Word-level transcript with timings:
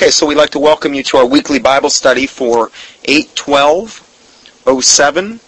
Okay, 0.00 0.10
so 0.10 0.24
we'd 0.24 0.36
like 0.36 0.48
to 0.48 0.58
welcome 0.58 0.94
you 0.94 1.02
to 1.02 1.18
our 1.18 1.26
weekly 1.26 1.58
Bible 1.58 1.90
study 1.90 2.26
for 2.26 2.70
81207. 3.04 5.38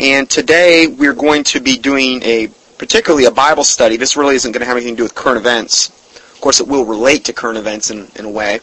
And 0.00 0.30
today 0.30 0.86
we're 0.86 1.12
going 1.12 1.44
to 1.44 1.60
be 1.60 1.76
doing 1.76 2.22
a 2.22 2.48
particularly 2.78 3.26
a 3.26 3.30
Bible 3.30 3.64
study. 3.64 3.98
This 3.98 4.16
really 4.16 4.36
isn't 4.36 4.52
going 4.52 4.60
to 4.60 4.66
have 4.66 4.78
anything 4.78 4.94
to 4.94 5.00
do 5.00 5.02
with 5.02 5.14
current 5.14 5.36
events. 5.36 5.90
Of 6.32 6.40
course, 6.40 6.60
it 6.60 6.66
will 6.66 6.86
relate 6.86 7.26
to 7.26 7.34
current 7.34 7.58
events 7.58 7.90
in, 7.90 8.10
in 8.16 8.24
a 8.24 8.30
way. 8.30 8.60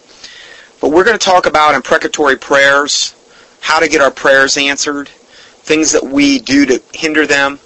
But 0.81 0.89
we're 0.89 1.03
going 1.03 1.19
to 1.19 1.23
talk 1.23 1.45
about 1.45 1.75
imprecatory 1.75 2.37
prayers, 2.37 3.13
how 3.61 3.79
to 3.79 3.87
get 3.87 4.01
our 4.01 4.09
prayers 4.09 4.57
answered, 4.57 5.07
things 5.07 5.91
that 5.91 6.03
we 6.03 6.39
do 6.39 6.65
to 6.65 6.81
hinder 6.95 7.27
them, 7.27 7.59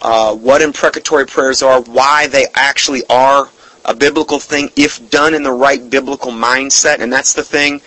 uh, 0.00 0.34
what 0.34 0.62
imprecatory 0.62 1.26
prayers 1.26 1.62
are, 1.62 1.82
why 1.82 2.26
they 2.28 2.46
actually 2.54 3.02
are 3.10 3.50
a 3.84 3.94
biblical 3.94 4.38
thing 4.38 4.70
if 4.76 5.10
done 5.10 5.34
in 5.34 5.42
the 5.42 5.52
right 5.52 5.88
biblical 5.90 6.32
mindset, 6.32 7.00
and 7.00 7.12
that's 7.12 7.32
the 7.34 7.42
thing 7.42 7.80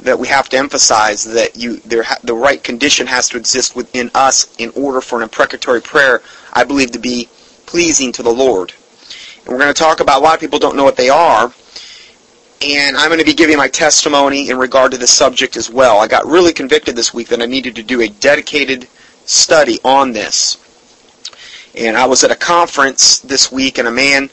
that 0.00 0.18
we 0.18 0.26
have 0.28 0.48
to 0.48 0.56
emphasize 0.56 1.24
that 1.24 1.56
you 1.56 1.76
there 1.78 2.02
ha- 2.02 2.18
the 2.24 2.34
right 2.34 2.62
condition 2.62 3.06
has 3.06 3.28
to 3.28 3.36
exist 3.36 3.76
within 3.76 4.10
us 4.14 4.54
in 4.58 4.70
order 4.74 5.00
for 5.00 5.16
an 5.16 5.22
imprecatory 5.22 5.80
prayer, 5.80 6.22
I 6.52 6.64
believe, 6.64 6.90
to 6.92 6.98
be 6.98 7.28
pleasing 7.66 8.12
to 8.12 8.22
the 8.22 8.32
Lord. 8.32 8.72
And 9.44 9.48
we're 9.48 9.58
going 9.58 9.72
to 9.72 9.78
talk 9.78 10.00
about 10.00 10.20
a 10.20 10.24
lot 10.24 10.34
of 10.34 10.40
people 10.40 10.58
don't 10.58 10.76
know 10.76 10.84
what 10.84 10.96
they 10.96 11.08
are, 11.08 11.52
and 12.64 12.96
I'm 12.96 13.08
going 13.08 13.18
to 13.18 13.24
be 13.24 13.34
giving 13.34 13.56
my 13.56 13.68
testimony 13.68 14.50
in 14.50 14.58
regard 14.58 14.92
to 14.92 14.98
this 14.98 15.10
subject 15.10 15.56
as 15.56 15.70
well. 15.70 15.98
I 15.98 16.06
got 16.06 16.26
really 16.26 16.52
convicted 16.52 16.96
this 16.96 17.12
week 17.12 17.28
that 17.28 17.42
I 17.42 17.46
needed 17.46 17.76
to 17.76 17.82
do 17.82 18.00
a 18.00 18.08
dedicated 18.08 18.88
study 19.24 19.78
on 19.84 20.12
this. 20.12 20.58
And 21.74 21.96
I 21.96 22.06
was 22.06 22.22
at 22.22 22.30
a 22.30 22.36
conference 22.36 23.20
this 23.20 23.50
week, 23.50 23.78
and 23.78 23.88
a 23.88 23.92
man 23.92 24.30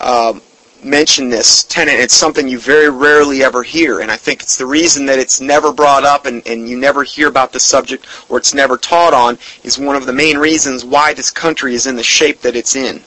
um, 0.00 0.42
mentioned 0.84 1.32
this 1.32 1.64
tenant. 1.64 1.98
It's 1.98 2.14
something 2.14 2.48
you 2.48 2.58
very 2.58 2.88
rarely 2.88 3.42
ever 3.42 3.62
hear, 3.62 4.00
and 4.00 4.10
I 4.10 4.16
think 4.16 4.42
it's 4.42 4.56
the 4.56 4.66
reason 4.66 5.06
that 5.06 5.18
it's 5.18 5.40
never 5.40 5.72
brought 5.72 6.04
up 6.04 6.26
and, 6.26 6.46
and 6.46 6.68
you 6.68 6.78
never 6.78 7.02
hear 7.02 7.28
about 7.28 7.52
the 7.52 7.60
subject 7.60 8.06
or 8.28 8.38
it's 8.38 8.54
never 8.54 8.76
taught 8.76 9.14
on 9.14 9.38
is 9.62 9.78
one 9.78 9.96
of 9.96 10.06
the 10.06 10.12
main 10.12 10.38
reasons 10.38 10.84
why 10.84 11.14
this 11.14 11.30
country 11.30 11.74
is 11.74 11.86
in 11.86 11.96
the 11.96 12.02
shape 12.02 12.40
that 12.40 12.56
it's 12.56 12.76
in. 12.76 13.02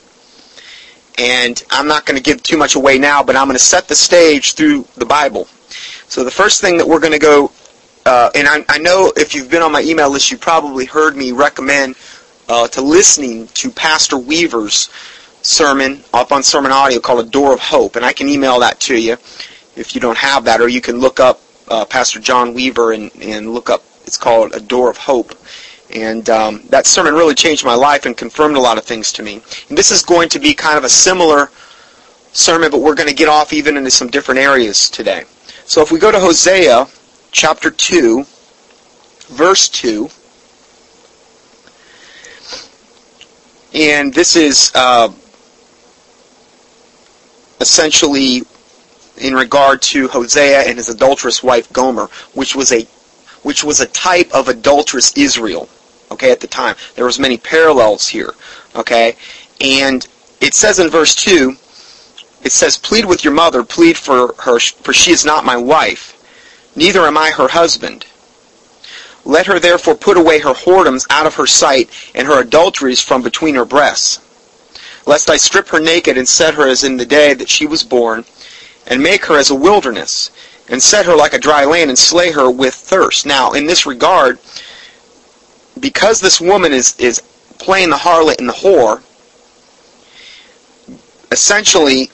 And 1.18 1.64
I'm 1.70 1.88
not 1.88 2.06
going 2.06 2.18
to 2.18 2.24
give 2.24 2.42
too 2.42 2.58
much 2.58 2.76
away 2.76 2.98
now, 2.98 3.24
but 3.24 3.36
I'm 3.36 3.48
going 3.48 3.58
to 3.58 3.64
set 3.64 3.88
the 3.88 3.96
stage 3.96 4.54
through 4.54 4.88
the 4.96 5.06
Bible. 5.06 5.46
So 6.08 6.24
the 6.24 6.32
first 6.32 6.62
thing 6.62 6.78
that 6.78 6.88
we're 6.88 7.00
going 7.00 7.14
to 7.14 7.20
go, 7.20 7.52
uh, 8.06 8.30
and 8.36 8.48
I, 8.48 8.66
I, 8.70 8.78
know 8.80 9.14
if 9.16 9.34
you've 9.34 9.50
been 9.50 9.62
on 9.62 9.72
my 9.72 9.82
email 9.82 10.10
list, 10.10 10.32
you 10.32 10.38
probably 10.38 10.86
heard 10.86 11.16
me 11.16 11.32
recommend 11.32 11.96
uh, 12.50 12.68
to 12.70 12.82
listening 12.82 13.48
to 13.56 13.70
Pastor 13.72 14.18
Weaver's 14.18 14.90
sermon 15.44 16.04
up 16.14 16.32
on 16.32 16.42
Sermon 16.42 16.72
Audio 16.72 17.00
called 17.00 17.26
A 17.26 17.30
Door 17.30 17.54
of 17.54 17.60
Hope, 17.60 17.96
and 17.96 18.04
I 18.04 18.14
can 18.14 18.28
email 18.28 18.60
that 18.60 18.80
to 18.82 19.00
you 19.00 19.18
if 19.76 19.94
you 19.94 20.02
don't 20.02 20.18
have 20.18 20.46
that, 20.46 20.62
or 20.62 20.68
you 20.68 20.82
can 20.82 21.00
look 21.00 21.20
up 21.20 21.42
uh, 21.68 21.86
Pastor 21.86 22.20
John 22.20 22.54
Weaver 22.54 22.94
and, 22.94 23.12
and 23.22 23.54
look 23.54 23.70
up, 23.70 23.84
it's 24.06 24.18
called 24.18 24.54
A 24.54 24.60
Door 24.60 24.90
of 24.90 24.98
Hope. 24.98 25.34
And 25.94 26.28
um, 26.30 26.64
that 26.70 26.88
sermon 26.88 27.14
really 27.14 27.36
changed 27.36 27.66
my 27.66 27.76
life 27.76 28.06
and 28.06 28.18
confirmed 28.18 28.56
a 28.56 28.60
lot 28.60 28.78
of 28.78 28.84
things 28.84 29.12
to 29.14 29.24
me. 29.24 29.42
And 29.70 29.78
this 29.78 29.92
is 29.92 30.02
going 30.02 30.30
to 30.30 30.40
be 30.40 30.54
kind 30.54 30.78
of 30.78 30.84
a 30.84 30.90
similar 30.90 31.52
sermon, 32.32 32.72
but 32.72 32.80
we're 32.80 32.96
going 32.96 33.10
to 33.10 33.16
get 33.16 33.30
off 33.30 33.54
even 33.54 33.78
into 33.78 33.92
some 33.92 34.10
different 34.10 34.40
areas 34.40 34.90
today. 34.90 35.24
So 35.66 35.82
if 35.82 35.92
we 35.92 36.00
go 36.00 36.12
to 36.12 36.20
Hosea 36.20 36.88
chapter 37.32 37.70
2, 37.70 38.26
verse 39.30 39.70
2, 39.70 40.10
and 43.76 44.14
this 44.14 44.36
is 44.36 44.72
uh, 44.76 45.10
essentially 47.64 48.44
in 49.18 49.34
regard 49.34 49.82
to 49.82 50.08
Hosea 50.08 50.62
and 50.62 50.78
his 50.78 50.90
adulterous 50.90 51.42
wife 51.42 51.72
Gomer, 51.74 52.10
which 52.34 52.56
was 52.56 52.72
a 52.72 52.86
which 53.42 53.64
was 53.64 53.82
a 53.82 53.88
type 53.88 54.32
of 54.34 54.48
adulterous 54.48 55.12
Israel 55.18 55.68
okay, 56.14 56.32
at 56.32 56.40
the 56.40 56.48
time. 56.48 56.76
There 56.96 57.06
was 57.06 57.20
many 57.20 57.38
parallels 57.38 58.08
here, 58.08 58.34
okay? 58.76 59.16
And 59.60 60.08
it 60.40 60.54
says 60.54 60.80
in 60.80 60.90
verse 60.90 61.16
2, 61.16 61.56
it 62.44 62.52
says, 62.52 62.78
Plead 62.78 63.06
with 63.06 63.24
your 63.24 63.34
mother, 63.34 63.64
plead 63.64 63.98
for 63.98 64.34
her, 64.40 64.60
for 64.60 64.94
she 64.94 65.12
is 65.12 65.26
not 65.26 65.46
my 65.46 65.58
wife, 65.58 66.20
neither 66.76 67.02
am 67.02 67.18
I 67.18 67.32
her 67.32 67.50
husband. 67.50 68.06
Let 69.26 69.48
her 69.48 69.60
therefore 69.60 69.96
put 69.96 70.18
away 70.18 70.40
her 70.40 70.54
whoredoms 70.54 71.08
out 71.10 71.26
of 71.26 71.36
her 71.36 71.48
sight, 71.48 71.90
and 72.14 72.28
her 72.28 72.42
adulteries 72.42 73.02
from 73.02 73.22
between 73.22 73.56
her 73.56 73.66
breasts. 73.66 74.20
Lest 75.06 75.30
I 75.30 75.38
strip 75.38 75.68
her 75.70 75.80
naked 75.80 76.18
and 76.18 76.28
set 76.28 76.54
her 76.54 76.68
as 76.68 76.84
in 76.84 76.98
the 76.98 77.06
day 77.06 77.34
that 77.34 77.50
she 77.50 77.66
was 77.66 77.84
born, 77.84 78.26
and 78.88 79.02
make 79.02 79.26
her 79.26 79.38
as 79.38 79.50
a 79.50 79.56
wilderness, 79.56 80.32
and 80.70 80.82
set 80.82 81.06
her 81.06 81.16
like 81.16 81.34
a 81.34 81.40
dry 81.40 81.66
land, 81.66 81.90
and 81.90 81.98
slay 81.98 82.32
her 82.32 82.50
with 82.50 82.74
thirst. 82.74 83.26
Now, 83.26 83.52
in 83.52 83.66
this 83.66 83.86
regard, 83.86 84.40
because 85.80 86.22
this 86.22 86.40
woman 86.40 86.72
is, 86.72 86.98
is 87.00 87.22
playing 87.60 87.90
the 87.90 87.98
harlot 87.98 88.40
and 88.40 88.48
the 88.48 88.54
whore, 88.54 89.02
essentially, 91.32 92.10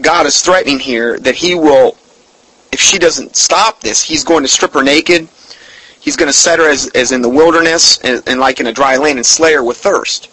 God 0.00 0.26
is 0.26 0.40
threatening 0.40 0.78
here 0.78 1.18
that 1.18 1.34
he 1.34 1.54
will, 1.54 1.96
if 2.72 2.80
she 2.80 2.98
doesn't 2.98 3.36
stop 3.36 3.80
this, 3.80 4.02
he's 4.02 4.24
going 4.24 4.44
to 4.44 4.48
strip 4.48 4.72
her 4.74 4.82
naked. 4.82 5.28
He's 6.00 6.16
going 6.16 6.28
to 6.28 6.36
set 6.36 6.58
her 6.60 6.70
as, 6.70 6.88
as 6.94 7.12
in 7.12 7.20
the 7.20 7.28
wilderness 7.28 7.98
and, 7.98 8.22
and 8.26 8.38
like 8.38 8.60
in 8.60 8.68
a 8.68 8.72
dry 8.72 8.96
land 8.96 9.18
and 9.18 9.26
slay 9.26 9.52
her 9.54 9.64
with 9.64 9.76
thirst. 9.76 10.30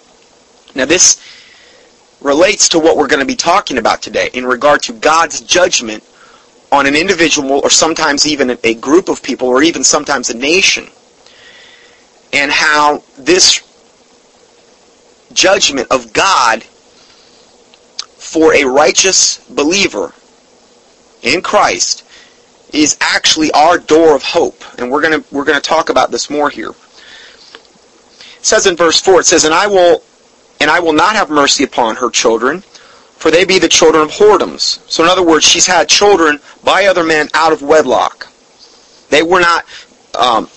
Now 0.75 0.85
this 0.85 1.21
relates 2.21 2.69
to 2.69 2.79
what 2.79 2.97
we're 2.97 3.07
going 3.07 3.19
to 3.19 3.25
be 3.25 3.35
talking 3.35 3.77
about 3.77 4.01
today 4.01 4.29
in 4.33 4.45
regard 4.45 4.81
to 4.83 4.93
God's 4.93 5.41
judgment 5.41 6.03
on 6.71 6.85
an 6.85 6.95
individual 6.95 7.59
or 7.63 7.69
sometimes 7.69 8.25
even 8.25 8.57
a 8.63 8.73
group 8.75 9.09
of 9.09 9.23
people 9.23 9.47
or 9.47 9.63
even 9.63 9.83
sometimes 9.83 10.29
a 10.29 10.37
nation 10.37 10.87
and 12.33 12.51
how 12.51 13.03
this 13.17 13.61
judgment 15.33 15.87
of 15.91 16.11
God 16.11 16.63
for 18.17 18.53
a 18.53 18.65
righteous 18.65 19.37
believer 19.49 20.13
in 21.21 21.41
Christ 21.41 22.03
is 22.73 22.97
actually 22.99 23.51
our 23.51 23.77
door 23.77 24.15
of 24.15 24.23
hope. 24.23 24.63
And 24.77 24.91
we're 24.91 25.01
going 25.01 25.21
to 25.21 25.33
we're 25.33 25.45
going 25.45 25.59
to 25.59 25.69
talk 25.69 25.89
about 25.89 26.11
this 26.11 26.29
more 26.29 26.49
here. 26.49 26.71
It 26.71 28.45
says 28.45 28.67
in 28.67 28.75
verse 28.75 28.99
4 28.99 29.21
it 29.21 29.25
says 29.25 29.45
and 29.45 29.53
I 29.53 29.67
will 29.67 30.03
and 30.59 30.69
I 30.69 30.79
will 30.79 30.93
not 30.93 31.15
have 31.15 31.29
mercy 31.29 31.63
upon 31.63 31.95
her 31.97 32.09
children 32.09 32.63
for 33.25 33.31
they 33.31 33.45
be 33.45 33.57
the 33.57 33.67
children 33.67 34.03
of 34.03 34.11
whoredoms. 34.11 34.87
So 34.87 35.03
in 35.03 35.09
other 35.09 35.23
words, 35.23 35.47
she's 35.47 35.65
had 35.65 35.89
children 35.89 36.39
by 36.63 36.85
other 36.85 37.03
men 37.03 37.27
out 37.33 37.51
of 37.51 37.61
wedlock. 37.63 38.27
They 39.09 39.23
were 39.23 39.39
not 39.39 39.65
um, 40.13 40.47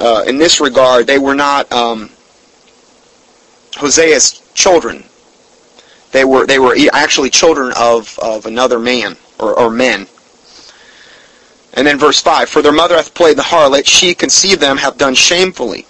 uh, 0.00 0.24
in 0.26 0.38
this 0.38 0.60
regard, 0.60 1.06
they 1.06 1.18
were 1.18 1.34
not 1.34 1.70
um, 1.70 2.08
Hosea's 3.72 4.40
children. 4.54 5.04
They 6.12 6.24
were 6.24 6.46
they 6.46 6.58
were 6.58 6.74
actually 6.92 7.30
children 7.30 7.72
of, 7.76 8.18
of 8.20 8.46
another 8.46 8.78
man 8.78 9.16
or, 9.38 9.58
or 9.58 9.70
men. 9.70 10.06
And 11.74 11.86
then 11.86 11.98
verse 11.98 12.20
5, 12.20 12.48
For 12.48 12.62
their 12.62 12.72
mother 12.72 12.96
hath 12.96 13.14
played 13.14 13.36
the 13.36 13.42
harlot, 13.42 13.86
she 13.86 14.14
conceived 14.14 14.60
them, 14.60 14.76
hath 14.76 14.98
done 14.98 15.14
shamefully. 15.14 15.86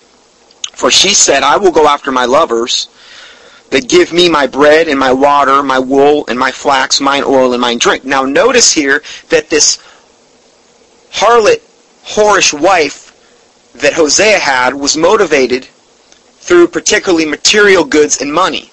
For 0.80 0.90
she 0.90 1.12
said, 1.12 1.42
I 1.42 1.58
will 1.58 1.72
go 1.72 1.86
after 1.86 2.10
my 2.10 2.24
lovers, 2.24 2.88
that 3.68 3.86
give 3.86 4.14
me 4.14 4.30
my 4.30 4.46
bread 4.46 4.88
and 4.88 4.98
my 4.98 5.12
water, 5.12 5.62
my 5.62 5.78
wool 5.78 6.24
and 6.26 6.38
my 6.38 6.50
flax, 6.50 7.02
mine 7.02 7.22
oil 7.22 7.52
and 7.52 7.60
mine 7.60 7.76
drink. 7.76 8.06
Now 8.06 8.24
notice 8.24 8.72
here 8.72 9.02
that 9.28 9.50
this 9.50 9.76
harlot, 11.12 11.60
whorish 12.14 12.58
wife 12.58 13.12
that 13.74 13.92
Hosea 13.92 14.38
had 14.38 14.74
was 14.74 14.96
motivated 14.96 15.64
through 15.66 16.68
particularly 16.68 17.26
material 17.26 17.84
goods 17.84 18.22
and 18.22 18.32
money. 18.32 18.70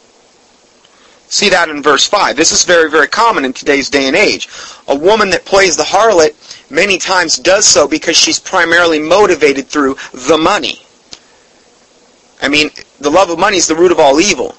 See 1.27 1.49
that 1.49 1.67
in 1.67 1.83
verse 1.83 2.07
5. 2.07 2.37
This 2.37 2.53
is 2.53 2.63
very, 2.63 2.89
very 2.89 3.09
common 3.09 3.43
in 3.43 3.51
today's 3.51 3.89
day 3.89 4.07
and 4.07 4.15
age. 4.15 4.47
A 4.87 4.95
woman 4.95 5.29
that 5.31 5.43
plays 5.43 5.75
the 5.75 5.83
harlot 5.83 6.71
many 6.71 6.99
times 6.99 7.37
does 7.37 7.65
so 7.65 7.85
because 7.85 8.15
she's 8.15 8.39
primarily 8.39 8.97
motivated 8.97 9.67
through 9.67 9.97
the 10.13 10.37
money. 10.37 10.86
I 12.41 12.47
mean, 12.47 12.69
the 12.99 13.09
love 13.09 13.29
of 13.29 13.39
money 13.39 13.57
is 13.57 13.67
the 13.67 13.75
root 13.75 13.91
of 13.91 13.99
all 13.99 14.19
evil. 14.19 14.55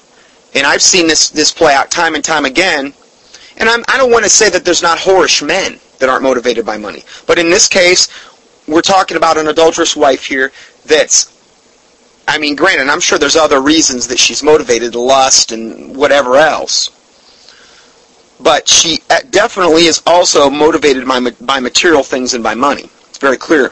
And 0.55 0.65
I've 0.65 0.81
seen 0.81 1.07
this, 1.07 1.29
this 1.29 1.51
play 1.51 1.73
out 1.73 1.91
time 1.91 2.15
and 2.15 2.23
time 2.23 2.45
again. 2.45 2.93
And 3.57 3.69
I'm, 3.69 3.83
I 3.87 3.97
do 3.97 4.03
not 4.03 4.11
want 4.11 4.23
to 4.25 4.29
say 4.29 4.49
that 4.49 4.65
there's 4.65 4.81
not 4.81 4.97
whorish 4.99 5.45
men 5.45 5.79
that 5.99 6.09
aren't 6.09 6.23
motivated 6.23 6.65
by 6.65 6.77
money. 6.77 7.03
But 7.27 7.39
in 7.39 7.49
this 7.49 7.67
case, 7.67 8.09
we're 8.67 8.81
talking 8.81 9.17
about 9.17 9.37
an 9.37 9.47
adulterous 9.47 9.95
wife 9.95 10.25
here 10.25 10.51
that's 10.85 11.39
I 12.29 12.37
mean, 12.37 12.55
granted, 12.55 12.89
I'm 12.89 12.99
sure 12.99 13.17
there's 13.17 13.35
other 13.35 13.59
reasons 13.59 14.07
that 14.07 14.19
she's 14.19 14.43
motivated, 14.43 14.93
lust 14.93 15.51
and 15.51 15.97
whatever 15.97 16.37
else. 16.37 16.91
But 18.39 18.67
she 18.67 18.99
uh, 19.09 19.21
definitely 19.31 19.85
is 19.85 20.03
also 20.05 20.47
motivated 20.47 21.07
by, 21.07 21.27
by 21.41 21.59
material 21.59 22.03
things 22.03 22.35
and 22.35 22.43
by 22.43 22.53
money. 22.53 22.83
It's 23.09 23.17
very 23.17 23.35
clear. 23.35 23.71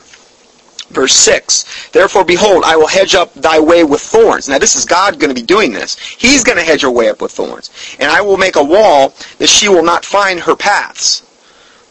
Verse 0.89 1.13
6, 1.13 1.89
Therefore, 1.89 2.23
behold, 2.23 2.63
I 2.65 2.77
will 2.77 2.87
hedge 2.87 3.13
up 3.13 3.33
thy 3.33 3.59
way 3.59 3.83
with 3.83 4.01
thorns. 4.01 4.47
Now, 4.47 4.57
this 4.57 4.75
is 4.75 4.85
God 4.85 5.19
going 5.19 5.29
to 5.29 5.39
be 5.39 5.45
doing 5.45 5.73
this. 5.73 5.97
He's 5.99 6.43
going 6.43 6.57
to 6.57 6.63
hedge 6.63 6.81
her 6.81 6.91
way 6.91 7.09
up 7.09 7.21
with 7.21 7.31
thorns. 7.31 7.71
And 7.99 8.09
I 8.09 8.21
will 8.21 8.37
make 8.37 8.55
a 8.55 8.63
wall 8.63 9.13
that 9.37 9.49
she 9.49 9.67
will 9.67 9.83
not 9.83 10.05
find 10.05 10.39
her 10.39 10.55
paths. 10.55 11.23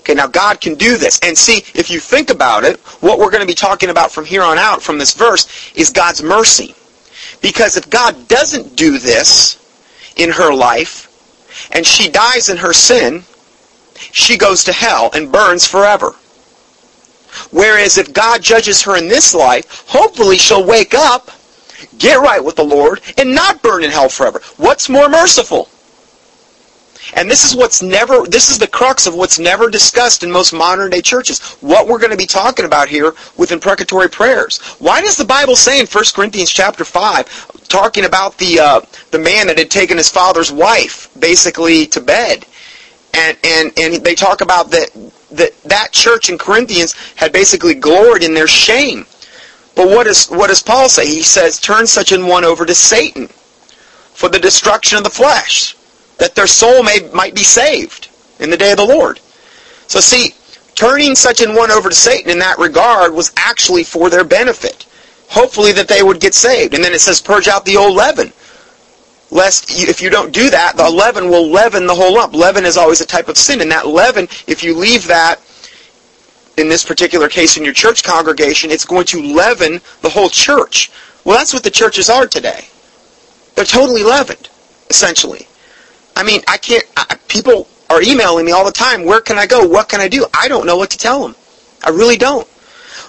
Okay, 0.01 0.15
now 0.15 0.29
God 0.29 0.61
can 0.61 0.77
do 0.77 0.97
this. 0.97 1.21
And 1.23 1.37
see, 1.37 1.59
if 1.75 1.91
you 1.91 2.01
think 2.01 2.31
about 2.31 2.65
it, 2.65 2.79
what 3.01 3.19
we're 3.19 3.31
going 3.31 3.43
to 3.43 3.47
be 3.47 3.55
talking 3.55 3.91
about 3.91 4.13
from 4.13 4.25
here 4.25 4.43
on 4.43 4.57
out 4.57 4.81
from 4.81 4.99
this 4.99 5.13
verse 5.13 5.73
is 5.75 5.91
God's 5.91 6.23
mercy. 6.23 6.75
Because 7.43 7.77
if 7.77 7.91
God 7.91 8.29
doesn't 8.29 8.77
do 8.77 8.99
this 8.99 9.59
in 10.17 10.31
her 10.31 10.55
life, 10.55 11.07
and 11.73 11.85
she 11.85 12.09
dies 12.09 12.49
in 12.49 12.57
her 12.59 12.73
sin, 12.73 13.25
she 14.13 14.39
goes 14.39 14.65
to 14.65 14.73
hell 14.73 15.11
and 15.13 15.33
burns 15.33 15.67
forever. 15.67 16.15
Whereas 17.51 17.99
if 17.99 18.13
God 18.13 18.43
judges 18.43 18.83
her 18.83 18.97
in 18.97 19.09
this 19.09 19.35
life, 19.35 19.85
hopefully 19.89 20.39
she'll 20.39 20.67
wake 20.67 20.95
up, 20.95 21.31
get 21.99 22.21
right 22.21 22.43
with 22.43 22.57
the 22.57 22.65
Lord, 22.65 23.01
and 23.19 23.35
not 23.35 23.63
burn 23.63 23.85
in 23.85 23.91
hell 23.91 24.09
forever. 24.09 24.41
What's 24.57 24.89
more 24.89 25.09
merciful? 25.09 25.69
And 27.15 27.31
this 27.31 27.45
is 27.45 27.55
what's 27.55 27.83
never, 27.83 28.27
this 28.27 28.51
is 28.51 28.59
the 28.59 28.67
crux 28.67 29.07
of 29.07 29.15
what's 29.15 29.39
never 29.39 29.71
discussed 29.71 30.23
in 30.23 30.31
most 30.31 30.53
modern 30.53 30.91
day 30.91 31.01
churches. 31.01 31.41
What 31.61 31.87
we're 31.87 31.99
going 31.99 32.11
to 32.11 32.17
be 32.17 32.27
talking 32.27 32.65
about 32.65 32.89
here 32.89 33.15
with 33.37 33.53
imprecatory 33.53 34.09
prayers. 34.09 34.59
Why 34.79 35.01
does 35.01 35.17
the 35.17 35.25
Bible 35.25 35.57
say 35.57 35.79
in 35.79 35.87
1 35.87 36.05
Corinthians 36.15 36.51
chapter 36.51 36.85
5, 36.85 37.69
talking 37.69 38.05
about 38.05 38.37
the, 38.39 38.59
uh, 38.59 38.81
the 39.13 39.19
man 39.19 39.47
that 39.47 39.59
had 39.59 39.71
taken 39.71 39.97
his 39.97 40.09
father's 40.09 40.51
wife 40.51 41.09
basically 41.19 41.87
to 41.87 42.01
bed, 42.01 42.45
and, 43.15 43.37
and, 43.45 43.73
and 43.79 44.05
they 44.05 44.15
talk 44.15 44.41
about 44.41 44.71
that, 44.71 44.91
that 45.33 45.61
that 45.65 45.93
church 45.93 46.29
in 46.29 46.39
Corinthians 46.39 46.95
had 47.17 47.33
basically 47.33 47.75
gloried 47.75 48.23
in 48.23 48.35
their 48.35 48.49
shame. 48.49 49.07
But 49.75 49.89
what, 49.89 50.07
is, 50.07 50.27
what 50.29 50.49
does 50.49 50.63
Paul 50.63 50.89
say? 50.89 51.07
He 51.07 51.23
says, 51.23 51.61
turn 51.61 51.87
such 51.87 52.13
an 52.13 52.27
one 52.27 52.45
over 52.45 52.65
to 52.65 52.75
Satan 52.75 53.29
for 53.29 54.29
the 54.29 54.39
destruction 54.39 54.97
of 54.97 55.05
the 55.05 55.11
flesh, 55.11 55.77
that 56.19 56.35
their 56.35 56.47
soul 56.47 56.83
may, 56.83 57.09
might 57.13 57.35
be 57.35 57.43
saved 57.43 58.09
in 58.41 58.49
the 58.51 58.57
day 58.57 58.71
of 58.71 58.79
the 58.79 58.87
Lord. 58.87 59.21
So 59.87 60.01
see, 60.01 60.35
turning 60.75 61.15
such 61.15 61.43
an 61.43 61.55
one 61.55 61.71
over 61.71 61.91
to 61.91 61.95
Satan 61.95 62.31
in 62.31 62.39
that 62.39 62.59
regard 62.59 63.13
was 63.13 63.33
actually 63.37 63.85
for 63.85 64.09
their 64.09 64.25
benefit. 64.25 64.87
Hopefully 65.29 65.73
that 65.73 65.89
they 65.89 66.03
would 66.03 66.21
get 66.21 66.35
saved. 66.35 66.73
And 66.73 66.83
then 66.83 66.93
it 66.93 67.01
says, 67.01 67.21
purge 67.21 67.49
out 67.49 67.65
the 67.65 67.77
old 67.77 67.95
leaven 67.95 68.33
lest 69.31 69.71
if 69.71 70.01
you 70.01 70.11
don't 70.11 70.33
do 70.33 70.51
that, 70.51 70.77
the 70.77 70.89
leaven 70.89 71.29
will 71.29 71.49
leaven 71.49 71.87
the 71.87 71.95
whole 71.95 72.15
lump. 72.15 72.35
Leaven 72.35 72.65
is 72.65 72.77
always 72.77 73.01
a 73.01 73.07
type 73.07 73.29
of 73.29 73.37
sin, 73.37 73.61
and 73.61 73.71
that 73.71 73.87
leaven, 73.87 74.29
if 74.47 74.63
you 74.63 74.75
leave 74.75 75.07
that, 75.07 75.41
in 76.57 76.69
this 76.69 76.85
particular 76.85 77.29
case 77.29 77.57
in 77.57 77.65
your 77.65 77.75
church 77.75 78.03
congregation, 78.03 78.71
it's 78.71 78.85
going 78.85 79.05
to 79.07 79.21
leaven 79.21 79.81
the 80.01 80.09
whole 80.09 80.29
church. 80.29 80.91
Well, 81.25 81.37
that's 81.37 81.53
what 81.53 81.63
the 81.63 81.71
churches 81.71 82.09
are 82.09 82.27
today. 82.27 82.69
They're 83.55 83.65
totally 83.65 84.03
leavened, 84.03 84.49
essentially. 84.89 85.47
I 86.15 86.23
mean, 86.23 86.41
I 86.49 86.57
can't, 86.57 86.85
I, 86.97 87.19
people 87.29 87.69
are 87.91 88.03
emailing 88.03 88.47
me 88.47 88.53
all 88.53 88.65
the 88.65 88.73
time, 88.73 89.05
where 89.05 89.21
can 89.21 89.39
I 89.39 89.47
go? 89.47 89.67
What 89.67 89.89
can 89.89 90.01
I 90.01 90.09
do? 90.09 90.27
I 90.35 90.49
don't 90.49 90.67
know 90.67 90.77
what 90.77 90.91
to 90.91 90.99
tell 90.99 91.23
them. 91.23 91.37
I 91.85 91.91
really 91.91 92.17
don't. 92.17 92.49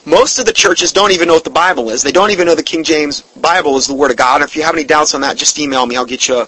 Most 0.07 0.39
of 0.39 0.45
the 0.45 0.53
churches 0.53 0.93
don't 0.93 1.11
even 1.11 1.27
know 1.27 1.33
what 1.33 1.43
the 1.43 1.49
Bible 1.49 1.89
is. 1.89 2.01
They 2.01 2.13
don't 2.13 2.31
even 2.31 2.47
know 2.47 2.55
the 2.55 2.63
King 2.63 2.81
James 2.81 3.19
Bible 3.19 3.75
is 3.75 3.87
the 3.87 3.93
Word 3.93 4.09
of 4.09 4.15
God. 4.15 4.41
If 4.41 4.55
you 4.55 4.63
have 4.63 4.73
any 4.73 4.85
doubts 4.85 5.13
on 5.13 5.19
that, 5.19 5.35
just 5.35 5.59
email 5.59 5.85
me. 5.85 5.97
I'll 5.97 6.05
get 6.05 6.29
you 6.29 6.47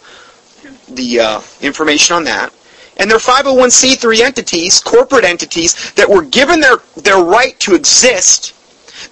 the 0.88 1.20
uh, 1.20 1.42
information 1.60 2.16
on 2.16 2.24
that. 2.24 2.54
And 2.96 3.12
they're 3.12 3.18
501c3 3.18 4.22
entities, 4.22 4.80
corporate 4.80 5.26
entities, 5.26 5.92
that 5.96 6.10
were 6.10 6.22
given 6.22 6.62
their, 6.62 6.78
their 6.96 7.22
right 7.22 7.60
to 7.60 7.76
exist, 7.76 8.56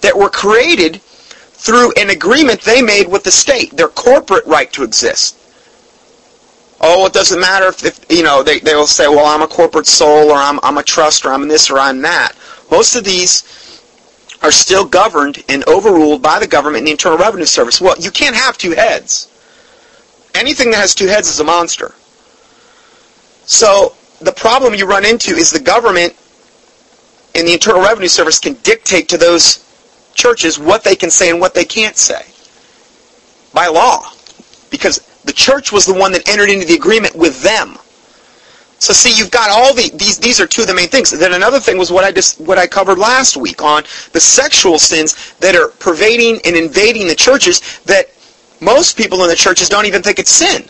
that 0.00 0.16
were 0.16 0.30
created 0.30 1.02
through 1.02 1.92
an 1.98 2.08
agreement 2.08 2.62
they 2.62 2.80
made 2.80 3.06
with 3.06 3.24
the 3.24 3.30
state, 3.30 3.76
their 3.76 3.88
corporate 3.88 4.46
right 4.46 4.72
to 4.72 4.82
exist. 4.82 5.36
Oh, 6.80 7.04
it 7.04 7.12
doesn't 7.12 7.38
matter 7.38 7.66
if, 7.66 7.84
if 7.84 8.00
you 8.08 8.22
know, 8.22 8.42
they, 8.42 8.60
they 8.60 8.74
will 8.74 8.86
say, 8.86 9.08
well, 9.08 9.26
I'm 9.26 9.42
a 9.42 9.46
corporate 9.46 9.86
soul, 9.86 10.30
or 10.30 10.36
I'm, 10.36 10.58
I'm 10.62 10.78
a 10.78 10.82
trust, 10.82 11.26
or 11.26 11.34
I'm 11.34 11.48
this, 11.48 11.68
or 11.68 11.78
I'm 11.78 12.00
that. 12.00 12.32
Most 12.70 12.96
of 12.96 13.04
these 13.04 13.57
are 14.42 14.52
still 14.52 14.84
governed 14.84 15.42
and 15.48 15.66
overruled 15.66 16.22
by 16.22 16.38
the 16.38 16.46
government 16.46 16.78
and 16.78 16.86
the 16.86 16.92
Internal 16.92 17.18
Revenue 17.18 17.44
Service. 17.44 17.80
Well, 17.80 17.96
you 17.98 18.10
can't 18.10 18.36
have 18.36 18.56
two 18.56 18.72
heads. 18.72 19.28
Anything 20.34 20.70
that 20.70 20.76
has 20.76 20.94
two 20.94 21.06
heads 21.06 21.28
is 21.28 21.40
a 21.40 21.44
monster. 21.44 21.94
So 23.44 23.94
the 24.20 24.32
problem 24.32 24.74
you 24.74 24.86
run 24.86 25.04
into 25.04 25.32
is 25.32 25.50
the 25.50 25.60
government 25.60 26.14
and 27.34 27.46
the 27.46 27.52
Internal 27.52 27.80
Revenue 27.80 28.08
Service 28.08 28.38
can 28.38 28.54
dictate 28.54 29.08
to 29.08 29.18
those 29.18 29.64
churches 30.14 30.58
what 30.58 30.84
they 30.84 30.96
can 30.96 31.10
say 31.10 31.30
and 31.30 31.40
what 31.40 31.54
they 31.54 31.64
can't 31.64 31.96
say 31.96 32.22
by 33.52 33.66
law. 33.66 34.10
Because 34.70 34.98
the 35.24 35.32
church 35.32 35.72
was 35.72 35.86
the 35.86 35.94
one 35.94 36.12
that 36.12 36.28
entered 36.28 36.50
into 36.50 36.66
the 36.66 36.74
agreement 36.74 37.14
with 37.14 37.42
them. 37.42 37.78
So 38.80 38.92
see, 38.92 39.12
you've 39.16 39.30
got 39.30 39.50
all 39.50 39.74
the 39.74 39.90
these 39.96 40.18
these 40.18 40.40
are 40.40 40.46
two 40.46 40.62
of 40.62 40.68
the 40.68 40.74
main 40.74 40.88
things. 40.88 41.10
Then 41.10 41.34
another 41.34 41.58
thing 41.58 41.78
was 41.78 41.90
what 41.90 42.04
I 42.04 42.12
just 42.12 42.40
what 42.40 42.58
I 42.58 42.66
covered 42.66 42.98
last 42.98 43.36
week 43.36 43.62
on 43.62 43.82
the 44.12 44.20
sexual 44.20 44.78
sins 44.78 45.34
that 45.40 45.56
are 45.56 45.68
pervading 45.80 46.40
and 46.44 46.56
invading 46.56 47.08
the 47.08 47.16
churches 47.16 47.80
that 47.80 48.10
most 48.60 48.96
people 48.96 49.22
in 49.22 49.28
the 49.28 49.36
churches 49.36 49.68
don't 49.68 49.86
even 49.86 50.02
think 50.02 50.18
it's 50.18 50.30
sin. 50.30 50.64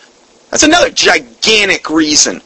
That's 0.49 0.63
another 0.63 0.89
gigantic 0.89 1.89
reason 1.89 2.41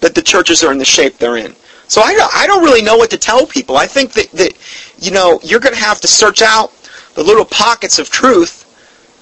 that 0.00 0.14
the 0.14 0.22
churches 0.22 0.62
are 0.62 0.72
in 0.72 0.78
the 0.78 0.84
shape 0.84 1.16
they're 1.16 1.38
in. 1.38 1.54
So 1.88 2.00
I 2.02 2.14
don't, 2.14 2.34
I 2.34 2.46
don't 2.46 2.64
really 2.64 2.82
know 2.82 2.96
what 2.96 3.10
to 3.10 3.18
tell 3.18 3.46
people. 3.46 3.76
I 3.76 3.86
think 3.86 4.12
that, 4.12 4.30
that 4.32 4.52
you 4.98 5.10
know 5.10 5.40
you're 5.42 5.60
going 5.60 5.74
to 5.74 5.80
have 5.80 6.00
to 6.00 6.08
search 6.08 6.42
out 6.42 6.72
the 7.14 7.22
little 7.22 7.44
pockets 7.44 7.98
of 7.98 8.10
truth, 8.10 8.64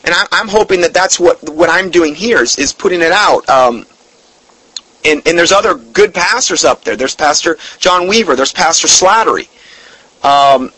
and 0.05 0.14
I, 0.14 0.26
I'm 0.32 0.49
hoping 0.49 0.81
that 0.81 0.94
that's 0.94 1.20
what 1.20 1.43
what 1.50 1.69
I'm 1.69 1.91
doing 1.91 2.14
here 2.14 2.43
is, 2.43 2.58
is 2.58 2.73
putting 2.73 3.00
it 3.00 3.12
out. 3.12 3.49
Um, 3.49 3.87
and, 5.04 5.22
and 5.26 5.38
there's 5.38 5.52
other 5.52 5.74
good 5.74 6.14
pastors 6.14 6.64
up 6.64 6.84
there. 6.84 6.96
There's 6.96 7.14
Pastor 7.14 7.58
John 7.78 8.06
Weaver. 8.06 8.36
There's 8.36 8.52
Pastor 8.52 8.88
Slattery. 8.88 9.48
Um, 10.24 10.72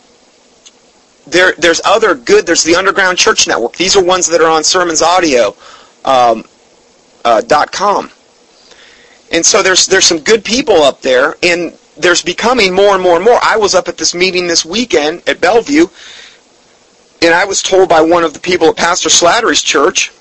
there, 1.27 1.55
there's 1.59 1.81
other 1.85 2.15
good. 2.15 2.47
There's 2.47 2.63
the 2.63 2.77
Underground 2.77 3.19
Church 3.19 3.47
Network. 3.47 3.77
These 3.77 3.97
are 3.97 4.05
ones 4.05 4.27
that 4.29 4.41
are 4.41 4.51
on 4.51 4.63
SermonsAudio.com. 4.63 5.55
Um, 6.05 6.45
uh, 7.27 7.43
.com. 7.73 8.11
And 9.33 9.45
so 9.45 9.63
there's 9.63 9.87
there's 9.87 10.05
some 10.05 10.21
good 10.21 10.45
people 10.45 10.83
up 10.83 11.03
there, 11.03 11.37
and 11.43 11.77
there's 11.97 12.23
becoming 12.23 12.73
more 12.73 12.95
and 12.95 13.03
more 13.03 13.17
and 13.17 13.25
more. 13.25 13.41
I 13.43 13.57
was 13.57 13.75
up 13.75 13.89
at 13.89 13.99
this 13.99 14.15
meeting 14.15 14.47
this 14.47 14.65
weekend 14.65 15.29
at 15.29 15.41
Bellevue, 15.41 15.89
and 17.23 17.35
I 17.35 17.45
was 17.45 17.63
told 17.63 17.89
by 17.89 18.01
one 18.01 18.23
of 18.23 18.33
the 18.33 18.41
people 18.41 18.69
at 18.69 18.77
Pastor 18.77 19.09
Slattery's 19.09 19.63
church 19.63 20.13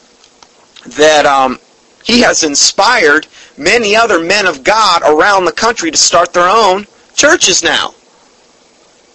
that 0.97 1.27
um, 1.27 1.59
he 2.03 2.21
has 2.21 2.43
inspired 2.43 3.27
many 3.57 3.95
other 3.95 4.19
men 4.19 4.45
of 4.45 4.63
God 4.63 5.01
around 5.03 5.45
the 5.45 5.51
country 5.51 5.91
to 5.91 5.97
start 5.97 6.33
their 6.33 6.49
own 6.49 6.85
churches 7.13 7.63
now. 7.63 7.93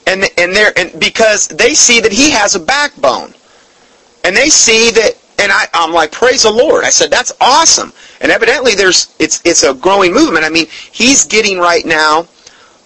And 0.07 0.25
and 0.39 0.55
they 0.55 0.71
and 0.77 0.99
because 0.99 1.49
they 1.49 1.75
see 1.75 2.01
that 2.01 2.13
he 2.13 2.31
has 2.31 2.55
a 2.55 2.61
backbone. 2.61 3.35
And 4.25 4.37
they 4.37 4.51
see 4.51 4.91
that 4.91 5.17
and 5.39 5.51
I, 5.51 5.67
I'm 5.73 5.93
like, 5.93 6.13
praise 6.13 6.43
the 6.43 6.51
Lord. 6.51 6.85
I 6.85 6.91
said, 6.91 7.11
that's 7.11 7.33
awesome. 7.41 7.93
And 8.21 8.31
evidently 8.31 8.75
there's 8.75 9.15
it's 9.19 9.41
it's 9.45 9.63
a 9.63 9.75
growing 9.75 10.13
movement. 10.13 10.45
I 10.45 10.51
mean, 10.51 10.67
he's 10.93 11.25
getting 11.25 11.59
right 11.59 11.85
now 11.85 12.27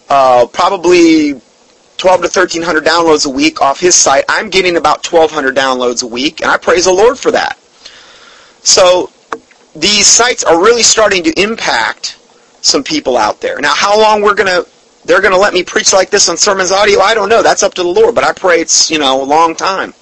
uh, 0.08 0.46
probably 0.52 1.40
12 1.96 2.20
to 2.20 2.26
1300 2.26 2.84
downloads 2.84 3.26
a 3.26 3.30
week 3.30 3.60
off 3.60 3.80
his 3.80 3.94
site. 3.94 4.24
I'm 4.28 4.50
getting 4.50 4.76
about 4.76 5.04
1200 5.04 5.56
downloads 5.56 6.02
a 6.02 6.06
week, 6.06 6.42
and 6.42 6.50
I 6.50 6.56
praise 6.56 6.84
the 6.84 6.92
Lord 6.92 7.18
for 7.18 7.30
that. 7.30 7.58
So 8.62 9.10
these 9.74 10.06
sites 10.06 10.44
are 10.44 10.62
really 10.62 10.82
starting 10.82 11.22
to 11.24 11.40
impact 11.40 12.18
some 12.60 12.82
people 12.82 13.16
out 13.16 13.40
there. 13.40 13.60
Now, 13.60 13.74
how 13.74 13.98
long 13.98 14.22
we're 14.22 14.34
to 14.48 14.66
they're 15.04 15.20
to 15.20 15.38
let 15.38 15.52
me 15.52 15.62
preach 15.62 15.92
like 15.92 16.08
this 16.08 16.28
on 16.28 16.36
Sermons 16.36 16.72
Audio, 16.72 17.00
I 17.00 17.14
don't 17.14 17.28
know. 17.28 17.42
That's 17.42 17.62
up 17.62 17.74
to 17.74 17.82
the 17.82 17.88
Lord, 17.88 18.14
but 18.14 18.24
I 18.24 18.32
pray 18.32 18.60
it's, 18.60 18.90
you 18.90 18.98
know, 18.98 19.22
a 19.22 19.24
long 19.24 19.54
time. 19.54 19.92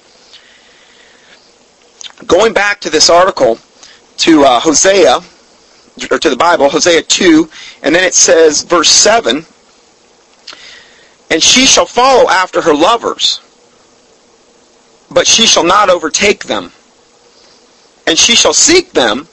Going 2.26 2.52
back 2.52 2.80
to 2.82 2.90
this 2.90 3.10
article, 3.10 3.58
to 4.18 4.44
uh, 4.44 4.60
Hosea, 4.60 5.20
or 6.10 6.18
to 6.18 6.30
the 6.30 6.36
Bible, 6.36 6.68
Hosea 6.68 7.02
2, 7.02 7.50
and 7.82 7.92
then 7.92 8.04
it 8.04 8.14
says, 8.14 8.62
verse 8.62 8.90
7, 8.90 9.44
And 11.30 11.42
she 11.42 11.66
shall 11.66 11.86
follow 11.86 12.30
after 12.30 12.62
her 12.62 12.74
lovers, 12.74 13.40
but 15.10 15.26
she 15.26 15.46
shall 15.46 15.64
not 15.64 15.90
overtake 15.90 16.44
them. 16.44 16.70
And 18.06 18.16
she 18.16 18.36
shall 18.36 18.54
seek 18.54 18.92
them, 18.92 19.26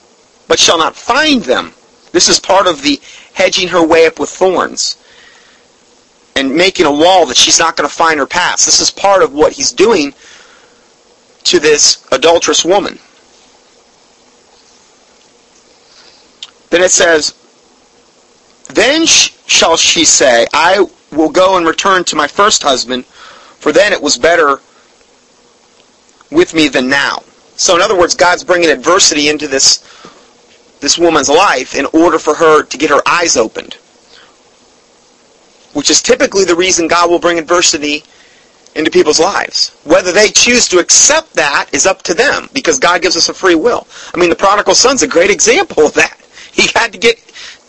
but 0.50 0.60
shall 0.60 0.80
not 0.80 0.96
find 0.96 1.44
them. 1.44 1.72
This 2.12 2.28
is 2.28 2.40
part 2.40 2.68
of 2.68 2.82
the 2.82 3.00
hedging 3.34 3.70
her 3.70 3.86
way 3.86 4.08
up 4.08 4.20
with 4.20 4.30
thorns 4.30 4.98
and 6.36 6.54
making 6.54 6.88
a 6.88 6.92
wall 6.92 7.26
that 7.28 7.38
she's 7.38 7.60
not 7.60 7.78
going 7.78 7.88
to 7.88 7.96
find 7.96 8.20
her 8.20 8.26
path. 8.26 8.66
This 8.66 8.82
is 8.82 8.90
part 8.90 9.22
of 9.22 9.32
what 9.32 9.54
he's 9.54 9.72
doing 9.72 10.14
to 11.44 11.60
this 11.60 12.06
adulterous 12.12 12.66
woman. 12.66 12.98
Then 16.72 16.82
it 16.82 16.92
says, 16.92 17.36
Then 18.74 19.06
shall 19.06 19.78
she 19.78 20.04
say, 20.04 20.48
I 20.52 20.88
will 21.12 21.30
go 21.30 21.58
and 21.58 21.66
return 21.66 22.04
to 22.06 22.16
my 22.16 22.28
first 22.28 22.64
husband, 22.64 23.06
for 23.06 23.72
then 23.72 23.94
it 23.94 24.02
was 24.02 24.18
better 24.18 24.62
with 26.32 26.56
me 26.56 26.70
than 26.70 26.90
now. 26.90 27.24
So 27.56 27.76
in 27.76 27.82
other 27.82 27.98
words, 27.98 28.16
God's 28.16 28.44
bringing 28.44 28.70
adversity 28.70 29.30
into 29.30 29.48
this 29.48 29.84
this 30.80 30.98
woman's 30.98 31.30
life 31.30 31.76
in 31.76 31.86
order 31.88 32.20
for 32.20 32.36
her 32.36 32.64
to 32.64 32.78
get 32.78 32.90
her 32.90 33.02
eyes 33.08 33.38
opened. 33.38 33.76
Which 35.74 35.90
is 35.90 36.02
typically 36.02 36.46
the 36.46 36.56
reason 36.56 36.88
God 36.88 37.10
will 37.10 37.20
bring 37.20 37.38
adversity 37.38 38.04
into 38.76 38.92
people's 38.92 39.20
lives. 39.20 39.78
Whether 39.84 40.12
they 40.12 40.30
choose 40.30 40.68
to 40.70 40.80
accept 40.80 41.34
that 41.34 41.70
is 41.74 41.86
up 41.86 42.02
to 42.04 42.14
them 42.14 42.50
because 42.54 42.80
God 42.80 43.02
gives 43.02 43.18
us 43.18 43.30
a 43.30 43.34
free 43.34 43.56
will. 43.56 43.88
I 44.14 44.18
mean, 44.18 44.30
the 44.30 44.36
prodigal 44.36 44.76
son's 44.76 45.04
a 45.04 45.08
great 45.08 45.32
example 45.32 45.86
of 45.86 45.94
that. 45.96 46.18
He 46.52 46.68
had 46.76 46.92
to 46.94 46.98
get, 46.98 47.18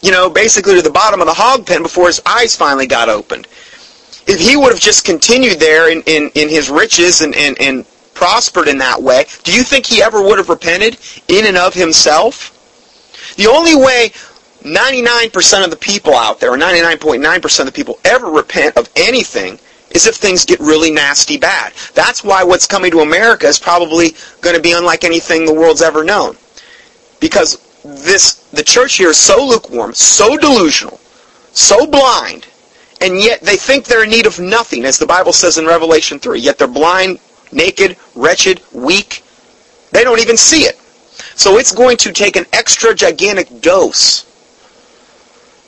you 0.03 0.11
know, 0.11 0.31
basically 0.31 0.77
to 0.77 0.83
the 0.83 0.91
bottom 0.91 1.21
of 1.21 1.27
the 1.27 1.35
hog 1.35 1.67
pen 1.67 1.83
before 1.83 2.07
his 2.07 2.21
eyes 2.25 2.57
finally 2.57 2.87
got 2.87 3.09
opened. 3.09 3.47
If 4.27 4.41
he 4.41 4.57
would 4.57 4.73
have 4.73 4.81
just 4.81 5.05
continued 5.05 5.59
there 5.59 5.91
in, 5.91 6.03
in, 6.07 6.31
in 6.35 6.49
his 6.49 6.71
riches 6.71 7.21
and, 7.21 7.35
and, 7.35 7.61
and 7.61 7.87
prospered 8.15 8.69
in 8.69 8.79
that 8.79 9.03
way, 9.03 9.25
do 9.45 9.53
you 9.53 9.63
think 9.63 9.87
he 9.87 10.03
ever 10.03 10.23
would 10.23 10.39
have 10.39 10.49
repented 10.49 10.99
in 11.29 11.47
and 11.47 11.57
of 11.57 11.75
himself? 11.75 12.57
The 13.37 13.47
only 13.47 13.75
way 13.75 14.13
99% 14.63 15.65
of 15.65 15.71
the 15.71 15.77
people 15.77 16.15
out 16.15 16.41
there, 16.41 16.53
or 16.53 16.59
99.9% 16.59 17.61
of 17.61 17.67
the 17.67 17.73
people, 17.73 17.99
ever 18.05 18.31
repent 18.31 18.77
of 18.77 18.89
anything 18.97 19.59
is 19.91 20.07
if 20.07 20.17
things 20.17 20.45
get 20.45 20.61
really 20.61 20.91
nasty 20.91 21.37
bad. 21.37 21.73
That's 21.95 22.23
why 22.23 22.45
what's 22.45 22.67
coming 22.67 22.91
to 22.93 23.01
America 23.01 23.47
is 23.47 23.59
probably 23.59 24.15
going 24.41 24.55
to 24.55 24.63
be 24.63 24.73
unlike 24.73 25.05
anything 25.05 25.45
the 25.45 25.55
world's 25.55 25.83
ever 25.83 26.05
known. 26.05 26.37
Because 27.21 27.59
this 27.85 28.35
the 28.53 28.63
church 28.63 28.97
here 28.97 29.11
is 29.11 29.17
so 29.17 29.45
lukewarm, 29.45 29.95
so 29.95 30.37
delusional, 30.37 31.01
so 31.53 31.87
blind, 31.87 32.47
and 33.01 33.19
yet 33.19 33.41
they 33.41 33.57
think 33.57 33.85
they're 33.85 34.05
in 34.05 34.11
need 34.11 34.27
of 34.27 34.39
nothing, 34.39 34.85
as 34.85 34.99
the 34.99 35.07
Bible 35.07 35.33
says 35.33 35.59
in 35.59 35.67
Revelation 35.67 36.19
3. 36.19 36.39
Yet 36.39 36.59
they're 36.59 36.69
blind, 36.69 37.19
naked, 37.51 37.97
wretched, 38.15 38.61
weak. 38.73 39.25
They 39.93 40.05
don't 40.05 40.21
even 40.21 40.37
see 40.37 40.63
it. 40.63 40.79
So 41.41 41.57
it's 41.57 41.73
going 41.73 41.97
to 41.97 42.13
take 42.13 42.37
an 42.37 42.45
extra 42.53 42.95
gigantic 42.95 43.63
dose 43.63 44.27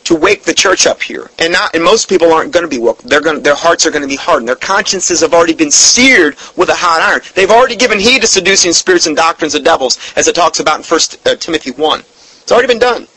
to 0.04 0.14
wake 0.14 0.42
the 0.42 0.52
church 0.52 0.86
up 0.86 1.00
here. 1.00 1.30
And 1.38 1.50
not 1.50 1.74
and 1.74 1.82
most 1.82 2.10
people 2.10 2.30
aren't 2.30 2.52
going 2.52 2.64
to 2.64 2.68
be 2.68 2.78
woke. 2.78 2.98
They're 2.98 3.22
going 3.22 3.42
their 3.42 3.54
hearts 3.54 3.86
are 3.86 3.90
going 3.90 4.02
to 4.02 4.08
be 4.08 4.16
hardened. 4.16 4.48
Their 4.48 4.56
consciences 4.56 5.22
have 5.22 5.32
already 5.32 5.54
been 5.54 5.70
seared 5.70 6.36
with 6.58 6.68
a 6.68 6.74
hot 6.74 7.00
iron. 7.00 7.22
They've 7.34 7.50
already 7.50 7.76
given 7.76 7.98
heed 7.98 8.20
to 8.20 8.26
seducing 8.26 8.74
spirits 8.74 9.06
and 9.06 9.16
doctrines 9.16 9.54
of 9.54 9.64
devils, 9.64 9.98
as 10.14 10.28
it 10.28 10.34
talks 10.34 10.60
about 10.60 10.78
in 10.80 10.84
1 10.84 11.00
uh, 11.24 11.36
Timothy 11.36 11.70
1. 11.70 12.00
It's 12.00 12.52
already 12.52 12.68
been 12.68 12.78
done. 12.78 13.08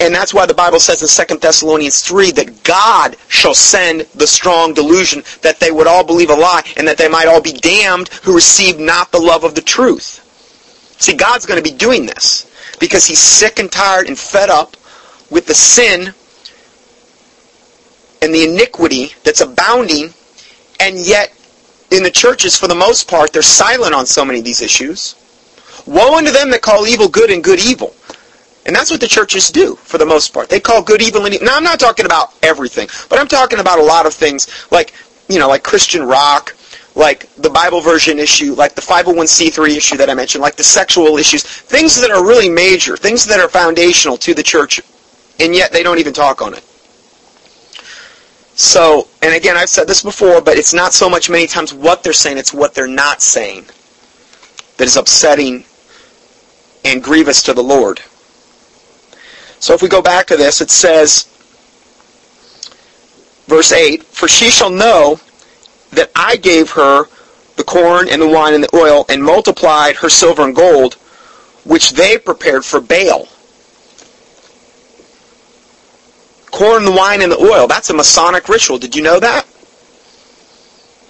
And 0.00 0.14
that's 0.14 0.32
why 0.32 0.46
the 0.46 0.54
Bible 0.54 0.80
says 0.80 1.02
in 1.02 1.26
2 1.26 1.36
Thessalonians 1.38 2.00
3 2.00 2.30
that 2.30 2.64
God 2.64 3.14
shall 3.28 3.52
send 3.52 4.06
the 4.14 4.26
strong 4.26 4.72
delusion 4.72 5.22
that 5.42 5.60
they 5.60 5.70
would 5.70 5.86
all 5.86 6.02
believe 6.02 6.30
a 6.30 6.34
lie 6.34 6.62
and 6.78 6.88
that 6.88 6.96
they 6.96 7.08
might 7.08 7.28
all 7.28 7.42
be 7.42 7.52
damned 7.52 8.08
who 8.22 8.34
received 8.34 8.80
not 8.80 9.12
the 9.12 9.20
love 9.20 9.44
of 9.44 9.54
the 9.54 9.60
truth. 9.60 10.24
See, 10.98 11.14
God's 11.14 11.46
going 11.46 11.62
to 11.62 11.70
be 11.70 11.76
doing 11.76 12.06
this 12.06 12.50
because 12.78 13.06
he's 13.06 13.20
sick 13.20 13.58
and 13.58 13.70
tired 13.70 14.08
and 14.08 14.18
fed 14.18 14.50
up 14.50 14.76
with 15.30 15.46
the 15.46 15.54
sin 15.54 16.12
and 18.20 18.34
the 18.34 18.44
iniquity 18.44 19.12
that's 19.22 19.40
abounding, 19.40 20.12
and 20.80 20.98
yet 20.98 21.32
in 21.90 22.02
the 22.02 22.10
churches, 22.10 22.56
for 22.56 22.68
the 22.68 22.74
most 22.74 23.08
part, 23.08 23.32
they're 23.32 23.42
silent 23.42 23.94
on 23.94 24.06
so 24.06 24.24
many 24.24 24.40
of 24.40 24.44
these 24.44 24.60
issues. 24.60 25.14
Woe 25.86 26.18
unto 26.18 26.30
them 26.30 26.50
that 26.50 26.62
call 26.62 26.86
evil 26.86 27.08
good 27.08 27.30
and 27.30 27.42
good 27.42 27.64
evil. 27.64 27.94
And 28.66 28.76
that's 28.76 28.90
what 28.90 29.00
the 29.00 29.08
churches 29.08 29.50
do, 29.50 29.76
for 29.76 29.96
the 29.96 30.04
most 30.04 30.34
part. 30.34 30.50
They 30.50 30.60
call 30.60 30.82
good 30.82 31.00
evil 31.00 31.24
and 31.24 31.34
evil. 31.34 31.46
Now, 31.46 31.56
I'm 31.56 31.64
not 31.64 31.80
talking 31.80 32.04
about 32.04 32.34
everything, 32.42 32.88
but 33.08 33.18
I'm 33.18 33.28
talking 33.28 33.60
about 33.60 33.78
a 33.78 33.82
lot 33.82 34.04
of 34.04 34.12
things 34.12 34.48
like, 34.70 34.92
you 35.28 35.38
know, 35.38 35.48
like 35.48 35.62
Christian 35.62 36.02
rock, 36.02 36.54
like 36.98 37.32
the 37.36 37.48
Bible 37.48 37.80
version 37.80 38.18
issue, 38.18 38.54
like 38.54 38.74
the 38.74 38.82
501c3 38.82 39.76
issue 39.76 39.96
that 39.96 40.10
I 40.10 40.14
mentioned, 40.14 40.42
like 40.42 40.56
the 40.56 40.64
sexual 40.64 41.16
issues, 41.16 41.44
things 41.44 41.98
that 42.00 42.10
are 42.10 42.26
really 42.26 42.50
major, 42.50 42.96
things 42.96 43.24
that 43.26 43.38
are 43.38 43.48
foundational 43.48 44.16
to 44.18 44.34
the 44.34 44.42
church 44.42 44.82
and 45.40 45.54
yet 45.54 45.72
they 45.72 45.82
don't 45.82 45.98
even 45.98 46.12
talk 46.12 46.42
on 46.42 46.54
it. 46.54 46.64
So, 48.56 49.06
and 49.22 49.32
again, 49.34 49.56
I've 49.56 49.68
said 49.68 49.86
this 49.86 50.02
before, 50.02 50.40
but 50.40 50.58
it's 50.58 50.74
not 50.74 50.92
so 50.92 51.08
much 51.08 51.30
many 51.30 51.46
times 51.46 51.72
what 51.72 52.02
they're 52.02 52.12
saying, 52.12 52.38
it's 52.38 52.52
what 52.52 52.74
they're 52.74 52.88
not 52.88 53.22
saying 53.22 53.66
that 54.76 54.84
is 54.84 54.96
upsetting 54.96 55.64
and 56.84 57.02
grievous 57.02 57.42
to 57.44 57.54
the 57.54 57.62
Lord. 57.62 58.00
So 59.60 59.74
if 59.74 59.82
we 59.82 59.88
go 59.88 60.02
back 60.02 60.26
to 60.26 60.36
this, 60.36 60.60
it 60.60 60.70
says, 60.70 61.26
verse 63.46 63.70
8, 63.70 64.02
For 64.02 64.26
she 64.26 64.50
shall 64.50 64.70
know 64.70 65.20
that 65.92 66.10
I 66.14 66.36
gave 66.36 66.70
her 66.72 67.04
the 67.56 67.64
corn 67.64 68.08
and 68.08 68.22
the 68.22 68.28
wine 68.28 68.54
and 68.54 68.62
the 68.62 68.76
oil, 68.76 69.04
and 69.08 69.22
multiplied 69.22 69.96
her 69.96 70.08
silver 70.08 70.42
and 70.42 70.54
gold, 70.54 70.94
which 71.64 71.90
they 71.90 72.16
prepared 72.18 72.64
for 72.64 72.80
Baal. 72.80 73.28
corn, 76.58 76.84
the 76.84 76.92
wine, 76.92 77.22
and 77.22 77.30
the 77.30 77.38
oil. 77.38 77.68
That's 77.68 77.90
a 77.90 77.94
Masonic 77.94 78.48
ritual. 78.48 78.78
Did 78.78 78.96
you 78.96 79.02
know 79.02 79.20
that? 79.20 79.46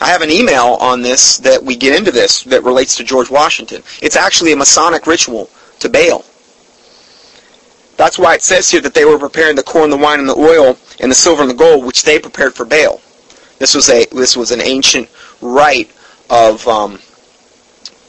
I 0.00 0.08
have 0.08 0.20
an 0.20 0.30
email 0.30 0.76
on 0.80 1.00
this 1.02 1.38
that 1.38 1.64
we 1.64 1.74
get 1.74 1.96
into 1.96 2.12
this 2.12 2.42
that 2.44 2.62
relates 2.62 2.96
to 2.96 3.04
George 3.04 3.30
Washington. 3.30 3.82
It's 4.02 4.14
actually 4.14 4.52
a 4.52 4.56
Masonic 4.56 5.06
ritual 5.06 5.48
to 5.80 5.88
Baal. 5.88 6.24
That's 7.96 8.18
why 8.18 8.34
it 8.34 8.42
says 8.42 8.70
here 8.70 8.80
that 8.82 8.94
they 8.94 9.06
were 9.06 9.18
preparing 9.18 9.56
the 9.56 9.62
corn, 9.62 9.90
the 9.90 9.96
wine, 9.96 10.20
and 10.20 10.28
the 10.28 10.36
oil, 10.36 10.78
and 11.00 11.10
the 11.10 11.16
silver 11.16 11.42
and 11.42 11.50
the 11.50 11.54
gold, 11.54 11.84
which 11.84 12.04
they 12.04 12.18
prepared 12.18 12.54
for 12.54 12.64
Baal. 12.64 13.00
This 13.58 13.74
was 13.74 13.88
a 13.88 14.06
this 14.06 14.36
was 14.36 14.50
an 14.50 14.60
ancient 14.60 15.08
rite 15.40 15.90
of 16.30 16.66
um, 16.68 17.00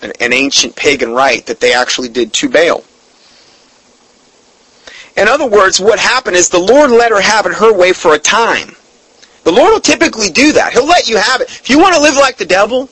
an, 0.01 0.13
an 0.19 0.33
ancient 0.33 0.75
pagan 0.75 1.11
rite 1.11 1.45
that 1.47 1.59
they 1.59 1.73
actually 1.73 2.09
did 2.09 2.33
to 2.33 2.49
Baal. 2.49 2.83
In 5.17 5.27
other 5.27 5.47
words, 5.47 5.79
what 5.79 5.99
happened 5.99 6.35
is 6.35 6.49
the 6.49 6.59
Lord 6.59 6.91
let 6.91 7.11
her 7.11 7.21
have 7.21 7.45
it 7.45 7.53
her 7.53 7.73
way 7.73 7.91
for 7.93 8.13
a 8.13 8.19
time. 8.19 8.75
The 9.43 9.51
Lord 9.51 9.73
will 9.73 9.81
typically 9.81 10.29
do 10.29 10.53
that. 10.53 10.73
He'll 10.73 10.85
let 10.85 11.09
you 11.09 11.17
have 11.17 11.41
it. 11.41 11.49
If 11.49 11.69
you 11.69 11.79
want 11.79 11.95
to 11.95 12.01
live 12.01 12.15
like 12.15 12.37
the 12.37 12.45
devil, 12.45 12.89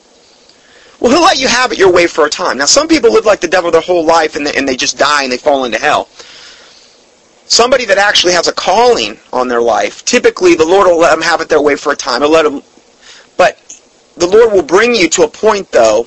well, 1.00 1.12
he'll 1.12 1.22
let 1.22 1.38
you 1.38 1.46
have 1.46 1.72
it 1.72 1.78
your 1.78 1.92
way 1.92 2.06
for 2.06 2.26
a 2.26 2.30
time. 2.30 2.58
Now, 2.58 2.64
some 2.66 2.88
people 2.88 3.12
live 3.12 3.24
like 3.24 3.40
the 3.40 3.48
devil 3.48 3.70
their 3.70 3.80
whole 3.80 4.04
life 4.04 4.34
and 4.34 4.46
they, 4.46 4.52
and 4.54 4.68
they 4.68 4.76
just 4.76 4.98
die 4.98 5.22
and 5.22 5.32
they 5.32 5.38
fall 5.38 5.64
into 5.64 5.78
hell. 5.78 6.08
Somebody 7.48 7.86
that 7.86 7.96
actually 7.96 8.34
has 8.34 8.46
a 8.46 8.52
calling 8.52 9.18
on 9.32 9.48
their 9.48 9.62
life, 9.62 10.04
typically 10.04 10.54
the 10.54 10.66
Lord 10.66 10.86
will 10.86 10.98
let 10.98 11.10
them 11.10 11.22
have 11.22 11.40
it 11.40 11.48
their 11.48 11.62
way 11.62 11.76
for 11.76 11.92
a 11.92 11.96
time. 11.96 12.20
Let 12.20 12.42
them, 12.42 12.62
but 13.38 13.58
the 14.16 14.26
Lord 14.26 14.52
will 14.52 14.62
bring 14.62 14.94
you 14.94 15.08
to 15.08 15.22
a 15.22 15.28
point, 15.28 15.70
though, 15.72 16.06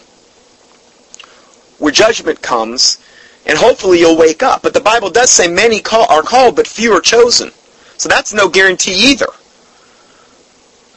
where 1.79 1.91
judgment 1.91 2.41
comes 2.43 2.99
and 3.47 3.57
hopefully 3.57 3.99
you'll 3.99 4.17
wake 4.17 4.43
up. 4.43 4.61
But 4.61 4.75
the 4.75 4.81
Bible 4.81 5.09
does 5.09 5.31
say 5.31 5.47
many 5.47 5.79
call, 5.79 6.05
are 6.11 6.21
called, 6.21 6.55
but 6.55 6.67
few 6.67 6.93
are 6.93 7.01
chosen. 7.01 7.51
So 7.97 8.07
that's 8.07 8.33
no 8.33 8.47
guarantee 8.47 9.11
either. 9.11 9.27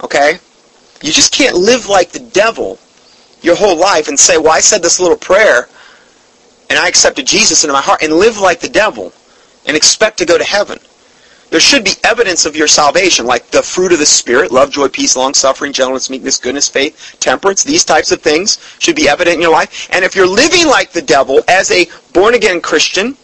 Okay? 0.03 0.39
You 1.03 1.11
just 1.11 1.33
can't 1.33 1.57
live 1.57 1.87
like 1.87 2.11
the 2.11 2.21
devil 2.21 2.79
your 3.41 3.57
whole 3.57 3.79
life 3.79 4.09
and 4.09 4.21
say, 4.21 4.37
well, 4.37 4.53
I 4.53 4.61
said 4.61 4.83
this 4.83 5.01
little 5.01 5.17
prayer 5.17 5.69
and 6.69 6.79
I 6.79 6.89
accepted 6.89 7.27
Jesus 7.27 7.65
into 7.65 7.73
my 7.73 7.81
heart 7.81 8.03
and 8.03 8.13
live 8.13 8.39
like 8.39 8.61
the 8.61 8.69
devil 8.69 9.13
and 9.67 9.77
expect 9.77 10.19
to 10.19 10.27
go 10.27 10.39
to 10.39 10.45
heaven. 10.45 10.79
There 11.51 11.61
should 11.61 11.85
be 11.85 11.93
evidence 12.03 12.47
of 12.47 12.57
your 12.57 12.67
salvation, 12.67 13.27
like 13.27 13.49
the 13.51 13.63
fruit 13.63 13.93
of 13.93 14.01
the 14.01 14.07
Spirit, 14.07 14.51
love, 14.51 14.73
joy, 14.73 14.89
peace, 14.89 15.15
long-suffering, 15.15 15.73
gentleness, 15.73 16.11
meekness, 16.11 16.39
goodness, 16.39 16.69
faith, 16.69 17.17
temperance. 17.21 17.63
These 17.63 17.85
types 17.85 18.11
of 18.11 18.21
things 18.21 18.59
should 18.81 18.97
be 18.97 19.09
evident 19.09 19.37
in 19.37 19.43
your 19.43 19.53
life. 19.53 19.89
And 19.93 20.05
if 20.05 20.17
you're 20.17 20.27
living 20.27 20.67
like 20.67 20.91
the 20.91 21.03
devil 21.03 21.43
as 21.47 21.71
a 21.71 21.87
born-again 22.13 22.61
Christian, 22.61 23.17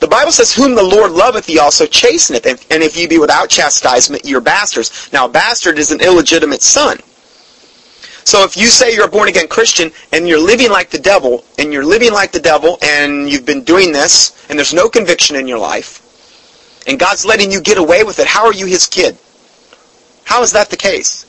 the 0.00 0.08
Bible 0.08 0.32
says, 0.32 0.54
whom 0.54 0.74
the 0.74 0.82
Lord 0.82 1.12
loveth, 1.12 1.46
he 1.46 1.58
also 1.58 1.84
chasteneth. 1.84 2.46
And 2.46 2.82
if 2.82 2.96
ye 2.96 3.06
be 3.06 3.18
without 3.18 3.50
chastisement, 3.50 4.24
you're 4.24 4.40
bastards. 4.40 5.10
Now, 5.12 5.26
a 5.26 5.28
bastard 5.28 5.78
is 5.78 5.90
an 5.90 6.00
illegitimate 6.00 6.62
son. 6.62 6.98
So 8.28 8.44
if 8.44 8.58
you 8.58 8.66
say 8.66 8.94
you're 8.94 9.06
a 9.06 9.10
born-again 9.10 9.48
Christian 9.48 9.90
and 10.12 10.28
you're 10.28 10.38
living 10.38 10.68
like 10.68 10.90
the 10.90 10.98
devil, 10.98 11.46
and 11.58 11.72
you're 11.72 11.82
living 11.82 12.12
like 12.12 12.30
the 12.30 12.38
devil, 12.38 12.76
and 12.82 13.26
you've 13.26 13.46
been 13.46 13.64
doing 13.64 13.90
this, 13.90 14.46
and 14.50 14.58
there's 14.58 14.74
no 14.74 14.90
conviction 14.90 15.34
in 15.34 15.48
your 15.48 15.58
life, 15.58 16.84
and 16.86 17.00
God's 17.00 17.24
letting 17.24 17.50
you 17.50 17.62
get 17.62 17.78
away 17.78 18.04
with 18.04 18.18
it, 18.18 18.26
how 18.26 18.44
are 18.44 18.52
you 18.52 18.66
his 18.66 18.86
kid? 18.86 19.16
How 20.24 20.42
is 20.42 20.52
that 20.52 20.68
the 20.68 20.76
case? 20.76 21.24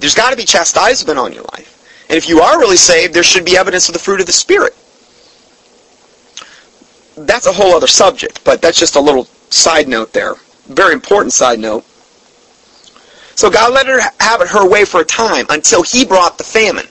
There's 0.00 0.16
got 0.16 0.30
to 0.30 0.36
be 0.36 0.42
chastisement 0.42 1.20
on 1.20 1.32
your 1.32 1.44
life. 1.54 2.06
And 2.08 2.18
if 2.18 2.28
you 2.28 2.40
are 2.40 2.58
really 2.58 2.76
saved, 2.76 3.14
there 3.14 3.22
should 3.22 3.44
be 3.44 3.56
evidence 3.56 3.88
of 3.88 3.92
the 3.92 4.00
fruit 4.00 4.18
of 4.18 4.26
the 4.26 4.32
Spirit. 4.32 4.74
That's 7.16 7.46
a 7.46 7.52
whole 7.52 7.76
other 7.76 7.86
subject, 7.86 8.42
but 8.42 8.60
that's 8.60 8.80
just 8.80 8.96
a 8.96 9.00
little 9.00 9.26
side 9.50 9.86
note 9.86 10.12
there. 10.12 10.34
Very 10.66 10.94
important 10.94 11.32
side 11.32 11.60
note. 11.60 11.84
So 13.38 13.48
God 13.48 13.72
let 13.72 13.86
her 13.86 14.00
have 14.18 14.40
it 14.40 14.48
her 14.48 14.68
way 14.68 14.84
for 14.84 15.02
a 15.02 15.04
time 15.04 15.46
until 15.48 15.84
he 15.84 16.04
brought 16.04 16.38
the 16.38 16.42
famine 16.42 16.88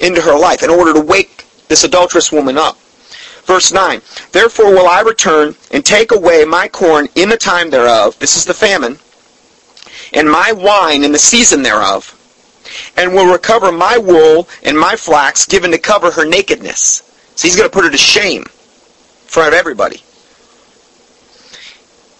into 0.00 0.20
her 0.20 0.36
life 0.36 0.64
in 0.64 0.68
order 0.68 0.92
to 0.92 1.00
wake 1.00 1.44
this 1.68 1.84
adulterous 1.84 2.32
woman 2.32 2.58
up. 2.58 2.76
Verse 3.44 3.70
9, 3.70 4.02
Therefore 4.32 4.72
will 4.72 4.88
I 4.88 5.00
return 5.00 5.54
and 5.70 5.86
take 5.86 6.10
away 6.10 6.44
my 6.44 6.66
corn 6.66 7.06
in 7.14 7.28
the 7.28 7.36
time 7.36 7.70
thereof, 7.70 8.18
this 8.18 8.36
is 8.36 8.46
the 8.46 8.52
famine, 8.52 8.98
and 10.12 10.28
my 10.28 10.50
wine 10.50 11.04
in 11.04 11.12
the 11.12 11.20
season 11.20 11.62
thereof, 11.62 12.12
and 12.96 13.14
will 13.14 13.30
recover 13.30 13.70
my 13.70 13.96
wool 13.96 14.48
and 14.64 14.76
my 14.76 14.96
flax 14.96 15.46
given 15.46 15.70
to 15.70 15.78
cover 15.78 16.10
her 16.10 16.26
nakedness. 16.26 17.30
So 17.36 17.46
he's 17.46 17.54
going 17.54 17.70
to 17.70 17.72
put 17.72 17.84
her 17.84 17.92
to 17.92 17.96
shame 17.96 18.42
in 18.42 18.48
front 19.28 19.54
of 19.54 19.54
everybody. 19.54 20.02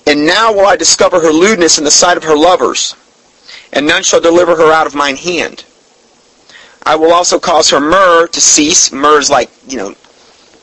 And 0.07 0.25
now 0.25 0.53
will 0.53 0.67
I 0.67 0.77
discover 0.77 1.19
her 1.19 1.33
lewdness 1.33 1.79
in 1.79 1.85
the 1.85 1.91
sight 1.91 2.17
of 2.17 2.23
her 2.23 2.37
lovers, 2.37 2.95
and 3.73 3.87
none 3.87 4.03
shall 4.03 4.21
deliver 4.21 4.57
her 4.57 4.73
out 4.73 4.87
of 4.87 4.95
mine 4.95 5.17
hand. 5.17 5.65
I 6.85 6.97
will 6.97 7.13
also 7.13 7.39
cause 7.39 7.69
her 7.71 7.81
myrrh 7.81 8.29
to 8.29 8.41
cease. 8.41 8.93
Myrrh 8.93 9.19
is 9.19 9.31
like, 9.31 9.51
you 9.67 9.77
know, 9.77 9.95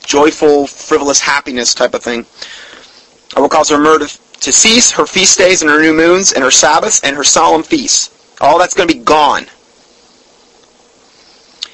joyful, 0.05 0.67
frivolous 0.67 1.19
happiness 1.19 1.73
type 1.73 1.93
of 1.93 2.03
thing. 2.03 2.25
I 3.35 3.41
will 3.41 3.49
cause 3.49 3.69
her 3.69 3.77
myrrh 3.77 3.99
to, 3.99 4.39
to 4.41 4.51
cease, 4.51 4.91
her 4.91 5.05
feast 5.05 5.37
days 5.37 5.61
and 5.61 5.69
her 5.69 5.81
new 5.81 5.93
moons, 5.93 6.33
and 6.33 6.43
her 6.43 6.51
Sabbaths 6.51 7.01
and 7.03 7.15
her 7.15 7.23
solemn 7.23 7.63
feasts. 7.63 8.11
All 8.41 8.57
that's 8.57 8.73
going 8.73 8.87
to 8.87 8.95
be 8.95 9.03
gone. 9.03 9.45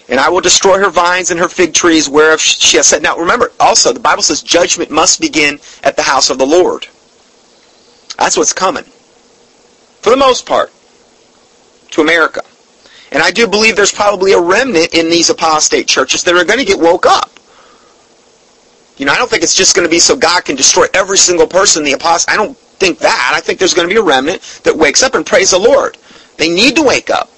And 0.09 0.19
I 0.19 0.27
will 0.27 0.41
destroy 0.41 0.77
her 0.79 0.89
vines 0.89 1.31
and 1.31 1.39
her 1.39 1.47
fig 1.47 1.73
trees 1.73 2.09
whereof 2.09 2.41
she 2.41 2.75
has 2.75 2.87
said. 2.87 3.01
Now 3.01 3.17
remember, 3.17 3.53
also, 3.59 3.93
the 3.93 3.99
Bible 3.99 4.23
says 4.23 4.43
judgment 4.43 4.91
must 4.91 5.21
begin 5.21 5.59
at 5.83 5.95
the 5.95 6.01
house 6.01 6.29
of 6.29 6.37
the 6.37 6.45
Lord. 6.45 6.87
That's 8.17 8.35
what's 8.35 8.51
coming. 8.51 8.83
For 8.83 10.09
the 10.09 10.17
most 10.17 10.45
part. 10.45 10.71
To 11.91 12.01
America. 12.01 12.41
And 13.11 13.21
I 13.21 13.31
do 13.31 13.47
believe 13.47 13.75
there's 13.75 13.91
probably 13.91 14.33
a 14.33 14.39
remnant 14.39 14.93
in 14.93 15.09
these 15.09 15.29
apostate 15.29 15.87
churches 15.87 16.23
that 16.23 16.35
are 16.35 16.45
going 16.45 16.59
to 16.59 16.65
get 16.65 16.79
woke 16.79 17.05
up. 17.05 17.29
You 18.97 19.05
know, 19.05 19.11
I 19.11 19.17
don't 19.17 19.29
think 19.29 19.43
it's 19.43 19.55
just 19.55 19.75
going 19.75 19.85
to 19.85 19.89
be 19.89 19.99
so 19.99 20.15
God 20.15 20.45
can 20.45 20.55
destroy 20.55 20.85
every 20.93 21.17
single 21.17 21.47
person, 21.47 21.83
the 21.83 21.93
apostle. 21.93 22.31
I 22.31 22.37
don't 22.37 22.57
think 22.57 22.99
that. 22.99 23.33
I 23.35 23.41
think 23.41 23.59
there's 23.59 23.73
going 23.73 23.87
to 23.87 23.93
be 23.93 23.99
a 23.99 24.03
remnant 24.03 24.41
that 24.63 24.77
wakes 24.77 25.03
up 25.03 25.15
and 25.15 25.25
praise 25.25 25.51
the 25.51 25.59
Lord. 25.59 25.97
They 26.37 26.49
need 26.49 26.75
to 26.77 26.83
wake 26.83 27.09
up. 27.09 27.29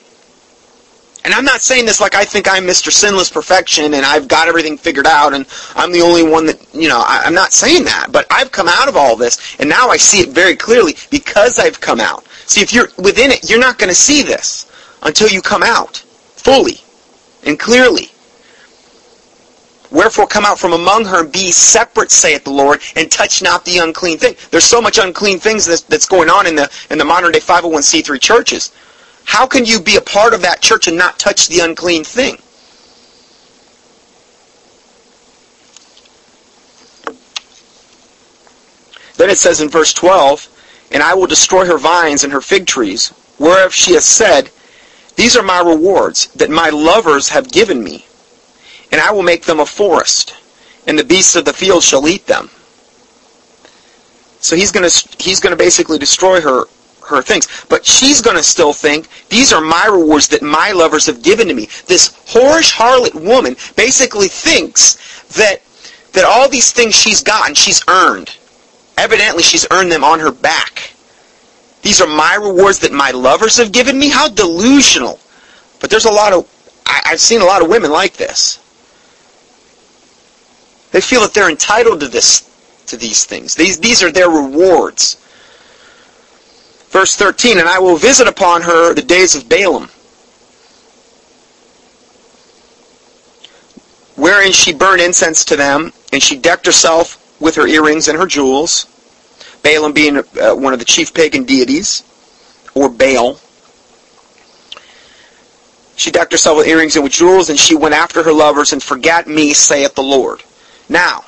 And 1.26 1.34
I'm 1.34 1.46
not 1.46 1.62
saying 1.62 1.86
this 1.86 2.02
like 2.02 2.16
I 2.16 2.26
think 2.26 2.52
I'm 2.52 2.64
Mr. 2.64 2.92
Sinless 2.92 3.32
Perfection 3.32 3.94
and 3.94 4.06
I've 4.06 4.28
got 4.28 4.50
everything 4.50 4.78
figured 4.78 5.08
out 5.08 5.34
and 5.34 5.46
I'm 5.76 5.94
the 5.94 6.02
only 6.02 6.24
one 6.24 6.46
that, 6.48 6.60
you 6.74 6.90
know, 6.90 7.02
I, 7.06 7.24
am 7.26 7.34
not 7.34 7.54
saying 7.54 7.86
that. 7.86 8.08
But 8.12 8.28
I've 8.30 8.52
come 8.52 8.68
out 8.68 8.90
of 8.90 8.98
all 8.98 9.16
this 9.16 9.56
and 9.58 9.70
now 9.70 9.88
I 9.88 9.98
see 9.98 10.20
it 10.20 10.30
very 10.30 10.56
clearly 10.56 10.96
because 11.10 11.60
I've 11.60 11.80
come 11.80 12.02
out. 12.02 12.26
See, 12.46 12.62
if 12.62 12.74
you're 12.74 12.90
within 12.98 13.32
it, 13.32 13.50
you're 13.50 13.60
not 13.60 13.78
going 13.78 13.90
to 13.90 13.96
see 13.96 14.22
this 14.22 14.70
until 15.02 15.30
you 15.30 15.42
come 15.42 15.64
out 15.64 15.98
fully 16.36 16.78
and 17.46 17.60
clearly. 17.60 18.10
Wherefore 19.92 20.26
come 20.26 20.44
out 20.44 20.60
from 20.60 20.74
among 20.74 21.06
her 21.06 21.22
and 21.22 21.32
be 21.32 21.52
separate, 21.52 22.10
saith 22.10 22.46
the 22.46 22.50
Lord, 22.50 22.82
and 22.96 23.12
touch 23.12 23.44
not 23.44 23.64
the 23.64 23.78
unclean 23.78 24.18
thing. 24.18 24.36
There's 24.50 24.64
so 24.64 24.82
much 24.82 24.98
unclean 24.98 25.40
things 25.40 25.66
that's, 25.66 25.82
that's 25.82 26.08
going 26.08 26.30
on 26.30 26.48
in 26.48 26.56
the 26.56 26.72
in 26.90 26.98
the 26.98 27.06
modern 27.06 27.32
day 27.32 27.40
501c3 27.40 28.20
churches. 28.20 28.72
How 29.26 29.46
can 29.46 29.66
you 29.66 29.80
be 29.80 29.96
a 29.96 30.02
part 30.02 30.34
of 30.34 30.42
that 30.42 30.62
church 30.62 30.88
and 30.88 30.98
not 30.98 31.20
touch 31.20 31.48
the 31.48 31.60
unclean 31.60 32.04
thing? 32.04 32.38
Then 39.18 39.30
it 39.30 39.38
says 39.38 39.62
in 39.62 39.70
verse 39.70 39.94
12, 39.94 40.50
And 40.94 41.04
I 41.04 41.16
will 41.16 41.28
destroy 41.28 41.66
her 41.66 41.78
vines 41.78 42.24
and 42.24 42.32
her 42.32 42.42
fig 42.42 42.68
trees, 42.68 43.12
whereof 43.40 43.74
she 43.74 43.94
has 43.94 44.06
said, 44.06 44.50
These 45.16 45.36
are 45.36 45.44
my 45.44 45.60
rewards 45.60 46.28
that 46.34 46.50
my 46.50 46.70
lovers 46.70 47.30
have 47.30 47.52
given 47.52 47.84
me 47.84 48.06
and 48.94 49.02
I 49.02 49.12
will 49.12 49.24
make 49.24 49.46
them 49.46 49.60
a 49.60 49.66
forest, 49.66 50.36
and 50.86 50.98
the 51.00 51.04
beasts 51.04 51.36
of 51.36 51.46
the 51.46 51.52
field 51.52 51.82
shall 51.82 52.08
eat 52.08 52.28
them. 52.28 52.52
So 54.40 54.56
he's 54.56 54.72
going 54.72 54.88
to 54.88 55.10
he's 55.18 55.40
going 55.40 55.50
to 55.50 55.58
basically 55.58 55.98
destroy 55.98 56.40
her 56.42 56.66
her 57.08 57.24
things, 57.24 57.48
but 57.70 57.84
she's 57.84 58.22
going 58.22 58.38
to 58.38 58.44
still 58.44 58.72
think 58.72 59.08
these 59.30 59.52
are 59.52 59.62
my 59.62 59.88
rewards 59.88 60.28
that 60.28 60.44
my 60.44 60.74
lovers 60.74 61.08
have 61.08 61.24
given 61.24 61.48
to 61.48 61.56
me. 61.56 61.70
This 61.88 62.10
whorish 62.34 62.72
harlot 62.72 63.16
woman 63.16 63.56
basically 63.76 64.28
thinks 64.28 64.96
that 65.38 65.64
that 66.12 66.24
all 66.24 66.48
these 66.48 66.72
things 66.72 66.94
she's 66.94 67.24
gotten, 67.24 67.56
she's 67.56 67.84
earned. 67.88 68.38
Evidently, 68.98 69.44
she's 69.44 69.68
earned 69.72 69.92
them 69.92 70.04
on 70.04 70.20
her 70.20 70.32
back. 70.32 70.94
These 71.82 72.00
are 72.02 72.08
my 72.08 72.36
rewards 72.36 72.80
that 72.80 72.92
my 72.92 73.12
lovers 73.12 73.58
have 73.58 73.72
given 73.72 74.00
me. 74.00 74.10
How 74.10 74.30
delusional! 74.30 75.20
But 75.80 75.90
there's 75.90 76.06
a 76.06 76.12
lot 76.12 76.32
of 76.32 76.48
I, 76.86 77.02
I've 77.06 77.20
seen 77.20 77.42
a 77.42 77.46
lot 77.46 77.62
of 77.62 77.70
women 77.70 77.92
like 77.92 78.14
this. 78.14 78.60
They 80.92 81.02
feel 81.02 81.22
that 81.22 81.34
they're 81.34 81.50
entitled 81.50 82.02
to 82.02 82.08
this, 82.08 82.50
to 82.88 82.98
these 82.98 83.26
things. 83.26 83.56
These, 83.56 83.80
these 83.80 84.04
are 84.04 84.12
their 84.12 84.30
rewards. 84.30 85.16
Verse 86.90 87.16
13, 87.16 87.58
And 87.58 87.68
I 87.68 87.80
will 87.80 87.98
visit 87.98 88.28
upon 88.28 88.62
her 88.62 88.94
the 88.94 89.02
days 89.02 89.34
of 89.34 89.44
Baalim, 89.44 89.90
wherein 94.16 94.52
she 94.52 94.72
burned 94.72 95.02
incense 95.02 95.44
to 95.46 95.56
them, 95.56 95.92
and 96.12 96.22
she 96.22 96.38
decked 96.38 96.68
herself 96.68 97.20
with 97.42 97.56
her 97.56 97.68
earrings 97.68 98.08
and 98.08 98.18
her 98.18 98.28
jewels, 98.28 98.86
Baalim 99.64 99.96
being 99.96 100.18
uh, 100.18 100.56
one 100.56 100.74
of 100.74 100.80
the 100.80 100.86
chief 100.86 101.14
pagan 101.14 101.46
deities, 101.46 102.04
or 102.76 102.90
Baal. 102.90 103.40
She 105.96 106.12
decked 106.12 106.32
herself 106.32 106.58
with 106.58 106.68
earrings 106.68 106.96
and 106.96 107.04
with 107.04 107.14
jewels, 107.14 107.50
and 107.50 107.58
she 107.58 107.76
went 107.76 107.96
after 107.96 108.24
her 108.24 108.34
lovers, 108.34 108.74
and 108.74 108.84
forgot 108.84 109.26
me, 109.26 109.54
saith 109.54 109.96
the 109.96 110.04
Lord. 110.04 110.44
Now, 110.90 111.24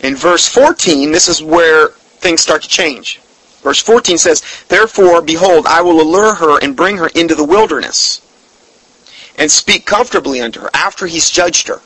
in 0.00 0.16
verse 0.16 0.48
14, 0.48 1.12
this 1.12 1.28
is 1.28 1.42
where 1.42 1.88
things 1.88 2.40
start 2.40 2.62
to 2.62 2.68
change. 2.68 3.20
Verse 3.62 3.80
14 3.80 4.18
says, 4.18 4.64
Therefore, 4.68 5.22
behold, 5.22 5.66
I 5.66 5.82
will 5.82 6.00
allure 6.00 6.34
her 6.34 6.58
and 6.60 6.76
bring 6.76 6.96
her 6.98 7.08
into 7.08 7.34
the 7.34 7.44
wilderness 7.44 8.20
and 9.38 9.50
speak 9.50 9.86
comfortably 9.86 10.40
unto 10.40 10.60
her 10.60 10.70
after 10.74 11.06
he's 11.06 11.30
judged 11.30 11.68
her. 11.68 11.80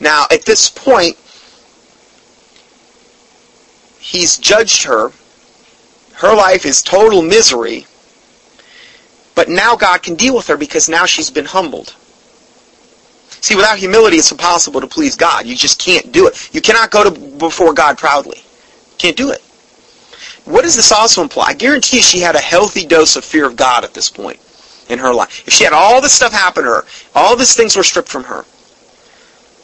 Now, 0.00 0.26
at 0.30 0.44
this 0.44 0.68
point, 0.68 1.16
he's 4.06 4.38
judged 4.38 4.84
her. 4.84 5.10
Her 6.14 6.34
life 6.34 6.64
is 6.64 6.82
total 6.82 7.22
misery. 7.22 7.86
But 9.34 9.48
now 9.48 9.76
God 9.76 10.02
can 10.02 10.14
deal 10.14 10.34
with 10.34 10.46
her 10.46 10.56
because 10.56 10.88
now 10.88 11.04
she's 11.04 11.30
been 11.30 11.44
humbled. 11.44 11.94
See, 13.28 13.54
without 13.54 13.78
humility, 13.78 14.16
it's 14.16 14.32
impossible 14.32 14.80
to 14.80 14.86
please 14.86 15.14
God. 15.14 15.44
You 15.46 15.54
just 15.54 15.78
can't 15.78 16.10
do 16.10 16.26
it. 16.26 16.54
You 16.54 16.60
cannot 16.60 16.90
go 16.90 17.04
to 17.04 17.10
before 17.10 17.74
God 17.74 17.98
proudly. 17.98 18.42
Can't 18.98 19.16
do 19.16 19.30
it. 19.30 19.42
What 20.44 20.62
does 20.62 20.76
this 20.76 20.92
also 20.92 21.22
imply? 21.22 21.48
I 21.48 21.54
guarantee 21.54 22.00
she 22.00 22.20
had 22.20 22.36
a 22.36 22.40
healthy 22.40 22.86
dose 22.86 23.16
of 23.16 23.24
fear 23.24 23.44
of 23.44 23.56
God 23.56 23.84
at 23.84 23.92
this 23.92 24.08
point 24.08 24.38
in 24.88 24.98
her 25.00 25.12
life. 25.12 25.46
If 25.46 25.52
she 25.52 25.64
had 25.64 25.72
all 25.72 26.00
this 26.00 26.12
stuff 26.12 26.32
happen 26.32 26.64
to 26.64 26.70
her, 26.70 26.84
all 27.14 27.36
these 27.36 27.54
things 27.54 27.76
were 27.76 27.82
stripped 27.82 28.08
from 28.08 28.24
her, 28.24 28.44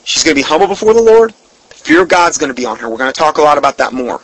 she's 0.05 0.25
going 0.25 0.35
to 0.35 0.43
be 0.43 0.47
humble 0.47 0.67
before 0.67 0.93
the 0.93 1.03
Lord. 1.03 1.31
The 1.31 1.75
fear 1.75 2.03
of 2.03 2.09
God's 2.09 2.39
going 2.39 2.51
to 2.51 2.55
be 2.55 2.67
on 2.67 2.79
her. 2.79 2.89
We're 2.89 2.99
going 2.99 3.13
to 3.13 3.19
talk 3.19 3.39
a 3.39 3.43
lot 3.43 3.59
about 3.59 3.79
that 3.79 3.93
more. 3.93 4.21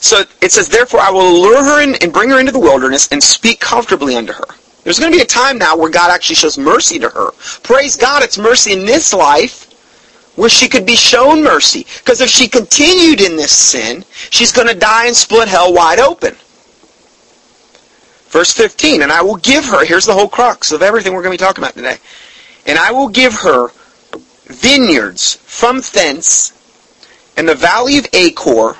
So 0.00 0.22
it 0.40 0.52
says, 0.52 0.68
Therefore 0.68 1.00
I 1.00 1.10
will 1.10 1.40
lure 1.40 1.62
her 1.62 1.82
in 1.82 1.96
and 1.96 2.12
bring 2.12 2.30
her 2.30 2.38
into 2.38 2.52
the 2.52 2.60
wilderness 2.60 3.08
and 3.10 3.22
speak 3.22 3.60
comfortably 3.60 4.14
unto 4.14 4.32
her. 4.32 4.46
There's 4.84 4.98
going 4.98 5.12
to 5.12 5.18
be 5.18 5.22
a 5.22 5.26
time 5.26 5.58
now 5.58 5.76
where 5.76 5.90
God 5.90 6.10
actually 6.10 6.36
shows 6.36 6.56
mercy 6.56 6.98
to 7.00 7.08
her. 7.10 7.32
Praise 7.62 7.96
God, 7.96 8.22
it's 8.22 8.38
mercy 8.38 8.72
in 8.72 8.86
this 8.86 9.12
life 9.12 9.64
where 10.36 10.48
she 10.48 10.68
could 10.68 10.86
be 10.86 10.94
shown 10.94 11.42
mercy. 11.42 11.84
Because 11.98 12.20
if 12.20 12.30
she 12.30 12.48
continued 12.48 13.20
in 13.20 13.36
this 13.36 13.52
sin, 13.52 14.04
she's 14.30 14.52
going 14.52 14.68
to 14.68 14.74
die 14.74 15.06
and 15.06 15.16
split 15.16 15.48
hell 15.48 15.74
wide 15.74 15.98
open. 15.98 16.36
Verse 18.28 18.52
15, 18.52 19.02
and 19.02 19.10
I 19.10 19.20
will 19.22 19.36
give 19.36 19.64
her, 19.64 19.84
here's 19.84 20.06
the 20.06 20.12
whole 20.12 20.28
crux 20.28 20.70
of 20.70 20.80
everything 20.80 21.12
we're 21.12 21.22
going 21.22 21.36
to 21.36 21.42
be 21.42 21.46
talking 21.46 21.64
about 21.64 21.74
today. 21.74 21.96
And 22.66 22.78
I 22.78 22.92
will 22.92 23.08
give 23.08 23.34
her 23.34 23.70
vineyards 24.44 25.36
from 25.44 25.80
thence 25.80 26.52
and 27.36 27.48
the 27.48 27.54
valley 27.54 27.98
of 27.98 28.06
Achor 28.12 28.76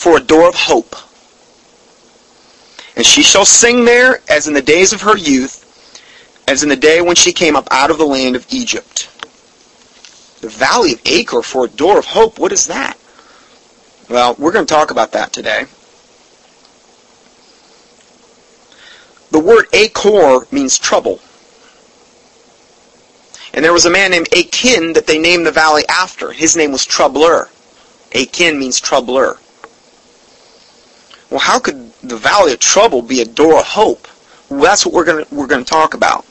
for 0.00 0.16
a 0.16 0.20
door 0.20 0.48
of 0.48 0.54
hope. 0.54 0.96
And 2.96 3.04
she 3.04 3.22
shall 3.22 3.44
sing 3.44 3.84
there 3.84 4.22
as 4.30 4.48
in 4.48 4.54
the 4.54 4.62
days 4.62 4.94
of 4.94 5.02
her 5.02 5.14
youth, 5.14 5.58
as 6.48 6.62
in 6.62 6.70
the 6.70 6.76
day 6.76 7.02
when 7.02 7.16
she 7.16 7.34
came 7.34 7.54
up 7.54 7.68
out 7.70 7.90
of 7.90 7.98
the 7.98 8.06
land 8.06 8.34
of 8.34 8.46
Egypt. 8.48 9.10
The 10.40 10.48
valley 10.48 10.94
of 10.94 11.02
Achor 11.04 11.42
for 11.42 11.66
a 11.66 11.68
door 11.68 11.98
of 11.98 12.06
hope. 12.06 12.38
What 12.38 12.50
is 12.50 12.68
that? 12.68 12.96
Well, 14.08 14.36
we're 14.38 14.52
going 14.52 14.64
to 14.64 14.74
talk 14.74 14.90
about 14.90 15.12
that 15.12 15.34
today. 15.34 15.66
The 19.32 19.38
word 19.38 19.66
Achor 19.74 20.46
means 20.50 20.78
trouble. 20.78 21.20
And 23.52 23.62
there 23.62 23.74
was 23.74 23.84
a 23.84 23.90
man 23.90 24.12
named 24.12 24.32
Achan 24.34 24.94
that 24.94 25.06
they 25.06 25.18
named 25.18 25.44
the 25.44 25.52
valley 25.52 25.84
after. 25.90 26.32
His 26.32 26.56
name 26.56 26.72
was 26.72 26.86
Troubler. 26.86 27.50
Achan 28.14 28.58
means 28.58 28.80
troubler. 28.80 29.38
Well, 31.30 31.40
how 31.40 31.58
could 31.58 31.92
the 32.02 32.16
valley 32.16 32.52
of 32.52 32.58
trouble 32.58 33.02
be 33.02 33.20
a 33.20 33.24
door 33.24 33.60
of 33.60 33.66
hope? 33.66 34.08
Well, 34.48 34.60
that's 34.60 34.84
what 34.84 34.94
we're 34.94 35.04
going 35.04 35.24
we're 35.30 35.46
going 35.46 35.64
to 35.64 35.70
talk 35.70 35.94
about. 35.94 36.26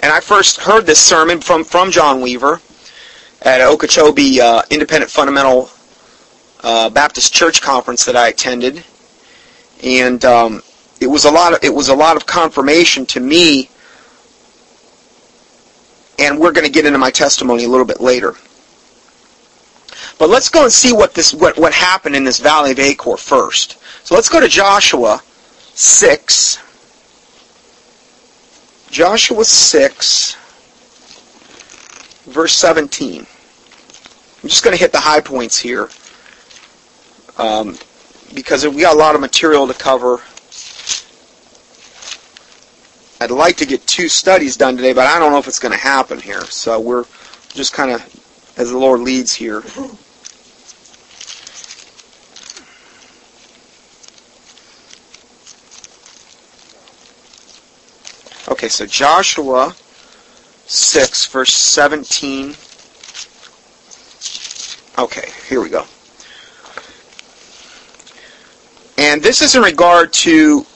And 0.00 0.12
I 0.12 0.20
first 0.20 0.60
heard 0.60 0.86
this 0.86 1.00
sermon 1.00 1.40
from, 1.40 1.62
from 1.62 1.90
John 1.90 2.20
Weaver 2.20 2.60
at 3.42 3.60
Okeechobee 3.60 4.40
uh, 4.40 4.62
Independent 4.70 5.10
Fundamental 5.10 5.70
uh, 6.62 6.90
Baptist 6.90 7.32
Church 7.32 7.60
Conference 7.60 8.04
that 8.06 8.16
I 8.16 8.28
attended. 8.28 8.84
And 9.84 10.24
um, 10.24 10.62
it 11.00 11.06
was 11.06 11.24
a 11.24 11.30
lot 11.30 11.52
of 11.52 11.62
it 11.62 11.74
was 11.74 11.88
a 11.88 11.94
lot 11.94 12.16
of 12.16 12.26
confirmation 12.26 13.06
to 13.06 13.20
me 13.20 13.68
and 16.18 16.38
we're 16.38 16.52
going 16.52 16.66
to 16.66 16.72
get 16.72 16.86
into 16.86 16.98
my 16.98 17.10
testimony 17.10 17.64
a 17.64 17.68
little 17.68 17.86
bit 17.86 18.00
later. 18.00 18.34
But 20.18 20.28
let's 20.30 20.48
go 20.48 20.62
and 20.62 20.72
see 20.72 20.92
what 20.92 21.14
this 21.14 21.34
what, 21.34 21.58
what 21.58 21.72
happened 21.72 22.14
in 22.14 22.24
this 22.24 22.38
valley 22.38 22.70
of 22.70 22.78
Achor 22.78 23.16
first. 23.16 23.78
So 24.04 24.14
let's 24.14 24.28
go 24.28 24.40
to 24.40 24.48
Joshua 24.48 25.22
6. 25.74 26.58
Joshua 28.90 29.44
6 29.44 30.36
verse 32.26 32.54
17. 32.54 33.20
I'm 33.20 34.48
just 34.48 34.64
going 34.64 34.76
to 34.76 34.80
hit 34.80 34.92
the 34.92 35.00
high 35.00 35.20
points 35.20 35.58
here 35.58 35.88
um, 37.38 37.76
because 38.34 38.66
we 38.66 38.80
got 38.80 38.94
a 38.94 38.98
lot 38.98 39.14
of 39.14 39.20
material 39.20 39.66
to 39.66 39.74
cover. 39.74 40.20
I'd 43.20 43.30
like 43.30 43.56
to 43.58 43.66
get 43.66 43.86
two 43.86 44.08
studies 44.08 44.56
done 44.56 44.76
today, 44.76 44.92
but 44.92 45.06
I 45.06 45.18
don't 45.18 45.30
know 45.30 45.38
if 45.38 45.46
it's 45.46 45.60
going 45.60 45.72
to 45.72 45.78
happen 45.78 46.20
here. 46.20 46.44
So 46.46 46.80
we're 46.80 47.04
just 47.50 47.72
kind 47.72 47.92
of, 47.92 48.02
as 48.56 48.70
the 48.70 48.78
Lord 48.78 49.00
leads 49.00 49.32
here. 49.32 49.62
Okay, 58.52 58.68
so 58.68 58.84
Joshua 58.84 59.74
6, 60.66 61.26
verse 61.28 61.54
17. 61.54 62.54
Okay, 64.98 65.30
here 65.48 65.62
we 65.62 65.70
go. 65.70 65.86
And 68.98 69.22
this 69.22 69.40
is 69.40 69.54
in 69.54 69.62
regard 69.62 70.12
to 70.12 70.66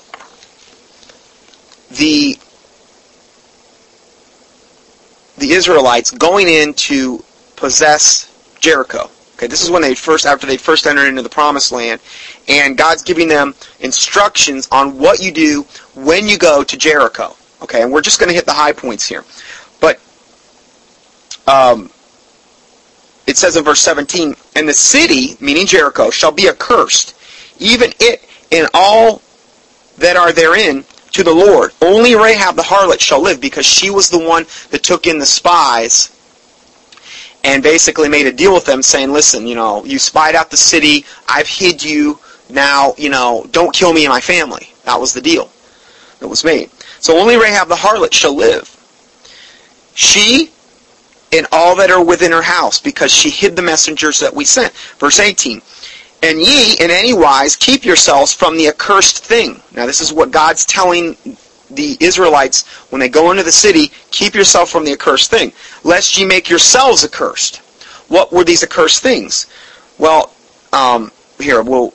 the 1.91 2.39
the 5.37 5.53
Israelites 5.53 6.11
going 6.13 6.49
in 6.49 6.73
to 6.73 7.23
possess 7.57 8.33
Jericho. 8.59 9.11
Okay, 9.35 9.49
this 9.49 9.63
is 9.63 9.71
when 9.71 9.83
they 9.83 9.95
first 9.95 10.25
after 10.25 10.47
they 10.47 10.57
first 10.57 10.87
entered 10.87 11.09
into 11.09 11.21
the 11.21 11.29
promised 11.29 11.73
land 11.73 12.01
and 12.49 12.79
God's 12.79 13.03
giving 13.03 13.29
them 13.29 13.55
instructions 13.81 14.67
on 14.73 14.97
what 14.97 15.23
you 15.23 15.31
do 15.31 15.67
when 15.95 16.27
you 16.27 16.39
go 16.39 16.65
to 16.65 16.77
Jericho. 16.79 17.37
Okay, 17.63 17.83
and 17.83 17.93
we're 17.93 18.03
just 18.03 18.19
going 18.19 18.29
to 18.29 18.35
hit 18.35 18.47
the 18.47 18.53
high 18.53 18.73
points 18.73 19.09
here. 19.09 19.25
But 19.81 20.01
um, 21.47 21.91
it 23.27 23.37
says 23.37 23.57
in 23.57 23.65
verse 23.65 23.81
17, 23.81 24.35
And 24.55 24.69
the 24.69 24.75
city, 24.75 25.37
meaning 25.41 25.67
Jericho, 25.67 26.11
shall 26.11 26.33
be 26.33 26.49
accursed, 26.49 27.15
even 27.59 27.93
it 27.99 28.29
and 28.53 28.69
all 28.75 29.23
that 29.99 30.17
are 30.17 30.33
therein, 30.33 30.85
to 31.13 31.25
the 31.25 31.35
Lord. 31.35 31.73
Only 31.81 32.15
Rahab 32.15 32.57
the 32.57 32.63
harlot 32.63 33.01
shall 33.01 33.23
live, 33.23 33.41
because 33.41 33.65
she 33.65 33.91
was 33.91 34.11
the 34.11 34.19
one 34.19 34.45
that 34.71 34.83
took 34.83 35.07
in 35.07 35.19
the 35.19 35.27
spies 35.27 36.13
and 37.43 37.63
basically 37.63 38.09
made 38.09 38.27
a 38.27 38.33
deal 38.33 38.53
with 38.53 38.67
them, 38.67 38.83
saying, 38.83 39.13
listen, 39.13 39.47
you 39.47 39.55
know, 39.55 39.85
you 39.85 39.99
spied 39.99 40.35
out 40.35 40.51
the 40.51 40.57
city, 40.57 41.07
I've 41.29 41.47
hid 41.47 41.83
you, 41.83 42.19
now, 42.51 42.95
you 42.99 43.09
know, 43.09 43.47
don't 43.51 43.75
kill 43.75 43.93
me 43.93 44.05
and 44.05 44.13
my 44.13 44.21
family. 44.21 44.73
That 44.85 45.01
was 45.01 45.15
the 45.15 45.21
deal 45.21 45.51
that 46.21 46.29
was 46.29 46.45
made. 46.45 46.71
So 47.07 47.21
only 47.21 47.37
Rahab 47.37 47.69
the 47.69 47.77
harlot 47.77 48.13
shall 48.13 48.35
live. 48.35 48.69
She 49.95 50.51
and 51.31 51.47
all 51.53 51.77
that 51.77 51.89
are 51.89 52.05
within 52.05 52.33
her 52.33 52.43
house, 52.43 52.81
because 52.81 53.13
she 53.13 53.31
hid 53.31 53.55
the 53.55 53.63
messengers 53.63 54.19
that 54.19 54.35
we 54.35 54.45
sent. 54.45 54.73
Verse 54.99 55.21
18. 55.21 55.63
And 56.25 56.41
ye 56.41 56.75
in 56.81 56.91
any 56.91 57.15
wise 57.15 57.55
keep 57.55 57.85
yourselves 57.85 58.33
from 58.33 58.57
the 58.57 58.67
accursed 58.67 59.25
thing. 59.25 59.63
Now 59.73 59.87
this 59.87 60.01
is 60.01 60.13
what 60.13 60.33
God's 60.33 60.67
telling 60.67 61.17
the 61.71 61.97
Israelites 62.01 62.67
when 62.91 62.99
they 62.99 63.09
go 63.09 63.31
into 63.31 63.45
the 63.45 63.53
city, 63.53 63.93
keep 64.11 64.35
yourself 64.35 64.69
from 64.69 64.85
the 64.85 64.93
accursed 64.93 65.31
thing, 65.31 65.53
lest 65.85 66.19
ye 66.19 66.25
make 66.25 66.51
yourselves 66.51 67.05
accursed. 67.05 67.59
What 68.09 68.33
were 68.33 68.43
these 68.43 68.65
accursed 68.65 69.01
things? 69.01 69.47
Well, 69.97 70.33
um, 70.73 71.13
here, 71.39 71.63
well, 71.63 71.95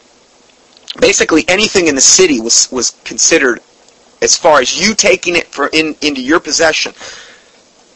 basically 1.02 1.43
anything 1.50 1.88
in 1.88 1.95
the 1.95 2.00
city 2.00 2.39
was, 2.39 2.71
was 2.71 2.91
considered 3.04 3.60
as 4.22 4.38
far 4.38 4.60
as 4.60 4.80
you 4.80 4.94
taking 4.94 5.36
it 5.36 5.48
for 5.48 5.68
in, 5.74 5.96
into 6.02 6.22
your 6.22 6.40
possession. 6.40 6.94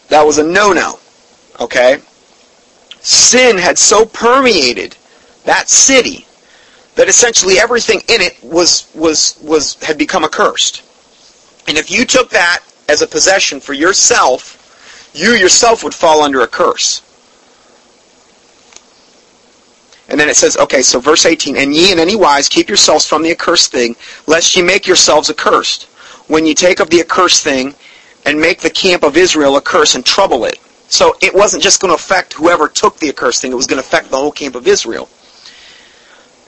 That 0.09 0.25
was 0.25 0.37
a 0.37 0.43
no-no. 0.43 0.99
Okay? 1.59 1.99
Sin 2.99 3.57
had 3.57 3.77
so 3.77 4.05
permeated 4.05 4.95
that 5.45 5.69
city 5.69 6.25
that 6.95 7.07
essentially 7.07 7.59
everything 7.59 8.01
in 8.07 8.21
it 8.21 8.41
was 8.43 8.89
was 8.95 9.37
was 9.41 9.75
had 9.83 9.97
become 9.97 10.23
accursed. 10.23 10.81
And 11.67 11.77
if 11.77 11.91
you 11.91 12.05
took 12.05 12.29
that 12.31 12.61
as 12.89 13.01
a 13.01 13.07
possession 13.07 13.59
for 13.59 13.73
yourself, 13.73 15.11
you 15.13 15.31
yourself 15.31 15.83
would 15.83 15.93
fall 15.93 16.21
under 16.21 16.41
a 16.41 16.47
curse. 16.47 17.01
And 20.07 20.19
then 20.19 20.29
it 20.29 20.35
says, 20.35 20.55
okay, 20.57 20.83
so 20.83 20.99
verse 20.99 21.25
18, 21.25 21.57
And 21.57 21.73
ye 21.73 21.91
in 21.91 21.97
any 21.97 22.15
wise 22.15 22.47
keep 22.47 22.67
yourselves 22.67 23.07
from 23.07 23.23
the 23.23 23.31
accursed 23.31 23.71
thing, 23.71 23.95
lest 24.27 24.55
ye 24.55 24.61
make 24.61 24.85
yourselves 24.85 25.31
accursed. 25.31 25.87
When 26.27 26.45
you 26.45 26.55
take 26.55 26.79
of 26.79 26.89
the 26.89 27.01
accursed 27.01 27.43
thing, 27.43 27.75
and 28.25 28.41
make 28.41 28.59
the 28.59 28.69
camp 28.69 29.03
of 29.03 29.15
Israel 29.15 29.55
a 29.55 29.61
curse 29.61 29.95
and 29.95 30.05
trouble 30.05 30.45
it. 30.45 30.59
So 30.87 31.15
it 31.21 31.33
wasn't 31.33 31.63
just 31.63 31.79
going 31.79 31.89
to 31.89 31.95
affect 31.95 32.33
whoever 32.33 32.67
took 32.67 32.97
the 32.97 33.09
accursed 33.09 33.41
thing, 33.41 33.51
it 33.51 33.55
was 33.55 33.67
going 33.67 33.81
to 33.81 33.87
affect 33.87 34.09
the 34.09 34.17
whole 34.17 34.31
camp 34.31 34.55
of 34.55 34.67
Israel. 34.67 35.09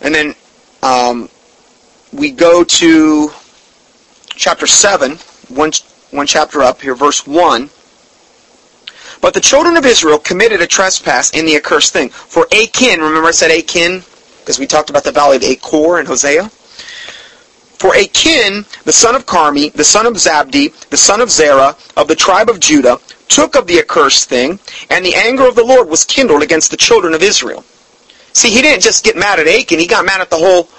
And 0.02 0.14
then 0.14 0.36
um, 0.84 1.30
we 2.12 2.32
go 2.32 2.64
to 2.64 3.32
chapter 4.30 4.68
7, 4.68 5.18
one, 5.50 5.72
one 6.12 6.28
chapter 6.28 6.62
up 6.62 6.82
here, 6.82 6.96
verse 6.96 7.26
1. 7.26 7.70
But 9.20 9.34
the 9.34 9.42
children 9.42 9.78
of 9.78 9.86
Israel 9.86 10.20
committed 10.20 10.62
a 10.62 10.68
trespass 10.68 11.32
in 11.32 11.46
the 11.46 11.56
accursed 11.56 11.94
thing. 11.94 12.10
For 12.10 12.48
Achan, 12.52 13.02
remember 13.02 13.28
I 13.28 13.32
said 13.32 13.52
Achan? 13.52 14.04
Because 14.40 14.60
we 14.60 14.68
talked 14.68 14.90
about 14.90 15.04
the 15.04 15.12
valley 15.12 15.38
of 15.38 15.44
Achor 15.44 16.00
in 16.00 16.06
Hosea. 16.06 16.52
For 17.78 17.96
Achan, 17.96 18.66
the 18.86 18.92
son 18.92 19.16
of 19.16 19.26
Carmi, 19.26 19.72
the 19.72 19.84
son 19.84 20.06
of 20.08 20.14
Zabdi, 20.14 20.74
the 20.90 20.98
son 20.98 21.22
of 21.22 21.30
Zerah, 21.30 21.76
of 21.96 22.08
the 22.08 22.16
tribe 22.16 22.50
of 22.50 22.60
Judah, 22.60 23.00
took 23.28 23.56
of 23.56 23.68
the 23.68 23.80
accursed 23.80 24.30
thing, 24.30 24.60
and 24.90 25.06
the 25.06 25.14
anger 25.14 25.48
of 25.48 25.56
the 25.56 25.64
Lord 25.64 25.88
was 25.88 26.04
kindled 26.04 26.42
against 26.42 26.72
the 26.72 26.78
children 26.78 27.14
of 27.14 27.22
Israel. 27.22 27.64
See, 28.34 28.50
he 28.50 28.62
didn't 28.62 28.82
just 28.82 29.04
get 29.04 29.16
mad 29.16 29.40
at 29.40 29.48
Achan, 29.48 29.80
he 29.80 29.88
got 29.88 30.06
mad 30.06 30.22
at 30.22 30.30
the 30.30 30.38
whole 30.38 30.70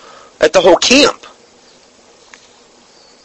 at 0.40 0.52
the 0.52 0.60
whole 0.60 0.76
camp. 0.76 1.26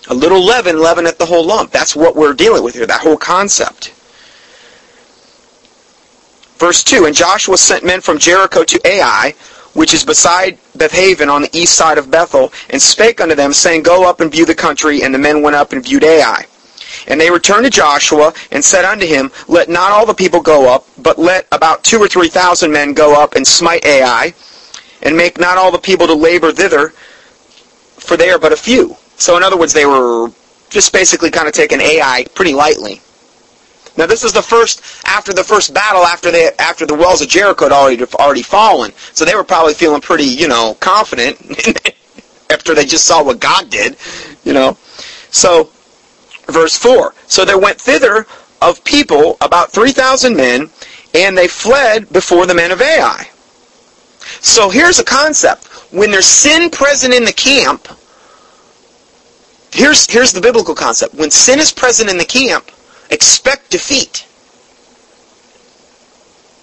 A 0.09 0.13
little 0.13 0.43
leaven, 0.43 0.79
leaven 0.79 1.07
at 1.07 1.17
the 1.17 1.25
whole 1.25 1.45
lump. 1.45 1.71
That's 1.71 1.95
what 1.95 2.15
we're 2.15 2.33
dealing 2.33 2.63
with 2.63 2.73
here, 2.75 2.85
that 2.85 3.01
whole 3.01 3.17
concept. 3.17 3.93
Verse 6.57 6.83
2, 6.83 7.05
And 7.05 7.15
Joshua 7.15 7.57
sent 7.57 7.85
men 7.85 8.01
from 8.01 8.17
Jericho 8.17 8.63
to 8.63 8.79
Ai, 8.85 9.33
which 9.73 9.93
is 9.93 10.03
beside 10.03 10.57
Bethaven 10.77 11.29
on 11.29 11.41
the 11.41 11.49
east 11.57 11.75
side 11.75 11.97
of 11.97 12.11
Bethel, 12.11 12.51
and 12.69 12.81
spake 12.81 13.21
unto 13.21 13.35
them, 13.35 13.53
saying, 13.53 13.83
Go 13.83 14.07
up 14.07 14.21
and 14.21 14.31
view 14.31 14.45
the 14.45 14.55
country. 14.55 15.03
And 15.03 15.13
the 15.13 15.19
men 15.19 15.41
went 15.41 15.55
up 15.55 15.73
and 15.73 15.83
viewed 15.83 16.03
Ai. 16.03 16.45
And 17.07 17.19
they 17.19 17.29
returned 17.29 17.65
to 17.65 17.69
Joshua 17.69 18.33
and 18.51 18.63
said 18.63 18.85
unto 18.85 19.05
him, 19.05 19.31
Let 19.47 19.69
not 19.69 19.91
all 19.91 20.05
the 20.05 20.13
people 20.13 20.41
go 20.41 20.73
up, 20.73 20.87
but 20.99 21.17
let 21.17 21.47
about 21.51 21.83
two 21.83 21.97
or 21.97 22.07
three 22.07 22.29
thousand 22.29 22.71
men 22.71 22.93
go 22.93 23.21
up 23.21 23.35
and 23.35 23.45
smite 23.45 23.85
Ai, 23.85 24.33
and 25.01 25.17
make 25.17 25.39
not 25.39 25.57
all 25.57 25.71
the 25.71 25.79
people 25.79 26.07
to 26.07 26.13
labor 26.13 26.51
thither, 26.51 26.89
for 27.97 28.15
they 28.15 28.29
are 28.29 28.39
but 28.39 28.53
a 28.53 28.57
few. 28.57 28.95
So 29.17 29.37
in 29.37 29.43
other 29.43 29.57
words, 29.57 29.73
they 29.73 29.85
were 29.85 30.29
just 30.69 30.93
basically 30.93 31.29
kind 31.29 31.47
of 31.47 31.53
taking 31.53 31.81
Ai 31.81 32.25
pretty 32.35 32.53
lightly. 32.53 33.01
Now 33.95 34.07
this 34.07 34.23
is 34.23 34.33
the 34.33 34.41
first 34.41 34.81
after 35.05 35.33
the 35.33 35.43
first 35.43 35.73
battle 35.73 36.03
after 36.03 36.31
they 36.31 36.51
after 36.57 36.85
the 36.85 36.95
walls 36.95 37.21
of 37.21 37.29
Jericho 37.29 37.65
had 37.65 37.71
already 37.71 38.03
already 38.19 38.41
fallen. 38.41 38.91
So 39.13 39.23
they 39.23 39.35
were 39.35 39.43
probably 39.43 39.73
feeling 39.73 40.01
pretty, 40.01 40.25
you 40.25 40.47
know, 40.47 40.75
confident 40.79 41.37
after 42.49 42.73
they 42.73 42.85
just 42.85 43.05
saw 43.05 43.23
what 43.23 43.39
God 43.39 43.69
did, 43.69 43.97
you 44.43 44.53
know. 44.53 44.77
So 45.29 45.69
verse 46.47 46.77
4. 46.77 47.13
So 47.27 47.45
there 47.45 47.59
went 47.59 47.79
thither 47.79 48.25
of 48.61 48.83
people 48.83 49.37
about 49.41 49.71
3,000 49.71 50.35
men, 50.35 50.69
and 51.13 51.37
they 51.37 51.47
fled 51.47 52.11
before 52.11 52.45
the 52.45 52.53
men 52.53 52.71
of 52.71 52.81
Ai. 52.81 53.29
So 54.39 54.69
here's 54.69 54.99
a 54.99 55.03
concept. 55.03 55.67
When 55.91 56.11
there's 56.11 56.25
sin 56.25 56.69
present 56.69 57.13
in 57.13 57.25
the 57.25 57.33
camp, 57.33 57.87
here's, 59.71 60.09
here's 60.09 60.31
the 60.31 60.41
biblical 60.41 60.75
concept. 60.75 61.13
When 61.13 61.29
sin 61.29 61.59
is 61.59 61.71
present 61.71 62.09
in 62.09 62.17
the 62.17 62.25
camp, 62.25 62.71
expect 63.13 63.69
defeat. 63.69 64.27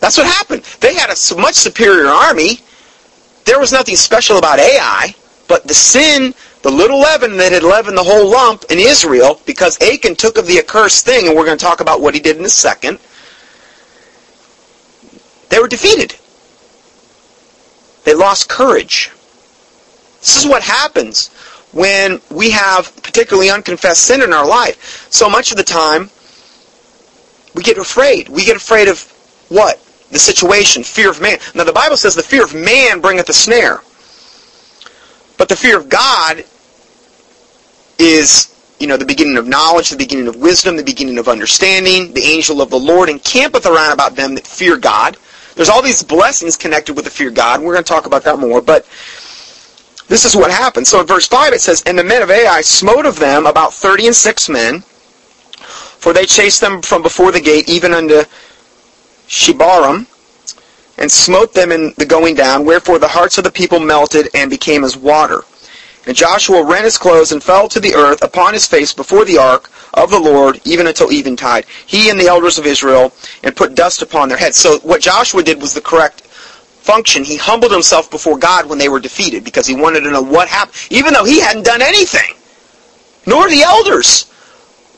That's 0.01 0.17
what 0.17 0.27
happened. 0.27 0.63
They 0.81 0.95
had 0.95 1.11
a 1.11 1.41
much 1.41 1.55
superior 1.55 2.09
army. 2.09 2.61
There 3.45 3.59
was 3.59 3.73
nothing 3.73 3.97
special 3.97 4.39
about 4.39 4.59
Ai, 4.59 5.15
but 5.49 5.67
the 5.67 5.75
sin 5.75 6.35
the 6.63 6.71
little 6.71 6.99
leaven 6.99 7.37
that 7.39 7.53
had 7.53 7.63
leavened 7.63 7.97
the 7.97 8.03
whole 8.03 8.31
lump 8.31 8.65
in 8.71 8.79
Israel, 8.79 9.41
because 9.47 9.81
Achan 9.81 10.17
took 10.17 10.37
of 10.37 10.47
the 10.47 10.59
accursed 10.59 11.05
thing, 11.05 11.27
and 11.27 11.37
we're 11.37 11.47
going 11.47 11.57
to 11.57 11.65
talk 11.65 11.81
about 11.81 12.01
what 12.01 12.15
he 12.15 12.21
did 12.21 12.37
in 12.37 12.45
a 12.45 12.51
second, 12.51 12.99
they 15.49 15.59
were 15.59 15.69
defeated. 15.69 16.15
They 18.05 18.15
lost 18.15 18.49
courage. 18.49 19.11
This 20.21 20.37
is 20.37 20.47
what 20.47 20.63
happens 20.63 21.29
when 21.73 22.21
we 22.31 22.51
have 22.51 22.95
particularly 23.03 23.51
unconfessed 23.51 24.03
sin 24.03 24.23
in 24.23 24.33
our 24.33 24.47
life. 24.47 25.09
So 25.11 25.31
much 25.31 25.51
of 25.51 25.57
the 25.57 25.65
time, 25.65 26.11
we 27.55 27.63
get 27.63 27.79
afraid. 27.79 28.29
We 28.29 28.45
get 28.45 28.57
afraid 28.57 28.89
of 28.89 29.03
what? 29.49 29.81
The 30.11 30.19
situation, 30.19 30.83
fear 30.83 31.11
of 31.11 31.21
man. 31.21 31.39
Now 31.55 31.65
the 31.65 31.73
Bible 31.73 31.97
says 31.97 32.15
the 32.15 32.23
fear 32.23 32.45
of 32.45 32.55
man 32.55 33.01
bringeth 33.01 33.29
a 33.29 33.33
snare. 33.33 33.81
But 35.39 35.49
the 35.49 35.57
fear 35.57 35.79
of 35.79 35.89
God 35.89 36.45
is, 37.99 38.55
you 38.79 38.87
know, 38.87 38.97
the 38.97 39.07
beginning 39.07 39.37
of 39.37 39.47
knowledge, 39.47 39.91
the 39.91 39.97
beginning 39.97 40.29
of 40.29 40.37
wisdom, 40.37 40.77
the 40.77 40.85
beginning 40.85 41.19
of 41.19 41.29
understanding. 41.29 42.13
The 42.13 42.23
angel 42.23 42.61
of 42.61 42.71
the 42.71 42.79
Lord 42.79 43.09
encampeth 43.09 43.67
around 43.67 43.93
about 43.93 44.17
them 44.17 44.35
that 44.35 44.47
fear 44.47 44.77
God. 44.77 45.17
There's 45.55 45.69
all 45.69 45.83
these 45.83 46.03
blessings 46.03 46.57
connected 46.57 46.95
with 46.95 47.05
the 47.05 47.11
fear 47.11 47.29
of 47.29 47.35
God. 47.35 47.61
We're 47.61 47.75
going 47.75 47.85
to 47.85 47.89
talk 47.89 48.07
about 48.07 48.25
that 48.25 48.39
more. 48.39 48.61
But 48.61 48.87
this 50.09 50.25
is 50.25 50.35
what 50.35 50.51
happened. 50.51 50.87
So 50.87 51.01
in 51.01 51.07
verse 51.07 51.29
5 51.29 51.53
it 51.53 51.61
says, 51.61 51.83
And 51.87 51.99
the 51.99 52.05
men 52.05 52.23
of 52.23 52.31
Ai 52.31 52.61
smote 52.63 53.07
of 53.07 53.19
them 53.19 53.47
about 53.47 53.73
thirty 53.73 54.07
and 54.07 54.17
six 54.17 54.49
men, 54.49 54.83
for 56.01 56.13
they 56.13 56.27
chased 56.27 56.61
them 56.61 56.83
from 56.83 57.03
before 57.03 57.31
the 57.31 57.41
gate, 57.41 57.69
even 57.69 57.93
unto 57.93 58.23
Shebarim, 59.29 60.07
and 60.99 61.11
smote 61.11 61.55
them 61.55 61.71
in 61.71 61.95
the 61.97 62.07
going 62.07 62.35
down, 62.35 62.65
wherefore 62.65 62.99
the 62.99 63.09
hearts 63.09 63.39
of 63.39 63.45
the 63.45 63.51
people 63.51 63.81
melted 63.81 64.29
and 64.35 64.51
became 64.51 64.83
as 64.83 64.97
water. 64.97 65.45
And 66.07 66.17
Joshua 66.17 66.65
rent 66.65 66.85
his 66.85 66.99
clothes 66.99 67.33
and 67.33 67.43
fell 67.43 67.69
to 67.69 67.81
the 67.81 67.95
earth 67.95 68.23
upon 68.23 68.55
his 68.55 68.67
face 68.67 68.95
before 68.95 69.25
the 69.25 69.39
ark 69.39 69.71
of 69.93 70.11
the 70.11 70.19
Lord, 70.19 70.61
even 70.65 70.87
until 70.87 71.13
eventide. 71.13 71.67
He 71.87 72.09
and 72.09 72.19
the 72.19 72.29
elders 72.29 72.59
of 72.59 72.67
Israel, 72.67 73.13
and 73.45 73.55
put 73.55 73.75
dust 73.75 74.01
upon 74.01 74.29
their 74.29 74.39
heads. 74.39 74.57
So 74.57 74.79
what 74.81 75.03
Joshua 75.03 75.43
did 75.43 75.61
was 75.61 75.75
the 75.75 75.81
correct 75.81 76.23
function. 76.23 77.25
He 77.25 77.37
humbled 77.37 77.73
himself 77.73 78.11
before 78.11 78.39
God 78.39 78.69
when 78.69 78.79
they 78.79 78.89
were 78.89 79.01
defeated 79.01 79.45
because 79.45 79.67
he 79.67 79.77
wanted 79.77 80.01
to 80.01 80.11
know 80.11 80.23
what 80.23 80.49
happened, 80.49 80.77
even 80.89 81.13
though 81.13 81.25
he 81.25 81.41
hadn't 81.41 81.65
done 81.65 81.83
anything, 81.83 82.35
nor 83.27 83.49
the 83.51 83.63
elders. 83.63 84.30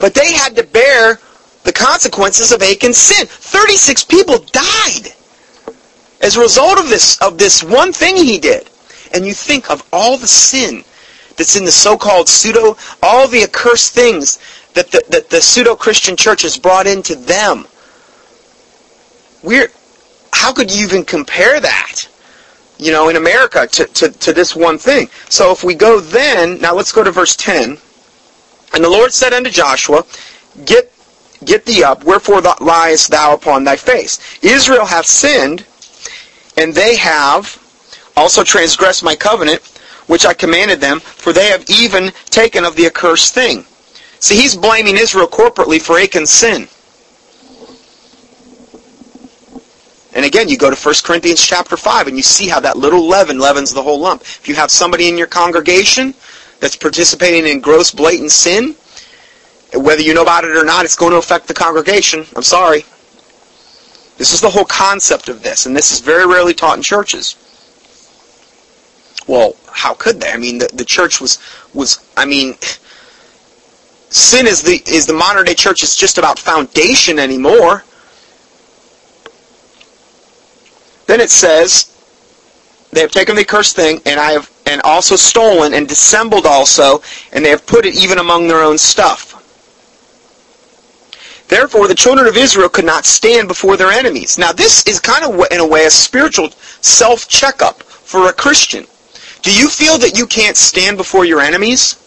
But 0.02 0.14
they 0.14 0.32
had 0.32 0.56
to 0.56 0.64
bear 0.64 1.20
the 1.62 1.72
consequences 1.72 2.50
of 2.50 2.60
Achan's 2.60 2.96
sin. 2.96 3.24
36 3.24 4.04
people 4.04 4.38
died 4.50 5.12
as 6.20 6.36
a 6.36 6.40
result 6.40 6.80
of 6.80 6.88
this, 6.88 7.22
of 7.22 7.38
this 7.38 7.62
one 7.62 7.92
thing 7.92 8.16
he 8.16 8.36
did. 8.36 8.68
And 9.14 9.24
you 9.24 9.32
think 9.32 9.70
of 9.70 9.88
all 9.92 10.18
the 10.18 10.26
sin 10.26 10.82
that's 11.36 11.54
in 11.54 11.64
the 11.64 11.70
so-called 11.70 12.28
pseudo, 12.28 12.76
all 13.00 13.28
the 13.28 13.44
accursed 13.44 13.94
things 13.94 14.40
that 14.74 14.90
the, 14.90 15.04
that 15.10 15.30
the 15.30 15.40
pseudo-Christian 15.40 16.16
church 16.16 16.42
has 16.42 16.58
brought 16.58 16.88
into 16.88 17.14
them. 17.14 17.68
We're, 19.44 19.68
how 20.32 20.52
could 20.52 20.74
you 20.74 20.84
even 20.84 21.04
compare 21.04 21.60
that? 21.60 22.08
You 22.76 22.90
know, 22.90 23.08
in 23.08 23.14
America 23.14 23.68
to, 23.68 23.84
to, 23.84 24.08
to 24.10 24.32
this 24.32 24.56
one 24.56 24.78
thing. 24.78 25.08
So 25.28 25.52
if 25.52 25.62
we 25.62 25.76
go 25.76 26.00
then, 26.00 26.60
now 26.60 26.74
let's 26.74 26.90
go 26.90 27.04
to 27.04 27.12
verse 27.12 27.36
10. 27.36 27.78
And 28.74 28.82
the 28.82 28.90
Lord 28.90 29.12
said 29.12 29.32
unto 29.32 29.50
Joshua, 29.50 30.04
Get 30.64 30.92
get 31.44 31.64
thee 31.64 31.82
up, 31.82 32.04
wherefore 32.04 32.40
liest 32.40 33.10
thou 33.10 33.34
upon 33.34 33.64
thy 33.64 33.76
face? 33.76 34.38
Israel 34.42 34.86
hath 34.86 35.06
sinned, 35.06 35.64
and 36.56 36.72
they 36.72 36.96
have 36.96 37.58
also 38.16 38.44
transgressed 38.44 39.02
my 39.02 39.16
covenant, 39.16 39.60
which 40.06 40.24
I 40.24 40.34
commanded 40.34 40.80
them, 40.80 41.00
for 41.00 41.32
they 41.32 41.48
have 41.48 41.68
even 41.68 42.12
taken 42.26 42.64
of 42.64 42.76
the 42.76 42.86
accursed 42.86 43.34
thing. 43.34 43.64
See, 44.20 44.36
he's 44.36 44.56
blaming 44.56 44.96
Israel 44.96 45.26
corporately 45.26 45.80
for 45.80 45.98
Achan's 45.98 46.30
sin. 46.30 46.68
And 50.14 50.24
again, 50.24 50.48
you 50.48 50.58
go 50.58 50.70
to 50.70 50.76
1 50.76 50.94
Corinthians 51.02 51.42
chapter 51.42 51.76
5 51.76 52.06
and 52.06 52.16
you 52.16 52.22
see 52.22 52.46
how 52.46 52.60
that 52.60 52.76
little 52.76 53.08
leaven 53.08 53.38
leavens 53.38 53.72
the 53.72 53.82
whole 53.82 53.98
lump. 53.98 54.20
If 54.20 54.46
you 54.46 54.54
have 54.54 54.70
somebody 54.70 55.08
in 55.08 55.16
your 55.16 55.26
congregation 55.26 56.14
that's 56.62 56.76
participating 56.76 57.44
in 57.50 57.60
gross 57.60 57.90
blatant 57.90 58.30
sin, 58.30 58.76
whether 59.74 60.00
you 60.00 60.14
know 60.14 60.22
about 60.22 60.44
it 60.44 60.56
or 60.56 60.64
not, 60.64 60.84
it's 60.84 60.94
going 60.94 61.10
to 61.10 61.18
affect 61.18 61.48
the 61.48 61.54
congregation. 61.54 62.24
I'm 62.36 62.44
sorry. 62.44 62.84
This 64.16 64.32
is 64.32 64.40
the 64.40 64.48
whole 64.48 64.64
concept 64.64 65.28
of 65.28 65.42
this, 65.42 65.66
and 65.66 65.76
this 65.76 65.90
is 65.90 65.98
very 65.98 66.24
rarely 66.24 66.54
taught 66.54 66.76
in 66.76 66.82
churches. 66.84 67.34
Well, 69.26 69.56
how 69.72 69.94
could 69.94 70.20
they? 70.20 70.30
I 70.30 70.36
mean, 70.36 70.58
the, 70.58 70.70
the 70.72 70.84
church 70.84 71.20
was 71.20 71.40
was 71.74 71.98
I 72.16 72.26
mean, 72.26 72.54
sin 74.10 74.46
is 74.46 74.62
the 74.62 74.80
is 74.86 75.06
the 75.06 75.14
modern 75.14 75.46
day 75.46 75.54
church 75.54 75.82
is 75.82 75.96
just 75.96 76.16
about 76.16 76.38
foundation 76.38 77.18
anymore. 77.18 77.82
Then 81.06 81.20
it 81.20 81.30
says, 81.30 81.92
they 82.92 83.00
have 83.00 83.10
taken 83.10 83.34
the 83.34 83.44
cursed 83.44 83.74
thing, 83.74 84.00
and 84.06 84.20
I 84.20 84.30
have 84.30 84.51
and 84.72 84.82
also 84.82 85.14
stolen 85.14 85.74
and 85.74 85.86
dissembled 85.86 86.46
also, 86.46 87.02
and 87.32 87.44
they 87.44 87.50
have 87.50 87.66
put 87.66 87.86
it 87.86 87.94
even 87.94 88.18
among 88.18 88.48
their 88.48 88.62
own 88.62 88.78
stuff. 88.78 89.28
Therefore, 91.48 91.86
the 91.86 91.94
children 91.94 92.26
of 92.26 92.36
Israel 92.36 92.70
could 92.70 92.86
not 92.86 93.04
stand 93.04 93.46
before 93.46 93.76
their 93.76 93.90
enemies. 93.90 94.38
Now, 94.38 94.52
this 94.52 94.86
is 94.86 94.98
kind 94.98 95.22
of, 95.22 95.46
in 95.52 95.60
a 95.60 95.66
way, 95.66 95.84
a 95.84 95.90
spiritual 95.90 96.50
self-checkup 96.80 97.82
for 97.82 98.28
a 98.28 98.32
Christian. 98.32 98.86
Do 99.42 99.54
you 99.54 99.68
feel 99.68 99.98
that 99.98 100.16
you 100.16 100.26
can't 100.26 100.56
stand 100.56 100.96
before 100.96 101.26
your 101.26 101.40
enemies? 101.40 101.98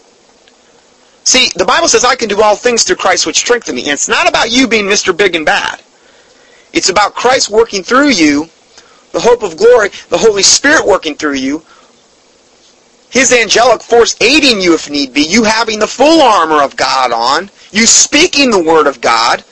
See, 1.26 1.52
the 1.56 1.66
Bible 1.66 1.88
says, 1.88 2.04
I 2.04 2.16
can 2.16 2.30
do 2.30 2.42
all 2.42 2.56
things 2.56 2.84
through 2.84 2.96
Christ 2.96 3.28
which 3.28 3.38
strengthen 3.38 3.76
me. 3.76 3.84
And 3.84 3.92
it's 3.92 4.10
not 4.10 4.28
about 4.28 4.52
you 4.52 4.68
being 4.68 4.86
Mr. 4.86 5.16
Big 5.16 5.36
and 5.36 5.46
Bad. 5.46 5.82
It's 6.74 6.90
about 6.90 7.14
Christ 7.14 7.50
working 7.50 7.84
through 7.84 8.10
you, 8.10 8.50
the 9.12 9.20
hope 9.20 9.44
of 9.44 9.58
glory, 9.58 9.90
the 10.10 10.18
Holy 10.18 10.44
Spirit 10.44 10.86
working 10.86 11.16
through 11.16 11.36
you, 11.36 11.64
His 13.10 13.32
angelic 13.32 13.82
force 13.82 14.16
aiding 14.22 14.60
you 14.60 14.74
if 14.74 14.90
need 14.90 15.14
be, 15.14 15.22
you 15.22 15.44
having 15.44 15.80
the 15.80 15.88
full 15.88 16.22
armor 16.22 16.62
of 16.62 16.76
God 16.76 17.12
on, 17.12 17.50
you 17.72 17.86
speaking 17.86 18.52
the 18.52 18.64
word 18.64 18.88
of 18.88 19.02
God 19.02 19.44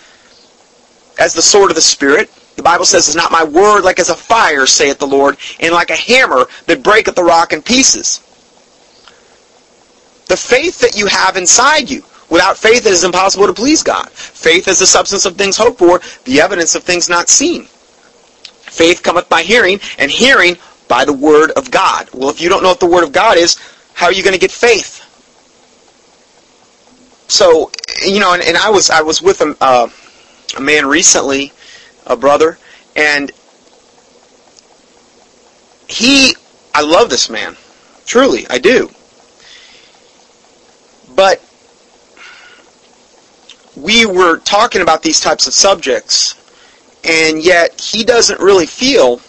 as 1.20 1.34
the 1.34 1.42
sword 1.42 1.72
of 1.72 1.76
the 1.76 1.82
Spirit. 1.82 2.30
The 2.56 2.64
Bible 2.64 2.86
says, 2.86 3.08
Is 3.08 3.16
not 3.16 3.32
my 3.32 3.44
word 3.44 3.84
like 3.84 4.00
as 4.00 4.10
a 4.10 4.16
fire, 4.16 4.66
saith 4.66 5.00
the 5.00 5.08
Lord, 5.08 5.38
and 5.60 5.74
like 5.74 5.90
a 5.90 5.96
hammer 5.96 6.46
that 6.68 6.84
breaketh 6.84 7.16
the 7.16 7.24
rock 7.24 7.54
in 7.54 7.62
pieces. 7.62 8.20
The 10.28 10.38
faith 10.38 10.80
that 10.80 10.98
you 10.98 11.08
have 11.08 11.38
inside 11.38 11.90
you. 11.90 12.04
Without 12.30 12.58
faith 12.58 12.86
it 12.86 12.92
is 12.94 13.04
impossible 13.04 13.48
to 13.48 13.54
please 13.54 13.84
God. 13.84 14.10
Faith 14.10 14.68
is 14.68 14.80
the 14.80 14.88
substance 14.88 15.26
of 15.26 15.36
things 15.36 15.58
hoped 15.58 15.80
for, 15.80 16.02
the 16.26 16.42
evidence 16.42 16.74
of 16.76 16.84
things 16.84 17.10
not 17.10 17.30
seen. 17.30 17.66
Faith 17.66 19.04
cometh 19.04 19.30
by 19.30 19.44
hearing, 19.44 19.80
and 20.00 20.10
hearing 20.10 20.58
by 20.88 21.06
the 21.06 21.14
word 21.14 21.52
of 21.52 21.72
God. 21.72 22.10
Well, 22.14 22.30
if 22.30 22.42
you 22.42 22.50
don't 22.50 22.64
know 22.64 22.70
what 22.70 22.80
the 22.80 22.86
word 22.86 23.04
of 23.04 23.12
God 23.12 23.38
is, 23.38 23.58
how 23.94 24.08
are 24.08 24.14
you 24.14 24.24
going 24.24 24.34
to 24.34 24.40
get 24.40 24.52
faith? 24.52 25.04
so 27.34 27.72
you 28.06 28.20
know, 28.20 28.34
and, 28.34 28.44
and 28.44 28.56
I 28.56 28.70
was 28.70 28.92
I 28.92 29.02
was 29.02 29.22
with 29.22 29.42
a, 29.42 29.56
uh, 29.60 29.90
a 30.56 30.62
man 30.62 30.86
recently, 30.86 31.52
a 32.06 32.16
brother, 32.16 32.60
and 32.96 33.32
he 35.88 36.36
I 36.76 36.82
love 36.82 37.10
this 37.10 37.30
man, 37.30 37.58
truly 38.06 38.46
I 38.52 38.60
do, 38.60 38.90
but 41.16 41.42
we 43.76 44.06
were 44.06 44.38
talking 44.38 44.82
about 44.82 45.02
these 45.02 45.20
types 45.20 45.48
of 45.48 45.54
subjects, 45.54 46.36
and 47.04 47.44
yet 47.44 47.82
he 47.82 48.04
doesn't 48.04 48.40
really 48.40 48.68
feel 48.68 49.20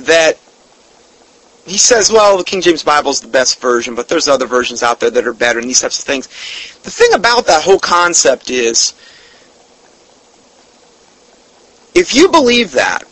that 0.00 0.38
he 1.66 1.78
says, 1.78 2.12
well, 2.12 2.38
the 2.38 2.44
King 2.44 2.60
James 2.60 2.84
Bible 2.84 3.10
is 3.10 3.20
the 3.20 3.28
best 3.28 3.60
version, 3.60 3.94
but 3.96 4.08
there's 4.08 4.28
other 4.28 4.46
versions 4.46 4.82
out 4.82 5.00
there 5.00 5.10
that 5.10 5.26
are 5.26 5.32
better 5.32 5.58
and 5.58 5.68
these 5.68 5.80
types 5.80 5.98
of 5.98 6.04
things. 6.04 6.26
The 6.82 6.90
thing 6.90 7.12
about 7.12 7.46
that 7.46 7.64
whole 7.64 7.80
concept 7.80 8.50
is, 8.50 8.94
if 11.94 12.14
you 12.14 12.28
believe 12.28 12.72
that, 12.72 13.02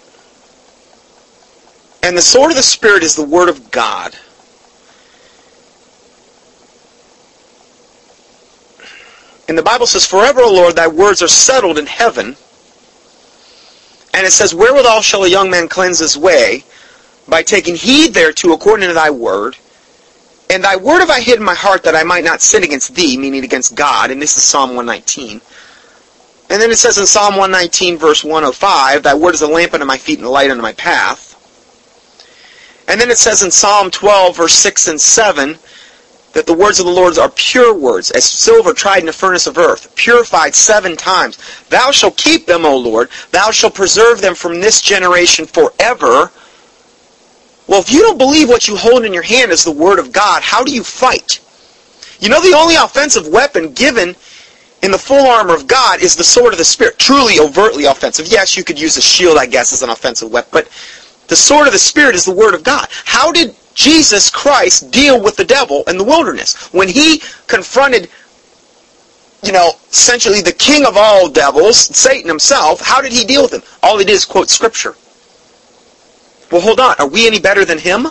and 2.03 2.17
the 2.17 2.23
sword 2.23 2.53
of 2.53 2.57
the 2.57 2.63
Spirit 2.63 3.03
is 3.03 3.17
the 3.17 3.25
Word 3.25 3.49
of 3.49 3.71
God, 3.73 4.15
and 9.49 9.59
the 9.59 9.63
Bible 9.63 9.87
says, 9.87 10.07
Forever, 10.07 10.43
O 10.43 10.53
Lord, 10.53 10.77
thy 10.77 10.87
words 10.87 11.23
are 11.23 11.29
settled 11.29 11.77
in 11.77 11.87
heaven, 11.87 12.37
and 14.15 14.27
it 14.27 14.33
says, 14.33 14.55
Wherewithal 14.55 15.03
shall 15.03 15.25
a 15.25 15.29
young 15.29 15.51
man 15.51 15.69
cleanse 15.69 15.99
his 15.99 16.17
way? 16.17 16.65
by 17.29 17.43
taking 17.43 17.75
heed 17.75 18.13
thereto 18.13 18.53
according 18.53 18.89
to 18.89 18.95
thy 18.95 19.11
word. 19.11 19.57
And 20.51 20.63
thy 20.63 20.77
word 20.77 21.01
have 21.01 21.11
I 21.11 21.21
hid 21.21 21.39
in 21.39 21.45
my 21.45 21.55
heart 21.55 21.83
that 21.85 21.97
I 21.97 22.03
might 22.03 22.25
not 22.25 22.43
sin 22.43 22.63
against 22.63 22.95
thee, 22.95 23.17
meaning 23.17 23.45
against 23.45 23.75
God. 23.75 24.11
And 24.11 24.21
this 24.21 24.37
is 24.37 24.43
Psalm 24.43 24.77
119. 24.77 25.41
And 26.51 26.61
then 26.61 26.71
it 26.71 26.77
says 26.77 26.99
in 26.99 27.07
Psalm 27.07 27.37
119, 27.37 27.97
verse 27.97 28.23
105, 28.23 29.03
Thy 29.03 29.15
word 29.15 29.35
is 29.35 29.43
a 29.43 29.47
lamp 29.47 29.73
unto 29.73 29.87
my 29.87 29.97
feet 29.97 30.19
and 30.19 30.27
a 30.27 30.31
light 30.31 30.51
unto 30.51 30.63
my 30.63 30.75
path. 30.75 31.31
And 32.87 33.01
then 33.01 33.11
it 33.11 33.17
says 33.17 33.43
in 33.43 33.51
Psalm 33.51 33.91
12, 33.91 34.37
verse 34.37 34.53
6 34.53 34.89
and 34.89 35.01
7, 35.01 35.57
that 36.35 36.47
the 36.47 36.53
words 36.53 36.81
of 36.81 36.87
the 36.87 36.93
Lord 36.93 37.17
are 37.17 37.31
pure 37.31 37.73
words, 37.73 38.11
as 38.11 38.25
silver 38.25 38.75
tried 38.75 39.03
in 39.03 39.09
a 39.09 39.13
furnace 39.13 39.47
of 39.47 39.57
earth, 39.57 39.95
purified 39.97 40.55
seven 40.55 40.97
times. 40.97 41.39
Thou 41.71 41.91
shalt 41.91 42.17
keep 42.17 42.45
them, 42.45 42.67
O 42.67 42.77
Lord. 42.77 43.09
Thou 43.31 43.51
shalt 43.51 43.75
preserve 43.75 44.21
them 44.21 44.35
from 44.35 44.61
this 44.61 44.83
generation 44.83 45.47
forever. 45.47 46.31
Well, 47.67 47.81
if 47.81 47.91
you 47.91 48.03
don't 48.03 48.19
believe 48.19 48.49
what 48.49 48.69
you 48.69 48.77
hold 48.77 49.05
in 49.05 49.15
your 49.15 49.23
hand 49.23 49.51
is 49.51 49.65
the 49.65 49.73
Word 49.73 49.99
of 49.99 50.13
God, 50.13 50.43
how 50.43 50.63
do 50.63 50.73
you 50.73 50.85
fight? 50.85 51.41
You 52.21 52.29
know 52.29 52.41
the 52.41 52.57
only 52.57 52.77
offensive 52.77 53.29
weapon 53.29 53.73
given 53.73 54.15
in 54.83 54.91
the 54.91 54.99
full 54.99 55.27
armor 55.27 55.55
of 55.55 55.67
God 55.67 56.03
is 56.03 56.15
the 56.15 56.25
sword 56.25 56.53
of 56.53 56.59
the 56.59 56.65
Spirit. 56.65 56.99
Truly 56.99 57.39
overtly 57.39 57.85
offensive. 57.85 58.27
Yes, 58.27 58.57
you 58.57 58.65
could 58.65 58.79
use 58.79 58.97
a 58.97 59.03
shield, 59.03 59.39
I 59.39 59.47
guess, 59.47 59.73
as 59.73 59.83
an 59.83 59.91
offensive 59.91 60.31
weapon, 60.31 60.51
but 60.53 60.69
the 61.29 61.37
sword 61.37 61.67
of 61.67 61.73
the 61.73 61.79
Spirit 61.79 62.15
is 62.15 62.25
the 62.27 62.35
Word 62.35 62.55
of 62.55 62.63
God. 62.63 62.89
How 63.05 63.33
did 63.33 63.55
Jesus 63.75 64.31
Christ 64.31 64.91
deal 64.91 65.23
with 65.23 65.37
the 65.37 65.45
devil 65.45 65.85
in 65.87 65.99
the 65.99 66.05
wilderness? 66.05 66.73
When 66.73 66.89
he 66.89 67.23
confronted, 67.47 68.09
you 69.43 69.53
know, 69.53 69.73
essentially 69.91 70.41
the 70.41 70.53
king 70.53 70.87
of 70.87 70.97
all 70.97 71.29
devils, 71.29 71.77
Satan 71.77 72.29
himself, 72.29 72.81
how 72.81 73.01
did 73.01 73.13
he 73.13 73.25
deal 73.25 73.43
with 73.43 73.53
him? 73.53 73.63
All 73.83 73.99
he 73.99 74.05
did 74.05 74.13
is 74.13 74.25
quote 74.25 74.51
Scripture. 74.51 74.95
Well, 76.51 76.61
hold 76.61 76.81
on. 76.81 76.95
Are 76.99 77.09
we 77.09 77.27
any 77.27 77.41
better 77.41 77.65
than 77.65 77.79
him? 77.79 78.07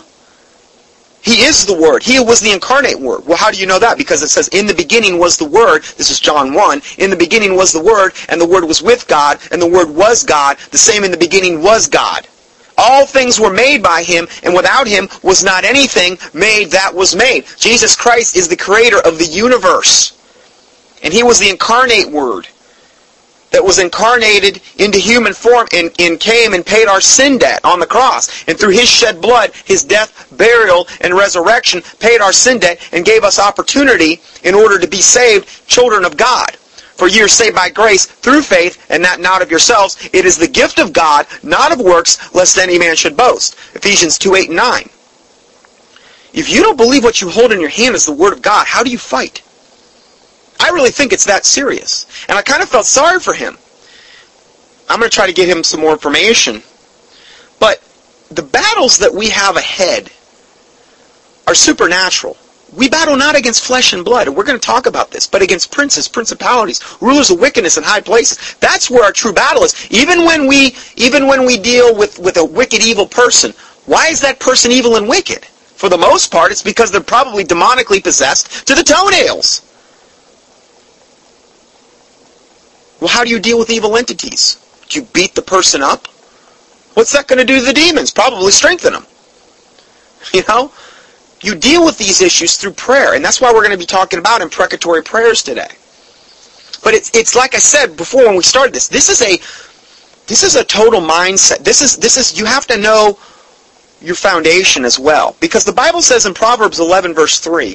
He 1.23 1.43
is 1.43 1.65
the 1.65 1.73
Word. 1.73 2.03
He 2.03 2.19
was 2.19 2.41
the 2.41 2.51
incarnate 2.51 2.99
Word. 2.99 3.25
Well, 3.25 3.37
how 3.37 3.49
do 3.49 3.57
you 3.57 3.65
know 3.65 3.79
that? 3.79 3.97
Because 3.97 4.21
it 4.21 4.27
says, 4.27 4.49
in 4.49 4.67
the 4.67 4.73
beginning 4.73 5.17
was 5.17 5.37
the 5.37 5.45
Word. 5.47 5.83
This 5.97 6.11
is 6.11 6.19
John 6.19 6.53
1. 6.53 6.81
In 6.97 7.09
the 7.09 7.15
beginning 7.15 7.55
was 7.55 7.71
the 7.71 7.81
Word, 7.81 8.11
and 8.27 8.41
the 8.41 8.45
Word 8.45 8.65
was 8.65 8.81
with 8.81 9.07
God, 9.07 9.39
and 9.49 9.61
the 9.61 9.67
Word 9.67 9.89
was 9.89 10.25
God. 10.25 10.57
The 10.71 10.77
same 10.77 11.05
in 11.05 11.11
the 11.11 11.17
beginning 11.17 11.61
was 11.61 11.87
God. 11.87 12.27
All 12.77 13.05
things 13.05 13.39
were 13.39 13.53
made 13.53 13.83
by 13.83 14.03
him, 14.03 14.27
and 14.43 14.53
without 14.53 14.87
him 14.87 15.07
was 15.21 15.43
not 15.43 15.63
anything 15.63 16.17
made 16.33 16.71
that 16.71 16.93
was 16.93 17.15
made. 17.15 17.45
Jesus 17.57 17.95
Christ 17.95 18.35
is 18.35 18.47
the 18.47 18.57
creator 18.57 18.99
of 18.99 19.17
the 19.17 19.25
universe. 19.25 20.17
And 21.03 21.13
he 21.13 21.23
was 21.23 21.39
the 21.39 21.49
incarnate 21.49 22.09
Word 22.09 22.47
that 23.53 23.63
was 23.63 23.77
incarnated 23.77 24.61
into 24.79 24.97
human 24.97 25.31
form 25.33 25.67
and, 25.73 25.91
and, 25.99 26.19
came 26.19 26.53
and 26.53 26.65
paid 26.65 26.87
our 26.87 26.99
sin 26.99 27.37
debt 27.37 27.63
on 27.63 27.79
the 27.79 27.85
cross. 27.85 28.43
And 28.47 28.57
through 28.57 28.71
his 28.71 28.89
shed 28.89 29.21
blood, 29.21 29.51
his 29.65 29.83
death, 29.83 30.27
burial, 30.35 30.87
and 31.01 31.13
resurrection 31.13 31.83
paid 31.99 32.19
our 32.19 32.33
sin 32.33 32.59
debt 32.59 32.79
and 32.91 33.05
gave 33.05 33.23
us 33.23 33.37
opportunity 33.37 34.19
in 34.43 34.55
order 34.55 34.79
to 34.79 34.87
be 34.87 35.01
saved, 35.01 35.67
children 35.67 36.03
of 36.03 36.17
God. 36.17 36.57
For 36.95 37.07
ye 37.07 37.21
are 37.23 37.27
saved 37.27 37.55
by 37.55 37.69
grace 37.69 38.05
through 38.05 38.43
faith, 38.43 38.85
and 38.89 39.03
that 39.03 39.19
not 39.19 39.41
of 39.41 39.49
yourselves. 39.49 40.09
It 40.13 40.25
is 40.25 40.37
the 40.37 40.47
gift 40.47 40.79
of 40.79 40.93
God, 40.93 41.25
not 41.41 41.71
of 41.71 41.79
works, 41.79 42.33
lest 42.35 42.57
any 42.57 42.77
man 42.77 42.95
should 42.95 43.17
boast. 43.17 43.55
Ephesians 43.73 44.17
2, 44.19 44.35
8, 44.35 44.47
and 44.47 44.57
9. 44.57 44.89
If 46.33 46.49
you 46.49 46.63
don't 46.63 46.77
believe 46.77 47.03
what 47.03 47.21
you 47.21 47.29
hold 47.29 47.51
in 47.51 47.59
your 47.59 47.69
hand 47.69 47.95
is 47.95 48.05
the 48.05 48.11
Word 48.11 48.33
of 48.33 48.41
God, 48.41 48.67
how 48.67 48.83
do 48.83 48.91
you 48.91 48.97
fight? 48.97 49.41
I 50.59 50.69
really 50.69 50.91
think 50.91 51.13
it's 51.13 51.25
that 51.25 51.45
serious. 51.45 52.05
And 52.29 52.37
I 52.37 52.41
kind 52.41 52.63
of 52.63 52.69
felt 52.69 52.85
sorry 52.85 53.19
for 53.19 53.33
him. 53.33 53.57
I'm 54.89 54.99
going 54.99 55.09
to 55.09 55.15
try 55.15 55.27
to 55.27 55.33
get 55.33 55.49
him 55.49 55.63
some 55.63 55.81
more 55.81 55.93
information. 55.93 56.63
But 57.59 57.83
the 58.29 58.43
battles 58.43 58.99
that 58.99 59.13
we 59.13 59.29
have 59.29 59.57
ahead 59.57 60.11
are 61.47 61.55
supernatural. 61.55 62.37
We 62.75 62.89
battle 62.89 63.15
not 63.15 63.35
against 63.35 63.65
flesh 63.65 63.93
and 63.93 64.03
blood, 64.03 64.27
and 64.27 64.35
we're 64.35 64.45
going 64.45 64.59
to 64.59 64.65
talk 64.65 64.85
about 64.85 65.11
this, 65.11 65.27
but 65.27 65.41
against 65.41 65.71
princes, 65.71 66.07
principalities, 66.07 66.81
rulers 67.01 67.29
of 67.29 67.39
wickedness 67.39 67.77
in 67.77 67.83
high 67.83 68.01
places. 68.01 68.55
That's 68.59 68.89
where 68.89 69.03
our 69.03 69.11
true 69.11 69.33
battle 69.33 69.63
is. 69.63 69.75
Even 69.91 70.25
when 70.25 70.47
we 70.47 70.75
even 70.95 71.27
when 71.27 71.45
we 71.45 71.57
deal 71.57 71.95
with, 71.95 72.17
with 72.19 72.37
a 72.37 72.45
wicked, 72.45 72.83
evil 72.83 73.07
person, 73.07 73.53
why 73.85 74.07
is 74.07 74.21
that 74.21 74.39
person 74.39 74.71
evil 74.71 74.95
and 74.95 75.07
wicked? 75.07 75.45
For 75.45 75.89
the 75.89 75.97
most 75.97 76.31
part, 76.31 76.51
it's 76.51 76.63
because 76.63 76.91
they're 76.91 77.01
probably 77.01 77.43
demonically 77.43 78.01
possessed 78.01 78.67
to 78.67 78.75
the 78.75 78.83
toenails. 78.83 79.61
Well, 82.99 83.09
how 83.09 83.25
do 83.25 83.29
you 83.29 83.39
deal 83.39 83.59
with 83.59 83.69
evil 83.69 83.97
entities? 83.97 84.57
Do 84.87 84.99
you 84.99 85.05
beat 85.07 85.35
the 85.35 85.41
person 85.41 85.83
up? 85.83 86.07
What's 86.93 87.11
that 87.11 87.27
going 87.27 87.39
to 87.39 87.45
do 87.45 87.59
to 87.59 87.65
the 87.65 87.73
demons? 87.73 88.11
Probably 88.11 88.51
strengthen 88.51 88.93
them. 88.93 89.05
You 90.33 90.41
know? 90.47 90.71
You 91.43 91.55
deal 91.55 91.83
with 91.85 91.97
these 91.97 92.21
issues 92.21 92.55
through 92.55 92.71
prayer, 92.71 93.15
and 93.15 93.23
that's 93.23 93.41
why 93.41 93.51
we're 93.51 93.59
going 93.59 93.71
to 93.71 93.77
be 93.77 93.85
talking 93.85 94.17
about 94.17 94.41
imprecatory 94.41 95.03
prayers 95.03 95.43
today. 95.43 95.67
But 96.83 96.93
it's 96.93 97.13
it's 97.13 97.35
like 97.35 97.53
I 97.53 97.59
said 97.59 97.97
before 97.97 98.25
when 98.25 98.37
we 98.37 98.43
started 98.43 98.73
this. 98.73 98.87
This 98.87 99.09
is 99.09 99.21
a 99.21 99.37
this 100.27 100.43
is 100.43 100.55
a 100.55 100.63
total 100.63 101.01
mindset. 101.01 101.59
This 101.59 101.81
is 101.81 101.97
this 101.97 102.17
is 102.17 102.39
you 102.39 102.45
have 102.45 102.65
to 102.67 102.77
know 102.77 103.19
your 104.01 104.15
foundation 104.15 104.85
as 104.85 104.97
well. 104.97 105.35
Because 105.41 105.65
the 105.65 105.73
Bible 105.73 106.01
says 106.01 106.25
in 106.25 106.33
Proverbs 106.33 106.79
11 106.79 107.13
verse 107.13 107.39
3, 107.39 107.73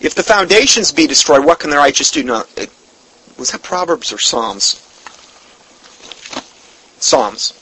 if 0.00 0.14
the 0.14 0.22
foundations 0.22 0.92
be 0.92 1.06
destroyed, 1.06 1.44
what 1.44 1.60
can 1.60 1.70
the 1.70 1.76
righteous 1.76 2.10
do? 2.10 2.22
No, 2.22 2.44
was 3.38 3.52
that 3.52 3.62
Proverbs 3.62 4.12
or 4.12 4.18
Psalms? 4.18 4.80
Psalms. 6.98 7.52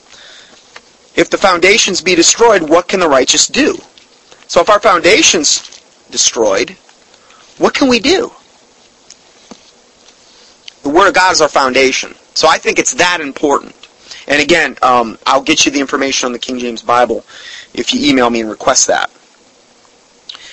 If 1.15 1.29
the 1.29 1.37
foundations 1.37 2.01
be 2.01 2.15
destroyed, 2.15 2.61
what 2.61 2.87
can 2.87 2.99
the 2.99 3.09
righteous 3.09 3.47
do? 3.47 3.77
So 4.51 4.59
if 4.59 4.69
our 4.69 4.81
foundation's 4.81 5.61
destroyed, 6.09 6.71
what 7.57 7.73
can 7.73 7.87
we 7.87 8.01
do? 8.01 8.29
The 10.83 10.89
Word 10.89 11.07
of 11.07 11.13
God 11.13 11.31
is 11.31 11.39
our 11.39 11.47
foundation. 11.47 12.15
So 12.33 12.49
I 12.49 12.57
think 12.57 12.77
it's 12.77 12.93
that 12.95 13.21
important. 13.21 13.73
And 14.27 14.41
again, 14.41 14.75
um, 14.81 15.17
I'll 15.25 15.41
get 15.41 15.65
you 15.65 15.71
the 15.71 15.79
information 15.79 16.25
on 16.25 16.33
the 16.33 16.37
King 16.37 16.59
James 16.59 16.81
Bible 16.81 17.23
if 17.73 17.93
you 17.93 18.09
email 18.09 18.29
me 18.29 18.41
and 18.41 18.49
request 18.49 18.87
that. 18.87 19.09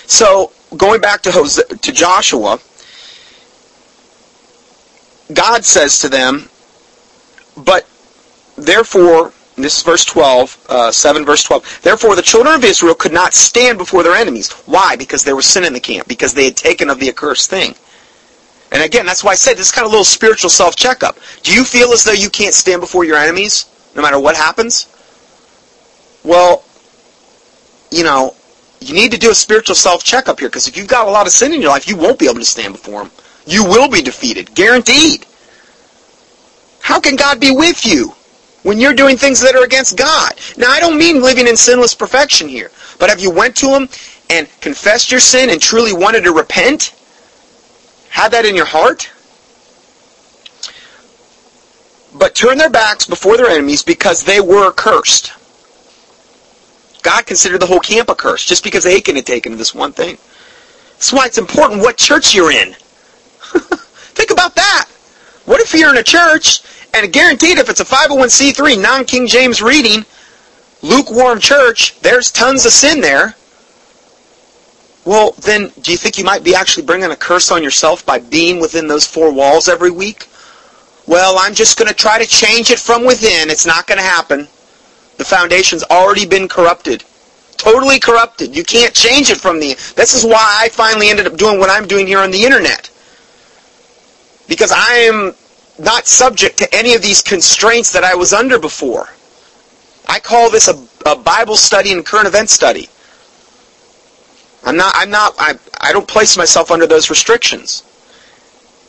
So 0.07 0.53
going 0.77 1.01
back 1.01 1.23
to, 1.23 1.33
to 1.33 1.93
Joshua, 1.93 2.61
God 5.35 5.65
says 5.65 5.99
to 5.99 6.09
them, 6.09 6.49
but 7.57 7.85
therefore, 8.57 9.33
this 9.64 9.79
is 9.79 9.83
verse 9.83 10.05
12, 10.05 10.66
uh, 10.68 10.92
7 10.92 11.25
verse 11.25 11.42
12, 11.42 11.81
therefore 11.83 12.16
the 12.16 12.23
children 12.23 12.55
of 12.55 12.64
Israel 12.64 12.94
could 12.94 13.12
not 13.12 13.35
stand 13.35 13.79
before 13.79 14.03
their 14.03 14.14
enemies. 14.14 14.51
Why? 14.66 14.97
Because 14.97 15.25
there 15.25 15.37
was 15.37 15.47
sin 15.47 15.64
in 15.64 15.73
the 15.73 15.81
camp, 15.81 16.09
because 16.09 16.35
they 16.35 16.44
had 16.44 16.57
taken 16.57 16.90
of 16.90 17.01
the 17.01 17.09
accursed 17.09 17.51
thing. 17.51 17.75
And 18.71 18.83
again, 18.83 19.07
that's 19.07 19.25
why 19.25 19.33
I 19.33 19.35
said 19.35 19.57
this 19.57 19.68
is 19.68 19.73
kind 19.73 19.87
of 19.87 19.90
a 19.90 19.92
little 19.92 20.05
spiritual 20.05 20.51
self-checkup. 20.51 21.18
Do 21.42 21.55
you 21.55 21.64
feel 21.64 21.92
as 21.92 22.05
though 22.05 22.12
you 22.12 22.29
can't 22.29 22.55
stand 22.55 22.81
before 22.81 23.05
your 23.05 23.16
enemies, 23.16 23.66
no 23.94 24.03
matter 24.03 24.21
what 24.21 24.37
happens? 24.37 24.87
Well, 26.23 26.62
you 27.90 28.05
know, 28.05 28.35
you 28.81 28.94
need 28.94 29.12
to 29.12 29.18
do 29.18 29.31
a 29.31 29.35
spiritual 29.35 29.75
self-checkup 29.75 30.38
here, 30.38 30.49
because 30.49 30.68
if 30.68 30.77
you've 30.77 30.88
got 30.88 31.07
a 31.07 31.11
lot 31.11 31.27
of 31.27 31.33
sin 31.33 31.55
in 31.55 31.62
your 31.62 31.71
life, 31.71 31.88
you 31.88 31.97
won't 31.97 32.18
be 32.18 32.27
able 32.27 32.40
to 32.40 32.44
stand 32.44 32.75
before 32.75 33.05
them. 33.05 33.12
You 33.47 33.64
will 33.64 33.88
be 33.88 34.03
defeated, 34.03 34.55
guaranteed. 34.55 35.25
How 36.81 37.01
can 37.01 37.16
God 37.16 37.40
be 37.40 37.51
with 37.51 37.87
you 37.87 38.14
when 38.62 38.79
you're 38.79 38.94
doing 38.94 39.16
things 39.16 39.40
that 39.40 39.55
are 39.55 39.64
against 39.64 39.97
God? 39.97 40.33
Now, 40.57 40.71
I 40.71 40.81
don't 40.81 40.99
mean 40.99 41.23
living 41.23 41.47
in 41.47 41.57
sinless 41.57 41.94
perfection 41.94 42.49
here, 42.49 42.71
but 42.99 43.11
have 43.11 43.21
you 43.21 43.31
went 43.31 43.57
to 43.57 43.68
Him 43.68 43.88
and 44.31 44.49
confessed 44.61 45.11
your 45.11 45.21
sin 45.21 45.51
and 45.51 45.61
truly 45.61 45.92
wanted 45.92 46.25
to 46.25 46.33
repent? 46.33 46.94
Had 48.11 48.33
that 48.33 48.44
in 48.44 48.57
your 48.57 48.64
heart? 48.64 49.11
But 52.14 52.35
turn 52.35 52.59
their 52.59 52.71
backs 52.71 53.07
before 53.07 53.37
their 53.37 53.49
enemies 53.49 53.83
because 53.83 54.25
they 54.25 54.40
were 54.40 54.73
cursed. 54.73 55.33
God 57.03 57.27
considered 57.27 57.61
the 57.61 57.66
whole 57.66 57.81
camp 57.81 58.09
a 58.09 58.14
curse 58.14 58.44
just 58.44 58.64
because 58.64 58.85
Achan 58.85 59.16
had 59.16 59.27
taken 59.27 59.57
this 59.57 59.75
one 59.75 59.92
thing. 59.92 60.18
That's 60.92 61.12
why 61.12 61.27
it's 61.27 61.38
important 61.38 61.81
what 61.81 61.97
church 61.97 62.35
you're 62.35 62.51
in. 62.51 62.73
Think 64.14 64.31
about 64.31 64.57
that. 64.57 64.87
What 65.44 65.61
if 65.61 65.73
you're 65.73 65.90
in 65.90 65.97
a 65.97 66.03
church, 66.03 66.61
and 66.94 67.12
guaranteed 67.12 67.59
if 67.59 67.68
it's 67.68 67.81
a 67.81 67.85
501c3 67.85 68.81
non-King 68.81 69.27
James 69.27 69.62
reading, 69.62 70.05
lukewarm 70.83 71.40
church, 71.40 71.98
there's 72.01 72.31
tons 72.31 72.66
of 72.66 72.72
sin 72.72 73.01
there. 73.01 73.35
Well, 75.05 75.33
then 75.42 75.72
do 75.81 75.90
you 75.90 75.96
think 75.96 76.18
you 76.18 76.24
might 76.24 76.44
be 76.44 76.55
actually 76.55 76.85
bringing 76.85 77.11
a 77.11 77.16
curse 77.16 77.51
on 77.51 77.62
yourself 77.62 78.05
by 78.05 78.18
being 78.18 78.61
within 78.61 78.88
those 78.88 79.07
four 79.07 79.33
walls 79.33 79.68
every 79.68 79.90
week? 79.90 80.29
Well, 81.07 81.38
I'm 81.38 81.55
just 81.55 81.79
going 81.79 81.88
to 81.88 81.94
try 81.94 82.18
to 82.18 82.27
change 82.27 82.70
it 82.70 82.79
from 82.79 83.07
within. 83.07 83.48
It's 83.48 83.64
not 83.64 83.87
going 83.87 83.98
to 83.98 84.05
happen. 84.05 84.48
The 85.16 85.24
foundation's 85.24 85.83
already 85.85 86.27
been 86.27 86.46
corrupted. 86.46 87.05
Totally 87.57 87.98
corrupted. 87.98 88.55
You 88.55 88.62
can't 88.62 88.94
change 88.94 89.31
it 89.31 89.38
from 89.38 89.59
the... 89.59 89.68
This 89.96 90.14
is 90.14 90.24
why 90.24 90.59
I 90.61 90.68
finally 90.68 91.09
ended 91.09 91.27
up 91.27 91.37
doing 91.37 91.59
what 91.59 91.70
I'm 91.70 91.88
doing 91.88 92.07
here 92.07 92.20
on 92.20 92.31
the 92.31 92.44
internet 92.44 92.90
because 94.48 94.72
I 94.74 94.94
am 94.94 95.35
not 95.79 96.07
subject 96.07 96.59
to 96.59 96.74
any 96.74 96.95
of 96.95 97.03
these 97.03 97.22
constraints 97.22 97.93
that 97.93 98.05
I 98.05 98.14
was 98.14 98.33
under 98.33 98.59
before. 98.59 99.09
I 100.07 100.20
call 100.20 100.51
this 100.51 100.68
a, 100.68 101.11
a 101.11 101.16
Bible 101.16 101.57
study 101.57 101.93
and 101.93 102.05
current 102.05 102.26
event 102.26 102.51
study. 102.51 102.89
I'm 104.64 104.76
not, 104.76 104.93
I'm 104.97 105.11
not, 105.11 105.35
I, 105.39 105.55
I 105.81 105.93
don't 105.93 106.09
place 106.09 106.37
myself 106.37 106.70
under 106.70 106.87
those 106.87 107.11
restrictions. 107.11 107.85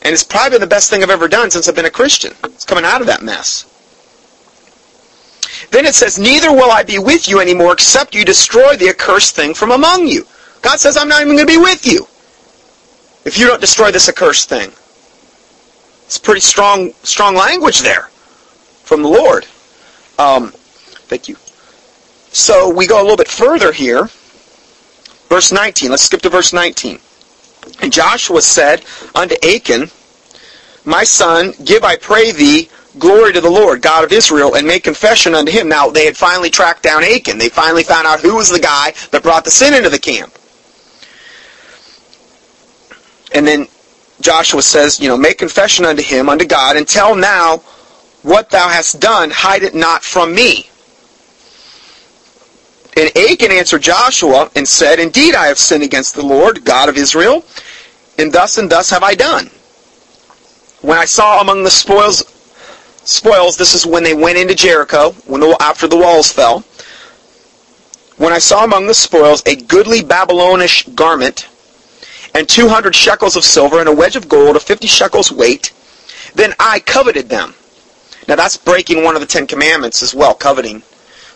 And 0.02 0.12
it's 0.12 0.24
probably 0.24 0.58
the 0.58 0.66
best 0.66 0.90
thing 0.90 1.02
I've 1.02 1.10
ever 1.10 1.28
done 1.28 1.50
since 1.50 1.68
I've 1.68 1.74
been 1.74 1.84
a 1.84 1.90
Christian. 1.90 2.32
It's 2.44 2.64
coming 2.64 2.84
out 2.84 3.00
of 3.00 3.06
that 3.06 3.22
mess. 3.22 3.66
Then 5.70 5.84
it 5.84 5.94
says, 5.94 6.18
Neither 6.18 6.52
will 6.52 6.70
I 6.70 6.82
be 6.82 6.98
with 6.98 7.28
you 7.28 7.40
anymore 7.40 7.74
except 7.74 8.14
you 8.14 8.24
destroy 8.24 8.76
the 8.76 8.88
accursed 8.88 9.36
thing 9.36 9.54
from 9.54 9.70
among 9.70 10.06
you. 10.06 10.26
God 10.62 10.80
says, 10.80 10.96
I'm 10.96 11.08
not 11.08 11.22
even 11.22 11.36
going 11.36 11.46
to 11.46 11.52
be 11.52 11.58
with 11.58 11.86
you 11.86 12.06
if 13.24 13.38
you 13.38 13.46
don't 13.46 13.60
destroy 13.60 13.90
this 13.90 14.08
accursed 14.08 14.48
thing. 14.48 14.72
It's 16.10 16.18
pretty 16.18 16.40
strong, 16.40 16.92
strong 17.04 17.36
language 17.36 17.82
there 17.82 18.10
from 18.82 19.04
the 19.04 19.08
Lord. 19.08 19.46
Um, 20.18 20.50
thank 21.06 21.28
you. 21.28 21.36
So 22.32 22.68
we 22.68 22.88
go 22.88 23.00
a 23.00 23.04
little 23.04 23.16
bit 23.16 23.28
further 23.28 23.70
here. 23.70 24.08
Verse 25.28 25.52
19. 25.52 25.88
Let's 25.88 26.02
skip 26.02 26.20
to 26.22 26.28
verse 26.28 26.52
19. 26.52 26.98
And 27.80 27.92
Joshua 27.92 28.42
said 28.42 28.84
unto 29.14 29.36
Achan, 29.40 29.88
My 30.84 31.04
son, 31.04 31.52
give, 31.64 31.84
I 31.84 31.94
pray 31.94 32.32
thee, 32.32 32.70
glory 32.98 33.32
to 33.32 33.40
the 33.40 33.48
Lord, 33.48 33.80
God 33.80 34.02
of 34.02 34.10
Israel, 34.10 34.56
and 34.56 34.66
make 34.66 34.82
confession 34.82 35.36
unto 35.36 35.52
him. 35.52 35.68
Now, 35.68 35.90
they 35.90 36.06
had 36.06 36.16
finally 36.16 36.50
tracked 36.50 36.82
down 36.82 37.04
Achan. 37.04 37.38
They 37.38 37.50
finally 37.50 37.84
found 37.84 38.08
out 38.08 38.18
who 38.18 38.34
was 38.34 38.50
the 38.50 38.58
guy 38.58 38.94
that 39.12 39.22
brought 39.22 39.44
the 39.44 39.52
sin 39.52 39.74
into 39.74 39.90
the 39.90 39.96
camp. 40.00 40.36
And 43.32 43.46
then 43.46 43.68
Joshua 44.20 44.62
says, 44.62 45.00
you 45.00 45.08
know, 45.08 45.16
make 45.16 45.38
confession 45.38 45.84
unto 45.84 46.02
him, 46.02 46.28
unto 46.28 46.44
God, 46.44 46.76
and 46.76 46.86
tell 46.86 47.14
now 47.14 47.58
what 48.22 48.50
thou 48.50 48.68
hast 48.68 49.00
done, 49.00 49.30
hide 49.30 49.62
it 49.62 49.74
not 49.74 50.02
from 50.02 50.34
me. 50.34 50.68
And 52.96 53.16
Achan 53.16 53.50
answered 53.50 53.82
Joshua 53.82 54.50
and 54.54 54.68
said, 54.68 54.98
Indeed 54.98 55.34
I 55.34 55.46
have 55.46 55.58
sinned 55.58 55.82
against 55.82 56.14
the 56.14 56.26
Lord, 56.26 56.64
God 56.64 56.88
of 56.88 56.96
Israel, 56.96 57.44
and 58.18 58.32
thus 58.32 58.58
and 58.58 58.70
thus 58.70 58.90
have 58.90 59.02
I 59.02 59.14
done. 59.14 59.46
When 60.82 60.98
I 60.98 61.04
saw 61.04 61.40
among 61.40 61.62
the 61.62 61.70
spoils, 61.70 62.24
spoils, 63.04 63.56
this 63.56 63.74
is 63.74 63.86
when 63.86 64.02
they 64.02 64.14
went 64.14 64.38
into 64.38 64.54
Jericho, 64.54 65.12
when 65.26 65.40
the, 65.40 65.56
after 65.60 65.86
the 65.86 65.96
walls 65.96 66.32
fell, 66.32 66.60
when 68.16 68.32
I 68.32 68.38
saw 68.38 68.64
among 68.64 68.86
the 68.86 68.94
spoils 68.94 69.42
a 69.46 69.56
goodly 69.56 70.02
Babylonish 70.02 70.84
garment, 70.88 71.48
and 72.34 72.48
200 72.48 72.94
shekels 72.94 73.36
of 73.36 73.44
silver, 73.44 73.80
and 73.80 73.88
a 73.88 73.94
wedge 73.94 74.16
of 74.16 74.28
gold 74.28 74.56
of 74.56 74.62
50 74.62 74.86
shekels 74.86 75.32
weight, 75.32 75.72
then 76.34 76.54
I 76.58 76.80
coveted 76.80 77.28
them. 77.28 77.54
Now 78.28 78.36
that's 78.36 78.56
breaking 78.56 79.02
one 79.02 79.16
of 79.16 79.20
the 79.20 79.26
Ten 79.26 79.46
Commandments 79.46 80.02
as 80.02 80.14
well, 80.14 80.34
coveting. 80.34 80.82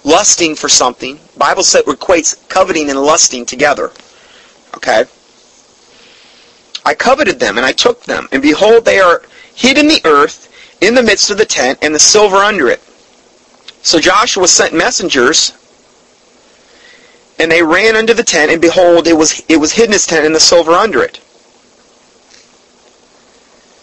Lusting 0.04 0.54
for 0.54 0.68
something. 0.68 1.18
Bible 1.36 1.62
said 1.62 1.84
equates 1.84 2.48
coveting 2.48 2.90
and 2.90 3.00
lusting 3.00 3.46
together. 3.46 3.90
Okay? 4.76 5.04
I 6.84 6.94
coveted 6.94 7.40
them, 7.40 7.56
and 7.56 7.66
I 7.66 7.72
took 7.72 8.04
them, 8.04 8.28
and 8.30 8.42
behold, 8.42 8.84
they 8.84 9.00
are 9.00 9.22
hid 9.54 9.78
in 9.78 9.88
the 9.88 10.02
earth, 10.04 10.50
in 10.82 10.94
the 10.94 11.02
midst 11.02 11.30
of 11.30 11.38
the 11.38 11.46
tent, 11.46 11.78
and 11.80 11.94
the 11.94 11.98
silver 11.98 12.36
under 12.36 12.68
it. 12.68 12.82
So 13.82 13.98
Joshua 13.98 14.48
sent 14.48 14.74
messengers, 14.74 15.52
and 17.38 17.50
they 17.50 17.62
ran 17.62 17.96
unto 17.96 18.14
the 18.14 18.22
tent, 18.22 18.50
and 18.50 18.60
behold, 18.60 19.06
it 19.06 19.16
was 19.16 19.42
it 19.48 19.56
was 19.56 19.72
his 19.72 20.06
tent, 20.06 20.26
and 20.26 20.34
the 20.34 20.40
silver 20.40 20.72
under 20.72 21.02
it. 21.02 21.20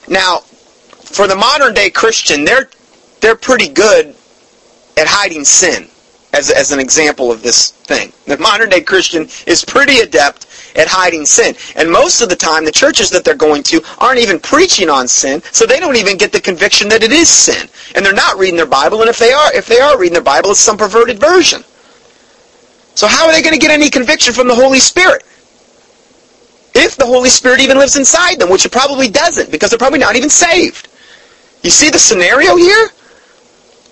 Now, 0.08 0.40
for 0.40 1.28
the 1.28 1.36
modern 1.36 1.74
day 1.74 1.90
Christian, 1.90 2.46
they're 2.46 2.70
they're 3.22 3.36
pretty 3.36 3.68
good 3.68 4.16
at 4.98 5.08
hiding 5.08 5.44
sin 5.44 5.88
as, 6.34 6.50
as 6.50 6.72
an 6.72 6.80
example 6.80 7.32
of 7.32 7.44
this 7.44 7.72
thing. 7.72 8.12
The 8.26 8.38
modern 8.38 8.70
day 8.70 8.82
Christian 8.82 9.28
is 9.46 9.64
pretty 9.66 10.00
adept 10.00 10.48
at 10.76 10.88
hiding 10.88 11.26
sin. 11.26 11.56
And 11.76 11.92
most 11.92 12.22
of 12.22 12.30
the 12.30 12.36
time, 12.36 12.66
the 12.66 12.72
churches 12.72 13.10
that 13.12 13.24
they're 13.24 13.36
going 13.36 13.64
to 13.64 13.82
aren't 14.00 14.20
even 14.20 14.40
preaching 14.40 14.90
on 14.90 15.08
sin, 15.08 15.42
so 15.52 15.66
they 15.66 15.80
don't 15.80 15.98
even 15.98 16.18
get 16.18 16.32
the 16.32 16.40
conviction 16.40 16.88
that 16.90 17.04
it 17.04 17.12
is 17.12 17.30
sin. 17.30 17.68
And 17.96 18.06
they're 18.06 18.14
not 18.14 18.38
reading 18.38 18.56
their 18.56 18.66
Bible, 18.66 19.02
and 19.02 19.10
if 19.10 19.20
they 19.20 19.34
are, 19.34 19.54
if 19.54 19.68
they 19.68 19.80
are 19.80 19.98
reading 19.98 20.14
their 20.14 20.24
Bible, 20.24 20.52
it's 20.52 20.60
some 20.60 20.78
perverted 20.78 21.20
version. 21.20 21.64
So 22.96 23.08
how 23.08 23.26
are 23.26 23.32
they 23.32 23.42
going 23.42 23.54
to 23.54 23.60
get 23.60 23.72
any 23.72 23.90
conviction 23.90 24.34
from 24.34 24.48
the 24.48 24.56
Holy 24.56 24.80
Spirit? 24.80 25.24
If 26.74 26.96
the 26.96 27.06
Holy 27.06 27.30
Spirit 27.30 27.60
even 27.60 27.78
lives 27.78 27.98
inside 27.98 28.40
them, 28.40 28.50
which 28.50 28.66
it 28.66 28.72
probably 28.72 29.10
doesn't, 29.10 29.52
because 29.52 29.70
they're 29.70 29.80
probably 29.80 30.00
not 30.00 30.16
even 30.16 30.30
saved. 30.30 30.88
You 31.64 31.70
see 31.70 31.90
the 31.90 32.00
scenario 32.00 32.56
here? 32.56 32.90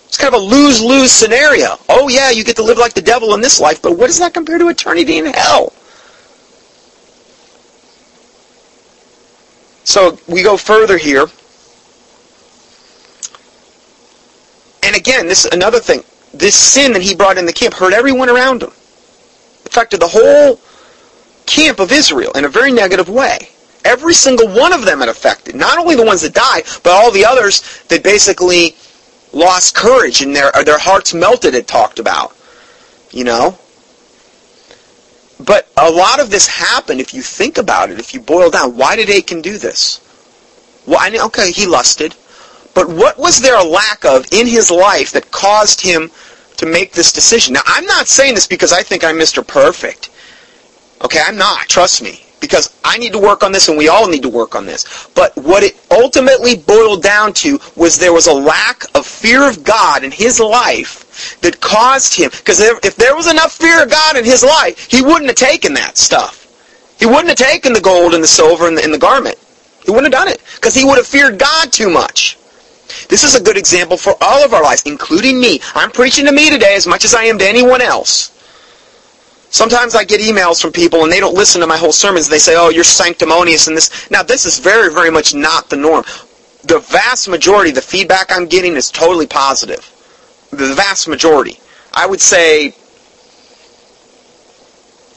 It's 0.06 0.18
kind 0.18 0.34
of 0.34 0.42
a 0.42 0.44
lose-lose 0.44 1.12
scenario. 1.12 1.78
Oh 1.88 2.08
yeah, 2.08 2.32
you 2.32 2.44
get 2.44 2.56
to 2.56 2.64
live 2.64 2.78
like 2.78 2.94
the 2.94 3.02
devil 3.02 3.34
in 3.36 3.42
this 3.42 3.60
life, 3.60 3.82
but 3.82 3.98
what 3.98 4.08
does 4.08 4.20
that 4.20 4.34
compare 4.34 4.58
to 4.58 4.68
eternity 4.70 5.18
in 5.18 5.26
hell? 5.28 5.74
So 9.84 10.18
we 10.28 10.44
go 10.44 10.58
further 10.58 10.98
here. 10.98 11.26
And 14.84 14.96
again, 14.96 15.28
this 15.28 15.46
is 15.46 15.52
another 15.52 15.80
thing. 15.80 16.04
This 16.34 16.56
sin 16.56 16.94
that 16.94 17.02
he 17.02 17.16
brought 17.16 17.38
in 17.38 17.46
the 17.46 17.54
camp 17.54 17.74
hurt 17.74 17.94
everyone 17.94 18.30
around 18.30 18.64
him. 18.64 18.72
Affected 19.70 20.00
the 20.00 20.08
whole 20.08 20.60
camp 21.46 21.80
of 21.80 21.92
Israel 21.92 22.32
in 22.34 22.46
a 22.46 22.50
very 22.50 22.72
negative 22.72 23.08
way. 23.08 23.50
Every 23.86 24.14
single 24.14 24.48
one 24.48 24.74
of 24.74 24.84
them 24.84 25.02
it 25.02 25.10
affected. 25.10 25.56
Not 25.56 25.78
only 25.78 25.96
the 25.96 26.04
ones 26.04 26.22
that 26.22 26.34
died, 26.34 26.64
but 26.84 26.92
all 26.92 27.12
the 27.12 27.24
others 27.24 27.84
that 27.88 28.04
basically 28.04 28.76
lost 29.32 29.76
courage 29.76 30.22
and 30.22 30.36
their 30.36 30.52
their 30.66 30.80
hearts 30.80 31.14
melted 31.14 31.54
it 31.54 31.68
talked 31.68 32.00
about. 32.00 32.36
You 33.12 33.24
know? 33.24 33.58
But 35.40 35.70
a 35.78 35.90
lot 35.90 36.20
of 36.20 36.30
this 36.30 36.48
happened 36.48 37.00
if 37.00 37.14
you 37.14 37.22
think 37.22 37.58
about 37.58 37.90
it, 37.92 38.00
if 38.00 38.14
you 38.14 38.20
boil 38.20 38.50
down, 38.50 38.76
why 38.76 38.96
did 38.96 39.10
Achan 39.10 39.42
do 39.42 39.58
this? 39.58 40.02
Mean, 40.86 41.22
okay, 41.22 41.52
he 41.52 41.66
lusted. 41.66 42.16
But 42.74 42.90
what 42.90 43.18
was 43.18 43.40
there 43.40 43.60
a 43.60 43.64
lack 43.64 44.04
of 44.04 44.26
in 44.32 44.48
his 44.48 44.70
life 44.72 45.12
that 45.12 45.32
caused 45.32 45.82
him 45.82 46.12
to 46.60 46.66
make 46.66 46.94
this 46.94 47.12
decision? 47.12 47.54
Now, 47.54 47.62
I'm 47.66 47.86
not 47.86 48.08
saying 48.08 48.36
this 48.36 48.48
because 48.48 48.72
I 48.72 48.84
think 48.84 49.04
I'm 49.04 49.18
Mr. 49.18 49.46
Perfect. 49.46 50.10
Okay, 51.04 51.20
I'm 51.26 51.38
not. 51.38 51.68
Trust 51.68 52.02
me 52.02 52.26
because 52.40 52.74
I 52.84 52.98
need 52.98 53.12
to 53.14 53.20
work 53.20 53.44
on 53.44 53.52
this 53.52 53.68
and 53.68 53.78
we 53.78 53.88
all 53.88 54.08
need 54.08 54.24
to 54.24 54.30
work 54.30 54.56
on 54.56 54.66
this. 54.66 55.10
But 55.16 55.36
what 55.36 55.64
it 55.64 55.78
ultimately 55.92 56.56
boiled 56.56 57.04
down 57.04 57.34
to 57.34 57.60
was 57.76 57.98
there 57.98 58.14
was 58.14 58.28
a 58.28 58.34
lack 58.34 58.84
of 58.96 59.06
fear 59.06 59.48
of 59.48 59.64
God 59.64 60.04
in 60.04 60.12
his 60.12 60.40
life 60.40 61.40
that 61.42 61.60
caused 61.60 62.16
him, 62.16 62.30
because 62.32 62.60
if 62.62 62.96
there 62.96 63.16
was 63.16 63.30
enough 63.30 63.52
fear 63.52 63.84
of 63.84 63.90
God 63.90 64.16
in 64.16 64.24
his 64.24 64.44
life, 64.44 64.90
he 64.90 65.02
wouldn't 65.02 65.28
have 65.28 65.36
taken 65.36 65.74
that 65.74 65.98
stuff. 65.98 66.48
He 66.98 67.06
wouldn't 67.06 67.28
have 67.28 67.38
taken 67.38 67.74
the 67.74 67.82
gold 67.82 68.14
and 68.14 68.24
the 68.24 68.28
silver 68.28 68.68
and 68.68 68.78
the, 68.78 68.84
and 68.84 68.94
the 68.94 68.98
garment. 68.98 69.38
He 69.84 69.92
wouldn't 69.92 70.14
have 70.14 70.24
done 70.24 70.34
it 70.34 70.42
because 70.56 70.76
he 70.76 70.86
would 70.86 70.98
have 70.98 71.08
feared 71.08 71.40
God 71.40 71.72
too 71.72 71.90
much. 71.90 72.38
This 73.08 73.24
is 73.24 73.36
a 73.36 73.42
good 73.42 73.58
example 73.58 73.98
for 73.98 74.16
all 74.22 74.44
of 74.44 74.54
our 74.54 74.64
lives, 74.64 74.84
including 74.86 75.40
me. 75.40 75.62
I'm 75.76 75.92
preaching 75.92 76.26
to 76.26 76.32
me 76.32 76.50
today 76.50 76.76
as 76.76 76.88
much 76.88 77.06
as 77.06 77.14
I 77.14 77.24
am 77.24 77.38
to 77.40 77.48
anyone 77.48 77.82
else. 77.82 78.36
Sometimes 79.52 79.96
I 79.96 80.04
get 80.04 80.22
emails 80.22 80.62
from 80.62 80.72
people 80.72 81.04
and 81.04 81.12
they 81.12 81.20
don't 81.20 81.34
listen 81.34 81.62
to 81.62 81.68
my 81.68 81.78
whole 81.78 81.92
sermons. 81.92 82.30
They 82.30 82.38
say, 82.38 82.56
oh, 82.56 82.70
you're 82.70 82.84
sanctimonious 82.84 83.68
and 83.68 83.76
this. 83.76 84.10
Now, 84.12 84.22
this 84.22 84.46
is 84.46 84.60
very, 84.60 84.94
very 84.94 85.10
much 85.10 85.34
not 85.34 85.70
the 85.70 85.78
norm. 85.78 86.04
The 86.64 86.80
vast 86.80 87.28
majority, 87.30 87.72
the 87.72 87.82
feedback 87.82 88.32
I'm 88.32 88.46
getting 88.46 88.76
is 88.76 88.92
totally 88.92 89.26
positive. 89.26 89.80
The 90.52 90.74
vast 90.76 91.08
majority. 91.08 91.60
I 91.94 92.06
would 92.06 92.22
say 92.22 92.76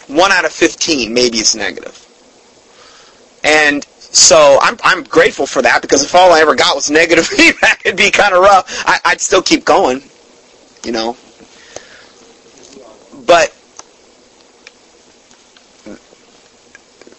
1 0.06 0.32
out 0.32 0.44
of 0.44 0.52
15 0.52 1.12
maybe 1.12 1.38
is 1.38 1.54
negative. 1.54 1.98
And 3.44 3.86
so 4.12 4.58
I'm, 4.60 4.76
I'm 4.84 5.04
grateful 5.04 5.46
for 5.46 5.62
that 5.62 5.80
because 5.80 6.04
if 6.04 6.14
all 6.14 6.32
I 6.32 6.40
ever 6.40 6.54
got 6.54 6.76
was 6.76 6.90
negative 6.90 7.26
feedback, 7.28 7.82
it'd 7.84 7.96
be 7.96 8.10
kind 8.10 8.34
of 8.34 8.42
rough. 8.42 8.84
I, 8.86 9.00
I'd 9.06 9.20
still 9.20 9.42
keep 9.42 9.64
going, 9.64 10.02
you 10.84 10.92
know. 10.92 11.16
But 13.26 13.54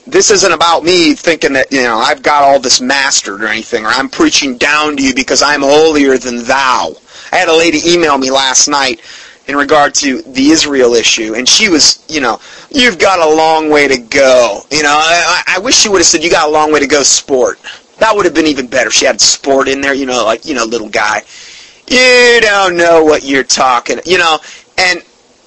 this 0.06 0.30
isn't 0.30 0.52
about 0.52 0.84
me 0.84 1.16
thinking 1.16 1.54
that, 1.54 1.72
you 1.72 1.82
know, 1.82 1.98
I've 1.98 2.22
got 2.22 2.44
all 2.44 2.60
this 2.60 2.80
mastered 2.80 3.42
or 3.44 3.48
anything, 3.48 3.86
or 3.86 3.90
I'm 3.90 4.10
preaching 4.10 4.58
down 4.58 4.96
to 4.98 5.04
you 5.04 5.16
because 5.16 5.42
I'm 5.42 5.62
holier 5.62 6.20
than 6.20 6.44
thou. 6.44 6.94
I 7.32 7.38
had 7.38 7.48
a 7.48 7.56
lady 7.56 7.80
email 7.92 8.20
me 8.20 8.30
last 8.30 8.68
night 8.68 9.02
in 9.48 9.56
regard 9.56 9.94
to 9.96 10.22
the 10.22 10.50
Israel 10.50 10.94
issue, 10.94 11.36
and 11.36 11.48
she 11.48 11.70
was, 11.70 12.04
you 12.08 12.22
know, 12.22 12.40
you've 12.70 12.98
got 12.98 13.20
a 13.20 13.36
long 13.36 13.70
way 13.70 13.88
to 13.88 13.98
go. 13.98 14.62
You 14.72 14.84
know, 14.84 14.96
I, 14.96 15.44
I 15.48 15.60
wish 15.60 15.76
she 15.76 15.90
would 15.90 16.00
have 16.00 16.06
said, 16.06 16.24
you 16.24 16.32
got 16.32 16.48
a 16.48 16.52
long 16.52 16.72
way 16.72 16.80
to 16.80 16.88
go, 16.88 17.04
sport. 17.04 17.60
That 18.00 18.16
would 18.16 18.26
have 18.26 18.34
been 18.34 18.48
even 18.48 18.68
better. 18.68 18.90
She 18.90 19.06
had 19.06 19.20
sport 19.20 19.68
in 19.68 19.82
there, 19.82 19.94
you 19.94 20.06
know, 20.06 20.26
like, 20.26 20.46
you 20.46 20.56
know, 20.56 20.66
little 20.66 20.90
guy. 20.90 21.22
You 21.90 22.40
don't 22.42 22.78
know 22.78 23.04
what 23.04 23.24
you're 23.24 23.44
talking, 23.44 24.00
you 24.06 24.18
know, 24.18 24.40
and 24.78 25.04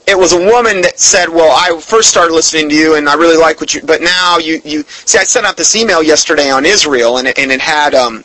it 0.07 0.17
was 0.17 0.33
a 0.33 0.39
woman 0.39 0.81
that 0.83 0.99
said, 0.99 1.29
"Well, 1.29 1.51
I 1.51 1.81
first 1.81 2.09
started 2.09 2.33
listening 2.33 2.69
to 2.69 2.75
you, 2.75 2.95
and 2.95 3.09
I 3.09 3.15
really 3.15 3.37
like 3.37 3.61
what 3.61 3.75
you, 3.75 3.83
but 3.83 4.01
now 4.03 4.39
you 4.39 4.61
you 4.65 4.85
see." 4.89 5.19
I 5.19 5.25
sent 5.25 5.47
out 5.47 5.57
this 5.57 5.75
email 5.75 6.03
yesterday 6.03 6.49
on 6.51 6.65
Israel, 6.65 7.19
and 7.19 7.27
it, 7.27 7.39
and 7.39 7.51
it 7.51 7.61
had 7.61 7.95
um, 7.95 8.23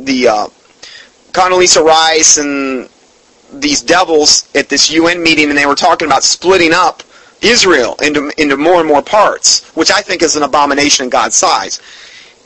the 0.00 0.28
uh, 0.28 0.46
Condoleezza 1.32 1.82
Rice 1.82 2.38
and 2.38 2.88
these 3.52 3.82
devils 3.82 4.48
at 4.54 4.68
this 4.68 4.90
UN 4.90 5.22
meeting, 5.22 5.48
and 5.48 5.58
they 5.58 5.66
were 5.66 5.74
talking 5.74 6.06
about 6.06 6.22
splitting 6.22 6.72
up 6.72 7.02
Israel 7.40 7.96
into 8.02 8.32
into 8.36 8.56
more 8.56 8.80
and 8.80 8.88
more 8.88 9.02
parts, 9.02 9.68
which 9.76 9.90
I 9.90 10.00
think 10.00 10.22
is 10.22 10.36
an 10.36 10.42
abomination 10.42 11.04
in 11.04 11.10
God's 11.10 11.36
size 11.36 11.80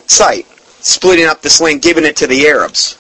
sight. 0.07 0.46
Splitting 0.80 1.26
up 1.26 1.42
this 1.42 1.61
land, 1.61 1.82
giving 1.82 2.05
it 2.05 2.16
to 2.16 2.26
the 2.26 2.46
Arabs. 2.46 2.98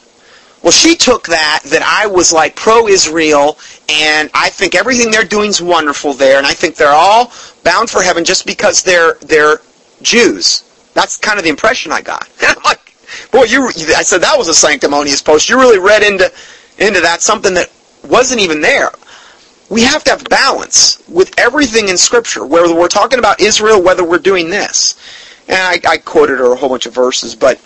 Well, 0.62 0.72
she 0.72 0.94
took 0.94 1.26
that, 1.26 1.62
that 1.66 1.82
I 1.82 2.06
was 2.06 2.32
like 2.32 2.54
pro-Israel, 2.54 3.58
and 3.88 4.30
I 4.32 4.48
think 4.48 4.76
everything 4.76 5.10
they're 5.10 5.24
doing 5.24 5.50
is 5.50 5.60
wonderful 5.60 6.12
there, 6.12 6.38
and 6.38 6.46
I 6.46 6.54
think 6.54 6.76
they're 6.76 6.88
all 6.88 7.32
bound 7.64 7.90
for 7.90 8.00
heaven 8.00 8.24
just 8.24 8.46
because 8.46 8.82
they're, 8.82 9.14
they're 9.22 9.60
Jews. 10.02 10.62
That's 10.94 11.16
kind 11.16 11.38
of 11.38 11.44
the 11.44 11.50
impression 11.50 11.90
I 11.90 12.00
got. 12.00 12.28
I'm 12.42 12.62
like, 12.62 12.94
boy, 13.32 13.44
you, 13.44 13.66
I 13.66 14.02
said 14.02 14.20
that 14.22 14.38
was 14.38 14.46
a 14.46 14.54
sanctimonious 14.54 15.20
post. 15.20 15.48
You 15.48 15.58
really 15.58 15.80
read 15.80 16.04
into, 16.04 16.32
into 16.78 17.00
that 17.00 17.22
something 17.22 17.54
that 17.54 17.68
wasn't 18.04 18.40
even 18.40 18.60
there. 18.60 18.90
We 19.68 19.82
have 19.82 20.04
to 20.04 20.10
have 20.10 20.24
balance 20.24 21.02
with 21.08 21.38
everything 21.38 21.88
in 21.88 21.96
Scripture, 21.96 22.44
whether 22.44 22.74
we're 22.74 22.88
talking 22.88 23.18
about 23.18 23.40
Israel, 23.40 23.82
whether 23.82 24.04
we're 24.04 24.18
doing 24.18 24.50
this. 24.50 24.98
And 25.48 25.56
I, 25.56 25.92
I 25.92 25.96
quoted 25.98 26.38
her 26.38 26.52
a 26.52 26.56
whole 26.56 26.68
bunch 26.68 26.86
of 26.86 26.94
verses, 26.94 27.34
but 27.34 27.60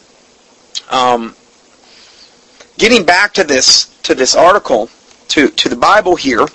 um, 0.90 1.34
getting 2.78 3.04
back 3.04 3.32
to 3.34 3.44
this 3.44 3.86
to 4.02 4.14
this 4.14 4.36
article, 4.36 4.88
to, 5.28 5.48
to 5.48 5.68
the 5.68 5.76
Bible 5.76 6.14
here, 6.14 6.46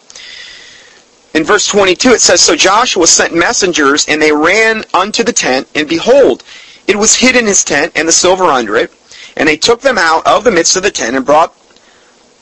in 1.33 1.43
verse 1.43 1.67
22 1.67 2.11
it 2.11 2.21
says, 2.21 2.41
So 2.41 2.55
Joshua 2.55 3.07
sent 3.07 3.35
messengers, 3.35 4.07
and 4.07 4.21
they 4.21 4.31
ran 4.31 4.83
unto 4.93 5.23
the 5.23 5.33
tent, 5.33 5.67
and 5.75 5.87
behold, 5.87 6.43
it 6.87 6.95
was 6.95 7.15
hid 7.15 7.35
in 7.35 7.45
his 7.45 7.63
tent, 7.63 7.91
and 7.95 8.07
the 8.07 8.13
silver 8.13 8.45
under 8.45 8.77
it. 8.77 8.91
And 9.37 9.47
they 9.47 9.57
took 9.57 9.81
them 9.81 9.97
out 9.97 10.25
of 10.25 10.43
the 10.43 10.51
midst 10.51 10.75
of 10.75 10.83
the 10.83 10.91
tent, 10.91 11.15
and 11.15 11.25
brought 11.25 11.55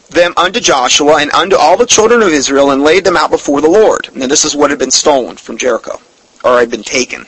them 0.10 0.34
unto 0.38 0.60
Joshua, 0.60 1.18
and 1.22 1.32
unto 1.32 1.56
all 1.56 1.78
the 1.78 1.86
children 1.86 2.22
of 2.22 2.30
Israel, 2.30 2.72
and 2.72 2.82
laid 2.82 3.04
them 3.04 3.18
out 3.18 3.32
before 3.32 3.62
the 3.62 3.70
Lord. 3.70 4.10
And 4.14 4.24
this 4.24 4.46
is 4.46 4.56
what 4.56 4.70
had 4.70 4.80
been 4.80 4.92
stolen 4.92 5.38
from 5.38 5.58
Jericho, 5.58 6.00
or 6.44 6.60
had 6.60 6.72
been 6.72 6.84
taken. 6.84 7.26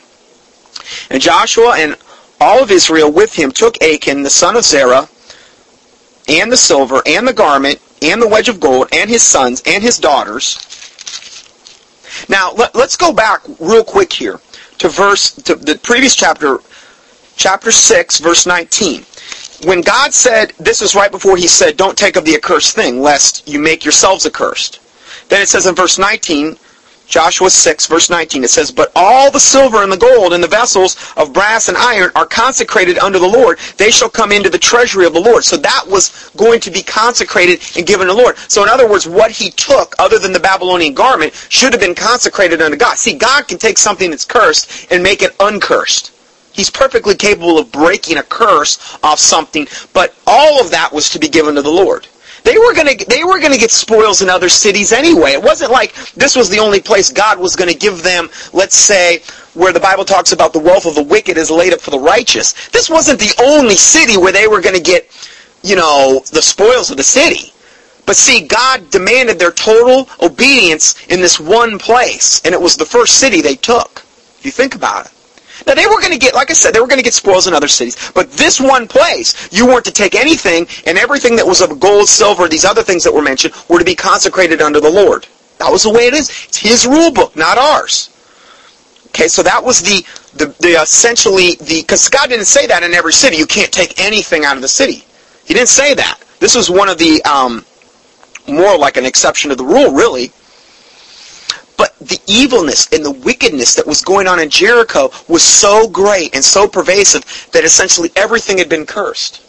And 1.10 1.22
Joshua 1.22 1.76
and 1.78 1.96
all 2.40 2.64
of 2.64 2.72
Israel 2.72 3.12
with 3.12 3.34
him 3.34 3.52
took 3.52 3.82
Achan, 3.82 4.24
the 4.24 4.30
son 4.30 4.56
of 4.56 4.64
Zerah, 4.64 5.08
and 6.28 6.52
the 6.52 6.58
silver, 6.58 7.02
and 7.06 7.28
the 7.28 7.34
garment, 7.34 7.80
and 8.02 8.22
the 8.22 8.28
wedge 8.28 8.50
of 8.50 8.60
gold, 8.60 8.88
and 8.92 9.10
his 9.10 9.22
sons, 9.22 9.62
and 9.66 9.84
his 9.84 10.00
daughters. 10.00 10.58
Now, 12.28 12.52
let, 12.54 12.76
us 12.76 12.96
go 12.96 13.14
back 13.14 13.42
real 13.60 13.84
quick 13.84 14.12
here 14.12 14.40
to 14.80 14.90
verse, 14.90 15.32
to 15.32 15.56
the 15.56 15.80
previous 15.82 16.16
chapter, 16.16 16.60
chapter 17.36 17.72
6, 17.72 18.20
verse 18.20 18.46
19. 18.46 19.06
When 19.64 19.82
God 19.82 20.14
said, 20.14 20.54
this 20.60 20.82
is 20.82 20.96
right 20.96 21.12
before 21.12 21.38
he 21.38 21.48
said, 21.48 21.78
don't 21.78 21.98
take 21.98 22.16
of 22.16 22.26
the 22.26 22.36
accursed 22.36 22.76
thing, 22.76 23.02
lest 23.02 23.48
you 23.48 23.60
make 23.60 23.86
yourselves 23.86 24.26
accursed. 24.26 24.80
Then 25.30 25.42
it 25.42 25.50
says 25.50 25.68
in 25.68 25.76
verse 25.76 26.00
19, 26.00 26.58
Joshua 27.12 27.50
6, 27.50 27.88
verse 27.88 28.10
19, 28.10 28.46
it 28.46 28.50
says, 28.50 28.72
But 28.72 28.90
all 28.96 29.30
the 29.30 29.40
silver 29.40 29.84
and 29.84 29.92
the 29.92 29.98
gold 29.98 30.32
and 30.32 30.42
the 30.42 30.48
vessels 30.48 30.96
of 31.18 31.34
brass 31.34 31.68
and 31.68 31.78
iron 31.78 32.10
are 32.16 32.26
consecrated 32.26 32.98
unto 33.00 33.20
the 33.20 33.28
Lord. 33.28 33.60
They 33.76 33.92
shall 33.92 34.10
come 34.10 34.32
into 34.32 34.50
the 34.50 34.58
treasury 34.58 35.06
of 35.06 35.14
the 35.14 35.20
Lord. 35.20 35.44
So 35.44 35.58
that 35.58 35.84
was 35.86 36.32
going 36.38 36.62
to 36.62 36.72
be 36.72 36.82
consecrated 36.82 37.62
and 37.76 37.86
given 37.86 38.08
to 38.08 38.14
the 38.14 38.20
Lord. 38.20 38.38
So 38.38 38.64
in 38.64 38.70
other 38.70 38.90
words, 38.90 39.08
what 39.08 39.30
he 39.30 39.52
took, 39.52 39.94
other 40.00 40.20
than 40.20 40.32
the 40.32 40.40
Babylonian 40.40 40.94
garment, 40.94 41.34
should 41.50 41.74
have 41.74 41.82
been 41.82 41.96
consecrated 41.96 42.62
unto 42.62 42.78
God. 42.78 42.98
See, 42.98 43.14
God 43.14 43.46
can 43.46 43.58
take 43.58 43.78
something 43.78 44.10
that's 44.10 44.26
cursed 44.26 44.88
and 44.90 45.04
make 45.04 45.22
it 45.22 45.36
uncursed. 45.42 46.11
He's 46.54 46.70
perfectly 46.70 47.16
capable 47.16 47.58
of 47.58 47.72
breaking 47.72 48.18
a 48.18 48.24
curse 48.24 48.98
off 49.04 49.20
something, 49.20 49.68
but 49.94 50.16
all 50.28 50.62
of 50.62 50.72
that 50.72 50.92
was 50.92 51.10
to 51.12 51.20
be 51.20 51.30
given 51.30 51.56
to 51.56 51.62
the 51.62 51.72
Lord. 51.72 52.08
They 52.44 52.58
were 52.58 52.74
going 52.74 52.98
to 52.98 53.06
they 53.06 53.24
were 53.24 53.40
to 53.40 53.58
get 53.58 53.72
spoils 53.72 54.22
in 54.22 54.30
other 54.30 54.50
cities 54.50 54.92
anyway. 54.92 55.32
It 55.32 55.44
wasn't 55.44 55.72
like 55.72 55.94
this 56.14 56.36
was 56.36 56.50
the 56.50 56.60
only 56.60 56.82
place 56.82 57.12
God 57.12 57.40
was 57.40 57.56
going 57.56 57.72
to 57.72 57.78
give 57.78 58.02
them, 58.02 58.30
let's 58.54 58.76
say, 58.76 59.22
where 59.54 59.74
the 59.74 59.80
Bible 59.80 60.06
talks 60.06 60.32
about 60.32 60.54
the 60.54 60.60
wealth 60.60 60.86
of 60.86 60.96
the 60.96 61.04
wicked 61.04 61.38
is 61.38 61.52
laid 61.52 61.74
up 61.74 61.82
for 61.82 61.92
the 61.92 62.00
righteous. 62.00 62.70
This 62.70 62.90
wasn't 62.90 63.20
the 63.20 63.34
only 63.44 63.76
city 63.76 64.18
where 64.18 64.32
they 64.32 64.48
were 64.48 64.62
going 64.62 64.76
to 64.76 64.82
get, 64.82 65.10
you 65.62 65.76
know, 65.76 66.24
the 66.32 66.42
spoils 66.42 66.90
of 66.90 66.98
the 66.98 67.04
city. 67.04 67.54
But 68.06 68.16
see, 68.16 68.48
God 68.48 68.90
demanded 68.90 69.38
their 69.38 69.52
total 69.52 70.10
obedience 70.22 71.06
in 71.08 71.22
this 71.22 71.40
one 71.40 71.78
place, 71.78 72.42
and 72.44 72.54
it 72.54 72.62
was 72.62 72.76
the 72.76 72.86
first 72.86 73.20
city 73.20 73.42
they 73.42 73.56
took. 73.56 74.04
If 74.40 74.46
you 74.46 74.52
think 74.52 74.74
about 74.74 75.06
it. 75.06 75.12
Now 75.68 75.76
they 75.76 75.86
were 75.86 76.00
going 76.00 76.14
to 76.14 76.18
get, 76.18 76.34
like 76.34 76.50
I 76.50 76.54
said, 76.54 76.74
they 76.74 76.80
were 76.80 76.88
going 76.88 77.00
to 77.00 77.04
get 77.04 77.14
spoils 77.14 77.48
in 77.48 77.54
other 77.54 77.68
cities. 77.68 78.12
But 78.14 78.32
this 78.32 78.60
one 78.60 78.88
place, 78.88 79.52
you 79.52 79.66
weren't 79.68 79.86
to 79.86 79.92
take 79.92 80.16
anything, 80.16 80.68
and 80.86 80.98
everything 80.98 81.36
that 81.36 81.46
was 81.46 81.62
of 81.62 81.80
gold, 81.80 82.08
silver, 82.10 82.48
these 82.48 82.66
other 82.66 82.84
things 82.84 83.04
that 83.04 83.14
were 83.14 83.22
mentioned, 83.22 83.54
were 83.70 83.80
to 83.80 83.86
be 83.86 83.96
consecrated 83.96 84.62
unto 84.62 84.80
the 84.80 84.90
Lord. 84.90 85.28
That 85.60 85.72
was 85.72 85.84
the 85.84 85.92
way 85.92 86.08
it 86.08 86.14
is. 86.14 86.30
It's 86.30 86.58
His 86.58 86.88
rule 86.88 87.12
book, 87.12 87.36
not 87.36 87.58
ours. 87.58 88.10
Okay, 89.08 89.28
so 89.28 89.44
that 89.44 89.64
was 89.64 89.82
the, 89.82 90.06
the, 90.38 90.48
the 90.60 90.82
essentially 90.82 91.56
the, 91.56 91.82
because 91.82 92.08
God 92.08 92.30
didn't 92.30 92.46
say 92.46 92.66
that 92.68 92.82
in 92.82 92.94
every 92.94 93.14
city. 93.14 93.36
You 93.36 93.46
can't 93.46 93.72
take 93.72 94.00
anything 94.00 94.46
out 94.46 94.56
of 94.56 94.62
the 94.62 94.70
city. 94.70 95.04
He 95.46 95.54
didn't 95.54 95.70
say 95.70 95.94
that. 95.94 96.20
This 96.40 96.56
was 96.56 96.70
one 96.70 96.88
of 96.88 96.98
the, 96.98 97.22
um, 97.24 97.66
more 98.48 98.78
like 98.78 98.98
an 98.98 99.06
exception 99.06 99.50
to 99.50 99.56
the 99.56 99.66
rule, 99.66 99.92
really. 99.92 100.32
But 101.82 101.98
the 101.98 102.20
evilness 102.28 102.94
and 102.94 103.04
the 103.04 103.10
wickedness 103.10 103.74
that 103.74 103.88
was 103.88 104.04
going 104.04 104.28
on 104.28 104.40
in 104.40 104.52
Jericho 104.52 105.10
was 105.28 105.42
so 105.42 105.88
great 105.88 106.36
and 106.36 106.46
so 106.46 106.68
pervasive 106.68 107.24
that 107.54 107.64
essentially 107.64 108.12
everything 108.16 108.60
had 108.60 108.70
been 108.70 108.86
cursed. 108.86 109.42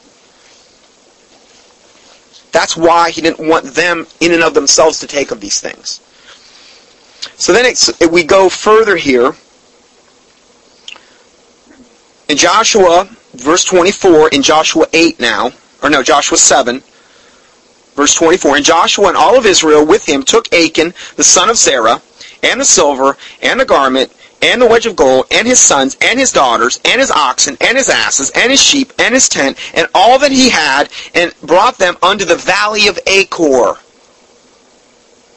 That's 2.51 2.74
why 2.74 3.11
he 3.11 3.20
didn't 3.20 3.47
want 3.47 3.66
them 3.74 4.07
in 4.20 4.33
and 4.33 4.43
of 4.43 4.55
themselves 4.55 4.99
to 5.01 5.07
take 5.07 5.30
of 5.30 5.43
these 5.43 5.61
things. 5.61 6.01
So 7.37 7.53
then 7.53 7.70
we 8.11 8.24
go 8.24 8.49
further 8.49 8.97
here. 8.97 9.35
In 12.30 12.39
Joshua, 12.39 13.11
verse 13.35 13.66
24, 13.66 14.30
in 14.30 14.43
Joshua 14.43 14.87
8 14.95 15.20
now, 15.20 15.51
or 15.83 15.91
no, 15.91 16.03
Joshua 16.03 16.39
7, 16.39 16.83
verse 17.95 18.14
24, 18.14 18.57
And 18.57 18.64
Joshua 18.64 19.09
and 19.09 19.18
all 19.18 19.37
of 19.37 19.45
Israel 19.45 19.85
with 19.85 20.09
him 20.09 20.22
took 20.22 20.51
Achan, 20.55 20.95
the 21.16 21.24
son 21.24 21.51
of 21.51 21.59
Zerah, 21.59 22.01
and 22.43 22.61
the 22.61 22.64
silver, 22.64 23.16
and 23.43 23.59
the 23.59 23.64
garment, 23.64 24.12
and 24.43 24.61
the 24.61 24.66
wedge 24.66 24.86
of 24.86 24.97
gold, 24.97 25.26
and 25.30 25.47
his 25.47 25.61
sons, 25.61 25.97
and 26.01 26.18
his 26.18 26.32
daughters, 26.32 26.80
and 26.84 27.01
his 27.01 27.11
oxen, 27.11 27.57
and 27.61 27.78
his 27.78 27.88
asses, 27.88 28.30
and 28.30 28.51
his 28.51 28.61
sheep, 28.61 28.93
and 28.99 29.14
his 29.14 29.28
tent, 29.28 29.57
and 29.74 29.86
all 29.95 30.18
that 30.18 30.32
he 30.32 30.51
had, 30.51 30.88
and 31.14 31.32
brought 31.43 31.78
them 31.78 31.97
unto 32.03 32.24
the 32.24 32.36
valley 32.36 32.88
of 32.88 32.99
Achor. 33.07 33.76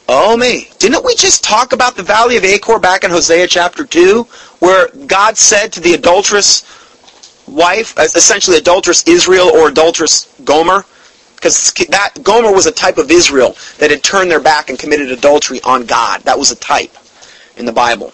Oh 0.08 0.36
me. 0.36 0.68
Didn't 0.78 1.04
we 1.04 1.14
just 1.16 1.42
talk 1.42 1.72
about 1.72 1.96
the 1.96 2.02
valley 2.02 2.36
of 2.36 2.44
Achor 2.44 2.78
back 2.78 3.04
in 3.04 3.10
Hosea 3.10 3.46
chapter 3.46 3.84
2, 3.84 4.22
where 4.60 4.88
God 5.06 5.36
said 5.36 5.72
to 5.72 5.80
the 5.80 5.94
adulterous 5.94 6.64
wife, 7.46 7.96
uh, 7.98 8.02
essentially 8.02 8.56
adulterous 8.56 9.06
Israel 9.06 9.48
or 9.48 9.68
adulterous 9.68 10.32
Gomer, 10.44 10.84
because 11.36 11.72
that 11.90 12.12
Gomer 12.22 12.52
was 12.52 12.66
a 12.66 12.72
type 12.72 12.98
of 12.98 13.10
Israel 13.10 13.56
that 13.78 13.90
had 13.90 14.02
turned 14.02 14.30
their 14.30 14.40
back 14.40 14.68
and 14.68 14.78
committed 14.78 15.10
adultery 15.10 15.60
on 15.62 15.86
God. 15.86 16.22
That 16.22 16.38
was 16.38 16.50
a 16.50 16.56
type 16.56 16.96
in 17.56 17.66
the 17.66 17.72
Bible. 17.72 18.12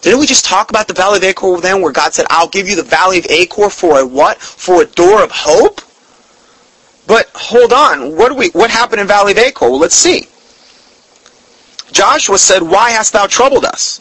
Didn't 0.00 0.20
we 0.20 0.26
just 0.26 0.44
talk 0.44 0.70
about 0.70 0.88
the 0.88 0.94
Valley 0.94 1.16
of 1.16 1.24
Achor 1.24 1.60
then 1.60 1.80
where 1.80 1.92
God 1.92 2.12
said, 2.12 2.26
I'll 2.28 2.48
give 2.48 2.68
you 2.68 2.76
the 2.76 2.82
Valley 2.82 3.18
of 3.18 3.26
Achor 3.30 3.70
for 3.70 4.00
a 4.00 4.06
what? 4.06 4.38
For 4.38 4.82
a 4.82 4.86
door 4.86 5.22
of 5.22 5.30
hope? 5.30 5.80
But 7.06 7.30
hold 7.34 7.72
on, 7.72 8.16
what 8.16 8.30
do 8.30 8.34
we 8.34 8.48
what 8.50 8.70
happened 8.70 9.00
in 9.00 9.06
Valley 9.06 9.32
of 9.32 9.38
Achor? 9.38 9.70
Well 9.70 9.78
let's 9.78 9.94
see. 9.94 10.28
Joshua 11.92 12.38
said, 12.38 12.62
Why 12.62 12.90
hast 12.90 13.12
thou 13.12 13.26
troubled 13.26 13.64
us? 13.64 14.00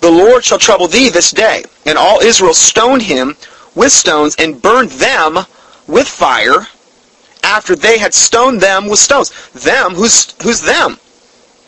The 0.00 0.10
Lord 0.10 0.44
shall 0.44 0.58
trouble 0.58 0.86
thee 0.86 1.08
this 1.08 1.30
day. 1.30 1.64
And 1.84 1.96
all 1.98 2.20
Israel 2.20 2.54
stoned 2.54 3.02
him 3.02 3.36
with 3.74 3.92
stones 3.92 4.36
and 4.38 4.60
burned 4.60 4.90
them 4.92 5.38
with 5.86 6.08
fire 6.08 6.66
after 7.42 7.76
they 7.76 7.98
had 7.98 8.12
stoned 8.12 8.60
them 8.60 8.88
with 8.88 8.98
stones. 8.98 9.30
Them, 9.50 9.94
who's, 9.94 10.34
who's 10.42 10.60
them? 10.60 10.98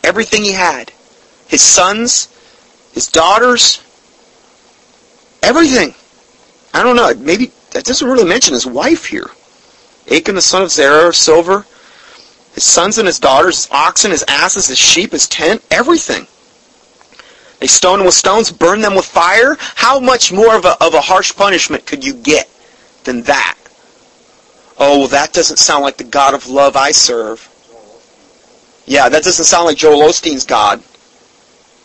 Everything 0.03 0.43
he 0.43 0.51
had. 0.51 0.91
His 1.47 1.61
sons, 1.61 2.27
his 2.93 3.07
daughters, 3.07 3.81
everything. 5.41 5.95
I 6.73 6.83
don't 6.83 6.95
know, 6.95 7.13
maybe 7.15 7.51
that 7.71 7.85
doesn't 7.85 8.07
really 8.07 8.27
mention 8.27 8.53
his 8.53 8.65
wife 8.65 9.05
here. 9.05 9.29
Achan 10.11 10.35
the 10.35 10.41
son 10.41 10.63
of 10.63 10.71
Zerah, 10.71 11.13
silver, 11.13 11.65
his 12.53 12.63
sons 12.63 12.97
and 12.97 13.07
his 13.07 13.19
daughters, 13.19 13.65
his 13.65 13.71
oxen, 13.71 14.11
his 14.11 14.25
asses, 14.27 14.67
his 14.67 14.77
sheep, 14.77 15.11
his 15.11 15.27
tent, 15.27 15.63
everything. 15.71 16.27
They 17.59 17.67
stoned 17.67 18.05
with 18.05 18.13
stones, 18.13 18.51
burned 18.51 18.83
them 18.83 18.95
with 18.95 19.05
fire. 19.05 19.57
How 19.59 19.99
much 19.99 20.31
more 20.31 20.55
of 20.55 20.65
a, 20.65 20.81
of 20.83 20.93
a 20.93 21.01
harsh 21.01 21.35
punishment 21.35 21.85
could 21.85 22.03
you 22.05 22.13
get 22.13 22.49
than 23.03 23.23
that? 23.23 23.57
Oh, 24.79 24.99
well, 24.99 25.07
that 25.09 25.33
doesn't 25.33 25.57
sound 25.57 25.83
like 25.83 25.97
the 25.97 26.05
God 26.05 26.33
of 26.33 26.47
love 26.47 26.77
I 26.77 26.91
serve. 26.91 27.45
Yeah, 28.85 29.09
that 29.09 29.23
doesn't 29.23 29.45
sound 29.45 29.65
like 29.65 29.77
Joel 29.77 30.07
Osteen's 30.07 30.45
God. 30.45 30.81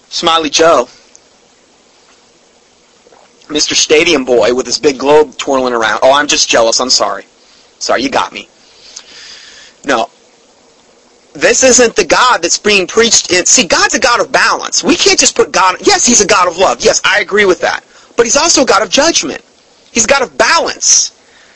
Smiley 0.09 0.49
Joe. 0.49 0.89
Mr. 3.49 3.75
Stadium 3.75 4.25
Boy 4.25 4.55
with 4.55 4.65
his 4.65 4.79
big 4.79 4.99
globe 4.99 5.37
twirling 5.37 5.75
around. 5.75 6.01
Oh, 6.03 6.13
I'm 6.13 6.29
just 6.29 6.49
jealous. 6.49 6.81
I'm 6.81 6.89
sorry. 6.89 7.25
Sorry, 7.81 8.01
you 8.01 8.09
got 8.09 8.33
me. 8.33 8.49
No. 9.85 10.09
This 11.35 11.65
isn't 11.65 11.97
the 11.97 12.05
God 12.05 12.43
that's 12.43 12.59
being 12.59 12.87
preached. 12.87 13.33
In. 13.33 13.45
See, 13.45 13.67
God's 13.67 13.95
a 13.95 14.01
God 14.01 14.21
of 14.21 14.31
balance. 14.31 14.85
We 14.85 14.95
can't 14.95 15.19
just 15.19 15.35
put 15.35 15.51
God... 15.51 15.77
Yes, 15.81 16.07
he's 16.07 16.21
a 16.21 16.27
God 16.27 16.47
of 16.47 16.57
love. 16.59 16.81
Yes, 16.81 17.03
I 17.05 17.21
agree 17.21 17.45
with 17.45 17.61
that. 17.61 17.85
But 18.17 18.25
he's 18.25 18.37
also 18.37 18.63
a 18.63 18.67
God 18.67 18.83
of 18.83 18.89
judgment. 18.89 19.45
He's 19.93 20.05
a 20.05 20.09
God 20.09 20.23
of 20.23 20.39
balance 20.39 21.11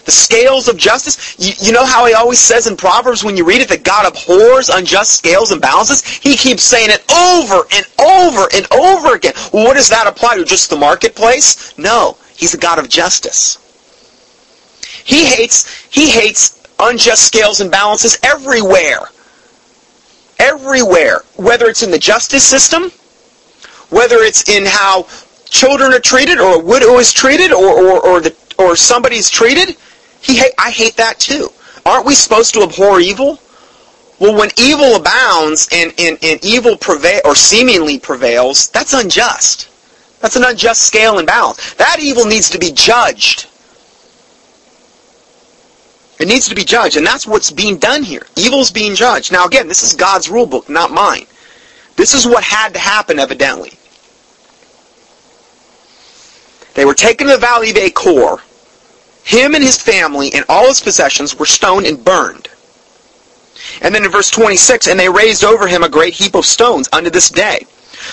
the 0.04 0.10
scales 0.10 0.68
of 0.68 0.76
justice. 0.76 1.36
You, 1.38 1.52
you, 1.66 1.72
know 1.72 1.84
how 1.84 2.06
he 2.06 2.14
always 2.14 2.38
says 2.38 2.66
in 2.66 2.76
Proverbs 2.76 3.24
when 3.24 3.36
you 3.36 3.44
read 3.44 3.60
it 3.60 3.68
that 3.68 3.82
God 3.82 4.06
abhors 4.06 4.68
unjust 4.68 5.12
scales 5.12 5.50
and 5.50 5.60
balances? 5.60 6.04
He 6.04 6.36
keeps 6.36 6.62
saying 6.62 6.90
it 6.90 7.04
over 7.12 7.66
and 7.72 7.86
over 8.00 8.48
and 8.54 8.72
over 8.72 9.14
again. 9.14 9.34
Well, 9.52 9.64
what 9.64 9.74
does 9.74 9.88
that 9.90 10.06
apply 10.06 10.36
to? 10.36 10.44
Just 10.44 10.70
the 10.70 10.76
marketplace? 10.76 11.76
No. 11.78 12.16
He's 12.36 12.54
a 12.54 12.58
God 12.58 12.78
of 12.78 12.88
justice. 12.88 13.58
He 15.04 15.24
hates, 15.24 15.86
he 15.90 16.10
hates 16.10 16.62
unjust 16.78 17.24
scales 17.24 17.60
and 17.60 17.70
balances 17.70 18.18
everywhere. 18.22 19.08
Everywhere. 20.38 21.22
Whether 21.36 21.66
it's 21.66 21.82
in 21.82 21.90
the 21.90 21.98
justice 21.98 22.44
system, 22.44 22.90
whether 23.90 24.16
it's 24.18 24.48
in 24.48 24.64
how 24.66 25.06
children 25.50 25.92
are 25.92 26.00
treated, 26.00 26.38
or 26.38 26.56
a 26.56 26.58
widow 26.58 26.98
is 26.98 27.12
treated, 27.12 27.52
or 27.52 27.66
or 27.66 28.00
or, 28.00 28.20
the, 28.20 28.34
or 28.58 28.76
somebody's 28.76 29.30
treated, 29.30 29.76
he 30.20 30.42
I 30.58 30.70
hate 30.70 30.96
that 30.96 31.18
too. 31.18 31.50
Aren't 31.84 32.06
we 32.06 32.14
supposed 32.14 32.54
to 32.54 32.62
abhor 32.62 33.00
evil? 33.00 33.38
Well, 34.18 34.36
when 34.36 34.50
evil 34.56 34.96
abounds 34.96 35.68
and, 35.72 35.94
and, 35.98 36.18
and 36.22 36.44
evil 36.44 36.76
prevail 36.76 37.20
or 37.24 37.36
seemingly 37.36 38.00
prevails, 38.00 38.68
that's 38.68 38.92
unjust. 38.92 39.68
That's 40.20 40.34
an 40.34 40.44
unjust 40.44 40.82
scale 40.82 41.18
and 41.18 41.26
balance. 41.26 41.74
That 41.74 41.98
evil 42.00 42.24
needs 42.24 42.50
to 42.50 42.58
be 42.58 42.72
judged. 42.72 43.46
It 46.18 46.26
needs 46.26 46.48
to 46.48 46.56
be 46.56 46.64
judged, 46.64 46.96
and 46.96 47.06
that's 47.06 47.28
what's 47.28 47.52
being 47.52 47.78
done 47.78 48.02
here. 48.02 48.26
Evil's 48.36 48.72
being 48.72 48.96
judged. 48.96 49.30
Now 49.30 49.46
again, 49.46 49.68
this 49.68 49.84
is 49.84 49.92
God's 49.92 50.28
rule 50.28 50.46
book, 50.46 50.68
not 50.68 50.90
mine. 50.90 51.26
This 51.94 52.12
is 52.12 52.26
what 52.26 52.42
had 52.42 52.74
to 52.74 52.80
happen, 52.80 53.20
evidently. 53.20 53.72
They 56.74 56.84
were 56.84 56.94
taken 56.94 57.28
to 57.28 57.34
the 57.34 57.38
valley 57.38 57.70
of 57.70 57.76
Achor. 57.76 58.42
Him 59.28 59.54
and 59.54 59.62
his 59.62 59.76
family 59.76 60.32
and 60.32 60.42
all 60.48 60.68
his 60.68 60.80
possessions 60.80 61.38
were 61.38 61.44
stoned 61.44 61.84
and 61.84 62.02
burned. 62.02 62.48
And 63.82 63.94
then 63.94 64.06
in 64.06 64.10
verse 64.10 64.30
26, 64.30 64.86
and 64.86 64.98
they 64.98 65.10
raised 65.10 65.44
over 65.44 65.68
him 65.68 65.82
a 65.82 65.88
great 65.90 66.14
heap 66.14 66.34
of 66.34 66.46
stones 66.46 66.88
unto 66.94 67.10
this 67.10 67.28
day. 67.28 67.66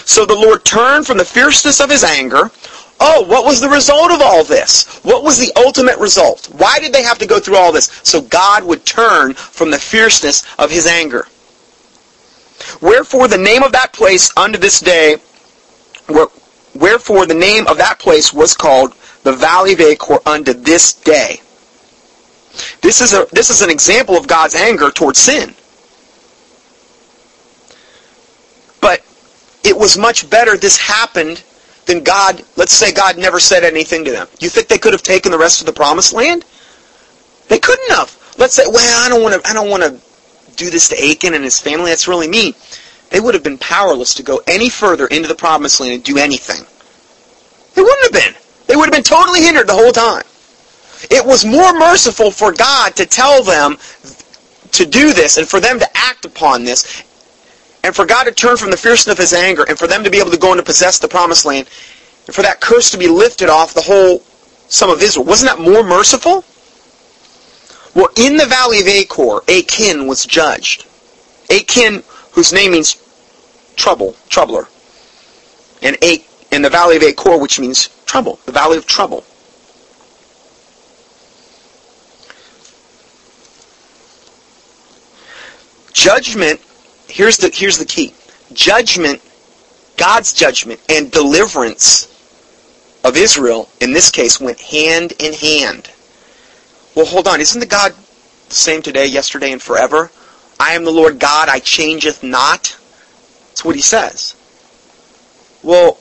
So 0.04 0.26
the 0.26 0.36
Lord 0.36 0.66
turned 0.66 1.08
from 1.08 1.18
the 1.18 1.24
fierceness 1.24 1.80
of 1.80 1.90
his 1.90 2.04
anger. 2.04 2.52
Oh, 3.00 3.26
what 3.28 3.46
was 3.46 3.62
the 3.62 3.70
result 3.70 4.12
of 4.12 4.22
all 4.22 4.44
this? 4.44 5.00
What 5.04 5.24
was 5.24 5.40
the 5.40 5.54
ultimate 5.56 5.98
result? 6.00 6.50
Why 6.58 6.80
did 6.82 6.92
they 6.92 7.04
have 7.04 7.20
to 7.20 7.26
go 7.26 7.40
through 7.40 7.56
all 7.56 7.72
this? 7.72 7.86
So 8.04 8.20
God 8.20 8.66
would 8.66 8.86
turn 8.86 9.36
from 9.36 9.72
the 9.72 9.80
fierceness 9.80 10.46
of 10.60 10.70
his 10.70 10.86
anger. 10.86 11.30
Wherefore 12.82 13.30
the 13.30 13.38
name 13.38 13.64
of 13.64 13.72
that 13.72 13.94
place 13.94 14.34
unto 14.36 14.60
this 14.60 14.82
day, 14.82 15.16
wherefore 16.74 17.26
the 17.26 17.34
name 17.34 17.68
of 17.68 17.78
that 17.78 18.00
place 18.00 18.34
was 18.34 18.54
called 18.54 18.94
the 19.26 19.34
Valley 19.34 19.74
of 19.74 19.82
Achor 19.82 20.20
unto 20.26 20.54
this 20.54 20.94
day. 20.94 21.42
This 22.82 23.02
is, 23.02 23.14
a, 23.14 23.28
this 23.32 23.50
is 23.50 23.62
an 23.64 23.72
example 23.72 24.16
of 24.16 24.28
God's 24.28 24.54
anger 24.54 24.92
towards 24.92 25.18
sin. 25.18 25.54
But 28.80 29.04
it 29.64 29.76
was 29.76 29.98
much 29.98 30.30
better 30.30 30.56
this 30.56 30.78
happened 30.78 31.44
than 31.88 32.04
God, 32.04 32.44
let's 32.56 32.72
say 32.72 32.94
God 32.94 33.18
never 33.18 33.40
said 33.40 33.64
anything 33.64 34.06
to 34.06 34.12
them. 34.12 34.28
You 34.40 34.50
think 34.50 34.68
they 34.68 34.78
could 34.78 34.94
have 34.94 35.04
taken 35.04 35.32
the 35.32 35.40
rest 35.40 35.60
of 35.60 35.66
the 35.66 35.74
promised 35.74 36.14
land? 36.14 36.46
They 37.48 37.58
couldn't 37.58 37.90
have. 37.92 38.16
Let's 38.38 38.54
say, 38.54 38.64
well, 38.68 39.06
I 39.06 39.10
don't 39.10 39.24
want 39.24 39.42
to 39.42 39.50
I 39.50 39.54
don't 39.54 39.70
want 39.70 39.84
to 39.84 40.00
do 40.56 40.70
this 40.70 40.90
to 40.90 40.96
Achan 40.96 41.34
and 41.34 41.44
his 41.44 41.60
family. 41.60 41.90
That's 41.90 42.08
really 42.08 42.28
mean. 42.28 42.54
They 43.10 43.20
would 43.20 43.34
have 43.34 43.44
been 43.44 43.58
powerless 43.58 44.14
to 44.16 44.24
go 44.24 44.42
any 44.46 44.70
further 44.70 45.08
into 45.08 45.28
the 45.28 45.36
promised 45.36 45.80
land 45.80 45.94
and 45.94 46.04
do 46.04 46.18
anything. 46.18 46.66
They 47.74 47.82
wouldn't 47.82 48.14
have 48.14 48.24
been. 48.24 48.45
They 48.68 48.76
would 48.76 48.86
have 48.86 48.94
been 48.94 49.04
totally 49.04 49.42
hindered 49.42 49.68
the 49.68 49.74
whole 49.74 49.92
time. 49.92 50.24
It 51.12 51.26
was 51.26 51.46
more 51.46 51.74
merciful 51.78 52.32
for 52.32 52.52
God 52.52 52.96
to 52.96 53.06
tell 53.06 53.44
them 53.44 53.78
to 54.72 54.86
do 54.86 55.14
this 55.14 55.38
and 55.38 55.48
for 55.48 55.60
them 55.60 55.80
to 55.80 55.98
act 55.98 56.26
upon 56.26 56.64
this 56.64 57.04
and 57.84 57.96
for 57.96 58.06
God 58.06 58.24
to 58.24 58.32
turn 58.32 58.58
from 58.58 58.72
the 58.72 58.78
fierceness 58.78 59.14
of 59.14 59.18
his 59.18 59.34
anger 59.34 59.64
and 59.68 59.78
for 59.78 59.88
them 59.88 60.04
to 60.04 60.10
be 60.10 60.18
able 60.20 60.32
to 60.32 60.38
go 60.38 60.52
and 60.52 60.60
to 60.60 60.66
possess 60.66 61.00
the 61.00 61.08
promised 61.08 61.46
land 61.46 61.70
and 62.26 62.36
for 62.36 62.42
that 62.42 62.60
curse 62.60 62.90
to 62.92 62.98
be 62.98 63.08
lifted 63.08 63.50
off 63.50 63.74
the 63.74 63.82
whole 63.82 64.24
sum 64.68 64.90
of 64.90 65.02
Israel. 65.02 65.26
Wasn't 65.26 65.50
that 65.50 65.64
more 65.64 65.84
merciful? 65.84 66.44
Well, 67.94 68.10
in 68.18 68.36
the 68.36 68.46
valley 68.46 68.82
of 68.82 68.88
Achor, 68.88 69.40
Achan 69.50 70.08
was 70.08 70.26
judged. 70.26 70.86
Achan, 71.50 72.04
whose 72.32 72.52
name 72.52 72.72
means 72.72 73.02
trouble, 73.76 74.16
troubler. 74.28 74.68
And 75.82 75.98
a 76.04 76.26
in 76.52 76.62
the 76.62 76.70
valley 76.70 76.98
of 76.98 77.04
Achor, 77.04 77.38
which 77.38 77.60
means 77.60 77.90
trouble, 78.06 78.40
the 78.46 78.52
valley 78.52 78.78
of 78.78 78.86
trouble. 78.86 79.24
Judgment, 85.94 86.60
here's 87.08 87.38
the, 87.38 87.50
here's 87.50 87.78
the 87.78 87.86
key. 87.86 88.14
Judgment, 88.54 89.22
God's 89.98 90.34
judgment 90.34 90.80
and 90.90 91.12
deliverance 91.12 92.12
of 93.04 93.18
Israel, 93.18 93.70
in 93.80 93.94
this 93.94 94.10
case, 94.12 94.40
went 94.40 94.60
hand 94.60 95.14
in 95.20 95.34
hand. 95.34 95.90
Well, 96.96 97.06
hold 97.06 97.28
on. 97.28 97.42
Isn't 97.42 97.60
the 97.60 97.66
God 97.66 97.94
the 98.50 98.56
same 98.56 98.82
today, 98.82 99.06
yesterday, 99.06 99.52
and 99.52 99.62
forever? 99.62 100.12
I 100.60 100.74
am 100.74 100.86
the 100.86 100.92
Lord 100.92 101.20
God, 101.20 101.50
I 101.50 101.60
changeth 101.60 102.24
not. 102.24 102.78
That's 103.50 103.66
what 103.66 103.76
he 103.76 103.82
says. 103.82 104.36
Well, 105.62 105.98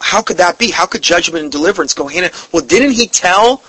how 0.00 0.22
could 0.22 0.38
that 0.38 0.58
be? 0.58 0.70
How 0.70 0.86
could 0.86 1.02
judgment 1.02 1.42
and 1.42 1.52
deliverance 1.52 1.94
go 1.94 2.06
hand 2.06 2.26
in 2.26 2.32
hand? 2.32 2.48
Well, 2.52 2.64
didn't 2.64 2.92
he 2.92 3.06
tell 3.06 3.62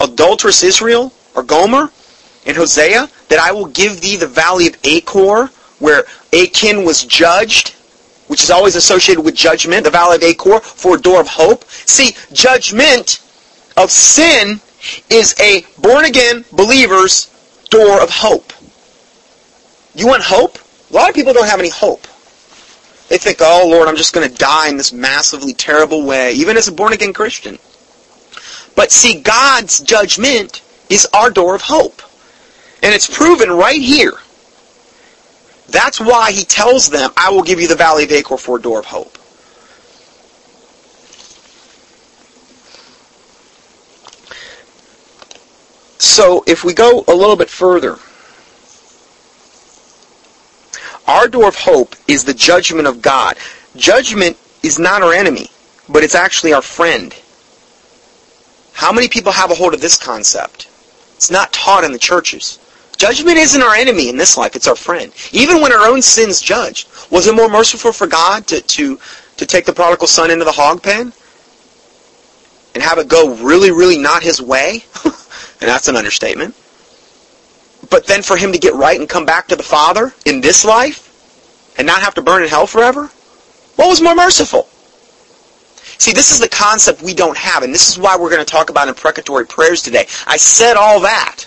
adulterous 0.00 0.62
Israel, 0.62 1.12
or 1.34 1.42
Gomer, 1.42 1.90
in 2.44 2.54
Hosea, 2.54 3.08
that 3.28 3.38
I 3.38 3.52
will 3.52 3.66
give 3.66 4.00
thee 4.00 4.16
the 4.16 4.26
valley 4.26 4.66
of 4.66 4.76
Achor, 4.84 5.50
where 5.78 6.04
Achan 6.32 6.84
was 6.84 7.04
judged, 7.04 7.74
which 8.28 8.42
is 8.42 8.50
always 8.50 8.76
associated 8.76 9.22
with 9.22 9.34
judgment, 9.34 9.84
the 9.84 9.90
valley 9.90 10.16
of 10.16 10.22
Achor, 10.22 10.60
for 10.60 10.96
a 10.96 11.00
door 11.00 11.20
of 11.20 11.28
hope. 11.28 11.64
See, 11.68 12.16
judgment 12.32 13.20
of 13.76 13.90
sin 13.90 14.60
is 15.10 15.34
a 15.40 15.64
born-again 15.78 16.44
believer's 16.52 17.30
door 17.70 18.00
of 18.02 18.10
hope. 18.10 18.52
You 19.94 20.06
want 20.06 20.22
hope? 20.22 20.58
A 20.90 20.94
lot 20.94 21.08
of 21.08 21.14
people 21.14 21.32
don't 21.32 21.48
have 21.48 21.60
any 21.60 21.70
hope. 21.70 22.06
They 23.08 23.18
think, 23.18 23.38
oh 23.40 23.66
Lord, 23.68 23.88
I'm 23.88 23.96
just 23.96 24.14
going 24.14 24.28
to 24.28 24.34
die 24.34 24.68
in 24.68 24.76
this 24.76 24.92
massively 24.92 25.54
terrible 25.54 26.04
way, 26.04 26.32
even 26.32 26.56
as 26.56 26.68
a 26.68 26.72
born-again 26.72 27.12
Christian. 27.12 27.58
But 28.76 28.92
see, 28.92 29.20
God's 29.20 29.80
judgment 29.80 30.62
is 30.90 31.08
our 31.12 31.30
door 31.30 31.54
of 31.54 31.62
hope. 31.62 32.02
And 32.82 32.94
it's 32.94 33.08
proven 33.08 33.50
right 33.50 33.80
here. 33.80 34.12
That's 35.68 36.00
why 36.00 36.32
he 36.32 36.44
tells 36.44 36.88
them, 36.88 37.10
I 37.16 37.30
will 37.30 37.42
give 37.42 37.60
you 37.60 37.68
the 37.68 37.74
valley 37.74 38.04
of 38.04 38.12
Achor 38.12 38.36
for 38.36 38.58
a 38.58 38.62
door 38.62 38.78
of 38.78 38.86
hope. 38.86 39.18
So 46.00 46.44
if 46.46 46.64
we 46.64 46.72
go 46.72 47.04
a 47.08 47.14
little 47.14 47.36
bit 47.36 47.50
further, 47.50 47.98
our 51.08 51.26
door 51.26 51.48
of 51.48 51.56
hope 51.56 51.96
is 52.06 52.22
the 52.22 52.34
judgment 52.34 52.86
of 52.86 53.02
God. 53.02 53.36
Judgment 53.76 54.36
is 54.62 54.78
not 54.78 55.02
our 55.02 55.14
enemy, 55.14 55.48
but 55.88 56.04
it's 56.04 56.14
actually 56.14 56.52
our 56.52 56.62
friend. 56.62 57.14
How 58.74 58.92
many 58.92 59.08
people 59.08 59.32
have 59.32 59.50
a 59.50 59.54
hold 59.54 59.74
of 59.74 59.80
this 59.80 59.96
concept? 59.96 60.68
It's 61.16 61.30
not 61.30 61.52
taught 61.52 61.82
in 61.82 61.92
the 61.92 61.98
churches. 61.98 62.58
Judgment 62.96 63.38
isn't 63.38 63.62
our 63.62 63.74
enemy 63.74 64.08
in 64.08 64.16
this 64.16 64.36
life, 64.36 64.54
it's 64.54 64.68
our 64.68 64.76
friend. 64.76 65.12
Even 65.32 65.62
when 65.62 65.72
our 65.72 65.88
own 65.88 66.02
sins 66.02 66.42
judged, 66.42 66.88
was 67.10 67.26
it 67.26 67.34
more 67.34 67.48
merciful 67.48 67.92
for 67.92 68.06
God 68.06 68.46
to, 68.48 68.60
to, 68.60 68.98
to 69.36 69.46
take 69.46 69.64
the 69.64 69.72
prodigal 69.72 70.08
son 70.08 70.30
into 70.30 70.44
the 70.44 70.52
hog 70.52 70.82
pen? 70.82 71.12
And 72.74 72.82
have 72.82 72.98
it 72.98 73.08
go 73.08 73.34
really, 73.36 73.70
really 73.70 73.98
not 73.98 74.22
his 74.22 74.42
way? 74.42 74.84
and 75.04 75.14
that's 75.60 75.88
an 75.88 75.96
understatement. 75.96 76.54
But 77.90 78.06
then 78.06 78.22
for 78.22 78.36
him 78.36 78.52
to 78.52 78.58
get 78.58 78.74
right 78.74 78.98
and 78.98 79.08
come 79.08 79.24
back 79.24 79.48
to 79.48 79.56
the 79.56 79.62
Father 79.62 80.12
in 80.24 80.40
this 80.40 80.64
life 80.64 81.04
and 81.78 81.86
not 81.86 82.02
have 82.02 82.14
to 82.14 82.22
burn 82.22 82.42
in 82.42 82.48
hell 82.48 82.66
forever? 82.66 83.10
What 83.76 83.88
was 83.88 84.00
more 84.00 84.14
merciful? 84.14 84.68
See, 85.98 86.12
this 86.12 86.30
is 86.30 86.38
the 86.38 86.48
concept 86.48 87.02
we 87.02 87.14
don't 87.14 87.36
have, 87.36 87.62
and 87.62 87.74
this 87.74 87.88
is 87.88 87.98
why 87.98 88.16
we're 88.16 88.30
going 88.30 88.44
to 88.44 88.50
talk 88.50 88.70
about 88.70 88.88
imprecatory 88.88 89.46
prayers 89.46 89.82
today. 89.82 90.06
I 90.26 90.36
said 90.36 90.76
all 90.76 91.00
that 91.00 91.46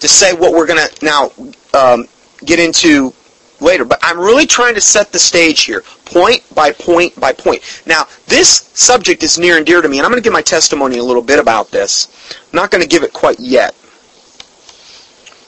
to 0.00 0.08
say 0.08 0.32
what 0.32 0.52
we're 0.52 0.66
going 0.66 0.86
to 0.86 1.04
now 1.04 1.30
um, 1.74 2.06
get 2.44 2.58
into 2.60 3.12
later. 3.60 3.84
But 3.84 4.00
I'm 4.02 4.18
really 4.18 4.46
trying 4.46 4.74
to 4.74 4.80
set 4.80 5.12
the 5.12 5.18
stage 5.18 5.62
here, 5.62 5.82
point 6.04 6.42
by 6.54 6.72
point 6.72 7.18
by 7.18 7.32
point. 7.32 7.82
Now, 7.86 8.06
this 8.26 8.70
subject 8.74 9.22
is 9.22 9.38
near 9.38 9.56
and 9.56 9.64
dear 9.64 9.80
to 9.80 9.88
me, 9.88 9.98
and 9.98 10.04
I'm 10.04 10.10
going 10.10 10.22
to 10.22 10.24
give 10.24 10.32
my 10.32 10.42
testimony 10.42 10.98
a 10.98 11.04
little 11.04 11.22
bit 11.22 11.38
about 11.38 11.70
this. 11.70 12.08
I'm 12.52 12.56
not 12.56 12.70
going 12.70 12.82
to 12.82 12.88
give 12.88 13.02
it 13.02 13.12
quite 13.12 13.40
yet. 13.40 13.74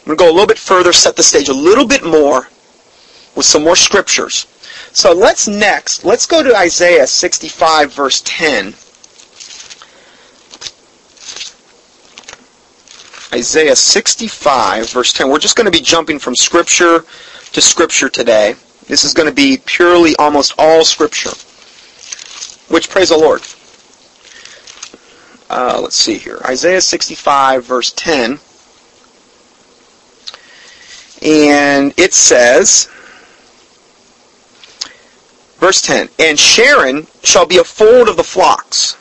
I'm 0.04 0.14
going 0.14 0.18
to 0.18 0.24
go 0.24 0.30
a 0.30 0.34
little 0.34 0.46
bit 0.46 0.58
further, 0.58 0.92
set 0.92 1.16
the 1.16 1.22
stage 1.22 1.48
a 1.48 1.54
little 1.54 1.86
bit 1.86 2.04
more 2.04 2.48
with 3.34 3.46
some 3.46 3.64
more 3.64 3.74
scriptures. 3.74 4.46
So 4.92 5.12
let's 5.12 5.48
next, 5.48 6.04
let's 6.04 6.26
go 6.26 6.42
to 6.42 6.54
Isaiah 6.54 7.06
65 7.06 7.92
verse 7.92 8.22
10. 8.24 8.74
Isaiah 13.34 13.74
65, 13.74 14.90
verse 14.90 15.12
10. 15.12 15.28
We're 15.28 15.40
just 15.40 15.56
going 15.56 15.64
to 15.64 15.76
be 15.76 15.80
jumping 15.80 16.20
from 16.20 16.36
Scripture 16.36 17.04
to 17.52 17.60
Scripture 17.60 18.08
today. 18.08 18.54
This 18.86 19.04
is 19.04 19.12
going 19.12 19.28
to 19.28 19.34
be 19.34 19.60
purely 19.64 20.14
almost 20.20 20.54
all 20.56 20.84
Scripture. 20.84 21.30
Which, 22.72 22.88
praise 22.88 23.08
the 23.08 23.16
Lord. 23.16 23.42
Uh, 25.50 25.80
let's 25.82 25.96
see 25.96 26.16
here. 26.16 26.40
Isaiah 26.44 26.80
65, 26.80 27.64
verse 27.64 27.92
10. 27.96 28.38
And 31.24 31.94
it 31.98 32.12
says, 32.12 32.88
Verse 35.56 35.80
10, 35.80 36.10
And 36.18 36.38
Sharon 36.38 37.06
shall 37.22 37.46
be 37.46 37.56
a 37.56 37.64
fold 37.64 38.08
of 38.08 38.16
the 38.16 38.24
flocks, 38.24 38.94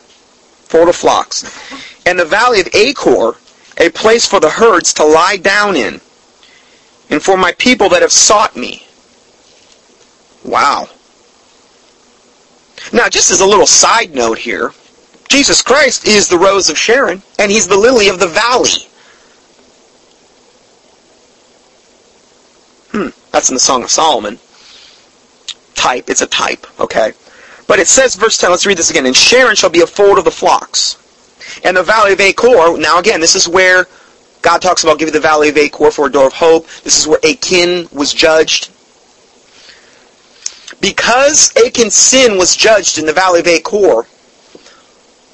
fold 0.69 0.87
of 0.87 0.95
flocks, 0.95 1.43
and 2.05 2.17
the 2.17 2.25
valley 2.25 2.61
of 2.61 2.69
Achor 2.73 3.35
a 3.77 3.89
place 3.89 4.25
for 4.25 4.39
the 4.39 4.49
herds 4.49 4.93
to 4.93 5.03
lie 5.03 5.37
down 5.37 5.75
in, 5.75 5.99
and 7.09 7.21
for 7.21 7.37
my 7.37 7.51
people 7.53 7.89
that 7.89 8.01
have 8.01 8.11
sought 8.11 8.55
me. 8.55 8.85
Wow. 10.43 10.89
Now, 12.91 13.09
just 13.09 13.31
as 13.31 13.41
a 13.41 13.45
little 13.45 13.65
side 13.65 14.13
note 14.13 14.37
here, 14.37 14.71
Jesus 15.29 15.61
Christ 15.61 16.05
is 16.05 16.27
the 16.27 16.37
rose 16.37 16.69
of 16.69 16.77
Sharon, 16.77 17.23
and 17.39 17.51
he's 17.51 17.67
the 17.67 17.77
lily 17.77 18.09
of 18.09 18.19
the 18.19 18.27
valley. 18.27 18.87
That's 23.33 23.49
in 23.49 23.55
the 23.55 23.59
Song 23.59 23.83
of 23.83 23.89
Solomon. 23.89 24.39
Type, 25.73 26.09
it's 26.09 26.21
a 26.21 26.27
type, 26.27 26.65
okay? 26.79 27.11
But 27.67 27.79
it 27.79 27.87
says, 27.87 28.15
verse 28.15 28.37
10, 28.37 28.51
let's 28.51 28.65
read 28.65 28.77
this 28.77 28.91
again. 28.91 29.07
And 29.07 29.15
Sharon 29.15 29.55
shall 29.55 29.71
be 29.71 29.81
a 29.81 29.87
fold 29.87 30.19
of 30.19 30.23
the 30.23 30.31
flocks. 30.31 30.97
And 31.63 31.75
the 31.75 31.83
valley 31.83 32.13
of 32.13 32.21
Achor, 32.21 32.77
now 32.77 32.99
again, 32.99 33.19
this 33.19 33.35
is 33.35 33.47
where 33.47 33.87
God 34.43 34.61
talks 34.61 34.83
about 34.83 34.99
giving 34.99 35.13
the 35.13 35.19
valley 35.19 35.49
of 35.49 35.57
Achor 35.57 35.89
for 35.89 36.05
a 36.05 36.11
door 36.11 36.27
of 36.27 36.33
hope. 36.33 36.67
This 36.83 36.99
is 36.99 37.07
where 37.07 37.19
Achan 37.25 37.89
was 37.91 38.13
judged. 38.13 38.69
Because 40.79 41.51
Achan's 41.57 41.95
sin 41.95 42.37
was 42.37 42.55
judged 42.55 42.99
in 42.99 43.05
the 43.07 43.13
valley 43.13 43.39
of 43.39 43.47
Achor, 43.47 44.05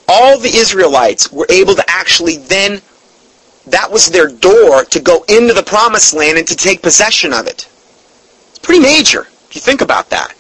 all 0.08 0.40
the 0.40 0.56
Israelites 0.56 1.32
were 1.34 1.48
able 1.50 1.76
to 1.76 1.84
actually 1.90 2.38
then, 2.38 2.82
that 3.68 3.92
was 3.92 4.08
their 4.08 4.28
door 4.28 4.86
to 4.86 5.00
go 5.02 5.26
into 5.28 5.54
the 5.54 5.64
promised 5.64 6.14
land 6.14 6.38
and 6.38 6.48
to 6.48 6.56
take 6.56 6.82
possession 6.82 7.34
of 7.34 7.46
it. 7.46 7.69
It's 8.60 8.66
pretty 8.66 8.82
major, 8.82 9.22
if 9.22 9.56
you 9.56 9.62
think 9.62 9.80
about 9.80 10.10
that. 10.10 10.36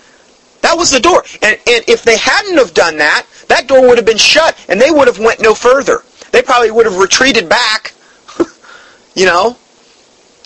That 0.61 0.77
was 0.77 0.91
the 0.91 0.99
door. 0.99 1.23
And, 1.41 1.57
and 1.67 1.83
if 1.87 2.03
they 2.03 2.17
hadn't 2.17 2.57
have 2.57 2.73
done 2.73 2.97
that, 2.97 3.25
that 3.47 3.67
door 3.67 3.81
would 3.87 3.97
have 3.97 4.05
been 4.05 4.17
shut 4.17 4.57
and 4.67 4.79
they 4.79 4.91
would 4.91 5.07
have 5.07 5.19
went 5.19 5.41
no 5.41 5.55
further. 5.55 6.03
They 6.31 6.41
probably 6.41 6.69
would 6.69 6.85
have 6.85 6.97
retreated 6.97 7.47
back, 7.47 7.93
you 9.15 9.25
know, 9.25 9.57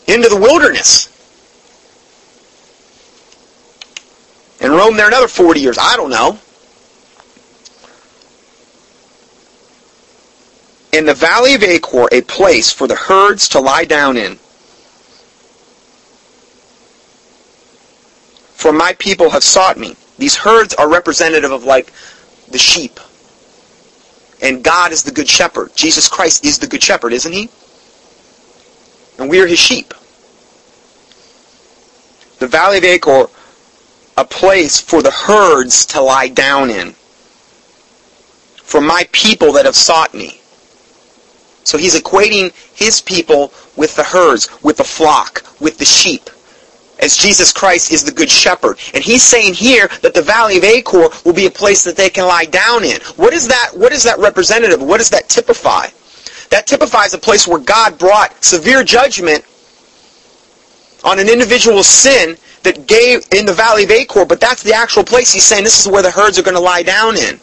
into 0.07 0.29
the 0.29 0.37
wilderness. 0.37 1.09
And 4.61 4.71
roamed 4.71 4.97
there 4.97 5.07
another 5.07 5.27
40 5.27 5.59
years. 5.59 5.77
I 5.79 5.97
don't 5.97 6.11
know. 6.11 6.39
In 10.93 11.05
the 11.05 11.13
valley 11.15 11.55
of 11.55 11.63
Achor, 11.63 12.07
a 12.11 12.21
place 12.21 12.71
for 12.71 12.87
the 12.87 12.95
herds 12.95 13.49
to 13.49 13.59
lie 13.59 13.83
down 13.83 14.15
in. 14.15 14.37
For 18.63 18.71
my 18.71 18.93
people 18.93 19.29
have 19.31 19.43
sought 19.43 19.77
me. 19.77 19.97
These 20.17 20.37
herds 20.37 20.73
are 20.75 20.89
representative 20.89 21.51
of 21.51 21.65
like 21.65 21.91
the 22.49 22.57
sheep. 22.57 22.97
And 24.41 24.63
God 24.63 24.93
is 24.93 25.03
the 25.03 25.11
good 25.11 25.27
shepherd. 25.27 25.75
Jesus 25.75 26.07
Christ 26.07 26.45
is 26.45 26.59
the 26.59 26.67
good 26.67 26.81
shepherd, 26.81 27.11
isn't 27.11 27.33
he? 27.33 27.49
And 29.19 29.29
we 29.29 29.41
are 29.41 29.47
his 29.47 29.59
sheep. 29.59 29.93
The 32.39 32.47
valley 32.47 32.77
of 32.77 32.85
Achor, 32.85 33.25
a 34.15 34.23
place 34.23 34.79
for 34.79 35.01
the 35.01 35.11
herds 35.11 35.85
to 35.87 35.99
lie 35.99 36.29
down 36.29 36.69
in. 36.69 36.93
For 38.63 38.79
my 38.79 39.09
people 39.11 39.51
that 39.51 39.65
have 39.65 39.75
sought 39.75 40.13
me. 40.13 40.39
So 41.65 41.77
he's 41.77 41.99
equating 41.99 42.53
his 42.73 43.01
people 43.01 43.51
with 43.75 43.93
the 43.97 44.03
herds, 44.03 44.47
with 44.63 44.77
the 44.77 44.85
flock, 44.85 45.43
with 45.59 45.79
the 45.79 45.85
sheep 45.85 46.29
as 46.99 47.17
Jesus 47.17 47.51
Christ 47.51 47.91
is 47.91 48.03
the 48.03 48.11
good 48.11 48.29
shepherd. 48.29 48.77
And 48.93 49.03
he's 49.03 49.23
saying 49.23 49.55
here 49.55 49.87
that 50.01 50.13
the 50.13 50.21
valley 50.21 50.57
of 50.57 50.63
Achor 50.63 51.09
will 51.25 51.33
be 51.33 51.47
a 51.47 51.51
place 51.51 51.83
that 51.83 51.97
they 51.97 52.09
can 52.09 52.27
lie 52.27 52.45
down 52.45 52.83
in. 52.83 53.01
What 53.15 53.33
is 53.33 53.47
that, 53.47 53.71
what 53.73 53.91
is 53.91 54.03
that 54.03 54.19
representative? 54.19 54.81
What 54.81 54.99
does 54.99 55.09
that 55.09 55.29
typify? 55.29 55.87
That 56.49 56.67
typifies 56.67 57.13
a 57.13 57.17
place 57.17 57.47
where 57.47 57.59
God 57.59 57.97
brought 57.97 58.43
severe 58.43 58.83
judgment 58.83 59.43
on 61.03 61.19
an 61.19 61.27
individual's 61.27 61.87
sin 61.87 62.37
that 62.63 62.87
gave 62.87 63.25
in 63.33 63.45
the 63.45 63.53
valley 63.53 63.83
of 63.83 63.91
Achor, 63.91 64.25
but 64.25 64.39
that's 64.39 64.63
the 64.63 64.73
actual 64.73 65.03
place 65.03 65.33
he's 65.33 65.43
saying 65.43 65.63
this 65.63 65.85
is 65.85 65.91
where 65.91 66.03
the 66.03 66.11
herds 66.11 66.39
are 66.39 66.43
going 66.43 66.55
to 66.55 66.61
lie 66.61 66.83
down 66.83 67.17
in. 67.17 67.37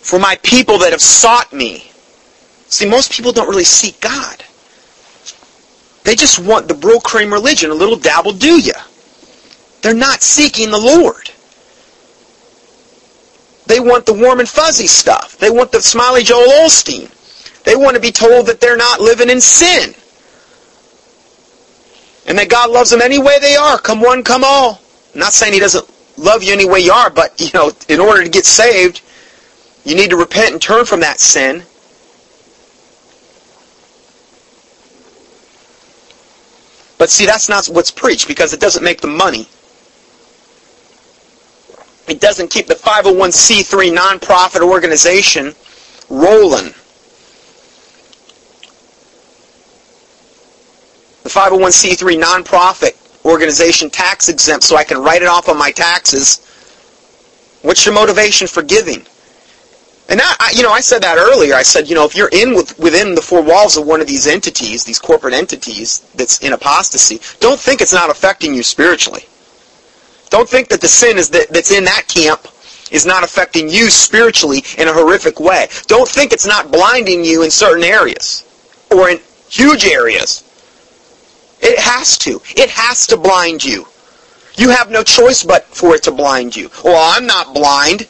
For 0.00 0.18
my 0.18 0.36
people 0.42 0.78
that 0.78 0.90
have 0.90 1.00
sought 1.00 1.52
me. 1.52 1.90
See, 2.66 2.88
most 2.88 3.12
people 3.12 3.32
don't 3.32 3.48
really 3.48 3.64
seek 3.64 4.00
God. 4.00 4.42
They 6.04 6.14
just 6.14 6.38
want 6.38 6.68
the 6.68 6.74
Brylcreem 6.74 7.32
religion, 7.32 7.70
a 7.70 7.74
little 7.74 7.96
dabble 7.96 8.34
do 8.34 8.60
ya. 8.60 8.74
They're 9.82 9.94
not 9.94 10.22
seeking 10.22 10.70
the 10.70 10.78
Lord. 10.78 11.30
They 13.66 13.80
want 13.80 14.04
the 14.06 14.12
warm 14.12 14.40
and 14.40 14.48
fuzzy 14.48 14.86
stuff. 14.86 15.38
They 15.38 15.50
want 15.50 15.72
the 15.72 15.80
smiley 15.80 16.22
Joel 16.22 16.46
Osteen. 16.66 17.10
They 17.64 17.76
want 17.76 17.94
to 17.94 18.00
be 18.00 18.12
told 18.12 18.46
that 18.46 18.60
they're 18.60 18.76
not 18.76 19.00
living 19.00 19.30
in 19.30 19.40
sin. 19.40 19.94
And 22.26 22.38
that 22.38 22.50
God 22.50 22.70
loves 22.70 22.90
them 22.90 23.00
any 23.02 23.18
way 23.18 23.38
they 23.40 23.56
are. 23.56 23.78
Come 23.78 24.00
one, 24.00 24.22
come 24.22 24.44
all. 24.44 24.80
I'm 25.14 25.20
not 25.20 25.32
saying 25.32 25.54
he 25.54 25.60
doesn't 25.60 25.88
love 26.18 26.42
you 26.42 26.52
any 26.52 26.68
way 26.68 26.80
you 26.80 26.92
are, 26.92 27.08
but 27.08 27.40
you 27.40 27.48
know, 27.54 27.72
in 27.88 28.00
order 28.00 28.22
to 28.22 28.28
get 28.28 28.44
saved, 28.44 29.00
you 29.84 29.94
need 29.94 30.10
to 30.10 30.16
repent 30.16 30.52
and 30.52 30.62
turn 30.62 30.84
from 30.84 31.00
that 31.00 31.18
sin 31.18 31.64
But 37.04 37.10
see, 37.10 37.26
that's 37.26 37.50
not 37.50 37.66
what's 37.66 37.90
preached 37.90 38.28
because 38.28 38.54
it 38.54 38.60
doesn't 38.60 38.82
make 38.82 39.02
the 39.02 39.08
money. 39.08 39.46
It 42.08 42.18
doesn't 42.18 42.48
keep 42.48 42.66
the 42.66 42.76
501c3 42.76 43.94
nonprofit 43.94 44.62
organization 44.62 45.54
rolling. 46.08 46.72
The 51.24 51.28
501c3 51.28 52.22
nonprofit 52.22 52.96
organization 53.26 53.90
tax 53.90 54.30
exempt 54.30 54.64
so 54.64 54.76
I 54.76 54.84
can 54.84 54.96
write 54.96 55.20
it 55.20 55.28
off 55.28 55.50
on 55.50 55.58
my 55.58 55.72
taxes. 55.72 56.38
What's 57.60 57.84
your 57.84 57.94
motivation 57.94 58.46
for 58.46 58.62
giving? 58.62 59.04
And 60.08 60.20
that, 60.20 60.36
I, 60.38 60.52
you 60.54 60.62
know, 60.62 60.70
I 60.70 60.80
said 60.80 61.02
that 61.02 61.16
earlier. 61.16 61.54
I 61.54 61.62
said, 61.62 61.88
you 61.88 61.94
know, 61.94 62.04
if 62.04 62.14
you're 62.14 62.28
in 62.30 62.54
with, 62.54 62.78
within 62.78 63.14
the 63.14 63.22
four 63.22 63.42
walls 63.42 63.76
of 63.76 63.86
one 63.86 64.00
of 64.00 64.06
these 64.06 64.26
entities, 64.26 64.84
these 64.84 64.98
corporate 64.98 65.32
entities 65.32 66.00
that's 66.14 66.40
in 66.40 66.52
apostasy, 66.52 67.20
don't 67.40 67.58
think 67.58 67.80
it's 67.80 67.94
not 67.94 68.10
affecting 68.10 68.52
you 68.54 68.62
spiritually. 68.62 69.24
Don't 70.28 70.48
think 70.48 70.68
that 70.68 70.80
the 70.80 70.88
sin 70.88 71.16
is 71.16 71.30
that, 71.30 71.48
that's 71.50 71.72
in 71.72 71.84
that 71.84 72.06
camp 72.06 72.46
is 72.90 73.06
not 73.06 73.24
affecting 73.24 73.68
you 73.68 73.90
spiritually 73.90 74.62
in 74.78 74.88
a 74.88 74.92
horrific 74.92 75.40
way. 75.40 75.68
Don't 75.86 76.08
think 76.08 76.32
it's 76.32 76.46
not 76.46 76.70
blinding 76.70 77.24
you 77.24 77.42
in 77.42 77.50
certain 77.50 77.84
areas 77.84 78.44
or 78.90 79.08
in 79.08 79.20
huge 79.48 79.86
areas. 79.86 80.42
It 81.60 81.78
has 81.78 82.18
to. 82.18 82.42
It 82.56 82.68
has 82.70 83.06
to 83.06 83.16
blind 83.16 83.64
you. 83.64 83.86
You 84.56 84.68
have 84.70 84.90
no 84.90 85.02
choice 85.02 85.42
but 85.42 85.64
for 85.64 85.94
it 85.94 86.02
to 86.04 86.12
blind 86.12 86.54
you. 86.54 86.70
Well, 86.84 87.16
I'm 87.16 87.26
not 87.26 87.54
blind. 87.54 88.06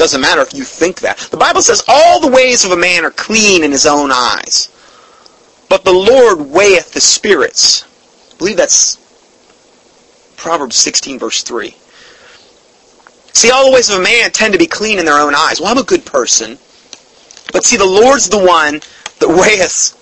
Doesn't 0.00 0.22
matter 0.22 0.40
if 0.40 0.54
you 0.54 0.64
think 0.64 1.00
that. 1.00 1.18
The 1.18 1.36
Bible 1.36 1.60
says 1.60 1.84
all 1.86 2.20
the 2.20 2.30
ways 2.30 2.64
of 2.64 2.70
a 2.70 2.76
man 2.76 3.04
are 3.04 3.10
clean 3.10 3.62
in 3.62 3.70
his 3.70 3.84
own 3.84 4.10
eyes. 4.10 4.70
But 5.68 5.84
the 5.84 5.92
Lord 5.92 6.40
weigheth 6.40 6.94
the 6.94 7.02
spirits. 7.02 7.84
I 8.32 8.36
believe 8.38 8.56
that's 8.56 8.96
Proverbs 10.38 10.76
16 10.76 11.18
verse 11.18 11.42
3. 11.42 11.76
See, 13.34 13.50
all 13.50 13.66
the 13.66 13.72
ways 13.72 13.90
of 13.90 14.00
a 14.00 14.02
man 14.02 14.30
tend 14.30 14.54
to 14.54 14.58
be 14.58 14.66
clean 14.66 14.98
in 14.98 15.04
their 15.04 15.20
own 15.20 15.34
eyes. 15.34 15.60
Well, 15.60 15.70
I'm 15.70 15.76
a 15.76 15.82
good 15.82 16.06
person. 16.06 16.52
But 17.52 17.66
see, 17.66 17.76
the 17.76 17.84
Lord's 17.84 18.30
the 18.30 18.42
one 18.42 18.80
that 19.18 19.28
weigheth 19.28 19.98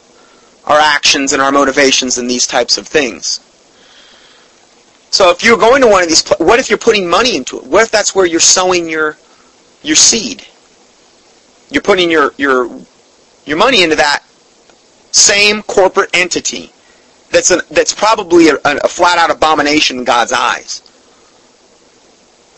our 0.65 0.79
actions 0.79 1.33
and 1.33 1.43
our 1.43 1.51
motivations 1.51 2.19
and 2.19 2.31
these 2.31 2.47
types 2.47 2.79
of 2.79 2.87
things. 2.87 3.41
So 5.11 5.31
if 5.31 5.43
you're 5.43 5.59
going 5.59 5.83
to 5.83 5.89
one 5.89 6.05
of 6.05 6.09
these, 6.09 6.23
what 6.39 6.61
if 6.61 6.71
you're 6.71 6.79
putting 6.79 7.11
money 7.11 7.37
into 7.37 7.59
it? 7.59 7.65
What 7.65 7.83
if 7.83 7.91
that's 7.91 8.15
where 8.15 8.27
you're 8.27 8.39
sowing 8.39 8.89
your 8.89 9.17
your 9.83 9.97
seed. 9.97 10.47
You're 11.71 11.83
putting 11.83 12.11
your, 12.11 12.33
your, 12.37 12.71
your 13.45 13.57
money 13.57 13.83
into 13.83 13.97
that 13.97 14.25
same 15.11 15.63
corporate 15.63 16.11
entity 16.15 16.73
that's, 17.31 17.51
a, 17.51 17.63
that's 17.71 17.95
probably 17.95 18.49
a, 18.49 18.57
a 18.65 18.89
flat-out 18.89 19.31
abomination 19.31 19.99
in 19.99 20.05
God's 20.05 20.33
eyes. 20.33 20.83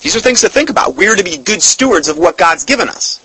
These 0.01 0.17
are 0.17 0.21
things 0.21 0.41
to 0.41 0.49
think 0.49 0.71
about. 0.71 0.95
We're 0.95 1.17
to 1.17 1.25
be 1.25 1.37
good 1.37 1.61
stewards 1.61 2.09
of 2.09 2.17
what 2.17 2.39
God's 2.39 2.65
given 2.65 2.89
us. 2.89 3.19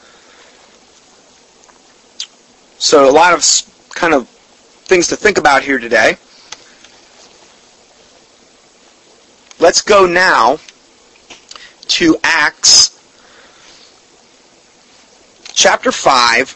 So 2.78 3.10
a 3.10 3.12
lot 3.12 3.34
of 3.34 3.43
kind 3.91 4.14
of 4.14 4.28
things 4.28 5.08
to 5.08 5.16
think 5.16 5.38
about 5.38 5.64
here 5.64 5.80
today. 5.80 6.18
Let's 9.60 9.82
go 9.82 10.06
now 10.06 10.60
to 11.88 12.18
Acts 12.24 12.95
chapter 15.56 15.91
5, 15.91 16.49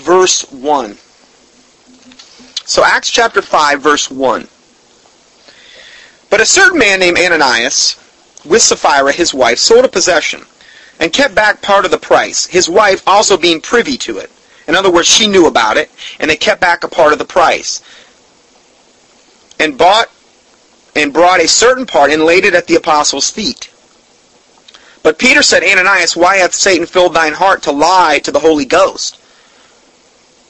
verse 0.00 0.50
1. 0.50 0.96
So 2.64 2.82
Acts 2.82 3.10
chapter 3.10 3.42
5, 3.42 3.80
verse 3.80 4.10
1. 4.10 4.48
But 6.30 6.40
a 6.40 6.46
certain 6.46 6.78
man 6.78 7.00
named 7.00 7.18
Ananias, 7.18 7.96
with 8.44 8.62
Sapphira 8.62 9.12
his 9.12 9.34
wife, 9.34 9.58
sold 9.58 9.84
a 9.84 9.88
possession, 9.88 10.42
and 10.98 11.12
kept 11.12 11.34
back 11.34 11.60
part 11.60 11.84
of 11.84 11.90
the 11.90 11.98
price, 11.98 12.46
his 12.46 12.68
wife 12.68 13.06
also 13.06 13.36
being 13.36 13.60
privy 13.60 13.98
to 13.98 14.18
it. 14.18 14.30
In 14.66 14.74
other 14.74 14.90
words, 14.90 15.08
she 15.08 15.26
knew 15.26 15.46
about 15.46 15.76
it, 15.76 15.90
and 16.18 16.30
they 16.30 16.36
kept 16.36 16.60
back 16.60 16.84
a 16.84 16.88
part 16.88 17.12
of 17.12 17.18
the 17.18 17.24
price. 17.24 17.82
And 19.58 19.76
bought 19.76 20.08
and 20.96 21.12
brought 21.12 21.40
a 21.40 21.48
certain 21.48 21.86
part 21.86 22.10
and 22.10 22.24
laid 22.24 22.44
it 22.44 22.54
at 22.54 22.66
the 22.66 22.76
apostles' 22.76 23.30
feet. 23.30 23.71
But 25.02 25.18
Peter 25.18 25.42
said, 25.42 25.64
Ananias, 25.64 26.16
why 26.16 26.36
hath 26.36 26.54
Satan 26.54 26.86
filled 26.86 27.14
thine 27.14 27.32
heart 27.32 27.62
to 27.62 27.72
lie 27.72 28.20
to 28.20 28.30
the 28.30 28.38
Holy 28.38 28.64
Ghost? 28.64 29.20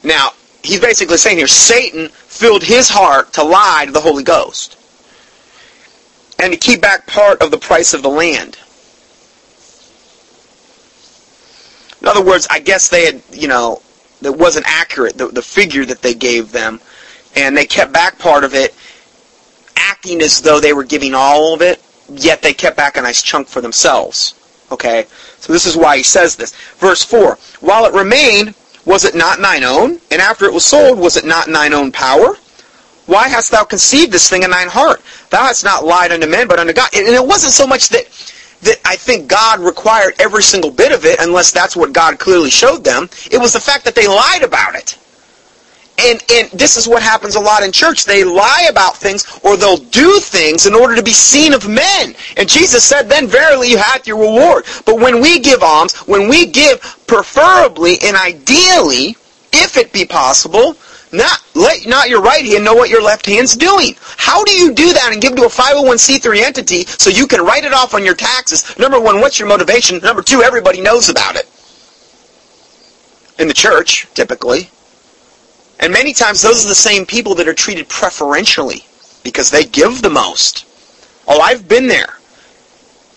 Now, 0.04 0.32
he's 0.62 0.80
basically 0.80 1.16
saying 1.16 1.38
here, 1.38 1.46
Satan 1.46 2.08
filled 2.08 2.62
his 2.62 2.88
heart 2.88 3.32
to 3.34 3.44
lie 3.44 3.84
to 3.86 3.92
the 3.92 4.00
Holy 4.00 4.24
Ghost. 4.24 4.76
And 6.38 6.52
to 6.52 6.58
keep 6.58 6.82
back 6.82 7.06
part 7.06 7.40
of 7.40 7.50
the 7.50 7.58
price 7.58 7.94
of 7.94 8.02
the 8.02 8.08
land. 8.08 8.58
In 12.00 12.08
other 12.08 12.22
words, 12.22 12.48
I 12.50 12.58
guess 12.58 12.88
they 12.88 13.06
had, 13.06 13.22
you 13.32 13.48
know, 13.48 13.80
that 14.22 14.32
wasn't 14.32 14.66
accurate, 14.68 15.16
the, 15.16 15.28
the 15.28 15.42
figure 15.42 15.84
that 15.84 16.02
they 16.02 16.14
gave 16.14 16.52
them. 16.52 16.80
And 17.36 17.56
they 17.56 17.64
kept 17.64 17.92
back 17.92 18.18
part 18.18 18.44
of 18.44 18.54
it, 18.54 18.74
acting 19.76 20.20
as 20.20 20.42
though 20.42 20.60
they 20.60 20.72
were 20.72 20.84
giving 20.84 21.14
all 21.14 21.54
of 21.54 21.62
it, 21.62 21.80
yet 22.10 22.42
they 22.42 22.52
kept 22.52 22.76
back 22.76 22.96
a 22.96 23.02
nice 23.02 23.22
chunk 23.22 23.48
for 23.48 23.60
themselves. 23.60 24.34
Okay? 24.72 25.06
So 25.38 25.52
this 25.52 25.66
is 25.66 25.76
why 25.76 25.98
he 25.98 26.02
says 26.02 26.36
this. 26.36 26.54
Verse 26.78 27.04
4, 27.04 27.38
While 27.60 27.84
it 27.84 27.94
remained, 27.94 28.54
was 28.84 29.04
it 29.04 29.14
not 29.14 29.38
thine 29.38 29.62
own? 29.62 30.00
And 30.10 30.20
after 30.20 30.46
it 30.46 30.52
was 30.52 30.64
sold, 30.64 30.98
was 30.98 31.16
it 31.16 31.24
not 31.24 31.46
thine 31.46 31.72
own 31.72 31.92
power? 31.92 32.36
Why 33.06 33.28
hast 33.28 33.50
thou 33.50 33.64
conceived 33.64 34.12
this 34.12 34.28
thing 34.28 34.42
in 34.42 34.50
thine 34.50 34.68
heart? 34.68 35.02
Thou 35.30 35.44
hast 35.44 35.64
not 35.64 35.84
lied 35.84 36.12
unto 36.12 36.26
men, 36.26 36.48
but 36.48 36.58
unto 36.58 36.72
God. 36.72 36.90
And 36.94 37.06
it 37.06 37.24
wasn't 37.24 37.52
so 37.52 37.66
much 37.66 37.88
that 37.90 38.06
that 38.62 38.80
I 38.84 38.94
think 38.94 39.28
God 39.28 39.58
required 39.58 40.14
every 40.20 40.42
single 40.42 40.70
bit 40.70 40.92
of 40.92 41.04
it, 41.04 41.18
unless 41.20 41.50
that's 41.50 41.74
what 41.74 41.92
God 41.92 42.20
clearly 42.20 42.50
showed 42.50 42.84
them. 42.84 43.10
It 43.30 43.38
was 43.38 43.52
the 43.52 43.60
fact 43.60 43.84
that 43.84 43.96
they 43.96 44.06
lied 44.06 44.42
about 44.42 44.76
it. 44.76 44.96
And, 45.98 46.22
and 46.32 46.50
this 46.50 46.76
is 46.76 46.88
what 46.88 47.02
happens 47.02 47.36
a 47.36 47.40
lot 47.40 47.62
in 47.62 47.70
church. 47.70 48.04
They 48.04 48.24
lie 48.24 48.66
about 48.70 48.96
things 48.96 49.26
or 49.44 49.56
they'll 49.56 49.76
do 49.76 50.18
things 50.18 50.66
in 50.66 50.74
order 50.74 50.96
to 50.96 51.02
be 51.02 51.12
seen 51.12 51.52
of 51.52 51.68
men. 51.68 52.14
And 52.36 52.48
Jesus 52.48 52.82
said, 52.82 53.08
then 53.08 53.26
verily 53.26 53.70
you 53.70 53.78
hath 53.78 54.06
your 54.06 54.18
reward. 54.18 54.64
But 54.84 54.96
when 54.98 55.20
we 55.20 55.38
give 55.38 55.62
alms, 55.62 55.96
when 56.08 56.28
we 56.28 56.46
give 56.46 56.80
preferably 57.06 57.98
and 58.02 58.16
ideally, 58.16 59.16
if 59.52 59.76
it 59.76 59.92
be 59.92 60.04
possible, 60.04 60.76
not 61.12 61.44
let 61.54 61.86
not 61.86 62.08
your 62.08 62.22
right 62.22 62.44
hand 62.44 62.64
know 62.64 62.74
what 62.74 62.88
your 62.88 63.02
left 63.02 63.26
hand's 63.26 63.54
doing. 63.54 63.94
How 64.16 64.42
do 64.44 64.52
you 64.52 64.72
do 64.72 64.92
that 64.94 65.10
and 65.12 65.20
give 65.20 65.36
to 65.36 65.44
a 65.44 65.48
501c3 65.48 66.42
entity 66.42 66.84
so 66.84 67.10
you 67.10 67.26
can 67.26 67.44
write 67.44 67.64
it 67.64 67.72
off 67.72 67.94
on 67.94 68.04
your 68.04 68.14
taxes? 68.14 68.78
Number 68.78 68.98
one, 68.98 69.20
what's 69.20 69.38
your 69.38 69.48
motivation? 69.48 69.98
Number 69.98 70.22
two, 70.22 70.42
everybody 70.42 70.80
knows 70.80 71.10
about 71.10 71.36
it. 71.36 71.48
In 73.38 73.46
the 73.46 73.54
church, 73.54 74.06
typically. 74.14 74.70
And 75.82 75.92
many 75.92 76.14
times 76.14 76.40
those 76.40 76.64
are 76.64 76.68
the 76.68 76.74
same 76.74 77.04
people 77.04 77.34
that 77.34 77.48
are 77.48 77.54
treated 77.54 77.88
preferentially 77.88 78.86
because 79.24 79.50
they 79.50 79.64
give 79.64 80.00
the 80.00 80.10
most. 80.10 80.64
Oh, 81.26 81.40
I've 81.40 81.68
been 81.68 81.88
there. 81.88 82.18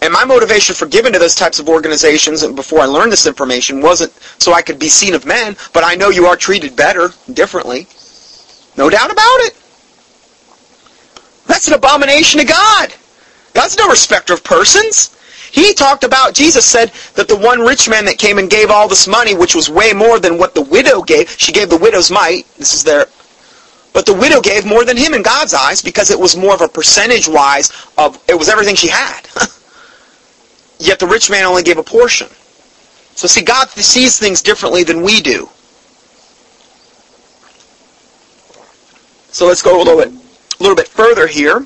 And 0.02 0.12
my 0.12 0.26
motivation 0.26 0.76
for 0.76 0.88
giving 0.88 1.14
to 1.14 1.20
those 1.20 1.36
types 1.36 1.60
of 1.60 1.70
organizations 1.70 2.46
before 2.46 2.80
I 2.80 2.86
learned 2.86 3.12
this 3.12 3.28
information 3.28 3.82
wasn't 3.82 4.14
so 4.40 4.52
I 4.52 4.62
could 4.62 4.80
be 4.80 4.90
seen 4.90 5.14
of 5.14 5.26
men, 5.26 5.56
but 5.74 5.84
I 5.84 5.96
know 5.96 6.10
you 6.10 6.26
are 6.26 6.36
treated 6.36 6.76
better, 6.76 7.10
differently. 7.32 7.88
No 8.78 8.90
doubt 8.90 9.12
about 9.12 9.40
it. 9.42 9.56
That's 11.48 11.68
an 11.68 11.76
abomination 11.76 12.40
to 12.40 12.46
God. 12.46 12.94
God's 13.54 13.78
no 13.78 13.88
respecter 13.88 14.34
of 14.34 14.44
persons. 14.44 15.16
He 15.52 15.74
talked 15.74 16.04
about, 16.04 16.34
Jesus 16.34 16.66
said 16.66 16.92
that 17.16 17.28
the 17.28 17.38
one 17.38 17.60
rich 17.60 17.88
man 17.90 18.06
that 18.06 18.18
came 18.18 18.38
and 18.38 18.50
gave 18.50 18.70
all 18.70 18.88
this 18.88 19.08
money, 19.08 19.36
which 19.36 19.56
was 19.56 19.70
way 19.70 19.94
more 19.94 20.20
than 20.20 20.38
what 20.38 20.54
the 20.56 20.62
widow 20.62 21.02
gave, 21.02 21.30
she 21.30 21.52
gave 21.52 21.70
the 21.70 21.78
widow's 21.78 22.12
mite. 22.12 22.46
This 22.58 22.74
is 22.74 22.84
there. 22.84 23.06
But 23.94 24.06
the 24.06 24.14
widow 24.14 24.42
gave 24.42 24.66
more 24.66 24.84
than 24.84 24.98
him 24.98 25.14
in 25.14 25.22
God's 25.24 25.54
eyes 25.54 25.82
because 25.82 26.12
it 26.12 26.20
was 26.20 26.36
more 26.36 26.54
of 26.54 26.62
a 26.62 26.68
percentage 26.68 27.28
wise 27.28 27.72
of, 27.98 28.22
it 28.28 28.38
was 28.38 28.50
everything 28.50 28.76
she 28.76 28.90
had. 28.90 29.22
Yet 30.80 31.00
the 31.00 31.08
rich 31.08 31.30
man 31.30 31.46
only 31.46 31.64
gave 31.64 31.78
a 31.78 31.84
portion. 31.84 32.28
So 33.16 33.28
see, 33.28 33.42
God 33.42 33.70
sees 33.70 34.20
things 34.20 34.42
differently 34.42 34.84
than 34.84 35.02
we 35.02 35.22
do. 35.22 35.50
So 39.32 39.48
let's 39.48 39.62
go 39.62 39.78
a 39.78 39.80
little 39.82 39.98
bit, 39.98 40.10
a 40.10 40.64
little 40.64 40.76
bit 40.76 40.88
further 40.88 41.28
here. 41.28 41.66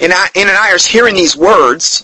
And 0.00 0.12
Ananias, 0.12 0.86
hearing 0.86 1.14
these 1.14 1.36
words, 1.36 2.02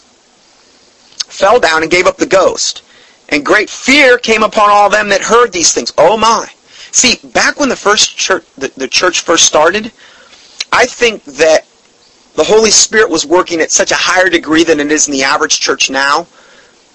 fell 1.26 1.60
down 1.60 1.82
and 1.82 1.90
gave 1.90 2.06
up 2.06 2.16
the 2.16 2.26
ghost. 2.26 2.82
And 3.28 3.44
great 3.44 3.70
fear 3.70 4.18
came 4.18 4.42
upon 4.42 4.70
all 4.70 4.90
them 4.90 5.08
that 5.08 5.22
heard 5.22 5.52
these 5.52 5.72
things. 5.72 5.92
Oh 5.96 6.16
my. 6.16 6.48
See, 6.90 7.18
back 7.28 7.58
when 7.58 7.68
the 7.68 7.76
first 7.76 8.16
church, 8.16 8.44
the, 8.56 8.68
the 8.76 8.88
church 8.88 9.20
first 9.20 9.46
started, 9.46 9.92
I 10.70 10.86
think 10.86 11.24
that 11.24 11.66
the 12.34 12.44
Holy 12.44 12.70
Spirit 12.70 13.10
was 13.10 13.26
working 13.26 13.60
at 13.60 13.70
such 13.70 13.92
a 13.92 13.96
higher 13.96 14.28
degree 14.28 14.64
than 14.64 14.80
it 14.80 14.90
is 14.90 15.06
in 15.06 15.12
the 15.12 15.22
average 15.22 15.60
church 15.60 15.90
now. 15.90 16.26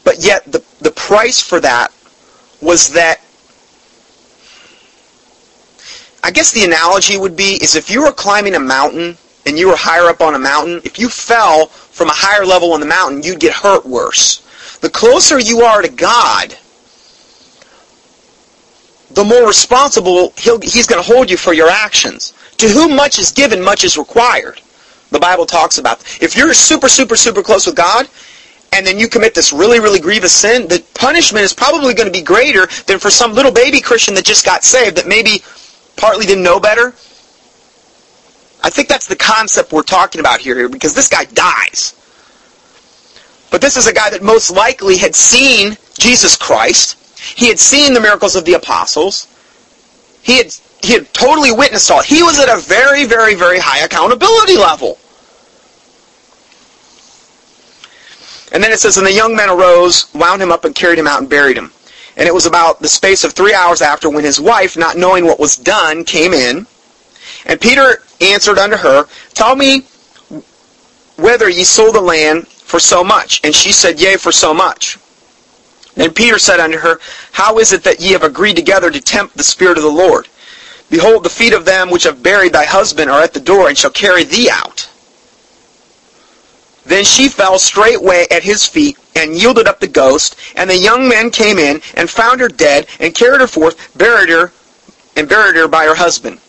But 0.04 0.20
yet, 0.20 0.46
the, 0.52 0.64
the 0.82 0.92
price 0.92 1.42
for 1.42 1.60
that 1.60 1.92
was 2.62 2.90
that 2.94 3.22
I 6.24 6.32
guess 6.32 6.52
the 6.52 6.66
analogy 6.66 7.18
would 7.18 7.36
be 7.36 7.58
is 7.62 7.76
if 7.76 7.90
you 7.90 8.04
were 8.04 8.12
climbing 8.12 8.56
a 8.56 8.60
mountain 8.60 9.18
and 9.48 9.58
you 9.58 9.70
were 9.70 9.78
higher 9.78 10.10
up 10.10 10.22
on 10.22 10.36
a 10.36 10.40
mountain, 10.40 10.82
if 10.84 11.00
you 11.00 11.08
fell 11.08 11.68
from 11.68 12.10
a 12.10 12.14
higher 12.14 12.46
level 12.46 12.74
on 12.74 12.82
the 12.82 12.86
mountain, 12.86 13.24
you'd 13.24 13.40
get 13.40 13.54
hurt 13.54 13.86
worse. 13.86 14.44
The 14.82 14.90
closer 14.90 15.40
you 15.40 15.62
are 15.62 15.82
to 15.82 15.88
God, 15.88 16.56
the 19.12 19.24
more 19.24 19.48
responsible 19.48 20.34
he's 20.36 20.86
going 20.86 21.02
to 21.02 21.08
hold 21.08 21.32
you 21.32 21.38
for 21.38 21.54
your 21.54 21.70
actions. 21.70 22.34
To 22.58 22.68
whom 22.68 22.96
much 22.96 23.20
is 23.20 23.32
given, 23.32 23.64
much 23.64 23.86
is 23.86 23.98
required. 23.98 24.60
The 25.12 25.20
Bible 25.20 25.46
talks 25.46 25.78
about. 25.78 26.02
If 26.22 26.36
you're 26.36 26.54
super, 26.54 26.90
super, 26.90 27.16
super 27.16 27.42
close 27.42 27.66
with 27.66 27.76
God, 27.76 28.10
and 28.74 28.86
then 28.86 29.00
you 29.00 29.08
commit 29.08 29.34
this 29.34 29.54
really, 29.54 29.80
really 29.80 30.02
grievous 30.02 30.34
sin, 30.34 30.68
the 30.68 30.84
punishment 30.94 31.46
is 31.46 31.54
probably 31.54 31.94
going 31.94 32.08
to 32.08 32.12
be 32.12 32.22
greater 32.22 32.68
than 32.86 33.00
for 33.00 33.10
some 33.10 33.34
little 33.34 33.52
baby 33.52 33.80
Christian 33.80 34.14
that 34.16 34.26
just 34.26 34.46
got 34.46 34.66
saved 34.66 34.98
that 34.98 35.08
maybe 35.08 35.42
partly 35.96 36.26
didn't 36.26 36.44
know 36.44 36.60
better 36.60 36.94
I 38.68 38.70
think 38.70 38.90
that's 38.90 39.08
the 39.08 39.16
concept 39.16 39.72
we're 39.72 39.82
talking 39.82 40.20
about 40.20 40.42
here 40.42 40.68
because 40.68 40.94
this 40.94 41.08
guy 41.08 41.24
dies. 41.24 41.96
But 43.50 43.62
this 43.62 43.78
is 43.78 43.88
a 43.88 43.94
guy 43.94 44.10
that 44.10 44.22
most 44.22 44.52
likely 44.52 44.98
had 44.98 45.16
seen 45.16 45.78
Jesus 45.98 46.36
Christ. 46.36 46.98
He 47.38 47.48
had 47.48 47.60
seen 47.60 47.94
the 47.94 48.02
miracles 48.02 48.36
of 48.36 48.44
the 48.44 48.56
apostles. 48.56 49.26
He 50.22 50.36
had, 50.38 50.54
he 50.84 50.92
had 50.92 51.14
totally 51.14 51.54
witnessed 51.54 51.90
all. 51.90 52.02
He 52.02 52.22
was 52.24 52.40
at 52.40 52.50
a 52.50 52.60
very, 52.60 53.06
very, 53.06 53.36
very 53.36 53.58
high 53.58 53.86
accountability 53.86 54.58
level. 54.58 54.98
And 58.52 58.62
then 58.62 58.74
it 58.74 58.80
says, 58.80 58.98
And 58.98 59.08
the 59.08 59.14
young 59.14 59.34
men 59.34 59.50
arose, 59.50 60.14
wound 60.14 60.42
him 60.42 60.52
up, 60.52 60.66
and 60.66 60.76
carried 60.76 61.00
him 61.00 61.08
out 61.08 61.22
and 61.22 61.30
buried 61.30 61.58
him. 61.58 61.72
And 62.18 62.28
it 62.28 62.34
was 62.34 62.46
about 62.46 62.82
the 62.82 62.90
space 62.90 63.24
of 63.24 63.32
three 63.32 63.54
hours 63.54 63.82
after 63.82 64.10
when 64.10 64.26
his 64.26 64.42
wife, 64.42 64.76
not 64.76 64.98
knowing 64.98 65.24
what 65.24 65.40
was 65.40 65.56
done, 65.56 66.04
came 66.04 66.34
in. 66.34 66.68
And 67.46 67.62
Peter 67.62 68.04
answered 68.22 68.58
unto 68.58 68.78
her, 68.78 69.06
Tell 69.34 69.56
me 69.56 69.84
whether 71.18 71.50
ye 71.50 71.64
sold 71.64 71.96
the 71.96 72.02
land 72.02 72.48
for 72.48 72.80
so 72.80 73.04
much. 73.04 73.42
And 73.44 73.54
she 73.54 73.72
said, 73.72 74.00
Yea, 74.00 74.18
for 74.18 74.32
so 74.32 74.54
much. 74.54 74.98
And 75.96 76.16
Peter 76.16 76.38
said 76.38 76.60
unto 76.60 76.78
her, 76.78 77.00
How 77.32 77.58
is 77.58 77.74
it 77.74 77.84
that 77.84 78.00
ye 78.00 78.12
have 78.12 78.24
agreed 78.24 78.56
together 78.56 78.92
to 78.92 79.02
tempt 79.02 79.36
the 79.36 79.44
Spirit 79.44 79.78
of 79.78 79.84
the 79.84 79.90
Lord? 79.90 80.28
Behold, 80.90 81.24
the 81.24 81.30
feet 81.30 81.54
of 81.54 81.66
them 81.66 81.90
which 81.90 82.04
have 82.04 82.24
buried 82.24 82.54
thy 82.54 82.66
husband 82.66 83.10
are 83.10 83.22
at 83.22 83.34
the 83.34 83.40
door, 83.40 83.68
and 83.68 83.78
shall 83.78 83.92
carry 83.92 84.24
thee 84.24 84.50
out. 84.50 84.90
Then 86.86 87.04
she 87.04 87.28
fell 87.28 87.60
straightway 87.60 88.26
at 88.32 88.44
his 88.44 88.66
feet, 88.66 88.98
and 89.16 89.36
yielded 89.36 89.68
up 89.68 89.80
the 89.80 89.88
ghost. 89.88 90.38
And 90.56 90.70
the 90.70 90.78
young 90.78 91.10
men 91.10 91.32
came 91.32 91.58
in, 91.58 91.82
and 91.96 92.10
found 92.10 92.40
her 92.40 92.48
dead, 92.48 92.88
and 93.00 93.14
carried 93.14 93.42
her 93.42 93.48
forth, 93.48 93.98
buried 93.98 94.30
her, 94.30 94.54
and 95.18 95.28
buried 95.28 95.58
her 95.58 95.68
by 95.68 95.86
her 95.86 95.96
husband. 95.96 96.40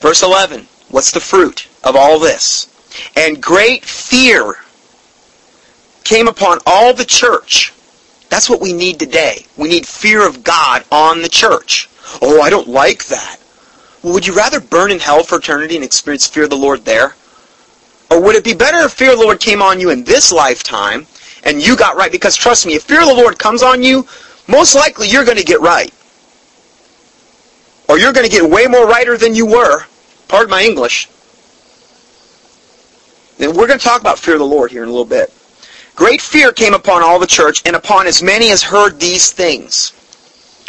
Verse 0.00 0.22
11. 0.22 0.66
What's 0.90 1.10
the 1.10 1.20
fruit 1.20 1.68
of 1.84 1.96
all 1.96 2.18
this? 2.18 2.66
And 3.16 3.42
great 3.42 3.84
fear 3.84 4.56
came 6.04 6.28
upon 6.28 6.58
all 6.66 6.94
the 6.94 7.04
church. 7.04 7.72
That's 8.30 8.48
what 8.48 8.60
we 8.60 8.72
need 8.72 8.98
today. 8.98 9.46
We 9.56 9.68
need 9.68 9.86
fear 9.86 10.26
of 10.26 10.44
God 10.44 10.84
on 10.90 11.22
the 11.22 11.28
church. 11.28 11.88
Oh, 12.22 12.40
I 12.40 12.50
don't 12.50 12.68
like 12.68 13.06
that. 13.06 13.38
Well, 14.02 14.14
would 14.14 14.26
you 14.26 14.34
rather 14.34 14.60
burn 14.60 14.90
in 14.90 14.98
hell 14.98 15.22
for 15.22 15.38
eternity 15.38 15.74
and 15.74 15.84
experience 15.84 16.26
fear 16.26 16.44
of 16.44 16.50
the 16.50 16.56
Lord 16.56 16.84
there? 16.84 17.14
Or 18.10 18.22
would 18.22 18.36
it 18.36 18.44
be 18.44 18.54
better 18.54 18.78
if 18.78 18.92
fear 18.92 19.12
of 19.12 19.18
the 19.18 19.24
Lord 19.24 19.40
came 19.40 19.60
on 19.60 19.80
you 19.80 19.90
in 19.90 20.04
this 20.04 20.32
lifetime 20.32 21.06
and 21.44 21.64
you 21.64 21.76
got 21.76 21.96
right? 21.96 22.10
Because 22.10 22.36
trust 22.36 22.64
me, 22.64 22.74
if 22.74 22.84
fear 22.84 23.02
of 23.02 23.08
the 23.08 23.14
Lord 23.14 23.38
comes 23.38 23.62
on 23.62 23.82
you, 23.82 24.06
most 24.46 24.74
likely 24.74 25.08
you're 25.08 25.26
going 25.26 25.36
to 25.36 25.44
get 25.44 25.60
right. 25.60 25.92
Or 27.88 27.98
you're 27.98 28.12
going 28.14 28.28
to 28.28 28.32
get 28.32 28.48
way 28.48 28.66
more 28.66 28.86
righter 28.86 29.18
than 29.18 29.34
you 29.34 29.44
were 29.44 29.84
Pardon 30.28 30.50
my 30.50 30.62
English. 30.62 31.08
And 33.40 33.56
we're 33.56 33.66
going 33.66 33.78
to 33.78 33.84
talk 33.84 34.00
about 34.00 34.18
fear 34.18 34.34
of 34.34 34.40
the 34.40 34.46
Lord 34.46 34.70
here 34.70 34.82
in 34.82 34.88
a 34.88 34.92
little 34.92 35.04
bit. 35.04 35.32
Great 35.94 36.20
fear 36.20 36.52
came 36.52 36.74
upon 36.74 37.02
all 37.02 37.18
the 37.18 37.26
church 37.26 37.62
and 37.66 37.74
upon 37.74 38.06
as 38.06 38.22
many 38.22 38.50
as 38.50 38.62
heard 38.62 39.00
these 39.00 39.32
things. 39.32 39.90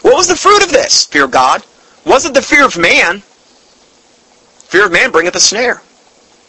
What 0.02 0.16
was 0.16 0.28
the 0.28 0.36
fruit 0.36 0.64
of 0.64 0.72
this? 0.72 1.06
Fear 1.06 1.26
of 1.26 1.32
God. 1.32 1.64
Wasn't 2.06 2.34
the 2.34 2.42
fear 2.42 2.66
of 2.66 2.78
man. 2.78 3.20
Fear 4.70 4.86
of 4.86 4.92
man 4.92 5.12
bringeth 5.12 5.36
a 5.36 5.40
snare. 5.40 5.82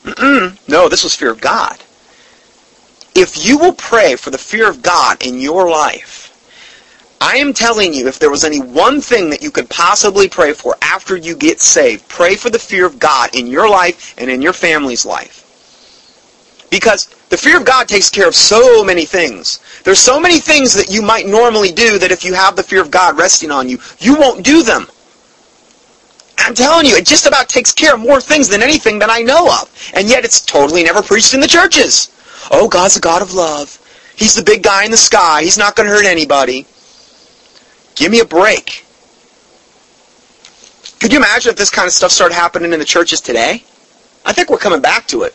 Mm-mm. 0.05 0.57
No, 0.69 0.89
this 0.89 1.05
was 1.05 1.15
fear 1.15 1.31
of 1.31 1.41
God. 1.41 1.79
If 3.15 3.45
you 3.45 3.59
will 3.59 3.73
pray 3.73 4.17
for 4.17 4.31
the 4.31 4.39
fear 4.39 4.69
of 4.69 4.83
God 4.83 5.25
in 5.27 5.41
your 5.41 5.69
life, 5.69 6.30
I 7.21 7.37
am 7.37 7.53
telling 7.53 7.93
you, 7.93 8.09
if 8.09 8.19
there 8.19 8.31
was 8.31 8.45
any 8.45 8.61
one 8.61 9.01
thing 9.01 9.29
that 9.31 9.43
you 9.43 9.51
could 9.51 9.69
possibly 9.69 10.29
pray 10.29 10.55
for 10.55 10.77
after 10.81 11.17
you 11.17 11.37
get 11.37 11.61
saved, 11.61 12.09
pray 12.09 12.35
for 12.35 12.49
the 12.49 12.59
fear 12.59 12.87
of 12.87 12.99
God 12.99 13.35
in 13.35 13.47
your 13.47 13.69
life 13.69 14.15
and 14.17 14.31
in 14.31 14.41
your 14.41 14.55
family's 14.55 15.05
life. 15.05 15.37
Because 16.71 17.07
the 17.29 17.37
fear 17.37 17.59
of 17.59 17.67
God 17.67 17.89
takes 17.89 18.09
care 18.09 18.27
of 18.27 18.35
so 18.35 18.83
many 18.83 19.05
things. 19.05 19.61
There's 19.85 19.99
so 19.99 20.19
many 20.19 20.39
things 20.39 20.73
that 20.75 20.91
you 20.91 21.03
might 21.03 21.27
normally 21.27 21.73
do 21.73 21.99
that 21.99 22.13
if 22.13 22.25
you 22.25 22.33
have 22.33 22.57
the 22.57 22.63
fear 22.63 22.81
of 22.81 22.91
God 22.91 23.19
resting 23.19 23.51
on 23.51 23.69
you, 23.69 23.79
you 23.99 24.17
won't 24.17 24.45
do 24.45 24.63
them. 24.63 24.87
I'm 26.39 26.55
telling 26.55 26.87
you, 26.87 26.97
it 26.97 27.07
just 27.07 27.27
about 27.27 27.51
takes 27.51 27.71
care 27.71 27.95
of 27.95 28.01
more 28.01 28.21
things 28.21 28.49
than 28.49 28.63
anything 28.63 28.99
that 29.01 29.11
I 29.11 29.21
know 29.21 29.47
of. 29.47 29.93
And 29.95 30.09
yet 30.09 30.25
it's 30.25 30.41
totally 30.41 30.85
never 30.85 31.03
preached 31.03 31.35
in 31.35 31.41
the 31.41 31.47
churches. 31.47 32.11
Oh, 32.51 32.67
God's 32.67 32.97
a 32.97 33.01
God 33.01 33.21
of 33.21 33.35
love. 33.35 33.77
He's 34.17 34.35
the 34.35 34.43
big 34.43 34.63
guy 34.63 34.85
in 34.85 34.91
the 34.91 34.97
sky. 34.97 35.43
He's 35.43 35.59
not 35.59 35.77
going 35.77 35.89
to 35.89 35.95
hurt 35.95 36.07
anybody. 36.07 36.67
Give 38.01 38.11
me 38.11 38.21
a 38.21 38.25
break. 38.25 38.87
Could 41.01 41.13
you 41.13 41.19
imagine 41.19 41.51
if 41.51 41.59
this 41.59 41.69
kind 41.69 41.87
of 41.87 41.93
stuff 41.93 42.11
started 42.11 42.35
happening 42.35 42.73
in 42.73 42.79
the 42.79 42.85
churches 42.87 43.21
today? 43.21 43.63
I 44.25 44.33
think 44.33 44.49
we're 44.49 44.57
coming 44.57 44.81
back 44.81 45.07
to 45.09 45.25
it. 45.25 45.35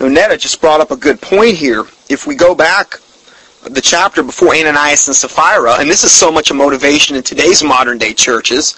Now, 0.00 0.08
Netta 0.08 0.38
just 0.38 0.62
brought 0.62 0.80
up 0.80 0.92
a 0.92 0.96
good 0.96 1.20
point 1.20 1.56
here. 1.56 1.84
If 2.08 2.26
we 2.26 2.34
go 2.34 2.54
back 2.54 2.94
the 3.64 3.82
chapter 3.82 4.22
before 4.22 4.54
Ananias 4.54 5.08
and 5.08 5.14
Sapphira, 5.14 5.74
and 5.78 5.90
this 5.90 6.02
is 6.02 6.10
so 6.10 6.32
much 6.32 6.50
a 6.50 6.54
motivation 6.54 7.16
in 7.16 7.22
today's 7.22 7.62
modern 7.62 7.98
day 7.98 8.14
churches. 8.14 8.72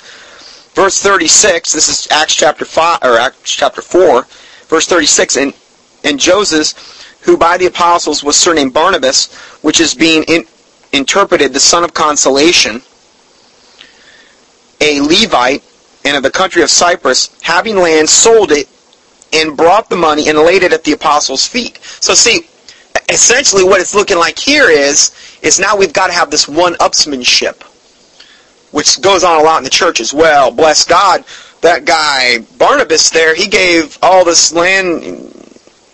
Verse 0.74 1.00
36, 1.00 1.72
this 1.72 1.88
is 1.88 2.10
Acts 2.10 2.34
chapter 2.34 2.64
5 2.64 2.98
or 3.04 3.18
Acts 3.18 3.54
chapter 3.54 3.80
4, 3.80 4.26
verse 4.66 4.86
36, 4.88 5.36
and 5.36 5.54
and 6.02 6.18
Joseph 6.18 7.01
who 7.22 7.36
by 7.36 7.56
the 7.56 7.66
apostles 7.66 8.22
was 8.22 8.36
surnamed 8.36 8.74
Barnabas, 8.74 9.32
which 9.62 9.80
is 9.80 9.94
being 9.94 10.24
in, 10.24 10.44
interpreted 10.92 11.52
the 11.52 11.60
son 11.60 11.84
of 11.84 11.94
consolation, 11.94 12.82
a 14.80 15.00
Levite, 15.00 15.62
and 16.04 16.16
of 16.16 16.22
the 16.22 16.30
country 16.30 16.62
of 16.62 16.70
Cyprus, 16.70 17.40
having 17.42 17.76
land, 17.76 18.08
sold 18.08 18.50
it, 18.50 18.68
and 19.32 19.56
brought 19.56 19.88
the 19.88 19.96
money 19.96 20.28
and 20.28 20.38
laid 20.38 20.62
it 20.62 20.72
at 20.72 20.84
the 20.84 20.92
apostles' 20.92 21.46
feet. 21.46 21.78
So 21.82 22.14
see, 22.14 22.48
essentially 23.08 23.64
what 23.64 23.80
it's 23.80 23.94
looking 23.94 24.18
like 24.18 24.38
here 24.38 24.68
is, 24.68 25.12
is 25.42 25.58
now 25.60 25.76
we've 25.76 25.92
got 25.92 26.08
to 26.08 26.12
have 26.12 26.30
this 26.30 26.48
one-upsmanship, 26.48 27.62
which 28.72 29.00
goes 29.00 29.22
on 29.22 29.40
a 29.40 29.44
lot 29.44 29.58
in 29.58 29.64
the 29.64 29.70
church 29.70 30.00
as 30.00 30.12
well. 30.12 30.50
Bless 30.50 30.84
God, 30.84 31.24
that 31.60 31.84
guy 31.84 32.40
Barnabas 32.58 33.10
there, 33.10 33.34
he 33.34 33.46
gave 33.46 33.96
all 34.02 34.24
this 34.24 34.52
land 34.52 35.31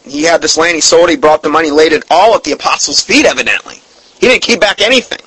he 0.08 0.22
had 0.22 0.40
this 0.40 0.56
land, 0.56 0.74
he 0.74 0.80
sold, 0.80 1.10
he 1.10 1.16
brought 1.16 1.42
the 1.42 1.48
money, 1.48 1.70
laid 1.70 1.92
it 1.92 2.04
all 2.10 2.34
at 2.34 2.44
the 2.44 2.52
apostles' 2.52 3.00
feet, 3.00 3.26
evidently. 3.26 3.76
He 4.20 4.26
didn't 4.26 4.42
keep 4.42 4.60
back 4.60 4.80
anything. 4.80 5.20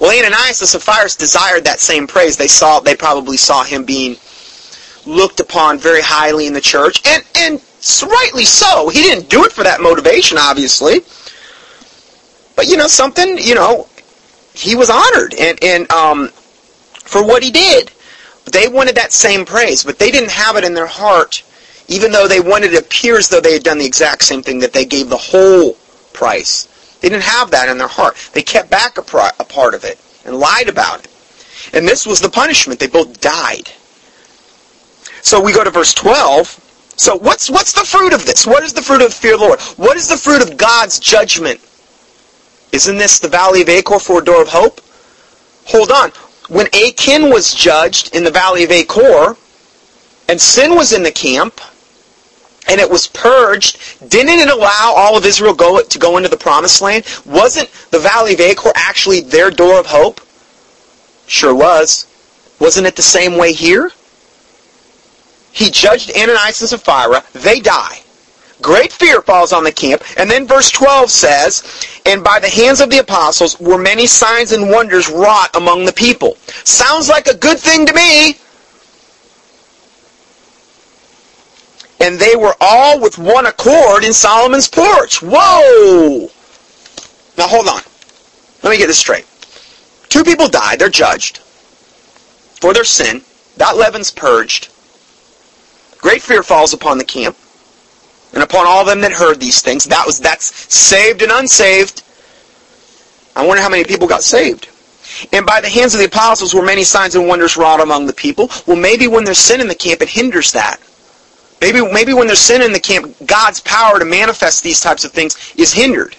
Well, 0.00 0.16
Ananias 0.16 0.60
and 0.60 0.68
Sapphira 0.68 1.08
desired 1.18 1.64
that 1.64 1.80
same 1.80 2.06
praise. 2.06 2.36
They 2.36 2.46
saw, 2.48 2.80
they 2.80 2.94
probably 2.94 3.36
saw 3.36 3.64
him 3.64 3.84
being 3.84 4.16
looked 5.06 5.40
upon 5.40 5.78
very 5.78 6.02
highly 6.02 6.46
in 6.46 6.52
the 6.52 6.60
church, 6.60 7.02
and, 7.06 7.24
and 7.36 7.62
rightly 8.02 8.44
so. 8.44 8.88
He 8.88 9.02
didn't 9.02 9.28
do 9.28 9.44
it 9.44 9.52
for 9.52 9.64
that 9.64 9.80
motivation, 9.80 10.38
obviously. 10.38 11.00
But, 12.54 12.68
you 12.68 12.76
know, 12.76 12.86
something, 12.86 13.38
you 13.38 13.54
know, 13.54 13.88
he 14.54 14.74
was 14.74 14.90
honored 14.90 15.34
and, 15.34 15.62
and 15.62 15.90
um, 15.92 16.28
for 17.04 17.24
what 17.24 17.42
he 17.42 17.50
did. 17.50 17.92
They 18.52 18.68
wanted 18.68 18.96
that 18.96 19.12
same 19.12 19.44
praise, 19.44 19.84
but 19.84 19.98
they 19.98 20.10
didn't 20.10 20.30
have 20.30 20.56
it 20.56 20.64
in 20.64 20.74
their 20.74 20.86
heart 20.86 21.42
even 21.88 22.12
though 22.12 22.28
they 22.28 22.40
wanted 22.40 22.74
it 22.74 22.84
appear 22.84 23.18
as 23.18 23.28
though 23.28 23.40
they 23.40 23.54
had 23.54 23.64
done 23.64 23.78
the 23.78 23.86
exact 23.86 24.22
same 24.22 24.42
thing, 24.42 24.58
that 24.60 24.72
they 24.72 24.84
gave 24.84 25.08
the 25.08 25.16
whole 25.16 25.74
price. 26.12 26.68
They 27.00 27.08
didn't 27.08 27.24
have 27.24 27.50
that 27.50 27.68
in 27.68 27.78
their 27.78 27.88
heart. 27.88 28.16
They 28.32 28.42
kept 28.42 28.70
back 28.70 28.98
a, 28.98 29.02
a 29.40 29.44
part 29.44 29.74
of 29.74 29.84
it 29.84 29.98
and 30.24 30.36
lied 30.36 30.68
about 30.68 31.04
it. 31.04 31.10
And 31.72 31.86
this 31.86 32.06
was 32.06 32.20
the 32.20 32.28
punishment. 32.28 32.80
They 32.80 32.86
both 32.86 33.20
died. 33.20 33.70
So 35.22 35.40
we 35.40 35.52
go 35.52 35.64
to 35.64 35.70
verse 35.70 35.94
12. 35.94 36.64
So 36.96 37.16
what's 37.16 37.48
what's 37.48 37.72
the 37.72 37.84
fruit 37.84 38.12
of 38.12 38.26
this? 38.26 38.46
What 38.46 38.64
is 38.64 38.72
the 38.72 38.82
fruit 38.82 39.02
of 39.02 39.08
the 39.08 39.14
fear 39.14 39.34
of 39.34 39.40
the 39.40 39.46
Lord? 39.46 39.60
What 39.76 39.96
is 39.96 40.08
the 40.08 40.16
fruit 40.16 40.42
of 40.42 40.56
God's 40.56 40.98
judgment? 40.98 41.60
Isn't 42.72 42.98
this 42.98 43.18
the 43.18 43.28
valley 43.28 43.62
of 43.62 43.68
Achor 43.68 43.98
for 43.98 44.20
a 44.20 44.24
door 44.24 44.42
of 44.42 44.48
hope? 44.48 44.80
Hold 45.66 45.90
on. 45.90 46.10
When 46.48 46.66
Achan 46.74 47.30
was 47.30 47.54
judged 47.54 48.14
in 48.14 48.24
the 48.24 48.30
valley 48.30 48.64
of 48.64 48.70
Achor, 48.70 49.36
and 50.28 50.40
sin 50.40 50.74
was 50.74 50.92
in 50.92 51.02
the 51.02 51.12
camp, 51.12 51.60
and 52.68 52.80
it 52.80 52.90
was 52.90 53.06
purged, 53.08 53.78
didn't 54.10 54.38
it 54.38 54.50
allow 54.50 54.94
all 54.96 55.16
of 55.16 55.24
Israel 55.24 55.54
go, 55.54 55.82
to 55.82 55.98
go 55.98 56.16
into 56.16 56.28
the 56.28 56.36
promised 56.36 56.82
land? 56.82 57.04
Wasn't 57.24 57.70
the 57.90 57.98
Valley 57.98 58.34
of 58.34 58.40
Achor 58.40 58.72
actually 58.74 59.20
their 59.20 59.50
door 59.50 59.80
of 59.80 59.86
hope? 59.86 60.20
Sure 61.26 61.54
was. 61.54 62.06
Wasn't 62.60 62.86
it 62.86 62.96
the 62.96 63.02
same 63.02 63.36
way 63.36 63.52
here? 63.52 63.90
He 65.52 65.70
judged 65.70 66.12
Ananias 66.16 66.60
and 66.60 66.68
Sapphira. 66.70 67.24
They 67.32 67.60
die. 67.60 68.00
Great 68.60 68.92
fear 68.92 69.22
falls 69.22 69.52
on 69.52 69.64
the 69.64 69.72
camp. 69.72 70.02
And 70.16 70.30
then 70.30 70.46
verse 70.46 70.70
12 70.70 71.10
says, 71.10 71.84
And 72.06 72.24
by 72.24 72.40
the 72.40 72.48
hands 72.48 72.80
of 72.80 72.90
the 72.90 72.98
apostles 72.98 73.58
were 73.60 73.78
many 73.78 74.06
signs 74.06 74.52
and 74.52 74.70
wonders 74.70 75.08
wrought 75.08 75.54
among 75.54 75.84
the 75.84 75.92
people. 75.92 76.36
Sounds 76.64 77.08
like 77.08 77.28
a 77.28 77.36
good 77.36 77.58
thing 77.58 77.86
to 77.86 77.94
me. 77.94 78.36
And 82.00 82.18
they 82.18 82.36
were 82.36 82.54
all 82.60 83.00
with 83.00 83.18
one 83.18 83.46
accord 83.46 84.04
in 84.04 84.12
Solomon's 84.12 84.68
porch. 84.68 85.22
Whoa! 85.22 86.30
Now 87.36 87.48
hold 87.48 87.68
on. 87.68 87.80
Let 88.62 88.70
me 88.70 88.78
get 88.78 88.86
this 88.86 88.98
straight. 88.98 89.26
Two 90.08 90.24
people 90.24 90.48
died. 90.48 90.78
They're 90.78 90.88
judged 90.88 91.38
for 92.60 92.72
their 92.72 92.84
sin. 92.84 93.22
That 93.56 93.76
leaven's 93.76 94.10
purged. 94.10 94.68
Great 95.98 96.22
fear 96.22 96.42
falls 96.42 96.72
upon 96.72 96.98
the 96.98 97.04
camp 97.04 97.36
and 98.32 98.42
upon 98.42 98.66
all 98.66 98.84
them 98.84 99.00
that 99.00 99.12
heard 99.12 99.40
these 99.40 99.60
things. 99.62 99.84
That 99.84 100.06
was 100.06 100.20
that's 100.20 100.74
saved 100.74 101.22
and 101.22 101.32
unsaved. 101.32 102.02
I 103.34 103.46
wonder 103.46 103.62
how 103.62 103.68
many 103.68 103.84
people 103.84 104.08
got 104.08 104.22
saved. 104.22 104.68
And 105.32 105.46
by 105.46 105.60
the 105.60 105.68
hands 105.68 105.94
of 105.94 106.00
the 106.00 106.06
apostles 106.06 106.54
were 106.54 106.62
many 106.62 106.84
signs 106.84 107.14
and 107.14 107.26
wonders 107.26 107.56
wrought 107.56 107.80
among 107.80 108.06
the 108.06 108.12
people. 108.12 108.50
Well, 108.66 108.76
maybe 108.76 109.08
when 109.08 109.24
there's 109.24 109.38
sin 109.38 109.60
in 109.60 109.68
the 109.68 109.74
camp, 109.74 110.02
it 110.02 110.08
hinders 110.08 110.52
that. 110.52 110.80
Maybe, 111.60 111.84
maybe 111.92 112.14
when 112.14 112.26
there's 112.26 112.38
sin 112.38 112.62
in 112.62 112.72
the 112.72 112.80
camp, 112.80 113.14
God's 113.26 113.60
power 113.60 113.98
to 113.98 114.04
manifest 114.04 114.62
these 114.62 114.80
types 114.80 115.04
of 115.04 115.12
things 115.12 115.54
is 115.56 115.72
hindered. 115.72 116.16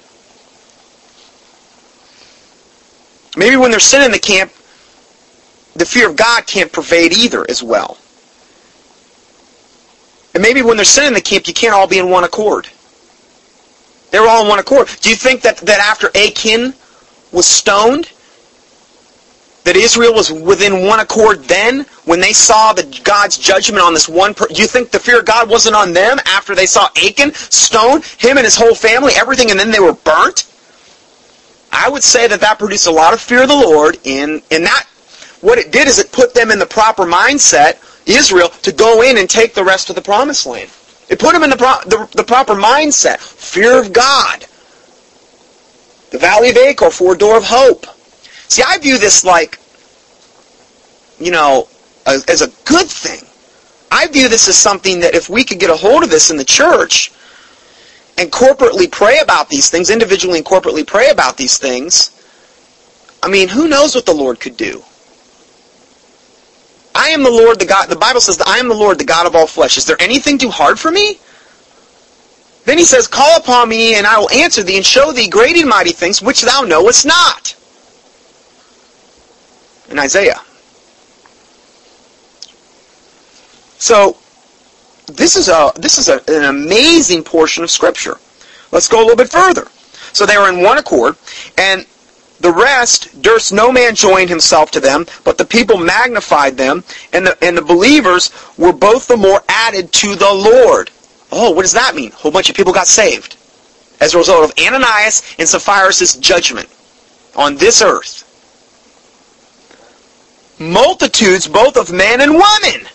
Maybe 3.37 3.55
when 3.55 3.71
there's 3.71 3.85
sin 3.85 4.01
in 4.01 4.11
the 4.11 4.19
camp, 4.19 4.51
the 5.75 5.85
fear 5.85 6.09
of 6.09 6.15
God 6.17 6.45
can't 6.45 6.71
pervade 6.71 7.13
either 7.13 7.45
as 7.49 7.63
well. 7.63 7.97
And 10.33 10.43
maybe 10.43 10.61
when 10.61 10.77
there's 10.77 10.89
sin 10.89 11.05
in 11.05 11.13
the 11.13 11.21
camp, 11.21 11.47
you 11.47 11.53
can't 11.53 11.73
all 11.73 11.87
be 11.87 11.99
in 11.99 12.09
one 12.09 12.23
accord. 12.23 12.67
They 14.11 14.19
were 14.19 14.27
all 14.27 14.43
in 14.43 14.49
one 14.49 14.59
accord. 14.59 14.89
Do 15.01 15.09
you 15.09 15.15
think 15.15 15.41
that, 15.41 15.57
that 15.57 15.79
after 15.79 16.09
Achan 16.15 16.73
was 17.31 17.45
stoned, 17.45 18.11
that 19.64 19.76
Israel 19.76 20.14
was 20.14 20.32
within 20.32 20.86
one 20.86 20.99
accord 20.99 21.43
then 21.43 21.86
when 22.05 22.20
they 22.20 22.34
saw 22.34 22.74
the 22.74 22.84
God's 23.03 23.38
judgment 23.38 23.84
on 23.84 23.93
this 23.93 24.10
one? 24.10 24.34
Do 24.34 24.47
you 24.53 24.68
think 24.68 24.91
the 24.91 24.99
fear 24.99 25.20
of 25.20 25.26
God 25.26 25.49
wasn't 25.49 25.76
on 25.76 25.93
them 25.93 26.18
after 26.26 26.55
they 26.55 26.66
saw 26.66 26.88
Achan 26.97 27.34
stone 27.34 28.01
him 28.18 28.38
and 28.38 28.45
his 28.45 28.55
whole 28.55 28.76
family, 28.76 29.14
everything, 29.16 29.51
and 29.51 29.60
then 29.60 29.72
they 29.72 29.80
were 29.80 29.93
burnt? 29.93 30.45
I 31.72 31.89
would 31.89 32.03
say 32.03 32.28
that 32.28 32.41
that 32.41 32.57
produced 32.57 32.88
a 32.88 32.91
lot 32.91 33.14
of 33.14 33.22
fear 33.22 33.43
of 33.43 33.47
the 33.47 33.55
Lord 33.55 33.97
in, 34.03 34.41
in 34.49 34.64
that 34.64 34.88
what 35.41 35.57
it 35.57 35.72
did 35.72 35.88
is 35.88 35.99
it 35.99 36.12
put 36.12 36.34
them 36.34 36.51
in 36.51 36.60
the 36.60 36.66
proper 36.66 37.05
mindset, 37.05 37.78
Israel, 38.05 38.49
to 38.49 38.72
go 38.72 39.01
in 39.03 39.18
and 39.18 39.30
take 39.30 39.53
the 39.53 39.64
rest 39.64 39.89
of 39.89 39.95
the 39.95 40.01
promised 40.01 40.45
land. 40.45 40.70
It 41.10 41.20
put 41.20 41.34
them 41.34 41.43
in 41.43 41.49
the, 41.49 41.57
pro- 41.57 41.82
the, 41.86 42.10
the 42.16 42.24
proper 42.24 42.55
mindset. 42.55 43.20
Fear 43.20 43.80
of 43.80 43.93
God. 43.93 44.45
The 46.12 46.18
valley 46.18 46.49
of 46.49 46.57
Achor 46.57 46.91
for 46.91 47.14
a 47.14 47.18
door 47.18 47.38
of 47.38 47.43
hope. 47.45 47.86
See, 48.49 48.63
I 48.65 48.77
view 48.79 48.97
this 48.97 49.23
like, 49.23 49.59
you 51.19 51.31
know, 51.31 51.67
as 52.05 52.41
a 52.41 52.47
good 52.65 52.87
thing. 52.87 53.21
I 53.91 54.07
view 54.07 54.27
this 54.27 54.47
as 54.47 54.57
something 54.57 54.99
that 54.99 55.15
if 55.15 55.29
we 55.29 55.43
could 55.43 55.59
get 55.59 55.69
a 55.69 55.75
hold 55.75 56.03
of 56.03 56.09
this 56.09 56.29
in 56.29 56.37
the 56.37 56.43
church 56.43 57.11
and 58.17 58.31
corporately 58.31 58.91
pray 58.91 59.19
about 59.19 59.49
these 59.49 59.69
things, 59.69 59.89
individually 59.89 60.39
and 60.39 60.45
corporately 60.45 60.85
pray 60.85 61.09
about 61.09 61.37
these 61.37 61.57
things, 61.57 62.11
I 63.21 63.29
mean, 63.29 63.47
who 63.47 63.67
knows 63.67 63.95
what 63.95 64.05
the 64.05 64.13
Lord 64.13 64.39
could 64.39 64.57
do? 64.57 64.83
I 66.95 67.09
am 67.09 67.23
the 67.23 67.31
Lord, 67.31 67.59
the 67.59 67.65
God, 67.65 67.87
the 67.87 67.95
Bible 67.95 68.21
says 68.21 68.37
that 68.37 68.47
I 68.47 68.57
am 68.57 68.67
the 68.67 68.75
Lord, 68.75 68.97
the 68.97 69.05
God 69.05 69.25
of 69.25 69.35
all 69.35 69.47
flesh. 69.47 69.77
Is 69.77 69.85
there 69.85 70.01
anything 70.01 70.37
too 70.37 70.49
hard 70.49 70.79
for 70.79 70.91
me? 70.91 71.19
Then 72.65 72.77
he 72.77 72.83
says, 72.83 73.07
Call 73.07 73.37
upon 73.37 73.69
me, 73.69 73.95
and 73.95 74.05
I 74.05 74.17
will 74.19 74.29
answer 74.31 74.63
thee, 74.63 74.77
and 74.77 74.85
show 74.85 75.11
thee 75.11 75.29
great 75.29 75.55
and 75.55 75.69
mighty 75.69 75.91
things 75.91 76.21
which 76.21 76.41
thou 76.41 76.61
knowest 76.61 77.05
not. 77.05 77.55
In 79.89 79.99
Isaiah. 79.99 80.39
So, 83.79 84.17
this 85.07 85.35
is 85.35 85.47
a 85.47 85.71
this 85.75 85.97
is 85.97 86.09
a, 86.09 86.21
an 86.27 86.45
amazing 86.45 87.23
portion 87.23 87.63
of 87.63 87.71
Scripture. 87.71 88.17
Let's 88.71 88.87
go 88.87 88.99
a 88.99 89.03
little 89.03 89.15
bit 89.15 89.29
further. 89.29 89.67
So 90.13 90.25
they 90.25 90.37
were 90.37 90.49
in 90.49 90.61
one 90.61 90.77
accord, 90.77 91.15
and 91.57 91.85
the 92.39 92.51
rest 92.51 93.21
durst 93.21 93.51
no 93.53 93.71
man 93.71 93.95
join 93.95 94.27
himself 94.27 94.71
to 94.71 94.79
them, 94.79 95.05
but 95.23 95.37
the 95.37 95.45
people 95.45 95.77
magnified 95.77 96.57
them, 96.57 96.83
and 97.13 97.27
the, 97.27 97.37
and 97.43 97.57
the 97.57 97.61
believers 97.61 98.31
were 98.57 98.73
both 98.73 99.07
the 99.07 99.17
more 99.17 99.43
added 99.49 99.91
to 99.93 100.15
the 100.15 100.31
Lord. 100.33 100.89
Oh, 101.31 101.51
what 101.51 101.63
does 101.63 101.73
that 101.73 101.95
mean? 101.95 102.11
A 102.11 102.15
whole 102.15 102.31
bunch 102.31 102.49
of 102.49 102.55
people 102.55 102.73
got 102.73 102.87
saved 102.87 103.35
as 103.99 104.13
a 104.13 104.17
result 104.17 104.49
of 104.49 104.57
Ananias 104.57 105.35
and 105.37 105.47
Sapphira's 105.47 106.15
judgment 106.17 106.69
on 107.35 107.57
this 107.57 107.81
earth. 107.81 108.25
Multitudes 110.60 111.47
both 111.47 111.78
of 111.78 111.91
men 111.91 112.22
and 112.22 112.34
women. 112.34 112.88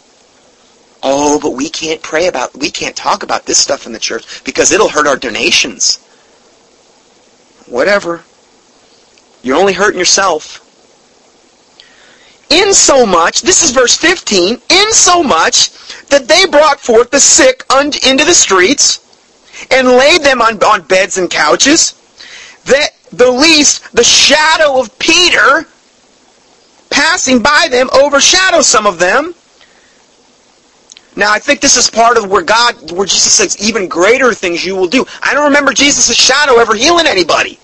Oh, 1.02 1.38
but 1.40 1.50
we 1.50 1.68
can't 1.68 2.02
pray 2.02 2.28
about, 2.28 2.54
we 2.56 2.70
can't 2.70 2.96
talk 2.96 3.22
about 3.22 3.44
this 3.46 3.58
stuff 3.58 3.86
in 3.86 3.92
the 3.92 3.98
church 3.98 4.44
because 4.44 4.72
it'll 4.72 4.88
hurt 4.88 5.06
our 5.06 5.16
donations. 5.16 5.98
Whatever. 7.66 8.24
You're 9.42 9.58
only 9.58 9.72
hurting 9.72 9.98
yourself. 9.98 10.60
In 12.50 12.72
so 12.72 13.04
much, 13.04 13.42
this 13.42 13.62
is 13.62 13.70
verse 13.70 13.96
15, 13.96 14.60
in 14.68 14.92
so 14.92 15.22
much 15.22 15.70
that 16.08 16.28
they 16.28 16.46
brought 16.46 16.80
forth 16.80 17.10
the 17.10 17.20
sick 17.20 17.64
into 17.70 18.24
the 18.24 18.34
streets 18.34 19.00
and 19.70 19.88
laid 19.88 20.22
them 20.22 20.40
on, 20.40 20.62
on 20.62 20.82
beds 20.82 21.18
and 21.18 21.30
couches, 21.30 21.94
that 22.64 22.90
the 23.12 23.30
least, 23.30 23.92
the 23.94 24.04
shadow 24.04 24.80
of 24.80 24.98
Peter 24.98 25.66
passing 26.94 27.42
by 27.42 27.66
them 27.70 27.90
overshadows 27.92 28.68
some 28.68 28.86
of 28.86 29.00
them. 29.00 29.34
Now, 31.16 31.32
I 31.32 31.40
think 31.40 31.60
this 31.60 31.76
is 31.76 31.90
part 31.90 32.16
of 32.16 32.30
where 32.30 32.42
God, 32.42 32.92
where 32.92 33.06
Jesus 33.06 33.32
says, 33.32 33.60
even 33.60 33.88
greater 33.88 34.32
things 34.32 34.64
you 34.64 34.76
will 34.76 34.86
do. 34.86 35.04
I 35.22 35.34
don't 35.34 35.44
remember 35.44 35.72
Jesus' 35.72 36.14
shadow 36.14 36.58
ever 36.58 36.74
healing 36.74 37.06
anybody. 37.06 37.58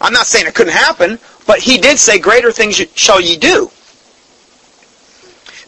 I'm 0.00 0.12
not 0.12 0.26
saying 0.26 0.46
it 0.46 0.54
couldn't 0.54 0.72
happen, 0.72 1.18
but 1.46 1.60
he 1.60 1.78
did 1.78 1.98
say, 1.98 2.18
greater 2.18 2.50
things 2.50 2.76
shall 2.94 3.20
ye 3.20 3.36
do. 3.36 3.70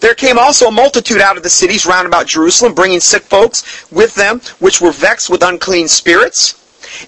There 0.00 0.14
came 0.14 0.38
also 0.38 0.66
a 0.66 0.72
multitude 0.72 1.20
out 1.20 1.36
of 1.36 1.44
the 1.44 1.50
cities 1.50 1.86
round 1.86 2.06
about 2.06 2.26
Jerusalem, 2.26 2.74
bringing 2.74 3.00
sick 3.00 3.22
folks 3.22 3.90
with 3.90 4.14
them, 4.16 4.40
which 4.58 4.80
were 4.80 4.92
vexed 4.92 5.30
with 5.30 5.42
unclean 5.42 5.88
spirits. 5.88 6.60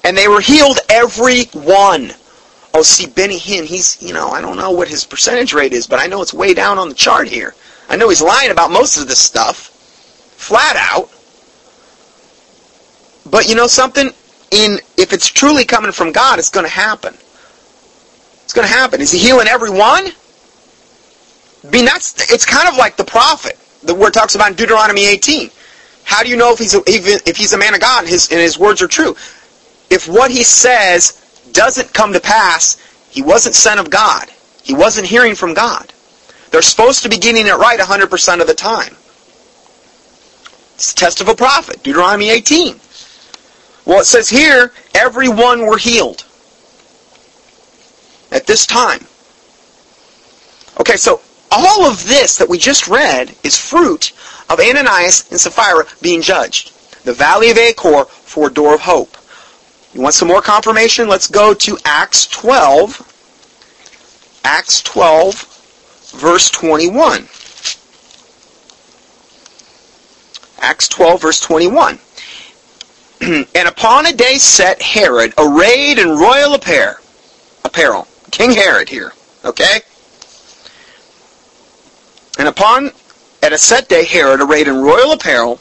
And 0.04 0.16
they 0.16 0.28
were 0.28 0.40
healed 0.40 0.78
every 0.88 1.44
one. 1.52 2.12
Oh, 2.76 2.82
see, 2.82 3.06
Benny 3.06 3.38
Hinn, 3.38 3.64
he's, 3.64 4.00
you 4.02 4.12
know, 4.12 4.28
I 4.28 4.40
don't 4.40 4.56
know 4.56 4.70
what 4.70 4.88
his 4.88 5.04
percentage 5.04 5.54
rate 5.54 5.72
is, 5.72 5.86
but 5.86 5.98
I 5.98 6.06
know 6.06 6.20
it's 6.20 6.34
way 6.34 6.52
down 6.52 6.78
on 6.78 6.88
the 6.88 6.94
chart 6.94 7.26
here. 7.26 7.54
I 7.88 7.96
know 7.96 8.08
he's 8.08 8.22
lying 8.22 8.50
about 8.50 8.70
most 8.70 8.98
of 8.98 9.08
this 9.08 9.18
stuff. 9.18 9.68
Flat 10.36 10.76
out. 10.76 11.10
But 13.28 13.48
you 13.48 13.54
know 13.54 13.66
something? 13.66 14.12
in 14.50 14.78
if 14.96 15.12
it's 15.12 15.26
truly 15.26 15.64
coming 15.64 15.92
from 15.92 16.12
God, 16.12 16.38
it's 16.38 16.50
going 16.50 16.66
to 16.66 16.72
happen. 16.72 17.14
It's 18.44 18.52
going 18.52 18.66
to 18.66 18.72
happen. 18.72 19.00
Is 19.00 19.10
he 19.10 19.18
healing 19.18 19.48
everyone? 19.48 20.06
I 21.64 21.70
mean, 21.70 21.84
that's 21.84 22.32
it's 22.32 22.44
kind 22.44 22.68
of 22.68 22.76
like 22.76 22.96
the 22.96 23.04
prophet. 23.04 23.58
The 23.82 23.94
word 23.94 24.14
talks 24.14 24.34
about 24.34 24.50
in 24.50 24.56
Deuteronomy 24.56 25.06
18. 25.06 25.50
How 26.04 26.22
do 26.22 26.28
you 26.28 26.36
know 26.36 26.52
if 26.52 26.58
he's 26.58 26.74
a, 26.74 26.82
if 26.86 27.36
he's 27.36 27.52
a 27.52 27.58
man 27.58 27.74
of 27.74 27.80
God 27.80 28.04
and 28.04 28.08
his 28.08 28.30
and 28.30 28.40
his 28.40 28.58
words 28.58 28.82
are 28.82 28.88
true? 28.88 29.16
If 29.90 30.08
what 30.08 30.30
he 30.30 30.44
says 30.44 31.25
doesn't 31.56 31.92
come 31.94 32.12
to 32.12 32.20
pass, 32.20 32.76
he 33.10 33.22
wasn't 33.22 33.54
sent 33.54 33.80
of 33.80 33.90
God. 33.90 34.28
He 34.62 34.74
wasn't 34.74 35.06
hearing 35.06 35.34
from 35.34 35.54
God. 35.54 35.92
They're 36.50 36.62
supposed 36.62 37.02
to 37.02 37.08
be 37.08 37.18
getting 37.18 37.46
it 37.46 37.54
right 37.54 37.80
100% 37.80 38.40
of 38.40 38.46
the 38.46 38.54
time. 38.54 38.94
It's 40.74 40.92
the 40.92 41.00
test 41.00 41.20
of 41.20 41.28
a 41.28 41.34
prophet, 41.34 41.82
Deuteronomy 41.82 42.28
18. 42.28 42.78
Well, 43.86 44.00
it 44.00 44.04
says 44.04 44.28
here, 44.28 44.72
everyone 44.94 45.64
were 45.66 45.78
healed 45.78 46.24
at 48.30 48.46
this 48.46 48.66
time. 48.66 49.00
Okay, 50.78 50.96
so 50.96 51.20
all 51.50 51.86
of 51.86 52.06
this 52.06 52.36
that 52.36 52.48
we 52.48 52.58
just 52.58 52.88
read 52.88 53.34
is 53.42 53.56
fruit 53.56 54.12
of 54.50 54.60
Ananias 54.60 55.30
and 55.30 55.40
Sapphira 55.40 55.86
being 56.02 56.20
judged. 56.20 56.72
The 57.04 57.14
valley 57.14 57.50
of 57.50 57.56
Achor 57.56 58.04
for 58.04 58.48
a 58.48 58.52
door 58.52 58.74
of 58.74 58.80
hope. 58.80 59.15
You 59.96 60.02
want 60.02 60.14
some 60.14 60.28
more 60.28 60.42
confirmation? 60.42 61.08
Let's 61.08 61.26
go 61.26 61.54
to 61.54 61.78
Acts 61.86 62.26
12. 62.26 64.40
Acts 64.44 64.82
12, 64.82 66.12
verse 66.16 66.50
21. 66.50 67.26
Acts 70.60 70.88
12, 70.88 71.22
verse 71.22 71.40
21. 71.40 71.98
and 73.22 73.68
upon 73.68 74.04
a 74.04 74.12
day 74.12 74.34
set 74.34 74.82
Herod, 74.82 75.32
arrayed 75.38 75.98
in 75.98 76.10
royal 76.10 76.52
apparel, 76.52 76.96
apparel, 77.64 78.06
King 78.30 78.50
Herod 78.50 78.90
here, 78.90 79.14
okay? 79.46 79.80
And 82.38 82.48
upon, 82.48 82.90
at 83.42 83.54
a 83.54 83.58
set 83.58 83.88
day, 83.88 84.04
Herod, 84.04 84.42
arrayed 84.42 84.68
in 84.68 84.82
royal 84.82 85.12
apparel, 85.12 85.58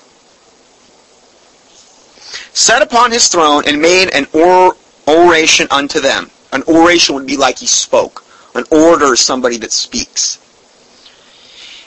sat 2.56 2.82
upon 2.82 3.12
his 3.12 3.28
throne 3.28 3.64
and 3.68 3.82
made 3.82 4.10
an 4.10 4.28
or, 4.34 4.76
oration 5.08 5.68
unto 5.70 6.00
them. 6.00 6.30
An 6.52 6.64
oration 6.64 7.16
would 7.16 7.28
be 7.28 7.38
like 7.38 7.60
he 7.60 7.68
spoke. 7.68 8.24
An 8.56 8.64
order 8.72 9.14
is 9.14 9.20
somebody 9.20 9.58
that 9.58 9.72
speaks. 9.72 10.40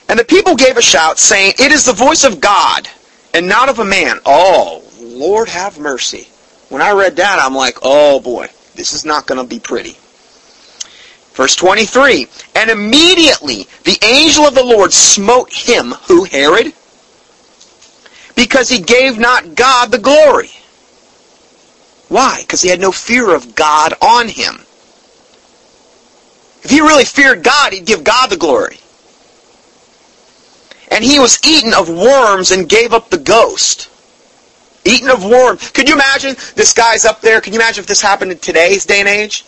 And 0.08 0.18
the 0.18 0.24
people 0.24 0.54
gave 0.54 0.76
a 0.76 0.82
shout, 0.82 1.18
saying, 1.18 1.54
It 1.58 1.72
is 1.72 1.84
the 1.84 1.92
voice 1.92 2.24
of 2.24 2.40
God, 2.40 2.88
and 3.34 3.48
not 3.48 3.68
of 3.68 3.78
a 3.78 3.84
man. 3.84 4.20
Oh, 4.24 4.84
Lord 5.00 5.48
have 5.48 5.78
mercy. 5.78 6.28
When 6.68 6.82
I 6.82 6.92
read 6.92 7.16
that, 7.16 7.38
I'm 7.40 7.54
like, 7.54 7.78
oh 7.82 8.20
boy, 8.20 8.48
this 8.74 8.92
is 8.92 9.04
not 9.04 9.26
going 9.26 9.40
to 9.40 9.46
be 9.46 9.58
pretty. 9.58 9.96
Verse 11.32 11.56
23, 11.56 12.26
And 12.56 12.70
immediately 12.70 13.66
the 13.84 13.98
angel 14.04 14.44
of 14.44 14.54
the 14.54 14.64
Lord 14.64 14.92
smote 14.92 15.52
him, 15.52 15.92
who, 16.08 16.24
Herod? 16.24 16.72
Because 18.34 18.68
he 18.68 18.80
gave 18.80 19.18
not 19.18 19.54
God 19.54 19.90
the 19.90 19.98
glory. 19.98 20.50
Why? 22.08 22.38
Because 22.40 22.62
he 22.62 22.70
had 22.70 22.80
no 22.80 22.92
fear 22.92 23.34
of 23.34 23.54
God 23.54 23.94
on 24.00 24.28
him. 24.28 24.56
If 26.62 26.70
he 26.70 26.80
really 26.80 27.04
feared 27.04 27.42
God, 27.42 27.72
he'd 27.72 27.86
give 27.86 28.02
God 28.02 28.30
the 28.30 28.36
glory. 28.36 28.78
And 30.90 31.04
he 31.04 31.18
was 31.18 31.38
eaten 31.46 31.74
of 31.74 31.88
worms 31.88 32.50
and 32.50 32.68
gave 32.68 32.92
up 32.92 33.10
the 33.10 33.18
ghost. 33.18 33.90
Eaten 34.84 35.10
of 35.10 35.24
worms. 35.24 35.70
Could 35.70 35.88
you 35.88 35.94
imagine 35.94 36.34
this 36.54 36.72
guy's 36.72 37.04
up 37.04 37.20
there? 37.20 37.40
Can 37.40 37.52
you 37.52 37.58
imagine 37.58 37.82
if 37.82 37.86
this 37.86 38.00
happened 38.00 38.32
in 38.32 38.38
today's 38.38 38.86
day 38.86 39.00
and 39.00 39.08
age? 39.08 39.44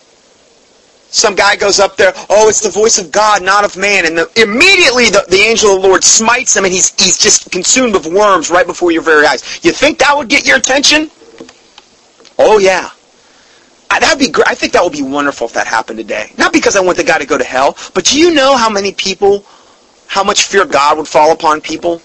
Some 1.09 1.35
guy 1.35 1.57
goes 1.57 1.79
up 1.79 1.97
there, 1.97 2.13
oh, 2.29 2.47
it's 2.47 2.61
the 2.61 2.69
voice 2.69 2.97
of 2.97 3.11
God, 3.11 3.43
not 3.43 3.65
of 3.65 3.75
man. 3.75 4.05
And 4.05 4.17
the, 4.17 4.31
immediately 4.41 5.09
the, 5.09 5.25
the 5.29 5.41
angel 5.41 5.75
of 5.75 5.81
the 5.81 5.87
Lord 5.87 6.05
smites 6.05 6.55
him 6.55 6.63
and 6.63 6.73
he's, 6.73 6.93
he's 7.01 7.17
just 7.17 7.51
consumed 7.51 7.93
with 7.93 8.05
worms 8.05 8.49
right 8.49 8.65
before 8.65 8.91
your 8.91 9.01
very 9.01 9.25
eyes. 9.25 9.59
You 9.61 9.73
think 9.73 9.99
that 9.99 10.15
would 10.15 10.29
get 10.29 10.45
your 10.45 10.57
attention? 10.57 11.11
Oh, 12.43 12.57
yeah. 12.57 12.89
I, 13.89 13.99
that'd 13.99 14.17
be 14.17 14.29
great. 14.29 14.47
I 14.47 14.55
think 14.55 14.73
that 14.73 14.83
would 14.83 14.93
be 14.93 15.03
wonderful 15.03 15.45
if 15.47 15.53
that 15.53 15.67
happened 15.67 15.99
today. 15.99 16.31
Not 16.37 16.53
because 16.53 16.75
I 16.75 16.81
want 16.81 16.97
the 16.97 17.03
guy 17.03 17.19
to 17.19 17.25
go 17.25 17.37
to 17.37 17.43
hell, 17.43 17.77
but 17.93 18.05
do 18.05 18.19
you 18.19 18.33
know 18.33 18.57
how 18.57 18.69
many 18.69 18.93
people, 18.93 19.45
how 20.07 20.23
much 20.23 20.43
fear 20.45 20.65
God 20.65 20.97
would 20.97 21.07
fall 21.07 21.31
upon 21.31 21.61
people? 21.61 22.01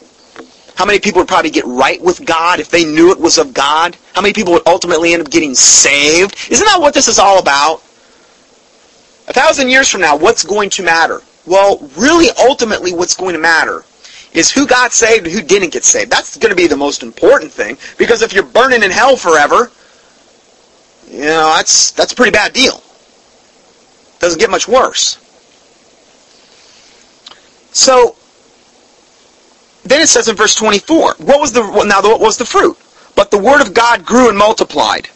How 0.75 0.85
many 0.85 0.99
people 0.99 1.21
would 1.21 1.29
probably 1.29 1.51
get 1.51 1.65
right 1.65 2.03
with 2.03 2.27
God 2.27 2.61
if 2.61 2.69
they 2.69 2.85
knew 2.85 3.13
it 3.13 3.19
was 3.19 3.39
of 3.39 3.55
God? 3.55 3.97
How 4.13 4.21
many 4.21 4.35
people 4.35 4.53
would 4.53 4.67
ultimately 4.67 5.15
end 5.15 5.23
up 5.23 5.31
getting 5.31 5.55
saved? 5.55 6.37
Isn't 6.51 6.67
that 6.67 6.81
what 6.81 6.93
this 6.93 7.09
is 7.09 7.19
all 7.19 7.39
about? 7.39 7.83
A 9.29 9.33
thousand 9.33 9.71
years 9.71 9.89
from 9.89 10.03
now, 10.03 10.17
what's 10.17 10.45
going 10.45 10.69
to 10.71 10.83
matter? 10.83 11.23
Well, 11.47 11.79
really, 11.97 12.29
ultimately, 12.39 12.93
what's 12.93 13.17
going 13.17 13.33
to 13.33 13.41
matter 13.41 13.85
is 14.33 14.53
who 14.53 14.67
got 14.67 14.93
saved 14.93 15.25
and 15.27 15.35
who 15.35 15.41
didn't 15.41 15.73
get 15.73 15.85
saved. 15.85 16.11
That's 16.11 16.37
going 16.37 16.51
to 16.51 16.57
be 16.57 16.67
the 16.67 16.77
most 16.77 17.03
important 17.03 17.53
thing, 17.53 17.79
because 17.97 18.21
if 18.21 18.35
you're 18.35 18.45
burning 18.45 18.83
in 18.83 18.91
hell 18.91 19.17
forever, 19.17 19.71
you 21.11 21.21
know, 21.21 21.55
that's, 21.57 21.93
that's 21.93 22.13
a 22.13 22.17
pretty 22.17 22.33
bad 22.33 22.53
deal. 22.53 22.83
Doesn't 24.21 24.39
get 24.41 24.51
much 24.51 24.69
worse. 24.69 25.19
So, 27.73 28.17
then 29.85 30.01
it 30.03 30.09
says 30.09 30.29
in 30.29 30.37
verse 30.37 30.55
24, 30.55 31.17
what 31.19 31.41
was 31.41 31.53
the 31.53 31.63
now 31.85 32.03
what 32.03 32.21
was 32.21 32.39
the 32.39 32.47
fruit? 32.47 32.77
But 33.17 33.31
the 33.31 33.39
word 33.39 33.63
of 33.63 33.75
God 33.75 34.05
grew 34.05 34.29
and 34.29 34.39
multiplied. 34.39 35.09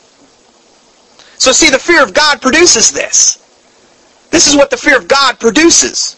So 1.39 1.53
see, 1.53 1.71
the 1.71 1.79
fear 1.79 2.03
of 2.03 2.15
God 2.15 2.43
produces 2.43 2.93
this. 2.93 3.39
This 4.31 4.47
is 4.49 4.57
what 4.57 4.71
the 4.71 4.77
fear 4.77 4.99
of 4.99 5.09
God 5.09 5.41
produces. 5.41 6.17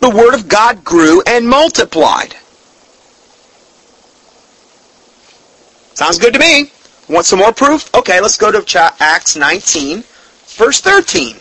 the 0.00 0.10
word 0.10 0.34
of 0.34 0.48
God 0.48 0.84
grew 0.84 1.22
and 1.26 1.48
multiplied. 1.48 2.36
Sounds 5.94 6.18
good 6.18 6.34
to 6.34 6.40
me. 6.40 6.70
Want 7.08 7.24
some 7.24 7.38
more 7.38 7.52
proof? 7.52 7.92
Okay, 7.94 8.20
let's 8.20 8.36
go 8.36 8.52
to 8.52 8.94
Acts 9.00 9.36
19, 9.36 10.04
verse 10.56 10.80
13. 10.80 11.36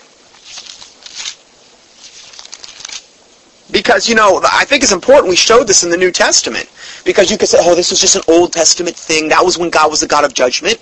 Because, 3.70 4.08
you 4.08 4.16
know, 4.16 4.42
I 4.52 4.64
think 4.64 4.84
it's 4.84 4.94
important 4.94 5.30
we 5.30 5.36
showed 5.36 5.68
this 5.68 5.84
in 5.84 5.90
the 5.90 5.98
New 5.98 6.12
Testament. 6.12 6.70
Because 7.04 7.30
you 7.30 7.38
could 7.38 7.50
say, 7.50 7.58
oh, 7.62 7.76
this 7.76 7.92
was 7.92 8.00
just 8.00 8.16
an 8.16 8.22
Old 8.28 8.54
Testament 8.54 8.96
thing. 8.96 9.28
That 9.30 9.44
was 9.44 9.58
when 9.58 9.70
God 9.70 9.92
was 9.92 10.00
the 10.00 10.08
God 10.08 10.24
of 10.24 10.34
judgment. 10.34 10.80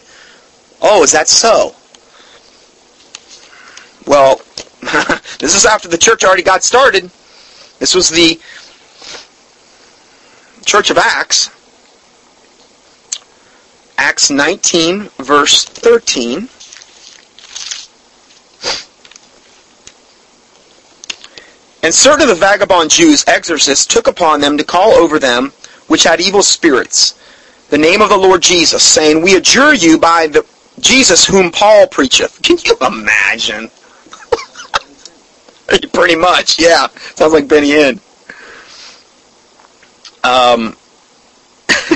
Oh, 0.81 1.03
is 1.03 1.11
that 1.13 1.27
so? 1.27 1.75
Well, 4.05 4.41
this 5.39 5.55
is 5.55 5.65
after 5.65 5.87
the 5.87 5.97
church 5.97 6.23
already 6.23 6.43
got 6.43 6.63
started. 6.63 7.09
This 7.79 7.95
was 7.95 8.09
the 8.09 8.39
Church 10.63 10.89
of 10.91 10.97
Acts. 10.97 11.49
Acts 13.97 14.29
19, 14.29 15.09
verse 15.19 15.65
13. 15.65 16.49
And 21.83 21.93
certain 21.93 22.23
of 22.23 22.29
the 22.29 22.35
vagabond 22.35 22.89
Jews, 22.89 23.23
exorcists, 23.27 23.85
took 23.85 24.07
upon 24.07 24.41
them 24.41 24.57
to 24.57 24.63
call 24.63 24.93
over 24.93 25.19
them 25.19 25.53
which 25.87 26.03
had 26.03 26.19
evil 26.19 26.41
spirits, 26.41 27.13
the 27.69 27.77
name 27.77 28.01
of 28.01 28.09
the 28.09 28.17
Lord 28.17 28.41
Jesus, 28.41 28.83
saying, 28.83 29.21
We 29.21 29.35
adjure 29.35 29.73
you 29.73 29.97
by 29.97 30.27
the 30.27 30.45
Jesus 30.79 31.25
whom 31.25 31.51
Paul 31.51 31.87
preacheth. 31.87 32.41
Can 32.41 32.57
you 32.63 32.75
imagine? 32.85 33.69
Pretty 35.93 36.15
much, 36.15 36.59
yeah. 36.59 36.87
Sounds 37.15 37.33
like 37.33 37.47
Benny 37.47 37.69
Hinn. 37.69 37.99
Um, 40.23 40.75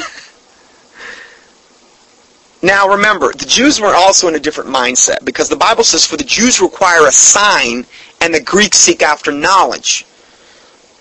now 2.61 2.89
remember, 2.89 3.31
the 3.31 3.45
Jews 3.45 3.79
were 3.79 3.95
also 3.95 4.27
in 4.27 4.35
a 4.35 4.39
different 4.39 4.69
mindset 4.69 5.23
because 5.23 5.47
the 5.49 5.55
Bible 5.55 5.83
says, 5.83 6.05
For 6.05 6.17
the 6.17 6.23
Jews 6.23 6.61
require 6.61 7.07
a 7.07 7.11
sign 7.11 7.85
and 8.21 8.33
the 8.33 8.41
Greeks 8.41 8.77
seek 8.77 9.01
after 9.01 9.31
knowledge. 9.31 10.05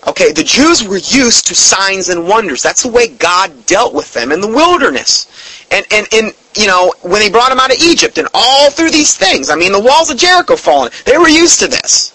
Okay, 0.07 0.31
the 0.31 0.43
Jews 0.43 0.87
were 0.87 0.97
used 0.97 1.47
to 1.47 1.55
signs 1.55 2.07
and 2.07 2.25
wonders. 2.25 2.63
That's 2.63 2.83
the 2.83 2.91
way 2.91 3.09
God 3.09 3.65
dealt 3.65 3.93
with 3.93 4.13
them 4.13 4.31
in 4.31 4.39
the 4.39 4.47
wilderness. 4.47 5.27
And, 5.71 5.85
and, 5.91 6.07
and, 6.13 6.33
you 6.55 6.67
know, 6.67 6.93
when 7.01 7.21
he 7.21 7.29
brought 7.29 7.49
them 7.49 7.59
out 7.59 7.71
of 7.71 7.81
Egypt 7.81 8.17
and 8.17 8.27
all 8.33 8.71
through 8.71 8.91
these 8.91 9.15
things. 9.15 9.49
I 9.49 9.55
mean, 9.55 9.73
the 9.73 9.79
walls 9.79 10.09
of 10.09 10.17
Jericho 10.17 10.55
falling. 10.55 10.91
They 11.05 11.17
were 11.17 11.27
used 11.27 11.59
to 11.59 11.67
this. 11.67 12.13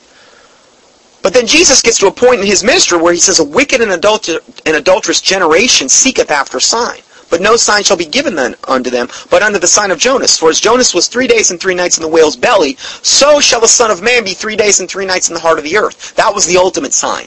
But 1.23 1.35
then 1.35 1.47
Jesus 1.47 1.83
gets 1.83 1.99
to 2.01 2.07
a 2.07 2.12
point 2.12 2.41
in 2.41 2.47
his 2.47 2.65
ministry 2.65 2.99
where 2.99 3.12
he 3.12 3.21
says, 3.21 3.39
A 3.39 3.45
wicked 3.45 3.81
and, 3.81 3.91
adulter- 3.91 4.43
and 4.66 4.77
adulterous 4.77 5.21
generation 5.21 5.89
seeketh 5.89 6.31
after 6.31 6.61
sign. 6.61 7.01
But 7.30 7.40
no 7.40 7.56
sign 7.56 7.82
shall 7.82 7.96
be 7.96 8.05
given 8.05 8.34
then 8.34 8.55
unto 8.68 8.90
them, 8.90 9.09
but 9.30 9.42
unto 9.42 9.59
the 9.59 9.66
sign 9.66 9.90
of 9.90 9.98
Jonas. 9.98 10.38
For 10.38 10.51
as 10.51 10.60
Jonas 10.60 10.94
was 10.94 11.09
three 11.09 11.26
days 11.26 11.51
and 11.51 11.60
three 11.60 11.74
nights 11.74 11.96
in 11.96 12.02
the 12.02 12.09
whale's 12.09 12.36
belly, 12.36 12.76
so 12.78 13.40
shall 13.40 13.60
the 13.60 13.68
Son 13.68 13.90
of 13.90 14.02
Man 14.02 14.24
be 14.24 14.34
three 14.34 14.56
days 14.56 14.80
and 14.80 14.88
three 14.88 15.06
nights 15.06 15.28
in 15.28 15.34
the 15.34 15.40
heart 15.40 15.59
of 15.59 15.64
the 15.64 15.76
earth. 15.76 16.14
That 16.16 16.34
was 16.34 16.46
the 16.46 16.56
ultimate 16.56 16.92
sign. 16.92 17.26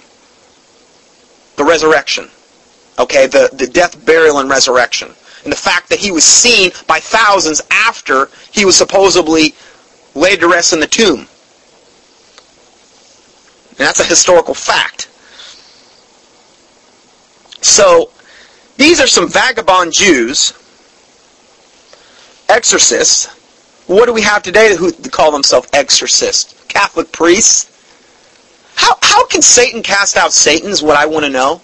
The 1.55 1.65
resurrection. 1.65 2.29
Okay, 2.99 3.27
the, 3.27 3.49
the 3.53 3.67
death, 3.67 4.05
burial, 4.05 4.39
and 4.39 4.49
resurrection. 4.49 5.09
And 5.43 5.51
the 5.51 5.57
fact 5.57 5.89
that 5.89 5.99
he 5.99 6.11
was 6.11 6.23
seen 6.23 6.71
by 6.87 6.99
thousands 6.99 7.61
after 7.69 8.29
he 8.51 8.65
was 8.65 8.75
supposedly 8.75 9.55
laid 10.15 10.39
to 10.39 10.47
rest 10.47 10.73
in 10.73 10.79
the 10.79 10.87
tomb. 10.87 11.27
And 13.69 13.85
that's 13.85 13.99
a 13.99 14.03
historical 14.03 14.55
fact. 14.55 15.09
So, 17.61 18.11
these 18.77 18.99
are 18.99 19.07
some 19.07 19.27
vagabond 19.27 19.93
Jews, 19.93 20.53
exorcists. 22.47 23.27
What 23.87 24.05
do 24.05 24.13
we 24.13 24.21
have 24.21 24.43
today 24.43 24.75
who 24.75 24.91
call 24.91 25.31
themselves 25.31 25.67
exorcists? 25.73 26.53
Catholic 26.67 27.11
priests? 27.11 27.73
How, 28.75 28.95
how 29.01 29.25
can 29.25 29.41
Satan 29.41 29.81
cast 29.81 30.15
out 30.15 30.31
Satan 30.31 30.69
is 30.69 30.83
what 30.83 30.95
I 30.95 31.05
want 31.05 31.25
to 31.25 31.31
know. 31.31 31.61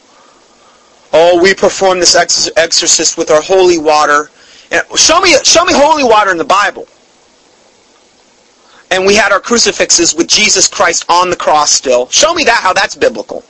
Oh, 1.12 1.40
we 1.42 1.54
perform 1.54 2.00
this 2.00 2.16
ex- 2.16 2.50
exorcist 2.58 3.18
with 3.18 3.30
our 3.30 3.42
holy 3.42 3.78
water. 3.78 4.32
Show 4.96 5.22
me, 5.22 5.36
show 5.44 5.64
me 5.64 5.74
holy 5.76 6.04
water 6.04 6.32
in 6.32 6.38
the 6.38 6.44
Bible. 6.44 6.88
And 8.90 9.06
we 9.06 9.14
had 9.14 9.32
our 9.32 9.40
crucifixes 9.40 10.16
with 10.16 10.28
Jesus 10.28 10.68
Christ 10.68 11.06
on 11.10 11.30
the 11.30 11.36
cross 11.36 11.72
still. 11.72 12.10
Show 12.10 12.34
me 12.34 12.44
that, 12.46 12.62
how 12.64 12.74
that's 12.74 12.96
biblical. 12.96 13.44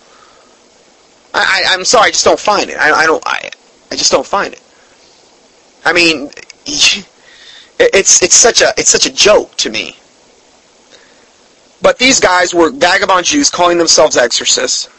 I, 1.33 1.65
I, 1.69 1.73
am 1.73 1.85
sorry, 1.85 2.07
I 2.07 2.11
just 2.11 2.25
don't 2.25 2.39
find 2.39 2.69
it. 2.69 2.77
I, 2.77 2.91
I 2.91 3.05
don't. 3.05 3.23
I, 3.25 3.49
I 3.91 3.95
just 3.95 4.11
don't 4.11 4.25
find 4.25 4.53
it. 4.53 4.61
I 5.85 5.93
mean, 5.93 6.29
it's 6.65 8.21
it's 8.21 8.35
such 8.35 8.61
a 8.61 8.73
it's 8.77 8.89
such 8.89 9.05
a 9.05 9.13
joke 9.13 9.55
to 9.57 9.69
me. 9.69 9.95
But 11.81 11.97
these 11.97 12.21
guys 12.21 12.53
were 12.53 12.71
vagabond 12.71 13.25
Jews 13.25 13.49
calling 13.49 13.77
themselves 13.77 14.15
exorcists. 14.15 14.89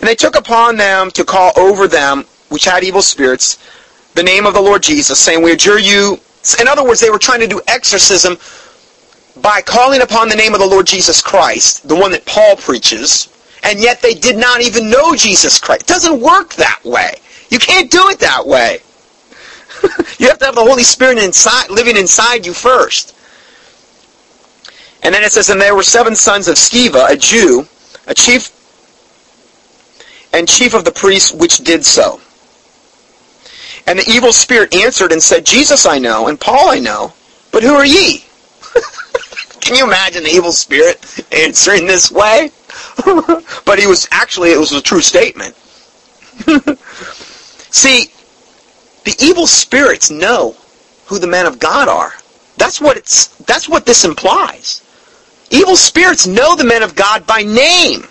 And 0.00 0.08
they 0.08 0.14
took 0.14 0.36
upon 0.36 0.76
them 0.76 1.10
to 1.12 1.24
call 1.24 1.52
over 1.56 1.86
them, 1.86 2.24
which 2.48 2.64
had 2.64 2.82
evil 2.82 3.02
spirits, 3.02 3.58
the 4.14 4.22
name 4.22 4.46
of 4.46 4.54
the 4.54 4.60
Lord 4.60 4.82
Jesus, 4.82 5.18
saying, 5.18 5.42
We 5.42 5.52
adjure 5.52 5.78
you. 5.78 6.18
In 6.58 6.66
other 6.66 6.82
words, 6.82 7.00
they 7.00 7.10
were 7.10 7.18
trying 7.18 7.40
to 7.40 7.46
do 7.46 7.60
exorcism 7.68 8.38
by 9.42 9.60
calling 9.60 10.00
upon 10.00 10.30
the 10.30 10.36
name 10.36 10.54
of 10.54 10.60
the 10.60 10.66
Lord 10.66 10.86
Jesus 10.86 11.20
Christ, 11.20 11.86
the 11.86 11.94
one 11.96 12.10
that 12.12 12.24
Paul 12.24 12.56
preaches, 12.56 13.28
and 13.62 13.80
yet 13.80 14.00
they 14.00 14.14
did 14.14 14.36
not 14.36 14.60
even 14.60 14.90
know 14.90 15.14
Jesus 15.14 15.58
Christ. 15.58 15.82
It 15.82 15.86
doesn't 15.86 16.20
work 16.20 16.54
that 16.54 16.80
way. 16.84 17.14
You 17.50 17.58
can't 17.58 17.90
do 17.90 18.08
it 18.08 18.18
that 18.20 18.46
way. 18.46 18.80
you 20.18 20.28
have 20.28 20.38
to 20.38 20.46
have 20.46 20.54
the 20.54 20.64
Holy 20.64 20.82
Spirit 20.82 21.18
inside, 21.18 21.70
living 21.70 21.96
inside 21.96 22.44
you 22.46 22.52
first. 22.52 23.14
And 25.02 25.14
then 25.14 25.22
it 25.22 25.32
says, 25.32 25.48
And 25.48 25.60
there 25.60 25.74
were 25.74 25.82
seven 25.82 26.14
sons 26.16 26.48
of 26.48 26.56
Sceva, 26.56 27.10
a 27.10 27.16
Jew, 27.16 27.66
a 28.06 28.14
chief 28.14 28.54
and 30.32 30.48
chief 30.48 30.74
of 30.74 30.84
the 30.84 30.90
priests, 30.90 31.32
which 31.32 31.58
did 31.58 31.84
so. 31.84 32.20
And 33.86 33.98
the 33.98 34.10
evil 34.10 34.32
spirit 34.32 34.74
answered 34.74 35.12
and 35.12 35.22
said, 35.22 35.46
Jesus 35.46 35.86
I 35.86 35.98
know, 35.98 36.28
and 36.28 36.38
Paul 36.38 36.70
I 36.70 36.78
know, 36.78 37.14
but 37.52 37.62
who 37.62 37.74
are 37.74 37.86
ye? 37.86 38.24
Can 39.60 39.76
you 39.76 39.84
imagine 39.84 40.24
the 40.24 40.30
evil 40.30 40.52
spirit 40.52 41.24
answering 41.32 41.86
this 41.86 42.10
way? 42.10 42.50
but 43.64 43.78
he 43.78 43.86
was 43.86 44.08
actually 44.10 44.52
it 44.52 44.58
was 44.58 44.72
a 44.72 44.82
true 44.82 45.00
statement. 45.00 45.54
See, 47.70 48.06
the 49.04 49.16
evil 49.20 49.46
spirits 49.46 50.10
know 50.10 50.56
who 51.06 51.18
the 51.18 51.26
men 51.26 51.46
of 51.46 51.58
God 51.58 51.88
are. 51.88 52.12
That's 52.56 52.80
what 52.80 52.96
it's 52.96 53.28
that's 53.38 53.68
what 53.68 53.86
this 53.86 54.04
implies. 54.04 54.82
Evil 55.50 55.76
spirits 55.76 56.26
know 56.26 56.54
the 56.56 56.64
men 56.64 56.82
of 56.82 56.94
God 56.94 57.26
by 57.26 57.42
name. 57.42 58.04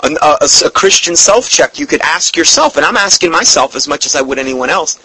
A, 0.00 0.10
a, 0.20 0.48
a 0.66 0.70
Christian 0.70 1.14
self-check 1.14 1.78
you 1.78 1.86
could 1.86 2.00
ask 2.00 2.36
yourself, 2.36 2.76
and 2.76 2.84
I'm 2.84 2.96
asking 2.96 3.30
myself 3.30 3.76
as 3.76 3.86
much 3.86 4.04
as 4.06 4.16
I 4.16 4.20
would 4.20 4.38
anyone 4.38 4.68
else, 4.68 4.98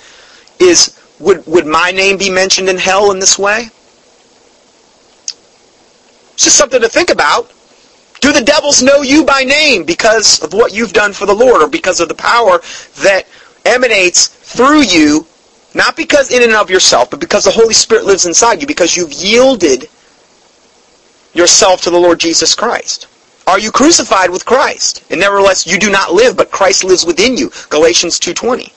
is 0.60 0.98
would, 1.20 1.46
would 1.46 1.66
my 1.66 1.92
name 1.92 2.18
be 2.18 2.30
mentioned 2.30 2.70
in 2.70 2.78
hell 2.78 3.12
in 3.12 3.20
this 3.20 3.38
way? 3.38 3.70
It's 6.38 6.44
just 6.44 6.58
something 6.58 6.82
to 6.82 6.88
think 6.88 7.10
about. 7.10 7.52
Do 8.22 8.32
the 8.32 8.44
devils 8.44 8.84
know 8.84 9.02
you 9.02 9.26
by 9.26 9.44
name 9.44 9.86
because 9.86 10.40
of 10.44 10.54
what 10.54 10.72
you've 10.72 10.94
done 10.94 11.12
for 11.12 11.26
the 11.26 11.34
Lord 11.34 11.64
or 11.64 11.68
because 11.68 12.00
of 12.00 12.10
the 12.10 12.14
power 12.14 12.62
that 13.02 13.24
emanates 13.66 14.28
through 14.28 14.84
you, 14.84 15.26
not 15.74 15.98
because 15.98 16.32
in 16.32 16.44
and 16.44 16.54
of 16.54 16.70
yourself, 16.70 17.10
but 17.10 17.20
because 17.20 17.46
the 17.46 17.50
Holy 17.50 17.74
Spirit 17.74 18.06
lives 18.06 18.28
inside 18.28 18.62
you, 18.62 18.68
because 18.68 18.96
you've 18.96 19.14
yielded 19.14 19.90
yourself 21.34 21.82
to 21.82 21.90
the 21.90 21.98
Lord 21.98 22.20
Jesus 22.20 22.54
Christ? 22.54 23.08
Are 23.48 23.58
you 23.58 23.72
crucified 23.72 24.30
with 24.30 24.46
Christ? 24.46 25.04
And 25.10 25.20
nevertheless, 25.20 25.66
you 25.66 25.80
do 25.80 25.90
not 25.90 26.14
live, 26.14 26.38
but 26.38 26.52
Christ 26.52 26.84
lives 26.84 27.04
within 27.04 27.36
you. 27.36 27.50
Galatians 27.70 28.20
2.20. 28.20 28.72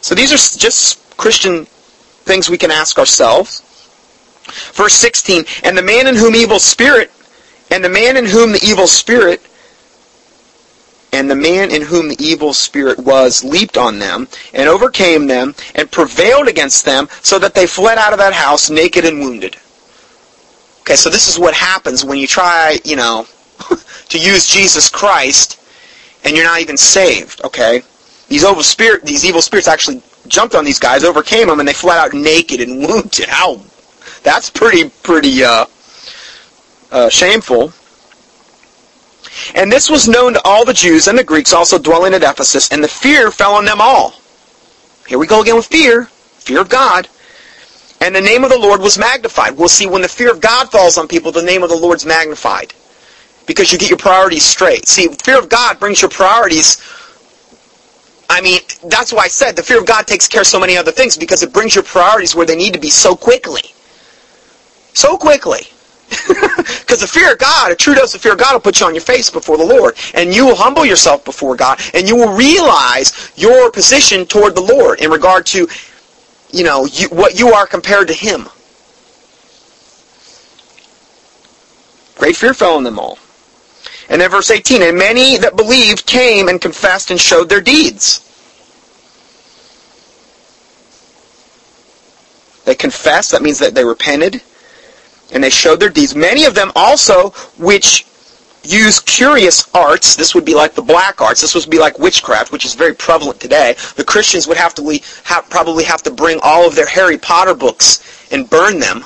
So 0.00 0.14
these 0.14 0.30
are 0.30 0.58
just 0.60 1.16
Christian 1.16 1.64
things 1.64 2.48
we 2.48 2.56
can 2.56 2.70
ask 2.70 3.00
ourselves. 3.00 3.64
Verse 4.72 4.94
16, 4.94 5.44
and 5.64 5.76
the 5.76 5.82
man 5.82 6.06
in 6.06 6.16
whom 6.16 6.34
evil 6.34 6.58
spirit, 6.58 7.10
and 7.70 7.84
the 7.84 7.88
man 7.88 8.16
in 8.16 8.24
whom 8.24 8.52
the 8.52 8.64
evil 8.64 8.86
spirit, 8.86 9.42
and 11.12 11.30
the 11.30 11.34
man 11.34 11.70
in 11.70 11.82
whom 11.82 12.08
the 12.08 12.22
evil 12.22 12.52
spirit 12.52 12.98
was 12.98 13.42
leaped 13.42 13.76
on 13.76 13.98
them, 13.98 14.28
and 14.52 14.68
overcame 14.68 15.26
them, 15.26 15.54
and 15.74 15.90
prevailed 15.90 16.48
against 16.48 16.84
them, 16.84 17.08
so 17.22 17.38
that 17.38 17.54
they 17.54 17.66
fled 17.66 17.98
out 17.98 18.12
of 18.12 18.18
that 18.18 18.32
house 18.32 18.70
naked 18.70 19.04
and 19.04 19.20
wounded. 19.20 19.56
Okay, 20.80 20.96
so 20.96 21.10
this 21.10 21.28
is 21.28 21.38
what 21.38 21.54
happens 21.54 22.04
when 22.04 22.18
you 22.18 22.26
try, 22.26 22.78
you 22.84 22.96
know, 22.96 23.26
to 24.08 24.18
use 24.18 24.46
Jesus 24.46 24.88
Christ, 24.88 25.60
and 26.24 26.34
you're 26.36 26.46
not 26.46 26.60
even 26.60 26.76
saved, 26.76 27.42
okay? 27.44 27.82
These 28.28 28.44
evil 28.44 28.62
spirit, 28.62 29.04
these 29.04 29.24
evil 29.24 29.42
spirits 29.42 29.68
actually 29.68 30.02
jumped 30.26 30.54
on 30.54 30.64
these 30.64 30.78
guys, 30.78 31.04
overcame 31.04 31.48
them, 31.48 31.60
and 31.60 31.68
they 31.68 31.72
fled 31.72 31.98
out 31.98 32.14
naked 32.14 32.60
and 32.60 32.78
wounded. 32.78 33.28
How? 33.28 33.60
That's 34.28 34.50
pretty, 34.50 34.90
pretty, 35.02 35.42
uh, 35.42 35.64
uh, 36.92 37.08
shameful. 37.08 37.72
And 39.54 39.72
this 39.72 39.88
was 39.88 40.06
known 40.06 40.34
to 40.34 40.42
all 40.44 40.66
the 40.66 40.74
Jews 40.74 41.08
and 41.08 41.18
the 41.18 41.24
Greeks 41.24 41.54
also 41.54 41.78
dwelling 41.78 42.12
at 42.12 42.22
Ephesus, 42.22 42.70
and 42.70 42.84
the 42.84 42.88
fear 42.88 43.30
fell 43.30 43.54
on 43.54 43.64
them 43.64 43.80
all. 43.80 44.20
Here 45.06 45.18
we 45.18 45.26
go 45.26 45.40
again 45.40 45.56
with 45.56 45.64
fear. 45.64 46.10
Fear 46.40 46.60
of 46.60 46.68
God. 46.68 47.08
And 48.02 48.14
the 48.14 48.20
name 48.20 48.44
of 48.44 48.50
the 48.50 48.58
Lord 48.58 48.82
was 48.82 48.98
magnified. 48.98 49.56
We'll 49.56 49.66
see 49.66 49.86
when 49.86 50.02
the 50.02 50.08
fear 50.08 50.30
of 50.30 50.42
God 50.42 50.70
falls 50.70 50.98
on 50.98 51.08
people, 51.08 51.32
the 51.32 51.40
name 51.40 51.62
of 51.62 51.70
the 51.70 51.76
Lord's 51.76 52.04
magnified. 52.04 52.74
Because 53.46 53.72
you 53.72 53.78
get 53.78 53.88
your 53.88 53.96
priorities 53.96 54.44
straight. 54.44 54.86
See, 54.88 55.08
fear 55.24 55.38
of 55.38 55.48
God 55.48 55.80
brings 55.80 56.02
your 56.02 56.10
priorities. 56.10 56.82
I 58.28 58.42
mean, 58.42 58.60
that's 58.84 59.10
why 59.10 59.22
I 59.22 59.28
said 59.28 59.56
the 59.56 59.62
fear 59.62 59.80
of 59.80 59.86
God 59.86 60.06
takes 60.06 60.28
care 60.28 60.42
of 60.42 60.46
so 60.46 60.60
many 60.60 60.76
other 60.76 60.92
things 60.92 61.16
because 61.16 61.42
it 61.42 61.50
brings 61.50 61.74
your 61.74 61.84
priorities 61.84 62.34
where 62.34 62.44
they 62.44 62.56
need 62.56 62.74
to 62.74 62.78
be 62.78 62.90
so 62.90 63.16
quickly. 63.16 63.62
So 64.94 65.16
quickly. 65.16 65.68
Because 66.88 67.00
the 67.00 67.06
fear 67.06 67.32
of 67.32 67.38
God, 67.38 67.70
a 67.70 67.76
true 67.76 67.94
dose 67.94 68.14
of 68.14 68.22
fear 68.22 68.32
of 68.32 68.38
God 68.38 68.54
will 68.54 68.60
put 68.60 68.80
you 68.80 68.86
on 68.86 68.94
your 68.94 69.02
face 69.02 69.28
before 69.28 69.58
the 69.58 69.64
Lord. 69.64 69.94
And 70.14 70.34
you 70.34 70.46
will 70.46 70.56
humble 70.56 70.86
yourself 70.86 71.22
before 71.22 71.54
God. 71.54 71.80
And 71.92 72.08
you 72.08 72.16
will 72.16 72.34
realize 72.34 73.30
your 73.36 73.70
position 73.70 74.24
toward 74.24 74.54
the 74.54 74.62
Lord 74.62 75.00
in 75.00 75.10
regard 75.10 75.44
to, 75.46 75.68
you 76.50 76.64
know, 76.64 76.86
you, 76.86 77.08
what 77.08 77.38
you 77.38 77.52
are 77.52 77.66
compared 77.66 78.08
to 78.08 78.14
Him. 78.14 78.48
Great 82.16 82.36
fear 82.36 82.54
fell 82.54 82.76
on 82.76 82.84
them 82.84 82.98
all. 82.98 83.18
And 84.08 84.20
then 84.20 84.30
verse 84.30 84.50
18, 84.50 84.82
And 84.82 84.96
many 84.96 85.36
that 85.36 85.56
believed 85.56 86.06
came 86.06 86.48
and 86.48 86.60
confessed 86.60 87.10
and 87.10 87.20
showed 87.20 87.50
their 87.50 87.60
deeds. 87.60 88.24
They 92.64 92.74
confessed, 92.74 93.32
that 93.32 93.42
means 93.42 93.58
that 93.58 93.74
they 93.74 93.84
repented, 93.84 94.42
and 95.32 95.42
they 95.42 95.50
showed 95.50 95.80
their 95.80 95.90
deeds. 95.90 96.14
Many 96.14 96.44
of 96.44 96.54
them 96.54 96.72
also, 96.74 97.30
which 97.58 98.06
use 98.64 99.00
curious 99.00 99.68
arts, 99.74 100.16
this 100.16 100.34
would 100.34 100.44
be 100.44 100.54
like 100.54 100.74
the 100.74 100.82
black 100.82 101.20
arts, 101.20 101.40
this 101.40 101.54
would 101.54 101.70
be 101.70 101.78
like 101.78 101.98
witchcraft, 101.98 102.52
which 102.52 102.64
is 102.64 102.74
very 102.74 102.94
prevalent 102.94 103.40
today. 103.40 103.74
The 103.96 104.04
Christians 104.04 104.46
would 104.46 104.56
have 104.56 104.74
to 104.74 105.00
have, 105.24 105.48
probably 105.48 105.84
have 105.84 106.02
to 106.02 106.10
bring 106.10 106.38
all 106.42 106.66
of 106.66 106.74
their 106.74 106.88
Harry 106.88 107.18
Potter 107.18 107.54
books 107.54 108.28
and 108.30 108.48
burn 108.48 108.80
them, 108.80 109.04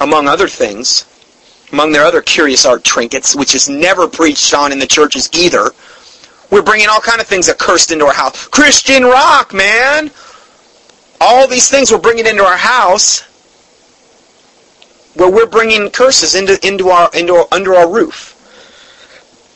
among 0.00 0.28
other 0.28 0.48
things 0.48 1.06
among 1.72 1.92
their 1.92 2.04
other 2.04 2.20
curious 2.20 2.66
art 2.66 2.84
trinkets, 2.84 3.34
which 3.34 3.54
is 3.54 3.68
never 3.68 4.06
preached 4.06 4.54
on 4.54 4.72
in 4.72 4.78
the 4.78 4.86
churches 4.86 5.28
either. 5.32 5.70
We're 6.50 6.62
bringing 6.62 6.88
all 6.88 7.00
kind 7.00 7.20
of 7.20 7.26
things 7.26 7.48
accursed 7.48 7.90
into 7.90 8.04
our 8.04 8.12
house. 8.12 8.46
Christian 8.48 9.04
rock, 9.04 9.54
man! 9.54 10.10
All 11.20 11.48
these 11.48 11.70
things 11.70 11.90
we're 11.90 11.98
bringing 11.98 12.26
into 12.26 12.44
our 12.44 12.56
house 12.56 13.24
where 15.14 15.30
we're 15.30 15.46
bringing 15.46 15.90
curses 15.90 16.34
into, 16.34 16.58
into 16.66 16.88
our, 16.88 17.10
into 17.14 17.34
our, 17.34 17.46
under 17.52 17.74
our 17.74 17.90
roof. 17.90 18.30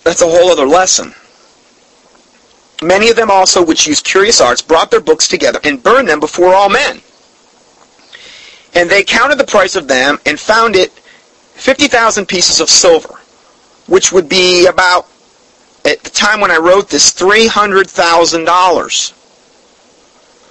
That's 0.04 0.22
a 0.22 0.26
whole 0.26 0.50
other 0.50 0.66
lesson. 0.66 1.14
Many 2.82 3.08
of 3.08 3.16
them 3.16 3.30
also, 3.30 3.64
which 3.64 3.86
used 3.86 4.04
curious 4.04 4.40
arts, 4.40 4.60
brought 4.60 4.90
their 4.90 5.00
books 5.00 5.26
together 5.28 5.58
and 5.64 5.82
burned 5.82 6.08
them 6.08 6.20
before 6.20 6.54
all 6.54 6.68
men. 6.68 7.00
And 8.74 8.90
they 8.90 9.02
counted 9.02 9.38
the 9.38 9.46
price 9.46 9.74
of 9.76 9.88
them 9.88 10.18
and 10.26 10.38
found 10.38 10.76
it 10.76 10.90
50,000 11.54 12.26
pieces 12.26 12.60
of 12.60 12.68
silver, 12.68 13.14
which 13.86 14.12
would 14.12 14.28
be 14.28 14.66
about, 14.66 15.08
at 15.86 16.02
the 16.02 16.10
time 16.10 16.40
when 16.40 16.50
I 16.50 16.58
wrote 16.58 16.90
this, 16.90 17.14
$300,000. 17.14 19.12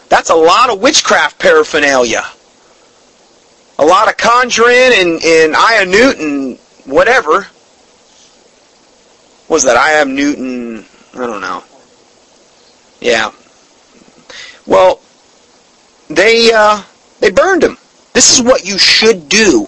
That's 0.10 0.32
a 0.32 0.36
lot 0.36 0.72
of 0.72 0.82
witchcraft 0.82 1.38
paraphernalia. 1.40 2.26
A 3.78 3.86
lot 3.86 4.08
of 4.08 4.18
conjuring 4.18 4.94
and, 4.94 5.24
and 5.24 5.56
Aya 5.56 5.86
Newton, 5.86 6.56
whatever. 6.86 7.48
What 9.48 9.56
was 9.56 9.64
that 9.64 9.78
I 9.78 9.92
am 9.94 10.16
Newton? 10.16 10.86
I 11.14 11.18
don't 11.18 11.42
know. 11.42 11.64
Yeah. 13.02 13.32
Well, 14.66 15.02
they 16.10 16.52
uh, 16.54 16.82
they 17.20 17.32
burned 17.32 17.64
him. 17.64 17.78
This 18.14 18.38
is 18.38 18.44
what 18.44 18.66
you 18.66 18.78
should 18.78 19.28
do 19.30 19.68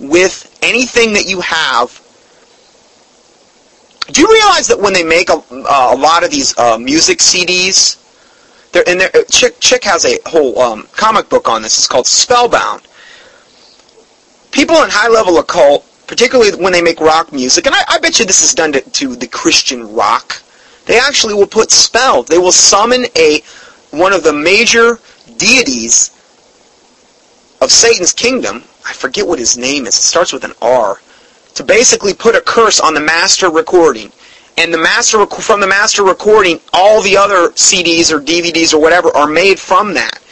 with 0.00 0.58
anything 0.62 1.12
that 1.14 1.28
you 1.28 1.40
have. 1.40 2.02
Do 4.08 4.20
you 4.20 4.28
realize 4.32 4.68
that 4.68 4.80
when 4.80 4.92
they 4.92 5.02
make 5.02 5.28
a, 5.28 5.34
uh, 5.34 5.90
a 5.92 5.96
lot 5.96 6.24
of 6.24 6.30
these 6.30 6.56
uh, 6.58 6.78
music 6.78 7.18
CDs, 7.18 7.98
and 8.86 9.00
they're, 9.00 9.24
Chick, 9.30 9.58
Chick 9.60 9.84
has 9.84 10.04
a 10.04 10.18
whole 10.26 10.58
um, 10.58 10.88
comic 10.92 11.28
book 11.28 11.48
on 11.48 11.62
this. 11.62 11.78
It's 11.78 11.86
called 11.86 12.06
Spellbound. 12.06 12.82
People 14.50 14.76
in 14.76 14.90
high-level 14.90 15.38
occult, 15.38 15.84
particularly 16.06 16.50
when 16.62 16.72
they 16.72 16.82
make 16.82 17.00
rock 17.00 17.32
music, 17.32 17.66
and 17.66 17.74
I, 17.74 17.82
I 17.88 17.98
bet 17.98 18.18
you 18.18 18.24
this 18.24 18.42
is 18.42 18.54
done 18.54 18.72
to, 18.72 18.80
to 18.80 19.16
the 19.16 19.26
Christian 19.26 19.94
rock, 19.94 20.42
they 20.86 20.98
actually 20.98 21.34
will 21.34 21.46
put 21.46 21.70
spell. 21.70 22.22
They 22.22 22.38
will 22.38 22.52
summon 22.52 23.06
a 23.16 23.42
one 23.90 24.12
of 24.12 24.22
the 24.22 24.32
major 24.32 24.98
deities 25.36 26.10
of 27.60 27.70
Satan's 27.70 28.12
kingdom, 28.12 28.62
I 28.86 28.92
forget 28.92 29.26
what 29.26 29.38
his 29.38 29.56
name 29.56 29.86
is. 29.86 29.96
It 29.96 30.02
starts 30.02 30.32
with 30.32 30.44
an 30.44 30.52
R. 30.62 31.00
To 31.54 31.64
basically 31.64 32.12
put 32.14 32.34
a 32.34 32.40
curse 32.40 32.80
on 32.80 32.94
the 32.94 33.00
master 33.00 33.50
recording. 33.50 34.12
And 34.58 34.72
the 34.72 34.78
master 34.78 35.26
from 35.26 35.60
the 35.60 35.66
master 35.66 36.02
recording, 36.02 36.60
all 36.72 37.02
the 37.02 37.16
other 37.16 37.50
CDs 37.50 38.10
or 38.10 38.20
DVDs 38.20 38.72
or 38.72 38.80
whatever 38.80 39.14
are 39.14 39.26
made 39.26 39.58
from 39.58 39.94
that. 39.94 40.22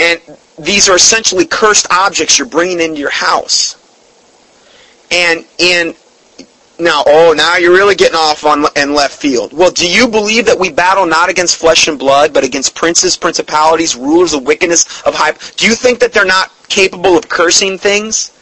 And 0.00 0.20
these 0.58 0.88
are 0.88 0.96
essentially 0.96 1.46
cursed 1.46 1.86
objects 1.90 2.38
you're 2.38 2.48
bringing 2.48 2.80
into 2.80 2.98
your 2.98 3.10
house. 3.10 3.76
And 5.10 5.44
in 5.58 5.94
now, 6.78 7.04
oh, 7.06 7.32
now 7.36 7.56
you're 7.58 7.72
really 7.72 7.94
getting 7.94 8.16
off 8.16 8.44
on 8.44 8.64
in 8.74 8.94
left 8.94 9.14
field. 9.14 9.52
Well, 9.52 9.70
do 9.70 9.88
you 9.88 10.08
believe 10.08 10.46
that 10.46 10.58
we 10.58 10.70
battle 10.70 11.06
not 11.06 11.30
against 11.30 11.56
flesh 11.56 11.86
and 11.86 11.98
blood, 11.98 12.32
but 12.32 12.42
against 12.42 12.74
princes, 12.74 13.16
principalities, 13.16 13.94
rulers 13.94 14.34
of 14.34 14.44
wickedness 14.44 15.02
of 15.02 15.14
high? 15.14 15.32
Do 15.56 15.66
you 15.66 15.74
think 15.74 16.00
that 16.00 16.12
they're 16.12 16.24
not 16.24 16.50
capable 16.68 17.16
of 17.16 17.28
cursing 17.28 17.78
things? 17.78 18.32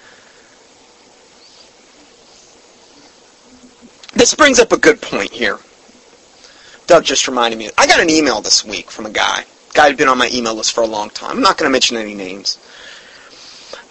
This 4.13 4.35
brings 4.35 4.59
up 4.59 4.73
a 4.73 4.77
good 4.77 5.01
point 5.01 5.33
here. 5.33 5.59
Doug 6.87 7.05
just 7.05 7.29
reminded 7.29 7.59
me. 7.59 7.71
I 7.79 7.87
got 7.87 8.01
an 8.01 8.11
email 8.11 8.41
this 8.41 8.65
week 8.65 8.91
from 8.91 9.07
a 9.07 9.11
guy. 9.11 9.45
Guy 9.75 9.87
had 9.87 9.97
been 9.97 10.09
on 10.09 10.19
my 10.19 10.29
email 10.33 10.55
list 10.55 10.73
for 10.73 10.83
a 10.83 10.87
long 10.87 11.11
time. 11.11 11.37
I'm 11.37 11.43
not 11.43 11.57
going 11.57 11.69
to 11.69 11.73
mention 11.73 11.97
any 11.97 12.15
names. 12.15 12.59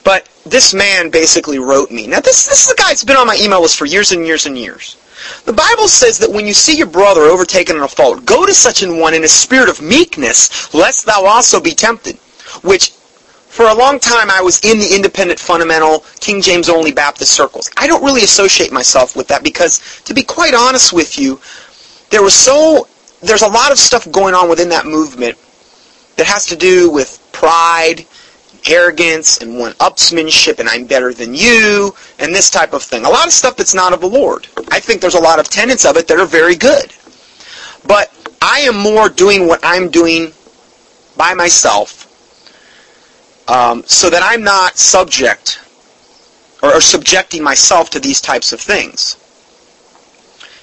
But 0.03 0.27
this 0.45 0.73
man 0.73 1.09
basically 1.09 1.59
wrote 1.59 1.91
me. 1.91 2.07
Now, 2.07 2.19
this, 2.19 2.45
this 2.45 2.65
is 2.65 2.71
a 2.71 2.75
guy 2.75 2.89
that's 2.89 3.05
been 3.05 3.15
on 3.15 3.27
my 3.27 3.37
email 3.41 3.61
list 3.61 3.77
for 3.77 3.85
years 3.85 4.11
and 4.11 4.25
years 4.25 4.45
and 4.45 4.57
years. 4.57 4.97
The 5.45 5.53
Bible 5.53 5.87
says 5.87 6.17
that 6.19 6.31
when 6.31 6.45
you 6.45 6.53
see 6.53 6.77
your 6.77 6.87
brother 6.87 7.21
overtaken 7.21 7.75
in 7.77 7.83
a 7.83 7.87
fault, 7.87 8.25
go 8.25 8.45
to 8.45 8.53
such 8.53 8.83
an 8.83 8.99
one 8.99 9.13
in 9.13 9.23
a 9.23 9.27
spirit 9.27 9.69
of 9.69 9.81
meekness, 9.81 10.73
lest 10.73 11.05
thou 11.05 11.25
also 11.25 11.59
be 11.59 11.71
tempted. 11.71 12.17
Which, 12.63 12.91
for 13.49 13.67
a 13.67 13.73
long 13.73 13.99
time, 13.99 14.29
I 14.29 14.41
was 14.41 14.63
in 14.63 14.77
the 14.77 14.95
independent, 14.95 15.39
fundamental, 15.39 16.05
King 16.19 16.39
James 16.39 16.69
only 16.69 16.91
Baptist 16.91 17.31
circles. 17.31 17.69
I 17.75 17.87
don't 17.87 18.03
really 18.03 18.21
associate 18.21 18.71
myself 18.71 19.15
with 19.15 19.27
that 19.29 19.43
because, 19.43 20.01
to 20.03 20.13
be 20.13 20.21
quite 20.21 20.53
honest 20.53 20.93
with 20.93 21.17
you, 21.17 21.41
there 22.11 22.21
was 22.21 22.35
so 22.35 22.87
there's 23.21 23.41
a 23.41 23.47
lot 23.47 23.71
of 23.71 23.79
stuff 23.79 24.09
going 24.11 24.33
on 24.33 24.49
within 24.49 24.69
that 24.69 24.85
movement 24.85 25.37
that 26.15 26.27
has 26.27 26.45
to 26.45 26.55
do 26.55 26.91
with 26.91 27.19
pride 27.31 28.05
arrogance 28.69 29.39
and 29.39 29.57
one-upsmanship 29.57 30.59
and 30.59 30.69
I'm 30.69 30.85
better 30.85 31.13
than 31.13 31.33
you 31.33 31.93
and 32.19 32.33
this 32.33 32.49
type 32.49 32.73
of 32.73 32.83
thing. 32.83 33.03
A 33.03 33.09
lot 33.09 33.25
of 33.25 33.33
stuff 33.33 33.57
that's 33.57 33.73
not 33.73 33.93
of 33.93 33.99
the 33.99 34.07
Lord. 34.07 34.47
I 34.69 34.79
think 34.79 35.01
there's 35.01 35.15
a 35.15 35.19
lot 35.19 35.39
of 35.39 35.49
tenets 35.49 35.85
of 35.85 35.97
it 35.97 36.07
that 36.07 36.19
are 36.19 36.25
very 36.25 36.55
good. 36.55 36.93
But 37.87 38.13
I 38.41 38.59
am 38.61 38.77
more 38.77 39.09
doing 39.09 39.47
what 39.47 39.59
I'm 39.63 39.89
doing 39.89 40.33
by 41.17 41.33
myself 41.33 42.08
um, 43.49 43.83
so 43.85 44.09
that 44.09 44.21
I'm 44.23 44.43
not 44.43 44.77
subject 44.77 45.59
or, 46.61 46.75
or 46.75 46.81
subjecting 46.81 47.43
myself 47.43 47.89
to 47.91 47.99
these 47.99 48.21
types 48.21 48.53
of 48.53 48.61
things. 48.61 49.17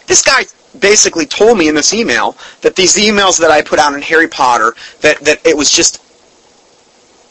This 0.07 0.23
guy 0.23 0.45
basically 0.79 1.27
told 1.27 1.59
me 1.59 1.69
in 1.69 1.75
this 1.75 1.93
email 1.93 2.37
that 2.61 2.77
these 2.77 2.97
emails 2.97 3.41
that 3.41 3.51
I 3.51 3.63
put 3.63 3.79
out 3.79 3.95
in 3.95 4.03
Harry 4.03 4.29
Potter, 4.29 4.75
that, 5.01 5.19
that 5.21 5.45
it 5.45 5.57
was 5.57 5.71
just 5.71 6.01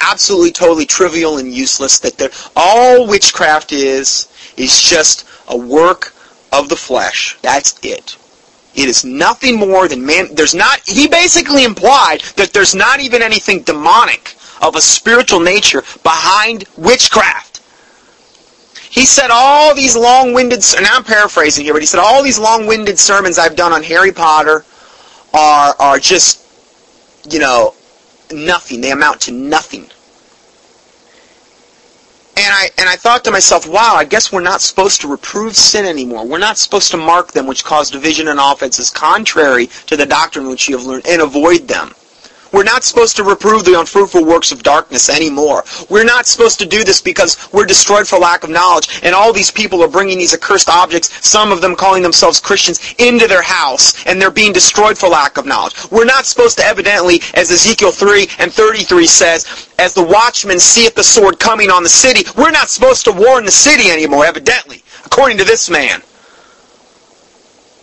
absolutely 0.02 0.52
totally 0.52 0.86
trivial 0.86 1.38
and 1.38 1.54
useless 1.54 2.00
that 2.00 2.50
all 2.56 3.08
witchcraft 3.08 3.72
is 3.72 4.28
is 4.58 4.82
just 4.82 5.28
a 5.50 5.58
work 5.58 6.14
of 6.52 6.70
the 6.70 6.76
flesh 6.76 7.38
that's 7.42 7.80
it 7.84 8.18
it 8.76 8.88
is 8.88 9.04
nothing 9.04 9.58
more 9.58 9.88
than 9.88 10.06
man 10.06 10.28
there's 10.36 10.54
not 10.54 10.80
he 10.86 11.08
basically 11.08 11.64
implied 11.64 12.22
that 12.36 12.52
there's 12.54 12.76
not 12.76 13.00
even 13.00 13.22
anything 13.22 13.62
demonic 13.64 14.35
of 14.62 14.76
a 14.76 14.82
spiritual 14.82 15.40
nature 15.40 15.82
behind 16.04 16.66
witchcraft 16.78 17.62
he 18.90 19.06
said 19.06 19.30
all 19.32 19.76
these 19.76 19.96
long-winded 19.96 20.64
and 20.78 20.86
I'm 20.88 21.04
paraphrasing 21.04 21.66
here 21.66 21.74
but 21.74 21.82
he 21.82 21.86
said 21.88 22.00
all 22.00 22.24
these 22.24 22.40
long-winded 22.40 22.98
sermons 22.98 23.38
I've 23.38 23.56
done 23.56 23.74
on 23.74 23.84
Harry 23.84 24.12
Potter 24.12 24.64
are 25.34 25.76
are 25.80 26.00
just 26.00 26.42
you 27.30 27.40
know 27.40 27.74
nothing. 28.34 28.82
They 28.82 28.92
amount 28.92 29.22
to 29.22 29.32
nothing. 29.32 29.90
and 32.38 32.54
I 32.54 32.70
and 32.78 32.90
I 32.90 32.96
thought 32.96 33.24
to 33.26 33.32
myself, 33.32 33.68
wow, 33.68 33.96
I 33.96 34.06
guess 34.06 34.32
we're 34.32 34.42
not 34.42 34.62
supposed 34.62 35.02
to 35.02 35.08
reprove 35.08 35.56
sin 35.56 35.86
anymore. 35.86 36.26
We're 36.26 36.38
not 36.38 36.58
supposed 36.58 36.92
to 36.92 36.98
mark 36.98 37.32
them 37.32 37.48
which 37.48 37.64
cause 37.64 37.90
division 37.90 38.28
and 38.28 38.40
offenses 38.40 38.90
contrary 38.90 39.68
to 39.88 39.96
the 39.96 40.06
doctrine 40.06 40.50
which 40.50 40.68
you 40.68 40.78
have 40.78 40.86
learned 40.86 41.08
and 41.08 41.22
avoid 41.22 41.68
them. 41.68 41.94
We're 42.52 42.64
not 42.64 42.84
supposed 42.84 43.16
to 43.18 43.24
reprove 43.24 43.66
the 43.66 43.80
unfruitful 43.80 44.26
works 44.26 44.52
of 44.52 44.64
darkness 44.64 45.10
anymore. 45.10 45.64
We're 45.90 46.06
not 46.06 46.26
supposed 46.26 46.60
to 46.60 46.66
do 46.66 46.84
this 46.84 47.02
because 47.02 47.52
we're 47.52 47.66
destroyed 47.66 48.08
for 48.08 48.20
lack 48.20 48.44
of 48.44 48.50
knowledge. 48.50 49.02
And 49.04 49.14
all 49.14 49.34
these 49.34 49.52
people 49.52 49.84
are 49.84 49.88
bringing 49.88 50.18
these 50.18 50.34
accursed 50.34 50.70
objects, 50.70 51.28
some 51.28 51.52
of 51.52 51.62
them 51.62 51.76
calling 51.76 52.04
themselves 52.04 52.40
Christians, 52.40 52.96
into 52.98 53.28
their 53.28 53.42
house, 53.42 54.06
and 54.06 54.22
they're 54.22 54.32
being 54.32 54.54
destroyed 54.54 54.98
for 54.98 55.10
lack 55.10 55.38
of 55.38 55.46
knowledge. 55.46 55.76
We're 55.92 56.06
not 56.06 56.26
supposed 56.26 56.58
to 56.60 56.66
evidently, 56.66 57.22
as 57.34 57.52
Ezekiel 57.52 57.92
3 57.92 58.28
and 58.40 58.54
33 58.54 59.08
says, 59.08 59.70
as 59.80 59.94
the 59.94 60.04
watchman 60.04 60.60
seeth 60.60 60.96
the 60.96 61.04
sword 61.04 61.40
coming 61.40 61.70
on 61.70 61.84
the 61.84 61.90
city, 61.90 62.24
we're 62.38 62.52
not 62.52 62.70
supposed 62.70 63.06
to 63.06 63.12
warn 63.12 63.46
the 63.46 63.52
city 63.52 63.90
anymore, 63.90 64.26
evidently, 64.26 64.84
according 65.06 65.38
to 65.38 65.44
this 65.44 65.70
man. 65.70 66.02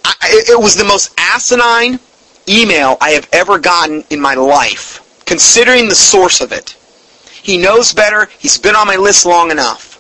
I, 0.05 0.43
it 0.49 0.61
was 0.61 0.75
the 0.75 0.85
most 0.85 1.15
asinine 1.19 2.01
email 2.49 2.97
I 3.01 3.11
have 3.11 3.29
ever 3.33 3.59
gotten 3.59 4.05
in 4.11 4.21
my 4.21 4.35
life, 4.35 5.25
considering 5.27 5.89
the 5.89 5.95
source 5.95 6.41
of 6.41 6.53
it. 6.53 6.77
He 7.43 7.59
knows 7.59 7.93
better. 7.93 8.29
He's 8.39 8.59
been 8.59 8.77
on 8.77 8.87
my 8.87 8.97
list 8.97 9.27
long 9.27 9.51
enough. 9.51 9.91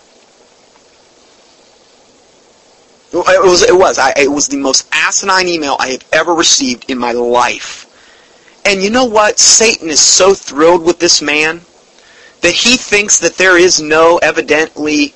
It 3.13 3.45
was. 3.45 3.63
It 3.63 3.77
was. 3.77 3.99
I, 3.99 4.15
it 4.17 4.31
was 4.31 4.49
the 4.49 4.57
most 4.57 4.89
asinine 4.91 5.47
email 5.47 5.77
I 5.79 5.89
have 5.89 6.05
ever 6.13 6.35
received 6.35 6.91
in 6.91 6.99
my 6.99 7.13
life. 7.13 7.87
And 8.65 8.83
you 8.83 8.91
know 8.91 9.05
what? 9.05 9.39
Satan 9.39 9.91
is 9.91 10.01
so 10.01 10.35
thrilled 10.35 10.85
with 10.85 10.99
this 10.99 11.21
man 11.21 11.61
that 12.41 12.55
he 12.55 12.77
thinks 12.77 13.19
that 13.19 13.35
there 13.35 13.59
is 13.59 13.81
no, 13.81 14.19
evidently, 14.19 15.15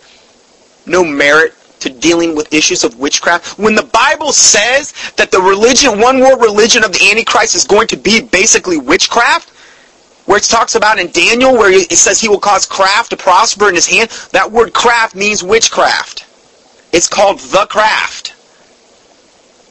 no 0.85 1.05
merit 1.05 1.55
to 1.81 1.91
dealing 1.91 2.35
with 2.35 2.53
issues 2.53 2.85
of 2.85 2.99
witchcraft. 2.99 3.59
When 3.59 3.75
the 3.75 3.85
Bible 3.85 4.33
says 4.33 4.93
that 5.17 5.31
the 5.31 5.41
religion, 5.41 6.01
one 6.01 6.21
world 6.21 6.41
religion 6.41 6.85
of 6.85 6.93
the 6.93 7.11
Antichrist 7.11 7.55
is 7.55 7.65
going 7.65 7.89
to 7.89 7.97
be 7.97 8.23
basically 8.23 8.79
witchcraft, 8.79 9.51
where 10.27 10.39
it 10.39 10.45
talks 10.45 10.75
about 10.75 10.99
in 10.99 11.11
Daniel, 11.11 11.53
where 11.53 11.71
it 11.71 11.91
says 11.93 12.21
he 12.21 12.29
will 12.29 12.41
cause 12.41 12.67
craft 12.67 13.11
to 13.11 13.17
prosper 13.17 13.69
in 13.69 13.75
his 13.75 13.87
hand, 13.87 14.11
that 14.33 14.51
word 14.51 14.73
craft 14.73 15.15
means 15.15 15.43
witchcraft. 15.43 16.27
It's 16.93 17.09
called 17.09 17.39
the 17.39 17.67
craft. 17.67 18.35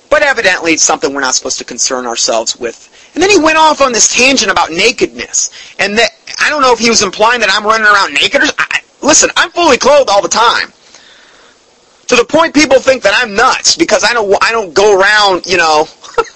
But 0.09 0.21
evidently 0.21 0.73
it's 0.73 0.83
something 0.83 1.13
we're 1.13 1.21
not 1.21 1.35
supposed 1.35 1.57
to 1.57 1.65
concern 1.65 2.05
ourselves 2.05 2.55
with. 2.55 2.91
And 3.13 3.23
then 3.23 3.29
he 3.29 3.39
went 3.39 3.57
off 3.57 3.81
on 3.81 3.91
this 3.91 4.13
tangent 4.13 4.51
about 4.51 4.71
nakedness. 4.71 5.49
And 5.79 5.97
that, 5.97 6.11
I 6.39 6.49
don't 6.49 6.61
know 6.61 6.71
if 6.71 6.79
he 6.79 6.89
was 6.89 7.01
implying 7.01 7.39
that 7.41 7.49
I'm 7.51 7.65
running 7.65 7.87
around 7.87 8.13
naked 8.13 8.41
or, 8.41 8.47
I, 8.57 8.81
listen, 9.01 9.29
I'm 9.35 9.49
fully 9.51 9.77
clothed 9.77 10.09
all 10.09 10.21
the 10.21 10.29
time. 10.29 10.71
To 12.07 12.15
the 12.15 12.25
point 12.25 12.53
people 12.53 12.79
think 12.79 13.03
that 13.03 13.13
I'm 13.15 13.33
nuts 13.35 13.75
because 13.75 14.03
I 14.03 14.13
don't 14.13 14.35
I 14.43 14.51
don't 14.51 14.73
go 14.73 14.99
around, 14.99 15.45
you 15.47 15.57
know, 15.57 15.87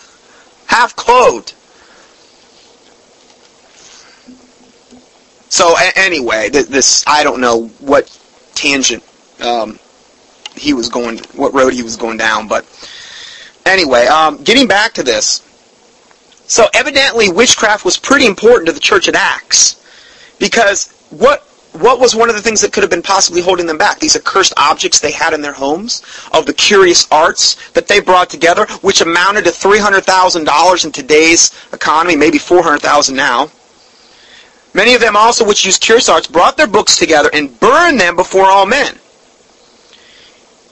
half 0.66 0.96
clothed. 0.96 1.54
So 5.50 5.76
a- 5.78 5.98
anyway, 5.98 6.50
th- 6.50 6.68
this 6.68 7.04
I 7.08 7.24
don't 7.24 7.42
know 7.42 7.68
what 7.80 8.16
tangent 8.56 9.04
um, 9.42 9.80
he 10.56 10.74
was 10.74 10.90
going, 10.90 11.20
what 11.36 11.54
road 11.54 11.74
he 11.74 11.84
was 11.84 11.98
going 11.98 12.18
down, 12.18 12.48
but 12.48 12.66
anyway, 13.66 14.06
um, 14.08 14.44
getting 14.44 14.68
back 14.68 14.94
to 14.94 15.04
this. 15.04 15.46
So 16.48 16.68
evidently, 16.74 17.30
witchcraft 17.30 17.86
was 17.86 17.98
pretty 17.98 18.26
important 18.26 18.68
to 18.68 18.74
the 18.74 18.80
church 18.80 19.08
at 19.08 19.16
Acts 19.16 19.76
because 20.40 20.88
what 21.10 21.48
what 21.74 22.00
was 22.00 22.16
one 22.16 22.30
of 22.30 22.36
the 22.36 22.42
things 22.42 22.62
that 22.62 22.74
could 22.74 22.84
have 22.84 22.90
been 22.90 23.02
possibly 23.02 23.42
holding 23.42 23.68
them 23.68 23.78
back? 23.78 24.00
These 24.00 24.16
accursed 24.16 24.54
objects 24.58 25.00
they 25.00 25.12
had 25.12 25.34
in 25.34 25.42
their 25.42 25.54
homes, 25.54 26.02
of 26.34 26.46
the 26.46 26.54
curious 26.54 27.08
arts 27.12 27.72
that 27.72 27.88
they 27.88 28.00
brought 28.00 28.30
together, 28.30 28.66
which 28.82 29.02
amounted 29.02 29.44
to 29.46 29.52
$300,000 29.52 30.86
in 30.86 30.92
today's 30.92 31.52
economy, 31.72 32.16
maybe 32.16 32.38
400000 32.38 33.16
now. 33.16 33.52
Many 34.74 34.94
of 34.94 35.02
them 35.02 35.16
also, 35.16 35.46
which 35.46 35.66
used 35.66 35.82
curious 35.82 36.10
arts, 36.10 36.28
brought 36.28 36.58
their 36.58 36.68
books 36.68 36.98
together 36.98 37.30
and 37.34 37.60
burned 37.60 38.00
them 38.00 38.16
before 38.16 38.46
all 38.46 38.66
men. 38.66 38.98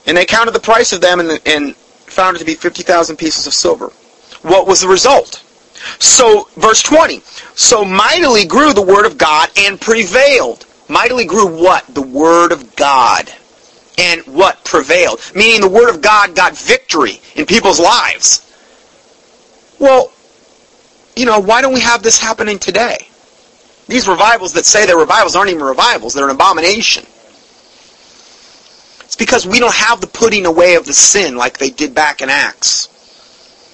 And 0.06 0.16
they 0.16 0.24
counted 0.24 0.52
the 0.52 0.60
price 0.60 0.92
of 0.92 1.00
them 1.00 1.20
and, 1.20 1.40
and 1.46 1.76
found 1.76 2.36
it 2.36 2.40
to 2.40 2.44
be 2.44 2.54
50,000 2.54 3.16
pieces 3.16 3.46
of 3.46 3.54
silver. 3.54 3.88
What 4.42 4.66
was 4.66 4.80
the 4.80 4.88
result? 4.88 5.44
So, 5.98 6.48
verse 6.56 6.82
20. 6.82 7.20
So 7.54 7.84
mightily 7.84 8.44
grew 8.44 8.72
the 8.72 8.82
word 8.82 9.06
of 9.06 9.18
God 9.18 9.50
and 9.56 9.80
prevailed 9.80 10.64
mightily 10.88 11.24
grew 11.24 11.46
what? 11.46 11.86
The 11.94 12.02
Word 12.02 12.52
of 12.52 12.76
God. 12.76 13.32
And 13.96 14.22
what? 14.22 14.64
Prevailed. 14.64 15.20
Meaning 15.34 15.60
the 15.60 15.68
Word 15.68 15.90
of 15.90 16.00
God 16.00 16.34
got 16.34 16.56
victory 16.56 17.20
in 17.34 17.46
people's 17.46 17.80
lives. 17.80 18.44
Well, 19.78 20.12
you 21.16 21.26
know, 21.26 21.40
why 21.40 21.62
don't 21.62 21.74
we 21.74 21.80
have 21.80 22.02
this 22.02 22.18
happening 22.18 22.58
today? 22.58 23.08
These 23.86 24.06
revivals 24.06 24.52
that 24.52 24.66
say 24.66 24.86
they're 24.86 24.96
revivals 24.96 25.34
aren't 25.34 25.50
even 25.50 25.62
revivals. 25.62 26.14
They're 26.14 26.28
an 26.28 26.34
abomination. 26.34 27.04
It's 29.04 29.16
because 29.16 29.46
we 29.46 29.58
don't 29.58 29.74
have 29.74 30.00
the 30.00 30.06
putting 30.06 30.46
away 30.46 30.74
of 30.74 30.84
the 30.84 30.92
sin 30.92 31.36
like 31.36 31.58
they 31.58 31.70
did 31.70 31.94
back 31.94 32.20
in 32.20 32.28
Acts. 32.28 32.88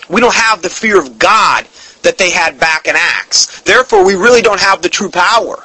We 0.09 0.21
don't 0.21 0.35
have 0.35 0.63
the 0.63 0.71
fear 0.71 0.99
of 0.99 1.19
God 1.19 1.67
that 2.03 2.19
they 2.19 2.31
had 2.31 2.61
back 2.61 2.87
in 2.87 2.95
Acts. 2.97 3.63
Therefore, 3.63 4.05
we 4.05 4.15
really 4.15 4.43
don't 4.43 4.61
have 4.61 4.83
the 4.83 4.89
true 4.89 5.11
power 5.11 5.65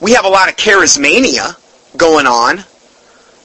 we 0.00 0.12
have 0.12 0.24
a 0.24 0.28
lot 0.28 0.48
of 0.48 0.56
charismania 0.56 1.56
going 1.96 2.26
on. 2.26 2.64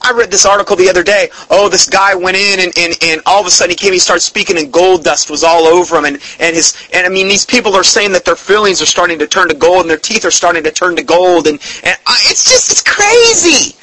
I 0.02 0.12
read 0.12 0.30
this 0.30 0.46
article 0.46 0.76
the 0.76 0.88
other 0.88 1.02
day. 1.02 1.30
Oh, 1.50 1.68
this 1.68 1.88
guy 1.88 2.14
went 2.14 2.36
in 2.36 2.60
and, 2.60 2.72
and, 2.78 2.94
and 3.02 3.20
all 3.26 3.40
of 3.40 3.46
a 3.46 3.50
sudden 3.50 3.70
he 3.70 3.76
came, 3.76 3.92
he 3.92 3.98
started 3.98 4.20
speaking 4.20 4.56
and 4.58 4.72
gold 4.72 5.04
dust 5.04 5.30
was 5.30 5.42
all 5.42 5.64
over 5.64 5.96
him. 5.96 6.04
And, 6.04 6.18
and 6.38 6.54
his, 6.54 6.76
and 6.92 7.06
I 7.06 7.08
mean, 7.08 7.28
these 7.28 7.44
people 7.44 7.74
are 7.74 7.82
saying 7.82 8.12
that 8.12 8.24
their 8.24 8.36
feelings 8.36 8.80
are 8.80 8.86
starting 8.86 9.18
to 9.18 9.26
turn 9.26 9.48
to 9.48 9.54
gold 9.54 9.80
and 9.80 9.90
their 9.90 9.96
teeth 9.96 10.24
are 10.24 10.30
starting 10.30 10.62
to 10.64 10.70
turn 10.70 10.96
to 10.96 11.02
gold. 11.02 11.46
And, 11.46 11.58
and 11.82 11.96
it's 12.06 12.48
just, 12.48 12.70
it's 12.70 12.82
crazy. 12.82 13.76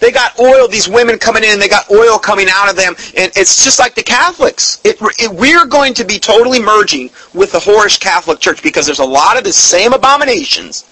They 0.00 0.10
got 0.10 0.38
oil, 0.38 0.66
these 0.66 0.88
women 0.88 1.16
coming 1.16 1.44
in, 1.44 1.60
they 1.60 1.68
got 1.68 1.88
oil 1.90 2.18
coming 2.18 2.48
out 2.50 2.68
of 2.68 2.76
them. 2.76 2.94
And 3.16 3.32
it's 3.36 3.64
just 3.64 3.78
like 3.78 3.94
the 3.94 4.02
Catholics. 4.02 4.80
It, 4.84 4.98
it, 5.00 5.30
we're 5.30 5.64
going 5.64 5.94
to 5.94 6.04
be 6.04 6.18
totally 6.18 6.60
merging 6.60 7.08
with 7.34 7.52
the 7.52 7.60
whorish 7.60 8.00
Catholic 8.00 8.40
Church 8.40 8.62
because 8.62 8.84
there's 8.84 8.98
a 8.98 9.04
lot 9.04 9.38
of 9.38 9.44
the 9.44 9.52
same 9.52 9.92
abominations 9.92 10.84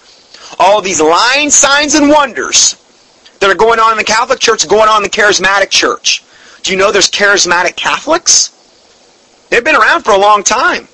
all 0.61 0.79
these 0.79 1.01
lying 1.01 1.49
signs 1.49 1.95
and 1.95 2.07
wonders 2.07 2.75
that 3.39 3.49
are 3.49 3.55
going 3.55 3.79
on 3.79 3.93
in 3.93 3.97
the 3.97 4.03
Catholic 4.03 4.39
Church 4.39 4.67
going 4.67 4.87
on 4.87 4.97
in 4.97 5.03
the 5.03 5.09
Charismatic 5.09 5.71
Church. 5.71 6.23
Do 6.61 6.71
you 6.71 6.77
know 6.77 6.91
there's 6.91 7.09
Charismatic 7.09 7.75
Catholics? 7.75 8.49
They've 9.49 9.63
been 9.63 9.75
around 9.75 10.03
for 10.03 10.11
a 10.11 10.19
long 10.19 10.43
time. 10.43 10.87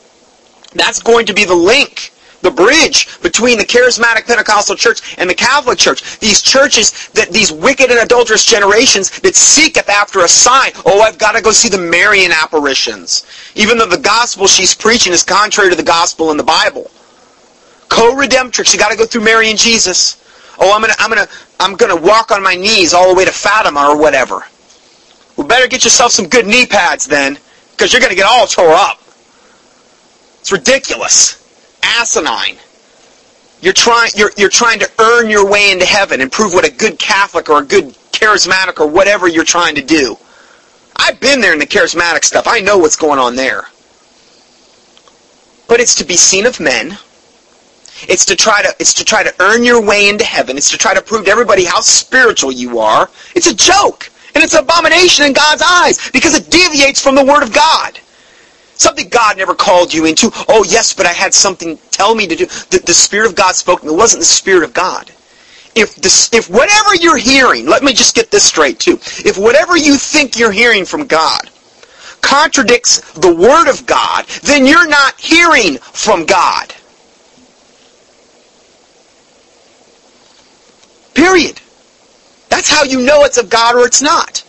That's 0.73 1.01
going 1.01 1.25
to 1.25 1.33
be 1.33 1.43
the 1.43 1.53
link, 1.53 2.13
the 2.41 2.51
bridge 2.51 3.19
between 3.21 3.57
the 3.57 3.65
Charismatic 3.65 4.25
Pentecostal 4.25 4.77
Church 4.77 5.17
and 5.17 5.29
the 5.29 5.35
Catholic 5.35 5.77
Church. 5.77 6.17
These 6.19 6.41
churches, 6.41 7.09
that 7.09 7.31
these 7.31 7.51
wicked 7.51 7.91
and 7.91 7.99
adulterous 7.99 8.45
generations 8.45 9.19
that 9.19 9.35
seeketh 9.35 9.89
after 9.89 10.21
a 10.21 10.29
sign. 10.29 10.71
Oh, 10.85 11.01
I've 11.01 11.17
got 11.17 11.33
to 11.33 11.41
go 11.41 11.51
see 11.51 11.67
the 11.67 11.77
Marian 11.77 12.31
apparitions. 12.31 13.25
Even 13.55 13.77
though 13.77 13.85
the 13.85 13.97
gospel 13.97 14.47
she's 14.47 14.73
preaching 14.73 15.11
is 15.11 15.23
contrary 15.23 15.69
to 15.71 15.75
the 15.75 15.83
gospel 15.83 16.31
in 16.31 16.37
the 16.37 16.43
Bible. 16.43 16.89
Co-redemptrix. 17.89 18.73
You 18.73 18.79
got 18.79 18.91
to 18.91 18.97
go 18.97 19.05
through 19.05 19.23
Mary 19.23 19.49
and 19.49 19.57
Jesus. 19.57 20.23
Oh, 20.59 20.73
I'm 20.73 20.81
gonna, 20.81 20.93
I'm 20.99 21.09
gonna, 21.09 21.27
I'm 21.59 21.75
gonna 21.75 21.95
walk 21.95 22.31
on 22.31 22.41
my 22.41 22.55
knees 22.55 22.93
all 22.93 23.09
the 23.09 23.15
way 23.15 23.25
to 23.25 23.31
Fatima 23.31 23.89
or 23.89 23.97
whatever. 23.97 24.43
Well, 25.35 25.47
better 25.47 25.67
get 25.67 25.83
yourself 25.83 26.11
some 26.11 26.27
good 26.27 26.47
knee 26.47 26.65
pads 26.65 27.05
then, 27.05 27.37
because 27.71 27.93
you're 27.93 28.01
gonna 28.01 28.15
get 28.15 28.25
all 28.25 28.47
tore 28.47 28.73
up. 28.73 28.99
It's 30.39 30.51
ridiculous, 30.51 31.43
asinine. 31.83 32.57
You're 33.61 33.73
trying, 33.73 34.11
you're, 34.15 34.31
you're 34.37 34.49
trying 34.49 34.79
to 34.79 34.91
earn 34.99 35.29
your 35.29 35.49
way 35.49 35.71
into 35.71 35.85
heaven 35.85 36.21
and 36.21 36.31
prove 36.31 36.53
what 36.53 36.67
a 36.67 36.71
good 36.71 36.97
Catholic 36.99 37.49
or 37.49 37.61
a 37.61 37.65
good 37.65 37.93
charismatic 38.11 38.79
or 38.79 38.87
whatever 38.87 39.27
you're 39.27 39.43
trying 39.43 39.75
to 39.75 39.83
do. 39.83 40.17
I've 40.95 41.19
been 41.19 41.41
there 41.41 41.53
in 41.53 41.59
the 41.59 41.67
charismatic 41.67 42.23
stuff. 42.23 42.45
I 42.47 42.61
know 42.61 42.77
what's 42.77 42.95
going 42.95 43.19
on 43.19 43.35
there. 43.35 43.65
But 45.67 45.79
it's 45.79 45.95
to 45.95 46.05
be 46.05 46.17
seen 46.17 46.45
of 46.45 46.59
men 46.59 46.97
it's 48.03 48.25
to 48.25 48.35
try 48.35 48.61
to 48.61 48.75
it's 48.79 48.93
to 48.95 49.05
try 49.05 49.23
to 49.23 49.33
earn 49.39 49.63
your 49.63 49.81
way 49.81 50.09
into 50.09 50.23
heaven. 50.23 50.57
It's 50.57 50.71
to 50.71 50.77
try 50.77 50.93
to 50.93 51.01
prove 51.01 51.25
to 51.25 51.31
everybody 51.31 51.65
how 51.65 51.81
spiritual 51.81 52.51
you 52.51 52.79
are. 52.79 53.09
It's 53.35 53.47
a 53.47 53.55
joke. 53.55 54.09
And 54.35 54.43
it's 54.43 54.53
an 54.53 54.63
abomination 54.63 55.25
in 55.25 55.33
God's 55.33 55.63
eyes 55.65 56.11
because 56.11 56.35
it 56.35 56.51
deviates 56.51 57.01
from 57.01 57.15
the 57.15 57.25
Word 57.25 57.41
of 57.41 57.51
God. 57.51 57.99
Something 58.75 59.09
God 59.09 59.37
never 59.37 59.55
called 59.55 59.91
you 59.91 60.05
into. 60.05 60.29
Oh, 60.47 60.63
yes, 60.63 60.93
but 60.93 61.07
I 61.07 61.13
had 61.13 61.33
something 61.33 61.79
tell 61.89 62.13
me 62.13 62.27
to 62.27 62.35
do. 62.35 62.45
The, 62.45 62.83
the 62.85 62.93
Spirit 62.93 63.27
of 63.27 63.35
God 63.35 63.55
spoke. 63.55 63.83
It 63.83 63.91
wasn't 63.91 64.21
the 64.21 64.25
Spirit 64.25 64.63
of 64.63 64.73
God. 64.73 65.09
If, 65.73 65.95
this, 65.95 66.31
if 66.33 66.49
whatever 66.51 66.95
you're 66.95 67.17
hearing, 67.17 67.65
let 67.65 67.81
me 67.81 67.93
just 67.93 68.15
get 68.15 68.29
this 68.29 68.43
straight 68.43 68.79
too. 68.79 68.99
If 69.25 69.37
whatever 69.39 69.75
you 69.75 69.95
think 69.97 70.37
you're 70.37 70.51
hearing 70.51 70.85
from 70.85 71.07
God 71.07 71.49
contradicts 72.21 73.01
the 73.13 73.33
Word 73.33 73.69
of 73.69 73.87
God, 73.87 74.27
then 74.43 74.67
you're 74.67 74.87
not 74.87 75.19
hearing 75.19 75.77
from 75.77 76.25
God. 76.25 76.75
Period. 81.17 81.59
That's 82.49 82.69
how 82.69 82.83
you 82.83 83.01
know 83.01 83.23
it's 83.23 83.39
of 83.39 83.49
God 83.49 83.75
or 83.75 83.87
it's 83.87 84.03
not. 84.03 84.43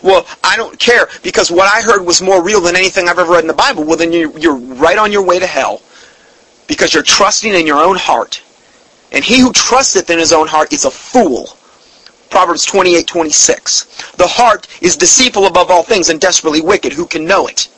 Well, 0.00 0.24
I 0.44 0.56
don't 0.56 0.78
care 0.78 1.08
because 1.24 1.50
what 1.50 1.66
I 1.66 1.82
heard 1.82 2.06
was 2.06 2.22
more 2.22 2.40
real 2.40 2.60
than 2.60 2.76
anything 2.76 3.08
I've 3.08 3.18
ever 3.18 3.32
read 3.32 3.42
in 3.42 3.48
the 3.48 3.52
Bible. 3.52 3.82
Well, 3.82 3.96
then 3.96 4.12
you're, 4.12 4.38
you're 4.38 4.54
right 4.54 4.96
on 4.96 5.10
your 5.10 5.24
way 5.24 5.40
to 5.40 5.46
hell 5.46 5.82
because 6.68 6.94
you're 6.94 7.02
trusting 7.02 7.52
in 7.52 7.66
your 7.66 7.82
own 7.82 7.96
heart. 7.96 8.40
And 9.10 9.24
he 9.24 9.40
who 9.40 9.52
trusteth 9.52 10.08
in 10.08 10.20
his 10.20 10.32
own 10.32 10.46
heart 10.46 10.72
is 10.72 10.84
a 10.84 10.90
fool. 10.90 11.48
Proverbs 12.30 12.64
28, 12.64 13.04
26. 13.04 14.12
The 14.12 14.26
heart 14.28 14.68
is 14.80 14.96
deceitful 14.96 15.46
above 15.46 15.68
all 15.68 15.82
things 15.82 16.10
and 16.10 16.20
desperately 16.20 16.60
wicked. 16.60 16.92
Who 16.92 17.06
can 17.06 17.24
know 17.24 17.48
it? 17.48 17.68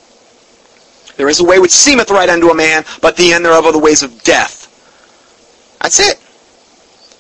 There 1.17 1.31
is 1.31 1.41
a 1.41 1.45
way 1.45 1.59
which 1.59 1.71
seemeth 1.71 2.11
right 2.11 2.29
unto 2.29 2.51
a 2.51 2.55
man, 2.55 2.85
but 3.01 3.17
the 3.17 3.33
end 3.33 3.47
thereof 3.47 3.65
are 3.65 3.73
the 3.73 3.79
ways 3.79 4.03
of 4.03 4.23
death. 4.25 4.67
That's 5.81 6.01
it. 6.01 6.21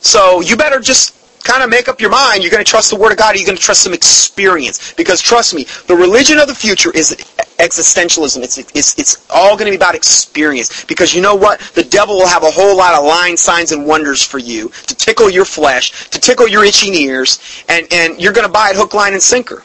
So 0.00 0.40
you 0.40 0.56
better 0.56 0.80
just 0.80 1.16
kind 1.42 1.62
of 1.62 1.70
make 1.70 1.88
up 1.88 2.00
your 2.00 2.10
mind. 2.10 2.42
You're 2.42 2.50
going 2.50 2.64
to 2.64 2.70
trust 2.70 2.90
the 2.90 2.96
Word 2.96 3.12
of 3.12 3.18
God 3.18 3.34
or 3.34 3.38
you're 3.38 3.46
going 3.46 3.56
to 3.56 3.62
trust 3.62 3.82
some 3.82 3.92
experience. 3.92 4.92
Because 4.94 5.20
trust 5.20 5.54
me, 5.54 5.64
the 5.86 5.96
religion 5.96 6.38
of 6.38 6.48
the 6.48 6.54
future 6.54 6.90
is 6.94 7.16
existentialism. 7.58 8.42
It's, 8.42 8.58
it's, 8.58 8.98
it's 8.98 9.26
all 9.30 9.56
going 9.56 9.66
to 9.66 9.72
be 9.72 9.76
about 9.76 9.94
experience. 9.94 10.84
Because 10.84 11.14
you 11.14 11.22
know 11.22 11.34
what? 11.34 11.60
The 11.74 11.84
devil 11.84 12.16
will 12.16 12.26
have 12.26 12.42
a 12.42 12.50
whole 12.50 12.76
lot 12.76 12.94
of 12.94 13.04
lying 13.04 13.36
signs 13.36 13.72
and 13.72 13.86
wonders 13.86 14.22
for 14.22 14.38
you 14.38 14.68
to 14.86 14.94
tickle 14.94 15.30
your 15.30 15.44
flesh, 15.44 16.08
to 16.10 16.20
tickle 16.20 16.48
your 16.48 16.64
itching 16.64 16.94
ears, 16.94 17.64
and, 17.68 17.86
and 17.92 18.20
you're 18.20 18.32
going 18.32 18.46
to 18.46 18.52
buy 18.52 18.70
it 18.70 18.76
hook, 18.76 18.94
line, 18.94 19.12
and 19.12 19.22
sinker. 19.22 19.64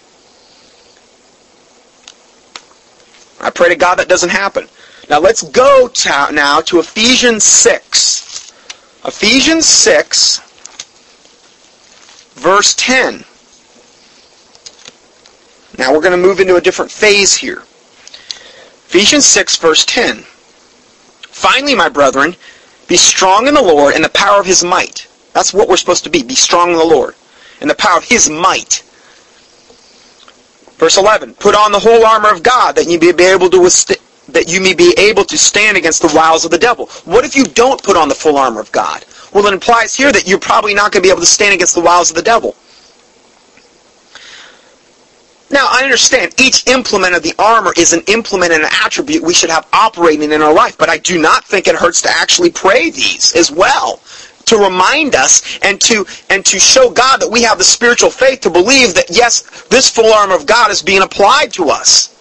I 3.39 3.49
pray 3.51 3.69
to 3.69 3.75
God 3.75 3.95
that 3.95 4.09
doesn't 4.09 4.29
happen. 4.29 4.67
Now 5.09 5.19
let's 5.19 5.43
go 5.43 5.87
to, 5.87 6.29
now 6.31 6.61
to 6.61 6.79
Ephesians 6.79 7.43
6. 7.43 8.14
Ephesians 9.07 9.67
6, 9.67 10.39
verse 12.33 12.73
10. 12.73 13.23
Now 15.77 15.93
we're 15.93 16.01
going 16.01 16.11
to 16.11 16.17
move 16.17 16.39
into 16.39 16.55
a 16.55 16.61
different 16.61 16.89
phase 16.89 17.35
here. 17.35 17.59
Ephesians 18.87 19.27
6, 19.27 19.57
verse 19.57 19.85
10. 19.85 20.23
Finally, 21.21 21.75
my 21.75 21.87
brethren, 21.87 22.35
be 22.87 22.97
strong 22.97 23.47
in 23.47 23.53
the 23.53 23.61
Lord 23.61 23.93
and 23.93 24.03
the 24.03 24.09
power 24.09 24.39
of 24.39 24.47
his 24.47 24.63
might. 24.63 25.07
That's 25.33 25.53
what 25.53 25.67
we're 25.67 25.77
supposed 25.77 26.05
to 26.05 26.09
be. 26.09 26.23
Be 26.23 26.33
strong 26.33 26.71
in 26.71 26.77
the 26.77 26.83
Lord 26.83 27.13
and 27.61 27.69
the 27.69 27.75
power 27.75 27.97
of 27.97 28.05
his 28.05 28.27
might. 28.27 28.81
Verse 30.77 30.97
11. 30.97 31.35
Put 31.35 31.53
on 31.53 31.71
the 31.71 31.79
whole 31.79 32.05
armor 32.05 32.31
of 32.31 32.41
God 32.41 32.75
that 32.75 32.87
you 32.87 32.99
may 32.99 33.11
be 33.11 33.23
able 33.25 33.51
to 33.51 33.61
withstand 33.61 33.99
that 34.29 34.51
you 34.51 34.59
may 34.59 34.73
be 34.73 34.93
able 34.97 35.23
to 35.25 35.37
stand 35.37 35.77
against 35.77 36.01
the 36.01 36.11
wiles 36.15 36.45
of 36.45 36.51
the 36.51 36.57
devil. 36.57 36.87
What 37.05 37.25
if 37.25 37.35
you 37.35 37.43
don't 37.43 37.81
put 37.81 37.95
on 37.95 38.09
the 38.09 38.15
full 38.15 38.37
armor 38.37 38.59
of 38.59 38.71
God? 38.71 39.05
Well, 39.33 39.45
it 39.47 39.53
implies 39.53 39.95
here 39.95 40.11
that 40.11 40.27
you're 40.27 40.39
probably 40.39 40.73
not 40.73 40.91
going 40.91 41.03
to 41.03 41.07
be 41.07 41.11
able 41.11 41.21
to 41.21 41.27
stand 41.27 41.53
against 41.53 41.75
the 41.75 41.81
wiles 41.81 42.09
of 42.09 42.15
the 42.15 42.21
devil. 42.21 42.55
Now, 45.51 45.67
I 45.69 45.83
understand 45.83 46.33
each 46.39 46.67
implement 46.67 47.15
of 47.15 47.21
the 47.21 47.35
armor 47.37 47.71
is 47.77 47.93
an 47.93 48.01
implement 48.07 48.51
and 48.51 48.63
an 48.63 48.69
attribute 48.83 49.21
we 49.21 49.33
should 49.33 49.51
have 49.51 49.67
operating 49.73 50.31
in 50.31 50.41
our 50.41 50.53
life, 50.53 50.77
but 50.77 50.89
I 50.89 50.97
do 50.97 51.21
not 51.21 51.45
think 51.45 51.67
it 51.67 51.75
hurts 51.75 52.01
to 52.01 52.09
actually 52.09 52.49
pray 52.49 52.89
these 52.89 53.35
as 53.35 53.51
well 53.51 54.01
to 54.45 54.57
remind 54.57 55.15
us 55.15 55.59
and 55.61 55.81
to 55.81 56.05
and 56.29 56.45
to 56.45 56.59
show 56.59 56.89
God 56.89 57.19
that 57.21 57.29
we 57.29 57.41
have 57.43 57.57
the 57.57 57.63
spiritual 57.63 58.09
faith 58.09 58.41
to 58.41 58.49
believe 58.49 58.93
that 58.93 59.09
yes, 59.09 59.41
this 59.69 59.89
full 59.89 60.13
armor 60.13 60.35
of 60.35 60.45
God 60.45 60.71
is 60.71 60.81
being 60.81 61.01
applied 61.01 61.51
to 61.53 61.69
us. 61.69 62.14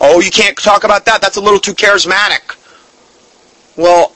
Oh, 0.00 0.20
you 0.20 0.30
can't 0.30 0.56
talk 0.56 0.84
about 0.84 1.04
that. 1.06 1.20
That's 1.20 1.36
a 1.36 1.40
little 1.40 1.60
too 1.60 1.74
charismatic. 1.74 2.56
Well, 3.76 4.12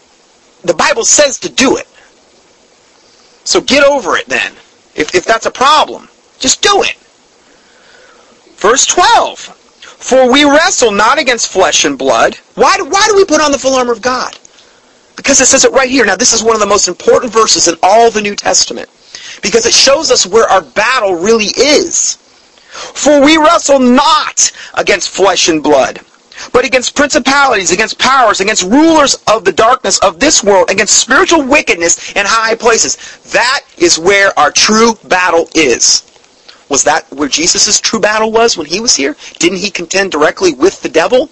the 0.62 0.74
Bible 0.74 1.04
says 1.04 1.38
to 1.40 1.48
do 1.48 1.76
it. 1.76 1.86
So 3.44 3.60
get 3.60 3.84
over 3.84 4.16
it 4.16 4.26
then. 4.26 4.52
If, 4.94 5.14
if 5.14 5.24
that's 5.24 5.46
a 5.46 5.50
problem, 5.50 6.08
just 6.38 6.62
do 6.62 6.82
it. 6.82 6.96
Verse 8.56 8.84
12. 8.86 9.38
For 9.38 10.30
we 10.30 10.44
wrestle 10.44 10.90
not 10.90 11.18
against 11.18 11.52
flesh 11.52 11.84
and 11.84 11.98
blood. 11.98 12.36
Why 12.54 12.76
do, 12.76 12.84
why 12.84 13.06
do 13.08 13.16
we 13.16 13.24
put 13.24 13.40
on 13.40 13.52
the 13.52 13.58
full 13.58 13.74
armor 13.74 13.92
of 13.92 14.02
God? 14.02 14.38
Because 15.16 15.40
it 15.40 15.46
says 15.46 15.64
it 15.64 15.72
right 15.72 15.90
here. 15.90 16.04
Now, 16.04 16.16
this 16.16 16.32
is 16.32 16.42
one 16.42 16.54
of 16.54 16.60
the 16.60 16.66
most 16.66 16.86
important 16.88 17.32
verses 17.32 17.66
in 17.66 17.74
all 17.82 18.10
the 18.10 18.20
New 18.20 18.36
Testament. 18.36 18.88
Because 19.42 19.66
it 19.66 19.74
shows 19.74 20.10
us 20.10 20.26
where 20.26 20.48
our 20.48 20.62
battle 20.62 21.14
really 21.14 21.46
is. 21.56 22.18
For 22.78 23.20
we 23.20 23.36
wrestle 23.36 23.78
not 23.78 24.52
against 24.74 25.10
flesh 25.10 25.48
and 25.48 25.62
blood, 25.62 26.00
but 26.52 26.64
against 26.64 26.94
principalities, 26.94 27.72
against 27.72 27.98
powers, 27.98 28.40
against 28.40 28.62
rulers 28.64 29.16
of 29.26 29.44
the 29.44 29.52
darkness 29.52 29.98
of 29.98 30.20
this 30.20 30.42
world, 30.42 30.70
against 30.70 30.98
spiritual 30.98 31.44
wickedness 31.44 32.12
in 32.12 32.24
high 32.26 32.54
places. 32.54 32.96
That 33.32 33.62
is 33.76 33.98
where 33.98 34.38
our 34.38 34.50
true 34.50 34.94
battle 35.04 35.48
is. 35.54 36.04
Was 36.68 36.84
that 36.84 37.10
where 37.12 37.28
Jesus' 37.28 37.80
true 37.80 38.00
battle 38.00 38.30
was 38.30 38.56
when 38.56 38.66
he 38.66 38.80
was 38.80 38.94
here? 38.94 39.16
Didn't 39.38 39.58
he 39.58 39.70
contend 39.70 40.12
directly 40.12 40.52
with 40.52 40.82
the 40.82 40.88
devil? 40.88 41.30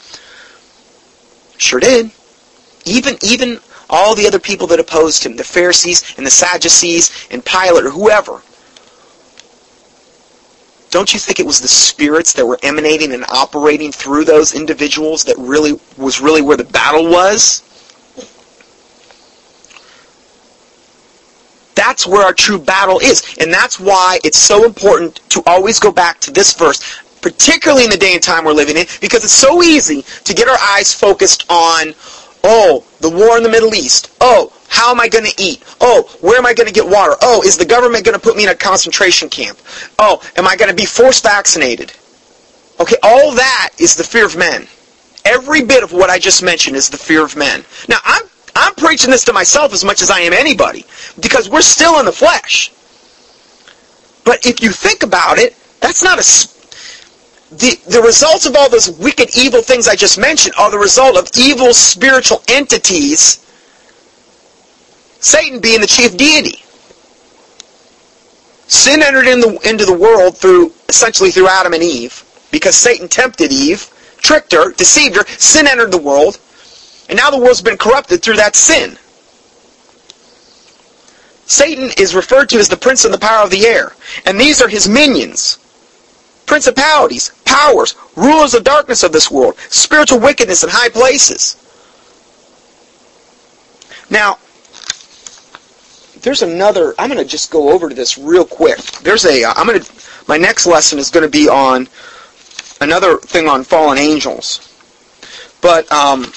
Sure 1.59 1.81
did. 1.81 2.11
Even, 2.85 3.17
even 3.23 3.61
all 3.89 4.15
the 4.15 4.27
other 4.27 4.39
people 4.39 4.67
that 4.69 4.81
opposed 4.81 5.25
him, 5.25 5.37
the 5.37 5.45
Pharisees 5.45 6.15
and 6.17 6.27
the 6.27 6.31
Sadducees 6.31 7.29
and 7.31 7.45
Pilate 7.45 7.85
or 7.85 7.91
whoever, 7.91 8.43
don't 10.97 11.13
you 11.13 11.21
think 11.21 11.39
it 11.39 11.45
was 11.45 11.61
the 11.61 11.69
spirits 11.69 12.33
that 12.33 12.47
were 12.47 12.59
emanating 12.63 13.13
and 13.13 13.23
operating 13.29 13.93
through 13.93 14.25
those 14.25 14.55
individuals 14.55 15.25
that 15.25 15.37
really 15.37 15.79
was 15.99 16.23
really 16.23 16.41
where 16.41 16.57
the 16.57 16.65
battle 16.65 17.11
was? 17.11 17.61
That's 21.75 22.07
where 22.07 22.25
our 22.25 22.33
true 22.33 22.59
battle 22.59 22.99
is. 22.99 23.37
And 23.39 23.53
that's 23.53 23.79
why 23.79 24.21
it's 24.25 24.39
so 24.39 24.65
important 24.65 25.17
to 25.29 25.43
always 25.45 25.79
go 25.79 25.93
back 25.93 26.19
to 26.21 26.31
this 26.31 26.55
verse, 26.55 26.81
particularly 27.21 27.85
in 27.85 27.91
the 27.91 27.99
day 27.99 28.15
and 28.15 28.23
time 28.23 28.47
we're 28.47 28.53
living 28.53 28.79
in, 28.79 28.87
because 29.03 29.23
it's 29.23 29.35
so 29.35 29.63
easy 29.63 30.01
to 30.25 30.33
get 30.33 30.49
our 30.49 30.59
eyes 30.59 30.95
focused 30.95 31.45
on, 31.51 31.95
oh, 32.43 32.87
the 33.01 33.11
war 33.11 33.37
in 33.37 33.43
the 33.43 33.51
Middle 33.51 33.75
East. 33.75 34.17
Oh, 34.23 34.51
how 34.69 34.91
am 34.91 35.01
I 35.01 35.09
going 35.09 35.25
to 35.25 35.43
eat? 35.43 35.63
Oh, 35.81 36.03
where 36.21 36.39
am 36.39 36.47
I 36.47 36.55
going 36.55 36.67
to 36.67 36.73
get 36.73 36.87
water? 36.87 37.15
Oh, 37.23 37.43
is 37.43 37.57
the 37.57 37.65
government 37.65 38.05
going 38.05 38.19
to 38.19 38.23
put 38.23 38.37
me 38.37 38.45
in 38.45 38.49
a 38.49 38.55
concentration 38.55 39.29
camp? 39.29 39.59
Oh, 39.99 40.23
am 40.37 40.47
I 40.47 40.57
going 40.57 40.71
to 40.71 40.77
be 40.77 40.87
forced 40.87 41.23
vaccinated? 41.23 41.93
Okay, 42.81 42.97
all 43.03 43.33
that 43.35 43.71
is 43.79 43.95
the 43.95 44.05
fear 44.05 44.27
of 44.27 44.37
men. 44.37 44.67
Every 45.25 45.63
bit 45.65 45.83
of 45.83 45.93
what 45.93 46.11
I 46.11 46.19
just 46.19 46.43
mentioned 46.43 46.77
is 46.77 46.89
the 46.89 46.99
fear 46.99 47.25
of 47.25 47.37
men. 47.37 47.65
Now, 47.89 47.99
I'm 48.05 48.23
I'm 48.55 48.75
preaching 48.75 49.11
this 49.11 49.25
to 49.25 49.35
myself 49.35 49.75
as 49.75 49.85
much 49.85 50.01
as 50.01 50.11
I 50.11 50.21
am 50.21 50.33
anybody 50.33 50.87
because 51.21 51.51
we're 51.51 51.61
still 51.61 51.99
in 52.01 52.07
the 52.07 52.13
flesh. 52.13 52.73
But 54.25 54.47
if 54.47 54.63
you 54.63 54.71
think 54.71 55.03
about 55.03 55.39
it, 55.39 55.55
that's 55.81 56.03
not 56.03 56.19
a 56.19 56.23
the, 57.51 57.79
the 57.89 58.03
results 58.03 58.45
of 58.47 58.57
all 58.57 58.69
those 58.69 58.91
wicked, 58.99 59.37
evil 59.37 59.63
things 59.63 59.87
I 59.87 59.95
just 59.95 60.19
mentioned 60.19 60.55
are 60.59 60.71
the 60.71 60.79
result 60.79 61.17
of 61.17 61.31
evil 61.37 61.73
spiritual 61.73 62.43
entities 62.49 63.46
Satan 65.27 65.59
being 65.59 65.81
the 65.81 65.89
chief 65.89 66.17
deity. 66.17 66.63
Sin 68.69 69.03
entered 69.03 69.27
in 69.27 69.41
the, 69.41 69.59
into 69.69 69.85
the 69.85 69.93
world 69.93 70.39
through 70.39 70.73
essentially 70.89 71.33
through 71.33 71.49
Adam 71.49 71.73
and 71.73 71.83
Eve 71.83 72.23
because 72.53 72.77
Satan 72.77 73.09
tempted 73.09 73.51
Eve, 73.51 73.91
tricked 74.19 74.53
her, 74.53 74.71
deceived 74.75 75.17
her. 75.17 75.27
Sin 75.27 75.67
entered 75.67 75.91
the 75.91 75.99
world, 75.99 76.39
and 77.09 77.19
now 77.19 77.29
the 77.31 77.41
world's 77.41 77.61
been 77.61 77.77
corrupted 77.77 78.23
through 78.23 78.37
that 78.37 78.55
sin. 78.55 78.97
Satan 81.47 81.91
is 81.99 82.15
referred 82.15 82.49
to 82.51 82.59
as 82.59 82.69
the 82.69 82.77
prince 82.77 83.05
and 83.05 83.13
the 83.13 83.19
power 83.19 83.43
of 83.43 83.51
the 83.51 83.67
air, 83.67 83.97
and 84.27 84.39
these 84.39 84.63
are 84.63 84.69
his 84.69 84.89
minions. 84.89 85.59
Principalities, 86.47 87.33
powers, 87.45 87.97
rulers 88.15 88.55
of 88.55 88.63
darkness 88.63 89.03
of 89.03 89.11
this 89.11 89.29
world, 89.29 89.59
spiritual 89.71 90.21
wickedness 90.21 90.63
in 90.63 90.71
high 90.71 90.89
places. 90.89 91.57
Now, 94.09 94.39
there's 96.27 96.43
another. 96.43 96.93
I'm 96.99 97.09
going 97.09 97.23
to 97.23 97.31
just 97.31 97.53
go 97.53 97.71
over 97.71 97.89
to 97.89 97.95
this 97.95 98.19
real 98.19 98.45
quick. 98.45 98.79
There's 99.05 99.25
a. 99.25 99.45
am 99.45 99.69
going 99.69 99.81
to. 99.81 99.93
My 100.27 100.37
next 100.37 100.67
lesson 100.67 100.99
is 100.99 101.09
going 101.09 101.23
to 101.23 101.31
be 101.31 101.49
on 101.49 101.87
another 102.81 103.19
thing 103.19 103.47
on 103.47 103.63
fallen 103.63 103.97
angels, 103.97 104.75
but 105.63 105.91
um, 105.93 106.33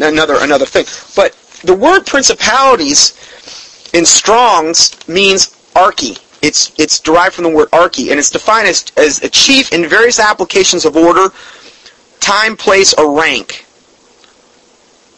another 0.00 0.38
another 0.40 0.66
thing. 0.66 0.86
But 1.14 1.34
the 1.62 1.72
word 1.72 2.04
principalities 2.04 3.12
in 3.94 4.04
Strong's 4.04 5.06
means 5.06 5.56
archy. 5.76 6.16
It's 6.42 6.72
it's 6.76 6.98
derived 6.98 7.36
from 7.36 7.44
the 7.44 7.50
word 7.50 7.68
archy, 7.72 8.10
and 8.10 8.18
it's 8.18 8.30
defined 8.30 8.66
as 8.66 8.90
as 8.96 9.22
a 9.22 9.28
chief 9.28 9.72
in 9.72 9.88
various 9.88 10.18
applications 10.18 10.84
of 10.84 10.96
order, 10.96 11.28
time, 12.18 12.56
place, 12.56 12.92
or 12.92 13.16
rank. 13.16 13.66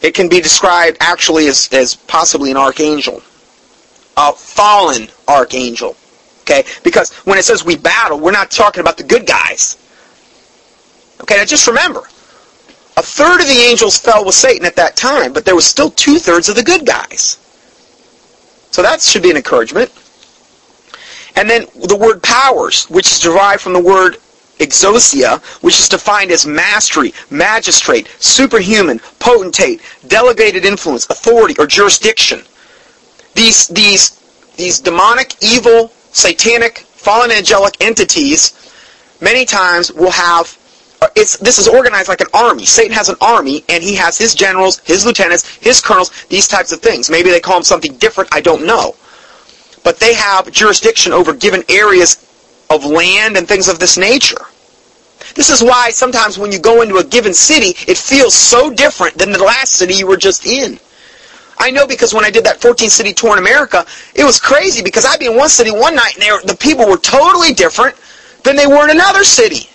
It 0.03 0.13
can 0.13 0.29
be 0.29 0.41
described 0.41 0.97
actually 0.99 1.47
as, 1.47 1.69
as 1.73 1.95
possibly 1.95 2.51
an 2.51 2.57
archangel 2.57 3.23
a 4.17 4.33
fallen 4.33 5.07
archangel. 5.27 5.95
Okay? 6.41 6.63
Because 6.83 7.11
when 7.25 7.37
it 7.37 7.45
says 7.45 7.63
we 7.63 7.77
battle, 7.77 8.19
we're 8.19 8.31
not 8.31 8.51
talking 8.51 8.81
about 8.81 8.97
the 8.97 9.03
good 9.03 9.25
guys. 9.25 9.77
Okay, 11.21 11.37
now 11.37 11.45
just 11.45 11.67
remember, 11.67 12.01
a 12.97 13.01
third 13.01 13.41
of 13.41 13.47
the 13.47 13.53
angels 13.53 13.97
fell 13.97 14.25
with 14.25 14.35
Satan 14.35 14.65
at 14.65 14.75
that 14.75 14.95
time, 14.95 15.33
but 15.33 15.45
there 15.45 15.55
was 15.55 15.65
still 15.65 15.91
two 15.91 16.17
thirds 16.17 16.49
of 16.49 16.55
the 16.55 16.63
good 16.63 16.85
guys. 16.85 17.37
So 18.71 18.81
that 18.81 19.01
should 19.01 19.21
be 19.21 19.29
an 19.29 19.37
encouragement. 19.37 19.91
And 21.35 21.49
then 21.49 21.67
the 21.87 21.95
word 21.95 22.23
powers, 22.23 22.85
which 22.89 23.11
is 23.11 23.19
derived 23.19 23.61
from 23.61 23.73
the 23.73 23.79
word 23.79 24.17
exousia, 24.59 25.41
which 25.63 25.79
is 25.79 25.89
defined 25.89 26.31
as 26.31 26.45
mastery, 26.45 27.13
magistrate, 27.29 28.07
superhuman, 28.19 28.99
potentate, 29.19 29.81
delegated 30.07 30.65
influence, 30.65 31.05
authority, 31.09 31.55
or 31.59 31.67
jurisdiction. 31.67 32.43
These, 33.33 33.67
these, 33.67 34.11
these 34.57 34.79
demonic, 34.79 35.35
evil, 35.41 35.91
satanic, 36.11 36.79
fallen 36.79 37.31
angelic 37.31 37.75
entities 37.81 38.53
many 39.21 39.45
times 39.45 39.91
will 39.91 40.11
have 40.11 40.57
uh, 41.01 41.07
it's 41.15 41.37
this 41.37 41.57
is 41.57 41.67
organized 41.67 42.09
like 42.09 42.21
an 42.21 42.27
army. 42.33 42.65
Satan 42.65 42.93
has 42.93 43.09
an 43.09 43.15
army, 43.21 43.63
and 43.69 43.83
he 43.83 43.95
has 43.95 44.17
his 44.17 44.35
generals, 44.35 44.79
his 44.79 45.03
lieutenants, 45.03 45.47
his 45.57 45.81
colonels, 45.81 46.11
these 46.25 46.47
types 46.47 46.71
of 46.71 46.79
things. 46.79 47.09
Maybe 47.09 47.31
they 47.31 47.39
call 47.39 47.55
them 47.55 47.63
something 47.63 47.95
different. 47.97 48.29
I 48.31 48.41
don't 48.41 48.67
know, 48.67 48.95
but 49.83 49.99
they 49.99 50.13
have 50.13 50.51
jurisdiction 50.51 51.11
over 51.11 51.33
given 51.33 51.63
areas 51.69 52.27
of 52.69 52.85
land 52.85 53.35
and 53.35 53.47
things 53.47 53.67
of 53.67 53.79
this 53.79 53.97
nature. 53.97 54.45
This 55.33 55.49
is 55.49 55.63
why 55.63 55.89
sometimes 55.89 56.37
when 56.37 56.51
you 56.51 56.59
go 56.59 56.81
into 56.81 56.97
a 56.97 57.03
given 57.03 57.33
city, 57.33 57.73
it 57.89 57.97
feels 57.97 58.35
so 58.35 58.69
different 58.71 59.17
than 59.17 59.31
the 59.31 59.43
last 59.43 59.73
city 59.73 59.95
you 59.95 60.07
were 60.07 60.17
just 60.17 60.45
in. 60.45 60.79
I 61.61 61.69
know 61.69 61.85
because 61.85 62.11
when 62.11 62.25
I 62.25 62.31
did 62.31 62.43
that 62.45 62.59
14 62.59 62.89
city 62.89 63.13
tour 63.13 63.33
in 63.33 63.39
America, 63.39 63.85
it 64.15 64.23
was 64.23 64.39
crazy 64.39 64.81
because 64.81 65.05
I'd 65.05 65.19
be 65.19 65.27
in 65.27 65.37
one 65.37 65.47
city 65.47 65.71
one 65.71 65.95
night 65.95 66.17
and 66.19 66.25
were, 66.25 66.41
the 66.45 66.57
people 66.57 66.87
were 66.87 66.97
totally 66.97 67.53
different 67.53 67.95
than 68.43 68.55
they 68.55 68.65
were 68.65 68.83
in 68.83 68.89
another 68.89 69.23
city. 69.23 69.69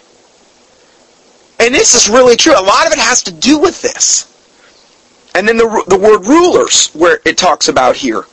And 1.61 1.73
this 1.73 1.95
is 1.95 2.11
really 2.11 2.37
true. 2.37 2.53
A 2.53 2.61
lot 2.61 2.87
of 2.87 2.93
it 2.93 2.99
has 2.99 3.23
to 3.23 3.33
do 3.33 3.59
with 3.59 3.81
this. 3.83 4.33
And 5.37 5.47
then 5.47 5.57
the, 5.57 5.85
the 5.87 5.97
word 5.97 6.27
rulers, 6.27 6.89
where 6.89 7.21
it 7.25 7.39
talks 7.39 7.69
about 7.69 7.95
here. 7.95 8.25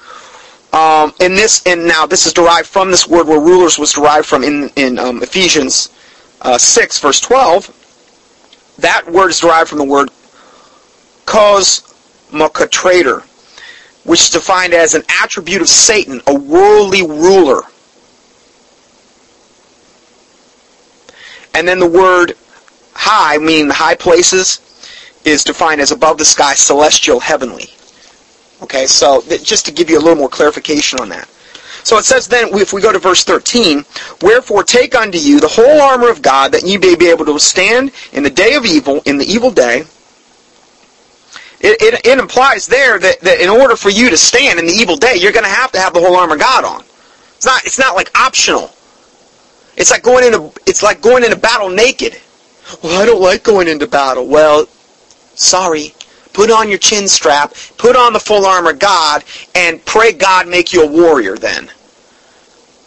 Um, 0.74 1.14
and 1.20 1.38
this, 1.38 1.62
and 1.68 1.88
now 1.88 2.08
this 2.08 2.26
is 2.26 2.34
derived 2.34 2.68
from 2.68 2.90
this 2.90 3.08
word 3.08 3.28
where 3.28 3.40
rulers 3.40 3.78
was 3.78 3.94
derived 3.94 4.26
from 4.26 4.44
in, 4.44 4.72
in 4.76 4.98
um, 4.98 5.22
Ephesians 5.22 5.92
uh, 6.42 6.58
6, 6.58 7.00
verse 7.00 7.20
12. 7.20 8.76
That 8.80 9.06
word 9.12 9.30
is 9.30 9.40
derived 9.40 9.70
from 9.70 9.78
the 9.78 9.84
word 9.84 10.10
kosmokrator, 11.26 13.24
which 14.04 14.22
is 14.22 14.30
defined 14.30 14.74
as 14.74 14.94
an 14.94 15.04
attribute 15.22 15.62
of 15.62 15.70
Satan, 15.70 16.22
a 16.28 16.34
worldly 16.34 17.04
ruler. 17.04 17.62
And 21.54 21.68
then 21.68 21.80
the 21.80 21.88
word 21.88 22.36
high, 22.94 23.38
meaning 23.38 23.70
high 23.70 23.96
places, 23.96 24.60
is 25.24 25.44
defined 25.44 25.82
as 25.82 25.92
above 25.92 26.18
the 26.18 26.26
sky, 26.26 26.54
celestial, 26.54 27.20
heavenly. 27.20 27.68
Okay, 28.62 28.86
so 28.86 29.22
just 29.44 29.66
to 29.66 29.72
give 29.72 29.90
you 29.90 29.98
a 29.98 30.02
little 30.02 30.16
more 30.16 30.30
clarification 30.30 31.00
on 31.00 31.10
that. 31.10 31.28
So 31.84 31.98
it 31.98 32.06
says 32.06 32.28
then, 32.28 32.48
if 32.54 32.72
we 32.72 32.82
go 32.82 32.94
to 32.94 33.00
verse 33.00 33.24
13, 33.24 33.84
Wherefore 34.22 34.64
take 34.64 34.96
unto 34.96 35.18
you 35.18 35.40
the 35.40 35.50
whole 35.50 35.82
armor 35.82 36.10
of 36.10 36.22
God, 36.22 36.54
that 36.54 36.64
ye 36.64 36.78
may 36.78 36.96
be 36.96 37.08
able 37.08 37.26
to 37.26 37.34
withstand 37.34 37.92
in 38.14 38.24
the 38.24 38.30
day 38.30 38.56
of 38.56 38.66
evil, 38.66 39.02
in 39.06 39.18
the 39.18 39.26
evil 39.26 39.52
day. 39.52 39.84
It, 41.64 41.82
it, 41.82 42.06
it 42.06 42.20
implies 42.20 42.68
there 42.68 43.00
that, 43.00 43.22
that 43.22 43.40
in 43.40 43.50
order 43.50 43.78
for 43.78 43.90
you 43.90 44.10
to 44.10 44.18
stand 44.18 44.60
in 44.60 44.66
the 44.66 44.74
evil 44.74 44.98
day, 44.98 45.16
you're 45.16 45.32
going 45.32 45.46
to 45.46 45.50
have 45.50 45.72
to 45.72 45.80
have 45.80 45.94
the 45.94 46.02
whole 46.02 46.18
armor 46.18 46.34
of 46.34 46.42
God 46.42 46.66
on. 46.66 46.84
It's 47.38 47.46
not, 47.46 47.64
it's 47.64 47.80
not 47.80 47.96
like 47.96 48.12
optional. 48.20 48.70
It's 49.78 49.90
like 49.90 50.04
going 50.04 50.26
into, 50.26 50.52
it's 50.66 50.84
like 50.84 51.02
going 51.02 51.24
into 51.24 51.38
battle 51.38 51.70
naked. 51.70 52.20
Well, 52.84 53.02
I 53.02 53.06
don't 53.06 53.22
like 53.22 53.44
going 53.44 53.70
into 53.70 53.88
battle. 53.88 54.28
Well, 54.28 54.68
sorry. 55.36 55.96
Put 56.34 56.52
on 56.52 56.68
your 56.68 56.80
chin 56.80 57.08
strap, 57.08 57.54
put 57.78 57.96
on 57.96 58.12
the 58.12 58.20
full 58.20 58.46
armor 58.46 58.72
of 58.72 58.80
God, 58.80 59.24
and 59.54 59.84
pray 59.86 60.12
God 60.12 60.48
make 60.48 60.74
you 60.74 60.84
a 60.84 60.88
warrior 60.88 61.38
then. 61.38 61.70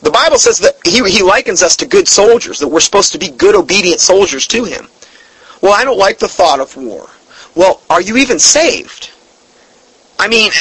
The 0.03 0.11
Bible 0.11 0.39
says 0.39 0.59
that 0.59 0.75
he, 0.85 1.09
he 1.09 1.23
likens 1.23 1.63
us 1.63 1.77
to 1.77 1.87
good 1.87 2.09
soldiers, 2.09 2.59
that 2.59 2.69
we're 2.69 2.81
supposed 2.81 3.13
to 3.13 3.19
be 3.19 3.29
good, 3.29 3.55
obedient 3.55 4.01
soldiers 4.01 4.47
to 4.49 4.65
him. 4.65 4.89
Well, 5.63 5.73
I 5.73 5.85
don't 5.85 5.97
like 5.97 6.19
the 6.19 6.29
thought 6.29 6.61
of 6.61 6.77
war. 6.77 7.09
Well, 7.57 7.81
are 7.91 8.03
you 8.03 8.19
even 8.19 8.39
saved? 8.39 9.11
I 10.19 10.29
mean, 10.29 10.53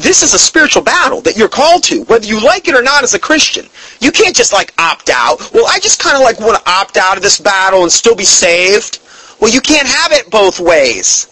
this 0.00 0.22
is 0.22 0.34
a 0.34 0.38
spiritual 0.38 0.82
battle 0.82 1.20
that 1.22 1.36
you're 1.36 1.48
called 1.48 1.84
to, 1.84 2.02
whether 2.04 2.26
you 2.26 2.40
like 2.40 2.66
it 2.66 2.74
or 2.74 2.82
not 2.82 3.04
as 3.04 3.14
a 3.14 3.18
Christian. 3.18 3.66
You 4.00 4.10
can't 4.10 4.34
just 4.34 4.52
like 4.52 4.74
opt 4.78 5.10
out. 5.10 5.52
Well, 5.54 5.66
I 5.68 5.78
just 5.78 6.00
kind 6.02 6.16
of 6.16 6.22
like 6.22 6.40
want 6.40 6.62
to 6.62 6.70
opt 6.70 6.96
out 6.96 7.16
of 7.16 7.22
this 7.22 7.40
battle 7.40 7.82
and 7.82 7.92
still 7.92 8.16
be 8.16 8.24
saved. 8.24 8.98
Well, 9.40 9.52
you 9.52 9.60
can't 9.60 9.86
have 9.86 10.12
it 10.12 10.28
both 10.30 10.58
ways. 10.58 11.28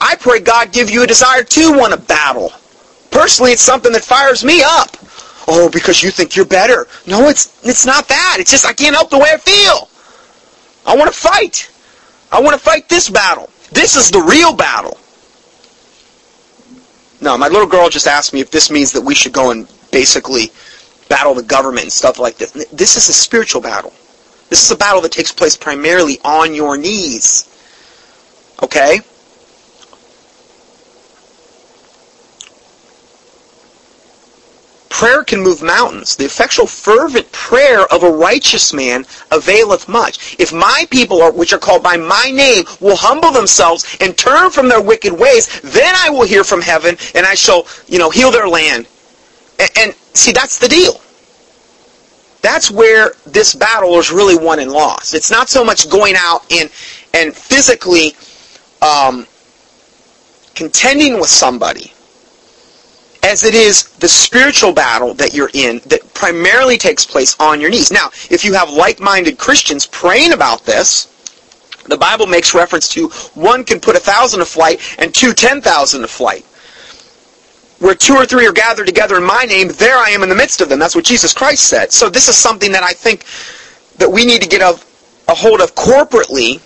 I 0.00 0.16
pray 0.16 0.40
God 0.40 0.72
give 0.72 0.90
you 0.90 1.04
a 1.04 1.06
desire 1.06 1.44
to 1.44 1.78
want 1.78 1.94
to 1.94 2.00
battle. 2.00 2.52
Personally, 3.12 3.52
it's 3.52 3.62
something 3.62 3.92
that 3.92 4.04
fires 4.04 4.44
me 4.44 4.62
up. 4.64 4.96
Oh, 5.46 5.70
because 5.72 6.02
you 6.02 6.10
think 6.10 6.34
you're 6.34 6.46
better. 6.46 6.88
No, 7.06 7.28
it's 7.28 7.64
it's 7.64 7.86
not 7.86 8.08
that. 8.08 8.38
It's 8.40 8.50
just 8.50 8.66
I 8.66 8.72
can't 8.72 8.96
help 8.96 9.10
the 9.10 9.18
way 9.18 9.28
I 9.32 9.36
feel. 9.36 9.88
I 10.84 10.96
want 10.96 11.12
to 11.12 11.16
fight. 11.18 11.70
I 12.32 12.40
want 12.40 12.54
to 12.54 12.60
fight 12.60 12.88
this 12.88 13.10
battle. 13.10 13.51
This 13.72 13.96
is 13.96 14.10
the 14.10 14.20
real 14.20 14.54
battle. 14.54 14.98
No, 17.20 17.38
my 17.38 17.48
little 17.48 17.66
girl 17.66 17.88
just 17.88 18.06
asked 18.06 18.32
me 18.32 18.40
if 18.40 18.50
this 18.50 18.70
means 18.70 18.92
that 18.92 19.00
we 19.00 19.14
should 19.14 19.32
go 19.32 19.50
and 19.50 19.66
basically 19.90 20.50
battle 21.08 21.34
the 21.34 21.42
government 21.42 21.84
and 21.84 21.92
stuff 21.92 22.18
like 22.18 22.36
this. 22.36 22.52
This 22.72 22.96
is 22.96 23.08
a 23.08 23.12
spiritual 23.12 23.60
battle. 23.60 23.92
This 24.50 24.64
is 24.64 24.70
a 24.70 24.76
battle 24.76 25.00
that 25.02 25.12
takes 25.12 25.32
place 25.32 25.56
primarily 25.56 26.18
on 26.24 26.54
your 26.54 26.76
knees. 26.76 27.48
Okay? 28.62 29.00
Prayer 34.92 35.24
can 35.24 35.40
move 35.40 35.62
mountains. 35.62 36.16
The 36.16 36.26
effectual 36.26 36.66
fervent 36.66 37.32
prayer 37.32 37.90
of 37.90 38.02
a 38.02 38.10
righteous 38.10 38.74
man 38.74 39.06
availeth 39.30 39.88
much. 39.88 40.36
If 40.38 40.52
my 40.52 40.84
people, 40.90 41.22
are, 41.22 41.32
which 41.32 41.54
are 41.54 41.58
called 41.58 41.82
by 41.82 41.96
my 41.96 42.30
name, 42.30 42.64
will 42.78 42.96
humble 42.96 43.30
themselves 43.30 43.96
and 44.00 44.16
turn 44.16 44.50
from 44.50 44.68
their 44.68 44.82
wicked 44.82 45.12
ways, 45.12 45.60
then 45.62 45.94
I 45.96 46.10
will 46.10 46.24
hear 46.24 46.44
from 46.44 46.60
heaven 46.60 46.96
and 47.14 47.24
I 47.24 47.34
shall, 47.34 47.66
you 47.88 47.98
know, 47.98 48.10
heal 48.10 48.30
their 48.30 48.46
land. 48.46 48.86
And, 49.58 49.70
and 49.78 49.94
see, 50.12 50.30
that's 50.30 50.58
the 50.58 50.68
deal. 50.68 51.00
That's 52.42 52.70
where 52.70 53.12
this 53.24 53.54
battle 53.54 53.98
is 53.98 54.12
really 54.12 54.36
won 54.36 54.58
and 54.58 54.70
lost. 54.70 55.14
It's 55.14 55.30
not 55.30 55.48
so 55.48 55.64
much 55.64 55.88
going 55.88 56.16
out 56.18 56.44
and 56.52 56.70
and 57.14 57.34
physically 57.34 58.14
um, 58.82 59.26
contending 60.54 61.14
with 61.14 61.28
somebody 61.28 61.91
as 63.22 63.44
it 63.44 63.54
is 63.54 63.84
the 63.98 64.08
spiritual 64.08 64.72
battle 64.72 65.14
that 65.14 65.32
you're 65.32 65.50
in 65.54 65.80
that 65.86 66.00
primarily 66.14 66.76
takes 66.76 67.04
place 67.06 67.36
on 67.38 67.60
your 67.60 67.70
knees. 67.70 67.92
Now, 67.92 68.08
if 68.30 68.44
you 68.44 68.52
have 68.54 68.70
like-minded 68.70 69.38
Christians 69.38 69.86
praying 69.86 70.32
about 70.32 70.64
this, 70.64 71.08
the 71.88 71.96
Bible 71.96 72.26
makes 72.26 72.54
reference 72.54 72.88
to 72.90 73.08
one 73.34 73.64
can 73.64 73.80
put 73.80 73.96
a 73.96 74.00
thousand 74.00 74.40
to 74.40 74.46
flight 74.46 74.80
and 74.98 75.14
two 75.14 75.32
ten 75.32 75.60
thousand 75.60 76.02
to 76.02 76.08
flight. 76.08 76.44
Where 77.78 77.94
two 77.96 78.14
or 78.14 78.26
three 78.26 78.46
are 78.46 78.52
gathered 78.52 78.86
together 78.86 79.16
in 79.16 79.24
my 79.24 79.44
name, 79.44 79.68
there 79.68 79.96
I 79.96 80.10
am 80.10 80.22
in 80.22 80.28
the 80.28 80.36
midst 80.36 80.60
of 80.60 80.68
them. 80.68 80.78
That's 80.78 80.94
what 80.94 81.04
Jesus 81.04 81.32
Christ 81.32 81.68
said. 81.68 81.90
So 81.90 82.08
this 82.08 82.28
is 82.28 82.36
something 82.36 82.70
that 82.70 82.84
I 82.84 82.92
think 82.92 83.24
that 83.98 84.08
we 84.08 84.24
need 84.24 84.40
to 84.42 84.48
get 84.48 84.62
a, 84.62 84.78
a 85.28 85.34
hold 85.34 85.60
of 85.60 85.74
corporately 85.74 86.60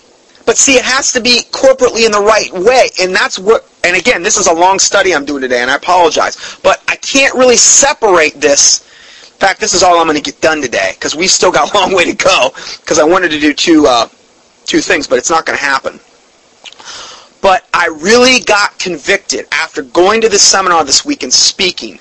but 0.47 0.57
see, 0.57 0.77
it 0.77 0.85
has 0.85 1.11
to 1.11 1.19
be 1.19 1.41
corporately 1.51 2.05
in 2.05 2.11
the 2.13 2.21
right 2.21 2.49
way. 2.53 2.87
And 3.01 3.13
that's 3.13 3.37
what, 3.37 3.69
and 3.83 3.97
again, 3.97 4.23
this 4.23 4.37
is 4.37 4.47
a 4.47 4.53
long 4.53 4.79
study 4.79 5.13
I'm 5.13 5.25
doing 5.25 5.41
today, 5.41 5.61
and 5.61 5.69
I 5.69 5.75
apologize. 5.75 6.57
But 6.63 6.81
I 6.87 6.95
can't 6.95 7.35
really 7.35 7.57
separate 7.57 8.39
this. 8.39 8.79
In 9.25 9.39
fact, 9.39 9.59
this 9.59 9.73
is 9.73 9.83
all 9.83 9.99
I'm 9.99 10.07
going 10.07 10.15
to 10.15 10.23
get 10.23 10.39
done 10.39 10.61
today, 10.61 10.93
because 10.93 11.15
we've 11.15 11.29
still 11.29 11.51
got 11.51 11.71
a 11.73 11.77
long 11.77 11.93
way 11.93 12.05
to 12.05 12.13
go, 12.13 12.51
because 12.79 12.97
I 12.97 13.03
wanted 13.03 13.29
to 13.31 13.41
do 13.41 13.53
two, 13.53 13.87
uh, 13.87 14.07
two 14.63 14.79
things, 14.79 15.05
but 15.05 15.17
it's 15.17 15.29
not 15.29 15.45
going 15.45 15.59
to 15.59 15.63
happen. 15.63 15.99
But 17.41 17.67
I 17.73 17.87
really 17.87 18.39
got 18.39 18.79
convicted 18.79 19.47
after 19.51 19.81
going 19.81 20.21
to 20.21 20.29
this 20.29 20.43
seminar 20.43 20.85
this 20.85 21.03
week 21.03 21.23
and 21.23 21.33
speaking 21.33 21.99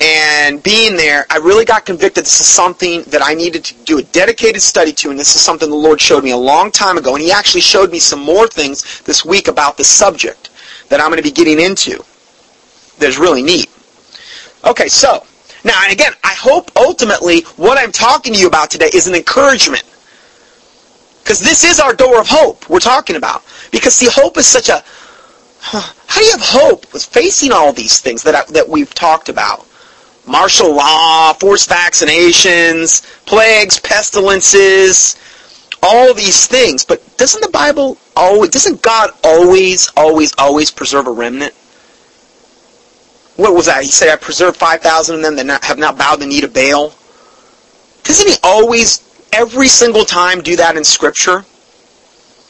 and 0.00 0.62
being 0.62 0.96
there, 0.96 1.24
I 1.30 1.38
really 1.38 1.64
got 1.64 1.86
convicted 1.86 2.24
this 2.24 2.40
is 2.40 2.46
something 2.46 3.02
that 3.04 3.22
I 3.24 3.34
needed 3.34 3.64
to 3.64 3.74
do 3.84 3.98
a 3.98 4.02
dedicated 4.02 4.60
study 4.60 4.92
to, 4.92 5.10
and 5.10 5.18
this 5.18 5.34
is 5.34 5.40
something 5.40 5.70
the 5.70 5.76
Lord 5.76 6.00
showed 6.00 6.22
me 6.22 6.32
a 6.32 6.36
long 6.36 6.70
time 6.70 6.98
ago, 6.98 7.14
and 7.14 7.22
He 7.22 7.32
actually 7.32 7.62
showed 7.62 7.90
me 7.90 7.98
some 7.98 8.20
more 8.20 8.46
things 8.46 9.00
this 9.02 9.24
week 9.24 9.48
about 9.48 9.76
this 9.76 9.88
subject 9.88 10.50
that 10.88 11.00
I'm 11.00 11.08
going 11.08 11.16
to 11.16 11.22
be 11.22 11.30
getting 11.30 11.58
into 11.58 12.04
that's 12.98 13.18
really 13.18 13.42
neat. 13.42 13.70
Okay, 14.64 14.88
so, 14.88 15.24
now, 15.64 15.80
and 15.82 15.92
again, 15.92 16.12
I 16.24 16.34
hope 16.34 16.70
ultimately 16.76 17.42
what 17.56 17.78
I'm 17.78 17.92
talking 17.92 18.34
to 18.34 18.38
you 18.38 18.48
about 18.48 18.70
today 18.70 18.90
is 18.92 19.06
an 19.06 19.14
encouragement. 19.14 19.84
Because 21.22 21.40
this 21.40 21.64
is 21.64 21.80
our 21.80 21.92
door 21.92 22.20
of 22.20 22.28
hope 22.28 22.68
we're 22.70 22.78
talking 22.78 23.16
about. 23.16 23.42
Because, 23.72 23.94
see, 23.94 24.08
hope 24.08 24.36
is 24.36 24.46
such 24.46 24.68
a... 24.68 24.84
How 25.60 26.20
do 26.20 26.24
you 26.24 26.30
have 26.32 26.40
hope 26.40 26.92
with 26.92 27.04
facing 27.04 27.50
all 27.50 27.72
these 27.72 27.98
things 27.98 28.22
that, 28.22 28.34
I, 28.34 28.52
that 28.52 28.68
we've 28.68 28.94
talked 28.94 29.28
about? 29.28 29.66
Martial 30.26 30.74
law, 30.74 31.32
forced 31.34 31.68
vaccinations, 31.70 33.02
plagues, 33.26 33.78
pestilences, 33.80 35.16
all 35.82 36.14
these 36.14 36.46
things. 36.46 36.84
But 36.84 37.16
doesn't 37.16 37.40
the 37.40 37.50
Bible 37.50 37.98
always, 38.14 38.50
doesn't 38.50 38.82
God 38.82 39.10
always, 39.24 39.90
always, 39.96 40.32
always 40.38 40.70
preserve 40.70 41.06
a 41.06 41.12
remnant? 41.12 41.54
what 43.36 43.54
was 43.54 43.66
that? 43.66 43.82
He 43.82 43.90
said, 43.90 44.08
I 44.08 44.16
preserved 44.16 44.56
5,000 44.56 45.16
of 45.16 45.22
them 45.22 45.36
that 45.36 45.46
not, 45.46 45.64
have 45.64 45.78
not 45.78 45.98
bowed 45.98 46.20
the 46.20 46.26
knee 46.26 46.40
to 46.40 46.48
Baal. 46.48 46.94
Doesn't 48.02 48.28
he 48.28 48.36
always, 48.42 49.02
every 49.32 49.68
single 49.68 50.04
time, 50.04 50.40
do 50.40 50.56
that 50.56 50.76
in 50.76 50.84
Scripture? 50.84 51.44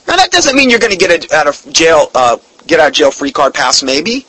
Now 0.06 0.16
that 0.16 0.30
doesn't 0.30 0.54
mean 0.54 0.70
you're 0.70 0.78
going 0.78 0.92
to 0.92 0.98
get 0.98 1.24
a, 1.24 1.36
out 1.36 1.48
of 1.48 1.72
jail, 1.72 2.10
uh, 2.14 2.36
get 2.66 2.78
out 2.78 2.88
of 2.88 2.94
jail 2.94 3.10
free 3.10 3.32
card 3.32 3.54
pass. 3.54 3.82
Maybe, 3.82 4.26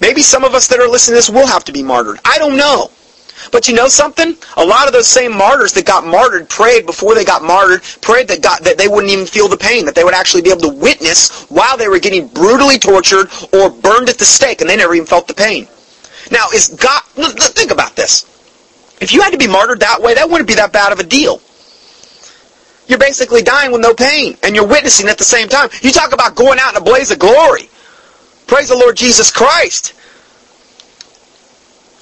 maybe 0.00 0.22
some 0.22 0.44
of 0.44 0.54
us 0.54 0.66
that 0.68 0.80
are 0.80 0.88
listening 0.88 1.14
to 1.14 1.16
this 1.16 1.30
will 1.30 1.46
have 1.46 1.64
to 1.64 1.72
be 1.72 1.82
martyred. 1.82 2.18
I 2.24 2.38
don't 2.38 2.56
know. 2.56 2.90
But 3.52 3.68
you 3.68 3.74
know 3.74 3.88
something? 3.88 4.36
A 4.56 4.64
lot 4.64 4.86
of 4.86 4.92
those 4.92 5.06
same 5.06 5.36
martyrs 5.36 5.72
that 5.74 5.86
got 5.86 6.06
martyred 6.06 6.48
prayed 6.48 6.86
before 6.86 7.14
they 7.14 7.24
got 7.24 7.42
martyred, 7.42 7.82
prayed 8.00 8.28
that 8.28 8.42
God 8.42 8.60
that 8.64 8.78
they 8.78 8.88
wouldn't 8.88 9.12
even 9.12 9.26
feel 9.26 9.48
the 9.48 9.56
pain, 9.56 9.84
that 9.86 9.94
they 9.94 10.04
would 10.04 10.14
actually 10.14 10.42
be 10.42 10.50
able 10.50 10.62
to 10.62 10.68
witness 10.68 11.44
while 11.44 11.76
they 11.76 11.88
were 11.88 11.98
getting 11.98 12.28
brutally 12.28 12.78
tortured 12.78 13.28
or 13.52 13.70
burned 13.70 14.08
at 14.08 14.18
the 14.18 14.24
stake, 14.24 14.60
and 14.60 14.70
they 14.70 14.76
never 14.76 14.94
even 14.94 15.06
felt 15.06 15.28
the 15.28 15.34
pain. 15.34 15.68
Now, 16.30 16.46
is 16.52 16.68
God? 16.68 17.02
Think 17.14 17.70
about 17.70 17.94
this. 17.94 18.24
If 19.00 19.12
you 19.12 19.20
had 19.20 19.30
to 19.30 19.38
be 19.38 19.46
martyred 19.46 19.80
that 19.80 20.00
way, 20.00 20.14
that 20.14 20.28
wouldn't 20.28 20.48
be 20.48 20.54
that 20.54 20.72
bad 20.72 20.92
of 20.92 20.98
a 20.98 21.04
deal. 21.04 21.40
You're 22.88 22.98
basically 22.98 23.42
dying 23.42 23.72
with 23.72 23.80
no 23.80 23.94
pain, 23.94 24.36
and 24.42 24.54
you're 24.54 24.66
witnessing 24.66 25.08
at 25.08 25.18
the 25.18 25.24
same 25.24 25.48
time. 25.48 25.68
You 25.82 25.92
talk 25.92 26.12
about 26.12 26.34
going 26.34 26.58
out 26.60 26.74
in 26.74 26.80
a 26.80 26.84
blaze 26.84 27.10
of 27.10 27.18
glory. 27.18 27.68
Praise 28.46 28.68
the 28.68 28.76
Lord 28.76 28.96
Jesus 28.96 29.30
Christ. 29.30 29.94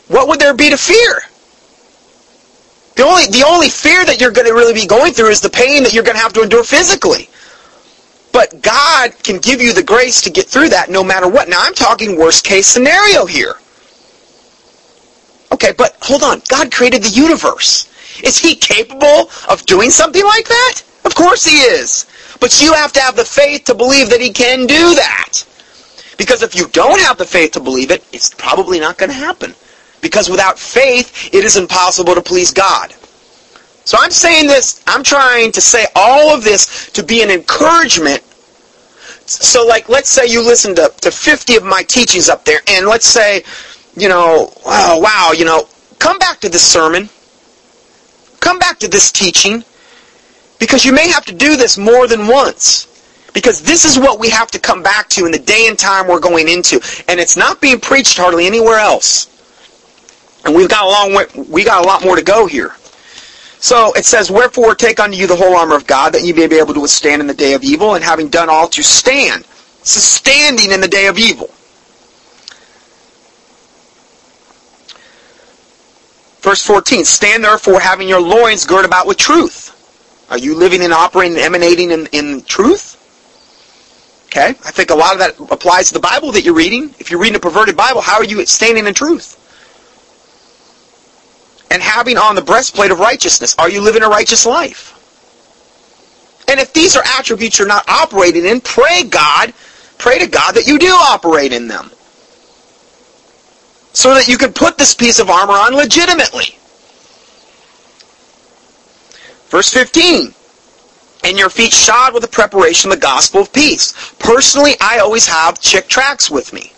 What 0.09 0.29
would 0.29 0.41
there 0.41 0.55
be 0.55 0.71
to 0.71 0.77
fear? 0.77 1.23
The 2.97 3.03
only, 3.03 3.27
the 3.27 3.45
only 3.47 3.69
fear 3.69 4.05
that 4.05 4.21
you're 4.21 4.31
going 4.31 4.47
to 4.47 4.55
really 4.55 4.75
be 4.75 4.87
going 4.87 5.13
through 5.13 5.31
is 5.31 5.41
the 5.41 5.51
pain 5.51 5.83
that 5.83 5.95
you're 5.95 6.05
going 6.05 6.17
to 6.17 6.23
have 6.23 6.33
to 6.35 6.43
endure 6.43 6.63
physically. 6.63 7.29
But 8.33 8.63
God 8.63 9.13
can 9.23 9.39
give 9.39 9.61
you 9.61 9.73
the 9.73 9.83
grace 9.83 10.21
to 10.23 10.31
get 10.31 10.47
through 10.47 10.71
that 10.71 10.91
no 10.91 11.03
matter 11.03 11.29
what. 11.29 11.49
Now, 11.49 11.59
I'm 11.61 11.75
talking 11.75 12.19
worst 12.19 12.45
case 12.45 12.67
scenario 12.67 13.27
here. 13.27 13.55
Okay, 15.53 15.73
but 15.73 15.97
hold 16.03 16.23
on. 16.23 16.43
God 16.49 16.73
created 16.73 17.03
the 17.03 17.11
universe. 17.11 17.91
Is 18.23 18.39
he 18.39 18.55
capable 18.55 19.31
of 19.49 19.65
doing 19.67 19.91
something 19.91 20.25
like 20.25 20.47
that? 20.49 20.83
Of 21.05 21.15
course 21.15 21.45
he 21.45 21.59
is. 21.59 22.07
But 22.41 22.61
you 22.61 22.73
have 22.75 22.93
to 22.93 23.01
have 23.01 23.17
the 23.17 23.25
faith 23.25 23.65
to 23.65 23.75
believe 23.75 24.11
that 24.11 24.21
he 24.21 24.33
can 24.33 24.67
do 24.67 24.95
that. 24.95 25.45
Because 26.17 26.43
if 26.43 26.55
you 26.55 26.69
don't 26.69 27.01
have 27.01 27.19
the 27.19 27.25
faith 27.25 27.53
to 27.53 27.61
believe 27.61 27.91
it, 27.91 28.05
it's 28.13 28.33
probably 28.35 28.81
not 28.81 28.99
going 28.99 29.11
to 29.11 29.17
happen. 29.17 29.55
Because 30.01 30.29
without 30.29 30.59
faith, 30.59 31.35
it 31.35 31.45
is 31.45 31.57
impossible 31.57 32.15
to 32.15 32.23
please 32.23 32.53
God. 32.53 32.95
So 33.85 33.99
I'm 34.01 34.11
saying 34.11 34.47
this, 34.47 34.83
I'm 34.87 35.03
trying 35.03 35.53
to 35.53 35.61
say 35.61 35.87
all 35.95 36.35
of 36.35 36.45
this 36.45 36.91
to 36.93 37.03
be 37.03 37.23
an 37.23 37.31
encouragement. 37.31 38.23
So 39.27 39.67
like, 39.67 39.89
let's 39.89 40.11
say 40.11 40.27
you 40.27 40.43
listen 40.43 40.75
to, 40.77 40.93
to 41.01 41.11
50 41.11 41.57
of 41.57 41.65
my 41.65 41.83
teachings 41.83 42.29
up 42.29 42.45
there, 42.45 42.61
and 42.69 42.87
let's 42.87 43.07
say, 43.07 43.45
you 43.97 44.09
know, 44.09 44.53
wow, 44.65 45.01
wow, 45.01 45.33
you 45.37 45.45
know, 45.45 45.69
come 45.99 46.19
back 46.19 46.41
to 46.41 46.49
this 46.49 46.67
sermon. 46.67 47.09
Come 48.41 48.59
back 48.59 48.79
to 48.81 48.89
this 48.89 49.11
teaching. 49.11 49.65
Because 50.59 50.85
you 50.85 50.93
may 50.93 51.09
have 51.09 51.25
to 51.27 51.35
do 51.35 51.57
this 51.57 51.77
more 51.77 52.07
than 52.07 52.27
once. 52.27 52.87
Because 53.35 53.61
this 53.61 53.85
is 53.85 53.99
what 53.99 54.19
we 54.19 54.31
have 54.31 54.51
to 54.53 54.59
come 54.59 54.83
back 54.83 55.09
to 55.11 55.27
in 55.27 55.33
the 55.33 55.39
day 55.39 55.67
and 55.69 55.79
time 55.79 56.07
we're 56.07 56.21
going 56.21 56.49
into. 56.49 56.81
And 57.09 57.21
it's 57.21 57.37
not 57.37 57.61
being 57.61 57.81
preached 57.81 58.17
hardly 58.17 58.47
anywhere 58.47 58.79
else. 58.79 59.29
And 60.45 60.55
we've 60.55 60.69
got 60.69 60.85
a 60.85 60.89
long 60.89 61.15
way, 61.15 61.25
we 61.51 61.65
got 61.65 61.85
a 61.85 61.87
lot 61.87 62.05
more 62.05 62.17
to 62.17 62.23
go 62.23 62.47
here. 62.47 62.75
So 63.59 63.93
it 63.95 64.05
says, 64.05 64.31
Wherefore 64.31 64.75
take 64.75 65.01
unto 65.01 65.17
you 65.17 65.27
the 65.27 65.37
whole 65.37 65.57
armor 65.57 65.75
of 65.75 65.87
God, 65.87 66.13
that 66.13 66.23
ye 66.23 66.33
may 66.33 66.47
be 66.47 66.59
able 66.59 66.75
to 66.75 66.81
withstand 66.81 67.21
in 67.21 67.27
the 67.27 67.35
day 67.35 67.55
of 67.55 67.65
evil, 67.65 67.95
and 67.95 68.05
having 68.05 68.29
done 68.29 68.49
all 68.49 68.69
to 68.69 68.83
stand. 68.83 69.45
It's 69.81 69.91
standing 69.91 70.71
in 70.71 70.81
the 70.81 70.89
day 70.89 71.07
of 71.07 71.19
evil. 71.19 71.49
Verse 76.41 76.63
14, 76.63 77.07
Stand 77.07 77.43
therefore 77.43 77.81
having 77.81 78.07
your 78.07 78.21
loins 78.21 78.67
girt 78.67 78.85
about 78.85 79.07
with 79.07 79.17
truth. 79.17 79.71
Are 80.31 80.39
you 80.39 80.55
living 80.55 80.83
and 80.83 80.93
operating 80.93 81.37
and 81.37 81.45
emanating 81.45 81.91
in, 81.91 82.07
in 82.13 82.43
truth? 82.43 83.01
Okay, 84.35 84.49
I 84.49 84.73
think 84.73 84.91
a 84.91 84.97
lot 84.97 85.13
of 85.13 85.21
that 85.21 85.39
applies 85.53 85.87
to 85.89 85.95
the 85.95 86.01
Bible 86.01 86.33
that 86.33 86.43
you're 86.43 86.55
reading. 86.55 86.93
If 86.99 87.09
you're 87.09 87.21
reading 87.21 87.37
a 87.37 87.41
perverted 87.41 87.77
Bible, 87.77 88.01
how 88.01 88.17
are 88.17 88.25
you 88.25 88.45
standing 88.47 88.85
in 88.89 88.93
truth? 88.93 89.39
And 91.71 91.81
having 91.81 92.19
on 92.19 92.35
the 92.35 92.43
breastplate 92.43 92.91
of 92.91 92.99
righteousness, 92.99 93.55
are 93.61 93.71
you 93.71 93.81
living 93.81 94.03
a 94.03 94.09
righteous 94.09 94.45
life? 94.45 94.91
And 96.49 96.59
if 96.59 96.73
these 96.73 96.97
are 96.97 97.05
attributes 97.17 97.61
you're 97.61 97.69
not 97.69 97.89
operating 97.89 98.45
in, 98.45 98.61
pray 98.61 99.05
God, 99.05 99.55
pray 99.99 100.19
to 100.19 100.27
God 100.27 100.57
that 100.57 100.67
you 100.67 100.81
do 100.81 100.91
operate 100.91 101.53
in 101.53 101.69
them 101.69 101.93
so 103.93 104.15
that 104.15 104.27
you 104.27 104.37
can 104.37 104.53
put 104.53 104.77
this 104.79 104.95
piece 104.95 105.21
of 105.21 105.31
armor 105.31 105.53
on 105.53 105.75
legitimately. 105.75 106.59
Verse 109.47 109.73
15. 109.73 110.35
And 111.25 111.39
your 111.39 111.49
feet 111.49 111.73
shod 111.73 112.13
with 112.13 112.23
the 112.23 112.29
preparation 112.29 112.91
of 112.91 112.99
the 112.99 113.03
gospel 113.03 113.41
of 113.41 113.53
peace. 113.53 114.15
Personally, 114.19 114.73
I 114.81 114.99
always 114.99 115.27
have 115.27 115.61
Chick 115.61 115.89
tracts 115.89 116.31
with 116.31 116.53
me. 116.53 116.73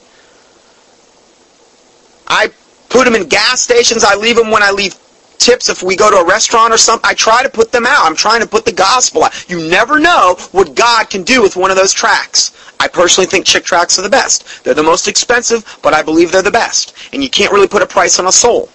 I 2.29 2.51
put 2.89 3.05
them 3.05 3.15
in 3.15 3.29
gas 3.29 3.61
stations. 3.61 4.05
I 4.05 4.15
leave 4.15 4.37
them 4.37 4.51
when 4.51 4.63
I 4.63 4.71
leave 4.71 4.95
tips 5.39 5.69
if 5.69 5.83
we 5.83 5.97
go 5.97 6.11
to 6.11 6.17
a 6.17 6.25
restaurant 6.25 6.73
or 6.73 6.79
something. 6.79 7.09
I 7.09 7.15
try 7.15 7.43
to 7.43 7.49
put 7.49 7.73
them 7.73 7.87
out. 7.87 8.05
I'm 8.05 8.17
trying 8.17 8.41
to 8.41 8.47
put 8.47 8.65
the 8.65 8.73
gospel 8.73 9.25
out. 9.25 9.49
You 9.51 9.69
never 9.69 9.99
know 9.99 10.37
what 10.53 10.75
God 10.75 11.11
can 11.11 11.23
do 11.23 11.43
with 11.43 11.57
one 11.57 11.71
of 11.71 11.77
those 11.77 11.93
tracts. 11.93 12.53
I 12.79 12.89
personally 12.89 13.27
think 13.27 13.47
Chick 13.47 13.65
tracts 13.65 13.99
are 13.99 14.03
the 14.03 14.11
best. 14.11 14.65
They're 14.65 14.75
the 14.75 14.83
most 14.83 15.09
expensive, 15.09 15.79
but 15.83 15.95
I 15.95 16.03
believe 16.03 16.31
they're 16.31 16.43
the 16.43 16.51
best. 16.51 16.97
And 17.13 17.23
you 17.23 17.31
can't 17.31 17.53
really 17.53 17.69
put 17.69 17.83
a 17.83 17.87
price 17.87 18.19
on 18.19 18.27
a 18.27 18.33
soul. 18.33 18.69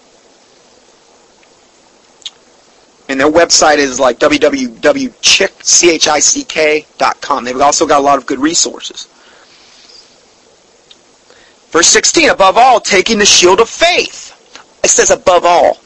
And 3.12 3.20
their 3.20 3.30
website 3.30 3.78
is 3.78 4.00
like 4.00 4.20
www.chick.com. 4.20 4.64
They've 7.44 7.60
also 7.60 7.86
got 7.86 8.00
a 8.00 8.04
lot 8.04 8.18
of 8.18 8.26
good 8.26 8.40
resources. 8.40 9.10
Verse 11.72 11.88
16, 11.88 12.30
above 12.30 12.58
all, 12.58 12.80
taking 12.80 13.20
the 13.20 13.26
shield 13.26 13.60
of 13.60 13.68
faith. 13.68 14.30
It 14.82 14.88
says 14.88 15.12
above 15.12 15.44
all. 15.44 15.78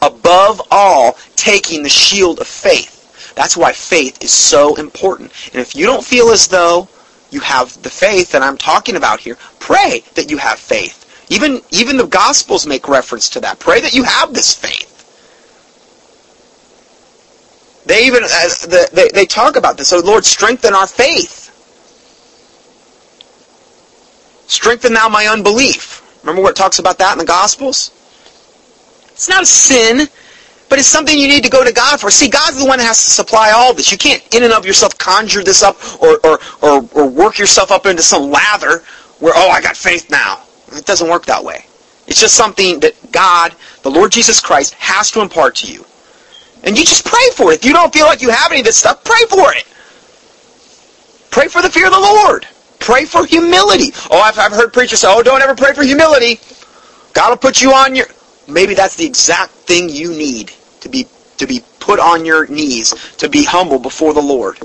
Above 0.00 0.62
all, 0.70 1.18
taking 1.34 1.82
the 1.82 1.88
shield 1.88 2.38
of 2.38 2.46
faith. 2.46 3.32
That's 3.34 3.56
why 3.56 3.72
faith 3.72 4.22
is 4.22 4.30
so 4.30 4.76
important. 4.76 5.32
And 5.52 5.60
if 5.60 5.74
you 5.74 5.84
don't 5.84 6.04
feel 6.04 6.28
as 6.28 6.46
though 6.46 6.88
you 7.32 7.40
have 7.40 7.82
the 7.82 7.90
faith 7.90 8.30
that 8.30 8.42
I'm 8.42 8.56
talking 8.56 8.94
about 8.94 9.18
here, 9.18 9.36
pray 9.58 10.04
that 10.14 10.30
you 10.30 10.38
have 10.38 10.60
faith. 10.60 11.26
Even, 11.28 11.60
even 11.70 11.96
the 11.96 12.06
Gospels 12.06 12.68
make 12.68 12.86
reference 12.86 13.28
to 13.30 13.40
that. 13.40 13.58
Pray 13.58 13.80
that 13.80 13.94
you 13.94 14.04
have 14.04 14.32
this 14.32 14.54
faith. 14.54 14.92
They 17.86 18.06
even 18.06 18.24
uh, 18.24 18.26
the, 18.26 18.88
they, 18.92 19.08
they 19.08 19.26
talk 19.26 19.56
about 19.56 19.76
this. 19.78 19.88
So 19.88 20.00
Lord, 20.00 20.24
strengthen 20.24 20.74
our 20.74 20.86
faith. 20.86 21.44
Strengthen 24.48 24.92
thou 24.92 25.08
my 25.08 25.26
unbelief. 25.26 26.02
Remember 26.22 26.42
what 26.42 26.50
it 26.50 26.56
talks 26.56 26.78
about 26.78 26.98
that 26.98 27.12
in 27.12 27.18
the 27.18 27.24
Gospels? 27.24 27.90
It's 29.10 29.28
not 29.28 29.42
a 29.42 29.46
sin. 29.46 30.08
But 30.68 30.80
it's 30.80 30.88
something 30.88 31.16
you 31.16 31.28
need 31.28 31.44
to 31.44 31.50
go 31.50 31.64
to 31.64 31.72
God 31.72 32.00
for. 32.00 32.10
See, 32.10 32.28
God's 32.28 32.58
the 32.58 32.66
one 32.66 32.78
that 32.78 32.86
has 32.86 33.04
to 33.04 33.10
supply 33.10 33.52
all 33.52 33.72
this. 33.72 33.92
You 33.92 33.98
can't 33.98 34.22
in 34.34 34.42
and 34.42 34.52
of 34.52 34.66
yourself 34.66 34.98
conjure 34.98 35.44
this 35.44 35.62
up 35.62 35.76
or, 36.02 36.18
or, 36.24 36.40
or, 36.60 36.88
or 36.92 37.08
work 37.08 37.38
yourself 37.38 37.70
up 37.70 37.86
into 37.86 38.02
some 38.02 38.30
lather 38.30 38.82
where, 39.20 39.32
oh, 39.36 39.48
I 39.48 39.60
got 39.60 39.76
faith 39.76 40.10
now. 40.10 40.42
It 40.72 40.84
doesn't 40.84 41.08
work 41.08 41.24
that 41.26 41.44
way. 41.44 41.66
It's 42.08 42.20
just 42.20 42.34
something 42.34 42.80
that 42.80 42.94
God, 43.12 43.54
the 43.82 43.90
Lord 43.90 44.10
Jesus 44.10 44.40
Christ, 44.40 44.74
has 44.74 45.10
to 45.12 45.20
impart 45.20 45.54
to 45.56 45.72
you. 45.72 45.84
And 46.66 46.76
you 46.76 46.84
just 46.84 47.06
pray 47.06 47.30
for 47.34 47.52
it. 47.52 47.60
If 47.60 47.64
you 47.64 47.72
don't 47.72 47.92
feel 47.92 48.06
like 48.06 48.20
you 48.20 48.30
have 48.30 48.50
any 48.50 48.60
of 48.60 48.66
this 48.66 48.76
stuff, 48.76 49.04
pray 49.04 49.24
for 49.30 49.54
it. 49.54 49.64
Pray 51.30 51.48
for 51.48 51.62
the 51.62 51.70
fear 51.70 51.86
of 51.86 51.92
the 51.92 51.98
Lord. 51.98 52.46
Pray 52.80 53.04
for 53.04 53.24
humility. 53.24 53.92
Oh, 54.10 54.20
I've, 54.20 54.38
I've 54.38 54.52
heard 54.52 54.72
preachers 54.72 55.00
say, 55.00 55.08
oh, 55.10 55.22
don't 55.22 55.40
ever 55.40 55.54
pray 55.54 55.72
for 55.74 55.84
humility. 55.84 56.40
God 57.14 57.30
will 57.30 57.36
put 57.36 57.62
you 57.62 57.72
on 57.72 57.94
your 57.94 58.06
maybe 58.48 58.74
that's 58.74 58.96
the 58.96 59.06
exact 59.06 59.52
thing 59.52 59.88
you 59.88 60.10
need 60.10 60.52
to 60.80 60.88
be 60.88 61.06
to 61.38 61.46
be 61.46 61.62
put 61.80 62.00
on 62.00 62.24
your 62.24 62.46
knees, 62.46 62.94
to 63.16 63.28
be 63.28 63.44
humble 63.44 63.78
before 63.78 64.14
the 64.14 64.22
Lord. 64.22 64.58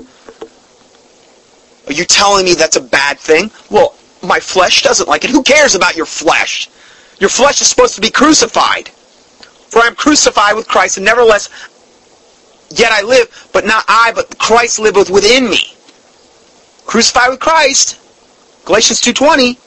Are 1.86 1.92
you 1.92 2.04
telling 2.04 2.44
me 2.44 2.54
that's 2.54 2.76
a 2.76 2.80
bad 2.80 3.18
thing? 3.18 3.50
Well, 3.70 3.94
my 4.22 4.40
flesh 4.40 4.82
doesn't 4.82 5.08
like 5.08 5.24
it. 5.24 5.30
Who 5.30 5.42
cares 5.42 5.74
about 5.74 5.96
your 5.96 6.06
flesh? 6.06 6.68
Your 7.18 7.28
flesh 7.28 7.60
is 7.60 7.68
supposed 7.68 7.94
to 7.96 8.00
be 8.00 8.10
crucified. 8.10 8.88
For 8.88 9.80
I 9.82 9.86
am 9.86 9.94
crucified 9.94 10.54
with 10.54 10.68
Christ, 10.68 10.96
and 10.96 11.06
nevertheless, 11.06 11.48
yet 12.78 12.92
I 12.92 13.02
live, 13.02 13.48
but 13.52 13.64
not 13.64 13.84
I, 13.88 14.12
but 14.14 14.38
Christ 14.38 14.78
liveth 14.78 15.10
within 15.10 15.48
me. 15.48 15.74
Crucified 16.86 17.30
with 17.30 17.40
Christ. 17.40 17.98
Galatians 18.64 19.00
2.20. 19.00 19.58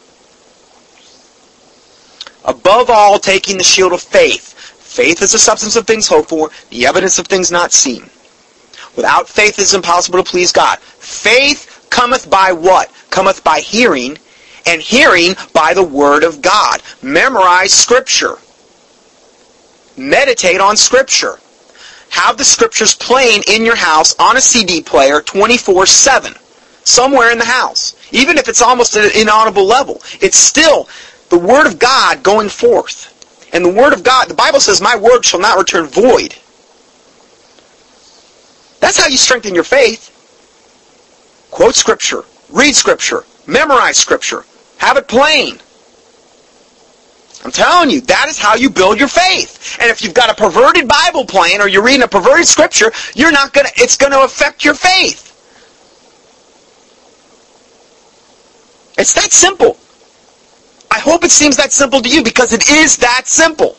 Above 2.45 2.89
all, 2.89 3.19
taking 3.19 3.57
the 3.57 3.63
shield 3.63 3.93
of 3.93 4.01
faith. 4.01 4.53
Faith 4.79 5.21
is 5.21 5.31
the 5.31 5.39
substance 5.39 5.75
of 5.75 5.85
things 5.85 6.07
hoped 6.07 6.29
for, 6.29 6.49
the 6.69 6.85
evidence 6.85 7.19
of 7.19 7.27
things 7.27 7.51
not 7.51 7.73
seen. 7.73 8.09
Without 8.95 9.27
faith 9.27 9.59
it 9.59 9.63
is 9.63 9.73
impossible 9.73 10.23
to 10.23 10.29
please 10.29 10.51
God. 10.51 10.79
Faith 10.79 11.87
cometh 11.89 12.29
by 12.29 12.51
what? 12.53 12.91
Cometh 13.09 13.43
by 13.43 13.59
hearing, 13.59 14.17
and 14.65 14.81
hearing 14.81 15.35
by 15.53 15.73
the 15.73 15.83
Word 15.83 16.23
of 16.23 16.41
God. 16.41 16.81
Memorize 17.01 17.73
Scripture. 17.73 18.37
Meditate 19.97 20.61
on 20.61 20.77
Scripture. 20.77 21.39
Have 22.15 22.37
the 22.37 22.45
Scriptures 22.45 22.95
playing 22.95 23.43
in 23.45 23.65
your 23.65 23.75
house 23.75 24.15
on 24.17 24.37
a 24.37 24.41
CD 24.41 24.81
player 24.81 25.19
24-7. 25.19 26.37
Somewhere 26.85 27.29
in 27.29 27.37
the 27.37 27.43
house. 27.43 27.93
Even 28.13 28.37
if 28.37 28.47
it's 28.47 28.61
almost 28.61 28.95
at 28.95 29.13
an 29.13 29.21
inaudible 29.21 29.65
level. 29.65 30.01
It's 30.21 30.37
still 30.37 30.87
the 31.27 31.37
Word 31.37 31.67
of 31.67 31.77
God 31.77 32.23
going 32.23 32.47
forth. 32.47 33.11
And 33.53 33.65
the 33.65 33.69
Word 33.69 33.91
of 33.91 34.01
God, 34.01 34.29
the 34.29 34.33
Bible 34.33 34.61
says, 34.61 34.79
My 34.79 34.95
Word 34.95 35.25
shall 35.25 35.41
not 35.41 35.57
return 35.57 35.87
void. 35.87 36.33
That's 38.79 38.97
how 38.97 39.07
you 39.07 39.17
strengthen 39.17 39.53
your 39.53 39.65
faith. 39.65 40.09
Quote 41.51 41.75
Scripture. 41.75 42.23
Read 42.49 42.75
Scripture. 42.75 43.25
Memorize 43.45 43.97
Scripture. 43.97 44.45
Have 44.77 44.95
it 44.95 45.09
plain. 45.09 45.59
I'm 47.45 47.51
telling 47.51 47.91
you, 47.91 48.01
that 48.01 48.27
is 48.27 48.39
how 48.39 48.55
you 48.55 48.71
build 48.71 48.97
your 48.97 49.07
faith. 49.07 49.77
And 49.79 49.91
if 49.91 50.01
you've 50.01 50.15
got 50.15 50.31
a 50.31 50.33
perverted 50.33 50.87
Bible 50.87 51.25
plan 51.25 51.61
or 51.61 51.67
you're 51.67 51.83
reading 51.83 52.01
a 52.01 52.07
perverted 52.07 52.47
scripture, 52.47 52.91
you're 53.13 53.31
not 53.31 53.53
gonna 53.53 53.69
it's 53.75 53.95
gonna 53.95 54.17
affect 54.21 54.65
your 54.65 54.73
faith. 54.73 55.21
It's 58.97 59.13
that 59.13 59.31
simple. 59.31 59.77
I 60.89 60.97
hope 60.97 61.23
it 61.23 61.29
seems 61.29 61.55
that 61.57 61.71
simple 61.71 62.01
to 62.01 62.09
you 62.09 62.23
because 62.23 62.51
it 62.51 62.67
is 62.67 62.97
that 62.97 63.27
simple. 63.27 63.77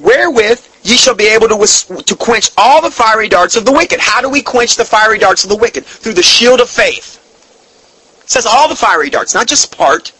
Wherewith 0.00 0.66
ye 0.82 0.96
shall 0.96 1.14
be 1.14 1.28
able 1.28 1.46
to, 1.46 2.02
to 2.02 2.16
quench 2.16 2.50
all 2.58 2.82
the 2.82 2.90
fiery 2.90 3.28
darts 3.28 3.54
of 3.54 3.64
the 3.64 3.72
wicked. 3.72 4.00
How 4.00 4.20
do 4.20 4.28
we 4.28 4.42
quench 4.42 4.74
the 4.74 4.84
fiery 4.84 5.18
darts 5.20 5.44
of 5.44 5.50
the 5.50 5.56
wicked? 5.56 5.86
Through 5.86 6.14
the 6.14 6.24
shield 6.24 6.60
of 6.60 6.68
faith. 6.68 7.20
It 8.24 8.30
says 8.30 8.46
all 8.46 8.68
the 8.68 8.74
fiery 8.74 9.10
darts, 9.10 9.32
not 9.32 9.46
just 9.46 9.76
part. 9.76 10.10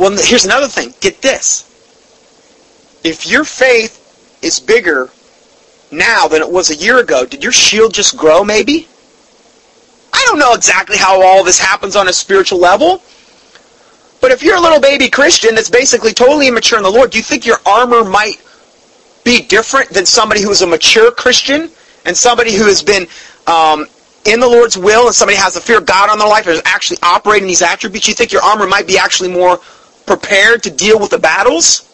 Well, 0.00 0.16
here's 0.16 0.46
another 0.46 0.66
thing. 0.66 0.94
Get 1.00 1.20
this. 1.20 1.66
If 3.04 3.26
your 3.26 3.44
faith 3.44 4.38
is 4.40 4.58
bigger 4.58 5.10
now 5.90 6.26
than 6.26 6.40
it 6.40 6.50
was 6.50 6.70
a 6.70 6.74
year 6.74 7.00
ago, 7.00 7.26
did 7.26 7.42
your 7.42 7.52
shield 7.52 7.92
just 7.92 8.16
grow 8.16 8.42
maybe? 8.42 8.88
I 10.14 10.24
don't 10.26 10.38
know 10.38 10.54
exactly 10.54 10.96
how 10.96 11.22
all 11.22 11.44
this 11.44 11.58
happens 11.58 11.96
on 11.96 12.08
a 12.08 12.14
spiritual 12.14 12.58
level. 12.58 13.02
But 14.22 14.30
if 14.30 14.42
you're 14.42 14.56
a 14.56 14.60
little 14.60 14.80
baby 14.80 15.10
Christian 15.10 15.54
that's 15.54 15.68
basically 15.68 16.14
totally 16.14 16.48
immature 16.48 16.78
in 16.78 16.82
the 16.82 16.90
Lord, 16.90 17.10
do 17.10 17.18
you 17.18 17.24
think 17.24 17.44
your 17.44 17.58
armor 17.66 18.02
might 18.02 18.42
be 19.22 19.42
different 19.42 19.90
than 19.90 20.06
somebody 20.06 20.40
who 20.40 20.50
is 20.50 20.62
a 20.62 20.66
mature 20.66 21.10
Christian 21.10 21.68
and 22.06 22.16
somebody 22.16 22.54
who 22.54 22.64
has 22.64 22.82
been 22.82 23.06
um, 23.46 23.86
in 24.24 24.40
the 24.40 24.48
Lord's 24.48 24.78
will 24.78 25.08
and 25.08 25.14
somebody 25.14 25.36
has 25.36 25.52
the 25.52 25.60
fear 25.60 25.76
of 25.76 25.84
God 25.84 26.08
on 26.08 26.18
their 26.18 26.28
life 26.28 26.46
and 26.46 26.54
is 26.54 26.62
actually 26.64 26.96
operating 27.02 27.46
these 27.46 27.60
attributes? 27.60 28.08
You 28.08 28.14
think 28.14 28.32
your 28.32 28.42
armor 28.42 28.66
might 28.66 28.86
be 28.86 28.96
actually 28.96 29.28
more 29.28 29.60
prepared 30.10 30.60
to 30.64 30.70
deal 30.70 30.98
with 30.98 31.10
the 31.10 31.18
battles? 31.18 31.86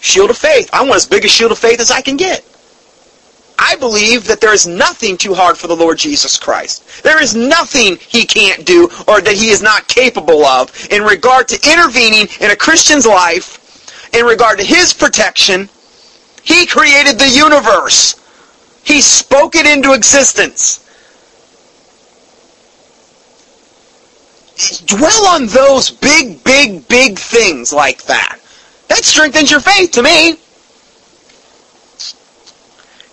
Shield 0.00 0.30
of 0.30 0.38
faith. 0.38 0.70
I 0.72 0.82
want 0.82 0.94
as 0.94 1.06
big 1.06 1.24
a 1.24 1.28
shield 1.28 1.50
of 1.50 1.58
faith 1.58 1.80
as 1.80 1.90
I 1.90 2.02
can 2.02 2.16
get. 2.16 2.44
I 3.58 3.74
believe 3.74 4.28
that 4.28 4.40
there 4.40 4.54
is 4.54 4.64
nothing 4.64 5.16
too 5.16 5.34
hard 5.34 5.58
for 5.58 5.66
the 5.66 5.74
Lord 5.74 5.98
Jesus 5.98 6.38
Christ. 6.38 7.02
There 7.02 7.20
is 7.20 7.34
nothing 7.34 7.96
he 7.96 8.24
can't 8.24 8.64
do 8.64 8.84
or 9.08 9.20
that 9.20 9.34
he 9.34 9.48
is 9.48 9.60
not 9.60 9.88
capable 9.88 10.44
of 10.44 10.70
in 10.92 11.02
regard 11.02 11.48
to 11.48 11.68
intervening 11.68 12.28
in 12.40 12.52
a 12.52 12.56
Christian's 12.56 13.06
life, 13.06 14.14
in 14.14 14.24
regard 14.24 14.58
to 14.58 14.64
his 14.64 14.92
protection. 14.92 15.68
He 16.44 16.64
created 16.64 17.18
the 17.18 17.28
universe. 17.28 18.14
He 18.84 19.00
spoke 19.00 19.56
it 19.56 19.66
into 19.66 19.94
existence. 19.94 20.85
Dwell 24.86 25.26
on 25.28 25.46
those 25.46 25.90
big, 25.90 26.42
big, 26.42 26.86
big 26.88 27.18
things 27.18 27.72
like 27.72 28.02
that. 28.04 28.38
That 28.88 29.04
strengthens 29.04 29.50
your 29.50 29.60
faith 29.60 29.92
to 29.92 30.02
me. 30.02 30.36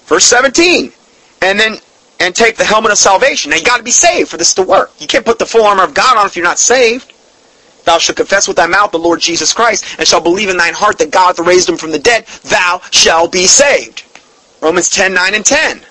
Verse 0.06 0.26
17. 0.26 0.92
And 1.42 1.60
then 1.60 1.78
and 2.20 2.34
take 2.34 2.56
the 2.56 2.64
helmet 2.64 2.92
of 2.92 2.98
salvation. 2.98 3.52
Now 3.52 3.58
you 3.58 3.64
got 3.64 3.78
to 3.78 3.84
be 3.84 3.92
saved 3.92 4.30
for 4.30 4.38
this 4.38 4.54
to 4.54 4.64
work. 4.64 4.92
You 5.00 5.08
can't 5.08 5.26
put 5.26 5.40
the 5.40 5.46
full 5.46 5.66
armor 5.66 5.84
of 5.84 5.94
God 5.94 6.18
on 6.18 6.26
if 6.26 6.38
you're 6.38 6.46
not 6.46 6.60
saved. 6.60 7.12
Thou 7.84 7.98
shalt 7.98 8.16
confess 8.16 8.48
with 8.48 8.56
thy 8.56 8.68
mouth 8.68 8.92
the 8.92 9.00
Lord 9.00 9.20
Jesus 9.20 9.52
Christ, 9.52 9.98
and 10.00 10.08
shalt 10.08 10.24
believe 10.24 10.48
in 10.48 10.56
thine 10.56 10.74
heart 10.74 10.98
that 11.00 11.12
God 11.12 11.36
hath 11.36 11.46
raised 11.46 11.68
him 11.68 11.76
from 11.76 11.92
the 11.92 12.00
dead. 12.00 12.26
Thou 12.44 12.82
shalt 12.92 13.34
be 13.34 13.46
saved. 13.46 14.04
Romans 14.62 14.90
10, 14.90 15.14
9, 15.14 15.34
and 15.34 15.46
10. 15.46 15.82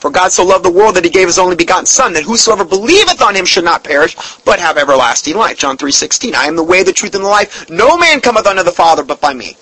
For 0.00 0.10
God 0.10 0.32
so 0.32 0.44
loved 0.44 0.64
the 0.64 0.70
world 0.70 0.96
that 0.96 1.04
he 1.04 1.10
gave 1.10 1.26
his 1.28 1.38
only 1.38 1.56
begotten 1.56 1.84
Son, 1.84 2.14
that 2.14 2.24
whosoever 2.24 2.64
believeth 2.64 3.20
on 3.20 3.36
him 3.36 3.44
should 3.44 3.64
not 3.64 3.84
perish, 3.84 4.16
but 4.46 4.58
have 4.58 4.78
everlasting 4.78 5.36
life. 5.36 5.58
John 5.58 5.76
3, 5.76 5.90
16. 5.90 6.34
I 6.34 6.46
am 6.46 6.56
the 6.56 6.64
way, 6.64 6.82
the 6.82 6.92
truth, 6.92 7.14
and 7.14 7.22
the 7.22 7.28
life. 7.28 7.68
No 7.68 7.98
man 7.98 8.22
cometh 8.22 8.46
unto 8.46 8.62
the 8.62 8.72
Father 8.72 9.04
but 9.04 9.20
by 9.20 9.34
me. 9.34 9.58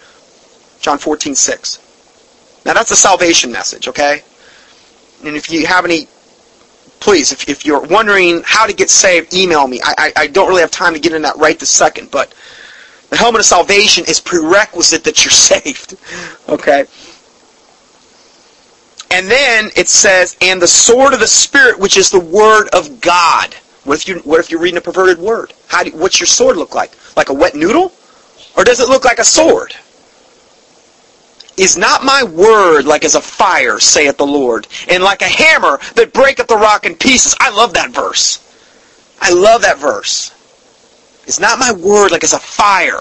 John 0.80 0.96
14, 0.96 1.34
6. 1.34 1.78
Now 2.64 2.72
that's 2.72 2.92
a 2.92 2.96
salvation 2.96 3.50
message, 3.50 3.88
okay? 3.88 4.22
And 5.24 5.36
if 5.36 5.50
you 5.50 5.66
have 5.66 5.84
any, 5.84 6.06
please, 7.00 7.32
if, 7.32 7.48
if 7.48 7.66
you're 7.66 7.80
wondering 7.80 8.42
how 8.44 8.66
to 8.66 8.72
get 8.72 8.90
saved, 8.90 9.34
email 9.34 9.66
me. 9.66 9.80
I, 9.82 9.94
I, 9.98 10.12
I 10.22 10.26
don't 10.28 10.48
really 10.48 10.60
have 10.60 10.70
time 10.70 10.94
to 10.94 11.00
get 11.00 11.12
into 11.12 11.26
that 11.26 11.36
right 11.36 11.58
this 11.58 11.70
second, 11.70 12.12
but 12.12 12.32
the 13.10 13.16
helmet 13.16 13.40
of 13.40 13.46
salvation 13.46 14.04
is 14.06 14.20
prerequisite 14.20 15.02
that 15.02 15.24
you're 15.24 15.32
saved, 15.32 15.96
okay? 16.48 16.84
And 19.10 19.30
then 19.30 19.70
it 19.76 19.88
says, 19.88 20.36
and 20.42 20.60
the 20.60 20.68
sword 20.68 21.14
of 21.14 21.20
the 21.20 21.26
Spirit, 21.26 21.78
which 21.78 21.96
is 21.96 22.10
the 22.10 22.20
word 22.20 22.68
of 22.74 23.00
God. 23.00 23.54
What 23.84 23.98
if, 23.98 24.08
you, 24.08 24.18
what 24.20 24.40
if 24.40 24.50
you're 24.50 24.60
reading 24.60 24.76
a 24.76 24.82
perverted 24.82 25.18
word? 25.18 25.54
How 25.66 25.82
do, 25.82 25.90
what's 25.92 26.20
your 26.20 26.26
sword 26.26 26.56
look 26.56 26.74
like? 26.74 26.92
Like 27.16 27.30
a 27.30 27.34
wet 27.34 27.54
noodle? 27.54 27.92
Or 28.56 28.64
does 28.64 28.80
it 28.80 28.88
look 28.88 29.04
like 29.04 29.18
a 29.18 29.24
sword? 29.24 29.74
Is 31.56 31.76
not 31.76 32.04
my 32.04 32.22
word 32.22 32.84
like 32.84 33.04
as 33.04 33.14
a 33.14 33.20
fire, 33.20 33.80
saith 33.80 34.16
the 34.16 34.26
Lord, 34.26 34.68
and 34.88 35.02
like 35.02 35.22
a 35.22 35.28
hammer 35.28 35.80
that 35.96 36.12
breaketh 36.12 36.46
the 36.46 36.56
rock 36.56 36.86
in 36.86 36.94
pieces? 36.94 37.34
I 37.40 37.50
love 37.50 37.74
that 37.74 37.90
verse. 37.90 38.44
I 39.20 39.32
love 39.32 39.62
that 39.62 39.78
verse. 39.78 40.32
Is 41.26 41.40
not 41.40 41.58
my 41.58 41.72
word 41.72 42.12
like 42.12 42.24
as 42.24 42.32
a 42.32 42.38
fire, 42.38 43.00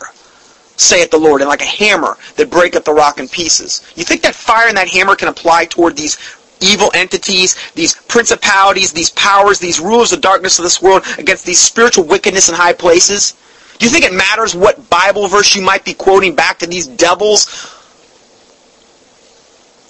saith 0.78 1.12
the 1.12 1.18
Lord, 1.18 1.42
and 1.42 1.50
like 1.50 1.62
a 1.62 1.66
hammer 1.66 2.18
that 2.38 2.50
breaketh 2.50 2.86
the 2.86 2.94
rock 2.94 3.20
in 3.20 3.28
pieces? 3.28 3.92
You 3.96 4.04
think 4.04 4.22
that 4.22 4.36
fire 4.36 4.68
and 4.68 4.78
that 4.78 4.88
hammer 4.88 5.16
can 5.16 5.28
apply 5.28 5.66
toward 5.66 5.98
these 5.98 6.18
evil 6.60 6.90
entities, 6.94 7.56
these 7.74 7.96
principalities, 8.08 8.92
these 8.92 9.12
powers, 9.12 9.60
these 9.60 9.80
rulers 9.80 10.12
of 10.14 10.22
darkness 10.22 10.58
of 10.58 10.64
this 10.64 10.82
world 10.82 11.04
against 11.18 11.46
these 11.46 11.60
spiritual 11.60 12.06
wickedness 12.06 12.50
in 12.50 12.56
high 12.56 12.74
places? 12.74 13.36
Do 13.78 13.86
you 13.86 13.92
think 13.92 14.06
it 14.06 14.14
matters 14.14 14.56
what 14.56 14.90
Bible 14.90 15.28
verse 15.28 15.56
you 15.56 15.62
might 15.62 15.86
be 15.86 15.94
quoting 15.94 16.34
back 16.34 16.58
to 16.60 16.68
these 16.68 16.88
devils 16.88 17.76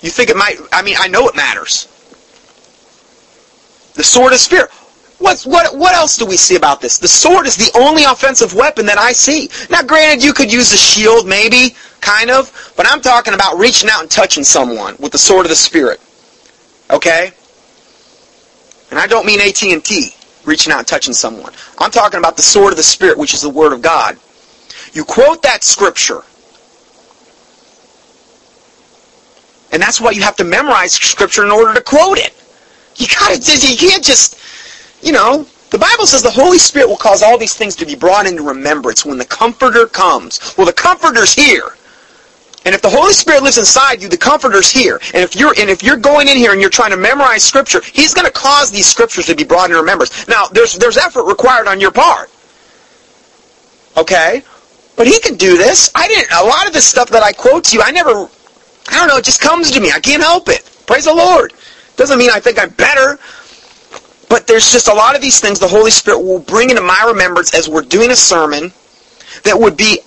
you 0.02 0.10
think 0.12 0.30
it 0.30 0.38
might, 0.38 0.58
I 0.72 0.82
mean, 0.84 0.96
I 1.00 1.08
know 1.08 1.28
it 1.28 1.36
matters. 1.36 1.88
The 3.96 4.04
sword 4.04 4.34
of 4.34 4.40
spirit. 4.40 4.70
What, 5.20 5.42
what, 5.44 5.76
what 5.76 5.96
else 5.96 6.18
do 6.18 6.26
we 6.26 6.38
see 6.38 6.56
about 6.56 6.80
this? 6.80 7.00
The 7.00 7.08
sword 7.08 7.48
is 7.48 7.56
the 7.56 7.72
only 7.78 8.04
offensive 8.04 8.54
weapon 8.54 8.86
that 8.86 9.00
I 9.00 9.14
see. 9.14 9.50
Now, 9.70 9.82
granted, 9.82 10.24
you 10.24 10.32
could 10.32 10.52
use 10.52 10.72
a 10.74 10.78
shield, 10.78 11.28
maybe, 11.28 11.76
kind 12.02 12.30
of, 12.30 12.74
but 12.78 12.86
I'm 12.88 13.02
talking 13.02 13.34
about 13.34 13.58
reaching 13.58 13.90
out 13.90 14.02
and 14.02 14.12
touching 14.12 14.44
someone 14.44 14.96
with 15.00 15.12
the 15.12 15.18
sword 15.18 15.46
of 15.46 15.50
the 15.50 15.56
Spirit. 15.56 16.00
Okay? 16.92 17.32
And 18.92 19.00
I 19.00 19.08
don't 19.08 19.26
mean 19.26 19.42
AT&T, 19.42 20.14
reaching 20.46 20.72
out 20.72 20.80
and 20.80 20.88
touching 20.88 21.14
someone. 21.14 21.52
I'm 21.80 21.92
talking 21.92 22.20
about 22.20 22.36
the 22.36 22.44
sword 22.44 22.72
of 22.72 22.78
the 22.78 22.84
Spirit, 22.84 23.18
which 23.18 23.34
is 23.34 23.42
the 23.42 23.50
Word 23.50 23.74
of 23.74 23.82
God. 23.82 24.18
You 24.94 25.04
quote 25.04 25.42
that 25.42 25.64
scripture, 25.64 26.22
And 29.72 29.82
that's 29.82 30.00
why 30.00 30.12
you 30.12 30.22
have 30.24 30.36
to 30.38 30.44
memorize 30.44 30.94
scripture 30.94 31.44
in 31.44 31.52
order 31.52 31.74
to 31.74 31.82
quote 31.82 32.18
it. 32.18 32.34
You 32.96 33.08
gotta, 33.08 33.36
you 33.36 33.78
can't 33.78 34.04
just, 34.04 34.37
you 35.08 35.14
know, 35.14 35.48
the 35.70 35.78
Bible 35.78 36.06
says 36.06 36.22
the 36.22 36.30
Holy 36.30 36.60
Spirit 36.60 36.88
will 36.88 36.98
cause 36.98 37.24
all 37.24 37.38
these 37.38 37.56
things 37.56 37.76
to 37.78 37.86
be 37.86 37.96
brought 37.96 38.26
into 38.28 38.44
remembrance 38.44 39.06
when 39.06 39.18
the 39.18 39.26
Comforter 39.26 39.88
comes. 39.88 40.56
Well, 40.58 40.68
the 40.68 40.74
Comforter's 40.74 41.34
here. 41.34 41.76
And 42.66 42.76
if 42.76 42.82
the 42.82 42.90
Holy 42.90 43.14
Spirit 43.14 43.44
lives 43.44 43.58
inside 43.58 44.02
you, 44.02 44.10
the 44.10 44.18
Comforter's 44.18 44.70
here. 44.70 45.00
And 45.14 45.24
if 45.24 45.36
you're 45.36 45.54
and 45.58 45.70
if 45.70 45.82
you're 45.82 45.98
going 45.98 46.28
in 46.28 46.36
here 46.36 46.52
and 46.52 46.60
you're 46.60 46.70
trying 46.70 46.92
to 46.92 46.98
memorize 46.98 47.44
Scripture, 47.44 47.82
He's 47.82 48.14
going 48.14 48.26
to 48.26 48.32
cause 48.32 48.72
these 48.72 48.86
Scriptures 48.86 49.26
to 49.28 49.36
be 49.36 49.46
brought 49.46 49.66
into 49.70 49.78
remembrance. 49.78 50.28
Now, 50.28 50.48
there's 50.48 50.78
there's 50.78 50.98
effort 50.98 51.24
required 51.24 51.68
on 51.68 51.80
your 51.80 51.92
part. 51.92 52.30
Okay, 53.96 54.44
but 54.98 55.08
He 55.08 55.20
can 55.20 55.36
do 55.36 55.58
this. 55.58 55.90
I 55.96 56.08
didn't. 56.10 56.32
A 56.32 56.44
lot 56.44 56.68
of 56.68 56.74
this 56.74 56.86
stuff 56.86 57.10
that 57.12 57.24
I 57.24 57.32
quote 57.32 57.64
to 57.66 57.78
you, 57.78 57.82
I 57.82 57.92
never 57.92 58.28
I 58.90 59.00
don't 59.00 59.08
know, 59.08 59.18
it 59.18 59.26
just 59.26 59.42
comes 59.42 59.72
to 59.72 59.80
me. 59.80 59.92
I 59.92 60.00
can't 60.00 60.22
help 60.22 60.50
it. 60.50 60.70
Praise 60.86 61.06
the 61.06 61.14
Lord. 61.14 61.54
Doesn't 61.96 62.20
mean 62.20 62.30
I 62.30 62.40
think 62.40 62.60
I'm 62.60 62.70
better. 62.72 63.20
But 64.30 64.46
there's 64.46 64.72
just 64.72 64.88
a 64.88 64.94
lot 64.94 65.16
of 65.16 65.22
these 65.22 65.40
things 65.40 65.60
the 65.60 65.68
Holy 65.68 65.92
Spirit 65.92 66.20
will 66.20 66.40
bring 66.40 66.70
into 66.70 66.82
my 66.82 67.06
remembrance 67.08 67.54
as 67.54 67.70
we're 67.70 67.82
doing 67.82 68.12
a 68.12 68.16
sermon 68.16 68.74
that 69.44 69.58
would 69.58 69.78
be 69.78 70.00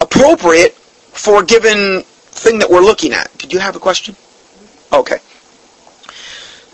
appropriate 0.00 0.72
for 0.72 1.42
a 1.42 1.46
given 1.46 2.02
thing 2.02 2.58
that 2.58 2.68
we're 2.68 2.80
looking 2.80 3.12
at. 3.12 3.30
Did 3.38 3.52
you 3.52 3.60
have 3.60 3.76
a 3.76 3.78
question? 3.78 4.16
Okay. 4.92 5.18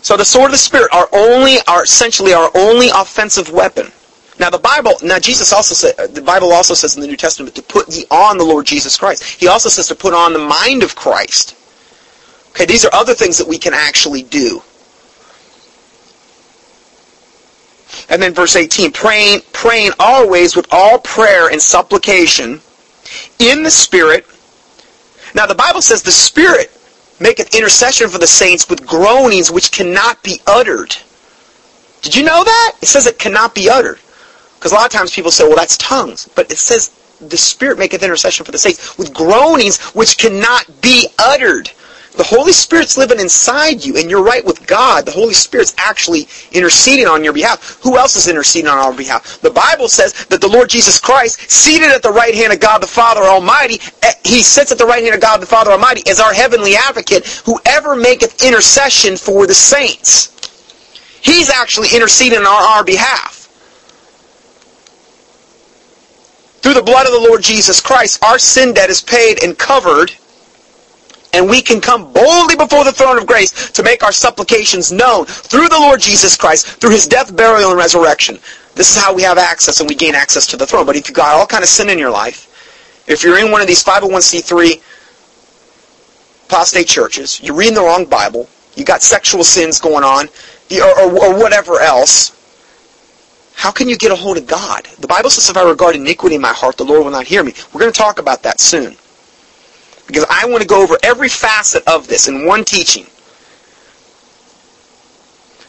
So 0.01 0.17
the 0.17 0.25
sword 0.25 0.45
of 0.45 0.51
the 0.53 0.57
Spirit 0.57 0.89
are 0.93 1.07
only, 1.13 1.57
are 1.67 1.83
essentially 1.83 2.33
our 2.33 2.49
only 2.55 2.89
offensive 2.89 3.51
weapon. 3.51 3.91
Now 4.39 4.49
the 4.49 4.57
Bible, 4.57 4.93
now 5.03 5.19
Jesus 5.19 5.51
also 5.51 5.75
said, 5.75 6.15
the 6.15 6.21
Bible 6.21 6.53
also 6.53 6.73
says 6.73 6.95
in 6.95 7.01
the 7.01 7.07
New 7.07 7.17
Testament 7.17 7.55
to 7.55 7.61
put 7.61 7.89
ye 7.89 8.05
on 8.09 8.37
the 8.37 8.45
Lord 8.45 8.65
Jesus 8.65 8.97
Christ. 8.97 9.23
He 9.23 9.47
also 9.47 9.67
says 9.67 9.87
to 9.89 9.95
put 9.95 10.13
on 10.13 10.31
the 10.31 10.39
mind 10.39 10.81
of 10.81 10.95
Christ. 10.95 11.55
Okay, 12.51 12.65
these 12.65 12.85
are 12.85 12.93
other 12.93 13.13
things 13.13 13.37
that 13.37 13.47
we 13.47 13.57
can 13.57 13.73
actually 13.73 14.23
do. 14.23 14.61
And 18.07 18.21
then 18.21 18.33
verse 18.33 18.55
18, 18.55 18.91
praying, 18.91 19.41
praying 19.53 19.91
always 19.99 20.55
with 20.55 20.67
all 20.71 20.99
prayer 20.99 21.49
and 21.49 21.61
supplication 21.61 22.61
in 23.39 23.63
the 23.63 23.71
Spirit. 23.71 24.25
Now 25.35 25.45
the 25.45 25.55
Bible 25.55 25.81
says 25.81 26.01
the 26.03 26.11
Spirit 26.11 26.71
maketh 27.19 27.53
intercession 27.53 28.09
for 28.09 28.17
the 28.17 28.27
saints 28.27 28.69
with 28.69 28.85
groanings 28.85 29.51
which 29.51 29.71
cannot 29.71 30.23
be 30.23 30.41
uttered. 30.47 30.95
Did 32.01 32.15
you 32.15 32.23
know 32.23 32.43
that? 32.43 32.77
It 32.81 32.87
says 32.87 33.07
it 33.07 33.19
cannot 33.19 33.53
be 33.53 33.69
uttered. 33.69 33.99
Because 34.55 34.71
a 34.71 34.75
lot 34.75 34.85
of 34.85 34.91
times 34.91 35.13
people 35.13 35.31
say, 35.31 35.45
well, 35.45 35.55
that's 35.55 35.77
tongues. 35.77 36.29
But 36.35 36.51
it 36.51 36.57
says 36.57 36.91
the 37.21 37.37
Spirit 37.37 37.77
maketh 37.77 38.03
intercession 38.03 38.45
for 38.45 38.51
the 38.51 38.57
saints 38.57 38.97
with 38.97 39.13
groanings 39.13 39.79
which 39.91 40.17
cannot 40.17 40.81
be 40.81 41.07
uttered. 41.17 41.71
The 42.19 42.25
Holy 42.25 42.51
Spirit's 42.51 42.97
living 42.97 43.17
inside 43.17 43.85
you, 43.85 43.95
and 43.95 44.09
you're 44.09 44.21
right 44.21 44.43
with 44.43 44.67
God. 44.67 45.05
The 45.05 45.11
Holy 45.11 45.33
Spirit's 45.33 45.73
actually 45.77 46.27
interceding 46.51 47.07
on 47.07 47.23
your 47.23 47.31
behalf. 47.31 47.79
Who 47.81 47.97
else 47.97 48.17
is 48.17 48.27
interceding 48.27 48.69
on 48.69 48.77
our 48.77 48.93
behalf? 48.93 49.39
The 49.39 49.49
Bible 49.49 49.87
says 49.87 50.25
that 50.25 50.41
the 50.41 50.49
Lord 50.49 50.67
Jesus 50.67 50.99
Christ, 50.99 51.49
seated 51.49 51.87
at 51.87 52.03
the 52.03 52.11
right 52.11 52.35
hand 52.35 52.51
of 52.51 52.59
God 52.59 52.79
the 52.79 52.87
Father 52.87 53.21
Almighty, 53.21 53.79
eh, 54.03 54.11
he 54.25 54.43
sits 54.43 54.69
at 54.69 54.77
the 54.77 54.85
right 54.85 55.01
hand 55.01 55.15
of 55.15 55.21
God 55.21 55.41
the 55.41 55.45
Father 55.45 55.71
Almighty 55.71 56.03
as 56.09 56.19
our 56.19 56.33
heavenly 56.33 56.75
advocate, 56.75 57.25
whoever 57.45 57.95
maketh 57.95 58.43
intercession 58.43 59.15
for 59.15 59.47
the 59.47 59.55
saints. 59.55 60.35
He's 61.21 61.49
actually 61.49 61.87
interceding 61.95 62.39
on 62.39 62.45
our 62.45 62.83
behalf. 62.83 63.47
Through 66.59 66.73
the 66.73 66.83
blood 66.83 67.05
of 67.05 67.13
the 67.13 67.25
Lord 67.29 67.41
Jesus 67.43 67.79
Christ, 67.79 68.21
our 68.21 68.37
sin 68.37 68.73
debt 68.73 68.89
is 68.89 69.01
paid 69.01 69.41
and 69.41 69.57
covered, 69.57 70.11
and 71.33 71.47
we 71.47 71.61
can 71.61 71.79
come 71.79 72.11
boldly 72.11 72.55
before 72.55 72.83
the 72.83 72.91
throne 72.91 73.17
of 73.17 73.27
grace 73.27 73.71
to 73.71 73.83
make 73.83 74.03
our 74.03 74.11
supplications 74.11 74.91
known 74.91 75.25
through 75.25 75.69
the 75.69 75.77
Lord 75.77 75.99
Jesus 75.99 76.35
Christ, 76.35 76.67
through 76.67 76.91
his 76.91 77.05
death, 77.05 77.35
burial, 77.35 77.69
and 77.69 77.77
resurrection. 77.77 78.39
This 78.75 78.95
is 78.95 79.01
how 79.01 79.13
we 79.13 79.21
have 79.23 79.37
access 79.37 79.79
and 79.79 79.89
we 79.89 79.95
gain 79.95 80.15
access 80.15 80.47
to 80.47 80.57
the 80.57 80.65
throne. 80.65 80.85
But 80.85 80.95
if 80.95 81.07
you've 81.07 81.15
got 81.15 81.35
all 81.35 81.45
kind 81.45 81.63
of 81.63 81.69
sin 81.69 81.89
in 81.89 81.99
your 81.99 82.11
life, 82.11 82.45
if 83.07 83.23
you're 83.23 83.39
in 83.39 83.51
one 83.51 83.61
of 83.61 83.67
these 83.67 83.83
501c3 83.83 84.81
apostate 86.45 86.87
churches, 86.87 87.41
you're 87.41 87.55
reading 87.55 87.75
the 87.75 87.81
wrong 87.81 88.05
Bible, 88.05 88.49
you 88.75 88.85
got 88.85 89.01
sexual 89.01 89.43
sins 89.43 89.79
going 89.79 90.03
on, 90.03 90.29
or, 90.71 90.99
or, 90.99 91.25
or 91.25 91.37
whatever 91.37 91.79
else, 91.79 92.35
how 93.55 93.71
can 93.71 93.89
you 93.89 93.97
get 93.97 94.11
a 94.11 94.15
hold 94.15 94.37
of 94.37 94.47
God? 94.47 94.85
The 94.99 95.07
Bible 95.07 95.29
says, 95.29 95.49
if 95.49 95.57
I 95.57 95.67
regard 95.67 95.95
iniquity 95.95 96.35
in 96.35 96.41
my 96.41 96.53
heart, 96.53 96.77
the 96.77 96.85
Lord 96.85 97.03
will 97.03 97.11
not 97.11 97.27
hear 97.27 97.43
me. 97.43 97.53
We're 97.73 97.81
going 97.81 97.91
to 97.91 97.97
talk 97.97 98.17
about 98.17 98.41
that 98.43 98.59
soon. 98.61 98.95
Because 100.09 100.25
I 100.27 100.47
want 100.47 100.63
to 100.63 100.67
go 100.67 100.81
over 100.81 100.97
every 101.03 101.29
facet 101.29 101.87
of 101.87 102.07
this 102.07 102.27
in 102.27 102.43
one 102.43 102.65
teaching. 102.65 103.05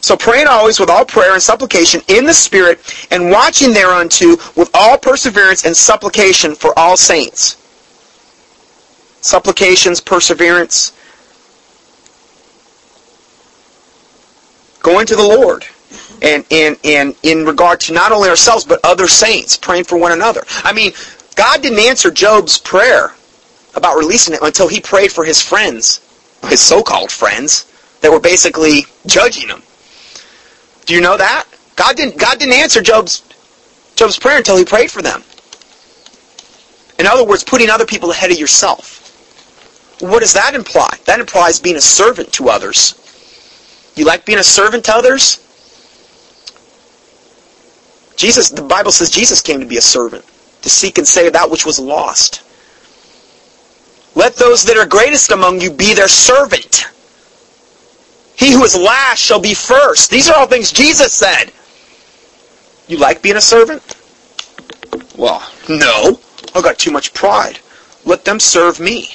So 0.01 0.17
praying 0.17 0.47
always 0.47 0.79
with 0.79 0.89
all 0.89 1.05
prayer 1.05 1.33
and 1.33 1.43
supplication 1.43 2.01
in 2.07 2.25
the 2.25 2.33
Spirit, 2.33 2.79
and 3.11 3.29
watching 3.29 3.71
thereunto 3.71 4.29
with 4.55 4.71
all 4.73 4.97
perseverance 4.97 5.63
and 5.63 5.77
supplication 5.77 6.55
for 6.55 6.77
all 6.77 6.97
saints. 6.97 7.55
Supplications, 9.21 10.01
perseverance. 10.01 10.91
Going 14.79 15.05
to 15.05 15.15
the 15.15 15.21
Lord 15.21 15.67
and, 16.23 16.43
and, 16.49 16.79
and 16.83 17.15
in 17.21 17.45
regard 17.45 17.79
to 17.81 17.93
not 17.93 18.11
only 18.11 18.27
ourselves, 18.27 18.65
but 18.65 18.79
other 18.83 19.07
saints, 19.07 19.55
praying 19.55 19.83
for 19.83 19.99
one 19.99 20.13
another. 20.13 20.41
I 20.63 20.73
mean, 20.73 20.93
God 21.35 21.61
didn't 21.61 21.77
answer 21.77 22.09
Job's 22.09 22.57
prayer 22.57 23.13
about 23.75 23.97
releasing 23.97 24.33
it 24.33 24.41
until 24.41 24.67
he 24.67 24.79
prayed 24.79 25.11
for 25.11 25.23
his 25.23 25.41
friends, 25.41 26.01
his 26.47 26.59
so-called 26.59 27.11
friends, 27.11 27.71
that 28.01 28.11
were 28.11 28.19
basically 28.19 28.85
judging 29.05 29.47
him. 29.47 29.61
Do 30.85 30.93
you 30.93 31.01
know 31.01 31.17
that? 31.17 31.45
God 31.75 31.95
didn't, 31.95 32.17
God 32.17 32.39
didn't 32.39 32.55
answer 32.55 32.81
Job's, 32.81 33.23
Job's 33.95 34.19
prayer 34.19 34.37
until 34.37 34.57
he 34.57 34.65
prayed 34.65 34.91
for 34.91 35.01
them. 35.01 35.23
In 36.99 37.07
other 37.07 37.23
words, 37.23 37.43
putting 37.43 37.69
other 37.69 37.85
people 37.85 38.11
ahead 38.11 38.31
of 38.31 38.37
yourself. 38.37 38.99
What 40.01 40.19
does 40.19 40.33
that 40.33 40.55
imply? 40.55 40.89
That 41.05 41.19
implies 41.19 41.59
being 41.59 41.75
a 41.75 41.81
servant 41.81 42.33
to 42.33 42.49
others. 42.49 42.95
You 43.95 44.05
like 44.05 44.25
being 44.25 44.39
a 44.39 44.43
servant 44.43 44.85
to 44.85 44.95
others? 44.95 45.37
Jesus, 48.15 48.49
the 48.49 48.61
Bible 48.61 48.91
says 48.91 49.09
Jesus 49.09 49.41
came 49.41 49.59
to 49.59 49.65
be 49.65 49.77
a 49.77 49.81
servant, 49.81 50.25
to 50.61 50.69
seek 50.69 50.97
and 50.97 51.07
save 51.07 51.33
that 51.33 51.49
which 51.49 51.65
was 51.65 51.79
lost. 51.79 52.43
Let 54.15 54.35
those 54.35 54.63
that 54.65 54.77
are 54.77 54.85
greatest 54.85 55.31
among 55.31 55.61
you 55.61 55.71
be 55.71 55.93
their 55.93 56.07
servant. 56.07 56.85
He 58.35 58.53
who 58.53 58.63
is 58.63 58.75
last 58.75 59.19
shall 59.19 59.39
be 59.39 59.53
first. 59.53 60.09
These 60.09 60.29
are 60.29 60.37
all 60.37 60.47
things 60.47 60.71
Jesus 60.71 61.13
said. 61.13 61.51
You 62.87 62.97
like 62.97 63.21
being 63.21 63.37
a 63.37 63.41
servant? 63.41 63.81
Well, 65.15 65.47
no. 65.69 66.19
I've 66.53 66.63
got 66.63 66.77
too 66.77 66.91
much 66.91 67.13
pride. 67.13 67.59
Let 68.03 68.25
them 68.25 68.39
serve 68.39 68.79
me. 68.79 69.09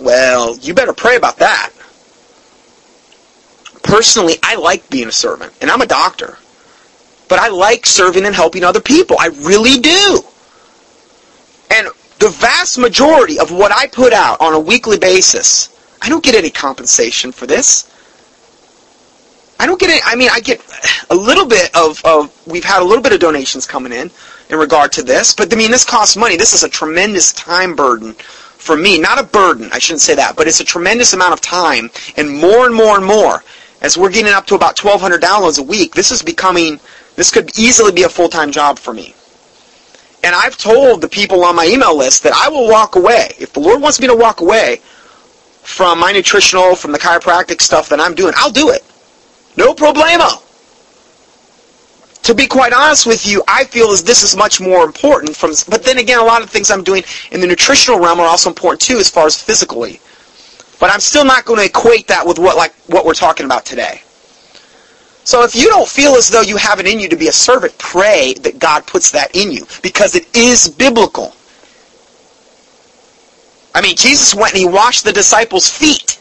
Well, 0.00 0.56
you 0.58 0.74
better 0.74 0.92
pray 0.92 1.16
about 1.16 1.36
that. 1.38 1.70
Personally, 3.82 4.36
I 4.42 4.56
like 4.56 4.88
being 4.90 5.08
a 5.08 5.12
servant, 5.12 5.52
and 5.60 5.70
I'm 5.70 5.82
a 5.82 5.86
doctor 5.86 6.38
but 7.32 7.40
I 7.40 7.48
like 7.48 7.86
serving 7.86 8.26
and 8.26 8.34
helping 8.34 8.62
other 8.62 8.82
people. 8.82 9.16
I 9.18 9.28
really 9.28 9.78
do. 9.80 10.20
And 11.70 11.88
the 12.22 12.28
vast 12.28 12.78
majority 12.78 13.40
of 13.40 13.50
what 13.50 13.72
I 13.72 13.88
put 13.88 14.12
out 14.12 14.40
on 14.40 14.54
a 14.54 14.60
weekly 14.60 14.96
basis, 14.96 15.76
I 16.00 16.08
don't 16.08 16.22
get 16.22 16.36
any 16.36 16.50
compensation 16.50 17.32
for 17.32 17.48
this. 17.48 17.90
I 19.58 19.66
don't 19.66 19.80
get 19.80 19.90
any, 19.90 20.00
I 20.04 20.14
mean, 20.14 20.28
I 20.32 20.38
get 20.38 20.60
a 21.10 21.16
little 21.16 21.46
bit 21.46 21.74
of, 21.74 22.00
of, 22.04 22.30
we've 22.46 22.62
had 22.62 22.80
a 22.80 22.84
little 22.84 23.02
bit 23.02 23.12
of 23.12 23.18
donations 23.18 23.66
coming 23.66 23.90
in 23.90 24.08
in 24.50 24.56
regard 24.56 24.92
to 24.92 25.02
this, 25.02 25.34
but 25.34 25.52
I 25.52 25.56
mean, 25.56 25.72
this 25.72 25.84
costs 25.84 26.16
money. 26.16 26.36
This 26.36 26.52
is 26.52 26.62
a 26.62 26.68
tremendous 26.68 27.32
time 27.32 27.74
burden 27.74 28.12
for 28.12 28.76
me. 28.76 29.00
Not 29.00 29.18
a 29.18 29.24
burden, 29.24 29.68
I 29.72 29.80
shouldn't 29.80 30.02
say 30.02 30.14
that, 30.14 30.36
but 30.36 30.46
it's 30.46 30.60
a 30.60 30.64
tremendous 30.64 31.14
amount 31.14 31.32
of 31.32 31.40
time, 31.40 31.90
and 32.16 32.30
more 32.30 32.66
and 32.66 32.74
more 32.74 32.96
and 32.96 33.04
more, 33.04 33.42
as 33.80 33.98
we're 33.98 34.10
getting 34.10 34.32
up 34.32 34.46
to 34.46 34.54
about 34.54 34.78
1,200 34.78 35.20
downloads 35.20 35.58
a 35.58 35.62
week, 35.64 35.92
this 35.96 36.12
is 36.12 36.22
becoming 36.22 36.78
this 37.16 37.32
could 37.32 37.58
easily 37.58 37.90
be 37.90 38.04
a 38.04 38.08
full-time 38.08 38.52
job 38.52 38.78
for 38.78 38.94
me. 38.94 39.16
And 40.24 40.34
I've 40.34 40.56
told 40.56 41.00
the 41.00 41.08
people 41.08 41.44
on 41.44 41.56
my 41.56 41.66
email 41.66 41.96
list 41.96 42.22
that 42.22 42.32
I 42.32 42.48
will 42.48 42.68
walk 42.68 42.94
away. 42.94 43.32
If 43.38 43.52
the 43.52 43.60
Lord 43.60 43.82
wants 43.82 44.00
me 44.00 44.06
to 44.06 44.14
walk 44.14 44.40
away 44.40 44.80
from 45.62 45.98
my 45.98 46.12
nutritional, 46.12 46.76
from 46.76 46.92
the 46.92 46.98
chiropractic 46.98 47.60
stuff 47.60 47.88
that 47.88 48.00
I'm 48.00 48.14
doing, 48.14 48.32
I'll 48.36 48.50
do 48.50 48.70
it. 48.70 48.84
No 49.56 49.74
problemo. 49.74 50.42
To 52.22 52.34
be 52.34 52.46
quite 52.46 52.72
honest 52.72 53.04
with 53.04 53.26
you, 53.26 53.42
I 53.48 53.64
feel 53.64 53.90
as 53.90 54.04
this 54.04 54.22
is 54.22 54.36
much 54.36 54.60
more 54.60 54.84
important 54.84 55.34
from 55.36 55.52
but 55.68 55.82
then 55.82 55.98
again 55.98 56.20
a 56.20 56.24
lot 56.24 56.40
of 56.40 56.50
things 56.50 56.70
I'm 56.70 56.84
doing 56.84 57.02
in 57.32 57.40
the 57.40 57.48
nutritional 57.48 57.98
realm 57.98 58.20
are 58.20 58.28
also 58.28 58.48
important 58.48 58.80
too 58.80 58.98
as 58.98 59.10
far 59.10 59.26
as 59.26 59.42
physically. 59.42 60.00
But 60.78 60.90
I'm 60.90 61.00
still 61.00 61.24
not 61.24 61.44
going 61.44 61.58
to 61.58 61.66
equate 61.66 62.06
that 62.08 62.24
with 62.24 62.38
what 62.38 62.56
like 62.56 62.74
what 62.86 63.04
we're 63.04 63.14
talking 63.14 63.44
about 63.44 63.64
today. 63.64 64.01
So 65.24 65.44
if 65.44 65.54
you 65.54 65.68
don't 65.68 65.88
feel 65.88 66.14
as 66.14 66.28
though 66.28 66.40
you 66.40 66.56
have 66.56 66.80
it 66.80 66.86
in 66.86 66.98
you 66.98 67.08
to 67.08 67.16
be 67.16 67.28
a 67.28 67.32
servant, 67.32 67.76
pray 67.78 68.34
that 68.40 68.58
God 68.58 68.86
puts 68.86 69.12
that 69.12 69.34
in 69.36 69.52
you 69.52 69.66
because 69.82 70.14
it 70.14 70.34
is 70.36 70.68
biblical. 70.68 71.34
I 73.74 73.80
mean, 73.80 73.96
Jesus 73.96 74.34
went 74.34 74.52
and 74.52 74.60
he 74.60 74.66
washed 74.66 75.04
the 75.04 75.12
disciples' 75.12 75.68
feet. 75.68 76.18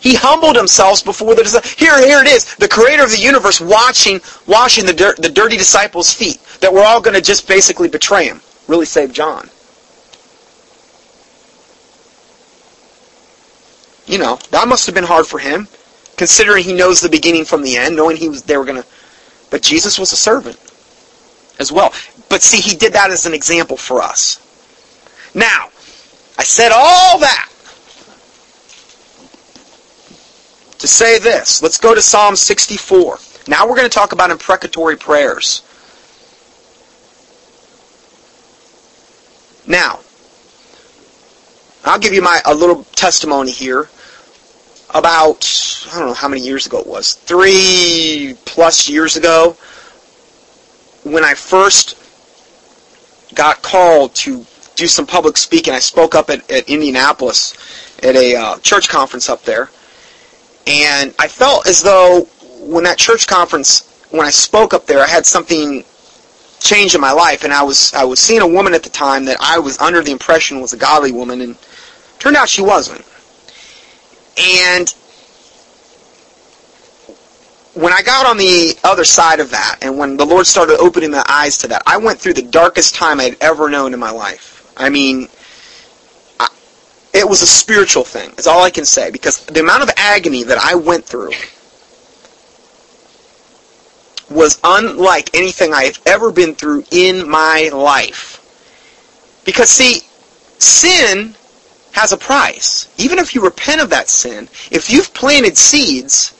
He 0.00 0.14
humbled 0.14 0.54
himself 0.54 1.04
before 1.04 1.34
the 1.34 1.42
disciples. 1.42 1.72
Here, 1.72 1.98
here 1.98 2.20
it 2.20 2.28
is, 2.28 2.54
the 2.56 2.68
creator 2.68 3.02
of 3.02 3.10
the 3.10 3.18
universe 3.18 3.60
watching, 3.60 4.20
washing 4.46 4.84
the, 4.86 4.92
dir- 4.92 5.16
the 5.18 5.30
dirty 5.30 5.56
disciples' 5.56 6.12
feet 6.12 6.38
that 6.60 6.72
we're 6.72 6.84
all 6.84 7.00
going 7.00 7.16
to 7.16 7.22
just 7.22 7.48
basically 7.48 7.88
betray 7.88 8.26
him. 8.26 8.40
Really 8.68 8.86
save 8.86 9.12
John. 9.12 9.48
You 14.06 14.18
know, 14.18 14.38
that 14.50 14.68
must 14.68 14.86
have 14.86 14.94
been 14.94 15.04
hard 15.04 15.26
for 15.26 15.38
him 15.38 15.66
considering 16.16 16.64
he 16.64 16.72
knows 16.72 17.00
the 17.00 17.08
beginning 17.08 17.44
from 17.44 17.62
the 17.62 17.76
end, 17.76 17.96
knowing 17.96 18.16
he 18.16 18.28
was 18.28 18.42
they 18.42 18.56
were 18.56 18.64
going 18.64 18.82
to. 18.82 18.88
But 19.50 19.62
Jesus 19.62 19.98
was 19.98 20.12
a 20.12 20.16
servant 20.16 20.58
as 21.58 21.70
well. 21.70 21.92
But 22.28 22.42
see, 22.42 22.60
he 22.60 22.76
did 22.76 22.92
that 22.94 23.10
as 23.10 23.26
an 23.26 23.34
example 23.34 23.76
for 23.76 24.02
us. 24.02 24.42
Now, 25.34 25.68
I 26.38 26.42
said 26.42 26.72
all 26.72 27.18
that 27.20 27.48
to 30.78 30.88
say 30.88 31.18
this. 31.18 31.62
Let's 31.62 31.78
go 31.78 31.94
to 31.94 32.02
Psalm 32.02 32.36
64. 32.36 33.18
Now 33.48 33.66
we're 33.66 33.76
going 33.76 33.88
to 33.88 33.94
talk 33.94 34.12
about 34.12 34.30
imprecatory 34.30 34.96
prayers. 34.96 35.62
Now, 39.66 40.00
I'll 41.84 41.98
give 41.98 42.12
you 42.12 42.22
my 42.22 42.40
a 42.44 42.54
little 42.54 42.84
testimony 42.94 43.50
here 43.50 43.88
about, 44.90 45.88
I 45.92 45.98
don't 45.98 46.08
know 46.08 46.14
how 46.14 46.28
many 46.28 46.42
years 46.42 46.66
ago 46.66 46.78
it 46.78 46.86
was, 46.86 47.14
three 47.14 48.34
plus 48.44 48.88
years 48.88 49.16
ago, 49.16 49.56
when 51.04 51.24
I 51.24 51.34
first 51.34 51.96
got 53.34 53.62
called 53.62 54.14
to 54.14 54.44
do 54.76 54.86
some 54.86 55.06
public 55.06 55.36
speaking. 55.36 55.74
I 55.74 55.78
spoke 55.78 56.14
up 56.14 56.30
at, 56.30 56.48
at 56.50 56.68
Indianapolis 56.68 57.54
at 58.02 58.14
a 58.14 58.36
uh, 58.36 58.58
church 58.58 58.88
conference 58.88 59.28
up 59.28 59.42
there. 59.42 59.70
And 60.66 61.14
I 61.18 61.28
felt 61.28 61.66
as 61.66 61.82
though 61.82 62.28
when 62.60 62.84
that 62.84 62.98
church 62.98 63.26
conference, 63.26 64.06
when 64.10 64.26
I 64.26 64.30
spoke 64.30 64.74
up 64.74 64.86
there, 64.86 65.00
I 65.00 65.06
had 65.06 65.24
something 65.26 65.84
change 66.60 66.94
in 66.94 67.00
my 67.00 67.12
life. 67.12 67.44
And 67.44 67.52
I 67.52 67.62
was, 67.62 67.92
I 67.94 68.04
was 68.04 68.20
seeing 68.20 68.42
a 68.42 68.46
woman 68.46 68.74
at 68.74 68.82
the 68.82 68.90
time 68.90 69.24
that 69.26 69.38
I 69.40 69.58
was 69.58 69.78
under 69.78 70.02
the 70.02 70.12
impression 70.12 70.60
was 70.60 70.72
a 70.72 70.76
godly 70.76 71.12
woman. 71.12 71.40
And 71.40 71.56
turned 72.18 72.36
out 72.36 72.48
she 72.48 72.62
wasn't. 72.62 73.04
And 74.36 74.94
when 77.74 77.92
I 77.92 78.02
got 78.02 78.26
on 78.26 78.38
the 78.38 78.74
other 78.84 79.04
side 79.04 79.40
of 79.40 79.50
that, 79.50 79.78
and 79.82 79.98
when 79.98 80.16
the 80.16 80.24
Lord 80.24 80.46
started 80.46 80.78
opening 80.78 81.10
my 81.10 81.24
eyes 81.28 81.58
to 81.58 81.68
that, 81.68 81.82
I 81.86 81.98
went 81.98 82.18
through 82.18 82.34
the 82.34 82.42
darkest 82.42 82.94
time 82.94 83.20
I 83.20 83.24
had 83.24 83.36
ever 83.40 83.68
known 83.68 83.92
in 83.92 84.00
my 84.00 84.10
life. 84.10 84.72
I 84.76 84.88
mean, 84.88 85.28
it 87.12 87.26
was 87.26 87.40
a 87.42 87.46
spiritual 87.46 88.04
thing, 88.04 88.32
is 88.36 88.46
all 88.46 88.62
I 88.62 88.70
can 88.70 88.84
say, 88.84 89.10
because 89.10 89.44
the 89.46 89.60
amount 89.60 89.82
of 89.82 89.90
agony 89.96 90.42
that 90.44 90.58
I 90.58 90.74
went 90.74 91.04
through 91.04 91.32
was 94.30 94.60
unlike 94.64 95.34
anything 95.34 95.72
I 95.72 95.84
have 95.84 96.00
ever 96.04 96.30
been 96.32 96.54
through 96.54 96.84
in 96.90 97.28
my 97.28 97.70
life. 97.72 98.42
Because, 99.44 99.70
see, 99.70 100.00
sin 100.58 101.34
has 101.96 102.12
a 102.12 102.16
price. 102.16 102.88
Even 102.98 103.18
if 103.18 103.34
you 103.34 103.42
repent 103.42 103.80
of 103.80 103.88
that 103.88 104.10
sin, 104.10 104.50
if 104.70 104.90
you've 104.90 105.14
planted 105.14 105.56
seeds, 105.56 106.34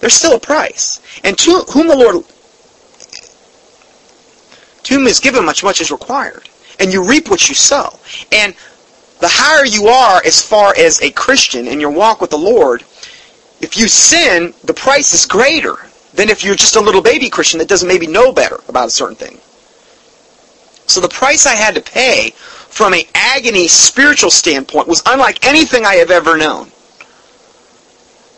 there's 0.00 0.14
still 0.14 0.36
a 0.36 0.40
price. 0.40 1.02
And 1.22 1.36
to 1.36 1.64
whom 1.70 1.86
the 1.86 1.94
Lord 1.94 2.24
to 4.84 4.94
whom 4.94 5.06
is 5.06 5.20
given 5.20 5.44
much, 5.44 5.62
much 5.62 5.82
is 5.82 5.90
required. 5.90 6.48
And 6.80 6.90
you 6.90 7.06
reap 7.06 7.28
what 7.28 7.46
you 7.46 7.54
sow. 7.54 7.98
And 8.32 8.54
the 9.20 9.28
higher 9.28 9.66
you 9.66 9.88
are 9.88 10.22
as 10.24 10.40
far 10.40 10.74
as 10.74 11.02
a 11.02 11.10
Christian 11.10 11.68
in 11.68 11.78
your 11.78 11.90
walk 11.90 12.22
with 12.22 12.30
the 12.30 12.38
Lord, 12.38 12.82
if 13.60 13.76
you 13.76 13.86
sin, 13.86 14.54
the 14.64 14.72
price 14.72 15.12
is 15.12 15.26
greater 15.26 15.76
than 16.14 16.30
if 16.30 16.42
you're 16.42 16.54
just 16.54 16.76
a 16.76 16.80
little 16.80 17.02
baby 17.02 17.28
Christian 17.28 17.58
that 17.58 17.68
doesn't 17.68 17.86
maybe 17.86 18.06
know 18.06 18.32
better 18.32 18.60
about 18.66 18.88
a 18.88 18.90
certain 18.90 19.16
thing. 19.16 19.38
So 20.86 21.02
the 21.02 21.08
price 21.08 21.44
I 21.44 21.54
had 21.54 21.74
to 21.74 21.82
pay 21.82 22.32
from 22.70 22.94
an 22.94 23.02
agony 23.14 23.68
spiritual 23.68 24.30
standpoint 24.30 24.88
was 24.88 25.02
unlike 25.06 25.44
anything 25.44 25.84
I 25.84 25.96
have 25.96 26.10
ever 26.10 26.36
known. 26.36 26.70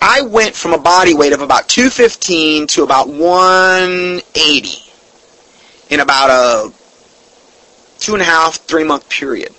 I 0.01 0.23
went 0.23 0.57
from 0.57 0.73
a 0.73 0.79
body 0.79 1.15
weight 1.15 1.33
of 1.33 1.43
about 1.43 1.69
215 1.69 2.67
to 2.69 2.83
about 2.83 3.09
180 3.09 4.93
in 5.91 6.01
about 6.01 6.31
a 6.31 6.73
two 8.01 8.15
and 8.15 8.23
a 8.23 8.25
half, 8.25 8.57
three 8.57 8.83
month 8.83 9.09
period. 9.09 9.55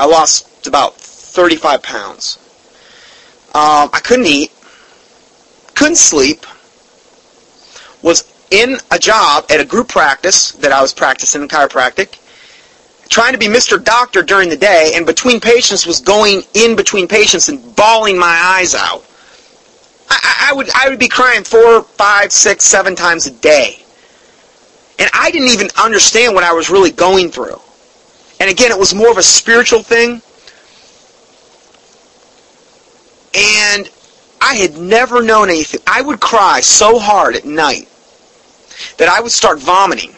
I 0.00 0.06
lost 0.06 0.66
about 0.66 0.96
35 0.96 1.82
pounds. 1.82 2.38
Um, 3.54 3.90
I 3.92 4.00
couldn't 4.02 4.26
eat, 4.26 4.50
couldn't 5.74 5.96
sleep, 5.96 6.44
was 8.02 8.24
in 8.50 8.78
a 8.90 8.98
job 8.98 9.46
at 9.50 9.60
a 9.60 9.64
group 9.64 9.88
practice 9.88 10.52
that 10.52 10.72
I 10.72 10.82
was 10.82 10.92
practicing 10.92 11.42
in 11.42 11.48
chiropractic, 11.48 12.18
trying 13.12 13.32
to 13.32 13.38
be 13.38 13.46
Mr. 13.46 13.82
Doctor 13.82 14.22
during 14.22 14.48
the 14.48 14.56
day, 14.56 14.92
and 14.94 15.04
between 15.04 15.38
patients 15.38 15.86
was 15.86 16.00
going 16.00 16.40
in 16.54 16.74
between 16.74 17.06
patients 17.06 17.50
and 17.50 17.76
bawling 17.76 18.18
my 18.18 18.26
eyes 18.26 18.74
out. 18.74 19.04
I, 20.08 20.48
I 20.50 20.54
would 20.54 20.70
I 20.74 20.88
would 20.88 20.98
be 20.98 21.08
crying 21.08 21.44
four, 21.44 21.82
five, 21.82 22.32
six, 22.32 22.64
seven 22.64 22.96
times 22.96 23.26
a 23.26 23.30
day. 23.30 23.84
And 24.98 25.10
I 25.12 25.30
didn't 25.30 25.48
even 25.48 25.68
understand 25.82 26.34
what 26.34 26.42
I 26.42 26.52
was 26.52 26.70
really 26.70 26.90
going 26.90 27.30
through. 27.30 27.60
And 28.40 28.50
again, 28.50 28.70
it 28.70 28.78
was 28.78 28.94
more 28.94 29.10
of 29.10 29.18
a 29.18 29.22
spiritual 29.22 29.82
thing. 29.82 30.22
And 33.34 33.90
I 34.40 34.54
had 34.54 34.76
never 34.78 35.22
known 35.22 35.48
anything. 35.50 35.80
I 35.86 36.00
would 36.00 36.20
cry 36.20 36.60
so 36.60 36.98
hard 36.98 37.36
at 37.36 37.44
night 37.44 37.88
that 38.96 39.08
I 39.08 39.20
would 39.20 39.32
start 39.32 39.58
vomiting 39.58 40.14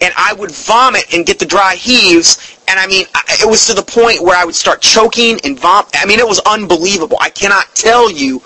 and 0.00 0.12
I 0.16 0.34
would 0.34 0.50
vomit 0.50 1.14
and 1.14 1.24
get 1.24 1.38
the 1.38 1.46
dry 1.46 1.74
heaves. 1.74 2.58
And 2.68 2.78
I 2.78 2.86
mean, 2.86 3.06
it 3.40 3.48
was 3.48 3.66
to 3.66 3.74
the 3.74 3.82
point 3.82 4.22
where 4.22 4.36
I 4.36 4.44
would 4.44 4.54
start 4.54 4.80
choking 4.80 5.38
and 5.44 5.58
vomit. 5.58 5.90
I 5.94 6.06
mean, 6.06 6.18
it 6.18 6.28
was 6.28 6.40
unbelievable. 6.40 7.16
I 7.20 7.30
cannot 7.30 7.74
tell 7.74 8.10
you. 8.10 8.42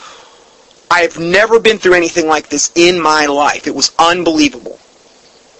I 0.92 1.02
have 1.02 1.18
never 1.18 1.60
been 1.60 1.78
through 1.78 1.94
anything 1.94 2.26
like 2.26 2.48
this 2.48 2.72
in 2.74 3.00
my 3.00 3.26
life. 3.26 3.68
It 3.68 3.74
was 3.74 3.92
unbelievable. 3.96 4.78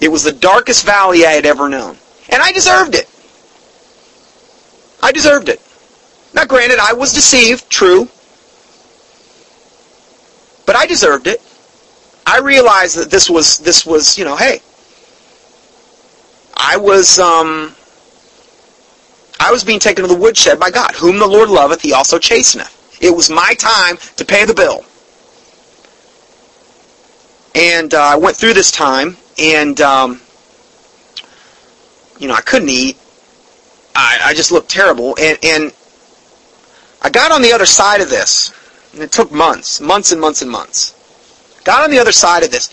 It 0.01 0.09
was 0.09 0.25
the 0.25 0.33
darkest 0.33 0.85
valley 0.85 1.25
I 1.25 1.31
had 1.33 1.47
ever 1.47 1.69
known. 1.69 1.97
And 2.31 2.43
I 2.43 2.51
deserved 2.53 2.97
it. 2.97 3.09
I 5.03 5.13
deserved 5.13 5.49
it. 5.49 5.61
Now 6.35 6.47
granted, 6.47 6.79
I 6.81 6.95
was 6.95 7.13
deceived, 7.13 7.71
true. 7.71 8.09
But 10.67 10.77
I 10.77 10.87
deserved 10.87 11.27
it. 11.27 11.41
I 12.27 12.39
realized 12.39 12.97
that 12.97 13.11
this 13.11 13.29
was, 13.29 13.59
this 13.59 13.87
was, 13.87 14.19
you 14.19 14.25
know, 14.25 14.37
hey, 14.37 14.63
I 16.63 16.77
was 16.77 17.19
um, 17.19 17.75
I 19.41 19.51
was 19.51 19.65
being 19.65 19.81
taken 19.81 20.07
to 20.07 20.09
the 20.09 20.21
woodshed 20.21 20.61
by 20.61 20.71
God. 20.71 20.95
Whom 20.95 21.19
the 21.19 21.27
Lord 21.27 21.49
loveth, 21.49 21.81
he 21.81 21.95
also 21.95 22.19
chasteneth. 22.19 22.77
It 23.01 23.11
was 23.11 23.31
my 23.31 23.55
time 23.55 23.97
to 24.17 24.25
pay 24.27 24.45
the 24.45 24.53
bill. 24.53 24.85
And 27.55 27.95
uh, 27.95 28.03
I 28.03 28.17
went 28.17 28.37
through 28.37 28.53
this 28.53 28.71
time, 28.71 29.17
and 29.39 29.81
um, 29.81 30.21
you 32.19 32.29
know 32.29 32.35
I 32.35 32.43
couldn't 32.43 32.69
eat. 32.69 32.99
I, 33.97 34.19
I 34.25 34.35
just 34.35 34.53
looked 34.53 34.69
terrible, 34.69 35.17
and 35.19 35.39
and 35.43 35.73
I 37.01 37.09
got 37.09 37.33
on 37.33 37.41
the 37.41 37.53
other 37.53 37.67
side 37.67 38.03
of 38.03 38.11
this, 38.11 38.53
and 38.93 39.03
it 39.03 39.11
took 39.11 39.33
months, 39.33 39.81
months 39.81 40.13
and 40.13 40.21
months 40.21 40.43
and 40.43 40.51
months. 40.51 40.95
Got 41.65 41.85
on 41.85 41.91
the 41.91 41.99
other 41.99 42.13
side 42.13 42.43
of 42.43 42.51
this, 42.51 42.69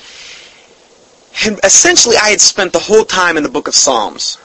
essentially, 1.63 2.15
I 2.17 2.29
had 2.29 2.41
spent 2.41 2.73
the 2.73 2.79
whole 2.79 3.05
time 3.05 3.37
in 3.37 3.43
the 3.43 3.49
book 3.49 3.67
of 3.67 3.75
Psalms. 3.75 4.37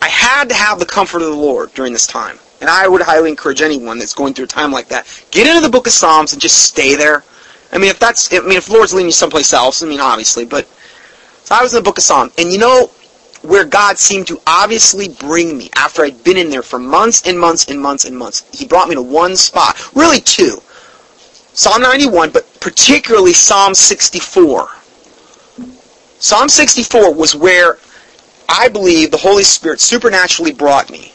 I 0.00 0.08
had 0.08 0.48
to 0.48 0.54
have 0.54 0.78
the 0.78 0.86
comfort 0.86 1.22
of 1.22 1.28
the 1.28 1.36
Lord 1.36 1.72
during 1.74 1.92
this 1.92 2.06
time. 2.06 2.38
And 2.60 2.70
I 2.70 2.88
would 2.88 3.02
highly 3.02 3.30
encourage 3.30 3.60
anyone 3.60 3.98
that's 3.98 4.14
going 4.14 4.32
through 4.34 4.46
a 4.46 4.48
time 4.48 4.72
like 4.72 4.88
that, 4.88 5.06
get 5.30 5.46
into 5.46 5.60
the 5.60 5.68
book 5.68 5.86
of 5.86 5.92
Psalms 5.92 6.32
and 6.32 6.40
just 6.40 6.62
stay 6.62 6.96
there. 6.96 7.22
I 7.72 7.78
mean, 7.78 7.90
if 7.90 7.98
that's, 7.98 8.32
I 8.32 8.40
mean, 8.40 8.52
if 8.52 8.66
the 8.66 8.72
Lord's 8.72 8.94
leading 8.94 9.08
you 9.08 9.12
someplace 9.12 9.52
else, 9.52 9.82
I 9.82 9.86
mean, 9.86 10.00
obviously, 10.00 10.46
but, 10.46 10.66
so 11.44 11.54
I 11.54 11.62
was 11.62 11.74
in 11.74 11.78
the 11.78 11.84
book 11.84 11.98
of 11.98 12.04
Psalms. 12.04 12.32
And 12.38 12.50
you 12.50 12.58
know, 12.58 12.90
where 13.42 13.64
God 13.64 13.98
seemed 13.98 14.26
to 14.28 14.40
obviously 14.46 15.08
bring 15.08 15.56
me 15.56 15.70
after 15.76 16.02
I'd 16.02 16.22
been 16.24 16.36
in 16.36 16.50
there 16.50 16.62
for 16.62 16.78
months 16.78 17.22
and 17.26 17.38
months 17.38 17.66
and 17.66 17.80
months 17.80 18.04
and 18.04 18.16
months. 18.16 18.44
He 18.52 18.66
brought 18.66 18.88
me 18.88 18.94
to 18.94 19.02
one 19.02 19.36
spot, 19.36 19.94
really 19.94 20.20
two. 20.20 20.60
Psalm 21.52 21.82
91, 21.82 22.30
but 22.30 22.44
particularly 22.60 23.32
Psalm 23.32 23.74
64. 23.74 24.68
Psalm 26.18 26.48
64 26.48 27.12
was 27.14 27.34
where 27.34 27.78
I 28.48 28.68
believe 28.68 29.10
the 29.10 29.16
Holy 29.16 29.44
Spirit 29.44 29.80
supernaturally 29.80 30.52
brought 30.52 30.90
me. 30.90 31.12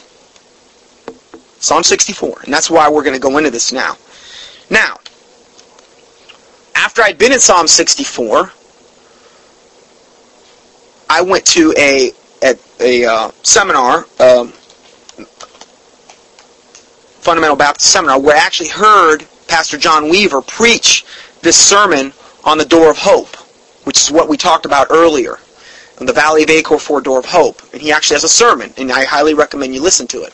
Psalm 1.59 1.83
64. 1.83 2.41
And 2.43 2.53
that's 2.53 2.69
why 2.69 2.89
we're 2.89 3.03
going 3.03 3.15
to 3.15 3.19
go 3.19 3.37
into 3.37 3.51
this 3.51 3.71
now. 3.71 3.97
Now, 4.69 4.99
after 6.75 7.01
I'd 7.01 7.17
been 7.17 7.31
in 7.31 7.39
Psalm 7.39 7.67
64, 7.67 8.51
I 11.09 11.21
went 11.21 11.45
to 11.47 11.73
a 11.77 12.11
a, 12.43 12.55
a 12.79 13.05
uh, 13.05 13.31
seminar, 13.43 14.07
um, 14.19 14.47
fundamental 17.19 17.55
Baptist 17.55 17.91
seminar, 17.91 18.19
where 18.19 18.35
I 18.35 18.39
actually 18.39 18.69
heard 18.69 19.27
Pastor 19.47 19.77
John 19.77 20.09
Weaver 20.09 20.41
preach 20.41 21.05
this 21.41 21.55
sermon 21.55 22.13
on 22.43 22.57
the 22.57 22.65
door 22.65 22.89
of 22.89 22.97
hope 22.97 23.40
which 23.83 24.01
is 24.01 24.11
what 24.11 24.29
we 24.29 24.37
talked 24.37 24.65
about 24.65 24.87
earlier, 24.89 25.39
in 25.99 26.05
the 26.05 26.13
Valley 26.13 26.43
of 26.43 26.49
Achor 26.49 26.77
for 26.77 27.01
Door 27.01 27.19
of 27.19 27.25
Hope. 27.25 27.61
And 27.73 27.81
he 27.81 27.91
actually 27.91 28.15
has 28.15 28.23
a 28.23 28.29
sermon, 28.29 28.73
and 28.77 28.91
I 28.91 29.05
highly 29.05 29.33
recommend 29.33 29.73
you 29.73 29.81
listen 29.81 30.07
to 30.07 30.23
it. 30.23 30.33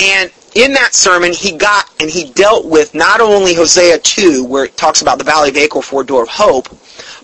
And 0.00 0.30
in 0.54 0.72
that 0.74 0.94
sermon, 0.94 1.32
he 1.32 1.56
got 1.56 1.90
and 2.00 2.08
he 2.08 2.30
dealt 2.32 2.66
with 2.66 2.94
not 2.94 3.20
only 3.20 3.54
Hosea 3.54 3.98
2, 3.98 4.44
where 4.44 4.64
it 4.64 4.76
talks 4.76 5.02
about 5.02 5.18
the 5.18 5.24
Valley 5.24 5.50
of 5.50 5.56
Achor 5.56 5.82
for 5.82 6.04
Door 6.04 6.24
of 6.24 6.28
Hope, 6.28 6.68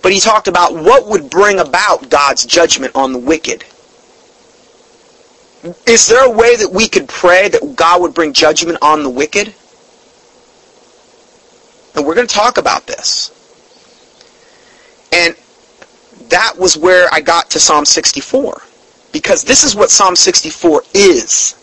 but 0.02 0.12
he 0.12 0.20
talked 0.20 0.48
about 0.48 0.74
what 0.74 1.06
would 1.06 1.30
bring 1.30 1.60
about 1.60 2.10
God's 2.10 2.44
judgment 2.44 2.94
on 2.94 3.12
the 3.12 3.18
wicked. 3.18 3.64
Is 5.86 6.08
there 6.08 6.26
a 6.26 6.30
way 6.30 6.56
that 6.56 6.70
we 6.70 6.88
could 6.88 7.08
pray 7.08 7.48
that 7.48 7.74
God 7.74 8.02
would 8.02 8.12
bring 8.12 8.34
judgment 8.34 8.78
on 8.82 9.02
the 9.02 9.08
wicked? 9.08 9.54
And 11.94 12.04
we're 12.04 12.14
going 12.14 12.26
to 12.26 12.34
talk 12.34 12.58
about 12.58 12.86
this. 12.86 13.30
And 15.14 15.36
that 16.28 16.58
was 16.58 16.76
where 16.76 17.08
I 17.12 17.20
got 17.20 17.50
to 17.50 17.60
Psalm 17.60 17.84
64. 17.84 18.60
Because 19.12 19.44
this 19.44 19.62
is 19.62 19.76
what 19.76 19.90
Psalm 19.90 20.16
64 20.16 20.82
is. 20.92 21.54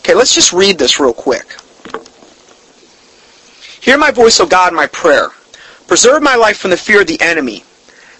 Okay, 0.00 0.14
let's 0.14 0.34
just 0.34 0.52
read 0.52 0.76
this 0.76 0.98
real 0.98 1.14
quick. 1.14 1.56
Hear 3.80 3.96
my 3.96 4.10
voice, 4.10 4.40
O 4.40 4.46
God, 4.46 4.74
my 4.74 4.88
prayer. 4.88 5.28
Preserve 5.86 6.20
my 6.20 6.34
life 6.34 6.58
from 6.58 6.72
the 6.72 6.76
fear 6.76 7.02
of 7.02 7.06
the 7.06 7.20
enemy. 7.20 7.62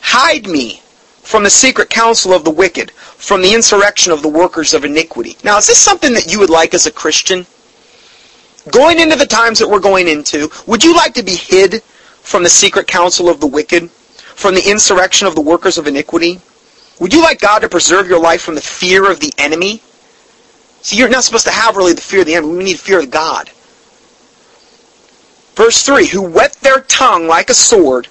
Hide 0.01 0.47
me 0.47 0.81
from 1.23 1.43
the 1.43 1.51
secret 1.51 1.91
counsel 1.91 2.33
of 2.33 2.45
the 2.45 2.51
wicked, 2.53 2.93
from 2.93 3.43
the 3.43 3.53
insurrection 3.53 4.13
of 4.13 4.23
the 4.23 4.29
workers 4.29 4.73
of 4.73 4.85
iniquity. 4.85 5.37
Now, 5.43 5.59
is 5.59 5.67
this 5.67 5.79
something 5.79 6.13
that 6.15 6.31
you 6.31 6.39
would 6.39 6.51
like 6.51 6.73
as 6.73 6.87
a 6.87 6.93
Christian? 6.93 7.45
Going 8.71 9.01
into 9.01 9.17
the 9.17 9.27
times 9.27 9.59
that 9.59 9.69
we're 9.69 9.81
going 9.81 10.07
into, 10.07 10.49
would 10.69 10.85
you 10.85 10.95
like 10.95 11.15
to 11.15 11.25
be 11.25 11.35
hid 11.35 11.83
from 11.83 12.45
the 12.45 12.49
secret 12.49 12.87
counsel 12.87 13.29
of 13.29 13.41
the 13.41 13.47
wicked, 13.49 13.91
from 14.37 14.55
the 14.55 14.71
insurrection 14.71 15.27
of 15.27 15.35
the 15.35 15.41
workers 15.41 15.79
of 15.79 15.87
iniquity? 15.87 16.41
Would 17.01 17.13
you 17.13 17.23
like 17.23 17.41
God 17.41 17.61
to 17.61 17.69
preserve 17.69 18.09
your 18.09 18.21
life 18.21 18.43
from 18.43 18.55
the 18.55 18.61
fear 18.61 19.11
of 19.11 19.19
the 19.21 19.33
enemy? 19.39 19.83
See, 20.83 20.97
you're 20.97 21.09
not 21.09 21.25
supposed 21.25 21.47
to 21.47 21.53
have 21.53 21.77
really 21.77 21.95
the 21.95 22.01
fear 22.01 22.21
of 22.21 22.27
the 22.27 22.35
enemy. 22.35 22.57
We 22.59 22.65
need 22.65 22.79
fear 22.79 23.01
of 23.01 23.11
God. 23.11 23.51
Verse 25.55 25.83
3, 25.83 26.07
who 26.07 26.23
whet 26.23 26.53
their 26.61 26.81
tongue 26.83 27.27
like 27.27 27.51
a 27.51 27.55
sword 27.55 28.09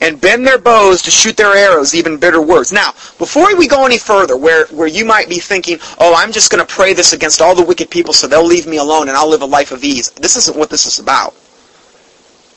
and 0.00 0.20
bend 0.20 0.46
their 0.46 0.58
bows 0.58 1.02
to 1.02 1.10
shoot 1.10 1.36
their 1.36 1.54
arrows, 1.54 1.94
even 1.94 2.18
bitter 2.18 2.40
words. 2.40 2.72
Now, 2.72 2.92
before 3.18 3.56
we 3.56 3.66
go 3.66 3.84
any 3.86 3.98
further, 3.98 4.36
where, 4.36 4.66
where 4.66 4.86
you 4.88 5.04
might 5.04 5.28
be 5.28 5.38
thinking, 5.38 5.78
oh, 5.98 6.14
I'm 6.16 6.32
just 6.32 6.50
going 6.50 6.64
to 6.64 6.72
pray 6.72 6.92
this 6.92 7.12
against 7.12 7.40
all 7.40 7.54
the 7.54 7.64
wicked 7.64 7.90
people 7.90 8.12
so 8.12 8.26
they'll 8.26 8.44
leave 8.44 8.66
me 8.66 8.78
alone 8.78 9.08
and 9.08 9.16
I'll 9.16 9.28
live 9.28 9.42
a 9.42 9.46
life 9.46 9.72
of 9.72 9.82
ease. 9.84 10.10
This 10.10 10.36
isn't 10.36 10.56
what 10.56 10.70
this 10.70 10.86
is 10.86 10.98
about. 10.98 11.34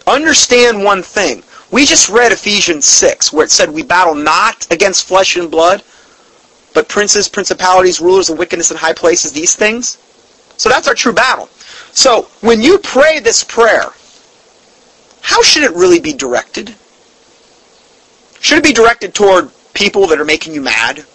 Understand 0.07 0.84
one 0.84 1.03
thing. 1.03 1.43
We 1.72 1.85
just 1.85 2.10
read 2.10 2.34
Ephesians 2.34 2.85
6, 2.85 3.31
where 3.31 3.45
it 3.45 3.52
said 3.52 3.72
we 3.72 3.81
battle 3.81 4.14
not 4.14 4.68
against 4.72 5.07
flesh 5.07 5.38
and 5.38 5.49
blood, 5.49 5.81
but 6.73 6.89
princes, 6.89 7.30
principalities, 7.30 8.02
rulers 8.02 8.30
of 8.30 8.38
wickedness 8.38 8.72
in 8.72 8.77
high 8.77 8.93
places, 8.93 9.31
these 9.31 9.56
things. 9.56 9.98
So 10.57 10.68
that's 10.68 10.88
our 10.89 10.93
true 10.93 11.14
battle. 11.14 11.48
So 11.93 12.27
when 12.41 12.61
you 12.61 12.77
pray 12.77 13.19
this 13.19 13.43
prayer, 13.43 13.85
how 15.22 15.41
should 15.41 15.64
it 15.64 15.73
really 15.73 15.99
be 15.99 16.14
directed? 16.14 16.76
Should 18.41 18.57
it 18.57 18.64
be 18.64 18.73
directed 18.73 19.14
toward 19.14 19.49
people 19.73 20.07
that 20.07 20.19
are 20.19 20.26
making 20.26 20.53
you 20.53 20.61
mad? 20.61 21.06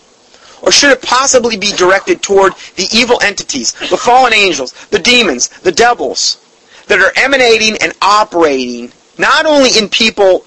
Or 0.63 0.73
should 0.73 0.91
it 0.91 1.03
possibly 1.03 1.59
be 1.59 1.73
directed 1.73 2.23
toward 2.23 2.55
the 2.77 2.89
evil 2.93 3.21
entities, 3.23 3.73
the 3.73 3.97
fallen 3.97 4.33
angels, 4.33 4.73
the 4.89 4.99
demons, 4.99 5.49
the 5.49 5.73
devils, 5.73 6.43
that 6.87 6.99
are 6.99 7.13
emanating 7.17 7.77
and 7.83 7.93
operating 8.01 8.91
not 9.19 9.47
only 9.47 9.71
in 9.77 9.89
people 9.89 10.45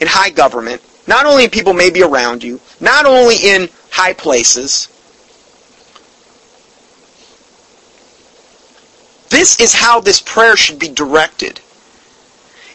in 0.00 0.06
high 0.06 0.30
government, 0.30 0.82
not 1.06 1.26
only 1.26 1.44
in 1.44 1.50
people 1.50 1.72
maybe 1.72 2.02
around 2.02 2.42
you, 2.42 2.60
not 2.80 3.06
only 3.06 3.36
in 3.36 3.68
high 3.90 4.12
places. 4.12 4.88
This 9.28 9.60
is 9.60 9.72
how 9.72 10.00
this 10.00 10.20
prayer 10.20 10.56
should 10.56 10.78
be 10.78 10.88
directed. 10.88 11.60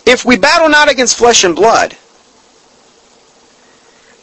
If 0.06 0.24
we 0.24 0.38
battle 0.38 0.70
not 0.70 0.90
against 0.90 1.18
flesh 1.18 1.44
and 1.44 1.56
blood, 1.56 1.98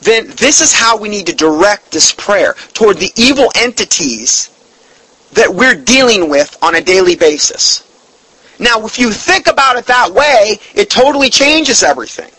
then 0.00 0.28
this 0.36 0.60
is 0.60 0.72
how 0.72 0.96
we 0.96 1.08
need 1.08 1.26
to 1.26 1.34
direct 1.34 1.90
this 1.90 2.12
prayer 2.12 2.54
toward 2.72 2.98
the 2.98 3.10
evil 3.16 3.50
entities 3.54 4.48
that 5.32 5.54
we're 5.54 5.74
dealing 5.74 6.28
with 6.28 6.56
on 6.62 6.74
a 6.74 6.80
daily 6.80 7.16
basis. 7.16 7.88
Now, 8.58 8.84
if 8.84 8.98
you 8.98 9.10
think 9.10 9.46
about 9.46 9.76
it 9.76 9.86
that 9.86 10.12
way, 10.12 10.58
it 10.74 10.90
totally 10.90 11.30
changes 11.30 11.82
everything. 11.82 12.30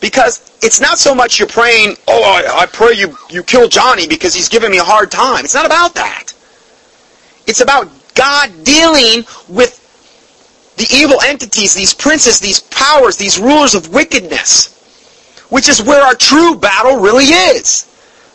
Because 0.00 0.50
it's 0.62 0.80
not 0.80 0.98
so 0.98 1.14
much 1.14 1.38
you're 1.38 1.48
praying, 1.48 1.96
oh, 2.08 2.22
I, 2.22 2.62
I 2.62 2.66
pray 2.66 2.94
you, 2.94 3.16
you 3.30 3.42
kill 3.42 3.68
Johnny 3.68 4.06
because 4.06 4.34
he's 4.34 4.48
giving 4.48 4.70
me 4.70 4.78
a 4.78 4.84
hard 4.84 5.10
time. 5.10 5.44
It's 5.44 5.54
not 5.54 5.66
about 5.66 5.94
that. 5.94 6.32
It's 7.46 7.60
about 7.60 7.90
God 8.14 8.50
dealing 8.64 9.24
with 9.48 9.80
the 10.76 10.86
evil 10.94 11.20
entities, 11.22 11.74
these 11.74 11.94
princes, 11.94 12.40
these 12.40 12.60
powers, 12.60 13.16
these 13.16 13.38
rulers 13.38 13.74
of 13.74 13.92
wickedness 13.92 14.74
which 15.54 15.68
is 15.68 15.80
where 15.80 16.02
our 16.02 16.16
true 16.16 16.56
battle 16.56 16.96
really 16.96 17.26
is. 17.26 17.86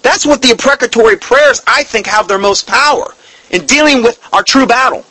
That's 0.02 0.26
what 0.26 0.42
the 0.42 0.52
imprecatory 0.52 1.18
prayers, 1.18 1.62
I 1.68 1.84
think, 1.84 2.08
have 2.08 2.30
their 2.30 2.38
most 2.38 2.66
power 2.66 3.14
in 3.52 3.66
dealing 3.66 4.04
with 4.04 4.18
our 4.32 4.42
true 4.42 4.66
battle. 4.66 5.06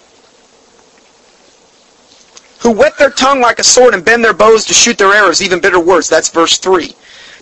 Who 2.60 2.72
whet 2.72 2.98
their 2.98 3.10
tongue 3.10 3.40
like 3.40 3.58
a 3.58 3.64
sword 3.64 3.94
and 3.94 4.04
bend 4.04 4.24
their 4.24 4.34
bows 4.34 4.64
to 4.66 4.74
shoot 4.74 4.98
their 4.98 5.12
arrows, 5.12 5.40
even 5.40 5.60
bitter 5.60 5.80
words. 5.80 6.08
That's 6.08 6.28
verse 6.28 6.58
3. 6.58 6.94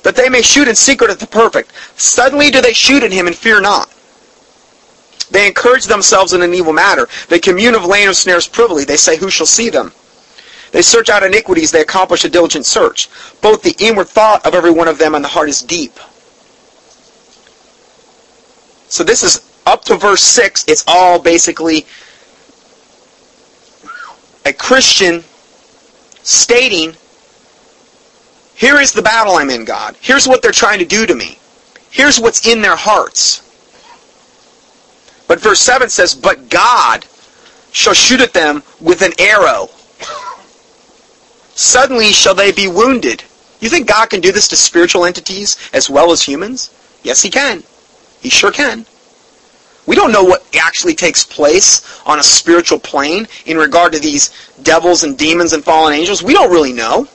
That 0.02 0.14
they 0.14 0.28
may 0.28 0.43
shoot 0.43 0.68
in 0.68 0.74
secret 0.74 1.10
at 1.10 1.18
the 1.18 1.26
perfect. 1.26 1.72
Suddenly 1.97 2.51
do 2.51 2.60
they 2.60 2.72
shoot 2.72 3.02
at 3.02 3.12
him 3.12 3.26
and 3.26 3.34
fear 3.34 3.60
not. 3.60 3.93
They 5.30 5.47
encourage 5.47 5.86
themselves 5.86 6.32
in 6.32 6.43
an 6.43 6.55
evil 6.55 6.72
matter. 6.72 7.09
They 7.28 7.38
commune 7.38 7.74
of 7.74 7.84
lame 7.84 8.09
of 8.09 8.16
snares 8.16 8.47
privily. 8.47 8.84
They 8.84 8.97
say, 8.97 9.16
Who 9.16 9.30
shall 9.30 9.47
see 9.47 9.70
them? 9.70 9.93
They 10.72 10.82
search 10.82 11.09
out 11.09 11.22
iniquities, 11.22 11.70
they 11.70 11.80
accomplish 11.80 12.24
a 12.24 12.28
diligent 12.28 12.66
search. 12.66 13.09
Both 13.40 13.62
the 13.62 13.74
inward 13.78 14.09
thought 14.09 14.44
of 14.44 14.55
every 14.55 14.70
one 14.70 14.88
of 14.88 14.98
them 14.98 15.14
and 15.14 15.24
the 15.24 15.28
heart 15.28 15.48
is 15.48 15.62
deep. 15.62 15.98
So 18.88 19.02
this 19.02 19.22
is 19.22 19.51
up 19.64 19.84
to 19.86 19.97
verse 19.97 20.22
6. 20.22 20.66
It's 20.68 20.84
all 20.86 21.18
basically 21.18 21.86
a 24.47 24.52
Christian 24.52 25.23
stating, 26.23 26.94
here 28.55 28.81
is 28.81 28.93
the 28.93 29.02
battle 29.02 29.35
I'm 29.35 29.51
in, 29.51 29.64
God. 29.66 29.97
Here's 30.01 30.27
what 30.27 30.40
they're 30.40 30.52
trying 30.52 30.78
to 30.78 30.86
do 30.86 31.05
to 31.05 31.14
me. 31.14 31.39
Here's 31.90 32.18
what's 32.18 32.47
in 32.47 32.62
their 32.62 32.77
hearts. 32.77 33.43
But 35.28 35.40
verse 35.40 35.60
7 35.60 35.90
says, 35.90 36.14
But 36.14 36.48
God 36.48 37.05
shall 37.73 37.93
shoot 37.93 38.20
at 38.20 38.32
them 38.32 38.62
with 38.81 39.02
an 39.02 39.12
arrow 39.18 39.68
Suddenly 41.56 42.12
shall 42.12 42.35
they 42.35 42.52
be 42.52 42.68
wounded. 42.68 43.24
You 43.60 43.70
think 43.70 43.89
God 43.89 44.10
can 44.10 44.20
do 44.20 44.31
this 44.31 44.47
to 44.48 44.56
spiritual 44.56 45.06
entities 45.06 45.56
as 45.73 45.89
well 45.89 46.12
as 46.12 46.20
humans? 46.20 46.70
Yes, 47.02 47.23
he 47.23 47.31
can. 47.31 47.62
He 48.20 48.28
sure 48.28 48.52
can. 48.52 48.85
We 49.86 49.94
don't 49.94 50.12
know 50.12 50.24
what 50.24 50.44
actually 50.58 50.94
takes 50.94 51.24
place 51.24 52.00
on 52.04 52.18
a 52.18 52.22
spiritual 52.22 52.78
plane 52.78 53.28
in 53.46 53.56
regard 53.56 53.92
to 53.92 54.00
these 54.00 54.30
devils 54.62 55.04
and 55.04 55.16
demons 55.16 55.52
and 55.52 55.64
fallen 55.64 55.94
angels. 55.94 56.22
We 56.22 56.34
don't 56.34 56.50
really 56.50 56.72
know. 56.72 57.08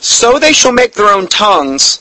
So 0.00 0.38
they 0.38 0.52
shall 0.52 0.72
make 0.72 0.92
their 0.92 1.12
own 1.12 1.26
tongues, 1.26 2.00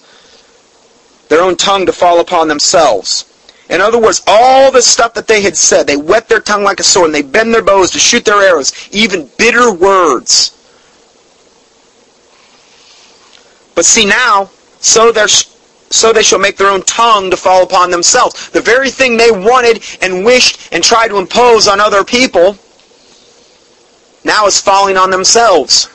their 1.28 1.42
own 1.42 1.56
tongue 1.56 1.88
to 1.88 1.94
fall 1.94 2.20
upon 2.20 2.48
themselves. 2.48 3.26
In 3.68 3.82
other 3.82 4.00
words, 4.00 4.22
all 4.28 4.72
the 4.72 4.82
stuff 4.82 5.16
that 5.16 5.26
they 5.26 5.42
had 5.42 5.58
said, 5.58 5.88
they 5.88 5.98
whet 5.98 6.30
their 6.30 6.40
tongue 6.40 6.64
like 6.64 6.80
a 6.80 6.84
sword, 6.84 7.08
and 7.08 7.16
they 7.16 7.24
bend 7.24 7.52
their 7.52 7.64
bows 7.64 7.90
to 7.92 8.00
shoot 8.00 8.24
their 8.24 8.42
arrows, 8.42 8.74
even 8.92 9.28
bitter 9.40 9.74
words. 9.74 10.52
But 13.74 13.86
see 13.86 14.06
now, 14.06 14.52
so 14.80 15.12
so 15.96 16.12
they 16.12 16.24
shall 16.24 16.40
make 16.40 16.58
their 16.58 16.70
own 16.70 16.82
tongue 16.84 17.32
to 17.32 17.38
fall 17.38 17.64
upon 17.64 17.90
themselves. 17.90 18.50
The 18.50 18.62
very 18.62 18.90
thing 18.90 19.18
they 19.18 19.32
wanted 19.32 19.84
and 20.02 20.26
wished 20.26 20.74
and 20.74 20.84
tried 20.84 21.08
to 21.08 21.18
impose 21.18 21.68
on 21.68 21.80
other 21.80 22.04
people 22.04 22.58
now 24.24 24.46
is 24.46 24.60
falling 24.60 24.98
on 24.98 25.10
themselves. 25.10 25.90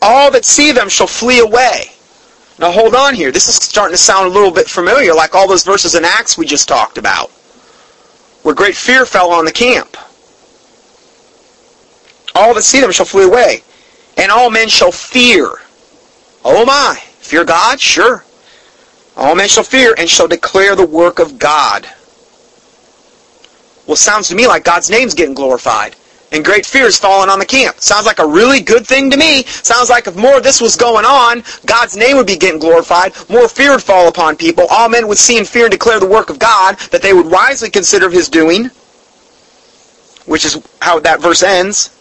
All 0.00 0.30
that 0.30 0.44
see 0.44 0.72
them 0.72 0.88
shall 0.88 1.06
flee 1.06 1.40
away. 1.40 1.92
Now 2.58 2.70
hold 2.70 2.94
on 2.94 3.14
here. 3.14 3.30
This 3.30 3.48
is 3.48 3.56
starting 3.56 3.94
to 3.94 4.02
sound 4.02 4.26
a 4.26 4.30
little 4.30 4.50
bit 4.50 4.68
familiar, 4.68 5.14
like 5.14 5.34
all 5.34 5.48
those 5.48 5.64
verses 5.64 5.94
in 5.94 6.04
Acts 6.04 6.38
we 6.38 6.46
just 6.46 6.68
talked 6.68 6.98
about, 6.98 7.30
where 8.42 8.54
great 8.54 8.76
fear 8.76 9.04
fell 9.04 9.30
on 9.30 9.44
the 9.44 9.52
camp. 9.52 9.96
All 12.34 12.54
that 12.54 12.62
see 12.62 12.80
them 12.80 12.92
shall 12.92 13.06
flee 13.06 13.24
away, 13.24 13.62
and 14.16 14.32
all 14.32 14.50
men 14.50 14.68
shall 14.68 14.92
fear. 14.92 15.50
Oh 16.44 16.64
my! 16.64 17.00
Fear 17.32 17.46
God? 17.46 17.80
Sure. 17.80 18.22
All 19.16 19.34
men 19.34 19.48
shall 19.48 19.64
fear 19.64 19.94
and 19.96 20.06
shall 20.06 20.28
declare 20.28 20.76
the 20.76 20.84
work 20.84 21.18
of 21.18 21.38
God. 21.38 21.88
Well, 23.86 23.96
sounds 23.96 24.28
to 24.28 24.34
me 24.34 24.46
like 24.46 24.64
God's 24.64 24.90
name's 24.90 25.14
getting 25.14 25.32
glorified 25.32 25.96
and 26.30 26.44
great 26.44 26.66
fear 26.66 26.84
is 26.84 26.98
falling 26.98 27.30
on 27.30 27.38
the 27.38 27.46
camp. 27.46 27.80
Sounds 27.80 28.04
like 28.04 28.18
a 28.18 28.26
really 28.26 28.60
good 28.60 28.86
thing 28.86 29.10
to 29.10 29.16
me. 29.16 29.44
Sounds 29.44 29.88
like 29.88 30.06
if 30.06 30.14
more 30.14 30.36
of 30.36 30.42
this 30.42 30.60
was 30.60 30.76
going 30.76 31.06
on, 31.06 31.42
God's 31.64 31.96
name 31.96 32.18
would 32.18 32.26
be 32.26 32.36
getting 32.36 32.60
glorified, 32.60 33.14
more 33.30 33.48
fear 33.48 33.70
would 33.70 33.82
fall 33.82 34.08
upon 34.08 34.36
people, 34.36 34.66
all 34.68 34.90
men 34.90 35.08
would 35.08 35.16
see 35.16 35.38
and 35.38 35.48
fear 35.48 35.64
and 35.64 35.72
declare 35.72 36.00
the 36.00 36.06
work 36.06 36.28
of 36.28 36.38
God 36.38 36.78
that 36.90 37.00
they 37.00 37.14
would 37.14 37.30
wisely 37.30 37.70
consider 37.70 38.10
his 38.10 38.28
doing, 38.28 38.70
which 40.26 40.44
is 40.44 40.62
how 40.82 41.00
that 41.00 41.22
verse 41.22 41.42
ends. 41.42 41.96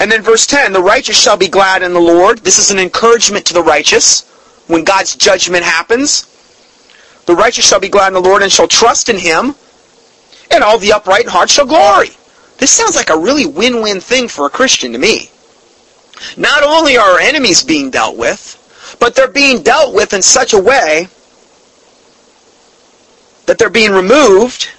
And 0.00 0.10
then 0.10 0.22
verse 0.22 0.46
10, 0.46 0.72
the 0.72 0.82
righteous 0.82 1.20
shall 1.20 1.36
be 1.36 1.48
glad 1.48 1.82
in 1.82 1.92
the 1.92 2.00
Lord. 2.00 2.38
This 2.38 2.58
is 2.58 2.70
an 2.70 2.78
encouragement 2.78 3.46
to 3.46 3.54
the 3.54 3.62
righteous 3.62 4.28
when 4.68 4.84
God's 4.84 5.16
judgment 5.16 5.64
happens. 5.64 6.24
The 7.26 7.34
righteous 7.34 7.66
shall 7.66 7.80
be 7.80 7.88
glad 7.88 8.08
in 8.08 8.14
the 8.14 8.20
Lord 8.20 8.42
and 8.42 8.52
shall 8.52 8.68
trust 8.68 9.08
in 9.08 9.18
him, 9.18 9.54
and 10.50 10.62
all 10.62 10.78
the 10.78 10.92
upright 10.92 11.24
in 11.24 11.30
heart 11.30 11.50
shall 11.50 11.66
glory. 11.66 12.10
This 12.58 12.70
sounds 12.70 12.96
like 12.96 13.10
a 13.10 13.18
really 13.18 13.46
win-win 13.46 14.00
thing 14.00 14.28
for 14.28 14.46
a 14.46 14.50
Christian 14.50 14.92
to 14.92 14.98
me. 14.98 15.30
Not 16.36 16.62
only 16.62 16.96
are 16.96 17.12
our 17.12 17.20
enemies 17.20 17.62
being 17.62 17.90
dealt 17.90 18.16
with, 18.16 18.54
but 18.98 19.14
they're 19.14 19.28
being 19.28 19.62
dealt 19.62 19.94
with 19.94 20.12
in 20.12 20.22
such 20.22 20.52
a 20.52 20.58
way 20.58 21.08
that 23.46 23.58
they're 23.58 23.70
being 23.70 23.92
removed, 23.92 24.70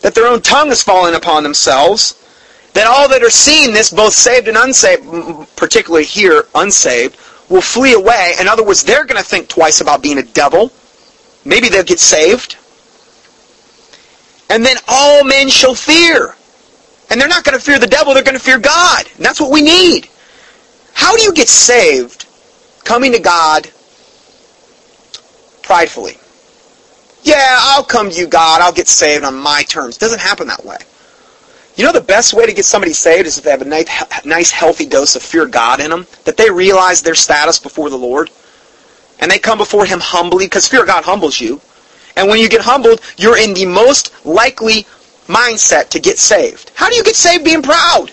that 0.00 0.14
their 0.14 0.26
own 0.26 0.40
tongue 0.40 0.70
is 0.70 0.82
falling 0.82 1.14
upon 1.14 1.42
themselves, 1.42 2.21
that 2.74 2.86
all 2.86 3.08
that 3.08 3.22
are 3.22 3.30
seeing 3.30 3.72
this, 3.72 3.90
both 3.90 4.14
saved 4.14 4.48
and 4.48 4.56
unsaved, 4.56 5.04
particularly 5.56 6.04
here, 6.04 6.46
unsaved, 6.54 7.16
will 7.48 7.60
flee 7.60 7.92
away. 7.92 8.34
In 8.40 8.48
other 8.48 8.64
words, 8.64 8.82
they're 8.82 9.04
going 9.04 9.22
to 9.22 9.28
think 9.28 9.48
twice 9.48 9.80
about 9.80 10.02
being 10.02 10.18
a 10.18 10.22
devil. 10.22 10.72
Maybe 11.44 11.68
they'll 11.68 11.84
get 11.84 11.98
saved. 11.98 12.56
And 14.48 14.64
then 14.64 14.76
all 14.88 15.24
men 15.24 15.48
shall 15.48 15.74
fear. 15.74 16.34
And 17.10 17.20
they're 17.20 17.28
not 17.28 17.44
going 17.44 17.58
to 17.58 17.64
fear 17.64 17.78
the 17.78 17.86
devil, 17.86 18.14
they're 18.14 18.22
going 18.22 18.38
to 18.38 18.42
fear 18.42 18.58
God. 18.58 19.06
And 19.16 19.24
that's 19.24 19.40
what 19.40 19.50
we 19.50 19.60
need. 19.60 20.08
How 20.94 21.16
do 21.16 21.22
you 21.22 21.32
get 21.32 21.48
saved? 21.48 22.26
Coming 22.84 23.12
to 23.12 23.18
God 23.18 23.70
pridefully. 25.62 26.18
Yeah, 27.22 27.56
I'll 27.60 27.84
come 27.84 28.10
to 28.10 28.16
you, 28.16 28.26
God. 28.26 28.60
I'll 28.60 28.72
get 28.72 28.88
saved 28.88 29.24
on 29.24 29.36
my 29.36 29.62
terms. 29.62 29.96
It 29.96 30.00
doesn't 30.00 30.20
happen 30.20 30.48
that 30.48 30.64
way. 30.64 30.78
You 31.74 31.84
know 31.84 31.92
the 31.92 32.00
best 32.02 32.34
way 32.34 32.44
to 32.44 32.52
get 32.52 32.64
somebody 32.64 32.92
saved 32.92 33.26
is 33.26 33.38
if 33.38 33.44
they 33.44 33.50
have 33.50 33.62
a 33.62 33.66
nice, 33.66 34.24
nice 34.24 34.50
healthy 34.50 34.86
dose 34.86 35.16
of 35.16 35.22
fear 35.22 35.46
God 35.46 35.80
in 35.80 35.90
them, 35.90 36.06
that 36.24 36.36
they 36.36 36.50
realize 36.50 37.00
their 37.00 37.14
status 37.14 37.58
before 37.58 37.88
the 37.88 37.96
Lord, 37.96 38.30
and 39.20 39.30
they 39.30 39.38
come 39.38 39.58
before 39.58 39.86
Him 39.86 40.00
humbly, 40.00 40.46
because 40.46 40.68
fear 40.68 40.84
God 40.84 41.04
humbles 41.04 41.40
you. 41.40 41.60
And 42.16 42.28
when 42.28 42.40
you 42.40 42.48
get 42.48 42.60
humbled, 42.60 43.00
you're 43.16 43.38
in 43.38 43.54
the 43.54 43.64
most 43.64 44.26
likely 44.26 44.86
mindset 45.26 45.88
to 45.90 46.00
get 46.00 46.18
saved. 46.18 46.72
How 46.74 46.90
do 46.90 46.96
you 46.96 47.04
get 47.04 47.16
saved 47.16 47.44
being 47.44 47.62
proud? 47.62 48.12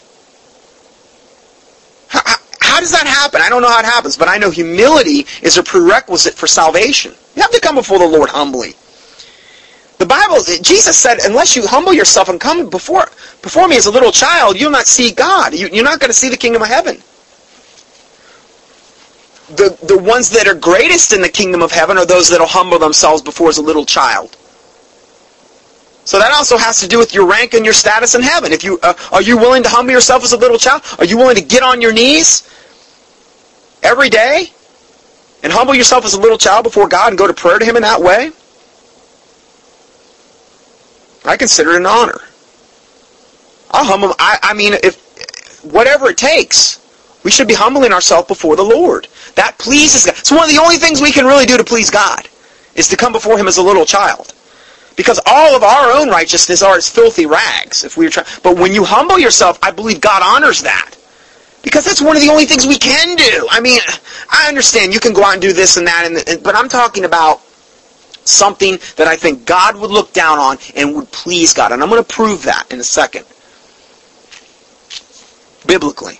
How, 2.08 2.22
how, 2.26 2.36
how 2.62 2.80
does 2.80 2.92
that 2.92 3.08
happen? 3.08 3.42
I 3.42 3.50
don't 3.50 3.62
know 3.62 3.70
how 3.70 3.80
it 3.80 3.86
happens, 3.86 4.16
but 4.16 4.30
I 4.30 4.38
know 4.38 4.52
humility 4.52 5.26
is 5.42 5.58
a 5.58 5.64
prerequisite 5.64 6.36
for 6.36 6.48
salvation. 6.48 7.14
You 7.36 7.42
have 7.42 7.52
to 7.52 7.60
come 7.60 7.76
before 7.76 8.00
the 8.00 8.08
Lord 8.08 8.30
humbly. 8.30 8.74
The 10.00 10.06
Bible, 10.06 10.38
Jesus 10.62 10.98
said, 10.98 11.20
unless 11.24 11.58
you 11.58 11.68
humble 11.68 11.94
yourself 11.94 12.30
and 12.30 12.40
come 12.40 12.70
before 12.70 13.06
before 13.42 13.68
me 13.68 13.76
as 13.76 13.86
a 13.86 13.92
little 13.92 14.14
child, 14.14 14.60
you'll 14.60 14.72
not 14.72 14.88
see 14.88 15.12
God. 15.12 15.54
You, 15.54 15.68
you're 15.72 15.84
not 15.84 16.00
going 16.00 16.10
to 16.10 16.14
see 16.14 16.30
the 16.30 16.38
kingdom 16.38 16.62
of 16.62 16.70
heaven. 16.70 16.96
The, 19.58 19.78
the 19.86 19.98
ones 19.98 20.30
that 20.30 20.48
are 20.48 20.56
greatest 20.56 21.12
in 21.12 21.22
the 21.22 21.28
kingdom 21.28 21.62
of 21.62 21.72
heaven 21.72 21.98
are 21.98 22.06
those 22.06 22.30
that 22.30 22.40
will 22.40 22.48
humble 22.48 22.80
themselves 22.80 23.22
before 23.22 23.50
as 23.50 23.58
a 23.58 23.62
little 23.62 23.86
child. 23.86 24.38
So 26.06 26.18
that 26.18 26.32
also 26.32 26.58
has 26.58 26.80
to 26.80 26.88
do 26.88 26.98
with 26.98 27.14
your 27.14 27.28
rank 27.28 27.54
and 27.54 27.66
your 27.66 27.74
status 27.74 28.16
in 28.16 28.22
heaven. 28.22 28.54
If 28.54 28.64
you 28.64 28.80
uh, 28.82 28.94
are 29.12 29.22
you 29.22 29.38
willing 29.38 29.64
to 29.64 29.70
humble 29.70 29.92
yourself 29.92 30.24
as 30.24 30.32
a 30.32 30.38
little 30.38 30.58
child? 30.58 30.82
Are 30.98 31.06
you 31.06 31.18
willing 31.18 31.36
to 31.36 31.44
get 31.44 31.62
on 31.62 31.82
your 31.82 31.92
knees 31.92 32.50
every 33.84 34.10
day 34.10 34.52
and 35.44 35.52
humble 35.52 35.76
yourself 35.76 36.06
as 36.06 36.14
a 36.14 36.20
little 36.22 36.38
child 36.38 36.64
before 36.64 36.88
God 36.88 37.10
and 37.10 37.18
go 37.18 37.28
to 37.28 37.34
prayer 37.34 37.60
to 37.60 37.66
Him 37.66 37.76
in 37.76 37.82
that 37.82 38.02
way? 38.02 38.32
I 41.26 41.38
consider 41.38 41.72
it 41.72 41.78
an 41.78 41.86
honor. 41.86 42.20
I'll 43.72 43.86
humble. 43.86 44.14
I, 44.20 44.40
I 44.42 44.54
mean, 44.54 44.74
if 44.84 45.64
whatever 45.64 46.10
it 46.10 46.18
takes, 46.18 46.80
we 47.24 47.32
should 47.32 47.48
be 47.48 47.54
humbling 47.54 47.92
ourselves 47.92 48.28
before 48.28 48.56
the 48.56 48.64
Lord. 48.64 49.08
That 49.36 49.58
pleases 49.58 50.06
God. 50.06 50.18
It's 50.18 50.32
one 50.32 50.44
of 50.44 50.56
the 50.56 50.62
only 50.62 50.78
things 50.78 51.02
we 51.02 51.12
can 51.12 51.26
really 51.26 51.46
do 51.46 51.58
to 51.58 51.64
please 51.64 51.90
God 51.90 52.28
is 52.76 52.88
to 52.88 52.98
come 52.98 53.12
before 53.12 53.38
Him 53.38 53.48
as 53.48 53.58
a 53.58 53.62
little 53.62 53.86
child. 53.86 54.34
Because 54.96 55.20
all 55.26 55.56
of 55.56 55.64
our 55.64 55.92
own 55.92 56.10
righteousness 56.10 56.62
are 56.62 56.76
as 56.76 56.90
filthy 56.90 57.26
rags. 57.26 57.84
If 57.84 57.96
we 57.96 58.06
were 58.06 58.12
trying, 58.12 58.28
but 58.44 58.58
when 58.58 58.74
you 58.74 58.84
humble 58.84 59.20
yourself, 59.20 59.60
I 59.62 59.72
believe 59.72 60.02
God 60.02 60.22
honors 60.24 60.62
that. 60.62 60.96
Because 61.62 61.86
that's 61.86 62.02
one 62.02 62.16
of 62.16 62.22
the 62.22 62.30
only 62.30 62.46
things 62.46 62.66
we 62.66 62.78
can 62.78 63.16
do. 63.16 63.48
I 63.52 63.60
mean, 63.60 63.80
I 64.30 64.48
understand 64.48 64.94
you 64.94 65.00
can 65.00 65.14
go 65.14 65.24
out 65.24 65.34
and 65.34 65.42
do 65.42 65.54
this 65.54 65.78
and 65.78 65.88
that, 65.88 66.28
and, 66.28 66.44
but 66.44 66.56
I'm 66.56 66.70
talking 66.70 67.06
about 67.06 67.42
something 68.30 68.78
that 68.96 69.08
I 69.08 69.16
think 69.16 69.46
God 69.46 69.78
would 69.78 69.92
look 69.92 70.14
down 70.14 70.38
on 70.38 70.58
and 70.76 70.96
would 70.96 71.12
please 71.12 71.54
God. 71.54 71.72
And 71.72 71.82
I'm 71.82 71.90
going 71.90 72.04
to 72.04 72.14
prove 72.14 72.44
that 72.44 72.72
in 72.72 72.80
a 72.80 72.84
second. 72.84 73.26
Biblically. 75.66 76.20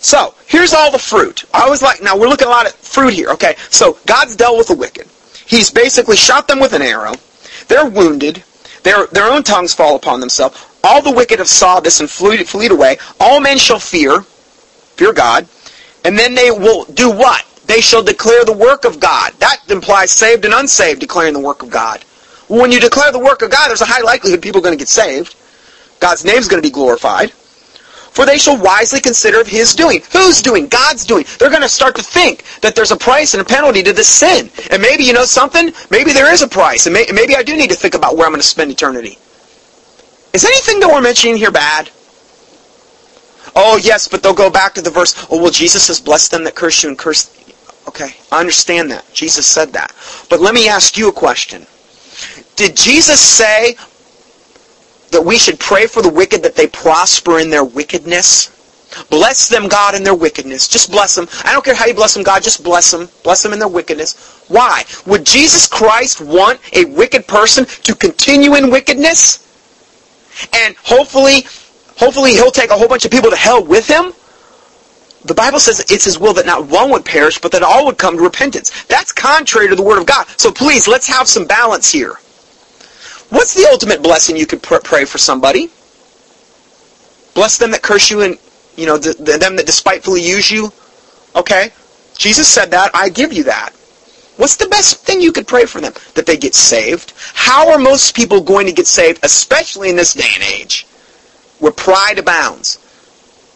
So, 0.00 0.34
here's 0.46 0.74
all 0.74 0.92
the 0.92 0.98
fruit. 0.98 1.44
I 1.52 1.68
was 1.68 1.82
like, 1.82 2.02
now 2.02 2.16
we're 2.16 2.28
looking 2.28 2.46
a 2.46 2.50
lot 2.50 2.66
at 2.66 2.72
fruit 2.74 3.14
here. 3.14 3.30
Okay, 3.30 3.56
so 3.70 3.98
God's 4.06 4.36
dealt 4.36 4.56
with 4.56 4.68
the 4.68 4.76
wicked. 4.76 5.08
He's 5.46 5.70
basically 5.70 6.16
shot 6.16 6.46
them 6.46 6.60
with 6.60 6.72
an 6.72 6.82
arrow. 6.82 7.14
They're 7.66 7.88
wounded. 7.88 8.44
Their, 8.84 9.06
their 9.08 9.30
own 9.32 9.42
tongues 9.42 9.74
fall 9.74 9.96
upon 9.96 10.20
themselves. 10.20 10.64
All 10.84 11.02
the 11.02 11.10
wicked 11.10 11.38
have 11.38 11.48
saw 11.48 11.80
this 11.80 12.00
and 12.00 12.08
fleed, 12.08 12.46
fleed 12.46 12.70
away. 12.70 12.98
All 13.18 13.40
men 13.40 13.58
shall 13.58 13.80
fear, 13.80 14.20
fear 14.22 15.12
God. 15.12 15.48
And 16.04 16.18
then 16.18 16.34
they 16.34 16.50
will 16.50 16.84
do 16.84 17.10
what? 17.10 17.44
They 17.68 17.80
shall 17.82 18.02
declare 18.02 18.44
the 18.44 18.52
work 18.52 18.84
of 18.84 18.98
God. 18.98 19.34
That 19.38 19.60
implies 19.68 20.10
saved 20.10 20.44
and 20.44 20.54
unsaved 20.54 21.00
declaring 21.00 21.34
the 21.34 21.40
work 21.40 21.62
of 21.62 21.70
God. 21.70 22.02
When 22.48 22.72
you 22.72 22.80
declare 22.80 23.12
the 23.12 23.18
work 23.18 23.42
of 23.42 23.50
God, 23.50 23.68
there's 23.68 23.82
a 23.82 23.84
high 23.84 24.00
likelihood 24.00 24.42
people 24.42 24.60
are 24.60 24.62
going 24.62 24.76
to 24.76 24.78
get 24.78 24.88
saved. 24.88 25.36
God's 26.00 26.24
name 26.24 26.38
is 26.38 26.48
going 26.48 26.62
to 26.62 26.66
be 26.66 26.72
glorified. 26.72 27.30
For 27.30 28.24
they 28.24 28.38
shall 28.38 28.60
wisely 28.60 29.00
consider 29.00 29.40
of 29.40 29.46
his 29.46 29.74
doing. 29.74 30.00
Who's 30.12 30.40
doing? 30.40 30.66
God's 30.66 31.04
doing. 31.04 31.24
They're 31.38 31.50
going 31.50 31.62
to 31.62 31.68
start 31.68 31.94
to 31.96 32.02
think 32.02 32.42
that 32.62 32.74
there's 32.74 32.90
a 32.90 32.96
price 32.96 33.34
and 33.34 33.42
a 33.42 33.44
penalty 33.44 33.82
to 33.82 33.92
this 33.92 34.08
sin. 34.08 34.50
And 34.70 34.80
maybe, 34.80 35.04
you 35.04 35.12
know 35.12 35.24
something? 35.24 35.70
Maybe 35.90 36.12
there 36.12 36.32
is 36.32 36.40
a 36.40 36.48
price. 36.48 36.86
And 36.86 36.94
may, 36.94 37.04
maybe 37.12 37.36
I 37.36 37.42
do 37.42 37.54
need 37.54 37.70
to 37.70 37.76
think 37.76 37.94
about 37.94 38.16
where 38.16 38.26
I'm 38.26 38.32
going 38.32 38.40
to 38.40 38.46
spend 38.46 38.72
eternity. 38.72 39.18
Is 40.32 40.44
anything 40.44 40.80
that 40.80 40.88
we're 40.88 41.02
mentioning 41.02 41.36
here 41.36 41.52
bad? 41.52 41.90
Oh, 43.54 43.76
yes, 43.76 44.08
but 44.08 44.22
they'll 44.22 44.34
go 44.34 44.50
back 44.50 44.74
to 44.74 44.82
the 44.82 44.90
verse, 44.90 45.26
oh, 45.30 45.40
well, 45.40 45.50
Jesus 45.50 45.84
says, 45.84 46.00
bless 46.00 46.28
them 46.28 46.44
that 46.44 46.54
curse 46.54 46.82
you 46.82 46.88
and 46.88 46.98
curse... 46.98 47.34
Okay, 47.88 48.14
I 48.30 48.40
understand 48.40 48.90
that. 48.90 49.12
Jesus 49.12 49.46
said 49.46 49.72
that. 49.72 49.94
But 50.30 50.40
let 50.40 50.54
me 50.54 50.68
ask 50.68 50.96
you 50.96 51.08
a 51.08 51.12
question. 51.12 51.66
Did 52.56 52.76
Jesus 52.76 53.20
say, 53.20 53.76
that 55.10 55.24
we 55.24 55.38
should 55.38 55.58
pray 55.58 55.86
for 55.86 56.02
the 56.02 56.08
wicked 56.08 56.42
that 56.42 56.54
they 56.54 56.66
prosper 56.66 57.38
in 57.38 57.50
their 57.50 57.64
wickedness. 57.64 58.54
Bless 59.10 59.48
them, 59.48 59.68
God, 59.68 59.94
in 59.94 60.02
their 60.02 60.14
wickedness. 60.14 60.66
Just 60.66 60.90
bless 60.90 61.14
them. 61.14 61.28
I 61.44 61.52
don't 61.52 61.64
care 61.64 61.74
how 61.74 61.86
you 61.86 61.94
bless 61.94 62.14
them, 62.14 62.22
God. 62.22 62.42
Just 62.42 62.64
bless 62.64 62.90
them. 62.90 63.08
Bless 63.22 63.42
them 63.42 63.52
in 63.52 63.58
their 63.58 63.68
wickedness. 63.68 64.44
Why? 64.48 64.84
Would 65.06 65.26
Jesus 65.26 65.66
Christ 65.66 66.20
want 66.20 66.60
a 66.74 66.86
wicked 66.86 67.26
person 67.26 67.66
to 67.66 67.94
continue 67.94 68.54
in 68.54 68.70
wickedness? 68.70 69.44
And 70.54 70.74
hopefully, 70.76 71.42
hopefully 71.96 72.32
he'll 72.32 72.50
take 72.50 72.70
a 72.70 72.76
whole 72.76 72.88
bunch 72.88 73.04
of 73.04 73.10
people 73.10 73.30
to 73.30 73.36
hell 73.36 73.62
with 73.62 73.86
him? 73.86 74.12
The 75.24 75.34
Bible 75.34 75.58
says 75.58 75.80
it's 75.90 76.04
his 76.04 76.18
will 76.18 76.34
that 76.34 76.46
not 76.46 76.66
one 76.66 76.90
would 76.90 77.04
perish, 77.04 77.38
but 77.38 77.52
that 77.52 77.62
all 77.62 77.86
would 77.86 77.98
come 77.98 78.16
to 78.16 78.22
repentance. 78.22 78.84
That's 78.84 79.12
contrary 79.12 79.68
to 79.68 79.74
the 79.74 79.82
Word 79.82 79.98
of 79.98 80.06
God. 80.06 80.26
So 80.36 80.52
please, 80.52 80.86
let's 80.86 81.08
have 81.08 81.28
some 81.28 81.46
balance 81.46 81.90
here. 81.90 82.14
What's 83.30 83.54
the 83.54 83.68
ultimate 83.70 84.02
blessing 84.02 84.36
you 84.36 84.46
could 84.46 84.62
pray 84.62 85.04
for 85.04 85.18
somebody? 85.18 85.70
Bless 87.34 87.58
them 87.58 87.72
that 87.72 87.82
curse 87.82 88.10
you 88.10 88.22
and, 88.22 88.38
you 88.76 88.86
know, 88.86 88.96
the, 88.96 89.38
them 89.38 89.56
that 89.56 89.66
despitefully 89.66 90.22
use 90.22 90.50
you. 90.50 90.72
Okay? 91.36 91.72
Jesus 92.16 92.48
said 92.48 92.70
that. 92.70 92.90
I 92.94 93.08
give 93.08 93.32
you 93.32 93.44
that. 93.44 93.70
What's 94.36 94.56
the 94.56 94.68
best 94.68 95.04
thing 95.04 95.20
you 95.20 95.32
could 95.32 95.48
pray 95.48 95.66
for 95.66 95.80
them? 95.80 95.92
That 96.14 96.24
they 96.24 96.36
get 96.36 96.54
saved? 96.54 97.12
How 97.34 97.70
are 97.70 97.78
most 97.78 98.14
people 98.14 98.40
going 98.40 98.66
to 98.66 98.72
get 98.72 98.86
saved, 98.86 99.20
especially 99.24 99.90
in 99.90 99.96
this 99.96 100.14
day 100.14 100.30
and 100.34 100.44
age, 100.44 100.86
where 101.58 101.72
pride 101.72 102.18
abounds? 102.18 102.78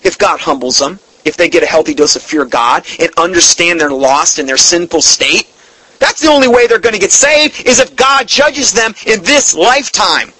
If 0.02 0.18
God 0.18 0.40
humbles 0.40 0.80
them, 0.80 0.98
if 1.24 1.36
they 1.36 1.48
get 1.48 1.62
a 1.62 1.66
healthy 1.66 1.94
dose 1.94 2.16
of 2.16 2.22
fear 2.22 2.42
of 2.42 2.50
God 2.50 2.84
and 2.98 3.10
understand 3.16 3.80
they're 3.80 3.90
lost 3.90 4.38
in 4.38 4.46
their 4.46 4.56
sinful 4.56 5.02
state, 5.02 5.48
that's 5.98 6.20
the 6.20 6.28
only 6.28 6.48
way 6.48 6.66
they're 6.66 6.80
going 6.80 6.94
to 6.94 7.00
get 7.00 7.12
saved 7.12 7.64
is 7.66 7.78
if 7.78 7.94
God 7.94 8.26
judges 8.26 8.72
them 8.72 8.92
in 9.06 9.22
this 9.22 9.54
lifetime. 9.54 10.32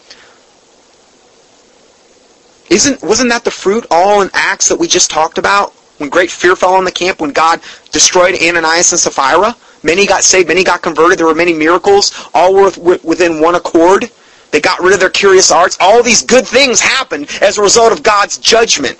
Isn't 2.69 3.03
wasn't 3.03 3.31
that 3.31 3.45
the 3.45 3.51
fruit 3.51 3.87
all 3.91 4.23
in 4.23 4.31
Acts 4.33 4.69
that 4.69 4.79
we 4.79 4.89
just 4.89 5.11
talked 5.11 5.39
about? 5.39 5.73
When 5.99 6.09
great 6.09 6.31
fear 6.31 6.57
fell 6.57 6.75
on 6.75 6.85
the 6.85 6.91
camp, 6.91 7.21
when 7.21 7.31
God 7.31 7.61
destroyed 7.93 8.35
Ananias 8.43 8.93
and 8.93 9.01
Sapphira, 9.01 9.55
many 9.83 10.07
got 10.07 10.25
saved, 10.25 10.49
many 10.49 10.65
got 10.65 10.83
converted. 10.83 11.19
There 11.19 11.27
were 11.27 11.35
many 11.35 11.53
miracles, 11.53 12.13
all 12.35 12.55
were 12.55 12.73
within 13.05 13.41
one 13.41 13.55
accord. 13.55 14.11
They 14.51 14.61
got 14.61 14.81
rid 14.81 14.95
of 14.95 15.01
their 15.01 15.11
curious 15.11 15.51
arts. 15.51 15.77
All 15.81 16.03
these 16.03 16.23
good 16.23 16.47
things 16.47 16.81
happened 16.81 17.29
as 17.41 17.59
a 17.59 17.63
result 17.63 17.93
of 17.93 18.03
God's 18.03 18.39
judgment. 18.39 18.99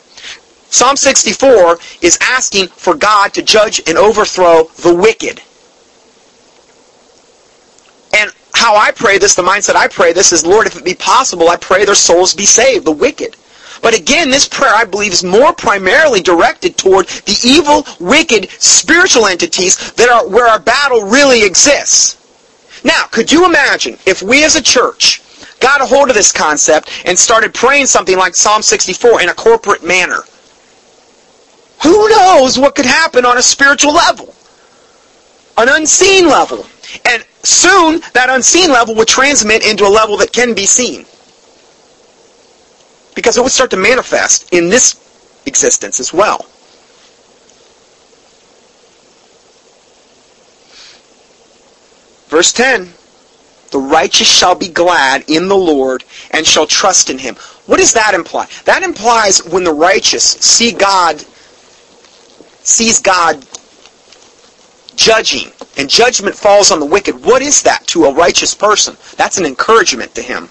Psalm 0.73 0.97
64 0.97 1.79
is 2.01 2.17
asking 2.23 2.67
for 2.67 2.95
God 2.95 3.35
to 3.35 3.43
judge 3.43 3.83
and 3.87 3.99
overthrow 3.99 4.65
the 4.81 4.95
wicked. 4.95 5.43
And 8.17 8.33
how 8.55 8.75
I 8.75 8.91
pray 8.91 9.19
this, 9.19 9.35
the 9.35 9.43
mindset 9.43 9.77
I 9.77 9.87
pray 9.87 10.15
this 10.15 10.33
is, 10.33 10.47
Lord, 10.47 10.67
if 10.67 10.75
it 10.75 10.83
be 10.83 10.95
possible, 10.95 11.51
I 11.51 11.57
pray 11.57 11.85
their 11.85 11.95
souls 11.95 12.33
be 12.33 12.47
saved, 12.47 12.87
the 12.87 12.91
wicked. 12.91 13.37
But 13.83 13.95
again, 13.95 14.31
this 14.31 14.49
prayer, 14.49 14.73
I 14.75 14.87
believe, 14.87 15.13
is 15.13 15.23
more 15.23 15.53
primarily 15.53 16.23
directed 16.23 16.79
toward 16.79 17.07
the 17.07 17.39
evil, 17.45 17.87
wicked, 18.01 18.49
spiritual 18.53 19.27
entities 19.27 19.93
that 19.93 20.09
are 20.09 20.27
where 20.27 20.49
our 20.49 20.59
battle 20.59 21.05
really 21.05 21.45
exists. 21.45 22.17
Now, 22.83 23.05
could 23.11 23.31
you 23.31 23.45
imagine 23.45 23.99
if 24.07 24.23
we 24.23 24.43
as 24.43 24.57
a 24.57 24.63
church 24.63 25.21
got 25.61 25.83
a 25.83 25.87
hold 25.87 26.09
of 26.09 26.15
this 26.15 26.33
concept 26.33 26.91
and 27.05 27.19
started 27.19 27.53
praying 27.53 27.87
something 27.87 28.17
like 28.17 28.35
Psalm 28.35 28.63
64 28.63 29.21
in 29.21 29.29
a 29.29 29.35
corporate 29.35 29.85
manner? 29.85 30.25
Who 31.83 32.09
knows 32.09 32.59
what 32.59 32.75
could 32.75 32.87
happen 32.87 33.25
on 33.25 33.39
a 33.39 33.43
spiritual 33.43 33.93
level? 33.93 34.35
An 35.57 35.69
unseen 35.69 36.29
level. 36.29 36.67
And 37.05 37.25
soon 37.43 38.01
that 38.15 38.29
unseen 38.29 38.71
level 38.71 38.95
would 38.95 39.09
transmit 39.09 39.67
into 39.67 39.87
a 39.87 39.89
level 39.89 40.17
that 40.19 40.33
can 40.33 40.55
be 40.55 40.65
seen. 40.65 41.07
Because 43.15 43.37
it 43.37 43.43
would 43.43 43.53
start 43.53 43.71
to 43.71 43.77
manifest 43.77 44.53
in 44.53 44.69
this 44.69 44.97
existence 45.47 46.01
as 46.01 46.13
well. 46.13 46.47
Verse 52.33 52.53
10 52.53 52.91
The 53.73 53.79
righteous 53.79 54.27
shall 54.27 54.55
be 54.55 54.69
glad 54.69 55.25
in 55.29 55.49
the 55.49 55.57
Lord 55.57 56.03
and 56.31 56.47
shall 56.47 56.67
trust 56.67 57.11
in 57.11 57.19
him. 57.19 57.35
What 57.67 57.79
does 57.79 57.93
that 57.93 58.15
imply? 58.15 58.47
That 58.65 58.83
implies 58.83 59.45
when 59.45 59.65
the 59.65 59.75
righteous 59.75 60.25
see 60.25 60.73
God, 60.73 61.23
sees 62.63 62.99
God 62.99 63.45
judging, 64.97 65.51
and 65.77 65.89
judgment 65.89 66.37
falls 66.37 66.71
on 66.71 66.81
the 66.81 66.87
wicked. 66.87 67.25
What 67.25 67.43
is 67.43 67.63
that 67.63 67.87
to 67.89 68.05
a 68.05 68.15
righteous 68.15 68.55
person? 68.55 68.97
That's 69.17 69.39
an 69.39 69.47
encouragement 69.47 70.15
to 70.15 70.23
him. 70.23 70.49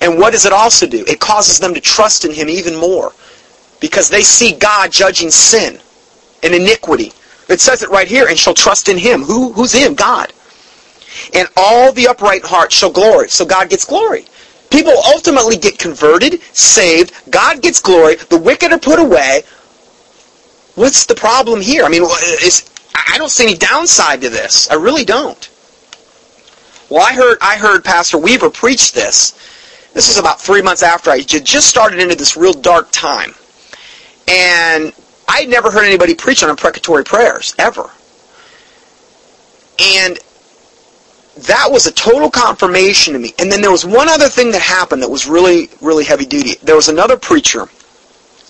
And 0.00 0.18
what 0.18 0.32
does 0.32 0.44
it 0.44 0.52
also 0.52 0.86
do? 0.86 1.04
It 1.06 1.20
causes 1.20 1.58
them 1.58 1.74
to 1.74 1.80
trust 1.80 2.24
in 2.24 2.32
him 2.32 2.48
even 2.48 2.76
more 2.76 3.12
because 3.80 4.08
they 4.08 4.22
see 4.22 4.52
God 4.52 4.92
judging 4.92 5.30
sin 5.30 5.80
and 6.42 6.54
iniquity. 6.54 7.12
It 7.48 7.60
says 7.60 7.82
it 7.82 7.88
right 7.88 8.06
here, 8.06 8.28
and 8.28 8.38
shall 8.38 8.54
trust 8.54 8.88
in 8.88 8.98
him. 8.98 9.22
Who, 9.22 9.52
who's 9.52 9.74
in? 9.74 9.94
God. 9.94 10.32
And 11.34 11.48
all 11.56 11.92
the 11.92 12.08
upright 12.08 12.44
heart 12.44 12.72
shall 12.72 12.90
glory. 12.90 13.30
So 13.30 13.46
God 13.46 13.70
gets 13.70 13.84
glory. 13.84 14.26
People 14.70 14.92
ultimately 15.06 15.56
get 15.56 15.78
converted, 15.78 16.42
saved. 16.54 17.12
God 17.30 17.62
gets 17.62 17.80
glory. 17.80 18.16
The 18.16 18.38
wicked 18.38 18.72
are 18.72 18.78
put 18.78 18.98
away. 18.98 19.42
What's 20.78 21.06
the 21.06 21.14
problem 21.16 21.60
here? 21.60 21.82
I 21.82 21.88
mean, 21.88 22.04
is, 22.40 22.70
I 22.94 23.18
don't 23.18 23.30
see 23.30 23.42
any 23.42 23.56
downside 23.56 24.20
to 24.20 24.28
this. 24.28 24.70
I 24.70 24.74
really 24.74 25.04
don't. 25.04 25.50
Well, 26.88 27.04
I 27.04 27.14
heard 27.14 27.38
I 27.40 27.56
heard 27.56 27.84
Pastor 27.84 28.16
Weaver 28.16 28.48
preach 28.48 28.92
this. 28.92 29.32
This 29.92 30.06
was 30.06 30.18
about 30.18 30.40
three 30.40 30.62
months 30.62 30.84
after 30.84 31.10
I 31.10 31.20
just 31.22 31.66
started 31.66 31.98
into 31.98 32.14
this 32.14 32.36
real 32.36 32.52
dark 32.52 32.92
time, 32.92 33.34
and 34.28 34.92
I 35.26 35.40
had 35.40 35.48
never 35.48 35.72
heard 35.72 35.84
anybody 35.84 36.14
preach 36.14 36.44
on 36.44 36.48
imprecatory 36.48 37.02
prayers 37.04 37.56
ever. 37.58 37.90
And 39.80 40.16
that 41.38 41.66
was 41.72 41.86
a 41.86 41.92
total 41.92 42.30
confirmation 42.30 43.14
to 43.14 43.18
me. 43.18 43.32
And 43.40 43.50
then 43.50 43.62
there 43.62 43.72
was 43.72 43.84
one 43.84 44.08
other 44.08 44.28
thing 44.28 44.52
that 44.52 44.62
happened 44.62 45.02
that 45.02 45.10
was 45.10 45.26
really, 45.26 45.70
really 45.80 46.04
heavy 46.04 46.24
duty. 46.24 46.54
There 46.62 46.76
was 46.76 46.88
another 46.88 47.16
preacher 47.16 47.68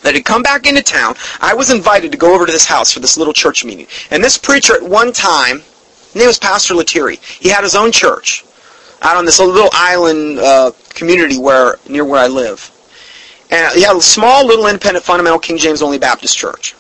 that 0.03 0.15
had 0.15 0.25
come 0.25 0.43
back 0.43 0.67
into 0.67 0.83
town. 0.83 1.15
I 1.41 1.55
was 1.55 1.71
invited 1.71 2.13
to 2.13 2.19
go 2.19 2.35
over 2.35 2.47
to 2.47 2.53
this 2.53 2.65
house 2.65 2.93
for 2.93 3.01
this 3.01 3.17
little 3.17 3.33
church 3.33 3.65
meeting. 3.65 3.87
And 4.11 4.23
this 4.23 4.39
preacher 4.39 4.75
at 4.75 4.83
one 4.83 5.13
time, 5.13 5.61
his 5.61 6.17
name 6.17 6.27
was 6.27 6.39
Pastor 6.39 6.75
Lettieri. 6.75 7.17
He 7.17 7.49
had 7.49 7.63
his 7.65 7.75
own 7.75 7.93
church 7.93 8.45
out 9.03 9.17
on 9.17 9.25
this 9.25 9.39
little 9.39 9.71
island 9.73 10.39
uh, 10.39 10.73
community 10.91 11.39
where 11.39 11.77
near 11.89 12.05
where 12.05 12.21
I 12.21 12.27
live. 12.27 12.71
And 13.51 13.75
he 13.75 13.83
had 13.83 13.97
a 13.97 14.01
small 14.03 14.47
little 14.47 14.67
independent 14.67 15.05
fundamental 15.05 15.39
King 15.39 15.57
James 15.57 15.83
only 15.83 15.99
Baptist 15.99 16.37
church. 16.37 16.75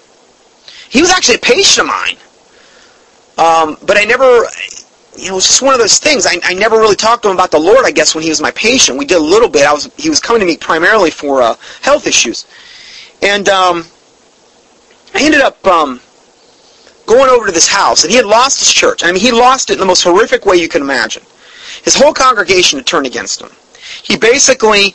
He 0.90 1.00
was 1.00 1.10
actually 1.10 1.36
a 1.36 1.40
patient 1.40 1.88
of 1.88 1.94
mine. 1.94 2.16
Um, 3.38 3.76
but 3.86 3.96
I 3.96 4.04
never, 4.04 4.24
you 5.16 5.28
know, 5.28 5.32
it 5.32 5.34
was 5.34 5.46
just 5.46 5.62
one 5.62 5.72
of 5.72 5.80
those 5.80 5.98
things. 5.98 6.26
I, 6.26 6.38
I 6.44 6.54
never 6.54 6.76
really 6.76 6.96
talked 6.96 7.22
to 7.22 7.30
him 7.30 7.36
about 7.36 7.50
the 7.50 7.58
Lord, 7.58 7.84
I 7.84 7.90
guess, 7.90 8.14
when 8.14 8.24
he 8.24 8.30
was 8.30 8.40
my 8.40 8.50
patient. 8.50 8.98
We 8.98 9.04
did 9.04 9.18
a 9.18 9.20
little 9.20 9.48
bit. 9.48 9.66
I 9.66 9.72
was, 9.72 9.90
he 9.96 10.10
was 10.10 10.20
coming 10.20 10.40
to 10.40 10.46
me 10.46 10.56
primarily 10.56 11.10
for 11.10 11.40
uh, 11.40 11.54
health 11.80 12.06
issues. 12.06 12.46
And 13.22 13.48
um, 13.48 13.84
I 15.14 15.24
ended 15.24 15.40
up 15.40 15.64
um, 15.66 16.00
going 17.06 17.30
over 17.30 17.46
to 17.46 17.52
this 17.52 17.66
house, 17.66 18.04
and 18.04 18.10
he 18.10 18.16
had 18.16 18.26
lost 18.26 18.60
his 18.60 18.72
church. 18.72 19.02
I 19.02 19.10
mean, 19.10 19.20
he 19.20 19.32
lost 19.32 19.70
it 19.70 19.74
in 19.74 19.80
the 19.80 19.86
most 19.86 20.02
horrific 20.02 20.46
way 20.46 20.56
you 20.56 20.68
can 20.68 20.82
imagine. 20.82 21.22
His 21.82 21.94
whole 21.94 22.12
congregation 22.12 22.78
had 22.78 22.86
turned 22.86 23.06
against 23.06 23.40
him. 23.40 23.50
He 24.02 24.16
basically 24.16 24.94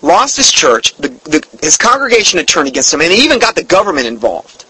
lost 0.00 0.36
his 0.36 0.52
church, 0.52 0.94
the, 0.96 1.08
the, 1.08 1.44
his 1.60 1.76
congregation 1.76 2.38
had 2.38 2.46
turned 2.46 2.68
against 2.68 2.94
him, 2.94 3.00
and 3.00 3.12
he 3.12 3.24
even 3.24 3.38
got 3.38 3.56
the 3.56 3.64
government 3.64 4.06
involved. 4.06 4.64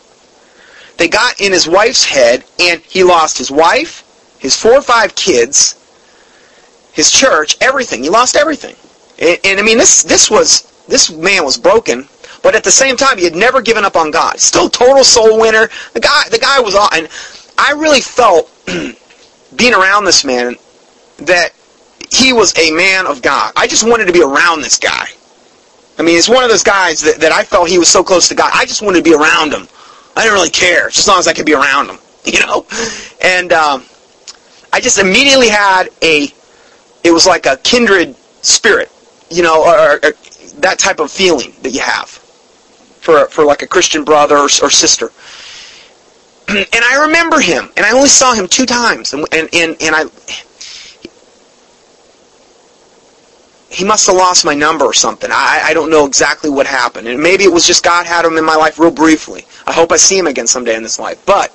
They 0.97 1.09
got 1.09 1.40
in 1.40 1.52
his 1.52 1.68
wife's 1.68 2.05
head, 2.05 2.44
and 2.59 2.80
he 2.80 3.05
lost 3.05 3.39
his 3.39 3.51
wife, 3.51 4.05
his 4.39 4.56
four 4.56 4.72
or 4.72 4.82
five 4.82 5.14
kids, 5.14 5.74
his 6.93 7.10
church, 7.10 7.56
everything. 7.60 8.02
He 8.02 8.10
lost 8.10 8.36
everything. 8.36 8.74
And, 9.18 9.39
and 9.44 9.60
I 9.60 9.62
mean, 9.62 9.78
this 9.78 10.02
this 10.02 10.30
was 10.30 10.62
this 10.89 11.10
man 11.10 11.44
was 11.44 11.56
broken 11.56 12.09
but 12.43 12.55
at 12.55 12.65
the 12.65 12.70
same 12.70 12.97
time, 12.97 13.19
he 13.19 13.24
had 13.24 13.35
never 13.35 13.60
given 13.60 13.85
up 13.85 13.97
on 13.97 14.10
God. 14.10 14.39
Still 14.39 14.69
total 14.69 15.05
soul 15.05 15.40
winner. 15.40 15.69
The 15.93 16.01
guy, 16.01 16.28
the 16.31 16.39
guy 16.39 16.60
was 16.60 16.74
all, 16.74 16.89
and 16.93 17.09
I 17.59 17.73
really 17.73 18.01
felt 18.01 18.51
being 19.56 19.74
around 19.74 20.05
this 20.05 20.24
man 20.24 20.55
that 21.19 21.51
he 22.10 22.32
was 22.32 22.56
a 22.59 22.70
man 22.70 23.06
of 23.06 23.23
God. 23.23 23.52
I 23.56 23.66
just 23.66 23.86
wanted 23.86 24.06
to 24.06 24.12
be 24.12 24.23
around 24.23 24.60
this 24.60 24.78
guy. 24.78 25.06
I 25.98 26.02
mean, 26.02 26.16
it's 26.16 26.28
one 26.28 26.44
of 26.44 26.51
those 26.51 26.62
guys 26.62 27.01
that, 27.01 27.20
that 27.20 27.32
I 27.32 27.43
felt 27.43 27.69
he 27.69 27.78
was 27.78 27.89
so 27.89 28.05
close 28.05 28.28
to 28.28 28.35
God. 28.35 28.51
I 28.55 28.65
just 28.66 28.82
wanted 28.82 28.98
to 28.98 29.10
be 29.10 29.15
around 29.15 29.52
him. 29.52 29.66
I 30.16 30.23
didn't 30.23 30.35
really 30.35 30.51
care, 30.51 30.89
just 30.89 31.01
as 31.01 31.09
long 31.09 31.19
as 31.19 31.27
I 31.27 31.32
could 31.32 31.47
be 31.47 31.55
around 31.55 31.90
him, 31.90 31.98
you 32.24 32.39
know? 32.40 32.66
And 33.23 33.52
um, 33.52 33.85
I 34.73 34.81
just 34.81 34.98
immediately 34.98 35.48
had 35.48 35.89
a, 36.02 36.32
it 37.02 37.10
was 37.10 37.27
like 37.27 37.47
a 37.47 37.56
kindred 37.59 38.15
spirit, 38.43 38.93
you 39.28 39.43
know, 39.43 39.65
or, 39.65 39.97
or 39.97 40.12
that 40.59 40.78
type 40.78 41.01
of 41.01 41.10
feeling 41.10 41.52
that 41.62 41.70
you 41.70 41.81
have 41.81 42.24
for, 43.09 43.26
for 43.28 43.44
like 43.47 43.62
a 43.62 43.66
Christian 43.66 44.05
brother 44.05 44.36
or, 44.36 44.44
or 44.44 44.68
sister. 44.68 45.10
and 46.48 46.66
I 46.74 47.06
remember 47.06 47.40
him, 47.40 47.70
and 47.74 47.86
I 47.86 47.93
only 47.93 48.10
saw 48.10 48.35
him 48.35 48.47
two 48.47 48.66
times, 48.66 49.14
and, 49.14 49.26
and, 49.32 49.48
and, 49.55 49.76
and 49.80 49.94
I, 49.97 50.05
he 53.70 53.82
must 53.82 54.06
have 54.09 54.16
lost 54.16 54.44
my 54.44 54.52
number 54.52 54.85
or 54.85 54.93
something. 54.93 55.30
I, 55.32 55.62
I 55.64 55.72
don't 55.72 55.89
know 55.89 56.05
exactly 56.05 56.51
what 56.51 56.66
happened. 56.66 57.09
And 57.09 57.18
maybe 57.18 57.44
it 57.44 57.52
was 57.52 57.66
just 57.66 57.82
God 57.82 58.05
had 58.05 58.26
him 58.26 58.36
in 58.36 58.44
my 58.44 58.56
life 58.56 58.78
real 58.78 58.90
briefly. 58.90 59.47
I 59.66 59.72
hope 59.72 59.90
I 59.90 59.97
see 59.97 60.18
him 60.18 60.26
again 60.26 60.47
someday 60.47 60.76
in 60.76 60.82
this 60.82 60.98
life. 60.98 61.24
But 61.24 61.51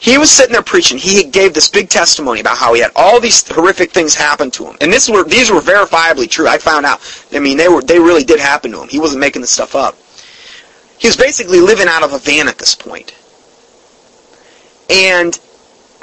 he 0.00 0.16
was 0.16 0.30
sitting 0.30 0.54
there 0.54 0.62
preaching. 0.62 0.96
He 0.96 1.22
gave 1.24 1.52
this 1.52 1.68
big 1.68 1.88
testimony 1.88 2.40
about 2.40 2.56
how 2.56 2.72
he 2.74 2.80
had 2.80 2.90
all 2.96 3.20
these 3.20 3.46
horrific 3.46 3.92
things 3.92 4.14
happen 4.14 4.50
to 4.52 4.64
him. 4.64 4.76
And 4.80 4.92
this 4.92 5.08
were 5.10 5.24
these 5.24 5.50
were 5.50 5.60
verifiably 5.60 6.28
true. 6.28 6.48
I 6.48 6.58
found 6.58 6.86
out. 6.86 7.00
I 7.32 7.38
mean, 7.38 7.58
they 7.58 7.68
were 7.68 7.82
they 7.82 7.98
really 7.98 8.24
did 8.24 8.40
happen 8.40 8.72
to 8.72 8.82
him. 8.82 8.88
He 8.88 8.98
wasn't 8.98 9.20
making 9.20 9.42
this 9.42 9.50
stuff 9.50 9.74
up. 9.74 9.96
He 11.00 11.08
was 11.08 11.16
basically 11.16 11.60
living 11.60 11.88
out 11.88 12.02
of 12.02 12.12
a 12.12 12.18
van 12.18 12.46
at 12.46 12.58
this 12.58 12.74
point. 12.74 13.14
And 14.90 15.40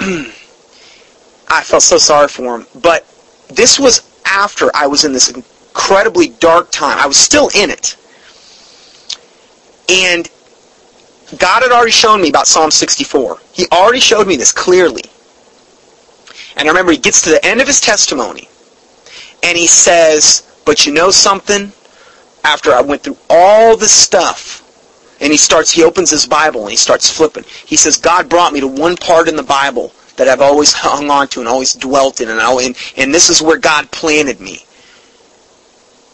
I 1.48 1.62
felt 1.62 1.84
so 1.84 1.98
sorry 1.98 2.26
for 2.26 2.56
him. 2.56 2.66
But 2.82 3.06
this 3.48 3.78
was 3.78 4.02
after 4.26 4.74
I 4.74 4.88
was 4.88 5.04
in 5.04 5.12
this 5.12 5.30
incredibly 5.30 6.30
dark 6.40 6.72
time. 6.72 6.98
I 6.98 7.06
was 7.06 7.16
still 7.16 7.48
in 7.54 7.70
it. 7.70 7.96
And 9.88 10.28
God 11.38 11.62
had 11.62 11.70
already 11.70 11.92
shown 11.92 12.20
me 12.20 12.28
about 12.28 12.48
Psalm 12.48 12.72
64. 12.72 13.38
He 13.52 13.66
already 13.70 14.00
showed 14.00 14.26
me 14.26 14.34
this 14.34 14.50
clearly. 14.50 15.04
And 16.56 16.66
I 16.66 16.72
remember 16.72 16.90
he 16.90 16.98
gets 16.98 17.22
to 17.22 17.30
the 17.30 17.44
end 17.46 17.60
of 17.60 17.68
his 17.68 17.80
testimony 17.80 18.48
and 19.44 19.56
he 19.56 19.68
says, 19.68 20.42
But 20.64 20.86
you 20.86 20.92
know 20.92 21.12
something? 21.12 21.72
After 22.42 22.72
I 22.72 22.80
went 22.80 23.02
through 23.02 23.18
all 23.30 23.76
this 23.76 23.92
stuff, 23.92 24.57
and 25.20 25.32
he 25.32 25.38
starts, 25.38 25.70
he 25.70 25.84
opens 25.84 26.10
his 26.10 26.26
Bible 26.26 26.62
and 26.62 26.70
he 26.70 26.76
starts 26.76 27.10
flipping. 27.10 27.44
He 27.66 27.76
says, 27.76 27.96
God 27.96 28.28
brought 28.28 28.52
me 28.52 28.60
to 28.60 28.68
one 28.68 28.96
part 28.96 29.28
in 29.28 29.36
the 29.36 29.42
Bible 29.42 29.92
that 30.16 30.28
I've 30.28 30.40
always 30.40 30.72
hung 30.76 31.10
on 31.10 31.28
to 31.28 31.40
and 31.40 31.48
always 31.48 31.74
dwelt 31.74 32.20
in, 32.20 32.28
and, 32.28 32.40
I, 32.40 32.52
and, 32.62 32.76
and 32.96 33.14
this 33.14 33.30
is 33.30 33.42
where 33.42 33.58
God 33.58 33.90
planted 33.90 34.40
me. 34.40 34.64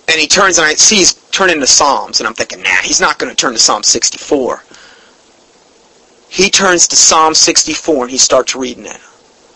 And 0.09 0.20
he 0.20 0.26
turns 0.26 0.59
and 0.59 0.66
I 0.66 0.74
see 0.74 0.97
he's 0.97 1.14
turning 1.31 1.60
to 1.60 1.66
Psalms, 1.66 2.20
and 2.20 2.26
I'm 2.26 2.35
thinking, 2.35 2.62
nah, 2.62 2.82
he's 2.82 3.01
not 3.01 3.18
going 3.18 3.31
to 3.31 3.36
turn 3.36 3.55
to 3.55 3.59
Psalm 3.59 3.82
64 3.82 4.62
he 6.35 6.51
turns 6.51 6.89
to 6.89 6.97
Psalm 6.97 7.32
64 7.32 8.02
and 8.02 8.10
he 8.10 8.18
starts 8.18 8.56
reading 8.56 8.86
it. 8.86 9.01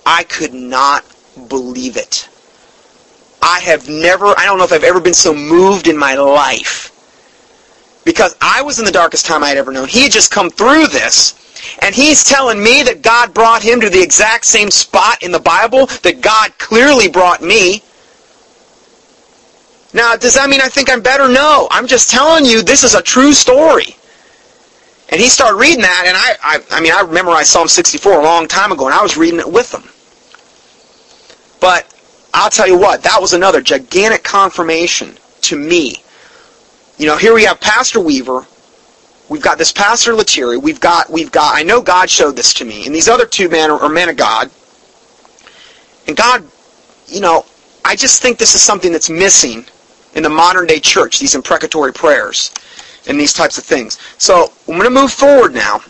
I 0.06 0.22
could 0.22 0.54
not 0.54 1.04
believe 1.48 1.96
it. 1.96 2.28
I 3.42 3.58
have 3.58 3.88
never, 3.88 4.26
I 4.26 4.44
don't 4.44 4.58
know 4.58 4.64
if 4.64 4.72
I've 4.72 4.84
ever 4.84 5.00
been 5.00 5.12
so 5.12 5.34
moved 5.34 5.88
in 5.88 5.98
my 5.98 6.14
life. 6.14 6.92
Because 8.08 8.34
I 8.40 8.62
was 8.62 8.78
in 8.78 8.86
the 8.86 8.90
darkest 8.90 9.26
time 9.26 9.44
I 9.44 9.50
had 9.50 9.58
ever 9.58 9.70
known. 9.70 9.86
He 9.86 10.04
had 10.04 10.12
just 10.12 10.30
come 10.30 10.48
through 10.48 10.86
this. 10.86 11.34
And 11.82 11.94
he's 11.94 12.24
telling 12.24 12.58
me 12.58 12.82
that 12.84 13.02
God 13.02 13.34
brought 13.34 13.62
him 13.62 13.82
to 13.82 13.90
the 13.90 14.00
exact 14.00 14.46
same 14.46 14.70
spot 14.70 15.22
in 15.22 15.30
the 15.30 15.38
Bible 15.38 15.84
that 16.02 16.22
God 16.22 16.56
clearly 16.56 17.08
brought 17.08 17.42
me. 17.42 17.82
Now, 19.92 20.16
does 20.16 20.32
that 20.36 20.48
mean 20.48 20.62
I 20.62 20.70
think 20.70 20.88
I'm 20.88 21.02
better? 21.02 21.28
No. 21.28 21.68
I'm 21.70 21.86
just 21.86 22.08
telling 22.08 22.46
you 22.46 22.62
this 22.62 22.82
is 22.82 22.94
a 22.94 23.02
true 23.02 23.34
story. 23.34 23.94
And 25.10 25.20
he 25.20 25.28
started 25.28 25.58
reading 25.58 25.82
that, 25.82 26.04
and 26.06 26.16
I, 26.16 26.56
I, 26.56 26.78
I 26.78 26.80
mean, 26.80 26.92
I 26.94 27.02
memorized 27.12 27.50
Psalm 27.50 27.68
64 27.68 28.20
a 28.20 28.24
long 28.24 28.48
time 28.48 28.72
ago, 28.72 28.86
and 28.86 28.94
I 28.94 29.02
was 29.02 29.18
reading 29.18 29.38
it 29.38 29.52
with 29.52 29.74
him. 29.74 29.82
But 31.60 31.94
I'll 32.32 32.48
tell 32.48 32.66
you 32.68 32.78
what, 32.78 33.02
that 33.02 33.20
was 33.20 33.34
another 33.34 33.60
gigantic 33.60 34.22
confirmation 34.22 35.18
to 35.42 35.56
me. 35.56 36.02
You 36.98 37.06
know, 37.06 37.16
here 37.16 37.32
we 37.32 37.44
have 37.44 37.60
Pastor 37.60 38.00
Weaver. 38.00 38.44
We've 39.28 39.42
got 39.42 39.56
this 39.56 39.70
Pastor 39.70 40.14
Lettieri. 40.14 40.56
We've 40.56 40.80
got, 40.80 41.08
we've 41.08 41.30
got, 41.30 41.56
I 41.56 41.62
know 41.62 41.80
God 41.80 42.10
showed 42.10 42.34
this 42.34 42.52
to 42.54 42.64
me. 42.64 42.86
And 42.86 42.94
these 42.94 43.08
other 43.08 43.24
two 43.24 43.48
men 43.48 43.70
are, 43.70 43.78
are 43.78 43.88
men 43.88 44.08
of 44.08 44.16
God. 44.16 44.50
And 46.08 46.16
God, 46.16 46.44
you 47.06 47.20
know, 47.20 47.46
I 47.84 47.94
just 47.94 48.20
think 48.20 48.36
this 48.38 48.54
is 48.56 48.62
something 48.62 48.90
that's 48.90 49.08
missing 49.08 49.64
in 50.14 50.24
the 50.24 50.28
modern 50.28 50.66
day 50.66 50.80
church, 50.80 51.20
these 51.20 51.36
imprecatory 51.36 51.92
prayers 51.92 52.52
and 53.06 53.18
these 53.18 53.32
types 53.32 53.58
of 53.58 53.64
things. 53.64 53.98
So 54.18 54.52
I'm 54.66 54.74
going 54.74 54.84
to 54.84 54.90
move 54.90 55.12
forward 55.12 55.54
now. 55.54 55.80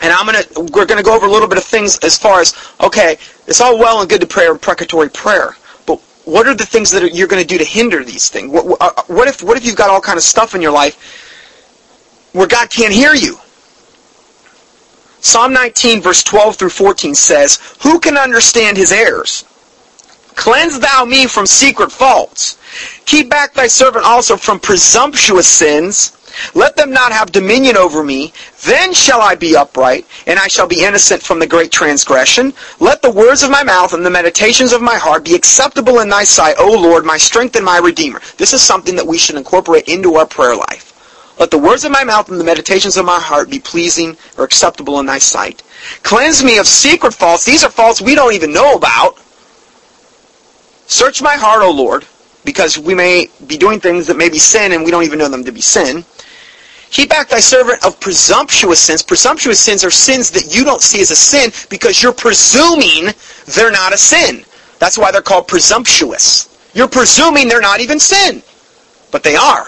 And 0.00 0.12
I'm 0.12 0.26
gonna 0.26 0.42
we're 0.72 0.84
gonna 0.84 1.02
go 1.02 1.14
over 1.14 1.26
a 1.26 1.30
little 1.30 1.46
bit 1.46 1.58
of 1.58 1.64
things 1.64 1.96
as 2.00 2.18
far 2.18 2.40
as 2.40 2.56
okay, 2.80 3.18
it's 3.46 3.60
all 3.60 3.78
well 3.78 4.00
and 4.00 4.10
good 4.10 4.20
to 4.20 4.26
pray 4.26 4.48
imprecatory 4.48 5.08
prayer, 5.08 5.56
what 6.24 6.46
are 6.46 6.54
the 6.54 6.66
things 6.66 6.90
that 6.92 7.02
are, 7.02 7.08
you're 7.08 7.28
going 7.28 7.42
to 7.42 7.46
do 7.46 7.58
to 7.58 7.64
hinder 7.64 8.04
these 8.04 8.28
things? 8.28 8.50
What, 8.50 8.78
uh, 8.80 9.02
what 9.06 9.28
if 9.28 9.42
what 9.42 9.56
if 9.56 9.64
you've 9.64 9.76
got 9.76 9.90
all 9.90 10.00
kind 10.00 10.16
of 10.16 10.22
stuff 10.22 10.54
in 10.54 10.62
your 10.62 10.72
life 10.72 12.30
where 12.32 12.46
God 12.46 12.70
can't 12.70 12.92
hear 12.92 13.14
you? 13.14 13.38
Psalm 15.20 15.52
19 15.52 16.00
verse 16.00 16.22
12 16.22 16.56
through 16.56 16.70
14 16.70 17.14
says, 17.14 17.58
"Who 17.82 17.98
can 17.98 18.16
understand 18.16 18.76
his 18.76 18.92
errors? 18.92 19.44
Cleanse 20.34 20.78
thou 20.78 21.04
me 21.04 21.26
from 21.26 21.46
secret 21.46 21.92
faults. 21.92 22.56
Keep 23.04 23.28
back 23.28 23.54
thy 23.54 23.66
servant 23.66 24.04
also 24.04 24.36
from 24.36 24.58
presumptuous 24.58 25.46
sins." 25.46 26.12
Let 26.54 26.76
them 26.76 26.90
not 26.90 27.12
have 27.12 27.32
dominion 27.32 27.76
over 27.76 28.02
me. 28.02 28.32
Then 28.64 28.92
shall 28.92 29.20
I 29.20 29.34
be 29.34 29.56
upright, 29.56 30.06
and 30.26 30.38
I 30.38 30.48
shall 30.48 30.66
be 30.66 30.84
innocent 30.84 31.22
from 31.22 31.38
the 31.38 31.46
great 31.46 31.72
transgression. 31.72 32.52
Let 32.80 33.02
the 33.02 33.10
words 33.10 33.42
of 33.42 33.50
my 33.50 33.62
mouth 33.62 33.92
and 33.92 34.04
the 34.04 34.10
meditations 34.10 34.72
of 34.72 34.82
my 34.82 34.96
heart 34.96 35.24
be 35.24 35.34
acceptable 35.34 36.00
in 36.00 36.08
thy 36.08 36.24
sight, 36.24 36.56
O 36.58 36.72
Lord, 36.72 37.04
my 37.04 37.18
strength 37.18 37.56
and 37.56 37.64
my 37.64 37.78
redeemer. 37.78 38.20
This 38.36 38.52
is 38.52 38.62
something 38.62 38.96
that 38.96 39.06
we 39.06 39.18
should 39.18 39.36
incorporate 39.36 39.88
into 39.88 40.14
our 40.14 40.26
prayer 40.26 40.56
life. 40.56 40.92
Let 41.38 41.50
the 41.50 41.58
words 41.58 41.84
of 41.84 41.90
my 41.90 42.04
mouth 42.04 42.30
and 42.30 42.38
the 42.38 42.44
meditations 42.44 42.96
of 42.96 43.04
my 43.04 43.18
heart 43.18 43.50
be 43.50 43.58
pleasing 43.58 44.16
or 44.38 44.44
acceptable 44.44 45.00
in 45.00 45.06
thy 45.06 45.18
sight. 45.18 45.62
Cleanse 46.02 46.44
me 46.44 46.58
of 46.58 46.66
secret 46.66 47.14
faults. 47.14 47.44
These 47.44 47.64
are 47.64 47.70
faults 47.70 48.00
we 48.00 48.14
don't 48.14 48.34
even 48.34 48.52
know 48.52 48.74
about. 48.74 49.18
Search 50.86 51.22
my 51.22 51.36
heart, 51.36 51.62
O 51.62 51.70
Lord, 51.70 52.06
because 52.44 52.78
we 52.78 52.94
may 52.94 53.28
be 53.46 53.56
doing 53.56 53.80
things 53.80 54.06
that 54.06 54.16
may 54.16 54.28
be 54.28 54.38
sin 54.38 54.72
and 54.72 54.84
we 54.84 54.90
don't 54.90 55.04
even 55.04 55.18
know 55.18 55.28
them 55.28 55.44
to 55.44 55.52
be 55.52 55.60
sin. 55.60 56.04
Keep 56.92 57.08
back 57.08 57.30
thy 57.30 57.40
servant 57.40 57.82
of 57.84 57.98
presumptuous 58.00 58.78
sins. 58.78 59.02
Presumptuous 59.02 59.58
sins 59.58 59.82
are 59.82 59.90
sins 59.90 60.30
that 60.30 60.54
you 60.54 60.62
don't 60.62 60.82
see 60.82 61.00
as 61.00 61.10
a 61.10 61.16
sin 61.16 61.50
because 61.70 62.02
you're 62.02 62.12
presuming 62.12 63.14
they're 63.46 63.70
not 63.70 63.94
a 63.94 63.98
sin. 63.98 64.44
That's 64.78 64.98
why 64.98 65.10
they're 65.10 65.22
called 65.22 65.48
presumptuous. 65.48 66.50
You're 66.74 66.88
presuming 66.88 67.48
they're 67.48 67.62
not 67.62 67.80
even 67.80 67.98
sin. 67.98 68.42
But 69.10 69.22
they 69.22 69.36
are. 69.36 69.66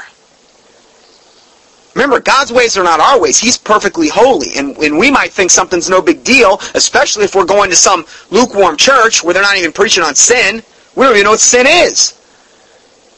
Remember, 1.95 2.21
God's 2.21 2.53
ways 2.53 2.77
are 2.77 2.85
not 2.85 3.01
our 3.01 3.19
ways. 3.19 3.39
He's 3.39 3.57
perfectly 3.57 4.09
holy. 4.09 4.49
And, 4.57 4.77
and 4.77 4.99
we 4.99 5.11
might 5.11 5.33
think 5.33 5.51
something's 5.51 5.89
no 5.89 6.03
big 6.03 6.25
deal, 6.25 6.61
especially 6.75 7.25
if 7.25 7.35
we're 7.35 7.47
going 7.47 7.71
to 7.71 7.77
some 7.77 8.05
lukewarm 8.31 8.77
church 8.77 9.25
where 9.25 9.33
they're 9.33 9.43
not 9.43 9.57
even 9.57 9.73
preaching 9.73 10.03
on 10.03 10.15
sin. 10.15 10.63
We 10.95 11.05
don't 11.05 11.15
even 11.15 11.25
know 11.25 11.31
what 11.31 11.41
sin 11.41 11.67
is. 11.67 12.21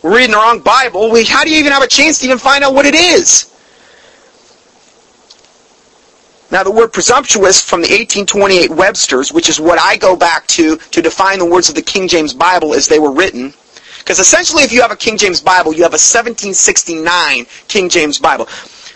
We're 0.03 0.15
reading 0.15 0.31
the 0.31 0.37
wrong 0.37 0.61
Bible. 0.61 1.11
We, 1.11 1.25
how 1.25 1.43
do 1.43 1.51
you 1.51 1.59
even 1.59 1.73
have 1.73 1.83
a 1.83 1.89
chance 1.89 2.21
to 2.21 2.27
even 2.27 2.39
find 2.39 2.63
out 2.63 2.73
what 2.73 2.87
it 2.87 2.95
is? 2.95 3.53
Now, 6.51 6.63
the 6.63 6.71
word 6.71 6.93
presumptuous 6.93 7.61
from 7.61 7.81
the 7.81 7.89
1828 7.89 8.71
Webster's, 8.71 9.33
which 9.33 9.49
is 9.49 9.59
what 9.59 9.81
I 9.81 9.97
go 9.97 10.15
back 10.15 10.47
to 10.49 10.77
to 10.77 11.03
define 11.03 11.39
the 11.41 11.45
words 11.45 11.69
of 11.69 11.75
the 11.75 11.83
King 11.83 12.07
James 12.07 12.33
Bible 12.33 12.73
as 12.73 12.87
they 12.87 12.99
were 13.01 13.11
written, 13.11 13.53
because 13.99 14.21
essentially 14.21 14.63
if 14.63 14.73
you 14.73 14.81
have 14.81 14.93
a 14.93 14.97
King 14.97 15.19
James 15.19 15.41
Bible, 15.41 15.73
you 15.73 15.83
have 15.83 15.93
a 15.93 15.99
1769 15.99 17.47
King 17.67 17.89
James 17.89 18.19
Bible. 18.19 18.45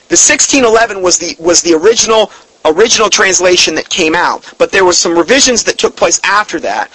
The 0.09 0.19
1611 0.19 1.03
was 1.03 1.19
the 1.19 1.37
was 1.41 1.63
the 1.63 1.75
original 1.75 2.31
original 2.65 3.11
translation 3.11 3.75
that 3.75 3.89
came 3.89 4.15
out, 4.15 4.53
but 4.59 4.71
there 4.71 4.85
were 4.85 4.93
some 4.93 5.19
revisions 5.19 5.65
that 5.65 5.79
took 5.79 5.97
place 5.97 6.21
after 6.23 6.61
that 6.61 6.91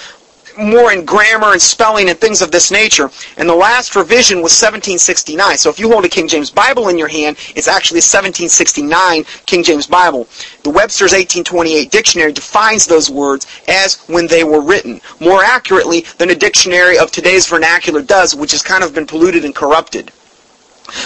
more 0.58 0.92
in 0.92 1.06
grammar 1.06 1.52
and 1.52 1.62
spelling 1.62 2.10
and 2.10 2.20
things 2.20 2.42
of 2.42 2.52
this 2.52 2.72
nature. 2.72 3.10
And 3.38 3.48
the 3.50 3.56
last 3.56 3.96
revision 3.96 4.38
was 4.38 4.52
1769. 4.54 5.58
So 5.58 5.70
if 5.70 5.80
you 5.80 5.92
hold 5.92 6.06
a 6.06 6.10
King 6.10 6.28
James 6.28 6.52
Bible 6.52 6.90
in 6.90 6.98
your 6.98 7.08
hand, 7.08 7.38
it's 7.56 7.68
actually 7.68 8.00
a 8.00 8.08
1769 8.08 9.24
King 9.46 9.64
James 9.64 9.88
Bible. 9.88 10.28
The 10.64 10.70
Webster's 10.70 11.12
1828 11.12 11.92
dictionary 11.92 12.32
defines 12.32 12.86
those 12.86 13.10
words 13.10 13.48
as 13.68 14.04
when 14.08 14.28
they 14.28 14.44
were 14.44 14.62
written, 14.62 15.02
more 15.20 15.44
accurately 15.44 16.06
than 16.18 16.30
a 16.30 16.36
dictionary 16.36 16.98
of 16.98 17.12
today's 17.12 17.48
vernacular 17.48 18.02
does, 18.02 18.36
which 18.36 18.52
has 18.52 18.62
kind 18.62 18.84
of 18.84 18.94
been 18.94 19.08
polluted 19.08 19.46
and 19.46 19.56
corrupted. 19.56 20.12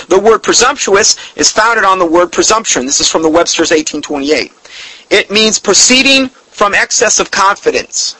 The 0.09 0.19
word 0.19 0.43
presumptuous 0.43 1.15
is 1.38 1.51
founded 1.51 1.85
on 1.85 1.99
the 1.99 2.05
word 2.05 2.31
presumption. 2.31 2.85
This 2.85 2.99
is 2.99 3.09
from 3.09 3.21
the 3.21 3.30
Webster's 3.30 3.71
1828. 3.71 4.51
It 5.09 5.31
means 5.31 5.57
proceeding 5.57 6.27
from 6.27 6.73
excess 6.73 7.19
of 7.19 7.31
confidence 7.31 8.15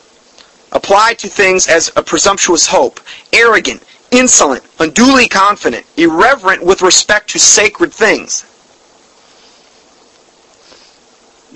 applied 0.72 1.20
to 1.20 1.28
things 1.28 1.68
as 1.68 1.92
a 1.96 2.04
presumptuous 2.04 2.68
hope, 2.68 3.00
arrogant, 3.34 3.84
insolent, 4.12 4.64
unduly 4.80 5.28
confident, 5.28 5.86
irreverent 5.98 6.64
with 6.64 6.82
respect 6.82 7.30
to 7.30 7.40
sacred 7.40 7.94
things. 7.94 8.46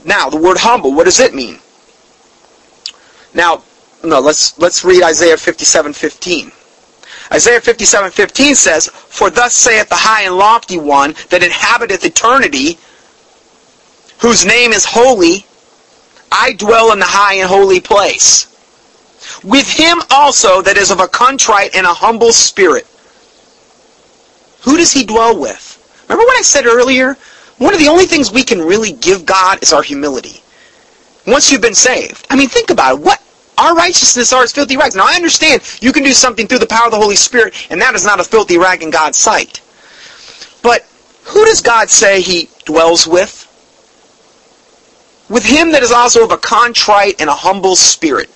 Now, 0.06 0.30
the 0.30 0.38
word 0.38 0.58
humble, 0.58 0.94
what 0.94 1.06
does 1.06 1.20
it 1.20 1.34
mean? 1.34 1.60
Now, 3.34 3.64
no, 4.04 4.20
let's 4.20 4.58
let's 4.60 4.84
read 4.84 5.02
Isaiah 5.02 5.38
57:15. 5.38 6.52
Isaiah 7.32 7.62
57:15 7.62 8.56
says, 8.56 8.90
"For 9.10 9.30
thus 9.30 9.56
saith 9.56 9.90
the 9.90 9.96
high 9.96 10.24
and 10.24 10.38
lofty 10.38 10.78
one 10.78 11.16
that 11.30 11.42
inhabiteth 11.42 12.04
eternity, 12.04 12.78
whose 14.20 14.46
name 14.46 14.74
is 14.74 14.86
holy, 14.86 15.48
I 16.32 16.54
dwell 16.54 16.92
in 16.92 17.00
the 17.00 17.06
high 17.06 17.36
and 17.36 17.48
holy 17.48 17.80
place." 17.80 18.48
With 19.44 19.68
him 19.68 20.02
also 20.10 20.62
that 20.62 20.78
is 20.78 20.92
of 20.92 21.00
a 21.00 21.08
contrite 21.08 21.76
and 21.76 21.86
a 21.86 21.94
humble 21.94 22.32
spirit. 22.32 22.88
Who 24.62 24.78
does 24.78 24.92
he 24.92 25.06
dwell 25.06 25.40
with? 25.40 26.04
Remember 26.08 26.26
what 26.26 26.40
I 26.40 26.42
said 26.42 26.66
earlier? 26.66 27.18
One 27.58 27.74
of 27.74 27.80
the 27.80 27.88
only 27.88 28.06
things 28.06 28.32
we 28.32 28.44
can 28.44 28.60
really 28.60 28.94
give 28.94 29.26
God 29.26 29.62
is 29.62 29.74
our 29.74 29.84
humility. 29.84 30.42
Once 31.28 31.52
you've 31.52 31.62
been 31.62 31.76
saved. 31.76 32.26
I 32.30 32.36
mean, 32.36 32.50
think 32.50 32.70
about 32.70 32.96
it. 32.96 33.02
What 33.02 33.22
our 33.58 33.76
righteousness 33.76 34.34
are 34.34 34.44
as 34.44 34.52
filthy 34.52 34.78
rags. 34.78 34.96
Now 34.96 35.06
I 35.08 35.16
understand 35.16 35.62
you 35.82 35.92
can 35.92 36.04
do 36.04 36.14
something 36.14 36.48
through 36.48 36.60
the 36.60 36.68
power 36.68 36.86
of 36.86 36.92
the 36.92 36.98
Holy 36.98 37.16
Spirit, 37.16 37.68
and 37.70 37.80
that 37.82 37.94
is 37.96 38.06
not 38.06 38.20
a 38.20 38.24
filthy 38.24 38.58
rag 38.58 38.82
in 38.82 38.90
God's 38.90 39.18
sight. 39.18 39.62
But 40.62 40.86
who 41.24 41.46
does 41.46 41.62
God 41.62 41.90
say 41.90 42.22
he 42.22 42.50
dwells 42.66 43.06
with? 43.08 43.40
With 45.30 45.46
him 45.46 45.72
that 45.72 45.84
is 45.84 45.92
also 45.92 46.24
of 46.24 46.32
a 46.32 46.38
contrite 46.38 47.22
and 47.22 47.30
a 47.30 47.34
humble 47.34 47.76
spirit 47.76 48.30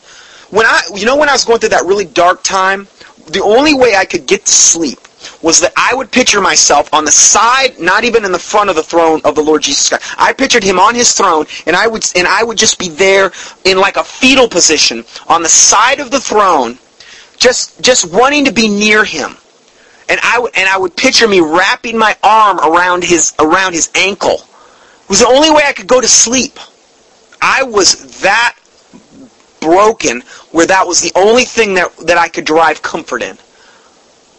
when 0.50 0.66
I, 0.66 0.82
you 0.96 1.06
know, 1.06 1.18
when 1.18 1.30
I 1.30 1.34
was 1.34 1.46
going 1.46 1.60
through 1.60 1.70
that 1.70 1.86
really 1.86 2.06
dark 2.06 2.44
time, 2.44 2.88
the 3.28 3.44
only 3.44 3.74
way 3.74 3.96
I 3.96 4.06
could 4.06 4.26
get 4.26 4.46
to 4.46 4.52
sleep 4.52 5.00
was 5.42 5.60
that 5.60 5.74
I 5.76 5.94
would 5.94 6.12
picture 6.12 6.42
myself 6.42 6.94
on 6.94 7.06
the 7.06 7.12
side, 7.12 7.80
not 7.80 8.04
even 8.04 8.26
in 8.26 8.32
the 8.32 8.40
front 8.40 8.70
of 8.70 8.76
the 8.76 8.84
throne 8.84 9.22
of 9.26 9.36
the 9.36 9.42
Lord 9.42 9.64
Jesus 9.64 9.90
Christ. 9.90 10.16
I 10.18 10.34
pictured 10.34 10.64
him 10.64 10.80
on 10.80 10.96
his 10.96 11.14
throne, 11.14 11.46
and 11.66 11.76
I 11.76 11.88
would, 11.88 12.06
and 12.16 12.28
I 12.28 12.44
would 12.44 12.58
just 12.58 12.80
be 12.80 12.90
there 12.90 13.32
in 13.66 13.78
like 13.78 13.98
a 13.98 14.04
fetal 14.04 14.48
position 14.48 15.04
on 15.28 15.44
the 15.44 15.50
side 15.50 16.00
of 16.00 16.12
the 16.12 16.20
throne, 16.20 16.78
just, 17.38 17.82
just 17.82 18.12
wanting 18.12 18.46
to 18.46 18.54
be 18.54 18.68
near 18.68 19.04
him. 19.04 19.36
And 20.10 20.20
I 20.24 20.40
would, 20.40 20.56
and 20.56 20.70
I 20.70 20.78
would 20.78 20.96
picture 20.96 21.28
me 21.28 21.42
wrapping 21.42 21.98
my 21.98 22.16
arm 22.24 22.60
around 22.60 23.04
his, 23.04 23.34
around 23.40 23.74
his 23.74 23.92
ankle. 23.94 24.36
It 24.36 25.10
was 25.10 25.20
the 25.20 25.28
only 25.28 25.52
way 25.52 25.64
I 25.66 25.74
could 25.74 25.88
go 25.88 26.00
to 26.00 26.08
sleep. 26.08 26.58
I 27.42 27.64
was 27.64 28.22
that 28.22 28.56
broken 29.68 30.22
where 30.52 30.68
that 30.68 30.88
was 30.88 31.02
the 31.02 31.12
only 31.16 31.44
thing 31.44 31.74
that, 31.74 31.96
that 32.08 32.18
I 32.18 32.30
could 32.30 32.46
derive 32.46 32.82
comfort 32.82 33.22
in. 33.22 33.38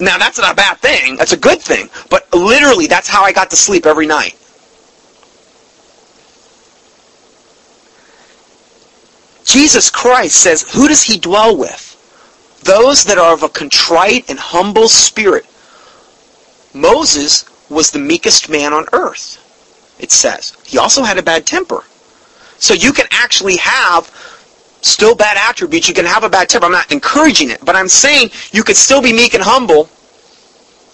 Now, 0.01 0.17
that's 0.17 0.39
not 0.39 0.53
a 0.53 0.57
bad 0.57 0.79
thing. 0.79 1.17
That's 1.17 1.33
a 1.33 1.37
good 1.37 1.61
thing. 1.61 1.91
But 2.09 2.33
literally, 2.33 2.87
that's 2.87 3.09
how 3.09 3.25
I 3.25 3.33
got 3.33 3.51
to 3.51 3.57
sleep 3.57 3.85
every 3.85 4.07
night. 4.07 4.35
Jesus 9.45 9.91
Christ 9.91 10.37
says, 10.37 10.63
who 10.73 10.89
does 10.89 11.03
he 11.03 11.19
dwell 11.19 11.57
with? 11.57 11.85
Those 12.65 13.05
that 13.05 13.19
are 13.19 13.33
of 13.33 13.43
a 13.43 13.49
contrite 13.49 14.31
and 14.31 14.39
humble 14.39 14.89
spirit. 14.89 15.47
Moses 16.73 17.45
was 17.69 17.91
the 17.91 17.99
meekest 17.99 18.49
man 18.49 18.73
on 18.73 18.87
earth, 18.93 19.37
it 19.99 20.11
says. 20.11 20.57
He 20.65 20.79
also 20.79 21.03
had 21.03 21.19
a 21.19 21.23
bad 21.23 21.47
temper. 21.47 21.83
So 22.59 22.75
you 22.75 22.93
can 22.93 23.07
actually 23.11 23.57
have 23.57 24.11
still 24.83 25.15
bad 25.15 25.37
attributes. 25.37 25.89
You 25.89 25.95
can 25.95 26.05
have 26.05 26.25
a 26.25 26.29
bad 26.29 26.49
temper. 26.49 26.67
I'm 26.67 26.73
not 26.73 26.91
encouraging 26.93 27.51
it, 27.51 27.65
but 27.65 27.77
I'm 27.77 27.89
saying 27.89 28.31
you 28.53 28.63
could 28.63 28.77
still 28.77 29.03
be 29.03 29.13
meek 29.13 29.35
and 29.35 29.43
humble 29.43 29.89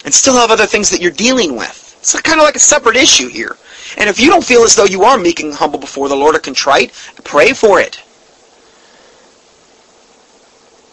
and 0.03 0.13
still 0.13 0.35
have 0.35 0.51
other 0.51 0.65
things 0.65 0.89
that 0.91 1.01
you're 1.01 1.11
dealing 1.11 1.55
with. 1.55 1.95
It's 1.99 2.19
kind 2.21 2.39
of 2.39 2.45
like 2.45 2.55
a 2.55 2.59
separate 2.59 2.95
issue 2.95 3.27
here. 3.27 3.57
And 3.97 4.09
if 4.09 4.19
you 4.19 4.29
don't 4.29 4.43
feel 4.43 4.63
as 4.63 4.75
though 4.75 4.85
you 4.85 5.03
are 5.03 5.17
meek 5.17 5.39
and 5.39 5.53
humble 5.53 5.79
before 5.79 6.09
the 6.09 6.15
Lord 6.15 6.35
or 6.35 6.39
contrite, 6.39 6.91
pray 7.23 7.53
for 7.53 7.79
it. 7.79 8.01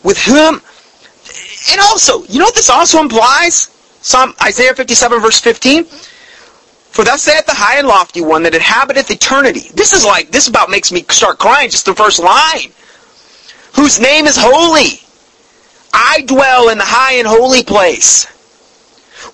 With 0.03 0.19
whom, 0.19 0.61
and 1.71 1.81
also, 1.81 2.25
you 2.25 2.39
know 2.39 2.47
what 2.47 2.55
this 2.55 2.71
also 2.71 3.01
implies? 3.01 3.69
Psalm 4.01 4.35
Isaiah 4.43 4.75
57 4.75 5.21
verse 5.21 5.41
15. 5.41 5.85
For 5.85 7.05
thus 7.05 7.23
saith 7.23 7.47
the 7.47 7.55
high 7.55 7.79
and 7.79 7.89
lofty 7.89 8.21
one 8.21 8.43
that 8.43 8.55
inhabiteth 8.55 9.11
eternity. 9.11 9.71
This 9.75 9.93
is 9.93 10.05
like, 10.05 10.31
this 10.31 10.49
about 10.49 10.71
makes 10.71 10.93
me 10.93 11.05
start 11.09 11.39
crying 11.39 11.71
just 11.71 11.87
the 11.87 11.95
first 11.95 12.19
line 12.19 12.73
whose 13.75 14.01
name 14.01 14.27
is 14.27 14.37
holy. 14.39 15.01
I 15.93 16.23
dwell 16.23 16.69
in 16.69 16.79
the 16.79 16.85
high 16.85 17.15
and 17.15 17.27
holy 17.27 17.63
place 17.63 18.27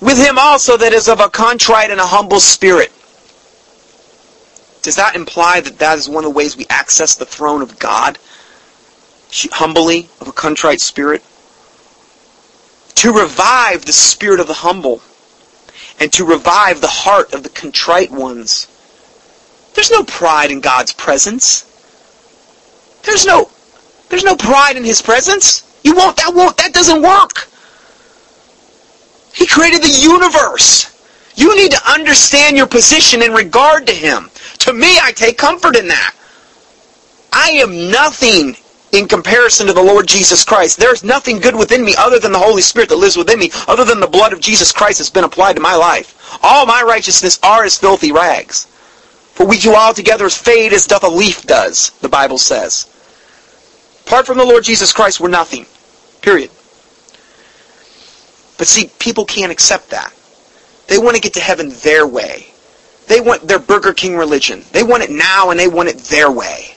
with 0.01 0.19
him 0.19 0.39
also 0.39 0.77
that 0.77 0.93
is 0.93 1.09
of 1.09 1.21
a 1.21 1.29
contrite 1.29 1.91
and 1.91 2.01
a 2.01 2.07
humble 2.07 2.41
spirit. 2.41 2.93
Does 4.83 4.97
that 4.97 5.17
imply 5.17 5.61
that 5.61 5.79
that 5.79 5.99
is 5.99 6.09
one 6.09 6.25
of 6.25 6.31
the 6.31 6.37
ways 6.37 6.57
we 6.57 6.67
access 6.71 7.17
the 7.17 7.27
throne 7.27 7.63
of 7.63 7.79
God? 7.79 8.19
Humbly, 9.31 10.09
of 10.21 10.29
a 10.29 10.33
contrite 10.33 10.81
spirit? 10.81 11.23
To 12.97 13.13
revive 13.13 13.85
the 13.85 13.93
spirit 13.93 14.41
of 14.41 14.47
the 14.47 14.55
humble 14.55 15.03
and 16.01 16.13
to 16.13 16.25
revive 16.25 16.81
the 16.81 16.87
heart 16.87 17.35
of 17.35 17.43
the 17.43 17.49
contrite 17.49 18.11
ones. 18.11 18.69
There's 19.75 19.91
no 19.91 20.05
pride 20.05 20.51
in 20.51 20.61
God's 20.61 20.93
presence. 20.93 21.65
There's 23.03 23.27
no 23.27 23.51
there's 24.09 24.25
no 24.25 24.37
pride 24.37 24.77
in 24.77 24.85
his 24.85 25.03
presence. 25.03 25.65
You 25.85 25.95
won't 25.95 26.17
that 26.17 26.35
won't 26.35 26.57
that 26.59 26.73
doesn't 26.73 27.03
work. 27.03 27.49
He 29.33 29.47
created 29.47 29.83
the 29.83 29.89
universe. 29.89 30.95
You 31.37 31.55
need 31.57 31.71
to 31.71 31.91
understand 31.91 32.57
your 32.57 32.67
position 32.67 33.23
in 33.23 33.33
regard 33.33 33.87
to 33.87 33.93
him. 33.93 34.31
To 34.61 34.73
me, 34.73 34.99
I 35.01 35.13
take 35.13 35.39
comfort 35.39 35.77
in 35.77 35.87
that. 35.87 36.15
I 37.33 37.51
am 37.51 37.91
nothing 37.91 38.57
in 38.93 39.07
comparison 39.07 39.67
to 39.67 39.73
the 39.73 39.83
Lord 39.83 40.09
Jesus 40.09 40.45
Christ. 40.45 40.79
There's 40.79 41.05
nothing 41.05 41.39
good 41.39 41.55
within 41.55 41.85
me 41.85 41.95
other 41.97 42.19
than 42.19 42.33
the 42.33 42.39
Holy 42.39 42.63
Spirit 42.63 42.89
that 42.89 42.97
lives 42.97 43.17
within 43.17 43.39
me, 43.39 43.51
other 43.69 43.85
than 43.85 44.01
the 44.01 44.07
blood 44.07 44.33
of 44.33 44.41
Jesus 44.41 44.73
Christ 44.73 44.99
that's 44.99 45.11
been 45.11 45.25
applied 45.25 45.55
to 45.55 45.63
my 45.63 45.77
life. 45.77 46.39
All 46.43 46.67
my 46.67 46.83
righteousness 46.83 47.39
are 47.43 47.65
as 47.65 47.79
filthy 47.79 48.11
rags. 48.11 48.65
For 49.35 49.47
we 49.47 49.59
do 49.59 49.75
all 49.75 49.95
together 49.95 50.27
as 50.27 50.37
fade 50.37 50.73
as 50.73 50.87
doth 50.87 51.05
a 51.05 51.09
leaf 51.09 51.47
does, 51.47 51.91
the 52.01 52.09
Bible 52.09 52.39
says. 52.39 52.87
Apart 54.09 54.25
from 54.25 54.39
the 54.39 54.45
Lord 54.45 54.65
Jesus 54.65 54.91
Christ, 54.91 55.21
we're 55.21 55.29
nothing. 55.29 55.67
Period. 56.23 56.49
But 58.57 58.67
see, 58.67 58.91
people 58.99 59.27
can't 59.27 59.53
accept 59.53 59.91
that. 59.91 60.15
They 60.87 60.97
want 60.97 61.17
to 61.17 61.21
get 61.21 61.35
to 61.35 61.41
heaven 61.41 61.69
their 61.83 62.07
way. 62.07 62.47
They 63.07 63.21
want 63.21 63.47
their 63.47 63.59
Burger 63.59 63.93
King 63.93 64.17
religion. 64.17 64.65
They 64.73 64.83
want 64.83 65.03
it 65.03 65.11
now 65.11 65.51
and 65.51 65.61
they 65.61 65.69
want 65.69 65.91
it 65.91 65.99
their 65.99 66.31
way. 66.31 66.75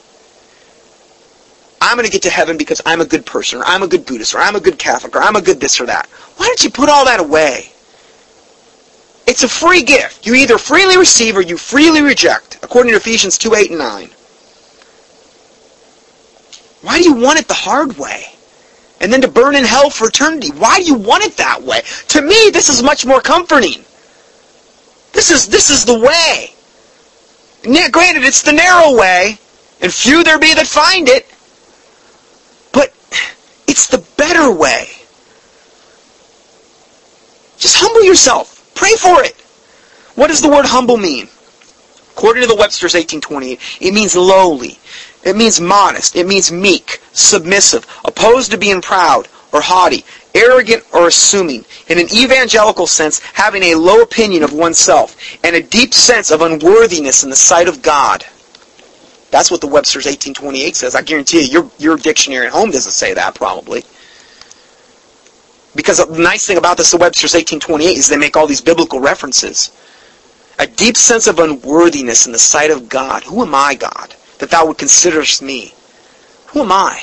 I'm 1.80 1.96
going 1.96 2.06
to 2.06 2.12
get 2.12 2.24
to 2.24 2.30
heaven 2.30 2.58
because 2.58 2.82
I'm 2.86 3.00
a 3.00 3.06
good 3.06 3.26
person, 3.26 3.62
or 3.62 3.64
I'm 3.64 3.82
a 3.82 3.88
good 3.88 4.06
Buddhist, 4.06 4.36
or 4.36 4.40
I'm 4.40 4.58
a 4.58 4.60
good 4.60 4.78
Catholic, 4.78 5.16
or 5.16 5.20
I'm 5.20 5.38
a 5.38 5.42
good 5.42 5.62
this 5.62 5.80
or 5.80 5.86
that. 5.86 6.08
Why 6.36 6.48
don't 6.48 6.62
you 6.66 6.70
put 6.70 6.90
all 6.90 7.06
that 7.06 7.22
away? 7.22 7.72
It's 9.26 9.44
a 9.44 9.48
free 9.48 9.84
gift. 9.84 10.28
You 10.28 10.36
either 10.36 10.58
freely 10.58 10.98
receive 10.98 11.38
or 11.38 11.42
you 11.42 11.56
freely 11.56 12.02
reject, 12.02 12.60
according 12.62 12.92
to 12.92 12.98
Ephesians 12.98 13.38
2, 13.38 13.56
8, 13.56 13.70
and 13.70 13.80
9. 13.80 14.10
Why 16.82 16.98
do 16.98 17.04
you 17.04 17.14
want 17.14 17.40
it 17.40 17.48
the 17.48 17.54
hard 17.54 17.98
way? 17.98 18.26
And 19.00 19.12
then 19.12 19.22
to 19.22 19.28
burn 19.28 19.56
in 19.56 19.64
hell 19.64 19.90
for 19.90 20.08
eternity. 20.08 20.50
Why 20.50 20.78
do 20.78 20.86
you 20.86 20.96
want 20.96 21.24
it 21.24 21.38
that 21.38 21.64
way? 21.64 21.82
To 22.10 22.22
me, 22.22 22.50
this 22.52 22.70
is 22.70 22.84
much 22.84 23.06
more 23.06 23.22
comforting. 23.22 23.84
This 25.14 25.32
is, 25.32 25.48
this 25.48 25.70
is 25.70 25.86
the 25.86 26.00
way. 26.00 26.54
Now, 27.66 27.90
granted, 27.90 28.24
it's 28.24 28.42
the 28.42 28.54
narrow 28.54 28.98
way, 28.98 29.38
and 29.82 29.94
few 29.94 30.24
there 30.24 30.40
be 30.40 30.54
that 30.54 30.68
find 30.68 31.08
it. 31.10 31.28
But 32.72 32.90
it's 33.68 33.88
the 33.88 34.04
better 34.18 34.52
way. 34.52 34.88
Just 37.58 37.78
humble 37.78 38.04
yourself. 38.04 38.72
Pray 38.74 38.94
for 38.96 39.24
it. 39.24 39.36
What 40.16 40.28
does 40.28 40.42
the 40.42 40.50
word 40.50 40.66
humble 40.66 40.98
mean? 40.98 41.28
According 42.12 42.44
to 42.44 42.48
the 42.48 42.56
Webster's 42.56 42.94
1828, 42.94 43.60
it 43.82 43.94
means 43.94 44.16
lowly. 44.16 44.80
It 45.24 45.36
means 45.36 45.62
modest. 45.62 46.16
It 46.16 46.28
means 46.28 46.52
meek, 46.52 47.00
submissive, 47.14 47.86
opposed 48.06 48.52
to 48.52 48.58
being 48.58 48.82
proud 48.82 49.28
or 49.52 49.62
haughty, 49.62 50.04
arrogant 50.34 50.84
or 50.94 51.08
assuming. 51.08 51.66
In 51.88 52.00
an 52.00 52.08
evangelical 52.14 52.88
sense, 52.88 53.20
having 53.20 53.64
a 53.64 53.76
low 53.76 54.02
opinion 54.02 54.44
of 54.44 54.54
oneself 54.54 55.16
and 55.44 55.56
a 55.56 55.62
deep 55.62 55.94
sense 55.94 56.32
of 56.32 56.42
unworthiness 56.42 57.24
in 57.24 57.30
the 57.30 57.36
sight 57.36 57.68
of 57.68 57.82
God. 57.82 58.26
That's 59.30 59.52
what 59.52 59.62
the 59.62 59.68
Webster's 59.68 60.06
1828 60.06 60.76
says. 60.76 60.96
I 60.96 61.02
guarantee 61.02 61.46
you, 61.46 61.52
your, 61.52 61.72
your 61.78 61.98
dictionary 61.98 62.48
at 62.48 62.52
home 62.52 62.72
doesn't 62.72 62.92
say 62.92 63.14
that, 63.14 63.36
probably. 63.36 63.84
Because 65.74 66.06
the 66.06 66.20
nice 66.20 66.46
thing 66.46 66.58
about 66.58 66.78
this, 66.78 66.92
the 66.92 66.98
Webster's 66.98 67.34
1828, 67.34 67.98
is 67.98 68.10
they 68.10 68.18
make 68.18 68.36
all 68.36 68.48
these 68.48 68.60
biblical 68.60 69.00
references. 69.00 69.72
A 70.60 70.68
deep 70.68 70.98
sense 70.98 71.28
of 71.28 71.40
unworthiness 71.40 72.26
in 72.26 72.34
the 72.34 72.40
sight 72.40 72.72
of 72.72 72.90
God. 72.90 73.24
Who 73.24 73.42
am 73.42 73.56
I, 73.56 73.76
God, 73.76 74.16
that 74.42 74.50
thou 74.50 74.68
would 74.68 74.78
consider 74.78 75.24
me? 75.44 75.74
Who 76.48 76.62
am 76.62 76.72
I? 76.72 77.02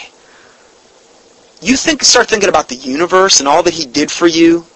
You 1.62 1.76
think, 1.76 2.02
start 2.05 2.28
thinking 2.28 2.49
about 2.49 2.68
the 2.68 2.76
universe 2.76 3.41
and 3.41 3.49
all 3.49 3.62
that 3.62 3.75
He 3.75 3.86
did 3.86 4.10
for 4.10 4.26
you, 4.26 4.67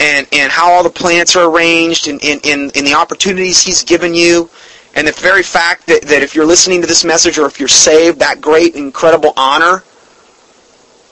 and, 0.00 0.26
and 0.32 0.50
how 0.50 0.72
all 0.72 0.82
the 0.82 0.90
planets 0.90 1.36
are 1.36 1.48
arranged, 1.48 2.08
and, 2.08 2.22
and, 2.24 2.40
and, 2.46 2.76
and 2.76 2.86
the 2.86 2.94
opportunities 2.94 3.60
He's 3.60 3.84
given 3.84 4.14
you, 4.14 4.48
and 4.94 5.06
the 5.06 5.12
very 5.12 5.42
fact 5.42 5.86
that, 5.86 6.02
that 6.02 6.22
if 6.22 6.34
you're 6.34 6.46
listening 6.46 6.80
to 6.80 6.86
this 6.86 7.04
message 7.04 7.38
or 7.38 7.46
if 7.46 7.58
you're 7.60 7.68
saved, 7.68 8.20
that 8.20 8.40
great, 8.40 8.74
incredible 8.74 9.32
honor, 9.36 9.84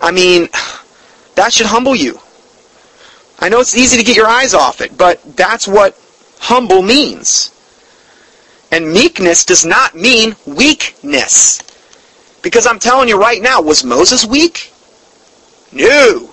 I 0.01 0.11
mean, 0.11 0.49
that 1.35 1.53
should 1.53 1.67
humble 1.67 1.95
you. 1.95 2.19
I 3.39 3.49
know 3.49 3.61
it's 3.61 3.77
easy 3.77 3.97
to 3.97 4.05
get 4.05 4.17
your 4.17 4.27
eyes 4.27 4.55
off 4.55 4.81
it, 4.81 4.97
but 4.97 5.21
that's 5.37 5.67
what 5.67 5.99
humble 6.39 6.83
means. 6.83 7.51
And 8.73 8.93
meekness 8.93 9.45
does 9.45 9.65
not 9.65 9.95
mean 9.95 10.37
weakness. 10.47 11.63
Because 12.43 12.67
I'm 12.67 12.79
telling 12.79 13.09
you 13.09 13.21
right 13.21 13.43
now, 13.43 13.61
was 13.61 13.85
Moses 13.85 14.25
weak? 14.25 14.73
No. 15.73 16.31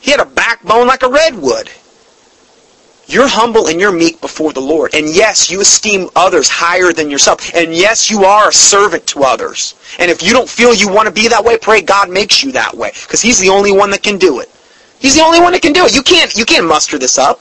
He 0.00 0.10
had 0.10 0.20
a 0.20 0.26
backbone 0.26 0.86
like 0.86 1.02
a 1.02 1.08
redwood. 1.08 1.70
You're 3.08 3.28
humble 3.28 3.68
and 3.68 3.80
you're 3.80 3.92
meek 3.92 4.20
before 4.20 4.52
the 4.52 4.60
Lord. 4.60 4.94
And 4.94 5.08
yes, 5.08 5.48
you 5.48 5.60
esteem 5.60 6.08
others 6.16 6.48
higher 6.48 6.92
than 6.92 7.08
yourself. 7.08 7.54
And 7.54 7.72
yes, 7.72 8.10
you 8.10 8.24
are 8.24 8.48
a 8.48 8.52
servant 8.52 9.06
to 9.08 9.22
others. 9.22 9.74
And 10.00 10.10
if 10.10 10.22
you 10.22 10.32
don't 10.32 10.48
feel 10.48 10.74
you 10.74 10.88
want 10.88 11.06
to 11.06 11.12
be 11.12 11.28
that 11.28 11.44
way, 11.44 11.56
pray 11.56 11.82
God 11.82 12.10
makes 12.10 12.42
you 12.42 12.50
that 12.52 12.76
way. 12.76 12.90
Because 13.02 13.22
He's 13.22 13.38
the 13.38 13.48
only 13.48 13.70
one 13.70 13.90
that 13.90 14.02
can 14.02 14.18
do 14.18 14.40
it. 14.40 14.50
He's 14.98 15.14
the 15.14 15.22
only 15.22 15.40
one 15.40 15.52
that 15.52 15.62
can 15.62 15.72
do 15.72 15.86
it. 15.86 15.94
You 15.94 16.02
can't, 16.02 16.34
you 16.34 16.44
can't 16.44 16.66
muster 16.66 16.98
this 16.98 17.16
up. 17.16 17.40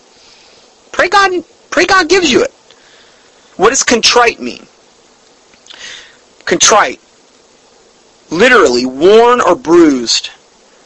Pray 0.92 1.10
God, 1.10 1.44
pray 1.72 1.86
God 1.86 2.10
gives 2.10 2.32
you 2.32 2.44
it. 2.44 2.54
What 3.58 3.70
does 3.70 3.84
contrite 3.84 4.40
mean? 4.40 4.66
Contrite. 6.46 7.00
Literally, 8.30 8.86
worn 8.86 9.42
or 9.42 9.56
bruised. 9.56 10.30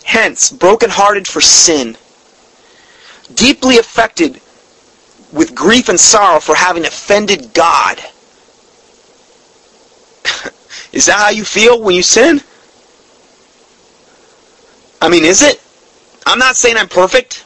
Hence, 0.03 0.51
brokenhearted 0.51 1.27
for 1.27 1.41
sin. 1.41 1.97
Deeply 3.33 3.77
affected 3.77 4.41
with 5.31 5.55
grief 5.55 5.89
and 5.89 5.99
sorrow 5.99 6.39
for 6.39 6.55
having 6.55 6.85
offended 6.85 7.53
God. 7.53 7.99
is 10.91 11.05
that 11.05 11.17
how 11.17 11.29
you 11.29 11.43
feel 11.43 11.81
when 11.81 11.95
you 11.95 12.03
sin? 12.03 12.41
I 15.01 15.09
mean, 15.09 15.23
is 15.23 15.41
it? 15.41 15.61
I'm 16.25 16.39
not 16.39 16.57
saying 16.57 16.77
I'm 16.77 16.89
perfect, 16.89 17.45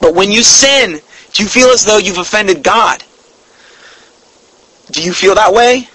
but 0.00 0.14
when 0.14 0.30
you 0.30 0.42
sin, 0.42 1.00
do 1.32 1.42
you 1.42 1.48
feel 1.48 1.68
as 1.68 1.84
though 1.84 1.98
you've 1.98 2.18
offended 2.18 2.62
God? 2.62 3.04
Do 4.90 5.02
you 5.02 5.12
feel 5.12 5.34
that 5.34 5.52
way? 5.52 5.88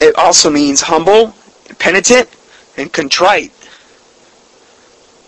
It 0.00 0.16
also 0.16 0.48
means 0.48 0.80
humble, 0.80 1.34
penitent, 1.78 2.28
and 2.76 2.90
contrite. 2.92 3.52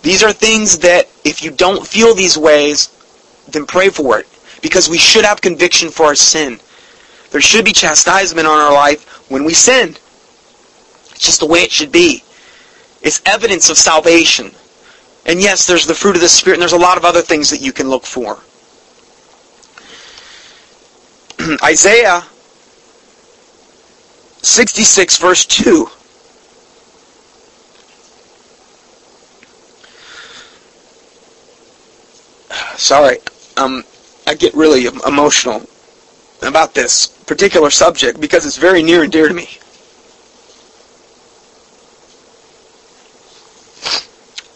These 0.00 0.22
are 0.22 0.32
things 0.32 0.78
that 0.78 1.08
if 1.24 1.42
you 1.42 1.50
don't 1.50 1.86
feel 1.86 2.14
these 2.14 2.38
ways, 2.38 2.88
then 3.48 3.66
pray 3.66 3.90
for 3.90 4.18
it. 4.18 4.26
Because 4.62 4.88
we 4.88 4.98
should 4.98 5.24
have 5.24 5.40
conviction 5.40 5.90
for 5.90 6.06
our 6.06 6.14
sin. 6.14 6.58
There 7.30 7.40
should 7.40 7.64
be 7.64 7.72
chastisement 7.72 8.46
on 8.46 8.58
our 8.58 8.72
life 8.72 9.30
when 9.30 9.44
we 9.44 9.54
sin. 9.54 9.90
It's 11.10 11.26
just 11.26 11.40
the 11.40 11.46
way 11.46 11.60
it 11.60 11.70
should 11.70 11.92
be. 11.92 12.24
It's 13.02 13.20
evidence 13.26 13.68
of 13.68 13.76
salvation. 13.76 14.52
And 15.26 15.40
yes, 15.40 15.66
there's 15.66 15.86
the 15.86 15.94
fruit 15.94 16.16
of 16.16 16.22
the 16.22 16.28
Spirit, 16.28 16.56
and 16.56 16.62
there's 16.62 16.72
a 16.72 16.78
lot 16.78 16.96
of 16.96 17.04
other 17.04 17.22
things 17.22 17.50
that 17.50 17.60
you 17.60 17.72
can 17.72 17.88
look 17.88 18.04
for. 18.04 18.38
Isaiah 21.64 22.24
66 24.42 25.18
verse 25.18 25.44
2 25.46 25.88
sorry, 32.82 33.18
um, 33.56 33.84
I 34.26 34.34
get 34.34 34.54
really 34.54 34.86
emotional 35.06 35.62
about 36.42 36.74
this 36.74 37.06
particular 37.06 37.70
subject 37.70 38.20
because 38.20 38.44
it's 38.44 38.56
very 38.56 38.82
near 38.82 39.02
and 39.02 39.12
dear 39.12 39.28
to 39.28 39.34
me. 39.34 39.48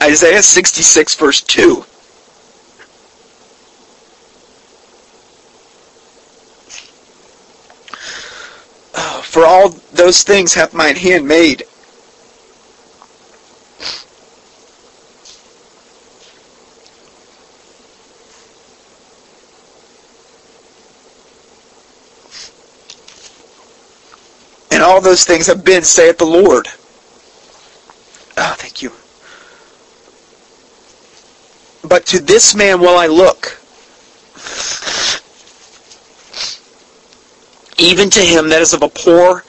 Isaiah 0.03 0.43
66 0.43 1.15
verse 1.15 1.41
2. 1.41 1.85
for 9.37 9.45
all 9.45 9.69
those 9.93 10.23
things 10.23 10.55
hath 10.55 10.73
mine 10.73 10.97
hand 10.97 11.29
made. 11.29 11.63
And 24.71 24.83
all 24.83 25.03
those 25.03 25.25
things 25.25 25.47
have 25.49 25.63
been, 25.63 25.83
saith 25.83 26.17
the 26.17 26.25
Lord. 26.25 26.69
Ah, 28.39 28.53
oh, 28.53 28.55
thank 28.55 28.81
you. 28.81 28.91
But 31.87 32.07
to 32.07 32.21
this 32.21 32.55
man 32.55 32.81
will 32.81 32.97
I 32.97 33.07
look 33.07 33.59
even 37.79 38.11
to 38.11 38.21
him 38.21 38.49
that 38.49 38.63
is 38.63 38.73
of 38.73 38.83
a 38.83 38.89
poor 38.89 39.45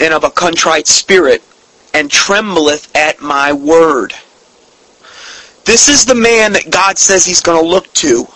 and 0.00 0.14
of 0.14 0.24
a 0.24 0.30
contrite 0.30 0.86
spirit, 0.86 1.42
and 1.94 2.10
trembleth 2.10 2.94
at 2.94 3.20
my 3.20 3.52
word. 3.52 4.12
This 5.64 5.88
is 5.88 6.04
the 6.04 6.14
man 6.14 6.52
that 6.52 6.70
God 6.70 6.98
says 6.98 7.24
he's 7.24 7.40
going 7.40 7.60
to 7.60 7.68
look 7.68 7.92
to. 7.94 8.26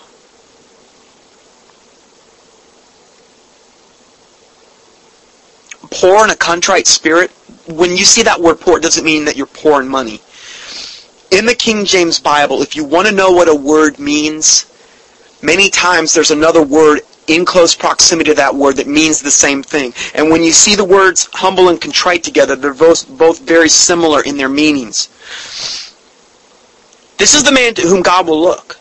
Poor 5.91 6.23
and 6.23 6.31
a 6.31 6.35
contrite 6.35 6.87
spirit. 6.87 7.31
When 7.67 7.95
you 7.95 8.03
see 8.03 8.23
that 8.23 8.41
word 8.41 8.59
poor, 8.59 8.77
it 8.77 8.83
doesn't 8.83 9.05
mean 9.05 9.25
that 9.25 9.37
you're 9.37 9.45
poor 9.45 9.81
in 9.81 9.87
money. 9.87 10.21
In 11.31 11.45
the 11.45 11.55
King 11.55 11.85
James 11.85 12.19
Bible, 12.19 12.61
if 12.61 12.75
you 12.75 12.83
want 12.83 13.07
to 13.07 13.13
know 13.13 13.31
what 13.31 13.47
a 13.47 13.55
word 13.55 13.99
means, 13.99 14.65
many 15.41 15.69
times 15.69 16.13
there's 16.13 16.31
another 16.31 16.61
word 16.61 17.01
in 17.27 17.45
close 17.45 17.75
proximity 17.75 18.31
to 18.31 18.35
that 18.35 18.55
word 18.55 18.77
that 18.77 18.87
means 18.87 19.21
the 19.21 19.31
same 19.31 19.63
thing. 19.63 19.93
And 20.13 20.29
when 20.29 20.43
you 20.43 20.51
see 20.51 20.75
the 20.75 20.83
words 20.83 21.29
humble 21.33 21.69
and 21.69 21.79
contrite 21.79 22.23
together, 22.23 22.55
they're 22.55 22.73
both, 22.73 23.07
both 23.17 23.39
very 23.41 23.69
similar 23.69 24.21
in 24.23 24.37
their 24.37 24.49
meanings. 24.49 25.07
This 27.17 27.35
is 27.35 27.43
the 27.43 27.51
man 27.51 27.75
to 27.75 27.83
whom 27.83 28.01
God 28.01 28.27
will 28.27 28.41
look. 28.41 28.77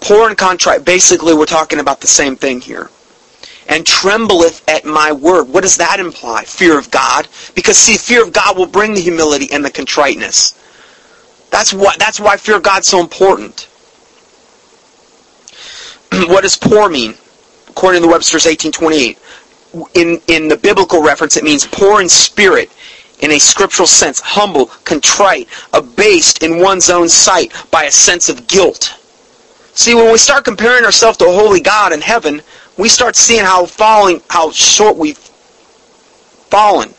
Poor 0.00 0.28
and 0.28 0.38
contrite. 0.38 0.84
Basically, 0.84 1.34
we're 1.34 1.46
talking 1.46 1.80
about 1.80 2.00
the 2.00 2.06
same 2.06 2.36
thing 2.36 2.60
here. 2.60 2.90
And 3.68 3.86
trembleth 3.86 4.62
at 4.68 4.84
my 4.84 5.10
word. 5.12 5.48
What 5.48 5.62
does 5.62 5.78
that 5.78 5.98
imply? 5.98 6.44
Fear 6.44 6.78
of 6.78 6.90
God. 6.90 7.26
Because 7.54 7.78
see, 7.78 7.96
fear 7.96 8.22
of 8.22 8.32
God 8.32 8.56
will 8.56 8.66
bring 8.66 8.94
the 8.94 9.00
humility 9.00 9.50
and 9.50 9.64
the 9.64 9.70
contriteness. 9.70 10.54
That's 11.50 11.72
what 11.72 11.98
that's 11.98 12.20
why 12.20 12.36
fear 12.36 12.56
of 12.56 12.62
God's 12.62 12.88
so 12.88 13.00
important. 13.00 13.68
what 16.28 16.42
does 16.42 16.56
poor 16.56 16.88
mean? 16.88 17.14
According 17.76 18.02
to 18.02 18.08
Webster's 18.08 18.46
1828. 18.46 19.18
In 19.94 20.20
in 20.28 20.46
the 20.46 20.56
biblical 20.56 21.02
reference 21.02 21.36
it 21.36 21.42
means 21.42 21.66
poor 21.66 22.00
in 22.00 22.08
spirit 22.08 22.70
in 23.18 23.32
a 23.32 23.38
scriptural 23.38 23.88
sense, 23.88 24.20
humble, 24.20 24.66
contrite, 24.84 25.48
abased 25.72 26.44
in 26.44 26.58
one's 26.60 26.88
own 26.88 27.08
sight 27.08 27.52
by 27.72 27.84
a 27.84 27.90
sense 27.90 28.28
of 28.28 28.46
guilt. 28.46 28.94
See, 29.74 29.94
when 29.94 30.12
we 30.12 30.18
start 30.18 30.44
comparing 30.44 30.84
ourselves 30.84 31.18
to 31.18 31.24
holy 31.24 31.60
God 31.60 31.92
in 31.92 32.00
heaven, 32.00 32.42
we 32.76 32.88
start 32.88 33.16
seeing 33.16 33.44
how 33.44 33.66
falling, 33.66 34.22
how 34.30 34.52
short 34.52 34.96
we've 34.96 35.18
fallen. 35.18 36.94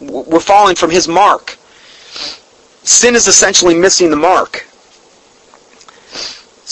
We're 0.00 0.40
falling 0.40 0.76
from 0.76 0.90
His 0.90 1.08
mark. 1.08 1.56
Sin 2.84 3.16
is 3.16 3.26
essentially 3.26 3.74
missing 3.74 4.10
the 4.10 4.16
mark. 4.16 4.66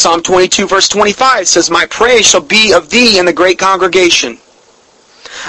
Psalm 0.01 0.23
22 0.23 0.67
verse 0.67 0.89
25 0.89 1.47
says, 1.47 1.71
My 1.71 1.85
praise 1.85 2.27
shall 2.27 2.41
be 2.41 2.73
of 2.73 2.89
thee 2.89 3.19
in 3.19 3.27
the 3.27 3.35
great 3.35 3.59
congregation. 3.59 4.39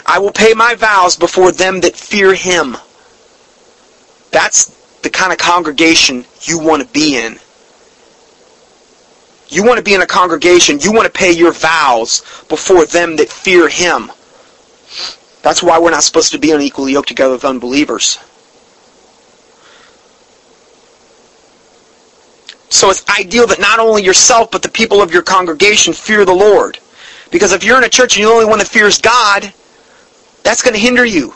I 0.06 0.20
will 0.20 0.34
pay 0.34 0.54
my 0.54 0.76
vows 0.76 1.16
before 1.16 1.54
them 1.54 1.80
that 1.80 1.96
fear 1.96 2.34
him. 2.34 2.76
That's 4.32 4.66
the 5.04 5.10
kind 5.10 5.32
of 5.32 5.38
congregation 5.38 6.26
you 6.42 6.60
want 6.60 6.82
to 6.82 6.88
be 6.90 7.16
in. 7.16 7.40
You 9.48 9.64
want 9.64 9.78
to 9.78 9.84
be 9.84 9.94
in 9.94 10.02
a 10.02 10.06
congregation, 10.06 10.82
you 10.82 10.92
want 10.92 11.06
to 11.06 11.18
pay 11.18 11.32
your 11.32 11.54
vows 11.54 12.20
before 12.50 12.86
them 12.86 13.16
that 13.16 13.30
fear 13.30 13.70
him. 13.70 14.12
That's 15.44 15.64
why 15.64 15.80
we're 15.80 15.92
not 15.92 16.04
supposed 16.04 16.34
to 16.34 16.40
be 16.40 16.52
unequally 16.52 16.92
yoked 16.92 17.08
together 17.08 17.36
with 17.36 17.46
unbelievers. 17.46 18.20
So 22.72 22.90
it's 22.90 23.08
ideal 23.10 23.46
that 23.48 23.60
not 23.60 23.80
only 23.80 24.02
yourself, 24.02 24.50
but 24.50 24.62
the 24.62 24.70
people 24.70 25.02
of 25.02 25.12
your 25.12 25.24
congregation 25.24 25.92
fear 25.92 26.24
the 26.24 26.34
Lord. 26.34 26.80
Because 27.30 27.52
if 27.52 27.66
you're 27.66 27.78
in 27.78 27.84
a 27.84 27.90
church 27.90 28.16
and 28.16 28.22
you're 28.22 28.30
the 28.30 28.36
only 28.36 28.50
one 28.50 28.60
that 28.60 28.68
fears 28.68 28.98
God, 28.98 29.54
that's 30.44 30.62
going 30.62 30.74
to 30.74 30.80
hinder 30.80 31.04
you. 31.04 31.34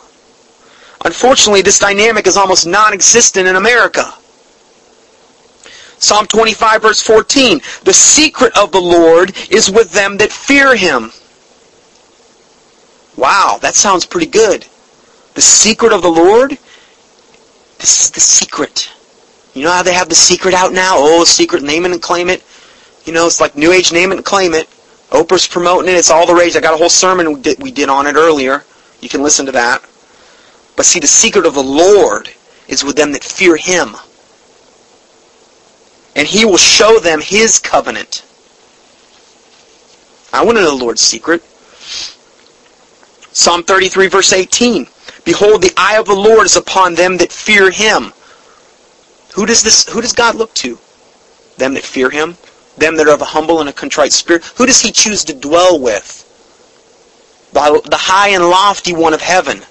Unfortunately, 1.04 1.62
this 1.62 1.78
dynamic 1.78 2.26
is 2.26 2.38
almost 2.38 2.66
non-existent 2.66 3.48
in 3.50 3.58
America. 3.58 4.14
Psalm 5.98 6.26
25 6.26 6.82
verse 6.82 7.02
14, 7.02 7.60
The 7.84 7.94
secret 7.94 8.58
of 8.58 8.72
the 8.72 8.82
Lord 8.82 9.36
is 9.52 9.70
with 9.70 9.92
them 9.92 10.18
that 10.18 10.32
fear 10.32 10.74
him. 10.74 11.12
Wow, 13.18 13.60
that 13.62 13.76
sounds 13.76 14.06
pretty 14.06 14.28
good. 14.28 14.66
The 15.34 15.42
secret 15.42 15.92
of 15.92 16.02
the 16.02 16.10
Lord? 16.10 16.52
This 17.80 18.02
is 18.02 18.12
the 18.12 18.22
secret. 18.22 18.90
You 19.56 19.64
know 19.64 19.72
how 19.72 19.84
they 19.84 19.94
have 19.94 20.10
the 20.10 20.16
secret 20.16 20.54
out 20.54 20.74
now? 20.74 20.96
Oh, 20.98 21.24
secret, 21.24 21.64
name 21.64 21.86
it 21.86 21.94
and 21.94 22.02
claim 22.02 22.30
it. 22.30 22.44
You 23.06 23.14
know, 23.14 23.26
it's 23.26 23.40
like 23.40 23.56
New 23.56 23.72
Age, 23.72 23.94
name 23.94 24.12
it 24.12 24.18
and 24.18 24.26
claim 24.26 24.54
it. 24.54 24.68
Oprah's 25.12 25.48
promoting 25.48 25.90
it. 25.90 25.98
It's 25.98 26.12
all 26.12 26.28
the 26.28 26.36
rage. 26.36 26.58
I 26.58 26.60
got 26.60 26.74
a 26.74 26.78
whole 26.78 26.90
sermon 26.90 27.34
we 27.34 27.42
did, 27.42 27.64
we 27.64 27.72
did 27.72 27.88
on 27.88 28.06
it 28.06 28.16
earlier. 28.16 28.66
You 29.00 29.08
can 29.08 29.24
listen 29.24 29.46
to 29.46 29.54
that. 29.54 29.82
But 30.76 30.86
see, 30.86 31.00
the 31.00 31.08
secret 31.08 31.46
of 31.46 31.54
the 31.54 31.64
Lord 31.64 32.30
is 32.68 32.84
with 32.84 32.98
them 32.98 33.14
that 33.14 33.24
fear 33.24 33.56
him. 33.56 33.96
And 36.18 36.28
he 36.28 36.44
will 36.44 36.58
show 36.58 37.00
them 37.00 37.22
his 37.22 37.58
covenant. 37.58 38.26
I 40.34 40.44
want 40.44 40.58
to 40.58 40.64
know 40.64 40.78
the 40.78 40.84
Lord's 40.84 41.02
secret. 41.02 41.42
Psalm 43.32 43.64
33 43.64 44.08
verse 44.08 44.34
18. 44.34 44.88
Behold, 45.24 45.62
the 45.62 45.74
eye 45.78 45.98
of 45.98 46.08
the 46.08 46.14
Lord 46.14 46.46
is 46.46 46.58
upon 46.58 46.96
them 46.96 47.16
that 47.18 47.32
fear 47.32 47.72
him. 47.72 48.12
Who 49.36 49.46
does 49.46 49.62
this, 49.64 49.88
who 49.90 50.02
does 50.02 50.14
God 50.14 50.36
look 50.36 50.54
to? 50.56 50.80
Them 51.58 51.74
that 51.74 51.84
fear 51.84 52.10
him? 52.10 52.38
Them 52.78 52.96
that 52.96 53.08
are 53.08 53.14
of 53.14 53.22
a 53.22 53.26
humble 53.26 53.60
and 53.60 53.68
a 53.68 53.74
contrite 53.74 54.14
spirit? 54.14 54.46
Who 54.56 54.66
does 54.66 54.80
he 54.80 54.94
choose 54.94 55.26
to 55.26 55.34
dwell 55.34 55.78
with? 55.78 56.22
The, 57.52 57.82
the 57.90 57.98
high 57.98 58.30
and 58.30 58.46
lofty 58.50 58.94
one 58.94 59.14
of 59.14 59.22
heaven. 59.22 59.62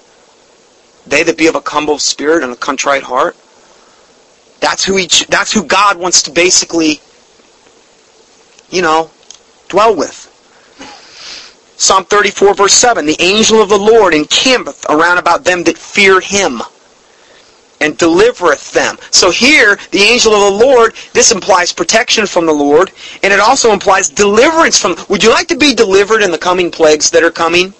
They 1.07 1.23
that 1.23 1.37
be 1.37 1.47
of 1.47 1.55
a 1.55 1.63
humble 1.65 1.97
spirit 1.97 2.43
and 2.43 2.53
a 2.53 2.55
contrite 2.55 3.01
heart. 3.01 3.35
That's 4.59 4.85
who 4.85 4.99
that's 5.29 5.51
who 5.51 5.63
God 5.63 5.97
wants 5.97 6.21
to 6.23 6.31
basically, 6.31 7.01
you 8.69 8.83
know, 8.83 9.09
dwell 9.67 9.95
with. 9.95 10.31
Psalm 11.77 12.05
34 12.05 12.53
verse 12.53 12.73
7, 12.73 13.05
The 13.05 13.19
angel 13.19 13.61
of 13.61 13.69
the 13.69 13.77
Lord 13.77 14.13
encampeth 14.13 14.85
around 14.89 15.17
about 15.17 15.43
them 15.43 15.63
that 15.63 15.77
fear 15.77 16.19
him 16.19 16.61
and 17.85 17.97
delivereth 17.97 18.73
them. 18.73 18.97
So 19.11 19.29
here, 19.29 19.77
the 19.91 19.99
angel 19.99 20.33
of 20.33 20.51
the 20.51 20.65
Lord, 20.65 20.95
this 21.13 21.31
implies 21.31 21.71
protection 21.71 22.25
from 22.25 22.47
the 22.47 22.53
Lord, 22.53 22.91
and 23.21 23.31
it 23.31 23.39
also 23.39 23.71
implies 23.71 24.09
deliverance 24.09 24.79
from... 24.79 24.95
Would 25.07 25.23
you 25.23 25.29
like 25.29 25.47
to 25.49 25.57
be 25.57 25.75
delivered 25.75 26.23
in 26.23 26.31
the 26.31 26.37
coming 26.37 26.71
plagues 26.71 27.11
that 27.11 27.23
are 27.23 27.31
coming? 27.31 27.73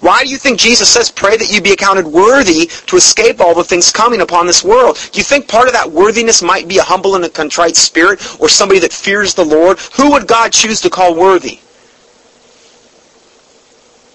Why 0.00 0.22
do 0.22 0.30
you 0.30 0.36
think 0.36 0.58
Jesus 0.58 0.88
says, 0.88 1.10
pray 1.10 1.36
that 1.36 1.52
you 1.52 1.60
be 1.60 1.72
accounted 1.72 2.06
worthy 2.06 2.66
to 2.86 2.96
escape 2.96 3.40
all 3.40 3.54
the 3.54 3.64
things 3.64 3.90
coming 3.90 4.20
upon 4.20 4.46
this 4.46 4.62
world? 4.62 4.98
Do 5.12 5.18
you 5.18 5.24
think 5.24 5.48
part 5.48 5.68
of 5.68 5.74
that 5.74 5.90
worthiness 5.90 6.42
might 6.42 6.68
be 6.68 6.78
a 6.78 6.82
humble 6.82 7.16
and 7.16 7.24
a 7.24 7.28
contrite 7.28 7.76
spirit 7.76 8.40
or 8.40 8.48
somebody 8.48 8.80
that 8.80 8.92
fears 8.92 9.34
the 9.34 9.44
Lord? 9.44 9.78
Who 9.96 10.12
would 10.12 10.26
God 10.26 10.52
choose 10.52 10.80
to 10.82 10.90
call 10.90 11.14
worthy? 11.14 11.60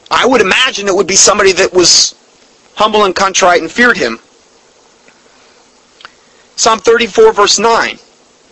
I 0.09 0.25
would 0.25 0.41
imagine 0.41 0.87
it 0.87 0.95
would 0.95 1.07
be 1.07 1.15
somebody 1.15 1.51
that 1.53 1.73
was 1.73 2.15
humble 2.75 3.05
and 3.05 3.15
contrite 3.15 3.61
and 3.61 3.71
feared 3.71 3.97
him. 3.97 4.19
Psalm 6.55 6.79
34 6.79 7.33
verse 7.33 7.59
9. 7.59 7.99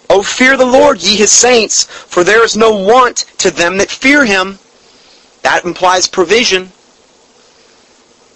O 0.10 0.22
fear 0.22 0.58
the 0.58 0.66
Lord, 0.66 1.02
ye 1.02 1.16
his 1.16 1.32
saints, 1.32 1.86
for 1.86 2.24
there 2.24 2.44
is 2.44 2.58
no 2.58 2.76
want 2.76 3.26
to 3.40 3.50
them 3.50 3.78
that 3.78 3.90
fear 3.90 4.26
him. 4.26 4.60
That 5.42 5.66
implies 5.66 6.08
provision. 6.08 6.72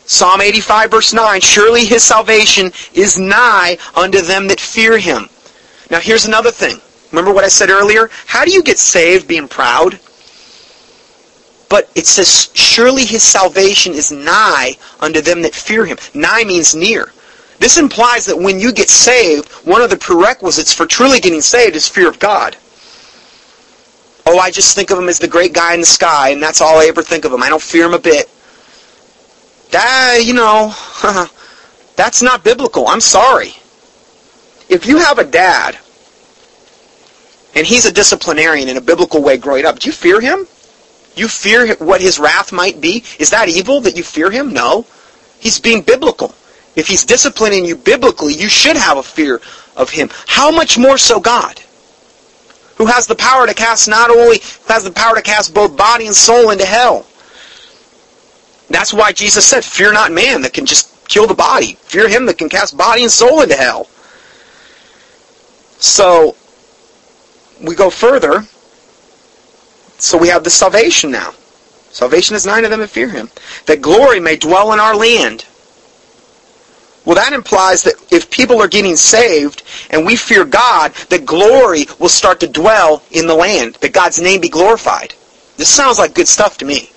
Psalm 0.06 0.42
85 0.42 0.92
verse 0.92 1.14
9, 1.14 1.42
Surely 1.42 1.86
his 1.86 2.04
salvation 2.04 2.72
is 2.94 3.20
nigh 3.20 3.78
unto 3.96 4.22
them 4.22 4.48
that 4.48 4.60
fear 4.60 4.98
him. 4.98 5.30
Now 5.92 6.00
here's 6.00 6.26
another 6.26 6.52
thing. 6.52 6.80
Remember 7.12 7.34
what 7.34 7.44
I 7.44 7.50
said 7.50 7.70
earlier? 7.70 8.10
How 8.26 8.46
do 8.46 8.52
you 8.52 8.64
get 8.64 8.80
saved 8.80 9.28
being 9.28 9.48
proud? 9.48 10.00
But 11.70 11.90
it 11.96 12.08
says, 12.08 12.50
Surely 12.54 13.06
his 13.06 13.24
salvation 13.24 13.94
is 13.94 14.12
nigh 14.12 14.78
unto 15.00 15.22
them 15.22 15.42
that 15.42 15.54
fear 15.54 15.86
him. 15.86 15.98
Nigh 16.14 16.44
means 16.46 16.74
near. 16.74 17.12
This 17.60 17.78
implies 17.78 18.26
that 18.28 18.38
when 18.38 18.60
you 18.60 18.72
get 18.72 18.90
saved, 18.90 19.50
one 19.66 19.82
of 19.82 19.90
the 19.90 19.98
prerequisites 19.98 20.74
for 20.74 20.86
truly 20.86 21.20
getting 21.20 21.42
saved 21.42 21.76
is 21.76 21.88
fear 21.88 22.08
of 22.08 22.20
God. 22.20 22.56
Oh, 24.26 24.38
I 24.38 24.52
just 24.52 24.76
think 24.76 24.92
of 24.92 25.00
him 25.00 25.10
as 25.10 25.20
the 25.20 25.28
great 25.28 25.54
guy 25.54 25.74
in 25.74 25.80
the 25.80 25.86
sky, 25.86 26.30
and 26.30 26.44
that's 26.44 26.62
all 26.62 26.80
I 26.80 26.86
ever 26.86 27.02
think 27.02 27.26
of 27.26 27.32
him. 27.32 27.42
I 27.42 27.50
don't 27.50 27.62
fear 27.62 27.86
him 27.86 27.94
a 27.94 28.00
bit. 28.00 28.30
That, 29.72 30.20
you 30.24 30.34
know, 30.34 30.74
that's 31.96 32.22
not 32.22 32.44
biblical. 32.44 32.88
I'm 32.88 33.02
sorry. 33.02 33.54
If 34.70 34.86
you 34.86 34.98
have 34.98 35.18
a 35.18 35.24
dad, 35.24 35.78
and 37.56 37.66
he's 37.66 37.86
a 37.86 37.92
disciplinarian 37.92 38.70
in 38.70 38.78
a 38.78 38.82
biblical 38.82 39.24
way 39.24 39.38
growing 39.38 39.66
up, 39.66 39.80
do 39.80 39.88
you 39.88 39.94
fear 39.94 40.20
him? 40.20 40.46
You 41.16 41.28
fear 41.28 41.74
what 41.78 42.02
his 42.02 42.20
wrath 42.20 42.52
might 42.52 42.80
be? 42.80 43.04
Is 43.18 43.32
that 43.32 43.50
evil 43.50 43.82
that 43.82 43.98
you 43.98 44.04
fear 44.04 44.30
him? 44.30 44.54
No. 44.54 44.86
He's 45.40 45.60
being 45.60 45.82
biblical. 45.82 46.36
If 46.78 46.88
he's 46.88 47.04
disciplining 47.04 47.66
you 47.66 47.76
biblically, 47.76 48.36
you 48.36 48.48
should 48.48 48.78
have 48.78 49.00
a 49.00 49.04
fear 49.04 49.42
of 49.76 49.90
him. 49.90 50.10
How 50.28 50.52
much 50.52 50.78
more 50.78 51.00
so 51.00 51.20
God? 51.20 51.60
Who 52.78 52.86
has 52.86 53.08
the 53.08 53.16
power 53.16 53.48
to 53.48 53.56
cast 53.56 53.90
not 53.90 54.12
only 54.12 54.38
has 54.68 54.84
the 54.84 54.92
power 54.92 55.16
to 55.16 55.24
cast 55.24 55.56
both 55.56 55.76
body 55.76 56.06
and 56.06 56.16
soul 56.16 56.52
into 56.52 56.66
hell. 56.66 57.08
That's 58.70 58.94
why 58.94 59.12
Jesus 59.12 59.44
said, 59.44 59.66
Fear 59.66 59.94
not 59.94 60.12
man 60.12 60.44
that 60.44 60.54
can 60.54 60.68
just 60.68 60.94
kill 61.08 61.26
the 61.26 61.34
body. 61.34 61.74
Fear 61.82 62.10
him 62.10 62.28
that 62.28 62.38
can 62.38 62.48
cast 62.48 62.78
body 62.78 63.02
and 63.02 63.12
soul 63.12 63.42
into 63.42 63.56
hell. 63.56 63.88
So 65.80 66.36
we 67.60 67.74
go 67.74 67.90
further. 67.90 68.46
So 69.98 70.16
we 70.16 70.28
have 70.28 70.44
the 70.44 70.52
salvation 70.52 71.10
now. 71.10 71.34
Salvation 71.90 72.36
is 72.36 72.46
nine 72.46 72.66
of 72.66 72.70
them 72.70 72.82
that 72.82 72.90
fear 72.92 73.10
him. 73.10 73.32
That 73.66 73.82
glory 73.82 74.20
may 74.20 74.36
dwell 74.36 74.74
in 74.74 74.80
our 74.80 74.96
land. 74.96 75.46
Well, 77.08 77.16
that 77.16 77.32
implies 77.32 77.84
that 77.84 77.96
if 78.12 78.30
people 78.30 78.62
are 78.62 78.68
getting 78.68 78.98
saved 78.98 79.64
and 79.92 80.06
we 80.06 80.18
fear 80.18 80.44
God, 80.44 80.94
that 81.08 81.26
glory 81.26 81.86
will 82.00 82.10
start 82.10 82.42
to 82.42 82.50
dwell 82.50 83.02
in 83.12 83.28
the 83.28 83.34
land, 83.34 83.76
that 83.76 83.94
God's 83.94 84.20
name 84.20 84.42
be 84.42 84.50
glorified. 84.50 85.14
This 85.56 85.70
sounds 85.70 86.00
like 86.00 86.14
good 86.14 86.28
stuff 86.28 86.58
to 86.58 86.66
me. 86.66 86.92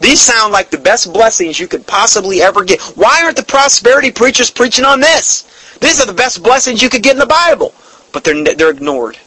These 0.00 0.20
sound 0.20 0.52
like 0.52 0.70
the 0.70 0.78
best 0.78 1.12
blessings 1.12 1.60
you 1.60 1.68
could 1.68 1.86
possibly 1.86 2.42
ever 2.42 2.64
get. 2.64 2.80
Why 2.96 3.22
aren't 3.22 3.36
the 3.36 3.44
prosperity 3.44 4.10
preachers 4.10 4.50
preaching 4.50 4.84
on 4.84 4.98
this? 4.98 5.44
These 5.80 6.00
are 6.00 6.06
the 6.06 6.12
best 6.12 6.42
blessings 6.42 6.82
you 6.82 6.88
could 6.88 7.04
get 7.04 7.12
in 7.12 7.20
the 7.20 7.26
Bible, 7.26 7.72
but 8.12 8.24
they're, 8.24 8.42
they're 8.42 8.70
ignored. 8.70 9.18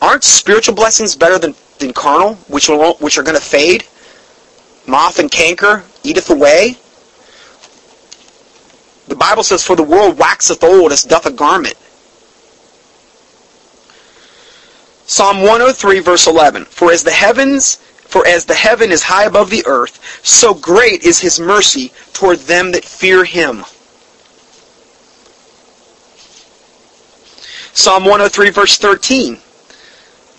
Aren't 0.00 0.24
spiritual 0.24 0.74
blessings 0.74 1.16
better 1.16 1.38
than, 1.38 1.54
than 1.80 1.92
carnal, 1.92 2.36
which, 2.48 2.70
will, 2.70 2.94
which 2.94 3.18
are 3.18 3.22
going 3.22 3.36
to 3.36 3.44
fade? 3.44 3.84
Moth 4.86 5.18
and 5.18 5.30
canker 5.30 5.84
eateth 6.02 6.30
away. 6.30 6.78
The 9.08 9.16
Bible 9.16 9.42
says, 9.42 9.62
For 9.62 9.76
the 9.76 9.82
world 9.82 10.18
waxeth 10.18 10.64
old 10.64 10.92
as 10.92 11.02
doth 11.04 11.26
a 11.26 11.30
garment. 11.30 11.76
Psalm 15.06 15.42
103 15.42 16.00
verse 16.00 16.26
11. 16.26 16.64
For 16.64 16.90
as 16.90 17.02
the 17.04 17.10
heavens, 17.10 17.76
for 17.76 18.26
as 18.26 18.44
the 18.44 18.54
heaven 18.54 18.90
is 18.90 19.02
high 19.02 19.24
above 19.24 19.50
the 19.50 19.64
earth, 19.66 20.00
so 20.24 20.54
great 20.54 21.02
is 21.02 21.18
his 21.18 21.38
mercy 21.38 21.92
toward 22.12 22.38
them 22.40 22.72
that 22.72 22.84
fear 22.84 23.24
him. 23.24 23.64
Psalm 27.74 28.04
103 28.04 28.50
verse 28.50 28.78
13. 28.78 29.38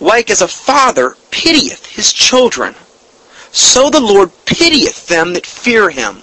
Like 0.00 0.30
as 0.30 0.42
a 0.42 0.48
father 0.48 1.16
pitieth 1.30 1.86
his 1.86 2.12
children, 2.12 2.74
so 3.52 3.88
the 3.88 4.00
Lord 4.00 4.30
pitieth 4.46 5.06
them 5.06 5.32
that 5.34 5.46
fear 5.46 5.90
him. 5.90 6.22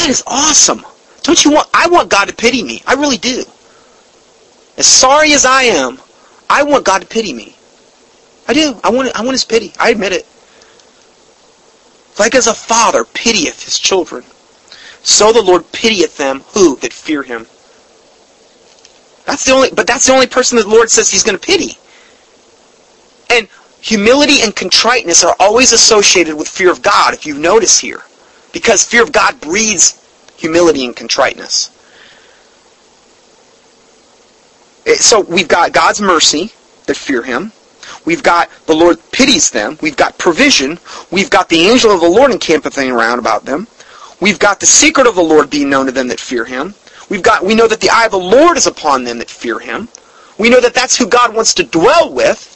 That 0.00 0.08
is 0.08 0.22
awesome. 0.26 0.82
Don't 1.22 1.44
you 1.44 1.50
want, 1.50 1.68
I 1.74 1.86
want 1.86 2.08
God 2.08 2.28
to 2.28 2.34
pity 2.34 2.62
me. 2.62 2.82
I 2.86 2.94
really 2.94 3.18
do. 3.18 3.44
As 4.78 4.86
sorry 4.86 5.34
as 5.34 5.44
I 5.44 5.64
am, 5.64 6.00
I 6.48 6.62
want 6.62 6.86
God 6.86 7.02
to 7.02 7.06
pity 7.06 7.34
me. 7.34 7.54
I 8.48 8.54
do. 8.54 8.80
I 8.82 8.88
want, 8.88 9.14
I 9.14 9.20
want 9.20 9.32
his 9.32 9.44
pity. 9.44 9.74
I 9.78 9.90
admit 9.90 10.12
it. 10.12 10.26
Like 12.18 12.34
as 12.34 12.46
a 12.46 12.54
father 12.54 13.04
pitieth 13.04 13.62
his 13.62 13.78
children, 13.78 14.24
so 15.02 15.32
the 15.34 15.42
Lord 15.42 15.70
pitieth 15.70 16.16
them 16.16 16.40
who 16.54 16.76
that 16.76 16.94
fear 16.94 17.22
him. 17.22 17.46
That's 19.26 19.44
the 19.44 19.52
only, 19.52 19.68
but 19.70 19.86
that's 19.86 20.06
the 20.06 20.14
only 20.14 20.26
person 20.26 20.56
the 20.56 20.66
Lord 20.66 20.90
says 20.90 21.10
he's 21.10 21.22
going 21.22 21.38
to 21.38 21.46
pity. 21.46 21.76
And 23.28 23.48
humility 23.82 24.40
and 24.40 24.56
contriteness 24.56 25.22
are 25.24 25.36
always 25.38 25.72
associated 25.72 26.36
with 26.36 26.48
fear 26.48 26.72
of 26.72 26.80
God, 26.80 27.12
if 27.12 27.26
you 27.26 27.38
notice 27.38 27.78
here. 27.78 28.02
Because 28.52 28.84
fear 28.84 29.02
of 29.02 29.12
God 29.12 29.40
breeds 29.40 29.96
humility 30.36 30.84
and 30.84 30.96
contriteness. 30.96 31.70
Eh, 34.86 34.96
so 34.96 35.20
we've 35.20 35.48
got 35.48 35.72
God's 35.72 36.00
mercy 36.00 36.52
that 36.86 36.96
fear 36.96 37.22
him. 37.22 37.52
We've 38.04 38.22
got 38.22 38.48
the 38.66 38.74
Lord 38.74 38.98
pities 39.12 39.50
them. 39.50 39.78
We've 39.82 39.96
got 39.96 40.18
provision. 40.18 40.78
We've 41.10 41.30
got 41.30 41.48
the 41.48 41.68
angel 41.68 41.90
of 41.90 42.00
the 42.00 42.08
Lord 42.08 42.30
encampeth 42.30 42.78
around 42.78 43.18
about 43.18 43.44
them. 43.44 43.66
We've 44.20 44.38
got 44.38 44.60
the 44.60 44.66
secret 44.66 45.06
of 45.06 45.14
the 45.14 45.22
Lord 45.22 45.50
being 45.50 45.70
known 45.70 45.86
to 45.86 45.92
them 45.92 46.08
that 46.08 46.20
fear 46.20 46.44
him. 46.44 46.74
We've 47.08 47.22
got, 47.22 47.44
we 47.44 47.54
know 47.54 47.66
that 47.66 47.80
the 47.80 47.90
eye 47.90 48.04
of 48.04 48.12
the 48.12 48.18
Lord 48.18 48.56
is 48.56 48.66
upon 48.66 49.04
them 49.04 49.18
that 49.18 49.30
fear 49.30 49.58
him. 49.58 49.88
We 50.38 50.48
know 50.48 50.60
that 50.60 50.74
that's 50.74 50.96
who 50.96 51.06
God 51.06 51.34
wants 51.34 51.54
to 51.54 51.64
dwell 51.64 52.12
with. 52.12 52.46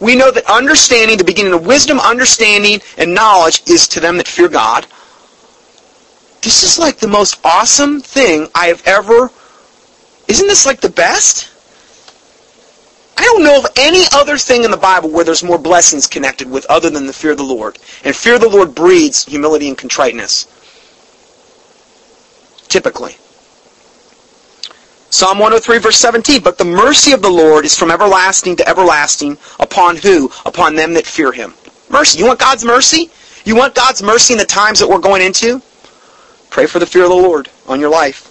We 0.00 0.16
know 0.16 0.30
that 0.30 0.44
understanding, 0.50 1.18
the 1.18 1.24
beginning 1.24 1.52
of 1.52 1.66
wisdom, 1.66 1.98
understanding, 2.00 2.80
and 2.96 3.14
knowledge 3.14 3.62
is 3.68 3.88
to 3.88 4.00
them 4.00 4.16
that 4.16 4.28
fear 4.28 4.48
God. 4.48 4.86
This 6.42 6.62
is 6.62 6.78
like 6.78 6.96
the 6.96 7.08
most 7.08 7.40
awesome 7.44 8.00
thing 8.00 8.48
I 8.54 8.66
have 8.66 8.82
ever... 8.86 9.30
Isn't 10.28 10.46
this 10.46 10.64
like 10.64 10.80
the 10.80 10.88
best? 10.88 11.50
I 13.18 13.24
don't 13.24 13.42
know 13.42 13.58
of 13.58 13.66
any 13.76 14.04
other 14.14 14.38
thing 14.38 14.64
in 14.64 14.70
the 14.70 14.76
Bible 14.76 15.10
where 15.10 15.24
there's 15.24 15.42
more 15.42 15.58
blessings 15.58 16.06
connected 16.06 16.48
with 16.48 16.64
other 16.70 16.88
than 16.88 17.06
the 17.06 17.12
fear 17.12 17.32
of 17.32 17.36
the 17.36 17.42
Lord. 17.42 17.78
And 18.04 18.14
fear 18.14 18.36
of 18.36 18.40
the 18.40 18.48
Lord 18.48 18.74
breeds 18.74 19.24
humility 19.24 19.68
and 19.68 19.76
contriteness. 19.76 20.46
Typically. 22.68 23.16
Psalm 25.10 25.38
103 25.38 25.78
verse 25.78 25.96
17, 25.96 26.40
But 26.40 26.56
the 26.56 26.64
mercy 26.64 27.12
of 27.12 27.20
the 27.20 27.28
Lord 27.28 27.64
is 27.64 27.76
from 27.76 27.90
everlasting 27.90 28.56
to 28.56 28.68
everlasting 28.68 29.36
upon 29.58 29.96
who? 29.96 30.30
Upon 30.46 30.76
them 30.76 30.94
that 30.94 31.04
fear 31.04 31.32
him. 31.32 31.52
Mercy. 31.90 32.20
You 32.20 32.26
want 32.26 32.38
God's 32.38 32.64
mercy? 32.64 33.10
You 33.44 33.56
want 33.56 33.74
God's 33.74 34.02
mercy 34.02 34.32
in 34.32 34.38
the 34.38 34.44
times 34.46 34.78
that 34.78 34.88
we're 34.88 34.98
going 34.98 35.22
into? 35.22 35.60
Pray 36.50 36.66
for 36.66 36.78
the 36.78 36.86
fear 36.86 37.04
of 37.04 37.10
the 37.10 37.14
Lord 37.14 37.48
on 37.66 37.80
your 37.80 37.90
life 37.90 38.26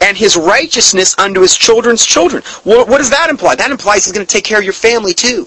and 0.00 0.16
his 0.16 0.36
righteousness 0.36 1.18
unto 1.18 1.40
his 1.40 1.56
children's 1.56 2.04
children. 2.04 2.42
What, 2.64 2.88
what 2.88 2.98
does 2.98 3.10
that 3.10 3.30
imply? 3.30 3.54
That 3.54 3.70
implies 3.70 4.04
he's 4.04 4.12
going 4.12 4.26
to 4.26 4.32
take 4.32 4.44
care 4.44 4.58
of 4.58 4.64
your 4.64 4.72
family 4.72 5.14
too. 5.14 5.46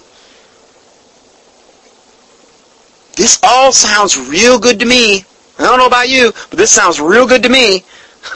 This 3.16 3.38
all 3.42 3.72
sounds 3.72 4.18
real 4.18 4.58
good 4.58 4.80
to 4.80 4.86
me. 4.86 5.24
I 5.58 5.62
don't 5.62 5.78
know 5.78 5.86
about 5.86 6.08
you, 6.08 6.32
but 6.50 6.58
this 6.58 6.70
sounds 6.70 7.00
real 7.00 7.26
good 7.26 7.42
to 7.44 7.48
me. 7.48 7.84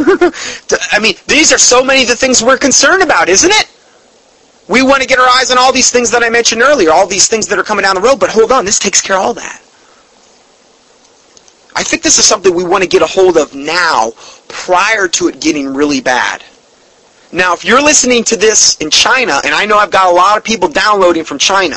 I 0.93 0.99
mean, 1.01 1.15
these 1.27 1.53
are 1.53 1.59
so 1.59 1.83
many 1.83 2.03
of 2.03 2.09
the 2.09 2.17
things 2.17 2.43
we're 2.43 2.59
concerned 2.59 3.03
about, 3.03 3.29
isn't 3.29 3.51
it? 3.51 3.69
We 4.69 4.83
want 4.83 5.03
to 5.03 5.09
get 5.09 5.19
our 5.19 5.29
eyes 5.29 5.51
on 5.51 5.59
all 5.59 5.73
these 5.73 5.91
things 5.91 6.11
that 6.11 6.23
I 6.23 6.29
mentioned 6.29 6.63
earlier, 6.63 6.93
all 6.93 7.07
these 7.07 7.27
things 7.27 7.49
that 7.49 7.59
are 7.59 7.65
coming 7.65 7.83
down 7.83 7.97
the 7.97 8.03
road, 8.03 8.21
but 8.21 8.31
hold 8.31 8.53
on, 8.53 8.65
this 8.65 8.79
takes 8.79 9.01
care 9.01 9.17
of 9.17 9.23
all 9.23 9.35
that. 9.35 9.63
I 11.79 11.85
think 11.85 12.03
this 12.03 12.19
is 12.19 12.25
something 12.25 12.53
we 12.53 12.65
want 12.65 12.83
to 12.83 12.89
get 12.89 13.03
a 13.03 13.07
hold 13.07 13.37
of 13.37 13.55
now 13.55 14.11
prior 14.49 15.07
to 15.07 15.29
it 15.29 15.41
getting 15.41 15.73
really 15.73 16.01
bad. 16.01 16.43
Now, 17.31 17.55
if 17.55 17.65
you're 17.65 17.81
listening 17.81 18.25
to 18.25 18.37
this 18.37 18.77
in 18.79 18.91
China, 18.91 19.41
and 19.45 19.55
I 19.55 19.65
know 19.65 19.79
I've 19.79 19.93
got 19.93 20.11
a 20.11 20.13
lot 20.13 20.37
of 20.37 20.43
people 20.43 20.69
downloading 20.69 21.23
from 21.23 21.39
China, 21.39 21.77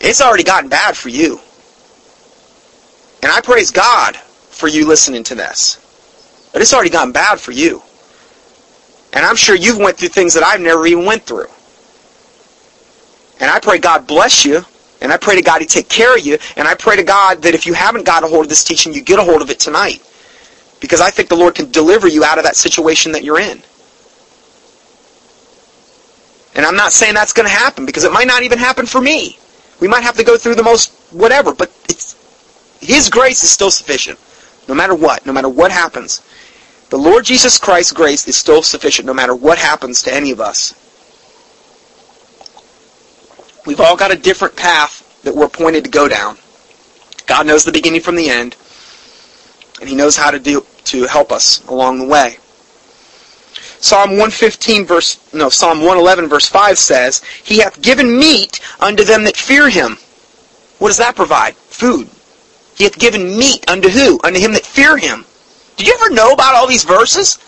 it's 0.00 0.20
already 0.20 0.42
gotten 0.42 0.70
bad 0.70 0.96
for 0.96 1.08
you. 1.08 1.38
And 3.22 3.30
I 3.30 3.40
praise 3.40 3.70
God 3.70 4.16
for 4.16 4.66
you 4.66 4.84
listening 4.84 5.22
to 5.22 5.36
this. 5.36 5.78
But 6.52 6.62
it's 6.62 6.74
already 6.74 6.90
gotten 6.90 7.12
bad 7.12 7.38
for 7.38 7.52
you. 7.52 7.80
And 9.12 9.24
I'm 9.24 9.36
sure 9.36 9.54
you've 9.54 9.78
went 9.78 9.98
through 9.98 10.08
things 10.08 10.34
that 10.34 10.42
I've 10.42 10.60
never 10.60 10.84
even 10.84 11.04
went 11.04 11.22
through. 11.22 11.46
And 13.38 13.48
I 13.48 13.60
pray 13.60 13.78
God 13.78 14.08
bless 14.08 14.44
you 14.44 14.64
and 15.02 15.12
I 15.12 15.16
pray 15.16 15.34
to 15.34 15.42
God 15.42 15.60
He 15.60 15.66
take 15.66 15.88
care 15.88 16.14
of 16.16 16.24
you. 16.24 16.38
And 16.56 16.66
I 16.68 16.74
pray 16.74 16.96
to 16.96 17.02
God 17.02 17.42
that 17.42 17.54
if 17.54 17.66
you 17.66 17.74
haven't 17.74 18.06
got 18.06 18.22
a 18.22 18.28
hold 18.28 18.44
of 18.44 18.48
this 18.48 18.64
teaching, 18.64 18.94
you 18.94 19.02
get 19.02 19.18
a 19.18 19.24
hold 19.24 19.42
of 19.42 19.50
it 19.50 19.58
tonight. 19.58 20.00
Because 20.80 21.00
I 21.00 21.10
think 21.10 21.28
the 21.28 21.36
Lord 21.36 21.54
can 21.54 21.70
deliver 21.70 22.08
you 22.08 22.24
out 22.24 22.38
of 22.38 22.44
that 22.44 22.56
situation 22.56 23.12
that 23.12 23.24
you're 23.24 23.40
in. 23.40 23.60
And 26.54 26.64
I'm 26.64 26.76
not 26.76 26.92
saying 26.92 27.14
that's 27.14 27.32
going 27.32 27.48
to 27.48 27.54
happen 27.54 27.84
because 27.84 28.04
it 28.04 28.12
might 28.12 28.26
not 28.26 28.42
even 28.42 28.58
happen 28.58 28.86
for 28.86 29.00
me. 29.00 29.38
We 29.80 29.88
might 29.88 30.02
have 30.02 30.16
to 30.16 30.24
go 30.24 30.36
through 30.36 30.54
the 30.54 30.62
most 30.62 30.92
whatever, 31.10 31.52
but 31.52 31.70
His 32.80 33.08
grace 33.10 33.42
is 33.42 33.50
still 33.50 33.70
sufficient. 33.70 34.18
No 34.68 34.74
matter 34.74 34.94
what, 34.94 35.26
no 35.26 35.32
matter 35.32 35.48
what 35.48 35.72
happens. 35.72 36.22
The 36.90 36.98
Lord 36.98 37.24
Jesus 37.24 37.58
Christ's 37.58 37.92
grace 37.92 38.28
is 38.28 38.36
still 38.36 38.62
sufficient 38.62 39.06
no 39.06 39.14
matter 39.14 39.34
what 39.34 39.58
happens 39.58 40.02
to 40.02 40.14
any 40.14 40.30
of 40.30 40.40
us. 40.40 40.74
We've 43.64 43.80
all 43.80 43.96
got 43.96 44.10
a 44.10 44.16
different 44.16 44.56
path 44.56 45.20
that 45.22 45.34
we're 45.34 45.46
appointed 45.46 45.84
to 45.84 45.90
go 45.90 46.08
down. 46.08 46.36
God 47.26 47.46
knows 47.46 47.64
the 47.64 47.72
beginning 47.72 48.00
from 48.00 48.16
the 48.16 48.28
end, 48.28 48.56
and 49.80 49.88
He 49.88 49.94
knows 49.94 50.16
how 50.16 50.30
to 50.30 50.38
do 50.38 50.66
to 50.84 51.04
help 51.04 51.30
us 51.30 51.64
along 51.66 51.98
the 51.98 52.06
way. 52.06 52.38
Psalm 53.82 54.10
115 54.10 54.86
verse 54.86 55.18
no 55.32 55.48
Psalm 55.48 55.78
111 55.78 56.28
verse 56.28 56.48
5 56.48 56.78
says, 56.78 57.20
"He 57.42 57.58
hath 57.58 57.80
given 57.82 58.18
meat 58.18 58.60
unto 58.80 59.02
them 59.04 59.24
that 59.24 59.36
fear 59.36 59.68
him." 59.68 59.98
What 60.78 60.88
does 60.88 60.98
that 60.98 61.16
provide? 61.16 61.56
Food. 61.68 62.08
He 62.76 62.84
hath 62.84 62.98
given 62.98 63.36
meat 63.36 63.64
unto 63.68 63.88
who? 63.88 64.20
Unto 64.24 64.38
him 64.38 64.52
that 64.52 64.66
fear 64.66 64.96
him. 64.96 65.24
Did 65.76 65.86
you 65.86 65.94
ever 65.94 66.10
know 66.10 66.30
about 66.30 66.54
all 66.54 66.66
these 66.66 66.84
verses? 66.84 67.38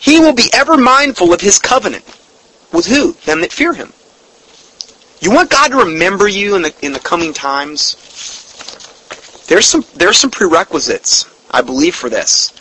He 0.00 0.18
will 0.18 0.32
be 0.32 0.50
ever 0.52 0.76
mindful 0.76 1.32
of 1.32 1.40
his 1.40 1.58
covenant. 1.58 2.04
With 2.72 2.86
who? 2.86 3.12
Them 3.24 3.40
that 3.40 3.52
fear 3.52 3.72
him. 3.72 3.92
You 5.20 5.30
want 5.30 5.50
God 5.50 5.68
to 5.68 5.78
remember 5.78 6.28
you 6.28 6.56
in 6.56 6.62
the, 6.62 6.74
in 6.82 6.92
the 6.92 7.00
coming 7.00 7.32
times? 7.32 7.96
There's 9.48 9.66
some 9.66 9.84
there's 9.94 10.18
some 10.18 10.30
prerequisites, 10.30 11.26
I 11.50 11.62
believe, 11.62 11.94
for 11.94 12.10
this. 12.10 12.52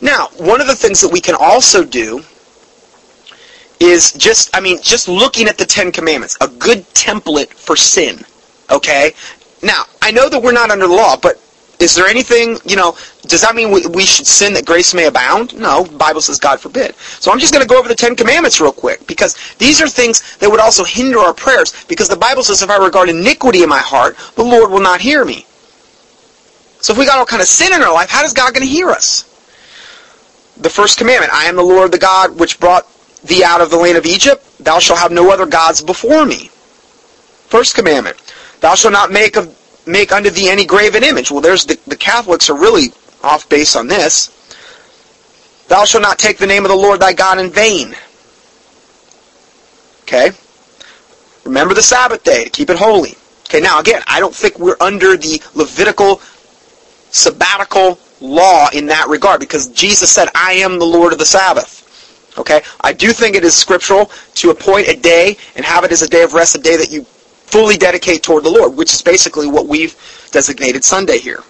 Now, 0.00 0.28
one 0.36 0.60
of 0.60 0.66
the 0.66 0.74
things 0.74 1.00
that 1.00 1.12
we 1.12 1.20
can 1.20 1.34
also 1.38 1.84
do 1.84 2.22
is 3.80 4.12
just, 4.12 4.54
I 4.56 4.60
mean, 4.60 4.80
just 4.82 5.08
looking 5.08 5.48
at 5.48 5.58
the 5.58 5.64
Ten 5.64 5.92
Commandments, 5.92 6.36
a 6.40 6.48
good 6.48 6.84
template 6.94 7.48
for 7.48 7.76
sin. 7.76 8.24
Okay? 8.70 9.12
Now, 9.62 9.84
I 10.02 10.10
know 10.10 10.28
that 10.28 10.42
we're 10.42 10.52
not 10.52 10.70
under 10.70 10.86
the 10.86 10.92
law, 10.92 11.16
but 11.16 11.40
is 11.80 11.94
there 11.94 12.06
anything, 12.06 12.58
you 12.64 12.76
know, 12.76 12.96
does 13.22 13.42
that 13.42 13.54
mean 13.54 13.70
we, 13.70 13.86
we 13.86 14.04
should 14.04 14.26
sin 14.26 14.52
that 14.54 14.66
grace 14.66 14.94
may 14.94 15.06
abound? 15.06 15.56
No, 15.58 15.84
Bible 15.84 16.20
says 16.20 16.38
God 16.38 16.60
forbid. 16.60 16.94
So 16.96 17.30
I'm 17.30 17.38
just 17.38 17.52
going 17.52 17.62
to 17.62 17.68
go 17.68 17.78
over 17.78 17.88
the 17.88 17.94
Ten 17.94 18.16
Commandments 18.16 18.60
real 18.60 18.72
quick, 18.72 19.06
because 19.06 19.36
these 19.58 19.80
are 19.80 19.88
things 19.88 20.36
that 20.38 20.50
would 20.50 20.60
also 20.60 20.82
hinder 20.82 21.18
our 21.18 21.34
prayers, 21.34 21.84
because 21.86 22.08
the 22.08 22.16
Bible 22.16 22.42
says 22.42 22.62
if 22.62 22.70
I 22.70 22.84
regard 22.84 23.08
iniquity 23.08 23.62
in 23.62 23.68
my 23.68 23.78
heart, 23.78 24.16
the 24.34 24.42
Lord 24.42 24.70
will 24.70 24.80
not 24.80 25.00
hear 25.00 25.24
me. 25.24 25.46
So 26.80 26.92
if 26.92 26.98
we 26.98 27.06
got 27.06 27.18
all 27.18 27.26
kind 27.26 27.42
of 27.42 27.48
sin 27.48 27.72
in 27.72 27.82
our 27.82 27.92
life, 27.92 28.10
how 28.10 28.24
is 28.24 28.32
God 28.32 28.54
going 28.54 28.66
to 28.66 28.72
hear 28.72 28.90
us? 28.90 29.24
The 30.56 30.70
first 30.70 30.98
commandment, 30.98 31.32
I 31.32 31.44
am 31.44 31.56
the 31.56 31.62
Lord 31.62 31.92
the 31.92 31.98
God 31.98 32.38
which 32.38 32.58
brought 32.58 32.86
thee 33.22 33.44
out 33.44 33.60
of 33.60 33.70
the 33.70 33.76
land 33.76 33.96
of 33.96 34.06
Egypt. 34.06 34.44
Thou 34.58 34.78
shalt 34.78 34.98
have 34.98 35.12
no 35.12 35.30
other 35.30 35.46
gods 35.46 35.82
before 35.82 36.24
me. 36.24 36.50
First 37.48 37.74
commandment, 37.74 38.16
thou 38.60 38.74
shalt 38.74 38.92
not 38.92 39.10
make 39.10 39.36
of 39.36 39.57
make 39.88 40.12
unto 40.12 40.30
thee 40.30 40.48
any 40.48 40.64
graven 40.64 41.02
image. 41.02 41.30
Well, 41.30 41.40
there's 41.40 41.64
the, 41.64 41.78
the 41.86 41.96
Catholics 41.96 42.50
are 42.50 42.56
really 42.56 42.92
off 43.22 43.48
base 43.48 43.74
on 43.74 43.88
this. 43.88 44.34
Thou 45.68 45.84
shalt 45.84 46.02
not 46.02 46.18
take 46.18 46.38
the 46.38 46.46
name 46.46 46.64
of 46.64 46.70
the 46.70 46.76
Lord 46.76 47.00
thy 47.00 47.12
God 47.12 47.38
in 47.38 47.50
vain. 47.50 47.94
Okay? 50.02 50.30
Remember 51.44 51.74
the 51.74 51.82
Sabbath 51.82 52.22
day 52.22 52.44
to 52.44 52.50
keep 52.50 52.70
it 52.70 52.76
holy. 52.76 53.16
Okay, 53.48 53.60
now 53.60 53.80
again, 53.80 54.02
I 54.06 54.20
don't 54.20 54.34
think 54.34 54.58
we're 54.58 54.76
under 54.80 55.16
the 55.16 55.42
Levitical 55.54 56.20
sabbatical 57.10 57.98
law 58.20 58.68
in 58.72 58.86
that 58.86 59.08
regard 59.08 59.40
because 59.40 59.68
Jesus 59.68 60.10
said, 60.10 60.28
I 60.34 60.54
am 60.54 60.78
the 60.78 60.84
Lord 60.84 61.12
of 61.12 61.18
the 61.18 61.26
Sabbath. 61.26 62.34
Okay? 62.38 62.62
I 62.80 62.92
do 62.92 63.12
think 63.12 63.36
it 63.36 63.44
is 63.44 63.54
scriptural 63.54 64.10
to 64.34 64.50
appoint 64.50 64.88
a 64.88 64.96
day 64.96 65.36
and 65.56 65.64
have 65.64 65.84
it 65.84 65.92
as 65.92 66.02
a 66.02 66.08
day 66.08 66.22
of 66.22 66.34
rest, 66.34 66.54
a 66.54 66.58
day 66.58 66.76
that 66.76 66.90
you 66.90 67.06
fully 67.48 67.76
dedicate 67.76 68.22
toward 68.22 68.44
the 68.44 68.50
Lord, 68.50 68.76
which 68.76 68.92
is 68.92 69.02
basically 69.02 69.46
what 69.46 69.66
we've 69.66 69.96
designated 70.30 70.84
Sunday 70.84 71.18
here. 71.18 71.42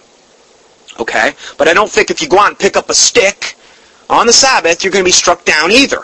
Okay? 0.99 1.33
But 1.57 1.67
I 1.67 1.73
don't 1.73 1.89
think 1.89 2.09
if 2.09 2.21
you 2.21 2.27
go 2.27 2.39
out 2.39 2.49
and 2.49 2.59
pick 2.59 2.77
up 2.77 2.89
a 2.89 2.93
stick 2.93 3.55
on 4.09 4.27
the 4.27 4.33
Sabbath, 4.33 4.83
you're 4.83 4.91
going 4.91 5.03
to 5.03 5.07
be 5.07 5.11
struck 5.11 5.45
down 5.45 5.71
either. 5.71 6.01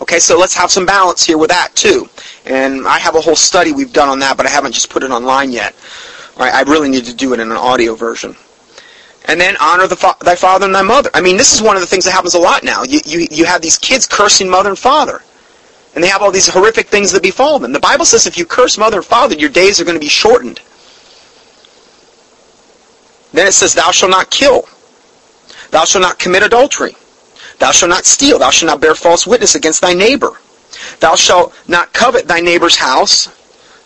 Okay, 0.00 0.18
so 0.18 0.36
let's 0.36 0.54
have 0.54 0.70
some 0.70 0.84
balance 0.84 1.24
here 1.24 1.38
with 1.38 1.50
that 1.50 1.74
too. 1.76 2.08
And 2.44 2.88
I 2.88 2.98
have 2.98 3.14
a 3.14 3.20
whole 3.20 3.36
study 3.36 3.72
we've 3.72 3.92
done 3.92 4.08
on 4.08 4.18
that, 4.18 4.36
but 4.36 4.46
I 4.46 4.50
haven't 4.50 4.72
just 4.72 4.90
put 4.90 5.04
it 5.04 5.12
online 5.12 5.52
yet. 5.52 5.74
All 6.36 6.44
right, 6.44 6.52
I 6.52 6.62
really 6.62 6.88
need 6.88 7.04
to 7.04 7.14
do 7.14 7.32
it 7.34 7.40
in 7.40 7.50
an 7.52 7.56
audio 7.56 7.94
version. 7.94 8.34
And 9.26 9.40
then 9.40 9.56
honor 9.60 9.86
the 9.86 9.94
fa- 9.94 10.16
thy 10.20 10.34
father 10.34 10.66
and 10.66 10.74
thy 10.74 10.82
mother. 10.82 11.08
I 11.14 11.20
mean, 11.20 11.36
this 11.36 11.54
is 11.54 11.62
one 11.62 11.76
of 11.76 11.82
the 11.82 11.86
things 11.86 12.04
that 12.04 12.10
happens 12.10 12.34
a 12.34 12.40
lot 12.40 12.64
now. 12.64 12.82
You, 12.82 13.00
you, 13.04 13.28
you 13.30 13.44
have 13.44 13.62
these 13.62 13.78
kids 13.78 14.06
cursing 14.06 14.50
mother 14.50 14.70
and 14.70 14.78
father. 14.78 15.22
And 15.94 16.02
they 16.02 16.08
have 16.08 16.22
all 16.22 16.30
these 16.30 16.48
horrific 16.48 16.88
things 16.88 17.12
that 17.12 17.22
befall 17.22 17.58
them. 17.58 17.72
The 17.72 17.80
Bible 17.80 18.04
says 18.04 18.26
if 18.26 18.38
you 18.38 18.46
curse 18.46 18.78
mother 18.78 18.98
and 18.98 19.06
father, 19.06 19.34
your 19.34 19.50
days 19.50 19.80
are 19.80 19.84
going 19.84 19.96
to 19.96 20.00
be 20.00 20.08
shortened. 20.08 20.60
Then 23.32 23.46
it 23.46 23.52
says, 23.52 23.74
Thou 23.74 23.90
shalt 23.90 24.10
not 24.10 24.30
kill. 24.30 24.68
Thou 25.70 25.84
shalt 25.84 26.02
not 26.02 26.18
commit 26.18 26.42
adultery. 26.42 26.96
Thou 27.58 27.72
shalt 27.72 27.90
not 27.90 28.04
steal. 28.04 28.38
Thou 28.38 28.50
shalt 28.50 28.70
not 28.70 28.80
bear 28.80 28.94
false 28.94 29.26
witness 29.26 29.54
against 29.54 29.80
thy 29.80 29.94
neighbor. 29.94 30.32
Thou 31.00 31.14
shalt 31.14 31.54
not 31.68 31.92
covet 31.92 32.26
thy 32.26 32.40
neighbor's 32.40 32.76
house, 32.76 33.28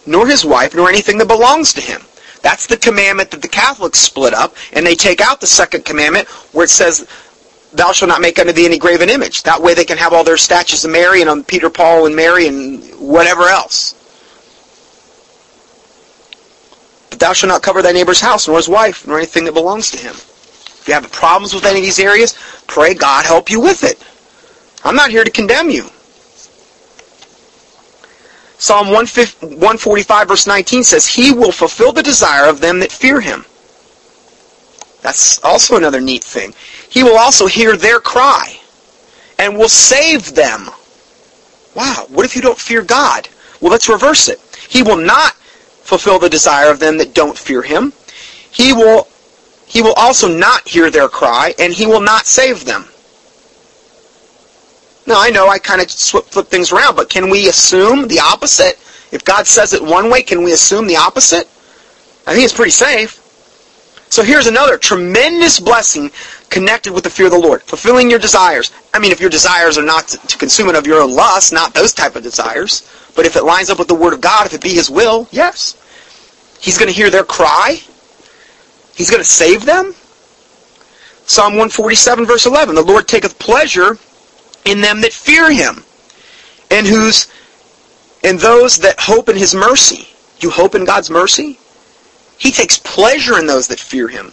nor 0.07 0.26
his 0.26 0.44
wife, 0.44 0.75
nor 0.75 0.89
anything 0.89 1.18
that 1.18 1.28
belongs 1.28 1.73
to 1.75 1.81
him. 1.81 2.02
That's 2.43 2.67
the 2.67 2.76
commandment 2.76 3.31
that 3.33 3.43
the 3.43 3.49
Catholics 3.49 3.99
split 3.99 4.33
up, 4.33 4.55
and 4.73 4.86
they 4.86 4.94
take 4.94 5.20
out 5.20 5.41
the 5.41 5.47
second 5.47 5.85
commandment 5.85 6.28
where 6.55 6.65
it 6.65 6.70
says, 6.70 7.09
Thou 7.77 7.93
shalt 7.93 8.09
not 8.09 8.23
make 8.23 8.39
unto 8.39 8.53
thee 8.53 8.65
any 8.65 8.79
graven 8.79 9.11
image. 9.11 9.43
That 9.43 9.61
way 9.61 9.75
they 9.75 9.85
can 9.85 9.99
have 9.99 10.15
all 10.15 10.25
their 10.25 10.39
statues 10.39 10.87
of 10.87 10.91
Mary 10.91 11.21
and 11.21 11.29
on 11.29 11.45
Peter, 11.45 11.69
Paul, 11.69 12.07
and 12.07 12.17
Mary, 12.17 12.47
and 12.49 12.83
whatever 12.95 13.43
else. 13.43 13.93
But 17.11 17.19
thou 17.21 17.35
shalt 17.35 17.51
not 17.51 17.63
cover 17.63 17.83
thy 17.83 17.93
neighbor's 17.93 18.21
house, 18.21 18.49
nor 18.49 18.57
his 18.57 18.69
wife, 18.69 19.07
nor 19.07 19.19
anything 19.19 19.45
that 19.45 19.53
belongs 19.53 19.91
to 19.91 19.99
him. 19.99 20.15
If 20.15 20.85
you 20.89 20.95
have 20.95 21.13
problems 21.13 21.53
with 21.53 21.67
any 21.67 21.81
of 21.81 21.85
these 21.85 21.99
areas, 21.99 22.35
pray 22.67 22.95
God 22.95 23.27
help 23.27 23.51
you 23.51 23.61
with 23.61 23.85
it. 23.85 24.03
I'm 24.83 24.97
not 24.97 25.11
here 25.11 25.25
to 25.25 25.31
condemn 25.31 25.69
you. 25.69 25.91
Psalm 28.59 28.89
145 28.89 30.29
verse 30.29 30.47
19 30.47 30.83
says, 30.83 31.07
He 31.07 31.31
will 31.31 31.53
fulfill 31.53 31.93
the 31.93 32.03
desire 32.03 32.49
of 32.49 32.61
them 32.61 32.79
that 32.79 32.91
fear 32.91 33.21
him. 33.21 33.45
That's 35.07 35.39
also 35.44 35.76
another 35.76 36.01
neat 36.01 36.25
thing. 36.25 36.52
He 36.91 37.05
will 37.05 37.17
also 37.17 37.47
hear 37.47 37.76
their 37.76 38.01
cry 38.01 38.59
and 39.39 39.57
will 39.57 39.68
save 39.68 40.35
them. 40.35 40.68
Wow, 41.76 42.07
what 42.09 42.26
if 42.26 42.35
you 42.35 42.43
don't 42.43 42.59
fear 42.59 42.83
God? 42.83 43.28
Well, 43.60 43.70
let's 43.70 43.89
reverse 43.89 44.28
it. 44.28 44.41
He 44.68 44.83
will 44.83 44.97
not 44.97 45.35
fulfill 45.85 46.18
the 46.18 46.28
desire 46.28 46.73
of 46.73 46.81
them 46.81 46.99
that 46.99 47.15
don't 47.15 47.39
fear 47.39 47.62
him. 47.62 47.93
He 48.51 48.73
will 48.73 49.07
he 49.67 49.81
will 49.81 49.93
also 49.93 50.26
not 50.26 50.67
hear 50.67 50.91
their 50.91 51.09
cry 51.09 51.55
and 51.57 51.73
he 51.73 51.86
will 51.86 52.01
not 52.01 52.26
save 52.26 52.65
them. 52.65 52.86
Now, 55.07 55.20
I 55.23 55.31
know 55.31 55.47
I 55.47 55.60
kind 55.60 55.81
of 55.81 55.89
flip 55.89 56.49
things 56.49 56.73
around, 56.73 56.97
but 56.97 57.09
can 57.09 57.31
we 57.31 57.49
assume 57.49 58.09
the 58.09 58.18
opposite? 58.18 58.76
If 59.12 59.25
God 59.25 59.47
says 59.47 59.73
it 59.73 59.85
one 59.85 60.10
way, 60.10 60.25
can 60.25 60.43
we 60.43 60.52
assume 60.52 60.89
the 60.89 60.97
opposite? 60.97 61.49
I 62.26 62.35
think 62.35 62.44
it's 62.44 62.52
pretty 62.52 62.73
safe. 62.73 63.23
So 64.09 64.23
here's 64.23 64.47
another 64.47 64.78
tremendous 64.78 65.59
blessing 65.59 66.10
connected 66.49 66.93
with 66.93 67.05
the 67.05 67.10
fear 67.10 67.26
of 67.26 67.33
the 67.33 67.39
Lord. 67.39 67.62
Fulfilling 67.62 68.09
your 68.09 68.18
desires. 68.18 68.70
I 68.94 68.99
mean, 68.99 69.12
if 69.12 69.20
your 69.20 69.31
desires 69.31 69.76
are 69.78 69.85
not 69.85 70.09
to, 70.09 70.18
to 70.18 70.39
consume 70.39 70.68
it 70.68 70.76
of 70.76 70.86
your 70.86 71.02
own 71.02 71.12
lust, 71.12 71.52
not 71.52 71.75
those 71.75 71.93
type 71.93 72.17
of 72.17 72.23
desires, 72.23 72.89
but 73.15 73.26
if 73.26 73.36
it 73.36 73.44
lines 73.44 73.68
up 73.68 73.78
with 73.78 73.89
the 73.89 73.94
Word 73.94 74.12
of 74.12 74.20
God, 74.20 74.47
if 74.47 74.55
it 74.55 74.62
be 74.62 74.75
His 74.75 74.89
will, 74.89 75.28
yes. 75.31 75.76
He's 76.60 76.78
going 76.78 76.89
to 76.89 76.94
hear 76.94 77.10
their 77.10 77.25
cry. 77.25 77.81
He's 78.94 79.10
going 79.10 79.23
to 79.23 79.28
save 79.28 79.65
them. 79.65 79.94
Psalm 81.26 81.55
147 81.55 82.25
verse 82.25 82.47
11, 82.47 82.75
The 82.75 82.83
Lord 82.83 83.09
taketh 83.09 83.39
pleasure 83.39 83.99
in 84.65 84.81
them 84.81 85.01
that 85.01 85.12
fear 85.12 85.51
him, 85.51 85.85
and 86.70 86.86
whose 86.86 87.26
and 88.23 88.39
those 88.39 88.78
that 88.78 88.99
hope 88.99 89.28
in 89.28 89.36
his 89.36 89.55
mercy. 89.55 90.09
You 90.41 90.51
hope 90.51 90.75
in 90.75 90.85
God's 90.85 91.10
mercy? 91.10 91.59
He 92.39 92.51
takes 92.51 92.79
pleasure 92.79 93.39
in 93.39 93.47
those 93.47 93.69
that 93.69 93.81
fear 93.81 94.09
him. 94.09 94.33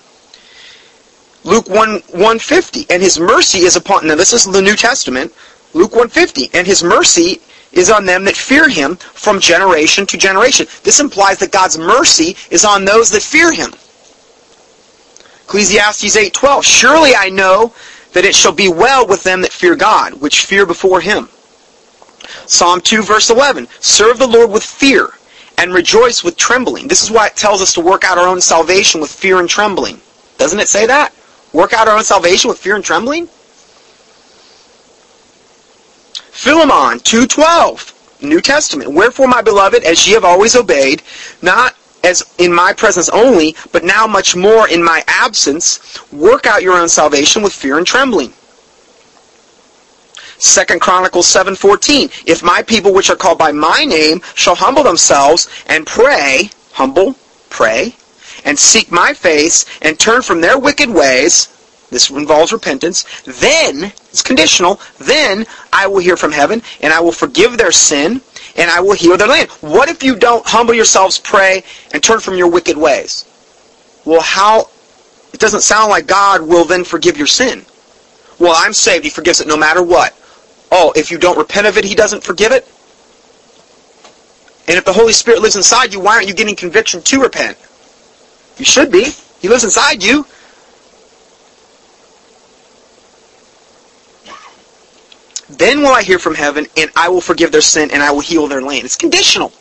Luke 1.44 1.68
1 1.68 1.76
150, 1.78 2.86
and 2.90 3.02
his 3.02 3.20
mercy 3.20 3.60
is 3.60 3.76
upon 3.76 4.08
now 4.08 4.16
this 4.16 4.34
is 4.34 4.46
the 4.46 4.62
New 4.62 4.76
Testament, 4.76 5.34
Luke 5.74 5.92
150, 5.92 6.50
and 6.54 6.66
his 6.66 6.84
mercy 6.84 7.42
is 7.72 7.90
on 7.90 8.06
them 8.06 8.24
that 8.26 8.36
fear 8.36 8.70
him 8.70 8.96
from 8.96 9.40
generation 9.40 10.06
to 10.06 10.18
generation. 10.18 10.68
This 10.84 11.00
implies 11.00 11.40
that 11.40 11.52
God's 11.52 11.78
mercy 11.78 12.38
is 12.50 12.64
on 12.64 12.86
those 12.86 13.10
that 13.12 13.24
fear 13.24 13.52
him. 13.52 13.74
Ecclesiastes 15.46 16.16
8:12 16.16 16.64
Surely 16.64 17.16
I 17.16 17.30
know 17.30 17.74
that 18.14 18.26
it 18.26 18.36
shall 18.36 18.54
be 18.54 18.70
well 18.70 19.06
with 19.06 19.24
them 19.24 19.42
that 19.42 19.52
fear 19.52 19.76
God, 19.76 20.14
which 20.14 20.46
fear 20.46 20.66
before 20.66 21.02
him. 21.02 21.30
Psalm 22.46 22.80
2 22.80 23.02
verse 23.02 23.30
11, 23.30 23.68
serve 23.80 24.18
the 24.18 24.28
Lord 24.28 24.50
with 24.52 24.64
fear 24.64 25.14
and 25.58 25.74
rejoice 25.74 26.24
with 26.24 26.38
trembling. 26.38 26.88
This 26.88 27.04
is 27.04 27.12
why 27.12 27.28
it 27.28 27.36
tells 27.36 27.62
us 27.62 27.74
to 27.74 27.82
work 27.82 28.04
out 28.04 28.18
our 28.18 28.28
own 28.28 28.42
salvation 28.42 29.02
with 29.02 29.12
fear 29.12 29.40
and 29.40 29.50
trembling. 29.50 30.00
Doesn't 30.38 30.60
it 30.60 30.68
say 30.68 30.86
that? 30.88 31.14
Work 31.54 31.74
out 31.74 31.88
our 31.88 31.98
own 31.98 32.04
salvation 32.04 32.50
with 32.50 32.58
fear 32.58 32.76
and 32.76 32.84
trembling? 32.84 33.28
Philemon 36.44 37.00
2.12, 37.00 38.24
New 38.24 38.42
Testament. 38.42 38.92
Wherefore, 38.92 39.28
my 39.28 39.42
beloved, 39.42 39.84
as 39.84 40.06
ye 40.08 40.14
have 40.14 40.26
always 40.26 40.56
obeyed, 40.56 41.02
not 41.42 41.76
as 42.04 42.24
in 42.38 42.52
my 42.52 42.74
presence 42.74 43.08
only, 43.10 43.56
but 43.72 43.84
now 43.84 44.06
much 44.06 44.36
more 44.36 44.68
in 44.68 44.84
my 44.84 45.04
absence, 45.08 45.80
work 46.12 46.46
out 46.46 46.62
your 46.62 46.76
own 46.76 46.90
salvation 46.90 47.42
with 47.42 47.54
fear 47.54 47.78
and 47.78 47.88
trembling. 47.88 48.34
Second 50.46 50.82
Chronicles 50.82 51.26
7:14 51.28 52.12
If 52.26 52.44
my 52.44 52.62
people 52.62 52.94
which 52.94 53.10
are 53.10 53.16
called 53.16 53.38
by 53.38 53.54
my 53.54 53.86
name 53.86 54.22
shall 54.36 54.56
humble 54.56 54.84
themselves 54.84 55.48
and 55.68 55.88
pray, 55.88 56.52
humble, 56.74 57.16
pray, 57.50 57.96
and 58.44 58.60
seek 58.60 58.92
my 58.92 59.14
face 59.14 59.64
and 59.82 59.98
turn 59.98 60.22
from 60.22 60.42
their 60.42 60.60
wicked 60.60 60.90
ways, 60.90 61.48
this 61.92 62.10
involves 62.10 62.52
repentance, 62.52 63.06
then, 63.24 63.94
it's 64.12 64.22
conditional, 64.22 64.82
then 65.00 65.48
I 65.72 65.88
will 65.88 66.00
hear 66.00 66.18
from 66.18 66.34
heaven 66.34 66.62
and 66.82 66.92
I 66.92 67.00
will 67.00 67.14
forgive 67.14 67.58
their 67.58 67.72
sin 67.72 68.20
and 68.58 68.70
I 68.70 68.82
will 68.82 68.96
heal 68.96 69.16
their 69.16 69.30
land. 69.30 69.50
What 69.62 69.88
if 69.88 70.04
you 70.04 70.18
don't 70.18 70.46
humble 70.46 70.74
yourselves, 70.74 71.20
pray, 71.20 71.64
and 71.94 72.04
turn 72.04 72.20
from 72.20 72.36
your 72.36 72.50
wicked 72.50 72.76
ways? 72.76 73.24
Well, 74.04 74.22
how? 74.22 74.68
It 75.32 75.40
doesn't 75.40 75.62
sound 75.62 75.90
like 75.90 76.06
God 76.06 76.42
will 76.42 76.66
then 76.66 76.84
forgive 76.84 77.18
your 77.18 77.28
sin. 77.28 77.66
Well, 78.40 78.54
I'm 78.58 78.74
saved. 78.74 79.06
He 79.06 79.10
forgives 79.10 79.40
it 79.40 79.48
no 79.48 79.56
matter 79.56 79.82
what. 79.82 80.14
Oh, 80.76 80.92
if 80.96 81.12
you 81.12 81.20
don't 81.20 81.38
repent 81.38 81.68
of 81.68 81.78
it, 81.78 81.86
He 81.86 81.94
doesn't 81.94 82.24
forgive 82.24 82.52
it? 82.52 82.68
And 84.68 84.78
if 84.78 84.86
the 84.86 84.94
Holy 84.94 85.14
Spirit 85.14 85.42
lives 85.42 85.56
inside 85.56 85.94
you, 85.94 86.00
why 86.00 86.16
aren't 86.16 86.28
you 86.28 86.34
getting 86.34 86.56
conviction 86.56 87.02
to 87.04 87.22
repent? 87.22 87.58
You 88.58 88.66
should 88.66 88.92
be. 88.92 89.06
He 89.40 89.50
lives 89.50 89.64
inside 89.64 90.02
you. 90.02 90.26
Then 95.50 95.82
will 95.82 95.92
I 95.92 96.02
hear 96.02 96.18
from 96.18 96.34
heaven, 96.34 96.66
and 96.76 96.90
I 96.96 97.10
will 97.10 97.22
forgive 97.22 97.52
their 97.52 97.62
sin, 97.62 97.92
and 97.92 98.02
I 98.02 98.10
will 98.10 98.22
heal 98.22 98.48
their 98.48 98.62
land. 98.62 98.86
It's 98.86 98.96
conditional. 98.96 99.54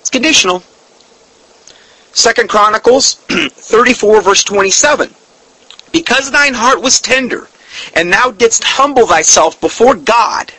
It's 0.00 0.08
conditional. 0.08 0.62
Second 2.12 2.48
Chronicles 2.48 3.14
34, 3.28 4.22
verse 4.22 4.42
27. 4.44 5.14
Because 5.92 6.30
thine 6.30 6.54
heart 6.54 6.80
was 6.80 7.00
tender, 7.00 7.48
and 7.94 8.12
thou 8.12 8.30
didst 8.30 8.64
humble 8.64 9.06
thyself 9.06 9.60
before 9.60 9.94
God, 9.94 10.50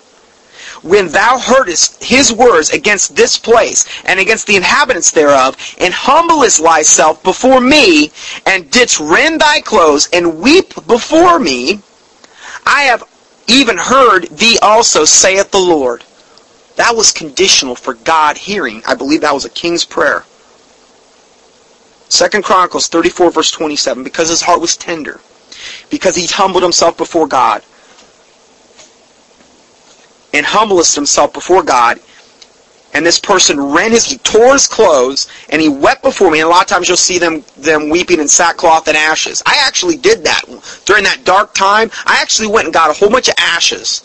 when 0.82 1.10
thou 1.10 1.38
heardest 1.38 2.04
his 2.04 2.34
words 2.34 2.72
against 2.72 3.16
this 3.16 3.38
place 3.38 3.86
and 4.06 4.20
against 4.20 4.48
the 4.48 4.56
inhabitants 4.56 5.12
thereof, 5.12 5.56
and 5.80 5.94
humblest 5.94 6.62
thyself 6.62 7.22
before 7.24 7.62
me, 7.62 8.12
and 8.46 8.72
didst 8.72 9.00
rend 9.00 9.42
thy 9.42 9.62
clothes 9.62 10.10
and 10.12 10.40
weep 10.40 10.74
before 10.88 11.40
me, 11.40 11.82
I 12.66 12.84
have 12.84 13.04
even 13.48 13.78
heard 13.78 14.28
thee 14.30 14.58
also, 14.62 15.06
saith 15.06 15.52
the 15.52 15.60
Lord. 15.60 16.04
That 16.78 16.96
was 16.96 17.12
conditional 17.12 17.76
for 17.76 17.94
God 17.94 18.38
hearing. 18.38 18.82
I 18.88 18.96
believe 18.96 19.22
that 19.22 19.34
was 19.34 19.46
a 19.46 19.50
king's 19.50 19.86
prayer. 19.86 20.24
Second 22.10 22.44
Chronicles 22.44 22.88
34 22.88 23.32
verse 23.32 23.52
27, 23.52 24.04
because 24.04 24.30
his 24.30 24.42
heart 24.42 24.62
was 24.62 24.76
tender, 24.76 25.22
because 25.90 26.16
he 26.16 26.28
humbled 26.28 26.64
himself 26.64 26.98
before 26.98 27.28
God, 27.28 27.64
and 30.34 30.46
humblest 30.46 30.96
himself 30.96 31.34
before 31.34 31.64
God, 31.64 32.00
and 32.94 33.06
this 33.06 33.20
person 33.20 33.60
rent 33.60 33.94
his, 33.94 34.06
he 34.06 34.18
tore 34.18 34.54
his 34.54 34.68
clothes, 34.68 35.28
and 35.50 35.62
he 35.62 35.70
wept 35.70 36.04
before 36.04 36.30
me. 36.30 36.40
And 36.40 36.48
a 36.48 36.50
lot 36.50 36.62
of 36.62 36.68
times 36.68 36.90
you'll 36.90 36.98
see 36.98 37.20
them, 37.20 37.44
them 37.58 37.90
weeping 37.90 38.20
in 38.20 38.28
sackcloth 38.28 38.88
and 38.88 38.98
ashes. 38.98 39.42
I 39.46 39.58
actually 39.66 39.96
did 39.96 40.26
that 40.26 40.42
during 40.86 41.06
that 41.06 41.24
dark 41.24 41.54
time. 41.54 41.90
I 42.06 42.22
actually 42.22 42.50
went 42.50 42.66
and 42.66 42.74
got 42.74 42.90
a 42.90 42.94
whole 42.94 43.10
bunch 43.10 43.30
of 43.30 43.36
ashes, 43.38 44.04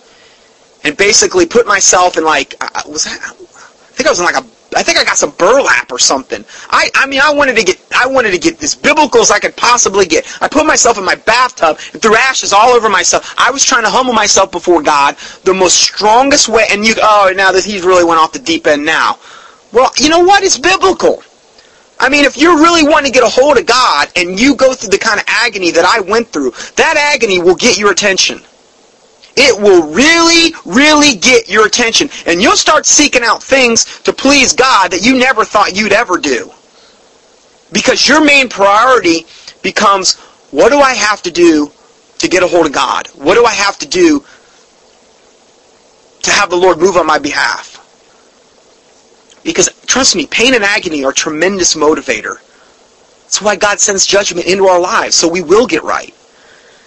and 0.85 0.97
basically 0.97 1.47
put 1.47 1.67
myself 1.67 2.17
in 2.17 2.25
like, 2.25 2.55
was 2.87 3.05
that, 3.05 3.19
I 3.21 3.93
think 3.93 4.07
I 4.07 4.11
was 4.11 4.21
in 4.21 4.25
like 4.25 4.37
a 4.37 4.47
I 4.77 4.83
think 4.83 4.99
I 4.99 5.05
got 5.05 5.17
some 5.17 5.31
burlap 5.31 5.91
or 5.91 5.99
something. 5.99 6.45
I, 6.69 6.91
I 6.95 7.07
mean, 7.07 7.21
I 7.23 7.33
wanted 7.33 7.57
to 7.57 7.65
get, 7.65 7.81
I 7.97 8.07
wanted 8.07 8.33
to 8.33 8.39
get 8.39 8.63
as 8.63 8.75
biblical 8.75 9.23
as 9.23 9.31
I 9.31 9.39
could 9.39 9.57
possibly 9.57 10.05
get. 10.05 10.27
I 10.43 10.49
put 10.49 10.67
myself 10.67 10.99
in 10.99 11.05
my 11.05 11.15
bathtub 11.15 11.79
and 11.95 12.03
threw 12.03 12.15
ashes 12.15 12.53
all 12.53 12.75
over 12.75 12.91
myself. 12.91 13.35
I 13.39 13.51
was 13.51 13.65
trying 13.65 13.85
to 13.85 13.91
humble 13.91 14.13
myself 14.13 14.53
before 14.53 14.83
God 14.83 15.17
the 15.45 15.55
most 15.55 15.81
strongest 15.81 16.51
way. 16.51 16.67
And 16.71 16.85
you, 16.85 16.95
oh, 17.01 17.33
now 17.35 17.53
that 17.53 17.65
he's 17.65 17.85
really 17.85 18.05
went 18.05 18.21
off 18.21 18.33
the 18.33 18.39
deep 18.39 18.67
end 18.67 18.85
now. 18.85 19.19
Well, 19.73 19.91
you 19.97 20.11
know 20.11 20.21
what? 20.21 20.43
It's 20.43 20.59
biblical. 20.59 21.23
I 21.99 22.11
mean, 22.11 22.27
if 22.27 22.37
you 22.37 22.55
really 22.59 22.87
want 22.87 23.07
to 23.07 23.13
get 23.13 23.23
a 23.23 23.29
hold 23.29 23.57
of 23.57 23.65
God 23.65 24.09
and 24.15 24.39
you 24.39 24.55
go 24.55 24.75
through 24.75 24.91
the 24.91 24.99
kind 24.99 25.19
of 25.19 25.25
agony 25.27 25.71
that 25.71 25.87
I 25.87 26.01
went 26.01 26.29
through, 26.29 26.51
that 26.77 27.13
agony 27.15 27.41
will 27.41 27.55
get 27.55 27.79
your 27.79 27.91
attention. 27.93 28.43
It 29.37 29.61
will 29.61 29.93
really, 29.93 30.55
really 30.65 31.15
get 31.15 31.49
your 31.49 31.67
attention. 31.67 32.09
And 32.25 32.41
you'll 32.41 32.57
start 32.57 32.87
seeking 32.87 33.23
out 33.23 33.43
things 33.43 34.01
to 34.03 34.13
please 34.13 34.55
God 34.55 34.91
that 34.93 35.05
you 35.05 35.19
never 35.19 35.45
thought 35.45 35.77
you'd 35.77 35.93
ever 35.93 36.17
do. 36.19 36.51
Because 37.71 38.09
your 38.09 38.25
main 38.25 38.49
priority 38.49 39.27
becomes, 39.63 40.15
what 40.51 40.71
do 40.71 40.79
I 40.79 40.95
have 40.95 41.23
to 41.23 41.31
do 41.31 41.71
to 42.19 42.29
get 42.29 42.43
a 42.43 42.47
hold 42.47 42.67
of 42.67 42.73
God? 42.73 43.09
What 43.09 43.35
do 43.35 43.45
I 43.45 43.53
have 43.53 43.79
to 43.79 43.87
do 43.87 44.25
to 46.23 46.31
have 46.31 46.49
the 46.49 46.57
Lord 46.57 46.79
move 46.79 46.97
on 46.97 47.07
my 47.07 47.19
behalf? 47.19 47.75
Because 49.45 49.69
trust 49.87 50.17
me, 50.17 50.27
pain 50.27 50.55
and 50.55 50.65
agony 50.65 51.05
are 51.05 51.13
tremendous 51.13 51.75
motivator. 51.75 52.37
That's 53.25 53.43
why 53.43 53.57
God 53.57 53.81
sends 53.81 54.07
judgment 54.07 54.47
into 54.47 54.67
our 54.67 54.81
lives, 54.81 55.15
so 55.15 55.29
we 55.29 55.43
will 55.43 55.67
get 55.67 55.83
right. 55.83 56.15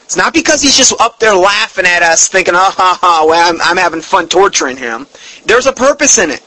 It's 0.10 0.18
not 0.18 0.34
because 0.34 0.60
he's 0.60 0.76
just 0.76 1.00
up 1.00 1.20
there 1.20 1.36
laughing 1.36 1.86
at 1.86 2.02
us, 2.02 2.28
thinking, 2.30 2.56
oh, 2.56 2.74
ha, 2.76 2.98
ha, 3.00 3.24
well, 3.28 3.48
I'm, 3.48 3.62
I'm 3.62 3.78
having 3.78 4.02
fun 4.02 4.28
torturing 4.28 4.76
him. 4.76 5.06
There's 5.46 5.68
a 5.68 5.72
purpose 5.72 6.18
in 6.18 6.32
it. 6.32 6.42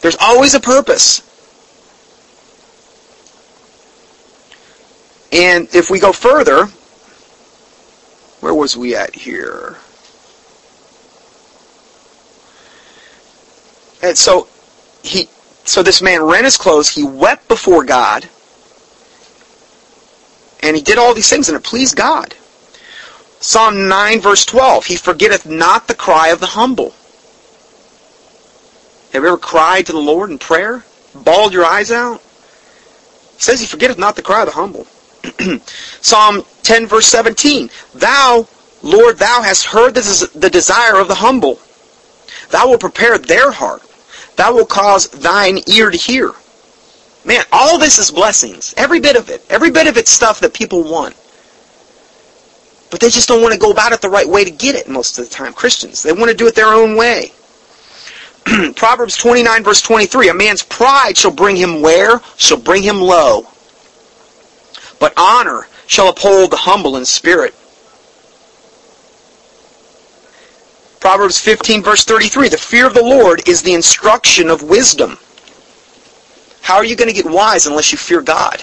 There's 0.00 0.16
always 0.20 0.54
a 0.54 0.60
purpose. 0.60 1.22
And 5.32 5.66
if 5.74 5.90
we 5.90 5.98
go 5.98 6.12
further, 6.12 6.66
where 8.38 8.54
was 8.54 8.76
we 8.76 8.94
at 8.94 9.12
here? 9.12 9.76
And 14.04 14.16
so 14.16 14.46
he 15.02 15.28
so 15.64 15.82
this 15.82 16.00
man 16.00 16.22
rent 16.22 16.44
his 16.44 16.56
clothes, 16.56 16.88
he 16.88 17.02
wept 17.02 17.48
before 17.48 17.82
God, 17.82 18.28
and 20.62 20.76
he 20.76 20.82
did 20.82 20.96
all 20.96 21.12
these 21.12 21.28
things, 21.28 21.48
and 21.48 21.56
it 21.56 21.64
pleased 21.64 21.96
God. 21.96 22.36
Psalm 23.42 23.88
9 23.88 24.20
verse 24.20 24.46
12, 24.46 24.86
He 24.86 24.94
forgetteth 24.94 25.46
not 25.46 25.88
the 25.88 25.96
cry 25.96 26.28
of 26.28 26.38
the 26.38 26.46
humble. 26.46 26.94
Have 29.12 29.22
you 29.22 29.28
ever 29.28 29.36
cried 29.36 29.86
to 29.86 29.92
the 29.92 29.98
Lord 29.98 30.30
in 30.30 30.38
prayer? 30.38 30.84
Bawled 31.12 31.52
your 31.52 31.64
eyes 31.64 31.90
out? 31.90 32.22
He 33.34 33.42
says 33.42 33.60
He 33.60 33.66
forgetteth 33.66 33.98
not 33.98 34.14
the 34.14 34.22
cry 34.22 34.42
of 34.42 34.46
the 34.46 34.54
humble. 34.54 34.86
Psalm 36.00 36.44
10 36.62 36.86
verse 36.86 37.06
17, 37.08 37.68
Thou, 37.94 38.46
Lord, 38.80 39.18
Thou 39.18 39.42
hast 39.42 39.66
heard 39.66 39.94
the 39.94 40.50
desire 40.50 41.00
of 41.00 41.08
the 41.08 41.16
humble. 41.16 41.58
Thou 42.50 42.68
wilt 42.68 42.80
prepare 42.80 43.18
their 43.18 43.50
heart. 43.50 43.82
Thou 44.36 44.54
wilt 44.54 44.68
cause 44.68 45.08
thine 45.08 45.58
ear 45.66 45.90
to 45.90 45.96
hear. 45.96 46.30
Man, 47.24 47.44
all 47.50 47.76
this 47.76 47.98
is 47.98 48.12
blessings. 48.12 48.72
Every 48.76 49.00
bit 49.00 49.16
of 49.16 49.30
it. 49.30 49.44
Every 49.50 49.72
bit 49.72 49.88
of 49.88 49.96
it's 49.96 50.12
stuff 50.12 50.38
that 50.40 50.54
people 50.54 50.84
want. 50.84 51.16
But 52.92 53.00
they 53.00 53.08
just 53.08 53.26
don't 53.26 53.40
want 53.40 53.54
to 53.54 53.58
go 53.58 53.70
about 53.70 53.92
it 53.92 54.02
the 54.02 54.10
right 54.10 54.28
way 54.28 54.44
to 54.44 54.50
get 54.50 54.74
it 54.74 54.86
most 54.86 55.18
of 55.18 55.26
the 55.26 55.34
time. 55.34 55.54
Christians, 55.54 56.02
they 56.02 56.12
want 56.12 56.30
to 56.30 56.36
do 56.36 56.46
it 56.46 56.54
their 56.54 56.74
own 56.74 56.94
way. 56.94 57.32
Proverbs 58.76 59.16
29 59.16 59.64
verse 59.64 59.80
23, 59.80 60.28
a 60.28 60.34
man's 60.34 60.62
pride 60.62 61.16
shall 61.16 61.30
bring 61.30 61.56
him 61.56 61.80
where? 61.80 62.20
Shall 62.36 62.60
bring 62.60 62.82
him 62.82 63.00
low. 63.00 63.46
But 65.00 65.14
honor 65.16 65.68
shall 65.86 66.10
uphold 66.10 66.50
the 66.50 66.56
humble 66.56 66.98
in 66.98 67.06
spirit. 67.06 67.54
Proverbs 71.00 71.38
15 71.38 71.82
verse 71.82 72.04
33, 72.04 72.50
the 72.50 72.58
fear 72.58 72.86
of 72.86 72.92
the 72.92 73.02
Lord 73.02 73.48
is 73.48 73.62
the 73.62 73.72
instruction 73.72 74.50
of 74.50 74.62
wisdom. 74.62 75.16
How 76.60 76.76
are 76.76 76.84
you 76.84 76.94
going 76.94 77.08
to 77.08 77.14
get 77.14 77.24
wise 77.24 77.66
unless 77.66 77.90
you 77.90 77.96
fear 77.96 78.20
God? 78.20 78.62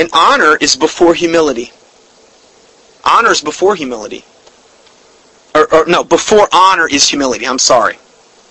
And 0.00 0.08
honor 0.14 0.56
is 0.56 0.76
before 0.76 1.12
humility. 1.12 1.72
Honor 3.04 3.32
is 3.32 3.42
before 3.42 3.74
humility. 3.74 4.24
Or, 5.54 5.74
or, 5.74 5.84
no, 5.84 6.02
before 6.04 6.48
honor 6.54 6.88
is 6.88 7.06
humility. 7.06 7.46
I'm 7.46 7.58
sorry. 7.58 7.98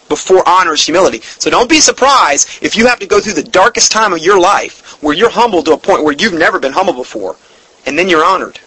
Before 0.10 0.48
honor 0.48 0.74
is 0.74 0.86
humility. 0.86 1.22
So 1.22 1.50
don't 1.50 1.68
be 1.68 1.80
surprised 1.80 2.62
if 2.62 2.78
you 2.78 2.86
have 2.86 3.00
to 3.00 3.08
go 3.08 3.20
through 3.20 3.34
the 3.34 3.42
darkest 3.42 3.92
time 3.92 4.14
of 4.14 4.20
your 4.20 4.40
life 4.40 5.02
where 5.02 5.16
you're 5.16 5.32
humbled 5.32 5.66
to 5.66 5.74
a 5.74 5.78
point 5.78 6.04
where 6.04 6.14
you've 6.14 6.34
never 6.34 6.60
been 6.60 6.72
humble 6.72 6.94
before. 6.94 7.36
And 7.88 7.98
then 7.98 8.08
you're 8.08 8.24
honored. 8.24 8.60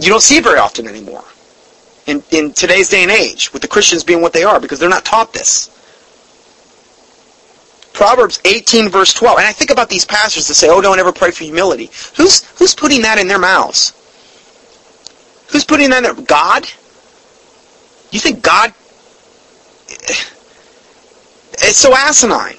You 0.00 0.08
don't 0.08 0.22
see 0.22 0.38
it 0.38 0.42
very 0.42 0.58
often 0.58 0.88
anymore. 0.88 1.22
In, 2.06 2.24
in 2.32 2.52
today's 2.52 2.88
day 2.88 3.04
and 3.04 3.12
age, 3.12 3.52
with 3.52 3.62
the 3.62 3.68
Christians 3.68 4.02
being 4.02 4.22
what 4.22 4.32
they 4.32 4.42
are, 4.42 4.58
because 4.58 4.80
they're 4.80 4.88
not 4.88 5.04
taught 5.04 5.32
this. 5.32 5.70
Proverbs 7.92 8.40
18 8.44 8.88
verse 8.88 9.12
12. 9.14 9.38
And 9.38 9.46
I 9.46 9.52
think 9.52 9.70
about 9.70 9.88
these 9.88 10.04
pastors 10.04 10.48
that 10.48 10.54
say, 10.54 10.68
oh, 10.70 10.80
don't 10.80 10.98
ever 10.98 11.12
pray 11.12 11.30
for 11.30 11.44
humility. 11.44 11.90
Who's, 12.16 12.44
who's 12.58 12.74
putting 12.74 13.02
that 13.02 13.18
in 13.18 13.28
their 13.28 13.38
mouths? 13.38 13.92
Who's 15.50 15.64
putting 15.64 15.90
that 15.90 15.98
in 15.98 16.02
there? 16.02 16.14
God? 16.14 16.64
You 18.10 18.20
think 18.20 18.42
God... 18.42 18.74
It's 21.64 21.78
so 21.78 21.94
asinine. 21.94 22.56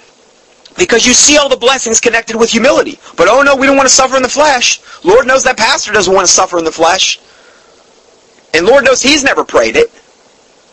Because 0.78 1.06
you 1.06 1.14
see 1.14 1.38
all 1.38 1.50
the 1.50 1.58
blessings 1.58 2.00
connected 2.00 2.36
with 2.36 2.50
humility. 2.50 3.00
But 3.16 3.28
oh 3.28 3.42
no, 3.42 3.56
we 3.56 3.68
don't 3.68 3.76
want 3.76 3.88
to 3.88 3.94
suffer 3.94 4.16
in 4.16 4.24
the 4.24 4.30
flesh. 4.30 4.82
Lord 5.04 5.28
knows 5.28 5.44
that 5.44 5.58
pastor 5.58 5.92
doesn't 5.92 6.14
want 6.14 6.26
to 6.26 6.34
suffer 6.34 6.58
in 6.58 6.66
the 6.66 6.72
flesh. 6.72 7.20
And 8.54 8.66
Lord 8.66 8.86
knows 8.86 9.02
he's 9.02 9.24
never 9.24 9.44
prayed 9.44 9.76
it. 9.76 9.92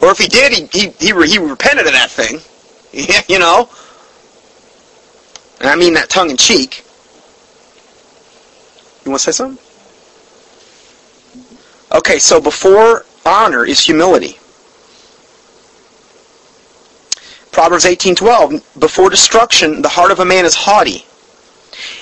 Or 0.00 0.10
if 0.10 0.18
he 0.18 0.26
did, 0.26 0.52
he, 0.52 0.66
he, 0.66 0.88
he, 0.98 1.26
he 1.26 1.38
repented 1.38 1.86
of 1.86 1.92
that 1.92 2.10
thing. 2.10 2.40
you 3.28 3.38
know? 3.38 3.68
And 5.60 5.68
I 5.68 5.76
mean 5.76 5.94
that 5.94 6.08
tongue 6.08 6.30
in 6.30 6.36
cheek. 6.36 6.84
You 9.04 9.10
want 9.10 9.20
to 9.22 9.32
say 9.32 9.36
something? 9.36 9.62
Okay, 11.92 12.18
so 12.18 12.40
before 12.40 13.04
honor 13.26 13.64
is 13.64 13.80
humility. 13.80 14.38
Proverbs 17.52 17.84
18:12, 17.84 18.62
before 18.78 19.10
destruction 19.10 19.82
the 19.82 19.88
heart 19.88 20.10
of 20.12 20.20
a 20.20 20.24
man 20.24 20.44
is 20.44 20.54
haughty, 20.54 21.04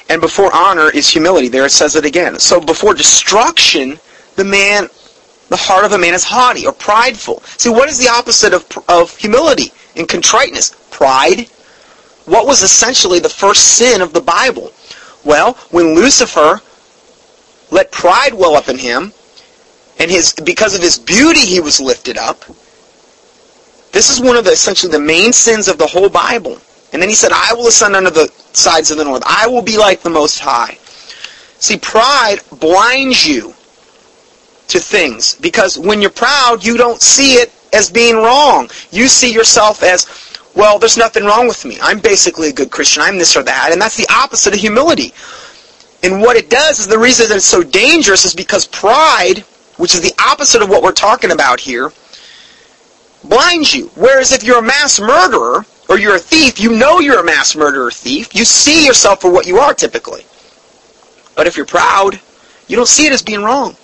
and 0.08 0.20
before 0.20 0.54
honor 0.54 0.90
is 0.90 1.08
humility. 1.08 1.48
There 1.48 1.64
it 1.64 1.72
says 1.72 1.96
it 1.96 2.04
again. 2.04 2.38
So 2.38 2.60
before 2.60 2.94
destruction, 2.94 3.98
the 4.36 4.44
man 4.44 4.88
the 5.48 5.56
heart 5.56 5.86
of 5.86 5.92
a 5.92 5.98
man 5.98 6.12
is 6.12 6.24
haughty 6.24 6.66
or 6.66 6.72
prideful. 6.72 7.42
See, 7.56 7.70
what 7.70 7.88
is 7.88 7.98
the 7.98 8.08
opposite 8.08 8.52
of, 8.52 8.66
of 8.86 9.16
humility 9.16 9.72
and 9.96 10.06
contriteness? 10.06 10.76
Pride 10.90 11.48
what 12.28 12.46
was 12.46 12.62
essentially 12.62 13.18
the 13.18 13.28
first 13.28 13.76
sin 13.76 14.00
of 14.00 14.12
the 14.12 14.20
Bible? 14.20 14.72
Well, 15.24 15.54
when 15.70 15.94
Lucifer 15.94 16.60
let 17.70 17.90
pride 17.92 18.34
well 18.34 18.54
up 18.54 18.68
in 18.68 18.78
him, 18.78 19.12
and 19.98 20.10
his 20.10 20.32
because 20.44 20.74
of 20.74 20.82
his 20.82 20.98
beauty 20.98 21.40
he 21.40 21.60
was 21.60 21.80
lifted 21.80 22.16
up. 22.16 22.44
This 23.92 24.10
is 24.10 24.20
one 24.20 24.36
of 24.36 24.44
the 24.44 24.52
essentially 24.52 24.92
the 24.92 25.00
main 25.00 25.32
sins 25.32 25.68
of 25.68 25.78
the 25.78 25.86
whole 25.86 26.08
Bible. 26.08 26.58
And 26.92 27.02
then 27.02 27.08
he 27.08 27.14
said, 27.14 27.32
I 27.32 27.52
will 27.54 27.66
ascend 27.66 27.96
unto 27.96 28.10
the 28.10 28.32
sides 28.52 28.90
of 28.90 28.96
the 28.96 29.04
north. 29.04 29.22
I 29.26 29.46
will 29.46 29.62
be 29.62 29.76
like 29.76 30.00
the 30.00 30.10
Most 30.10 30.38
High. 30.38 30.78
See, 31.58 31.76
pride 31.76 32.38
blinds 32.60 33.26
you 33.26 33.54
to 34.68 34.78
things 34.78 35.34
because 35.36 35.78
when 35.78 36.00
you're 36.00 36.10
proud, 36.10 36.64
you 36.64 36.76
don't 36.76 37.02
see 37.02 37.34
it 37.34 37.52
as 37.72 37.90
being 37.90 38.16
wrong. 38.16 38.70
You 38.90 39.08
see 39.08 39.32
yourself 39.32 39.82
as, 39.82 40.06
well, 40.58 40.80
there's 40.80 40.98
nothing 40.98 41.24
wrong 41.24 41.46
with 41.46 41.64
me. 41.64 41.78
I'm 41.80 42.00
basically 42.00 42.48
a 42.48 42.52
good 42.52 42.72
Christian. 42.72 43.00
I'm 43.00 43.16
this 43.16 43.36
or 43.36 43.44
that. 43.44 43.68
And 43.70 43.80
that's 43.80 43.96
the 43.96 44.08
opposite 44.12 44.54
of 44.54 44.58
humility. 44.58 45.14
And 46.02 46.20
what 46.20 46.36
it 46.36 46.50
does 46.50 46.80
is 46.80 46.88
the 46.88 46.98
reason 46.98 47.28
that 47.28 47.36
it's 47.36 47.44
so 47.44 47.62
dangerous 47.62 48.24
is 48.24 48.34
because 48.34 48.66
pride, 48.66 49.44
which 49.76 49.94
is 49.94 50.00
the 50.00 50.12
opposite 50.20 50.60
of 50.60 50.68
what 50.68 50.82
we're 50.82 50.90
talking 50.90 51.30
about 51.30 51.60
here, 51.60 51.92
blinds 53.22 53.72
you. 53.72 53.86
Whereas 53.94 54.32
if 54.32 54.42
you're 54.42 54.58
a 54.58 54.62
mass 54.62 54.98
murderer 54.98 55.64
or 55.88 55.96
you're 55.96 56.16
a 56.16 56.20
thief, 56.20 56.58
you 56.58 56.76
know 56.76 56.98
you're 56.98 57.20
a 57.20 57.24
mass 57.24 57.54
murderer 57.54 57.92
thief. 57.92 58.34
You 58.34 58.44
see 58.44 58.84
yourself 58.84 59.20
for 59.20 59.30
what 59.30 59.46
you 59.46 59.58
are 59.58 59.74
typically. 59.74 60.26
But 61.36 61.46
if 61.46 61.56
you're 61.56 61.66
proud, 61.66 62.20
you 62.66 62.74
don't 62.74 62.88
see 62.88 63.06
it 63.06 63.12
as 63.12 63.22
being 63.22 63.44
wrong. 63.44 63.76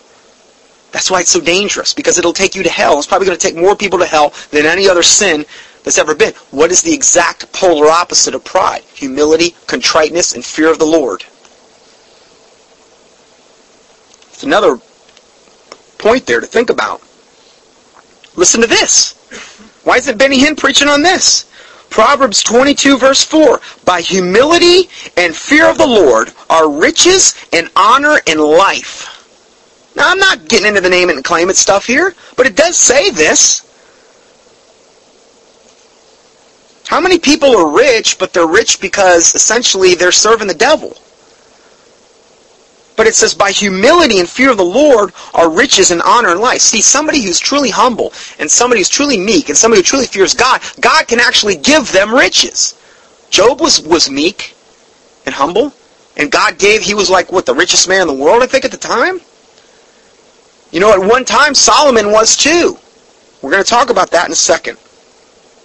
That's 0.91 1.09
why 1.09 1.21
it's 1.21 1.31
so 1.31 1.41
dangerous, 1.41 1.95
because 1.95 2.19
it'll 2.19 2.33
take 2.33 2.57
you 2.57 2.65
to 2.65 2.71
hell. 2.71 2.99
It's 2.99 3.07
probably 3.07 3.27
going 3.29 3.39
to 3.39 3.47
take 3.47 3.57
more 3.57 3.77
people 3.77 4.01
to 4.01 4.07
hell 4.07 4.33
than 4.51 4.67
any 4.67 4.89
other 4.89 5.05
sin 5.05 5.45
that's 5.85 5.99
ever 5.99 6.15
been. 6.15 6.33
What 6.51 6.73
is 6.73 6.83
the 6.83 6.93
exact 6.93 7.53
polar 7.53 7.87
opposite 7.87 8.35
of 8.35 8.43
pride? 8.45 8.83
Humility, 8.95 9.55
contriteness, 9.67 10.35
and 10.35 10.45
fear 10.45 10.71
of 10.73 10.79
the 10.79 10.87
Lord. 10.87 11.25
It's 14.33 14.43
another 14.43 14.79
point 15.99 16.27
there 16.27 16.41
to 16.41 16.47
think 16.47 16.71
about. 16.71 17.01
Listen 18.35 18.63
to 18.63 18.67
this. 18.67 19.13
Why 19.85 19.97
isn't 19.97 20.19
Benny 20.19 20.41
Hinn 20.41 20.57
preaching 20.57 20.89
on 20.89 21.03
this? 21.03 21.45
Proverbs 21.91 22.43
22 22.43 22.99
verse 22.99 23.23
4. 23.23 23.61
By 23.85 24.01
humility 24.01 24.89
and 25.17 25.37
fear 25.37 25.71
of 25.71 25.79
the 25.79 25.87
Lord 25.87 26.33
are 26.51 26.69
riches 26.69 27.37
and 27.53 27.71
honor 27.77 28.19
and 28.27 28.41
life. 28.41 29.11
Now 29.95 30.11
I'm 30.11 30.19
not 30.19 30.49
getting 30.49 30.67
into 30.67 30.81
the 30.81 30.91
name 30.91 31.11
and 31.11 31.23
claim 31.23 31.51
it 31.51 31.57
stuff 31.57 31.87
here, 31.87 32.15
but 32.37 32.47
it 32.47 32.57
does 32.57 32.77
say 32.77 33.11
this. 33.11 33.64
How 36.87 37.01
many 37.01 37.19
people 37.19 37.57
are 37.57 37.75
rich, 37.75 38.19
but 38.19 38.33
they're 38.33 38.47
rich 38.47 38.81
because 38.81 39.35
essentially 39.35 39.95
they're 39.95 40.13
serving 40.13 40.49
the 40.49 40.55
devil? 40.55 40.97
But 42.97 43.07
it 43.07 43.15
says, 43.15 43.35
by 43.35 43.51
humility 43.51 44.21
and 44.21 44.29
fear 44.29 44.51
of 44.51 44.57
the 44.57 44.65
Lord 44.65 45.13
are 45.33 45.51
riches 45.51 45.91
and 45.91 46.01
honor 46.03 46.29
and 46.29 46.41
life. 46.41 46.61
See, 46.61 46.81
somebody 46.81 47.23
who's 47.23 47.41
truly 47.41 47.71
humble 47.71 48.13
and 48.39 48.49
somebody 48.49 48.81
who's 48.81 48.89
truly 48.89 49.19
meek 49.19 49.49
and 49.49 49.59
somebody 49.59 49.81
who 49.81 49.85
truly 49.85 50.07
fears 50.07 50.35
God, 50.35 50.61
God 50.81 51.09
can 51.09 51.19
actually 51.19 51.57
give 51.57 51.91
them 51.91 52.15
riches. 52.15 52.81
Job 53.31 53.61
was, 53.61 53.81
was 53.83 54.09
meek 54.09 54.55
and 55.27 55.35
humble, 55.35 55.73
and 56.17 56.31
God 56.31 56.59
gave, 56.59 56.83
he 56.83 56.95
was 56.95 57.11
like, 57.11 57.33
what, 57.33 57.47
the 57.47 57.55
richest 57.55 57.89
man 57.89 58.03
in 58.03 58.07
the 58.07 58.23
world, 58.23 58.43
I 58.43 58.47
think, 58.47 58.65
at 58.65 58.71
the 58.71 58.77
time? 58.77 59.21
You 60.71 60.81
know, 60.81 60.93
at 60.93 61.01
one 61.01 61.25
time, 61.25 61.55
Solomon 61.55 62.13
was 62.13 62.37
too. 62.37 62.79
We're 63.43 63.51
going 63.51 63.65
to 63.65 63.69
talk 63.69 63.91
about 63.91 64.11
that 64.13 64.27
in 64.27 64.33
a 64.33 64.37
second. 64.37 64.79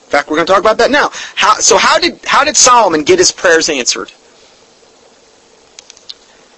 In 0.10 0.12
fact, 0.12 0.28
we're 0.28 0.38
going 0.38 0.48
to 0.48 0.52
talk 0.52 0.62
about 0.62 0.80
that 0.80 0.90
now. 0.90 1.12
How, 1.36 1.60
so 1.60 1.78
how 1.78 2.00
did, 2.00 2.20
how 2.26 2.44
did 2.44 2.58
Solomon 2.58 3.04
get 3.04 3.20
his 3.20 3.32
prayers 3.32 3.70
answered? 3.70 4.12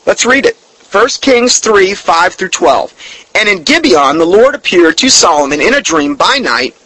Let's 0.06 0.26
read 0.26 0.46
it. 0.46 0.56
1 0.56 1.08
Kings 1.20 1.60
3, 1.60 1.94
5 1.94 2.34
through 2.34 2.48
12. 2.48 3.28
And 3.36 3.50
in 3.50 3.64
Gibeon 3.64 4.18
the 4.18 4.26
Lord 4.26 4.56
appeared 4.56 4.98
to 5.00 5.10
Solomon 5.10 5.60
in 5.60 5.74
a 5.74 5.82
dream 5.82 6.16
by 6.16 6.38
night, 6.38 6.78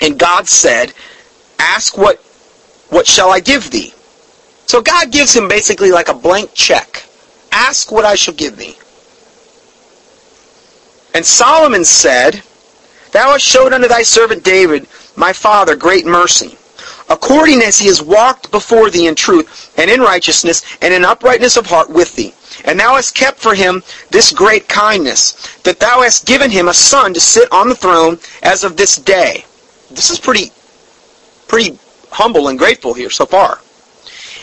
and 0.00 0.18
God 0.18 0.48
said, 0.48 0.94
Ask 1.58 1.98
what, 1.98 2.16
what 2.88 3.06
shall 3.06 3.28
I 3.28 3.40
give 3.40 3.70
thee? 3.70 3.92
So 4.64 4.80
God 4.80 5.12
gives 5.12 5.36
him 5.36 5.46
basically 5.46 5.90
like 5.90 6.08
a 6.08 6.14
blank 6.14 6.54
check. 6.54 7.04
Ask 7.52 7.92
what 7.92 8.06
I 8.06 8.14
shall 8.14 8.32
give 8.32 8.56
thee. 8.56 8.78
And 11.14 11.26
Solomon 11.26 11.84
said, 11.84 12.42
Thou 13.12 13.32
hast 13.32 13.44
showed 13.44 13.74
unto 13.74 13.88
thy 13.88 14.02
servant 14.02 14.42
David, 14.42 14.88
my 15.16 15.32
father, 15.32 15.76
great 15.76 16.06
mercy, 16.06 16.56
according 17.08 17.62
as 17.62 17.78
he 17.78 17.86
has 17.86 18.02
walked 18.02 18.50
before 18.50 18.90
thee 18.90 19.06
in 19.06 19.14
truth, 19.14 19.72
and 19.78 19.90
in 19.90 20.00
righteousness, 20.00 20.62
and 20.80 20.92
in 20.92 21.04
uprightness 21.04 21.56
of 21.56 21.66
heart 21.66 21.90
with 21.90 22.14
thee. 22.16 22.34
And 22.64 22.78
thou 22.78 22.96
hast 22.96 23.14
kept 23.14 23.38
for 23.38 23.54
him 23.54 23.82
this 24.10 24.32
great 24.32 24.68
kindness, 24.68 25.58
that 25.64 25.80
thou 25.80 26.02
hast 26.02 26.26
given 26.26 26.50
him 26.50 26.68
a 26.68 26.74
son 26.74 27.14
to 27.14 27.20
sit 27.20 27.50
on 27.52 27.68
the 27.68 27.74
throne 27.74 28.18
as 28.42 28.64
of 28.64 28.76
this 28.76 28.96
day. 28.96 29.44
This 29.90 30.10
is 30.10 30.20
pretty, 30.20 30.50
pretty 31.48 31.78
humble 32.10 32.48
and 32.48 32.58
grateful 32.58 32.94
here 32.94 33.10
so 33.10 33.26
far. 33.26 33.60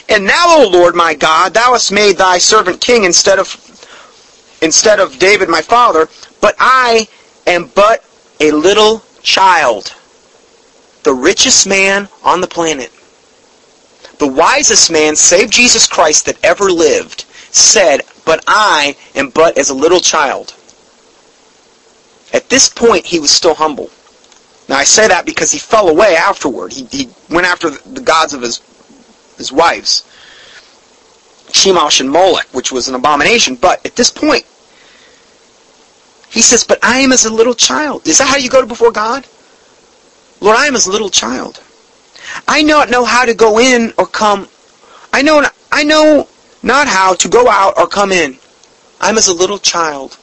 And 0.09 0.25
now, 0.25 0.45
O 0.47 0.67
Lord 0.67 0.95
my 0.95 1.13
God, 1.13 1.53
thou 1.53 1.73
hast 1.73 1.91
made 1.91 2.17
thy 2.17 2.39
servant 2.39 2.81
king 2.81 3.03
instead 3.03 3.37
of 3.37 3.65
instead 4.61 4.99
of 4.99 5.17
David 5.19 5.47
my 5.47 5.61
father, 5.61 6.09
but 6.41 6.55
I 6.59 7.07
am 7.47 7.71
but 7.75 8.03
a 8.39 8.51
little 8.51 9.03
child, 9.21 9.93
the 11.09 11.15
richest 11.15 11.65
man 11.65 12.07
on 12.23 12.39
the 12.39 12.45
planet. 12.45 12.91
The 14.19 14.27
wisest 14.27 14.91
man, 14.91 15.15
save 15.15 15.49
Jesus 15.49 15.87
Christ, 15.87 16.27
that 16.27 16.37
ever 16.45 16.65
lived, 16.69 17.21
said, 17.49 18.01
But 18.25 18.43
I 18.45 18.95
am 19.15 19.31
but 19.31 19.57
as 19.57 19.71
a 19.71 19.73
little 19.73 20.01
child. 20.01 20.53
At 22.31 22.47
this 22.47 22.69
point, 22.69 23.07
he 23.07 23.19
was 23.19 23.31
still 23.31 23.55
humble. 23.55 23.89
Now, 24.67 24.77
I 24.77 24.83
say 24.83 25.07
that 25.07 25.25
because 25.25 25.51
he 25.51 25.57
fell 25.57 25.89
away 25.89 26.15
afterward. 26.15 26.73
He, 26.73 26.83
he 26.91 27.09
went 27.27 27.47
after 27.47 27.71
the 27.71 28.01
gods 28.01 28.35
of 28.35 28.43
his, 28.43 28.61
his 29.35 29.51
wives, 29.51 30.03
Chemosh 31.47 32.01
and 32.01 32.11
Molech, 32.11 32.53
which 32.53 32.71
was 32.71 32.87
an 32.87 32.93
abomination. 32.93 33.55
But 33.55 33.83
at 33.83 33.95
this 33.95 34.11
point, 34.11 34.45
he 36.29 36.43
says, 36.43 36.63
But 36.63 36.77
I 36.83 36.99
am 36.99 37.11
as 37.11 37.25
a 37.25 37.33
little 37.33 37.55
child. 37.55 38.07
Is 38.07 38.19
that 38.19 38.27
how 38.27 38.37
you 38.37 38.51
go 38.51 38.63
before 38.63 38.91
God? 38.91 39.25
Lord, 40.41 40.57
I 40.57 40.67
am 40.67 40.75
as 40.75 40.87
a 40.87 40.91
little 40.91 41.09
child. 41.09 41.61
I 42.47 42.61
not 42.61 42.89
know 42.89 43.05
how 43.05 43.25
to 43.25 43.33
go 43.33 43.59
in 43.59 43.93
or 43.97 44.05
come. 44.05 44.47
I 45.11 45.21
know, 45.21 45.45
I 45.71 45.83
know 45.83 46.27
not 46.63 46.87
how 46.87 47.13
to 47.15 47.27
go 47.27 47.49
out 47.49 47.77
or 47.77 47.87
come 47.87 48.11
in. 48.11 48.37
I'm 49.01 49.17
as 49.17 49.27
a 49.27 49.33
little 49.33 49.57
child. 49.57 50.17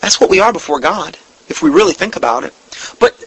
That's 0.00 0.20
what 0.20 0.30
we 0.30 0.40
are 0.40 0.52
before 0.52 0.80
God, 0.80 1.16
if 1.48 1.62
we 1.62 1.70
really 1.70 1.94
think 1.94 2.16
about 2.16 2.44
it. 2.44 2.52
But 3.00 3.18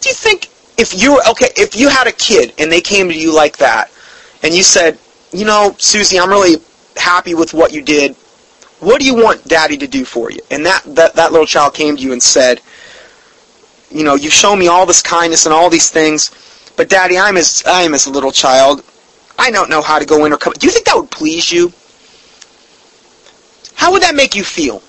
do 0.00 0.08
you 0.08 0.14
think 0.14 0.48
if 0.76 1.00
you 1.00 1.14
were 1.14 1.22
okay, 1.30 1.48
if 1.56 1.76
you 1.76 1.88
had 1.88 2.06
a 2.06 2.12
kid 2.12 2.52
and 2.58 2.70
they 2.70 2.80
came 2.80 3.08
to 3.08 3.14
you 3.18 3.34
like 3.34 3.58
that, 3.58 3.90
and 4.42 4.54
you 4.54 4.62
said, 4.62 4.98
you 5.32 5.44
know, 5.44 5.74
Susie, 5.78 6.18
I'm 6.18 6.30
really 6.30 6.56
happy 6.96 7.34
with 7.34 7.54
what 7.54 7.72
you 7.72 7.82
did. 7.82 8.14
What 8.80 9.00
do 9.00 9.06
you 9.06 9.14
want 9.14 9.44
Daddy 9.44 9.76
to 9.78 9.86
do 9.86 10.04
for 10.04 10.30
you? 10.30 10.40
And 10.50 10.66
that 10.66 10.82
that, 10.96 11.14
that 11.14 11.32
little 11.32 11.46
child 11.46 11.74
came 11.74 11.96
to 11.96 12.02
you 12.02 12.12
and 12.12 12.22
said, 12.22 12.60
you 13.94 14.04
know, 14.04 14.16
you've 14.16 14.32
shown 14.32 14.58
me 14.58 14.66
all 14.66 14.84
this 14.84 15.00
kindness 15.00 15.46
and 15.46 15.54
all 15.54 15.70
these 15.70 15.88
things, 15.88 16.30
but 16.76 16.88
Daddy, 16.88 17.16
I'm 17.16 17.36
as 17.36 17.62
I 17.64 17.82
am 17.82 17.94
as 17.94 18.06
a 18.06 18.10
little 18.10 18.32
child. 18.32 18.82
I 19.38 19.50
don't 19.50 19.70
know 19.70 19.82
how 19.82 19.98
to 19.98 20.04
go 20.04 20.24
in 20.24 20.32
or 20.32 20.36
come. 20.36 20.52
Do 20.54 20.66
you 20.66 20.72
think 20.72 20.86
that 20.86 20.96
would 20.96 21.10
please 21.10 21.50
you? 21.50 21.72
How 23.74 23.92
would 23.92 24.02
that 24.02 24.14
make 24.14 24.34
you 24.34 24.44
feel? 24.44 24.82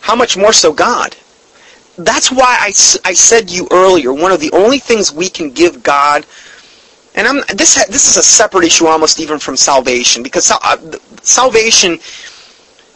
How 0.00 0.16
much 0.16 0.36
more 0.36 0.52
so 0.52 0.72
God? 0.72 1.16
That's 1.96 2.32
why 2.32 2.56
I, 2.60 2.68
I 3.04 3.12
said 3.12 3.50
you 3.50 3.68
earlier, 3.70 4.12
one 4.12 4.32
of 4.32 4.40
the 4.40 4.50
only 4.52 4.78
things 4.78 5.12
we 5.12 5.28
can 5.28 5.50
give 5.50 5.82
God, 5.82 6.26
and 7.14 7.28
I'm, 7.28 7.42
this, 7.54 7.74
this 7.86 8.08
is 8.08 8.16
a 8.16 8.22
separate 8.22 8.64
issue 8.64 8.86
almost 8.86 9.20
even 9.20 9.38
from 9.38 9.56
salvation, 9.56 10.22
because 10.22 10.50
uh, 10.50 10.76
salvation, 11.22 11.98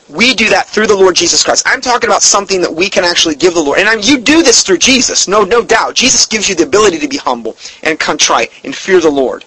we 0.09 0.35
do 0.35 0.49
that 0.51 0.69
through 0.69 0.87
the 0.87 0.97
Lord 0.97 1.17
Jesus 1.17 1.43
Christ. 1.43 1.65
I'm 1.67 1.81
talking 1.81 2.09
about 2.09 2.23
something 2.23 2.61
that 2.61 2.73
we 2.73 2.89
can 2.89 3.05
actually 3.05 3.35
give 3.35 3.55
the 3.55 3.63
Lord. 3.63 3.79
And 3.79 3.89
I 3.89 3.95
you 3.95 4.19
do 4.19 4.43
this 4.43 4.63
through 4.63 4.79
Jesus, 4.79 5.27
no, 5.27 5.43
no 5.43 5.65
doubt. 5.65 5.95
Jesus 5.95 6.27
gives 6.27 6.49
you 6.49 6.55
the 6.55 6.63
ability 6.63 6.99
to 7.01 7.09
be 7.09 7.17
humble 7.17 7.57
and 7.83 7.99
contrite 7.99 8.53
and 8.65 8.75
fear 8.75 9.01
the 9.01 9.11
Lord. 9.11 9.45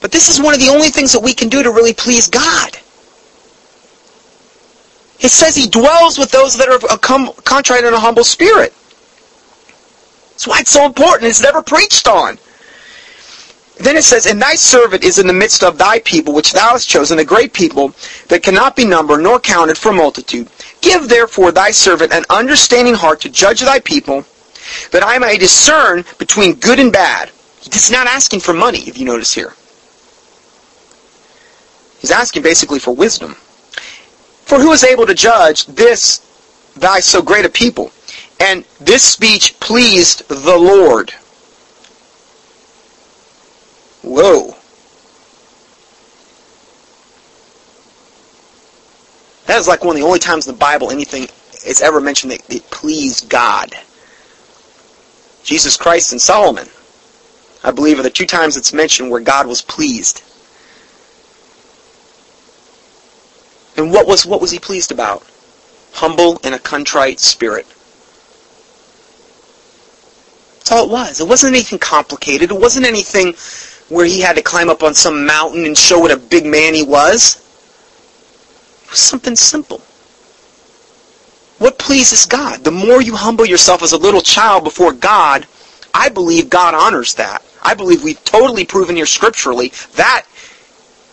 But 0.00 0.10
this 0.12 0.28
is 0.28 0.40
one 0.40 0.54
of 0.54 0.60
the 0.60 0.68
only 0.68 0.88
things 0.88 1.12
that 1.12 1.22
we 1.22 1.34
can 1.34 1.48
do 1.48 1.62
to 1.62 1.70
really 1.70 1.92
please 1.92 2.26
God. 2.26 2.76
It 5.20 5.30
says 5.30 5.54
he 5.54 5.68
dwells 5.68 6.18
with 6.18 6.30
those 6.30 6.56
that 6.56 6.68
are 6.68 6.98
contrite 7.42 7.84
and 7.84 7.94
a 7.94 8.00
humble 8.00 8.24
spirit. 8.24 8.72
That's 10.30 10.46
why 10.46 10.60
it's 10.60 10.70
so 10.70 10.86
important. 10.86 11.28
It's 11.28 11.42
never 11.42 11.62
preached 11.62 12.08
on. 12.08 12.38
Then 13.80 13.96
it 13.96 14.04
says, 14.04 14.26
And 14.26 14.40
thy 14.40 14.56
servant 14.56 15.04
is 15.04 15.18
in 15.18 15.26
the 15.26 15.32
midst 15.32 15.64
of 15.64 15.78
thy 15.78 16.00
people, 16.00 16.34
which 16.34 16.52
thou 16.52 16.72
hast 16.72 16.88
chosen, 16.88 17.18
a 17.18 17.24
great 17.24 17.54
people 17.54 17.94
that 18.28 18.42
cannot 18.42 18.76
be 18.76 18.84
numbered 18.84 19.22
nor 19.22 19.40
counted 19.40 19.78
for 19.78 19.90
multitude. 19.90 20.48
Give 20.82 21.08
therefore 21.08 21.50
thy 21.50 21.70
servant 21.70 22.12
an 22.12 22.24
understanding 22.28 22.92
heart 22.92 23.22
to 23.22 23.30
judge 23.30 23.60
thy 23.60 23.80
people, 23.80 24.26
that 24.92 25.02
I 25.02 25.18
may 25.18 25.38
discern 25.38 26.04
between 26.18 26.56
good 26.56 26.78
and 26.78 26.92
bad. 26.92 27.30
He's 27.62 27.90
not 27.90 28.06
asking 28.06 28.40
for 28.40 28.52
money, 28.52 28.80
if 28.80 28.98
you 28.98 29.06
notice 29.06 29.32
here. 29.32 29.54
He's 32.00 32.10
asking 32.10 32.42
basically 32.42 32.80
for 32.80 32.94
wisdom. 32.94 33.34
For 34.44 34.58
who 34.58 34.72
is 34.72 34.84
able 34.84 35.06
to 35.06 35.14
judge 35.14 35.64
this 35.66 36.20
thy 36.76 37.00
so 37.00 37.22
great 37.22 37.46
a 37.46 37.48
people? 37.48 37.92
And 38.40 38.66
this 38.78 39.04
speech 39.04 39.58
pleased 39.58 40.28
the 40.28 40.56
Lord. 40.56 41.14
Whoa. 44.02 44.56
That 49.46 49.58
is 49.58 49.68
like 49.68 49.84
one 49.84 49.96
of 49.96 50.00
the 50.00 50.06
only 50.06 50.18
times 50.18 50.46
in 50.46 50.54
the 50.54 50.58
Bible 50.58 50.90
anything 50.90 51.28
is 51.66 51.82
ever 51.82 52.00
mentioned 52.00 52.32
that 52.32 52.54
it 52.54 52.70
pleased 52.70 53.28
God. 53.28 53.74
Jesus 55.42 55.76
Christ 55.76 56.12
and 56.12 56.20
Solomon, 56.20 56.68
I 57.64 57.72
believe, 57.72 57.98
are 57.98 58.02
the 58.02 58.10
two 58.10 58.26
times 58.26 58.56
it's 58.56 58.72
mentioned 58.72 59.10
where 59.10 59.20
God 59.20 59.46
was 59.46 59.62
pleased. 59.62 60.22
And 63.76 63.90
what 63.90 64.06
was 64.06 64.26
what 64.26 64.40
was 64.40 64.50
he 64.50 64.58
pleased 64.58 64.92
about? 64.92 65.24
Humble 65.92 66.40
and 66.44 66.54
a 66.54 66.58
contrite 66.58 67.18
spirit. 67.18 67.66
That's 70.58 70.72
all 70.72 70.84
it 70.84 70.90
was. 70.90 71.20
It 71.20 71.26
wasn't 71.26 71.54
anything 71.54 71.78
complicated. 71.78 72.50
It 72.50 72.60
wasn't 72.60 72.86
anything 72.86 73.34
where 73.90 74.06
he 74.06 74.20
had 74.20 74.36
to 74.36 74.42
climb 74.42 74.70
up 74.70 74.82
on 74.82 74.94
some 74.94 75.26
mountain 75.26 75.66
and 75.66 75.76
show 75.76 75.98
what 75.98 76.10
a 76.10 76.16
big 76.16 76.46
man 76.46 76.74
he 76.74 76.82
was. 76.82 77.36
It 78.84 78.90
was 78.90 79.00
something 79.00 79.36
simple. 79.36 79.82
What 81.58 81.78
pleases 81.78 82.24
God? 82.24 82.64
The 82.64 82.70
more 82.70 83.02
you 83.02 83.14
humble 83.14 83.44
yourself 83.44 83.82
as 83.82 83.92
a 83.92 83.98
little 83.98 84.22
child 84.22 84.64
before 84.64 84.92
God, 84.92 85.46
I 85.92 86.08
believe 86.08 86.48
God 86.48 86.74
honors 86.74 87.14
that. 87.14 87.44
I 87.62 87.74
believe 87.74 88.02
we've 88.02 88.24
totally 88.24 88.64
proven 88.64 88.96
here 88.96 89.06
scripturally 89.06 89.72
that 89.96 90.24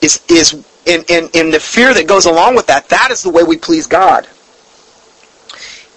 is 0.02 0.22
is 0.30 0.64
in, 0.86 1.04
in, 1.10 1.30
in 1.34 1.52
the 1.52 1.60
fear 1.60 1.94
that 1.94 2.08
goes 2.08 2.26
along 2.26 2.56
with 2.56 2.68
that, 2.68 2.88
that 2.90 3.12
is 3.12 3.22
the 3.22 3.30
way 3.30 3.44
we 3.44 3.58
please 3.58 3.88
God. 3.88 4.28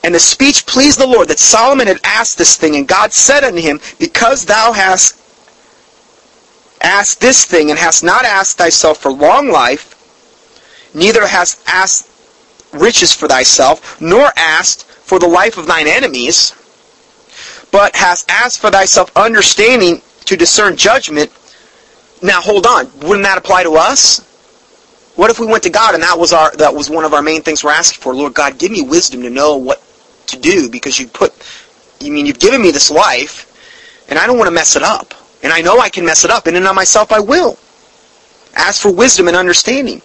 And 0.02 0.14
the 0.14 0.18
speech 0.18 0.66
pleased 0.66 0.98
the 0.98 1.06
Lord 1.06 1.28
that 1.28 1.38
Solomon 1.38 1.86
had 1.86 2.00
asked 2.02 2.38
this 2.38 2.56
thing, 2.56 2.74
and 2.74 2.88
God 2.88 3.12
said 3.12 3.44
unto 3.44 3.60
him, 3.60 3.80
Because 3.98 4.44
thou 4.44 4.72
hast 4.72 5.19
asked 6.80 7.20
this 7.20 7.44
thing, 7.44 7.70
and 7.70 7.78
hast 7.78 8.02
not 8.02 8.24
asked 8.24 8.58
thyself 8.58 8.98
for 8.98 9.12
long 9.12 9.48
life, 9.50 9.94
neither 10.94 11.26
hast 11.26 11.62
asked 11.66 12.08
riches 12.72 13.12
for 13.12 13.28
thyself, 13.28 14.00
nor 14.00 14.30
asked 14.36 14.84
for 14.84 15.18
the 15.18 15.26
life 15.26 15.58
of 15.58 15.66
thine 15.66 15.88
enemies, 15.88 16.54
but 17.72 17.94
hast 17.96 18.30
asked 18.30 18.60
for 18.60 18.70
thyself 18.70 19.10
understanding 19.16 20.00
to 20.24 20.36
discern 20.36 20.76
judgment. 20.76 21.30
Now 22.22 22.40
hold 22.40 22.66
on, 22.66 22.90
wouldn't 23.00 23.24
that 23.24 23.38
apply 23.38 23.64
to 23.64 23.74
us? 23.74 24.26
What 25.16 25.30
if 25.30 25.38
we 25.38 25.46
went 25.46 25.64
to 25.64 25.70
God 25.70 25.94
and 25.94 26.02
that 26.02 26.18
was 26.18 26.32
our 26.32 26.54
that 26.56 26.74
was 26.74 26.88
one 26.88 27.04
of 27.04 27.12
our 27.12 27.22
main 27.22 27.42
things 27.42 27.64
we're 27.64 27.72
asking 27.72 28.00
for? 28.00 28.14
Lord 28.14 28.34
God, 28.34 28.58
give 28.58 28.70
me 28.70 28.82
wisdom 28.82 29.22
to 29.22 29.30
know 29.30 29.56
what 29.56 29.82
to 30.28 30.38
do 30.38 30.70
because 30.70 30.98
you 30.98 31.08
put 31.08 31.32
you 32.00 32.12
mean 32.12 32.26
you've 32.26 32.38
given 32.38 32.62
me 32.62 32.70
this 32.70 32.90
life 32.90 33.46
and 34.08 34.18
I 34.18 34.26
don't 34.26 34.38
want 34.38 34.46
to 34.46 34.54
mess 34.54 34.76
it 34.76 34.82
up. 34.82 35.14
And 35.42 35.52
I 35.52 35.60
know 35.60 35.78
I 35.78 35.88
can 35.88 36.04
mess 36.04 36.24
it 36.24 36.30
up, 36.30 36.46
and 36.46 36.56
in 36.56 36.66
of 36.66 36.74
myself 36.74 37.12
I 37.12 37.20
will. 37.20 37.58
Ask 38.54 38.82
for 38.82 38.92
wisdom 38.92 39.28
and 39.28 39.36
understanding. 39.36 40.02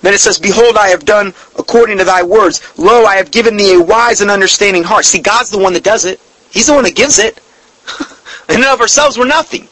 Then 0.00 0.14
it 0.14 0.20
says, 0.20 0.38
Behold, 0.38 0.76
I 0.76 0.88
have 0.88 1.04
done 1.04 1.34
according 1.58 1.98
to 1.98 2.04
thy 2.04 2.22
words. 2.22 2.78
Lo, 2.78 3.04
I 3.04 3.16
have 3.16 3.30
given 3.30 3.56
thee 3.56 3.74
a 3.74 3.80
wise 3.80 4.20
and 4.20 4.30
understanding 4.30 4.82
heart. 4.82 5.04
See, 5.04 5.18
God's 5.18 5.50
the 5.50 5.58
one 5.58 5.72
that 5.74 5.84
does 5.84 6.04
it. 6.04 6.20
He's 6.50 6.66
the 6.66 6.74
one 6.74 6.84
that 6.84 6.94
gives 6.94 7.18
it. 7.18 7.40
in 8.48 8.56
and 8.56 8.64
of 8.64 8.80
ourselves, 8.80 9.18
we're 9.18 9.26
nothing. 9.26 9.68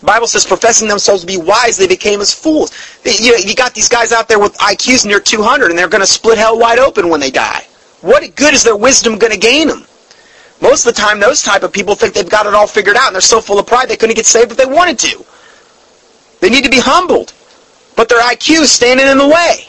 The 0.00 0.06
Bible 0.06 0.26
says, 0.26 0.44
professing 0.44 0.88
themselves 0.88 1.20
to 1.20 1.26
be 1.26 1.36
wise, 1.36 1.76
they 1.76 1.86
became 1.86 2.20
as 2.20 2.34
fools. 2.34 2.72
You, 3.04 3.36
you 3.36 3.54
got 3.54 3.74
these 3.74 3.88
guys 3.88 4.10
out 4.10 4.26
there 4.26 4.40
with 4.40 4.56
IQs 4.58 5.06
near 5.06 5.20
200, 5.20 5.70
and 5.70 5.78
they're 5.78 5.88
going 5.88 6.00
to 6.00 6.06
split 6.06 6.38
hell 6.38 6.58
wide 6.58 6.80
open 6.80 7.08
when 7.08 7.20
they 7.20 7.30
die. 7.30 7.64
What 8.00 8.34
good 8.34 8.52
is 8.52 8.64
their 8.64 8.76
wisdom 8.76 9.16
going 9.16 9.32
to 9.32 9.38
gain 9.38 9.68
them? 9.68 9.86
Most 10.62 10.86
of 10.86 10.94
the 10.94 11.00
time, 11.00 11.18
those 11.18 11.42
type 11.42 11.64
of 11.64 11.72
people 11.72 11.96
think 11.96 12.14
they've 12.14 12.28
got 12.28 12.46
it 12.46 12.54
all 12.54 12.68
figured 12.68 12.96
out, 12.96 13.08
and 13.08 13.16
they're 13.16 13.20
so 13.20 13.40
full 13.40 13.58
of 13.58 13.66
pride 13.66 13.88
they 13.88 13.96
couldn't 13.96 14.14
get 14.14 14.26
saved 14.26 14.52
if 14.52 14.56
they 14.56 14.64
wanted 14.64 14.96
to. 15.00 15.26
They 16.38 16.50
need 16.50 16.62
to 16.62 16.70
be 16.70 16.78
humbled, 16.78 17.32
but 17.96 18.08
their 18.08 18.20
IQ 18.20 18.60
is 18.60 18.70
standing 18.70 19.08
in 19.08 19.18
the 19.18 19.26
way. 19.26 19.66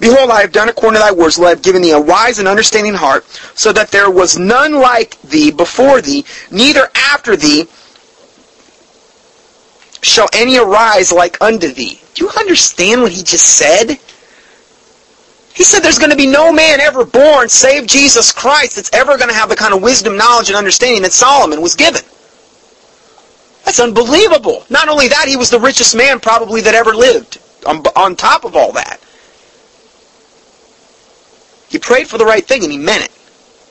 Behold, 0.00 0.30
I 0.30 0.40
have 0.40 0.52
done 0.52 0.70
according 0.70 0.98
to 0.98 1.00
thy 1.00 1.12
words. 1.12 1.38
I 1.38 1.50
have 1.50 1.62
given 1.62 1.82
thee 1.82 1.92
a 1.92 2.00
wise 2.00 2.38
and 2.38 2.48
understanding 2.48 2.94
heart, 2.94 3.26
so 3.54 3.70
that 3.74 3.90
there 3.90 4.10
was 4.10 4.38
none 4.38 4.74
like 4.74 5.20
thee 5.20 5.50
before 5.50 6.00
thee, 6.00 6.24
neither 6.50 6.90
after 6.94 7.36
thee 7.36 7.68
shall 10.00 10.28
any 10.32 10.56
arise 10.56 11.12
like 11.12 11.36
unto 11.42 11.70
thee. 11.70 12.00
Do 12.14 12.24
you 12.24 12.30
understand 12.38 13.02
what 13.02 13.12
he 13.12 13.22
just 13.22 13.58
said? 13.58 13.98
He 15.56 15.64
said 15.64 15.80
there's 15.80 15.98
going 15.98 16.10
to 16.10 16.16
be 16.18 16.26
no 16.26 16.52
man 16.52 16.80
ever 16.80 17.02
born 17.02 17.48
save 17.48 17.86
Jesus 17.86 18.30
Christ 18.30 18.76
that's 18.76 18.92
ever 18.92 19.16
going 19.16 19.30
to 19.30 19.34
have 19.34 19.48
the 19.48 19.56
kind 19.56 19.72
of 19.72 19.80
wisdom, 19.80 20.18
knowledge, 20.18 20.50
and 20.50 20.56
understanding 20.56 21.00
that 21.00 21.12
Solomon 21.12 21.62
was 21.62 21.74
given. 21.74 22.02
That's 23.64 23.80
unbelievable. 23.80 24.66
Not 24.68 24.90
only 24.90 25.08
that, 25.08 25.28
he 25.28 25.36
was 25.36 25.48
the 25.48 25.58
richest 25.58 25.96
man 25.96 26.20
probably 26.20 26.60
that 26.60 26.74
ever 26.74 26.94
lived 26.94 27.38
on, 27.66 27.78
on 27.96 28.16
top 28.16 28.44
of 28.44 28.54
all 28.54 28.72
that. 28.72 29.00
He 31.70 31.78
prayed 31.78 32.06
for 32.06 32.18
the 32.18 32.26
right 32.26 32.46
thing 32.46 32.62
and 32.62 32.70
he 32.70 32.76
meant 32.76 33.06
it. 33.06 33.12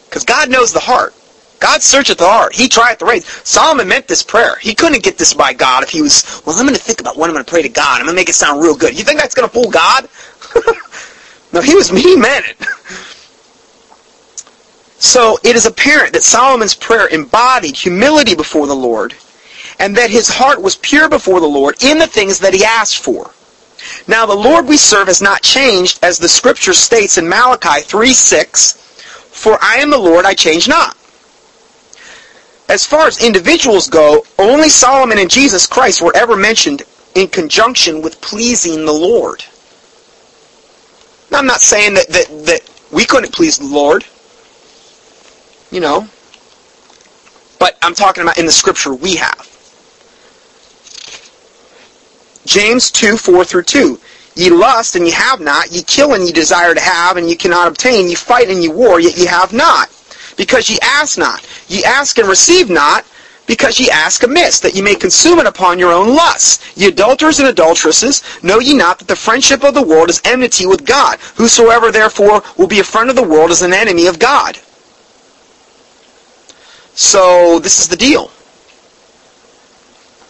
Because 0.10 0.24
God 0.24 0.50
knows 0.50 0.74
the 0.74 0.80
heart. 0.80 1.14
God 1.60 1.84
searcheth 1.84 2.18
the 2.18 2.26
heart. 2.26 2.56
He 2.56 2.68
trieth 2.68 2.98
the 2.98 3.06
reins. 3.06 3.28
Solomon 3.48 3.88
meant 3.88 4.08
this 4.08 4.24
prayer. 4.24 4.56
He 4.58 4.74
couldn't 4.74 5.04
get 5.04 5.20
this 5.20 5.36
by 5.36 5.54
God 5.54 5.84
if 5.84 5.92
he 5.92 6.02
was, 6.02 6.42
well, 6.48 6.58
I'm 6.58 6.66
going 6.66 6.76
to 6.76 6.82
think 6.82 7.00
about 7.00 7.16
what 7.16 7.30
I'm 7.30 7.36
going 7.36 7.46
to 7.46 7.50
pray 7.50 7.62
to 7.62 7.70
God. 7.70 8.00
I'm 8.00 8.08
going 8.08 8.16
to 8.16 8.20
make 8.20 8.30
it 8.30 8.34
sound 8.34 8.64
real 8.64 8.76
good. 8.76 8.98
You 8.98 9.04
think 9.04 9.20
that's 9.20 9.36
going 9.36 9.48
to 9.48 9.54
fool 9.54 9.70
God? 9.70 10.10
no, 11.56 11.62
he 11.62 11.74
was, 11.74 11.90
he 11.90 12.18
meant 12.18 12.46
it. 12.48 12.58
So 14.98 15.40
it 15.42 15.56
is 15.56 15.66
apparent 15.66 16.14
that 16.14 16.24
Solomon's 16.24 16.74
prayer 16.74 17.08
embodied 17.08 17.78
humility 17.78 18.36
before 18.36 18.68
the 18.68 18.76
Lord 18.76 19.16
and 19.80 19.96
that 19.96 20.10
his 20.10 20.28
heart 20.28 20.62
was 20.62 20.76
pure 20.76 21.08
before 21.08 21.40
the 21.40 21.48
Lord 21.48 21.82
in 21.82 21.98
the 21.98 22.08
things 22.08 22.40
that 22.40 22.54
he 22.54 22.66
asked 22.66 23.04
for. 23.04 23.32
Now 24.08 24.26
the 24.26 24.36
Lord 24.36 24.68
we 24.68 24.76
serve 24.76 25.08
has 25.08 25.22
not 25.22 25.42
changed, 25.42 26.00
as 26.04 26.18
the 26.18 26.28
scripture 26.28 26.74
states 26.74 27.18
in 27.18 27.30
Malachi 27.30 27.82
3:6, 27.82 28.74
For 29.32 29.58
I 29.62 29.78
am 29.78 29.92
the 29.92 29.98
Lord, 29.98 30.26
I 30.26 30.34
change 30.34 30.68
not. 30.68 30.98
As 32.68 32.86
far 32.86 33.08
as 33.08 33.24
individuals 33.24 33.90
go, 33.90 34.26
only 34.40 34.70
Solomon 34.70 35.20
and 35.20 35.30
Jesus 35.30 35.68
Christ 35.68 36.02
were 36.02 36.16
ever 36.16 36.36
mentioned 36.36 36.84
in 37.14 37.28
conjunction 37.28 38.02
with 38.02 38.20
pleasing 38.20 38.86
the 38.86 38.94
Lord. 38.94 39.46
I'm 41.36 41.46
not 41.46 41.62
saying 41.62 41.94
that, 41.96 42.08
that, 42.10 42.46
that 42.46 42.62
we 42.92 43.06
couldn't 43.06 43.34
please 43.34 43.58
the 43.58 43.66
Lord. 43.66 44.06
You 45.72 45.82
know. 45.82 46.08
But 47.60 47.78
I'm 47.82 47.96
talking 47.96 48.24
about 48.24 48.38
in 48.38 48.46
the 48.46 48.52
scripture 48.52 48.94
we 48.94 49.16
have. 49.16 49.52
James 52.46 52.92
2, 52.92 53.18
4 53.18 53.44
through 53.44 53.64
2. 53.64 54.00
Ye 54.36 54.50
lust 54.50 54.96
and 54.96 55.06
ye 55.06 55.12
have 55.12 55.40
not, 55.40 55.72
ye 55.72 55.82
kill 55.82 56.14
and 56.14 56.26
ye 56.26 56.32
desire 56.32 56.74
to 56.74 56.82
have, 56.82 57.18
and 57.18 57.30
ye 57.30 57.36
cannot 57.36 57.70
obtain, 57.70 58.10
ye 58.10 58.16
fight 58.16 58.50
and 58.50 58.62
ye 58.62 58.70
war, 58.70 59.00
yet 59.00 59.18
ye 59.18 59.26
have 59.26 59.54
not. 59.54 59.90
Because 60.36 60.70
ye 60.70 60.78
ask 60.82 61.18
not. 61.18 61.48
Ye 61.70 61.84
ask 61.86 62.18
and 62.18 62.28
receive 62.28 62.70
not, 62.70 63.06
because 63.48 63.80
ye 63.80 63.90
ask 63.90 64.24
amiss, 64.24 64.60
that 64.60 64.76
ye 64.76 64.82
may 64.82 64.96
consume 64.96 65.40
it 65.40 65.46
upon 65.46 65.80
your 65.80 65.92
own 65.92 66.16
lusts. 66.16 66.78
Ye 66.78 66.88
adulterers 66.88 67.40
and 67.40 67.48
adulteresses, 67.48 68.24
know 68.44 68.60
ye 68.60 68.74
not 68.74 69.00
that 69.00 69.08
the 69.08 69.16
friendship 69.16 69.64
of 69.64 69.74
the 69.74 69.84
world 69.84 70.10
is 70.10 70.22
enmity 70.26 70.66
with 70.66 70.86
God? 70.86 71.20
Whosoever 71.36 71.92
therefore 71.92 72.44
will 72.58 72.68
be 72.68 72.80
a 72.80 72.84
friend 72.84 73.10
of 73.10 73.16
the 73.16 73.24
world 73.24 73.52
is 73.52 73.62
an 73.62 73.74
enemy 73.74 74.08
of 74.08 74.20
God. 74.20 74.58
So 76.94 77.60
this 77.60 77.80
is 77.80 77.88
the 77.88 77.98
deal. 77.98 78.32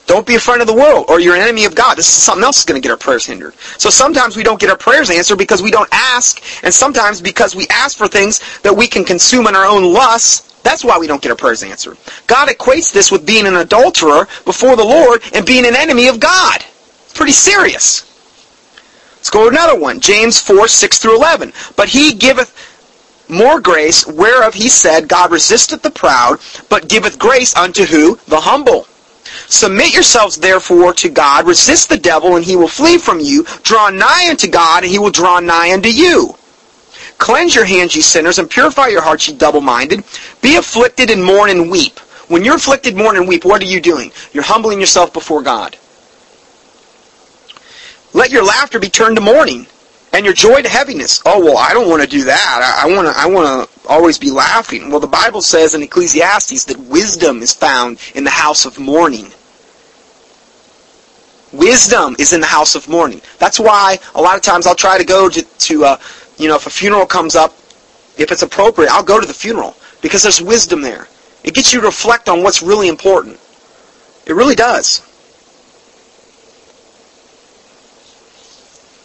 Don't 0.07 0.27
be 0.27 0.35
a 0.35 0.39
friend 0.39 0.61
of 0.61 0.67
the 0.67 0.73
world, 0.73 1.05
or 1.09 1.19
you're 1.19 1.35
an 1.35 1.41
enemy 1.41 1.65
of 1.65 1.73
God. 1.73 1.97
This 1.97 2.07
is 2.07 2.23
something 2.23 2.43
else 2.43 2.59
is 2.59 2.65
going 2.65 2.79
to 2.79 2.85
get 2.85 2.91
our 2.91 2.97
prayers 2.97 3.25
hindered. 3.25 3.55
So 3.79 3.89
sometimes 3.89 4.37
we 4.37 4.43
don't 4.43 4.59
get 4.59 4.69
our 4.69 4.77
prayers 4.77 5.09
answered 5.09 5.37
because 5.37 5.63
we 5.63 5.71
don't 5.71 5.89
ask, 5.91 6.43
and 6.63 6.73
sometimes 6.73 7.21
because 7.21 7.55
we 7.55 7.65
ask 7.69 7.97
for 7.97 8.07
things 8.07 8.39
that 8.61 8.75
we 8.75 8.87
can 8.87 9.03
consume 9.03 9.47
in 9.47 9.55
our 9.55 9.65
own 9.65 9.93
lusts. 9.93 10.54
That's 10.65 10.83
why 10.83 10.97
we 10.97 11.05
don't 11.05 11.21
get 11.21 11.29
our 11.29 11.37
prayers 11.37 11.61
answered. 11.61 11.95
God 12.25 12.49
equates 12.49 12.91
this 12.91 13.11
with 13.11 13.23
being 13.23 13.45
an 13.45 13.55
adulterer 13.55 14.27
before 14.45 14.75
the 14.75 14.83
Lord 14.83 15.21
and 15.35 15.45
being 15.45 15.63
an 15.63 15.75
enemy 15.75 16.07
of 16.07 16.19
God. 16.19 16.65
It's 17.03 17.13
pretty 17.13 17.33
serious. 17.33 18.01
Let's 19.17 19.29
go 19.29 19.43
to 19.43 19.55
another 19.55 19.79
one. 19.79 19.99
James 19.99 20.39
4, 20.39 20.67
6 20.67 20.97
through 20.97 21.17
11. 21.17 21.53
But 21.75 21.89
he 21.89 22.13
giveth 22.13 22.51
more 23.29 23.59
grace, 23.61 24.07
whereof 24.07 24.55
he 24.55 24.67
said, 24.67 25.07
God 25.07 25.29
resisteth 25.29 25.83
the 25.83 25.91
proud, 25.91 26.39
but 26.67 26.89
giveth 26.89 27.19
grace 27.19 27.55
unto 27.55 27.85
who? 27.85 28.15
The 28.27 28.39
humble. 28.39 28.87
Submit 29.47 29.93
yourselves 29.93 30.35
therefore 30.35 30.93
to 30.93 31.09
God, 31.09 31.45
resist 31.45 31.89
the 31.89 31.97
devil, 31.97 32.37
and 32.37 32.43
he 32.43 32.55
will 32.55 32.67
flee 32.67 32.97
from 32.97 33.19
you. 33.19 33.45
Draw 33.61 33.91
nigh 33.91 34.29
unto 34.31 34.47
God, 34.47 34.81
and 34.81 34.91
he 34.91 34.97
will 34.97 35.11
draw 35.11 35.39
nigh 35.39 35.73
unto 35.73 35.89
you. 35.89 36.35
Cleanse 37.17 37.55
your 37.55 37.65
hands, 37.65 37.95
ye 37.95 38.01
sinners, 38.01 38.39
and 38.39 38.49
purify 38.49 38.87
your 38.87 39.01
hearts, 39.01 39.27
ye 39.27 39.35
double-minded. 39.35 40.03
Be 40.41 40.57
afflicted 40.57 41.09
and 41.09 41.23
mourn 41.23 41.49
and 41.49 41.71
weep. 41.71 41.99
When 42.27 42.43
you're 42.43 42.55
afflicted, 42.55 42.95
mourn 42.95 43.15
and 43.15 43.27
weep, 43.27 43.45
what 43.45 43.61
are 43.61 43.65
you 43.65 43.79
doing? 43.79 44.11
You're 44.33 44.43
humbling 44.43 44.79
yourself 44.79 45.13
before 45.13 45.41
God. 45.41 45.77
Let 48.13 48.31
your 48.31 48.43
laughter 48.43 48.79
be 48.79 48.89
turned 48.89 49.17
to 49.17 49.21
mourning 49.21 49.67
and 50.13 50.23
your 50.23 50.33
joy 50.33 50.61
to 50.61 50.69
heaviness. 50.69 51.21
Oh 51.25 51.43
well, 51.43 51.57
I 51.57 51.73
don't 51.73 51.89
want 51.89 52.01
to 52.01 52.07
do 52.07 52.23
that. 52.23 52.81
I 52.83 52.87
want 52.87 53.07
to. 53.07 53.21
I 53.21 53.27
want 53.27 53.69
to 53.69 53.89
always 53.89 54.17
be 54.17 54.31
laughing. 54.31 54.89
Well, 54.89 55.01
the 55.01 55.07
Bible 55.07 55.41
says 55.41 55.75
in 55.75 55.83
Ecclesiastes 55.83 56.65
that 56.65 56.79
wisdom 56.79 57.41
is 57.41 57.51
found 57.51 57.99
in 58.15 58.23
the 58.23 58.29
house 58.29 58.65
of 58.65 58.79
mourning. 58.79 59.33
Wisdom 61.51 62.15
is 62.17 62.31
in 62.33 62.39
the 62.39 62.47
house 62.47 62.75
of 62.75 62.87
mourning. 62.87 63.21
That's 63.39 63.59
why 63.59 63.99
a 64.13 64.21
lot 64.21 64.35
of 64.35 64.41
times 64.41 64.65
I'll 64.65 64.75
try 64.75 64.97
to 64.97 65.05
go 65.05 65.29
to, 65.29 65.41
to 65.41 65.85
uh, 65.85 65.97
you 66.37 66.47
know, 66.47 66.55
if 66.55 66.67
a 66.67 66.69
funeral 66.69 67.05
comes 67.05 67.35
up, 67.35 67.51
if 68.17 68.31
it's 68.31 68.41
appropriate, 68.41 68.91
I'll 68.91 69.03
go 69.03 69.19
to 69.19 69.27
the 69.27 69.33
funeral 69.33 69.75
because 70.01 70.23
there's 70.23 70.41
wisdom 70.41 70.81
there. 70.81 71.07
It 71.43 71.53
gets 71.53 71.73
you 71.73 71.79
to 71.81 71.85
reflect 71.85 72.29
on 72.29 72.43
what's 72.43 72.61
really 72.61 72.87
important. 72.87 73.39
It 74.25 74.33
really 74.33 74.55
does. 74.55 75.01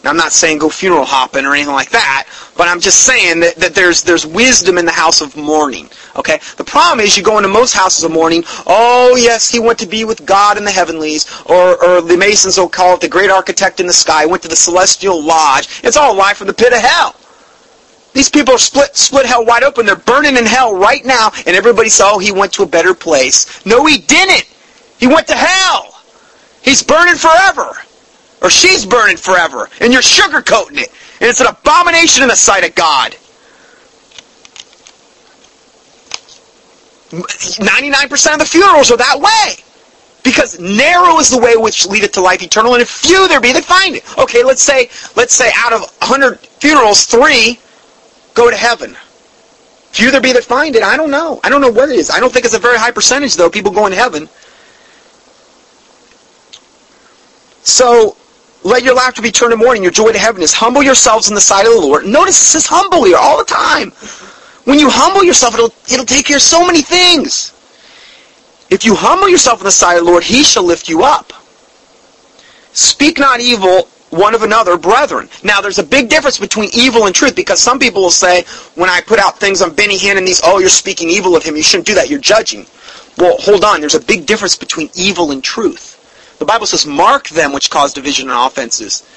Now, 0.03 0.09
I'm 0.09 0.17
not 0.17 0.31
saying 0.31 0.57
go 0.57 0.69
funeral 0.69 1.05
hopping 1.05 1.45
or 1.45 1.53
anything 1.53 1.73
like 1.73 1.91
that, 1.91 2.27
but 2.57 2.67
I'm 2.67 2.79
just 2.79 3.01
saying 3.01 3.39
that, 3.41 3.55
that 3.57 3.75
there's 3.75 4.01
there's 4.01 4.25
wisdom 4.25 4.79
in 4.79 4.85
the 4.85 4.91
house 4.91 5.21
of 5.21 5.37
mourning. 5.37 5.89
Okay? 6.15 6.39
The 6.57 6.63
problem 6.63 7.05
is 7.05 7.15
you 7.15 7.21
go 7.21 7.37
into 7.37 7.49
most 7.49 7.73
houses 7.73 8.03
of 8.03 8.11
mourning, 8.11 8.43
oh 8.65 9.15
yes, 9.15 9.49
he 9.49 9.59
went 9.59 9.77
to 9.79 9.85
be 9.85 10.03
with 10.03 10.25
God 10.25 10.57
in 10.57 10.65
the 10.65 10.71
heavenlies, 10.71 11.27
or, 11.45 11.83
or 11.83 12.01
the 12.01 12.17
Masons 12.17 12.57
will 12.57 12.67
call 12.67 12.95
it 12.95 13.01
the 13.01 13.07
great 13.07 13.29
architect 13.29 13.79
in 13.79 13.85
the 13.85 13.93
sky, 13.93 14.25
went 14.25 14.41
to 14.41 14.49
the 14.49 14.55
celestial 14.55 15.21
lodge. 15.21 15.81
It's 15.83 15.97
all 15.97 16.15
a 16.15 16.17
lie 16.17 16.33
from 16.33 16.47
the 16.47 16.53
pit 16.53 16.73
of 16.73 16.79
hell. 16.79 17.15
These 18.13 18.29
people 18.29 18.55
are 18.55 18.59
split 18.59 18.95
split 18.95 19.25
hell 19.25 19.45
wide 19.45 19.63
open. 19.63 19.85
They're 19.85 19.95
burning 19.95 20.35
in 20.37 20.45
hell 20.45 20.75
right 20.75 21.03
now, 21.05 21.31
and 21.47 21.55
everybody 21.55 21.89
saw 21.89 22.15
oh, 22.15 22.19
he 22.19 22.31
went 22.31 22.53
to 22.53 22.63
a 22.63 22.67
better 22.67 22.93
place. 22.93 23.65
No, 23.65 23.85
he 23.85 23.99
didn't. 23.99 24.47
He 24.97 25.07
went 25.07 25.27
to 25.27 25.35
hell. 25.35 26.01
He's 26.61 26.83
burning 26.83 27.15
forever. 27.15 27.73
Or 28.41 28.49
she's 28.49 28.85
burning 28.85 29.17
forever, 29.17 29.69
and 29.79 29.93
you're 29.93 30.01
sugarcoating 30.01 30.79
it. 30.79 30.89
And 31.19 31.29
it's 31.29 31.41
an 31.41 31.47
abomination 31.47 32.23
in 32.23 32.29
the 32.29 32.35
sight 32.35 32.67
of 32.67 32.73
God. 32.73 33.15
99% 37.11 38.33
of 38.33 38.39
the 38.39 38.45
funerals 38.45 38.89
are 38.89 38.97
that 38.97 39.19
way. 39.19 39.63
Because 40.23 40.59
narrow 40.59 41.19
is 41.19 41.29
the 41.29 41.37
way 41.37 41.55
which 41.55 41.85
leadeth 41.85 42.13
to 42.13 42.21
life 42.21 42.41
eternal, 42.41 42.73
and 42.73 42.81
if 42.81 42.89
few 42.89 43.27
there 43.27 43.39
be 43.39 43.53
that 43.53 43.63
find 43.63 43.95
it. 43.95 44.17
Okay, 44.17 44.43
let's 44.43 44.61
say, 44.61 44.89
let's 45.15 45.35
say 45.35 45.51
out 45.55 45.73
of 45.73 45.81
100 45.81 46.39
funerals, 46.39 47.05
three 47.05 47.59
go 48.33 48.49
to 48.49 48.55
heaven. 48.55 48.95
Few 49.91 50.09
there 50.09 50.21
be 50.21 50.31
that 50.33 50.43
find 50.43 50.75
it. 50.75 50.83
I 50.83 50.95
don't 50.95 51.11
know. 51.11 51.39
I 51.43 51.49
don't 51.49 51.61
know 51.61 51.71
what 51.71 51.89
it 51.89 51.95
is. 51.95 52.09
I 52.09 52.19
don't 52.19 52.31
think 52.31 52.45
it's 52.45 52.53
a 52.53 52.59
very 52.59 52.77
high 52.77 52.91
percentage, 52.91 53.35
though, 53.35 53.49
people 53.49 53.71
going 53.71 53.91
to 53.91 53.97
heaven. 53.97 54.29
So, 57.63 58.15
let 58.63 58.83
your 58.83 58.95
laughter 58.95 59.21
be 59.21 59.31
turned 59.31 59.51
to 59.51 59.57
mourning, 59.57 59.83
your 59.83 59.91
joy 59.91 60.11
to 60.11 60.17
heaviness. 60.19 60.53
Humble 60.53 60.81
yourselves 60.81 61.27
in 61.27 61.35
the 61.35 61.41
sight 61.41 61.65
of 61.65 61.73
the 61.73 61.79
Lord. 61.79 62.05
Notice 62.05 62.39
it 62.39 62.45
says 62.45 62.65
humble 62.67 63.03
here 63.03 63.17
all 63.17 63.37
the 63.37 63.43
time. 63.43 63.91
When 64.63 64.79
you 64.79 64.89
humble 64.89 65.23
yourself, 65.23 65.55
it'll, 65.55 65.73
it'll 65.91 66.05
take 66.05 66.27
care 66.27 66.37
of 66.37 66.43
so 66.43 66.65
many 66.65 66.81
things. 66.81 67.51
If 68.69 68.85
you 68.85 68.95
humble 68.95 69.27
yourself 69.27 69.59
in 69.59 69.65
the 69.65 69.71
sight 69.71 69.97
of 69.97 70.05
the 70.05 70.11
Lord, 70.11 70.23
he 70.23 70.43
shall 70.43 70.63
lift 70.63 70.87
you 70.87 71.03
up. 71.03 71.33
Speak 72.71 73.19
not 73.19 73.41
evil 73.41 73.89
one 74.11 74.35
of 74.35 74.43
another, 74.43 74.77
brethren. 74.77 75.29
Now, 75.43 75.61
there's 75.61 75.79
a 75.79 75.83
big 75.83 76.09
difference 76.09 76.37
between 76.37 76.69
evil 76.73 77.05
and 77.07 77.15
truth 77.15 77.35
because 77.35 77.59
some 77.59 77.79
people 77.79 78.01
will 78.01 78.11
say, 78.11 78.43
when 78.75 78.89
I 78.89 79.01
put 79.01 79.19
out 79.19 79.39
things 79.39 79.61
on 79.61 79.73
Benny 79.73 79.97
Hinn 79.97 80.17
and 80.17 80.27
these, 80.27 80.41
oh, 80.43 80.59
you're 80.59 80.69
speaking 80.69 81.09
evil 81.09 81.35
of 81.35 81.43
him. 81.43 81.55
You 81.55 81.63
shouldn't 81.63 81.87
do 81.87 81.95
that. 81.95 82.09
You're 82.09 82.19
judging. 82.19 82.65
Well, 83.17 83.37
hold 83.39 83.63
on. 83.63 83.79
There's 83.79 83.95
a 83.95 84.01
big 84.01 84.25
difference 84.25 84.55
between 84.55 84.89
evil 84.95 85.31
and 85.31 85.43
truth. 85.43 86.37
The 86.39 86.45
Bible 86.45 86.65
says, 86.65 86.85
mark 86.85 87.29
them 87.29 87.53
which 87.53 87.69
cause 87.69 87.93
division 87.93 88.29
and 88.29 88.37
offenses. 88.37 89.07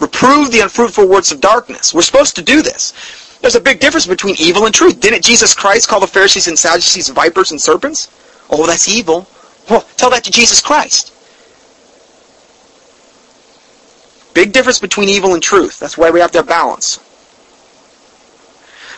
Reprove 0.00 0.50
the 0.50 0.60
unfruitful 0.60 1.08
works 1.08 1.32
of 1.32 1.40
darkness. 1.40 1.94
We're 1.94 2.02
supposed 2.02 2.36
to 2.36 2.42
do 2.42 2.62
this. 2.62 3.38
There's 3.40 3.54
a 3.56 3.60
big 3.60 3.80
difference 3.80 4.06
between 4.06 4.36
evil 4.38 4.66
and 4.66 4.74
truth. 4.74 5.00
Didn't 5.00 5.24
Jesus 5.24 5.54
Christ 5.54 5.88
call 5.88 6.00
the 6.00 6.06
Pharisees 6.06 6.46
and 6.46 6.58
Sadducees 6.58 7.08
vipers 7.08 7.50
and 7.50 7.60
serpents? 7.60 8.08
Oh, 8.50 8.66
that's 8.66 8.88
evil. 8.88 9.26
Well, 9.68 9.82
tell 9.96 10.10
that 10.10 10.24
to 10.24 10.30
Jesus 10.30 10.60
Christ. 10.60 11.12
Big 14.34 14.52
difference 14.52 14.78
between 14.78 15.08
evil 15.08 15.34
and 15.34 15.42
truth. 15.42 15.78
That's 15.78 15.98
why 15.98 16.10
we 16.10 16.20
have 16.20 16.32
to 16.32 16.38
have 16.38 16.48
balance. 16.48 16.98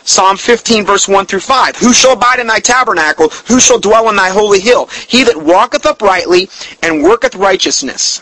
Psalm 0.03 0.37
15, 0.37 0.85
verse 0.85 1.07
1 1.07 1.25
through 1.25 1.39
5. 1.39 1.77
Who 1.77 1.91
shall 1.91 2.13
abide 2.13 2.39
in 2.39 2.45
thy 2.45 2.59
tabernacle? 2.59 3.29
Who 3.47 3.59
shall 3.59 3.79
dwell 3.79 4.07
in 4.09 4.15
thy 4.15 4.29
holy 4.29 4.59
hill? 4.59 4.85
He 5.07 5.23
that 5.23 5.35
walketh 5.35 5.85
uprightly 5.85 6.47
and 6.83 7.03
worketh 7.03 7.35
righteousness 7.35 8.21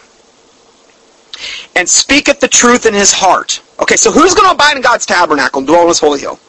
and 1.76 1.88
speaketh 1.90 2.40
the 2.40 2.48
truth 2.48 2.86
in 2.86 2.94
his 2.94 3.12
heart. 3.12 3.62
Okay, 3.80 3.98
so 3.98 4.12
who's 4.12 4.34
going 4.34 4.48
to 4.48 4.54
abide 4.54 4.78
in 4.78 4.82
God's 4.82 5.06
tabernacle 5.06 5.60
and 5.60 5.68
dwell 5.68 5.82
in 5.82 5.88
his 5.90 6.00
holy 6.00 6.22
hill? 6.22 6.40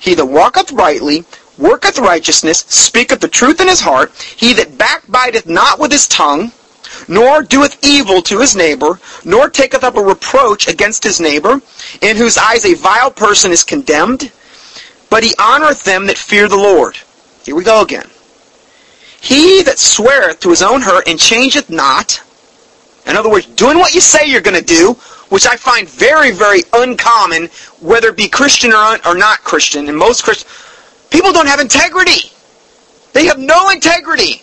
He 0.00 0.14
that 0.14 0.26
walketh 0.26 0.72
rightly, 0.72 1.24
worketh 1.58 1.98
righteousness, 1.98 2.64
speaketh 2.68 3.20
the 3.20 3.28
truth 3.28 3.60
in 3.60 3.68
his 3.68 3.80
heart. 3.80 4.12
He 4.36 4.52
that 4.54 4.76
backbiteth 4.76 5.46
not 5.46 5.78
with 5.78 5.92
his 5.92 6.08
tongue, 6.08 6.50
nor 7.08 7.42
doeth 7.42 7.82
evil 7.84 8.22
to 8.22 8.38
his 8.38 8.56
neighbor, 8.56 9.00
nor 9.24 9.48
taketh 9.48 9.84
up 9.84 9.96
a 9.96 10.02
reproach 10.02 10.68
against 10.68 11.04
his 11.04 11.20
neighbor, 11.20 11.60
in 12.00 12.16
whose 12.16 12.38
eyes 12.38 12.64
a 12.64 12.74
vile 12.74 13.10
person 13.10 13.50
is 13.52 13.64
condemned, 13.64 14.32
but 15.10 15.22
he 15.22 15.34
honoreth 15.34 15.84
them 15.84 16.06
that 16.06 16.18
fear 16.18 16.48
the 16.48 16.56
Lord. 16.56 16.96
Here 17.44 17.54
we 17.54 17.64
go 17.64 17.82
again. 17.82 18.08
He 19.20 19.62
that 19.62 19.78
sweareth 19.78 20.40
to 20.40 20.50
his 20.50 20.62
own 20.62 20.82
hurt 20.82 21.06
and 21.06 21.18
changeth 21.18 21.70
not, 21.70 22.20
in 23.06 23.16
other 23.16 23.30
words, 23.30 23.46
doing 23.46 23.78
what 23.78 23.94
you 23.94 24.00
say 24.00 24.26
you're 24.26 24.40
going 24.40 24.58
to 24.58 24.64
do, 24.64 24.94
which 25.28 25.46
I 25.46 25.56
find 25.56 25.88
very, 25.88 26.30
very 26.30 26.62
uncommon, 26.72 27.48
whether 27.80 28.08
it 28.08 28.16
be 28.16 28.28
Christian 28.28 28.72
or, 28.72 28.98
or 29.06 29.16
not 29.16 29.42
Christian, 29.44 29.88
and 29.88 29.96
most 29.96 30.24
Christian, 30.24 30.48
people 31.10 31.32
don't 31.32 31.48
have 31.48 31.60
integrity. 31.60 32.30
They 33.12 33.26
have 33.26 33.38
no 33.38 33.70
integrity. 33.70 34.42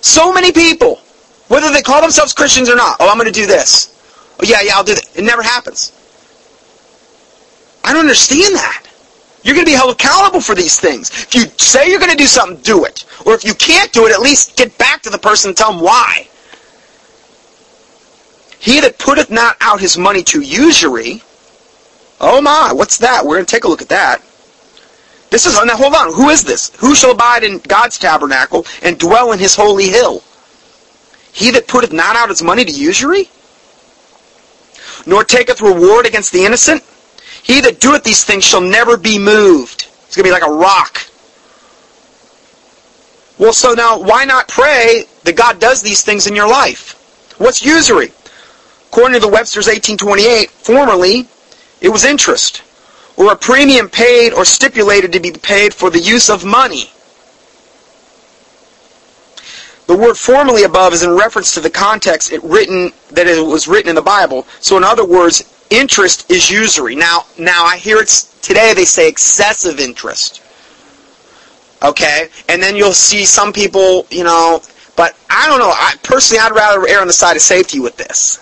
So 0.00 0.32
many 0.32 0.52
people, 0.52 0.99
whether 1.50 1.72
they 1.72 1.82
call 1.82 2.00
themselves 2.00 2.32
Christians 2.32 2.70
or 2.70 2.76
not, 2.76 2.96
oh, 3.00 3.10
I'm 3.10 3.18
going 3.18 3.26
to 3.26 3.32
do 3.32 3.44
this. 3.44 3.92
Oh, 4.38 4.44
yeah, 4.46 4.60
yeah, 4.62 4.76
I'll 4.76 4.84
do 4.84 4.94
that. 4.94 5.18
It 5.18 5.24
never 5.24 5.42
happens. 5.42 5.90
I 7.82 7.92
don't 7.92 8.02
understand 8.02 8.54
that. 8.54 8.86
You're 9.42 9.54
going 9.54 9.66
to 9.66 9.70
be 9.72 9.76
held 9.76 9.92
accountable 9.92 10.40
for 10.40 10.54
these 10.54 10.78
things. 10.78 11.10
If 11.10 11.34
you 11.34 11.46
say 11.58 11.90
you're 11.90 11.98
going 11.98 12.12
to 12.12 12.16
do 12.16 12.28
something, 12.28 12.62
do 12.62 12.84
it. 12.84 13.04
Or 13.26 13.34
if 13.34 13.44
you 13.44 13.54
can't 13.54 13.90
do 13.92 14.06
it, 14.06 14.12
at 14.12 14.20
least 14.20 14.56
get 14.56 14.78
back 14.78 15.02
to 15.02 15.10
the 15.10 15.18
person 15.18 15.48
and 15.50 15.56
tell 15.56 15.72
them 15.72 15.82
why. 15.82 16.28
He 18.60 18.80
that 18.82 19.00
putteth 19.00 19.30
not 19.32 19.56
out 19.60 19.80
his 19.80 19.98
money 19.98 20.22
to 20.24 20.40
usury, 20.42 21.20
oh 22.20 22.40
my, 22.40 22.72
what's 22.72 22.98
that? 22.98 23.24
We're 23.24 23.36
going 23.36 23.46
to 23.46 23.50
take 23.50 23.64
a 23.64 23.68
look 23.68 23.82
at 23.82 23.88
that. 23.88 24.22
This 25.30 25.46
is, 25.46 25.54
now 25.64 25.76
hold 25.76 25.94
on, 25.94 26.12
who 26.12 26.28
is 26.28 26.44
this? 26.44 26.70
Who 26.76 26.94
shall 26.94 27.10
abide 27.10 27.42
in 27.42 27.58
God's 27.58 27.98
tabernacle 27.98 28.66
and 28.82 28.96
dwell 28.96 29.32
in 29.32 29.40
his 29.40 29.56
holy 29.56 29.88
hill? 29.88 30.22
He 31.32 31.50
that 31.52 31.68
putteth 31.68 31.92
not 31.92 32.16
out 32.16 32.28
his 32.28 32.42
money 32.42 32.64
to 32.64 32.72
usury? 32.72 33.30
Nor 35.06 35.24
taketh 35.24 35.62
reward 35.62 36.06
against 36.06 36.32
the 36.32 36.44
innocent? 36.44 36.82
He 37.42 37.60
that 37.62 37.80
doeth 37.80 38.04
these 38.04 38.24
things 38.24 38.44
shall 38.44 38.60
never 38.60 38.96
be 38.96 39.18
moved. 39.18 39.88
It's 40.06 40.16
going 40.16 40.24
to 40.24 40.28
be 40.28 40.32
like 40.32 40.46
a 40.46 40.52
rock. 40.52 41.06
Well, 43.38 43.52
so 43.52 43.72
now 43.72 43.98
why 43.98 44.24
not 44.24 44.48
pray 44.48 45.04
that 45.24 45.36
God 45.36 45.58
does 45.58 45.80
these 45.80 46.02
things 46.02 46.26
in 46.26 46.36
your 46.36 46.48
life? 46.48 46.94
What's 47.38 47.64
usury? 47.64 48.12
According 48.88 49.14
to 49.14 49.26
the 49.26 49.32
Webster's 49.32 49.66
1828, 49.66 50.50
formerly 50.50 51.26
it 51.80 51.88
was 51.88 52.04
interest, 52.04 52.62
or 53.16 53.32
a 53.32 53.36
premium 53.36 53.88
paid 53.88 54.34
or 54.34 54.44
stipulated 54.44 55.12
to 55.12 55.20
be 55.20 55.30
paid 55.30 55.72
for 55.72 55.88
the 55.88 55.98
use 55.98 56.28
of 56.28 56.44
money. 56.44 56.90
The 59.90 59.96
word 59.96 60.16
formally 60.16 60.62
above 60.62 60.92
is 60.92 61.02
in 61.02 61.10
reference 61.10 61.52
to 61.54 61.60
the 61.60 61.68
context 61.68 62.30
it 62.30 62.40
written 62.44 62.92
that 63.10 63.26
it 63.26 63.44
was 63.44 63.66
written 63.66 63.88
in 63.88 63.96
the 63.96 64.00
Bible. 64.00 64.46
So 64.60 64.76
in 64.76 64.84
other 64.84 65.04
words, 65.04 65.52
interest 65.68 66.30
is 66.30 66.48
usury. 66.48 66.94
Now, 66.94 67.24
now 67.36 67.64
I 67.64 67.76
hear 67.76 67.98
it's 67.98 68.38
today 68.40 68.72
they 68.72 68.84
say 68.84 69.08
excessive 69.08 69.80
interest. 69.80 70.44
Okay, 71.82 72.28
and 72.48 72.62
then 72.62 72.76
you'll 72.76 72.92
see 72.92 73.24
some 73.24 73.52
people, 73.52 74.06
you 74.12 74.22
know, 74.22 74.62
but 74.94 75.18
I 75.28 75.48
don't 75.48 75.58
know. 75.58 75.72
I 75.74 75.96
personally, 76.04 76.38
I'd 76.38 76.54
rather 76.54 76.86
err 76.86 77.00
on 77.00 77.08
the 77.08 77.12
side 77.12 77.34
of 77.34 77.42
safety 77.42 77.80
with 77.80 77.96
this. 77.96 78.38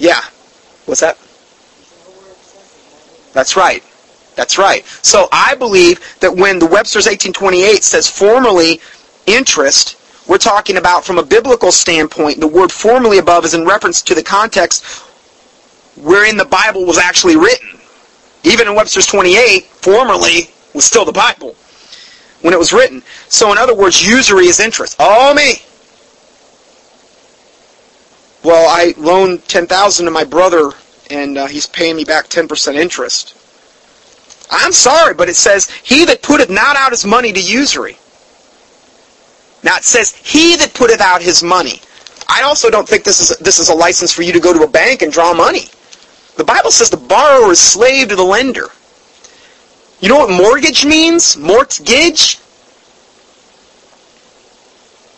Yeah, 0.00 0.20
what's 0.86 1.00
that? 1.00 1.16
That's 3.32 3.56
right. 3.56 3.84
That's 4.34 4.58
right. 4.58 4.84
So 4.84 5.28
I 5.30 5.54
believe 5.54 6.00
that 6.18 6.34
when 6.34 6.58
the 6.58 6.66
Webster's 6.66 7.06
1828 7.06 7.84
says 7.84 8.08
formerly 8.08 8.80
interest, 9.26 9.96
we're 10.28 10.38
talking 10.38 10.76
about 10.76 11.04
from 11.04 11.18
a 11.18 11.22
biblical 11.22 11.72
standpoint, 11.72 12.40
the 12.40 12.46
word 12.48 12.72
formerly 12.72 13.18
above 13.18 13.44
is 13.44 13.54
in 13.54 13.64
reference 13.66 14.02
to 14.02 14.14
the 14.14 14.22
context 14.22 14.84
wherein 15.96 16.36
the 16.36 16.44
Bible 16.44 16.84
was 16.86 16.98
actually 16.98 17.36
written. 17.36 17.78
Even 18.42 18.68
in 18.68 18.74
Webster's 18.74 19.06
28, 19.06 19.64
formerly 19.64 20.50
was 20.74 20.84
still 20.84 21.04
the 21.04 21.12
Bible. 21.12 21.56
when 22.42 22.52
it 22.52 22.58
was 22.58 22.72
written. 22.74 23.02
So 23.28 23.52
in 23.52 23.58
other 23.58 23.74
words, 23.74 24.06
usury 24.06 24.46
is 24.46 24.60
interest. 24.60 24.96
Oh 24.98 25.32
me. 25.34 25.62
Well, 28.42 28.68
I 28.68 28.92
loaned 28.98 29.48
10000 29.48 30.04
to 30.04 30.10
my 30.10 30.24
brother 30.24 30.72
and 31.10 31.38
uh, 31.38 31.46
he's 31.46 31.66
paying 31.66 31.96
me 31.96 32.04
back 32.04 32.26
10% 32.26 32.74
interest. 32.74 33.34
I'm 34.50 34.72
sorry, 34.72 35.14
but 35.14 35.30
it 35.30 35.36
says, 35.36 35.70
he 35.70 36.04
that 36.04 36.22
putteth 36.22 36.50
not 36.50 36.76
out 36.76 36.92
his 36.92 37.06
money 37.06 37.32
to 37.32 37.40
usury. 37.40 37.96
Now 39.64 39.76
it 39.76 39.84
says, 39.84 40.14
he 40.14 40.56
that 40.56 40.74
putteth 40.74 41.00
out 41.00 41.22
his 41.22 41.42
money. 41.42 41.80
I 42.28 42.42
also 42.42 42.70
don't 42.70 42.86
think 42.86 43.02
this 43.02 43.18
is, 43.18 43.36
this 43.38 43.58
is 43.58 43.70
a 43.70 43.74
license 43.74 44.12
for 44.12 44.22
you 44.22 44.32
to 44.32 44.40
go 44.40 44.52
to 44.52 44.62
a 44.62 44.68
bank 44.68 45.00
and 45.00 45.10
draw 45.10 45.32
money. 45.32 45.68
The 46.36 46.44
Bible 46.44 46.70
says 46.70 46.90
the 46.90 46.98
borrower 46.98 47.50
is 47.50 47.60
slave 47.60 48.08
to 48.08 48.16
the 48.16 48.22
lender. 48.22 48.68
You 50.00 50.10
know 50.10 50.18
what 50.18 50.30
mortgage 50.30 50.84
means? 50.84 51.36
Mortgage? 51.36 52.38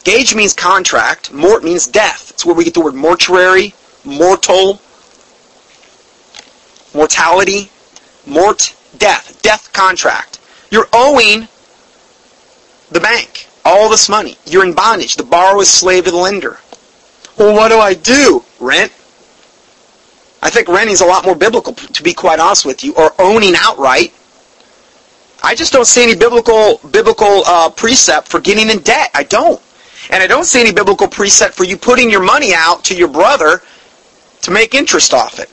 Gage 0.05 0.37
means 0.37 0.53
contract. 0.53 1.33
Mort 1.33 1.65
means 1.65 1.89
death. 1.89 2.31
It's 2.31 2.47
where 2.47 2.55
we 2.55 2.63
get 2.63 2.75
the 2.75 2.81
word 2.81 2.95
mortuary, 2.95 3.75
mortal, 4.05 4.81
mortality, 6.95 7.71
mort, 8.25 8.77
death, 8.99 9.43
death 9.43 9.73
contract. 9.73 10.39
You're 10.71 10.89
owing 10.93 11.49
the 12.93 13.01
bank 13.01 13.46
all 13.67 13.91
this 13.91 14.09
money. 14.09 14.39
You're 14.47 14.65
in 14.65 14.73
bondage. 14.73 15.17
The 15.17 15.25
borrower 15.25 15.63
is 15.63 15.71
slave 15.71 16.05
to 16.05 16.11
the 16.11 16.17
lender. 16.17 16.59
Well, 17.37 17.55
what 17.55 17.69
do 17.69 17.79
I 17.79 17.95
do? 17.95 18.45
Rent. 18.61 18.93
I 20.41 20.51
think 20.51 20.69
renting 20.69 20.93
is 20.93 21.01
a 21.01 21.07
lot 21.07 21.25
more 21.25 21.35
biblical, 21.35 21.73
to 21.73 22.03
be 22.03 22.15
quite 22.15 22.39
honest 22.39 22.65
with 22.65 22.85
you, 22.85 22.95
or 22.95 23.13
owning 23.19 23.55
outright. 23.57 24.15
I 25.43 25.55
just 25.55 25.73
don't 25.73 25.87
see 25.87 26.03
any 26.03 26.15
biblical 26.15 26.81
biblical 26.91 27.43
uh, 27.47 27.71
precept 27.71 28.29
for 28.29 28.41
getting 28.41 28.71
in 28.71 28.79
debt. 28.81 29.11
I 29.15 29.25
don't, 29.25 29.61
and 30.11 30.23
I 30.23 30.27
don't 30.27 30.45
see 30.45 30.61
any 30.61 30.73
biblical 30.73 31.09
precept 31.09 31.55
for 31.55 31.65
you 31.65 31.77
putting 31.77 32.11
your 32.11 32.23
money 32.23 32.55
out 32.55 32.85
to 32.85 32.97
your 32.97 33.09
brother 33.09 33.63
to 34.43 34.51
make 34.51 34.75
interest 34.75 35.13
off 35.13 35.39
it. 35.41 35.51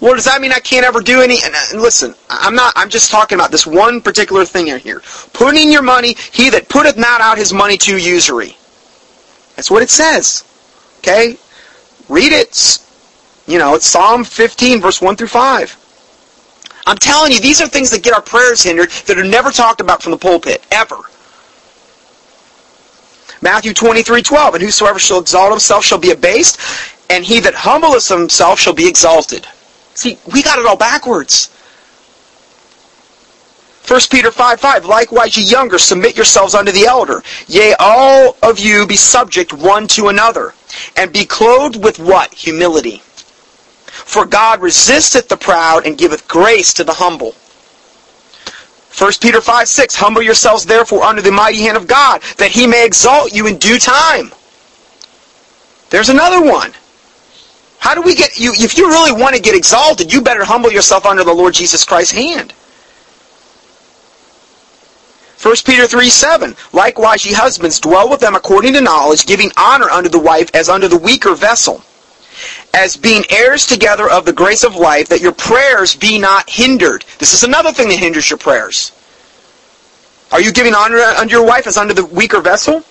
Well, 0.00 0.14
does 0.14 0.26
that 0.26 0.40
mean 0.40 0.52
I 0.52 0.58
can't 0.58 0.84
ever 0.84 1.00
do 1.00 1.22
any? 1.22 1.38
And, 1.42 1.54
uh, 1.54 1.58
and 1.72 1.80
listen, 1.80 2.14
I'm 2.28 2.54
not. 2.54 2.72
I'm 2.76 2.90
just 2.90 3.10
talking 3.10 3.36
about 3.36 3.50
this 3.50 3.66
one 3.66 4.00
particular 4.00 4.44
thing 4.44 4.68
in 4.68 4.78
here. 4.78 5.02
Putting 5.32 5.70
your 5.70 5.82
money, 5.82 6.16
he 6.32 6.50
that 6.50 6.68
putteth 6.68 6.98
not 6.98 7.20
out 7.20 7.38
his 7.38 7.52
money 7.52 7.78
to 7.78 7.96
usury. 7.96 8.56
That's 9.56 9.70
what 9.70 9.82
it 9.82 9.90
says. 9.90 10.44
Okay, 10.98 11.38
read 12.08 12.32
it. 12.32 12.78
You 13.46 13.58
know, 13.58 13.74
it's 13.74 13.86
Psalm 13.86 14.24
15, 14.24 14.80
verse 14.80 15.00
1 15.00 15.16
through 15.16 15.28
5. 15.28 15.76
I'm 16.86 16.98
telling 16.98 17.32
you, 17.32 17.40
these 17.40 17.60
are 17.60 17.68
things 17.68 17.90
that 17.90 18.02
get 18.02 18.12
our 18.12 18.22
prayers 18.22 18.62
hindered 18.62 18.90
that 19.06 19.18
are 19.18 19.24
never 19.24 19.50
talked 19.50 19.80
about 19.80 20.02
from 20.02 20.12
the 20.12 20.18
pulpit, 20.18 20.64
ever. 20.70 20.98
Matthew 23.40 23.72
23, 23.72 24.22
12, 24.22 24.54
And 24.54 24.62
whosoever 24.62 24.98
shall 24.98 25.20
exalt 25.20 25.50
himself 25.50 25.84
shall 25.84 25.98
be 25.98 26.10
abased, 26.10 26.58
and 27.10 27.24
he 27.24 27.40
that 27.40 27.54
humbleth 27.54 28.08
himself 28.08 28.58
shall 28.58 28.72
be 28.72 28.88
exalted. 28.88 29.46
See, 29.96 30.18
we 30.30 30.42
got 30.42 30.58
it 30.58 30.66
all 30.66 30.76
backwards. 30.76 31.50
1 33.88 34.00
Peter 34.10 34.30
5, 34.30 34.60
5, 34.60 34.84
Likewise, 34.84 35.36
ye 35.36 35.44
younger, 35.44 35.78
submit 35.78 36.16
yourselves 36.16 36.54
unto 36.54 36.70
the 36.70 36.84
elder. 36.84 37.22
Yea, 37.46 37.74
all 37.78 38.36
of 38.42 38.58
you 38.58 38.86
be 38.86 38.96
subject 38.96 39.52
one 39.52 39.86
to 39.88 40.08
another, 40.08 40.54
and 40.96 41.12
be 41.12 41.24
clothed 41.24 41.82
with 41.82 41.98
what? 41.98 42.34
Humility. 42.34 42.98
For 43.86 44.26
God 44.26 44.60
resisteth 44.60 45.28
the 45.28 45.36
proud, 45.36 45.86
and 45.86 45.96
giveth 45.96 46.28
grace 46.28 46.74
to 46.74 46.84
the 46.84 46.94
humble. 46.94 47.34
1 48.98 49.12
Peter 49.20 49.40
5, 49.40 49.68
6, 49.68 49.94
Humble 49.94 50.22
yourselves 50.22 50.66
therefore 50.66 51.04
under 51.04 51.22
the 51.22 51.32
mighty 51.32 51.60
hand 51.60 51.76
of 51.76 51.86
God, 51.86 52.22
that 52.36 52.50
he 52.50 52.66
may 52.66 52.84
exalt 52.84 53.32
you 53.32 53.46
in 53.46 53.56
due 53.56 53.78
time. 53.78 54.32
There's 55.88 56.08
another 56.10 56.42
one. 56.42 56.72
How 57.78 57.94
do 57.94 58.02
we 58.02 58.14
get 58.14 58.38
you? 58.38 58.52
If 58.54 58.76
you 58.76 58.88
really 58.88 59.12
want 59.12 59.36
to 59.36 59.40
get 59.40 59.54
exalted, 59.54 60.12
you 60.12 60.20
better 60.20 60.44
humble 60.44 60.72
yourself 60.72 61.06
under 61.06 61.24
the 61.24 61.32
Lord 61.32 61.54
Jesus 61.54 61.84
Christ's 61.84 62.12
hand. 62.12 62.52
1 65.42 65.54
Peter 65.64 65.86
3 65.86 66.08
7. 66.08 66.56
Likewise, 66.72 67.24
ye 67.24 67.32
husbands, 67.32 67.78
dwell 67.78 68.08
with 68.08 68.20
them 68.20 68.34
according 68.34 68.72
to 68.72 68.80
knowledge, 68.80 69.26
giving 69.26 69.50
honor 69.56 69.88
unto 69.90 70.08
the 70.08 70.18
wife 70.18 70.50
as 70.54 70.68
unto 70.68 70.88
the 70.88 70.96
weaker 70.96 71.34
vessel, 71.34 71.82
as 72.74 72.96
being 72.96 73.22
heirs 73.30 73.66
together 73.66 74.10
of 74.10 74.24
the 74.24 74.32
grace 74.32 74.64
of 74.64 74.74
life, 74.74 75.08
that 75.08 75.20
your 75.20 75.32
prayers 75.32 75.94
be 75.94 76.18
not 76.18 76.48
hindered. 76.48 77.04
This 77.18 77.34
is 77.34 77.44
another 77.44 77.70
thing 77.72 77.88
that 77.88 77.98
hinders 77.98 78.30
your 78.30 78.38
prayers. 78.38 78.92
Are 80.32 80.40
you 80.40 80.52
giving 80.52 80.74
honor 80.74 80.98
unto 80.98 81.32
your 81.32 81.46
wife 81.46 81.66
as 81.66 81.76
unto 81.76 81.94
the 81.94 82.06
weaker 82.06 82.40
vessel? 82.40 82.82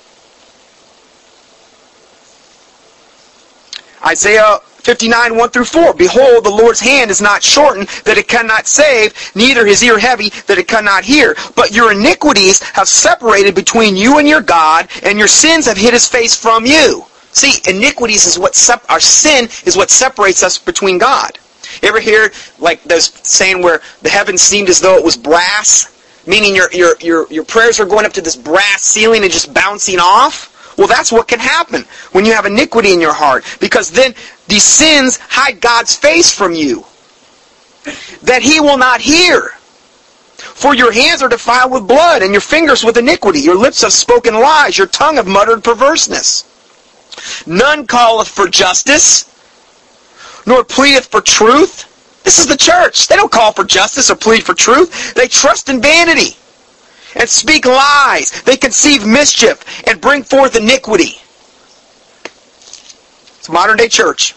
Isaiah 4.05 4.59
59, 4.85 5.35
1 5.35 5.49
through 5.49 5.65
4. 5.65 5.93
Behold, 5.95 6.43
the 6.43 6.49
Lord's 6.51 6.79
hand 6.79 7.09
is 7.09 7.21
not 7.21 7.41
shortened, 7.41 7.87
that 8.05 8.19
it 8.19 8.27
cannot 8.27 8.67
save, 8.67 9.13
neither 9.35 9.65
his 9.65 9.81
ear 9.81 9.97
heavy, 9.97 10.29
that 10.45 10.59
it 10.59 10.67
cannot 10.67 11.03
hear. 11.03 11.35
But 11.55 11.71
your 11.71 11.91
iniquities 11.91 12.61
have 12.61 12.87
separated 12.87 13.55
between 13.55 13.95
you 13.95 14.19
and 14.19 14.27
your 14.27 14.41
God, 14.41 14.87
and 15.01 15.17
your 15.17 15.27
sins 15.27 15.65
have 15.65 15.77
hid 15.77 15.93
his 15.93 16.07
face 16.07 16.35
from 16.35 16.67
you. 16.67 17.05
See, 17.31 17.67
iniquities 17.67 18.27
is 18.27 18.37
what 18.37 18.55
sep- 18.55 18.85
our 18.89 18.99
sin 18.99 19.45
is 19.65 19.75
what 19.75 19.89
separates 19.89 20.43
us 20.43 20.59
between 20.59 20.99
God. 20.99 21.31
You 21.81 21.89
ever 21.89 21.99
hear 21.99 22.31
like 22.59 22.83
those 22.83 23.05
saying 23.27 23.61
where 23.63 23.81
the 24.03 24.09
heavens 24.09 24.41
seemed 24.41 24.69
as 24.69 24.79
though 24.79 24.97
it 24.97 25.03
was 25.03 25.17
brass? 25.17 25.91
Meaning 26.27 26.55
your, 26.55 26.71
your, 26.71 26.95
your, 27.01 27.27
your 27.31 27.43
prayers 27.43 27.79
are 27.79 27.85
going 27.85 28.05
up 28.05 28.13
to 28.13 28.21
this 28.21 28.35
brass 28.35 28.83
ceiling 28.83 29.23
and 29.23 29.31
just 29.31 29.53
bouncing 29.53 29.99
off? 29.99 30.54
Well, 30.77 30.87
that's 30.87 31.11
what 31.11 31.27
can 31.27 31.39
happen 31.39 31.83
when 32.11 32.25
you 32.25 32.33
have 32.33 32.45
iniquity 32.45 32.93
in 32.93 33.01
your 33.01 33.13
heart. 33.13 33.45
Because 33.59 33.91
then 33.91 34.13
these 34.47 34.63
sins 34.63 35.17
hide 35.17 35.61
God's 35.61 35.95
face 35.95 36.33
from 36.33 36.53
you. 36.53 36.85
That 38.23 38.41
he 38.41 38.59
will 38.59 38.77
not 38.77 38.99
hear. 38.99 39.51
For 40.35 40.75
your 40.75 40.91
hands 40.91 41.21
are 41.21 41.29
defiled 41.29 41.71
with 41.71 41.87
blood, 41.87 42.21
and 42.21 42.31
your 42.31 42.41
fingers 42.41 42.83
with 42.83 42.97
iniquity. 42.97 43.39
Your 43.39 43.55
lips 43.55 43.81
have 43.81 43.93
spoken 43.93 44.33
lies, 44.33 44.77
your 44.77 44.87
tongue 44.87 45.15
have 45.15 45.27
muttered 45.27 45.63
perverseness. 45.63 46.43
None 47.47 47.87
calleth 47.87 48.27
for 48.27 48.47
justice, 48.47 49.31
nor 50.45 50.63
pleadeth 50.63 51.07
for 51.07 51.21
truth. 51.21 51.91
This 52.23 52.39
is 52.39 52.47
the 52.47 52.57
church. 52.57 53.07
They 53.07 53.15
don't 53.15 53.31
call 53.31 53.53
for 53.53 53.63
justice 53.63 54.09
or 54.09 54.15
plead 54.15 54.43
for 54.43 54.53
truth. 54.53 55.13
They 55.13 55.27
trust 55.27 55.69
in 55.69 55.81
vanity 55.81 56.37
and 57.15 57.29
speak 57.29 57.65
lies. 57.65 58.41
They 58.43 58.57
conceive 58.57 59.05
mischief 59.05 59.63
and 59.87 59.99
bring 60.01 60.23
forth 60.23 60.55
iniquity. 60.55 61.21
It's 63.37 63.49
modern 63.49 63.77
day 63.77 63.87
church. 63.87 64.33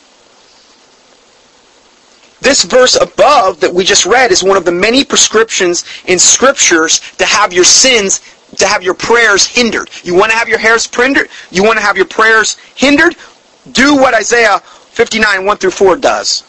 This 2.41 2.63
verse 2.65 2.97
above 3.01 3.61
that 3.61 3.75
we 3.75 3.85
just 3.85 4.07
read 4.07 4.31
is 4.31 4.45
one 4.45 4.57
of 4.57 4.65
the 4.65 4.73
many 4.73 5.05
prescriptions 5.05 5.85
in 6.07 6.19
scriptures 6.19 7.01
to 7.19 7.25
have 7.25 7.53
your 7.53 7.65
sins, 7.65 8.21
to 8.57 8.67
have 8.67 8.83
your 8.83 8.95
prayers 8.95 9.45
hindered. 9.45 9.91
You 10.05 10.15
want 10.15 10.31
to 10.31 10.39
have 10.39 10.49
your 10.49 10.59
hairs 10.59 10.87
hindered? 10.87 11.29
You 11.51 11.65
want 11.65 11.79
to 11.79 11.85
have 11.85 11.97
your 11.97 12.07
prayers 12.07 12.57
hindered? 12.77 13.17
Do 13.73 13.97
what 13.97 14.15
Isaiah 14.15 14.61
59, 14.61 15.45
1 15.45 15.57
through 15.57 15.71
4 15.73 15.97
does. 15.97 16.45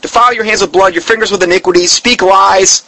Defile 0.00 0.34
your 0.34 0.44
hands 0.44 0.60
with 0.60 0.72
blood, 0.72 0.94
your 0.94 1.02
fingers 1.02 1.30
with 1.30 1.42
iniquity, 1.44 1.86
speak 1.86 2.22
lies, 2.22 2.82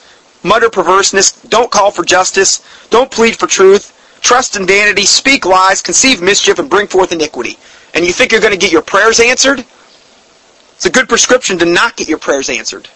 mutter 0.45 0.71
perverseness, 0.71 1.33
don't 1.43 1.71
call 1.71 1.91
for 1.91 2.05
justice, 2.05 2.63
don't 2.91 3.11
plead 3.11 3.37
for 3.37 3.47
truth, 3.47 4.19
trust 4.21 4.57
in 4.57 4.67
vanity, 4.67 5.05
speak 5.05 5.45
lies, 5.45 5.83
conceive 5.83 6.23
mischief, 6.23 6.59
and 6.59 6.71
bring 6.71 6.87
forth 6.87 7.13
iniquity. 7.13 7.59
And 7.95 8.05
you 8.05 8.13
think 8.13 8.33
you're 8.33 8.41
going 8.41 8.53
to 8.53 8.59
get 8.59 8.73
your 8.73 8.83
prayers 8.83 9.21
answered? 9.21 9.65
It's 10.75 10.87
a 10.87 10.91
good 10.91 11.09
prescription 11.09 11.59
to 11.59 11.65
not 11.65 11.97
get 11.97 12.09
your 12.09 12.19
prayers 12.19 12.51
answered. 12.51 12.89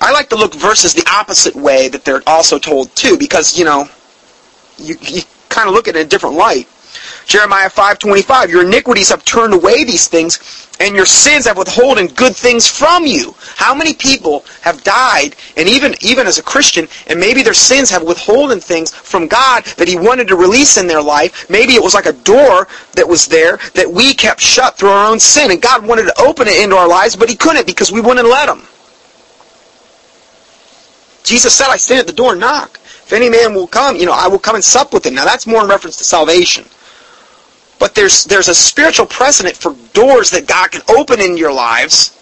I 0.00 0.12
like 0.12 0.30
to 0.30 0.36
look 0.36 0.54
verses 0.54 0.94
the 0.94 1.06
opposite 1.12 1.54
way 1.54 1.88
that 1.88 2.04
they're 2.04 2.22
also 2.26 2.58
told 2.58 2.94
too, 2.96 3.18
because, 3.18 3.58
you 3.58 3.64
know, 3.64 3.88
you, 4.78 4.96
you 5.02 5.22
kind 5.50 5.68
of 5.68 5.74
look 5.74 5.88
at 5.88 5.96
it 5.96 6.00
in 6.00 6.06
a 6.06 6.08
different 6.08 6.36
light. 6.36 6.68
Jeremiah 7.26 7.70
5.25, 7.70 8.48
Your 8.48 8.64
iniquities 8.64 9.08
have 9.08 9.24
turned 9.24 9.54
away 9.54 9.84
these 9.84 10.08
things, 10.08 10.68
and 10.80 10.96
your 10.96 11.06
sins 11.06 11.46
have 11.46 11.56
withholden 11.58 12.06
good 12.08 12.34
things 12.34 12.66
from 12.66 13.06
you. 13.06 13.34
How 13.56 13.74
many 13.74 13.94
people 13.94 14.44
have 14.62 14.82
died, 14.82 15.36
and 15.56 15.68
even, 15.68 15.94
even 16.00 16.26
as 16.26 16.38
a 16.38 16.42
Christian, 16.42 16.88
and 17.06 17.20
maybe 17.20 17.42
their 17.42 17.54
sins 17.54 17.90
have 17.90 18.02
withholden 18.02 18.60
things 18.60 18.92
from 18.92 19.26
God 19.26 19.64
that 19.76 19.88
He 19.88 19.96
wanted 19.96 20.28
to 20.28 20.36
release 20.36 20.76
in 20.76 20.86
their 20.86 21.02
life. 21.02 21.48
Maybe 21.50 21.74
it 21.74 21.82
was 21.82 21.94
like 21.94 22.06
a 22.06 22.12
door 22.12 22.66
that 22.94 23.06
was 23.06 23.26
there 23.26 23.58
that 23.74 23.90
we 23.90 24.14
kept 24.14 24.40
shut 24.40 24.76
through 24.76 24.90
our 24.90 25.10
own 25.10 25.20
sin, 25.20 25.50
and 25.50 25.62
God 25.62 25.86
wanted 25.86 26.04
to 26.04 26.20
open 26.20 26.48
it 26.48 26.62
into 26.62 26.76
our 26.76 26.88
lives, 26.88 27.16
but 27.16 27.28
He 27.28 27.36
couldn't 27.36 27.66
because 27.66 27.92
we 27.92 28.00
wouldn't 28.00 28.26
let 28.26 28.48
Him. 28.48 28.66
Jesus 31.22 31.54
said, 31.54 31.68
I 31.68 31.76
stand 31.76 32.00
at 32.00 32.06
the 32.06 32.12
door 32.12 32.32
and 32.32 32.40
knock. 32.40 32.80
If 33.10 33.12
any 33.12 33.28
man 33.28 33.54
will 33.54 33.66
come, 33.66 33.96
you 33.96 34.06
know, 34.06 34.12
I 34.12 34.28
will 34.28 34.38
come 34.38 34.54
and 34.54 34.64
sup 34.64 34.92
with 34.92 35.04
him. 35.04 35.14
Now 35.14 35.24
that's 35.24 35.46
more 35.46 35.62
in 35.62 35.68
reference 35.68 35.96
to 35.98 36.04
salvation. 36.04 36.64
But 37.80 37.96
there's 37.96 38.24
there's 38.26 38.48
a 38.48 38.56
spiritual 38.56 39.06
precedent 39.06 39.56
for 39.56 39.74
doors 39.94 40.30
that 40.32 40.48
God 40.48 40.72
can 40.72 40.82
open 40.90 41.20
in 41.20 41.38
your 41.38 41.52
lives 41.54 42.12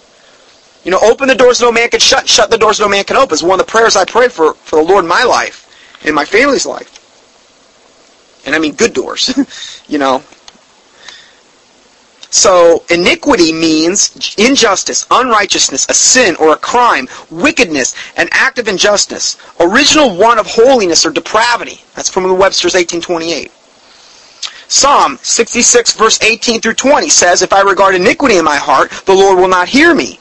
You 0.85 0.93
know, 0.93 1.01
open 1.03 1.29
the 1.29 1.37
doors 1.37 1.61
no 1.63 1.73
man 1.73 1.91
can 1.91 2.01
shut, 2.01 2.29
shut 2.29 2.51
the 2.51 2.59
doors 2.59 2.81
no 2.81 2.89
man 2.89 3.05
can 3.05 3.17
open. 3.17 3.35
It's 3.35 3.45
one 3.45 3.61
of 3.61 3.67
the 3.67 3.71
prayers 3.71 3.97
I 3.97 4.05
pray 4.07 4.29
for, 4.29 4.55
for 4.55 4.77
the 4.83 4.89
Lord 4.89 5.05
in 5.05 5.09
my 5.09 5.25
life, 5.25 5.69
in 6.05 6.15
my 6.15 6.25
family's 6.27 6.67
life. 6.67 7.13
And 8.47 8.55
I 8.57 8.61
mean 8.61 8.75
good 8.75 8.95
doors, 8.95 9.85
you 9.89 9.99
know. 9.99 10.25
So, 12.31 12.85
iniquity 12.91 13.53
means 13.53 14.35
injustice, 14.39 15.07
unrighteousness, 15.11 15.89
a 15.91 15.95
sin 15.95 16.37
or 16.37 16.53
a 16.53 16.57
crime, 16.59 17.09
wickedness, 17.31 17.95
an 18.17 18.29
act 18.33 18.59
of 18.59 18.69
injustice, 18.69 19.39
original 19.61 20.17
one 20.17 20.39
of 20.39 20.47
holiness 20.47 21.07
or 21.07 21.11
depravity. 21.11 21.81
That's 21.97 22.11
from 22.11 22.25
Webster's 22.39 22.75
1828. 22.75 23.53
Psalm 24.69 25.19
66 25.23 25.95
verse 25.95 26.23
18 26.23 26.61
through 26.61 26.75
20 26.75 27.09
says, 27.09 27.43
If 27.43 27.53
I 27.53 27.63
regard 27.63 27.95
iniquity 27.95 28.37
in 28.37 28.45
my 28.45 28.57
heart, 28.57 28.91
the 29.07 29.15
Lord 29.15 29.39
will 29.39 29.49
not 29.49 29.69
hear 29.69 29.95
me. 29.95 30.21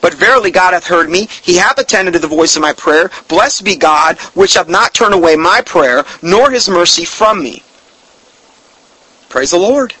But 0.00 0.14
verily 0.14 0.50
God 0.50 0.72
hath 0.74 0.86
heard 0.86 1.08
me, 1.08 1.28
he 1.42 1.56
hath 1.56 1.78
attended 1.78 2.14
to 2.14 2.18
the 2.18 2.26
voice 2.26 2.56
of 2.56 2.62
my 2.62 2.72
prayer. 2.72 3.10
Blessed 3.28 3.64
be 3.64 3.76
God, 3.76 4.18
which 4.34 4.54
hath 4.54 4.68
not 4.68 4.94
turned 4.94 5.14
away 5.14 5.36
my 5.36 5.60
prayer, 5.60 6.04
nor 6.22 6.50
his 6.50 6.68
mercy 6.68 7.04
from 7.04 7.42
me. 7.42 7.62
Praise 9.28 9.50
the 9.50 9.58
Lord. 9.58 9.94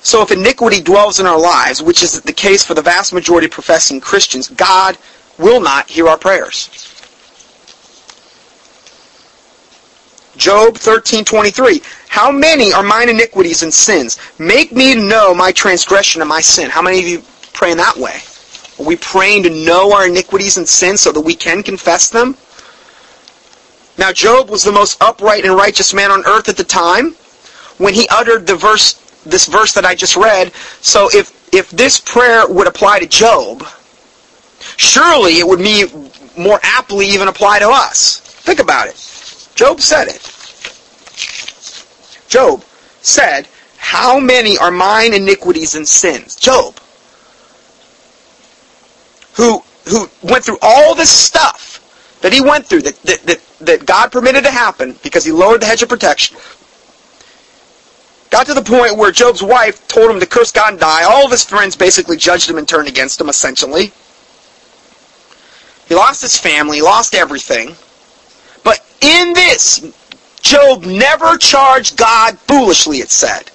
So 0.00 0.22
if 0.22 0.30
iniquity 0.30 0.80
dwells 0.80 1.18
in 1.18 1.26
our 1.26 1.38
lives, 1.38 1.82
which 1.82 2.02
is 2.02 2.20
the 2.20 2.32
case 2.32 2.64
for 2.64 2.74
the 2.74 2.82
vast 2.82 3.12
majority 3.12 3.46
of 3.46 3.50
professing 3.50 4.00
Christians, 4.00 4.48
God 4.48 4.96
will 5.36 5.60
not 5.60 5.90
hear 5.90 6.06
our 6.06 6.16
prayers. 6.16 6.70
Job 10.36 10.76
13:23 10.76 11.82
How 12.08 12.30
many 12.30 12.72
are 12.72 12.82
mine 12.82 13.08
iniquities 13.08 13.62
and 13.62 13.72
sins? 13.72 14.18
Make 14.38 14.72
me 14.72 14.94
know 14.94 15.34
my 15.34 15.52
transgression 15.52 16.20
and 16.20 16.28
my 16.28 16.40
sin. 16.40 16.70
How 16.70 16.82
many 16.82 16.98
of 16.98 17.08
you 17.08 17.22
praying 17.52 17.78
that 17.78 17.96
way? 17.96 18.20
Are 18.78 18.84
we 18.84 18.96
praying 18.96 19.44
to 19.44 19.50
know 19.50 19.92
our 19.92 20.06
iniquities 20.06 20.58
and 20.58 20.68
sins 20.68 21.00
so 21.00 21.12
that 21.12 21.20
we 21.20 21.34
can 21.34 21.62
confess 21.62 22.10
them? 22.10 22.36
Now 23.98 24.12
Job 24.12 24.50
was 24.50 24.62
the 24.62 24.72
most 24.72 25.02
upright 25.02 25.44
and 25.44 25.54
righteous 25.54 25.94
man 25.94 26.10
on 26.10 26.26
earth 26.26 26.48
at 26.48 26.56
the 26.56 26.64
time 26.64 27.16
when 27.78 27.94
he 27.94 28.06
uttered 28.08 28.46
the 28.46 28.56
verse 28.56 28.94
this 29.24 29.46
verse 29.46 29.72
that 29.72 29.84
I 29.84 29.94
just 29.94 30.16
read. 30.16 30.52
So 30.82 31.08
if 31.12 31.32
if 31.52 31.70
this 31.70 31.98
prayer 31.98 32.46
would 32.46 32.66
apply 32.66 33.00
to 33.00 33.06
Job, 33.06 33.66
surely 34.76 35.38
it 35.38 35.46
would 35.46 35.60
be 35.60 35.86
more 36.36 36.60
aptly 36.62 37.06
even 37.06 37.28
apply 37.28 37.60
to 37.60 37.68
us. 37.68 38.20
Think 38.20 38.60
about 38.60 38.88
it. 38.88 39.15
Job 39.56 39.80
said 39.80 40.08
it. 40.08 40.22
Job 42.28 42.62
said, 43.00 43.48
How 43.78 44.20
many 44.20 44.56
are 44.58 44.70
mine 44.70 45.14
iniquities 45.14 45.74
and 45.74 45.88
sins? 45.88 46.36
Job, 46.36 46.78
who 49.34 49.62
who 49.88 50.08
went 50.22 50.44
through 50.44 50.58
all 50.60 50.94
this 50.94 51.10
stuff 51.10 52.18
that 52.20 52.32
he 52.32 52.40
went 52.40 52.66
through, 52.66 52.82
that, 52.82 53.00
that, 53.02 53.22
that, 53.22 53.40
that 53.60 53.86
God 53.86 54.10
permitted 54.10 54.44
to 54.44 54.50
happen 54.50 54.96
because 55.02 55.24
he 55.24 55.32
lowered 55.32 55.62
the 55.62 55.66
hedge 55.66 55.82
of 55.82 55.88
protection. 55.88 56.36
Got 58.30 58.46
to 58.46 58.54
the 58.54 58.62
point 58.62 58.96
where 58.96 59.12
Job's 59.12 59.42
wife 59.42 59.86
told 59.86 60.10
him 60.10 60.18
to 60.18 60.26
curse 60.26 60.50
God 60.50 60.72
and 60.72 60.80
die. 60.80 61.04
All 61.04 61.24
of 61.24 61.30
his 61.30 61.44
friends 61.44 61.76
basically 61.76 62.16
judged 62.16 62.50
him 62.50 62.58
and 62.58 62.68
turned 62.68 62.88
against 62.88 63.20
him, 63.20 63.28
essentially. 63.28 63.92
He 65.88 65.94
lost 65.94 66.22
his 66.22 66.36
family, 66.36 66.80
lost 66.80 67.14
everything. 67.14 67.76
In 69.00 69.32
this, 69.32 69.92
Job 70.40 70.84
never 70.84 71.36
charged 71.38 71.96
God 71.96 72.38
foolishly, 72.38 72.98
it 72.98 73.10
said. 73.10 73.50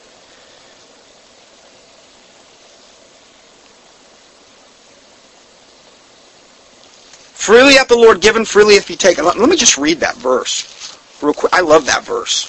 Freely 7.41 7.73
hath 7.73 7.87
the 7.87 7.95
Lord 7.95 8.21
given, 8.21 8.45
freely 8.45 8.75
hath 8.75 8.87
he 8.87 8.95
taken. 8.95 9.25
Let 9.25 9.37
me 9.37 9.55
just 9.55 9.77
read 9.77 9.99
that 10.01 10.15
verse 10.17 10.97
real 11.21 11.33
quick. 11.33 11.51
I 11.53 11.61
love 11.61 11.85
that 11.87 12.03
verse 12.03 12.47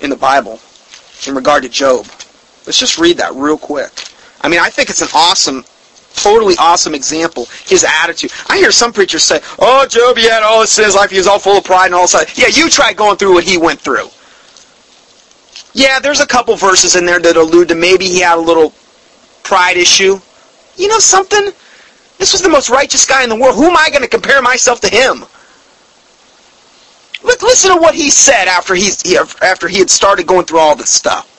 in 0.00 0.10
the 0.10 0.16
Bible 0.16 0.58
in 1.26 1.34
regard 1.34 1.62
to 1.62 1.68
Job. 1.68 2.06
Let's 2.66 2.78
just 2.78 2.98
read 2.98 3.18
that 3.18 3.34
real 3.34 3.56
quick. 3.56 3.92
I 4.40 4.48
mean, 4.48 4.58
I 4.58 4.68
think 4.68 4.90
it's 4.90 5.02
an 5.02 5.08
awesome, 5.14 5.64
totally 6.16 6.56
awesome 6.58 6.94
example. 6.94 7.46
His 7.66 7.84
attitude. 7.84 8.32
I 8.48 8.56
hear 8.58 8.72
some 8.72 8.92
preachers 8.92 9.22
say, 9.22 9.40
"Oh, 9.58 9.86
Job, 9.86 10.16
he 10.16 10.28
had 10.28 10.42
all 10.42 10.60
his 10.60 10.94
life. 10.94 11.10
He 11.10 11.18
was 11.18 11.26
all 11.26 11.38
full 11.38 11.58
of 11.58 11.64
pride 11.64 11.86
and 11.86 11.94
all 11.94 12.06
that." 12.08 12.36
Yeah, 12.36 12.48
you 12.48 12.68
try 12.68 12.92
going 12.92 13.16
through 13.16 13.34
what 13.34 13.44
he 13.44 13.56
went 13.56 13.80
through. 13.80 14.10
Yeah, 15.72 16.00
there's 16.00 16.20
a 16.20 16.26
couple 16.26 16.56
verses 16.56 16.96
in 16.96 17.04
there 17.04 17.20
that 17.20 17.36
allude 17.36 17.68
to 17.68 17.74
maybe 17.74 18.06
he 18.06 18.20
had 18.20 18.38
a 18.38 18.40
little 18.40 18.72
pride 19.42 19.76
issue. 19.76 20.18
You 20.76 20.88
know 20.88 20.98
something? 20.98 21.52
This 22.18 22.32
was 22.32 22.42
the 22.42 22.48
most 22.48 22.70
righteous 22.70 23.04
guy 23.04 23.22
in 23.22 23.28
the 23.28 23.36
world. 23.36 23.56
Who 23.56 23.66
am 23.66 23.76
I 23.76 23.90
going 23.90 24.02
to 24.02 24.08
compare 24.08 24.40
myself 24.40 24.80
to 24.80 24.88
him? 24.88 25.24
Look, 27.22 27.42
listen 27.42 27.74
to 27.74 27.80
what 27.80 27.94
he 27.94 28.10
said 28.10 28.46
after 28.46 28.74
he's 28.74 29.04
after 29.42 29.68
he 29.68 29.78
had 29.78 29.90
started 29.90 30.26
going 30.26 30.46
through 30.46 30.60
all 30.60 30.76
this 30.76 30.90
stuff. 30.90 31.32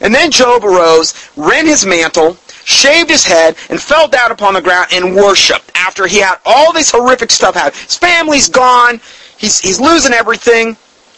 And 0.00 0.14
then 0.14 0.30
Job 0.30 0.64
arose, 0.64 1.14
rent 1.36 1.68
his 1.68 1.86
mantle, 1.86 2.36
shaved 2.64 3.10
his 3.10 3.24
head, 3.24 3.56
and 3.70 3.80
fell 3.80 4.08
down 4.08 4.30
upon 4.30 4.54
the 4.54 4.62
ground 4.62 4.88
and 4.92 5.14
worshipped. 5.14 5.70
After 5.74 6.06
he 6.06 6.18
had 6.18 6.38
all 6.44 6.72
this 6.72 6.90
horrific 6.90 7.30
stuff 7.30 7.54
happen, 7.54 7.78
his 7.78 7.96
family's 7.96 8.48
gone, 8.48 9.00
he's 9.36 9.60
he's 9.60 9.80
losing 9.80 10.12
everything. 10.12 10.76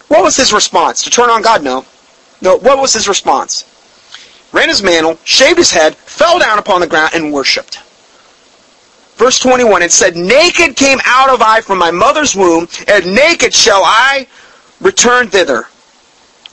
What 0.08 0.22
was 0.22 0.36
his 0.36 0.52
response? 0.52 1.02
To 1.04 1.10
turn 1.10 1.30
on 1.30 1.42
God? 1.42 1.62
No. 1.62 1.84
No. 2.40 2.56
What 2.56 2.78
was 2.78 2.92
his 2.92 3.08
response? 3.08 3.64
Ran 4.52 4.68
his 4.68 4.82
mantle, 4.82 5.18
shaved 5.24 5.58
his 5.58 5.72
head, 5.72 5.96
fell 5.96 6.38
down 6.38 6.58
upon 6.58 6.80
the 6.80 6.86
ground, 6.86 7.10
and 7.14 7.32
worshipped. 7.32 7.80
Verse 9.16 9.38
21, 9.38 9.82
it 9.82 9.92
said, 9.92 10.14
Naked 10.14 10.76
came 10.76 10.98
out 11.06 11.30
of 11.30 11.40
I 11.40 11.62
from 11.62 11.78
my 11.78 11.90
mother's 11.90 12.36
womb, 12.36 12.68
and 12.86 13.14
naked 13.14 13.54
shall 13.54 13.82
I 13.82 14.26
return 14.80 15.28
thither. 15.28 15.64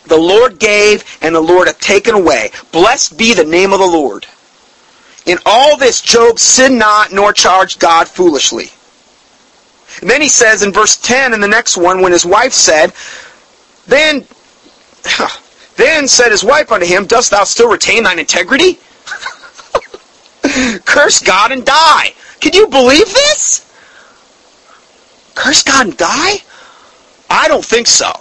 The 0.07 0.17
Lord 0.17 0.59
gave, 0.59 1.03
and 1.21 1.35
the 1.35 1.41
Lord 1.41 1.67
hath 1.67 1.79
taken 1.79 2.15
away. 2.15 2.51
Blessed 2.71 3.17
be 3.17 3.33
the 3.33 3.43
name 3.43 3.73
of 3.73 3.79
the 3.79 3.85
Lord. 3.85 4.25
In 5.25 5.37
all 5.45 5.77
this, 5.77 6.01
Job 6.01 6.37
sinned 6.37 6.79
not, 6.79 7.11
nor 7.11 7.31
charged 7.31 7.79
God 7.79 8.07
foolishly. 8.07 8.71
And 10.01 10.09
then 10.09 10.21
he 10.21 10.29
says 10.29 10.63
in 10.63 10.73
verse 10.73 10.97
10 10.97 11.33
in 11.33 11.39
the 11.39 11.47
next 11.47 11.77
one, 11.77 12.01
when 12.01 12.11
his 12.11 12.25
wife 12.25 12.51
said, 12.51 12.91
Then, 13.87 14.25
then 15.75 16.07
said 16.07 16.31
his 16.31 16.43
wife 16.43 16.71
unto 16.71 16.85
him, 16.85 17.05
Dost 17.05 17.31
thou 17.31 17.43
still 17.43 17.69
retain 17.69 18.03
thine 18.03 18.19
integrity? 18.19 18.79
Curse 20.85 21.21
God 21.21 21.51
and 21.51 21.65
die. 21.65 22.13
Can 22.41 22.53
you 22.53 22.67
believe 22.67 23.05
this? 23.05 23.71
Curse 25.35 25.63
God 25.63 25.87
and 25.87 25.97
die? 25.97 26.37
I 27.29 27.47
don't 27.47 27.63
think 27.63 27.87
so. 27.87 28.11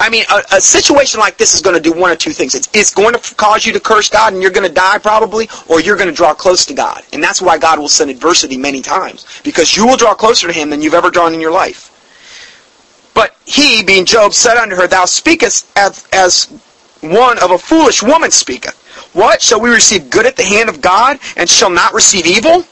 I 0.00 0.10
mean, 0.10 0.24
a, 0.30 0.56
a, 0.56 0.60
situation 0.60 1.20
like 1.20 1.36
this 1.36 1.54
is 1.54 1.62
going 1.62 1.76
to 1.76 1.80
do 1.80 1.92
one 1.92 2.10
of 2.10 2.18
two 2.18 2.32
things. 2.32 2.54
It's, 2.54 2.68
it's 2.74 2.92
going 2.92 3.14
to 3.14 3.34
cause 3.36 3.64
you 3.64 3.72
to 3.72 3.80
curse 3.80 4.08
God 4.08 4.32
and 4.32 4.42
you're 4.42 4.50
going 4.50 4.66
to 4.66 4.74
die 4.74 4.98
probably, 4.98 5.48
or 5.68 5.80
you're 5.80 5.96
going 5.96 6.08
to 6.08 6.14
draw 6.14 6.34
close 6.34 6.66
to 6.66 6.74
God. 6.74 7.02
And 7.12 7.22
that's 7.22 7.40
why 7.40 7.58
God 7.58 7.78
will 7.78 7.88
send 7.88 8.10
adversity 8.10 8.56
many 8.56 8.82
times, 8.82 9.26
because 9.44 9.76
you 9.76 9.86
will 9.86 9.96
draw 9.96 10.14
closer 10.14 10.46
to 10.48 10.52
Him 10.52 10.70
than 10.70 10.82
you've 10.82 10.94
ever 10.94 11.10
drawn 11.10 11.32
in 11.32 11.40
your 11.40 11.52
life. 11.52 11.90
But 13.14 13.36
he, 13.44 13.82
being 13.84 14.04
Job, 14.04 14.34
said 14.34 14.56
unto 14.56 14.74
her, 14.74 14.88
Thou 14.88 15.04
speakest 15.04 15.66
as, 15.78 16.06
as 16.12 16.46
one 17.00 17.38
of 17.38 17.52
a 17.52 17.58
foolish 17.58 18.02
woman 18.02 18.30
speaketh. 18.32 18.74
What? 19.14 19.40
Shall 19.40 19.60
we 19.60 19.70
receive 19.70 20.10
good 20.10 20.26
at 20.26 20.36
the 20.36 20.44
hand 20.44 20.68
of 20.68 20.80
God, 20.80 21.20
and 21.36 21.48
shall 21.48 21.70
not 21.70 21.94
receive 21.94 22.26
evil? 22.26 22.64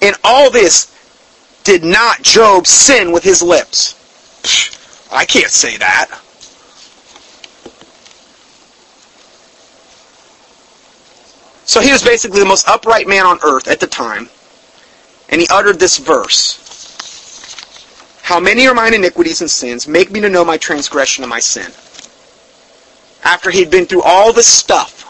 In 0.00 0.14
all 0.24 0.50
this, 0.50 0.92
did 1.62 1.84
not 1.84 2.22
Job 2.22 2.66
sin 2.66 3.12
with 3.12 3.22
his 3.22 3.42
lips? 3.42 3.94
I 5.10 5.24
can't 5.24 5.50
say 5.50 5.76
that. 5.76 6.20
So 11.64 11.80
he 11.80 11.92
was 11.92 12.02
basically 12.02 12.38
the 12.40 12.46
most 12.46 12.68
upright 12.68 13.06
man 13.08 13.26
on 13.26 13.38
earth 13.42 13.68
at 13.68 13.80
the 13.80 13.86
time. 13.86 14.28
And 15.28 15.40
he 15.40 15.48
uttered 15.50 15.78
this 15.78 15.98
verse. 15.98 16.62
How 18.22 18.40
many 18.40 18.66
are 18.66 18.74
mine 18.74 18.94
iniquities 18.94 19.40
and 19.40 19.50
sins? 19.50 19.86
Make 19.86 20.10
me 20.10 20.20
to 20.20 20.28
know 20.28 20.44
my 20.44 20.56
transgression 20.56 21.24
and 21.24 21.30
my 21.30 21.40
sin. 21.40 21.72
After 23.24 23.50
he'd 23.50 23.70
been 23.70 23.86
through 23.86 24.02
all 24.02 24.32
this 24.32 24.46
stuff, 24.46 25.02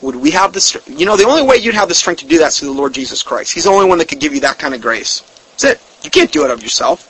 would 0.00 0.16
we 0.16 0.30
have 0.30 0.52
the 0.52 0.60
strength? 0.60 0.88
You 0.88 1.06
know, 1.06 1.16
the 1.16 1.26
only 1.26 1.42
way 1.42 1.56
you'd 1.56 1.74
have 1.74 1.88
the 1.88 1.94
strength 1.94 2.20
to 2.20 2.26
do 2.26 2.38
that 2.38 2.48
is 2.48 2.60
through 2.60 2.68
the 2.68 2.74
Lord 2.74 2.94
Jesus 2.94 3.22
Christ. 3.22 3.52
He's 3.52 3.64
the 3.64 3.70
only 3.70 3.88
one 3.88 3.98
that 3.98 4.08
could 4.08 4.20
give 4.20 4.32
you 4.32 4.40
that 4.40 4.58
kind 4.58 4.74
of 4.74 4.80
grace. 4.80 5.20
That's 5.50 5.64
it. 5.64 5.80
You 6.04 6.10
can't 6.10 6.30
do 6.30 6.44
it 6.44 6.50
of 6.50 6.62
yourself. 6.62 7.09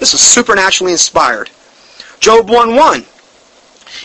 This 0.00 0.14
is 0.14 0.20
supernaturally 0.20 0.92
inspired. 0.92 1.50
Job 2.18 2.48
1-1. 2.48 3.06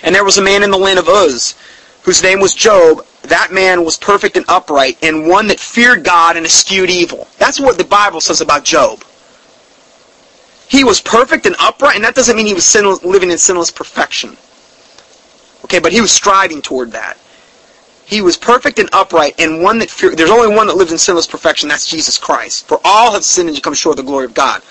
And 0.03 0.13
there 0.13 0.25
was 0.25 0.37
a 0.37 0.43
man 0.43 0.61
in 0.61 0.69
the 0.69 0.77
land 0.77 0.99
of 0.99 1.07
Uz, 1.07 1.55
whose 2.03 2.21
name 2.21 2.39
was 2.39 2.53
Job. 2.53 3.05
That 3.23 3.51
man 3.51 3.83
was 3.83 3.97
perfect 3.97 4.37
and 4.37 4.45
upright, 4.47 4.97
and 5.01 5.27
one 5.27 5.47
that 5.47 5.59
feared 5.59 6.03
God 6.03 6.37
and 6.37 6.45
eschewed 6.45 6.89
evil. 6.89 7.27
That's 7.39 7.59
what 7.59 7.77
the 7.77 7.83
Bible 7.83 8.21
says 8.21 8.41
about 8.41 8.63
Job. 8.63 9.03
He 10.67 10.83
was 10.83 10.99
perfect 10.99 11.45
and 11.45 11.55
upright, 11.59 11.95
and 11.95 12.03
that 12.03 12.13
doesn't 12.13 12.35
mean 12.35 12.45
he 12.45 12.53
was 12.53 12.65
sinless, 12.65 13.03
living 13.03 13.31
in 13.31 13.37
sinless 13.37 13.71
perfection. 13.71 14.37
Okay, 15.63 15.79
but 15.79 15.91
he 15.91 16.01
was 16.01 16.11
striving 16.11 16.61
toward 16.61 16.91
that. 16.91 17.17
He 18.05 18.21
was 18.21 18.37
perfect 18.37 18.77
and 18.77 18.89
upright, 18.93 19.39
and 19.39 19.63
one 19.63 19.79
that 19.79 19.89
feared. 19.89 20.17
There's 20.17 20.29
only 20.29 20.55
one 20.55 20.67
that 20.67 20.75
lives 20.75 20.91
in 20.91 20.97
sinless 20.97 21.25
perfection. 21.25 21.69
That's 21.69 21.87
Jesus 21.87 22.17
Christ. 22.17 22.67
For 22.67 22.79
all 22.83 23.13
have 23.13 23.23
sinned 23.23 23.49
and 23.49 23.63
come 23.63 23.73
short 23.73 23.97
of 23.97 24.05
the 24.05 24.09
glory 24.09 24.25
of 24.25 24.33
God. 24.33 24.61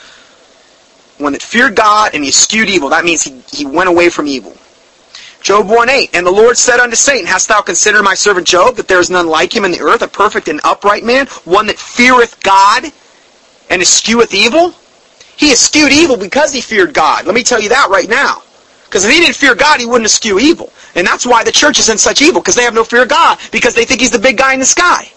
One 1.19 1.33
that 1.33 1.43
feared 1.43 1.77
God 1.77 2.11
and 2.15 2.25
he 2.25 2.31
eschewed 2.31 2.69
evil. 2.69 2.89
That 2.89 3.05
means 3.05 3.23
he, 3.23 3.41
he 3.53 3.67
went 3.67 3.89
away 3.89 4.11
from 4.11 4.27
evil. 4.27 4.57
Job 5.41 5.67
1.8, 5.67 6.11
And 6.15 6.27
the 6.27 6.31
Lord 6.31 6.57
said 6.57 6.81
unto 6.81 6.97
Satan, 6.97 7.27
Hast 7.27 7.49
thou 7.49 7.61
considered 7.61 8.03
my 8.03 8.15
servant 8.15 8.47
Job, 8.47 8.77
that 8.77 8.89
there 8.89 8.99
is 8.99 9.11
none 9.11 9.27
like 9.27 9.55
him 9.55 9.65
in 9.65 9.73
the 9.73 9.81
earth, 9.81 10.01
a 10.03 10.09
perfect 10.09 10.49
and 10.49 10.61
upright 10.65 11.05
man, 11.05 11.27
one 11.45 11.67
that 11.67 11.79
feareth 11.79 12.43
God 12.43 12.85
and 13.69 13.83
escheweth 13.83 14.33
evil? 14.33 14.75
He 15.37 15.53
eschewed 15.53 15.93
evil 15.93 16.17
because 16.17 16.53
he 16.53 16.61
feared 16.61 16.95
God. 16.95 17.27
Let 17.27 17.35
me 17.35 17.43
tell 17.43 17.61
you 17.61 17.69
that 17.69 17.89
right 17.91 18.09
now. 18.09 18.43
Because 18.87 19.05
if 19.05 19.11
he 19.11 19.21
didn't 19.21 19.37
fear 19.37 19.55
God, 19.55 19.81
he 19.81 19.87
wouldn't 19.87 20.07
eschew 20.07 20.39
evil. 20.39 20.73
And 20.95 21.07
that's 21.07 21.27
why 21.27 21.43
the 21.43 21.53
church 21.53 21.79
is 21.79 21.89
in 21.89 21.99
such 21.99 22.23
evil, 22.23 22.41
because 22.41 22.55
they 22.55 22.63
have 22.63 22.75
no 22.75 22.85
fear 22.85 23.03
of 23.03 23.09
God, 23.09 23.39
because 23.51 23.75
they 23.75 23.85
think 23.85 24.01
he's 24.01 24.13
the 24.13 24.19
big 24.19 24.39
guy 24.39 24.55
in 24.55 24.61
the 24.61 24.67
sky. 24.67 25.11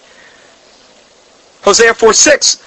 Hosea 1.61 1.93
4 1.93 2.13
6. 2.13 2.63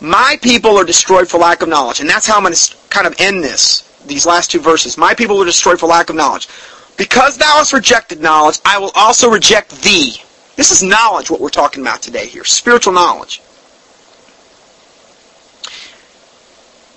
My 0.00 0.38
people 0.42 0.76
are 0.76 0.84
destroyed 0.84 1.28
for 1.28 1.38
lack 1.38 1.62
of 1.62 1.68
knowledge. 1.68 2.00
And 2.00 2.08
that's 2.08 2.26
how 2.26 2.36
I'm 2.36 2.42
going 2.42 2.54
to 2.54 2.76
kind 2.88 3.06
of 3.06 3.14
end 3.18 3.42
this, 3.42 3.82
these 4.06 4.26
last 4.26 4.50
two 4.50 4.60
verses. 4.60 4.96
My 4.96 5.14
people 5.14 5.40
are 5.42 5.44
destroyed 5.44 5.80
for 5.80 5.86
lack 5.86 6.10
of 6.10 6.16
knowledge. 6.16 6.48
Because 6.96 7.36
thou 7.36 7.58
hast 7.58 7.72
rejected 7.72 8.20
knowledge, 8.20 8.58
I 8.64 8.78
will 8.78 8.92
also 8.94 9.30
reject 9.30 9.82
thee. 9.82 10.22
This 10.56 10.72
is 10.72 10.82
knowledge, 10.82 11.30
what 11.30 11.40
we're 11.40 11.48
talking 11.48 11.82
about 11.82 12.02
today 12.02 12.26
here. 12.26 12.44
Spiritual 12.44 12.92
knowledge. 12.92 13.40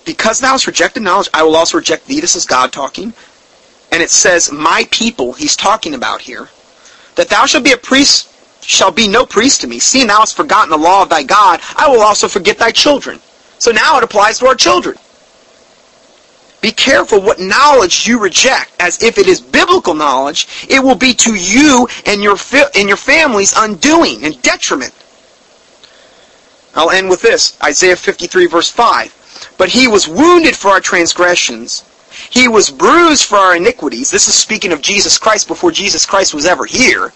Because 0.05 0.39
thou 0.39 0.51
hast 0.51 0.65
rejected 0.65 1.03
knowledge, 1.03 1.29
I 1.33 1.43
will 1.43 1.55
also 1.55 1.77
reject 1.77 2.07
thee. 2.07 2.19
This 2.19 2.35
is 2.35 2.45
God 2.45 2.71
talking. 2.71 3.13
And 3.91 4.01
it 4.01 4.09
says, 4.09 4.51
my 4.51 4.87
people, 4.89 5.33
he's 5.33 5.55
talking 5.55 5.93
about 5.93 6.21
here, 6.21 6.49
that 7.15 7.29
thou 7.29 7.45
shalt 7.45 7.63
be 7.63 7.73
a 7.73 7.77
priest, 7.77 8.30
shall 8.61 8.91
be 8.91 9.07
no 9.07 9.25
priest 9.25 9.61
to 9.61 9.67
me. 9.67 9.79
Seeing 9.79 10.07
thou 10.07 10.19
hast 10.19 10.35
forgotten 10.35 10.69
the 10.69 10.77
law 10.77 11.03
of 11.03 11.09
thy 11.09 11.23
God, 11.23 11.59
I 11.75 11.89
will 11.89 12.01
also 12.01 12.27
forget 12.27 12.57
thy 12.57 12.71
children. 12.71 13.19
So 13.57 13.71
now 13.71 13.97
it 13.97 14.03
applies 14.03 14.39
to 14.39 14.47
our 14.47 14.55
children. 14.55 14.97
Be 16.61 16.71
careful 16.71 17.21
what 17.21 17.39
knowledge 17.39 18.07
you 18.07 18.19
reject, 18.19 18.71
as 18.79 19.01
if 19.01 19.17
it 19.17 19.27
is 19.27 19.41
biblical 19.41 19.95
knowledge, 19.95 20.47
it 20.69 20.79
will 20.79 20.95
be 20.95 21.13
to 21.15 21.33
you 21.33 21.87
and 22.05 22.21
your 22.21 22.37
and 22.75 22.87
your 22.87 22.97
family's 22.97 23.53
undoing 23.57 24.23
and 24.23 24.39
detriment. 24.43 24.93
I'll 26.75 26.91
end 26.91 27.09
with 27.09 27.21
this 27.21 27.57
Isaiah 27.63 27.95
53, 27.95 28.45
verse 28.45 28.69
5. 28.69 29.55
But 29.57 29.69
he 29.69 29.87
was 29.87 30.07
wounded 30.07 30.55
for 30.55 30.69
our 30.69 30.79
transgressions, 30.79 31.83
he 32.29 32.47
was 32.47 32.69
bruised 32.69 33.25
for 33.25 33.37
our 33.37 33.55
iniquities. 33.55 34.11
This 34.11 34.27
is 34.27 34.35
speaking 34.35 34.71
of 34.71 34.81
Jesus 34.81 35.17
Christ 35.17 35.47
before 35.47 35.71
Jesus 35.71 36.05
Christ 36.05 36.33
was 36.33 36.45
ever 36.45 36.65
here. 36.65 37.11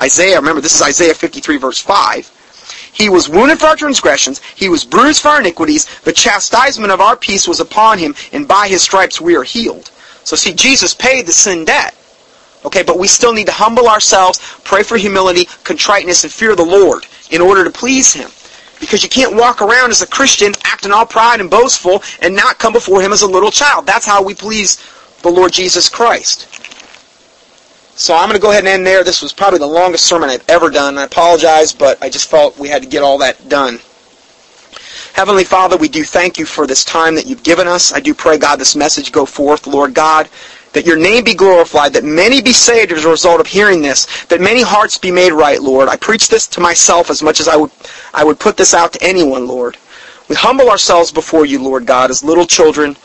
Isaiah, 0.00 0.36
remember, 0.36 0.60
this 0.60 0.74
is 0.74 0.82
Isaiah 0.82 1.14
53, 1.14 1.56
verse 1.58 1.78
5. 1.78 2.36
He 2.92 3.08
was 3.08 3.28
wounded 3.28 3.58
for 3.58 3.66
our 3.66 3.76
transgressions. 3.76 4.40
He 4.56 4.68
was 4.68 4.84
bruised 4.84 5.22
for 5.22 5.28
our 5.28 5.40
iniquities. 5.40 5.86
The 6.00 6.12
chastisement 6.12 6.92
of 6.92 7.00
our 7.00 7.16
peace 7.16 7.46
was 7.46 7.60
upon 7.60 7.98
him, 7.98 8.14
and 8.32 8.48
by 8.48 8.68
his 8.68 8.82
stripes 8.82 9.20
we 9.20 9.36
are 9.36 9.42
healed. 9.42 9.90
So 10.24 10.36
see, 10.36 10.52
Jesus 10.52 10.94
paid 10.94 11.26
the 11.26 11.32
sin 11.32 11.64
debt. 11.64 11.94
Okay, 12.64 12.82
but 12.82 12.98
we 12.98 13.08
still 13.08 13.32
need 13.32 13.46
to 13.46 13.52
humble 13.52 13.88
ourselves, 13.88 14.38
pray 14.64 14.82
for 14.82 14.98
humility, 14.98 15.46
contriteness, 15.64 16.24
and 16.24 16.32
fear 16.32 16.54
the 16.54 16.64
Lord 16.64 17.06
in 17.30 17.40
order 17.40 17.64
to 17.64 17.70
please 17.70 18.12
him. 18.12 18.30
Because 18.80 19.02
you 19.02 19.08
can't 19.08 19.34
walk 19.34 19.62
around 19.62 19.90
as 19.90 20.02
a 20.02 20.06
Christian 20.06 20.52
acting 20.64 20.92
all 20.92 21.06
pride 21.06 21.40
and 21.40 21.50
boastful 21.50 22.02
and 22.20 22.34
not 22.34 22.58
come 22.58 22.72
before 22.72 23.00
him 23.02 23.12
as 23.12 23.22
a 23.22 23.26
little 23.26 23.50
child. 23.50 23.86
That's 23.86 24.06
how 24.06 24.22
we 24.22 24.34
please 24.34 24.82
the 25.22 25.30
Lord 25.30 25.52
Jesus 25.52 25.88
Christ. 25.88 26.59
So 28.00 28.14
I'm 28.14 28.30
going 28.30 28.40
to 28.40 28.40
go 28.40 28.50
ahead 28.50 28.60
and 28.60 28.68
end 28.68 28.86
there. 28.86 29.04
This 29.04 29.20
was 29.20 29.34
probably 29.34 29.58
the 29.58 29.66
longest 29.66 30.06
sermon 30.06 30.30
I've 30.30 30.48
ever 30.48 30.70
done. 30.70 30.96
I 30.96 31.04
apologize, 31.04 31.74
but 31.74 32.02
I 32.02 32.08
just 32.08 32.30
felt 32.30 32.58
we 32.58 32.70
had 32.70 32.80
to 32.80 32.88
get 32.88 33.02
all 33.02 33.18
that 33.18 33.50
done. 33.50 33.78
Heavenly 35.12 35.44
Father, 35.44 35.76
we 35.76 35.86
do 35.86 36.02
thank 36.02 36.38
you 36.38 36.46
for 36.46 36.66
this 36.66 36.82
time 36.82 37.14
that 37.14 37.26
you've 37.26 37.42
given 37.42 37.68
us. 37.68 37.92
I 37.92 38.00
do 38.00 38.14
pray, 38.14 38.38
God, 38.38 38.56
this 38.56 38.74
message 38.74 39.12
go 39.12 39.26
forth, 39.26 39.66
Lord 39.66 39.92
God, 39.92 40.30
that 40.72 40.86
your 40.86 40.96
name 40.96 41.24
be 41.24 41.34
glorified, 41.34 41.92
that 41.92 42.02
many 42.02 42.40
be 42.40 42.54
saved 42.54 42.90
as 42.90 43.04
a 43.04 43.10
result 43.10 43.38
of 43.38 43.46
hearing 43.46 43.82
this, 43.82 44.24
that 44.28 44.40
many 44.40 44.62
hearts 44.62 44.96
be 44.96 45.10
made 45.10 45.34
right, 45.34 45.60
Lord. 45.60 45.86
I 45.86 45.96
preach 45.96 46.30
this 46.30 46.46
to 46.46 46.60
myself 46.60 47.10
as 47.10 47.22
much 47.22 47.38
as 47.38 47.48
I 47.48 47.56
would, 47.56 47.70
I 48.14 48.24
would 48.24 48.40
put 48.40 48.56
this 48.56 48.72
out 48.72 48.94
to 48.94 49.02
anyone, 49.02 49.46
Lord. 49.46 49.76
We 50.30 50.36
humble 50.36 50.70
ourselves 50.70 51.12
before 51.12 51.44
you, 51.44 51.62
Lord 51.62 51.84
God, 51.84 52.08
as 52.10 52.24
little 52.24 52.46
children. 52.46 52.96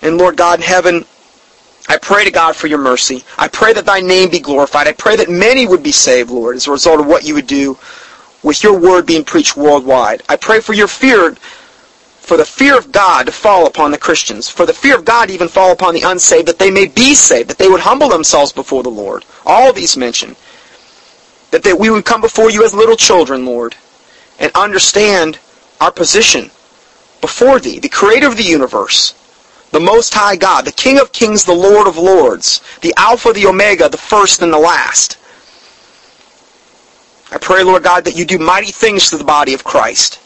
And 0.00 0.16
Lord 0.16 0.36
God 0.36 0.60
in 0.60 0.64
heaven, 0.64 1.06
I 1.88 1.98
pray 1.98 2.24
to 2.24 2.30
God 2.30 2.54
for 2.54 2.68
your 2.68 2.78
mercy. 2.78 3.24
I 3.38 3.48
pray 3.48 3.72
that 3.72 3.86
thy 3.86 4.00
name 4.00 4.30
be 4.30 4.38
glorified. 4.38 4.86
I 4.86 4.92
pray 4.92 5.16
that 5.16 5.28
many 5.28 5.66
would 5.66 5.82
be 5.82 5.92
saved, 5.92 6.30
Lord, 6.30 6.56
as 6.56 6.66
a 6.66 6.70
result 6.70 7.00
of 7.00 7.06
what 7.06 7.24
you 7.24 7.34
would 7.34 7.46
do 7.46 7.76
with 8.42 8.62
your 8.62 8.78
word 8.78 9.06
being 9.06 9.24
preached 9.24 9.56
worldwide. 9.56 10.22
I 10.28 10.36
pray 10.36 10.60
for 10.60 10.72
your 10.72 10.88
fear, 10.88 11.34
for 11.34 12.36
the 12.36 12.44
fear 12.44 12.78
of 12.78 12.92
God 12.92 13.26
to 13.26 13.32
fall 13.32 13.66
upon 13.66 13.90
the 13.90 13.98
Christians, 13.98 14.48
for 14.48 14.64
the 14.64 14.72
fear 14.72 14.96
of 14.96 15.04
God 15.04 15.26
to 15.26 15.34
even 15.34 15.48
fall 15.48 15.72
upon 15.72 15.94
the 15.94 16.02
unsaved, 16.02 16.48
that 16.48 16.58
they 16.58 16.70
may 16.70 16.86
be 16.86 17.14
saved, 17.14 17.50
that 17.50 17.58
they 17.58 17.68
would 17.68 17.80
humble 17.80 18.08
themselves 18.08 18.52
before 18.52 18.82
the 18.82 18.88
Lord. 18.88 19.24
All 19.44 19.72
these 19.72 19.96
mentioned. 19.96 20.36
That, 21.50 21.64
that 21.64 21.78
we 21.78 21.90
would 21.90 22.06
come 22.06 22.22
before 22.22 22.50
you 22.50 22.64
as 22.64 22.72
little 22.72 22.96
children, 22.96 23.44
Lord, 23.44 23.76
and 24.38 24.50
understand 24.54 25.38
our 25.80 25.92
position 25.92 26.50
before 27.20 27.60
thee, 27.60 27.78
the 27.78 27.90
creator 27.90 28.26
of 28.26 28.38
the 28.38 28.42
universe 28.42 29.14
the 29.72 29.80
Most 29.80 30.14
High 30.14 30.36
God, 30.36 30.64
the 30.64 30.72
King 30.72 31.00
of 31.00 31.12
Kings, 31.12 31.44
the 31.44 31.54
Lord 31.54 31.88
of 31.88 31.96
Lords, 31.96 32.62
the 32.82 32.94
Alpha, 32.96 33.32
the 33.32 33.46
Omega, 33.46 33.88
the 33.88 33.96
first 33.96 34.42
and 34.42 34.52
the 34.52 34.58
last. 34.58 35.18
I 37.32 37.38
pray, 37.38 37.62
Lord 37.62 37.82
God, 37.82 38.04
that 38.04 38.14
you 38.14 38.26
do 38.26 38.38
mighty 38.38 38.70
things 38.70 39.08
to 39.08 39.16
the 39.16 39.24
body 39.24 39.54
of 39.54 39.64
Christ. 39.64 40.20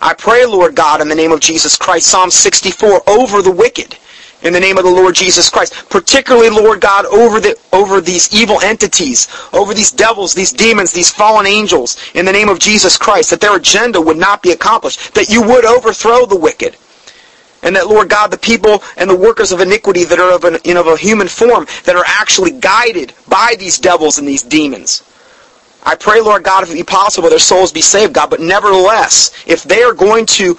I 0.00 0.14
pray, 0.14 0.46
Lord 0.46 0.76
God, 0.76 1.00
in 1.00 1.08
the 1.08 1.16
name 1.16 1.32
of 1.32 1.40
Jesus 1.40 1.76
Christ, 1.76 2.06
Psalm 2.06 2.30
64, 2.30 3.02
over 3.08 3.42
the 3.42 3.50
wicked, 3.50 3.98
in 4.42 4.52
the 4.52 4.60
name 4.60 4.78
of 4.78 4.84
the 4.84 4.90
Lord 4.90 5.16
Jesus 5.16 5.50
Christ. 5.50 5.88
Particularly, 5.90 6.50
Lord 6.50 6.80
God, 6.80 7.04
over 7.06 7.40
the 7.40 7.58
over 7.72 8.00
these 8.00 8.32
evil 8.32 8.60
entities, 8.60 9.28
over 9.52 9.74
these 9.74 9.90
devils, 9.90 10.34
these 10.34 10.52
demons, 10.52 10.92
these 10.92 11.10
fallen 11.10 11.46
angels, 11.46 11.96
in 12.14 12.24
the 12.24 12.32
name 12.32 12.48
of 12.48 12.60
Jesus 12.60 12.96
Christ, 12.96 13.30
that 13.30 13.40
their 13.40 13.56
agenda 13.56 14.00
would 14.00 14.16
not 14.16 14.42
be 14.42 14.52
accomplished, 14.52 15.14
that 15.14 15.28
you 15.28 15.42
would 15.42 15.64
overthrow 15.64 16.26
the 16.26 16.36
wicked 16.36 16.76
and 17.62 17.76
that, 17.76 17.86
Lord 17.86 18.08
God, 18.08 18.30
the 18.30 18.38
people 18.38 18.82
and 18.96 19.08
the 19.08 19.16
workers 19.16 19.52
of 19.52 19.60
iniquity 19.60 20.04
that 20.04 20.18
are 20.18 20.34
of, 20.34 20.44
an, 20.44 20.58
know, 20.64 20.80
of 20.80 20.86
a 20.88 20.96
human 20.96 21.28
form, 21.28 21.66
that 21.84 21.96
are 21.96 22.04
actually 22.06 22.50
guided 22.50 23.14
by 23.28 23.54
these 23.58 23.78
devils 23.78 24.18
and 24.18 24.26
these 24.26 24.42
demons. 24.42 25.04
I 25.84 25.96
pray, 25.96 26.20
Lord 26.20 26.44
God, 26.44 26.62
if 26.62 26.70
it 26.70 26.74
be 26.74 26.82
possible, 26.82 27.28
their 27.28 27.38
souls 27.38 27.72
be 27.72 27.82
saved, 27.82 28.14
God. 28.14 28.30
But 28.30 28.40
nevertheless, 28.40 29.32
if 29.46 29.64
they 29.64 29.82
are 29.82 29.94
going 29.94 30.26
to 30.26 30.58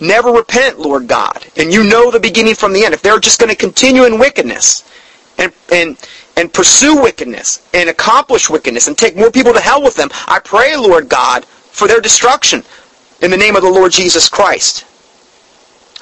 never 0.00 0.30
repent, 0.30 0.78
Lord 0.78 1.06
God, 1.06 1.46
and 1.56 1.72
you 1.72 1.84
know 1.84 2.10
the 2.10 2.20
beginning 2.20 2.54
from 2.54 2.72
the 2.72 2.84
end, 2.84 2.94
if 2.94 3.02
they're 3.02 3.20
just 3.20 3.38
going 3.38 3.50
to 3.50 3.56
continue 3.56 4.04
in 4.04 4.18
wickedness 4.18 4.84
and 5.38 5.52
and 5.70 5.98
and 6.36 6.52
pursue 6.52 7.00
wickedness 7.00 7.66
and 7.74 7.90
accomplish 7.90 8.48
wickedness 8.48 8.88
and 8.88 8.96
take 8.96 9.16
more 9.16 9.30
people 9.30 9.52
to 9.52 9.60
hell 9.60 9.82
with 9.82 9.94
them, 9.94 10.08
I 10.26 10.38
pray, 10.38 10.76
Lord 10.76 11.08
God, 11.08 11.44
for 11.44 11.86
their 11.86 12.00
destruction 12.00 12.62
in 13.20 13.30
the 13.30 13.36
name 13.36 13.56
of 13.56 13.62
the 13.62 13.70
Lord 13.70 13.92
Jesus 13.92 14.28
Christ. 14.28 14.86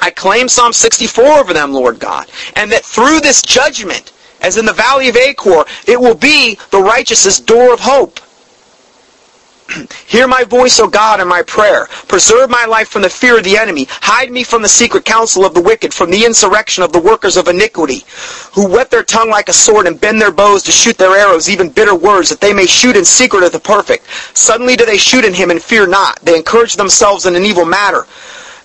I 0.01 0.11
claim 0.11 0.49
Psalm 0.49 0.73
64 0.73 1.25
over 1.25 1.53
them, 1.53 1.73
Lord 1.73 1.99
God. 1.99 2.31
And 2.57 2.73
that 2.73 2.85
through 2.85 3.21
this 3.21 3.43
judgment, 3.43 4.13
as 4.41 4.57
in 4.57 4.65
the 4.65 4.73
valley 4.73 5.09
of 5.09 5.17
Achor, 5.17 5.65
it 5.87 6.01
will 6.01 6.15
be 6.15 6.59
the 6.71 6.81
righteous's 6.81 7.39
door 7.41 7.75
of 7.75 7.81
hope. 7.81 8.21
Hear 10.07 10.27
my 10.27 10.45
voice, 10.45 10.81
O 10.81 10.89
God, 10.89 11.21
in 11.21 11.29
my 11.29 11.43
prayer. 11.43 11.87
Preserve 12.09 12.51
my 12.51 12.65
life 12.65 12.89
from 12.89 13.03
the 13.03 13.11
fear 13.11 13.39
of 13.39 13.45
the 13.45 13.57
enemy. 13.57 13.87
Hide 13.89 14.31
me 14.31 14.43
from 14.43 14.63
the 14.63 14.69
secret 14.69 15.05
counsel 15.05 15.45
of 15.45 15.55
the 15.55 15.61
wicked, 15.61 15.93
from 15.95 16.11
the 16.11 16.25
insurrection 16.25 16.83
of 16.83 16.93
the 16.93 17.01
workers 17.01 17.37
of 17.37 17.49
iniquity, 17.49 18.05
who 18.55 18.69
whet 18.69 18.91
their 18.91 19.03
tongue 19.03 19.31
like 19.31 19.49
a 19.49 19.53
sword 19.53 19.87
and 19.87 20.01
bend 20.01 20.21
their 20.21 20.33
bows 20.33 20.63
to 20.65 20.73
shoot 20.73 20.99
their 20.99 21.17
arrows, 21.17 21.49
even 21.49 21.69
bitter 21.69 21.95
words, 21.95 22.31
that 22.31 22.41
they 22.41 22.53
may 22.53 22.67
shoot 22.67 22.97
in 22.97 23.05
secret 23.05 23.45
at 23.45 23.53
the 23.53 23.61
perfect. 23.61 24.07
Suddenly 24.37 24.77
do 24.77 24.87
they 24.87 24.99
shoot 24.99 25.25
in 25.25 25.35
him 25.35 25.51
and 25.51 25.63
fear 25.63 25.87
not. 25.87 26.19
They 26.21 26.37
encourage 26.37 26.75
themselves 26.75 27.27
in 27.27 27.37
an 27.37 27.45
evil 27.45 27.65
matter. 27.65 28.07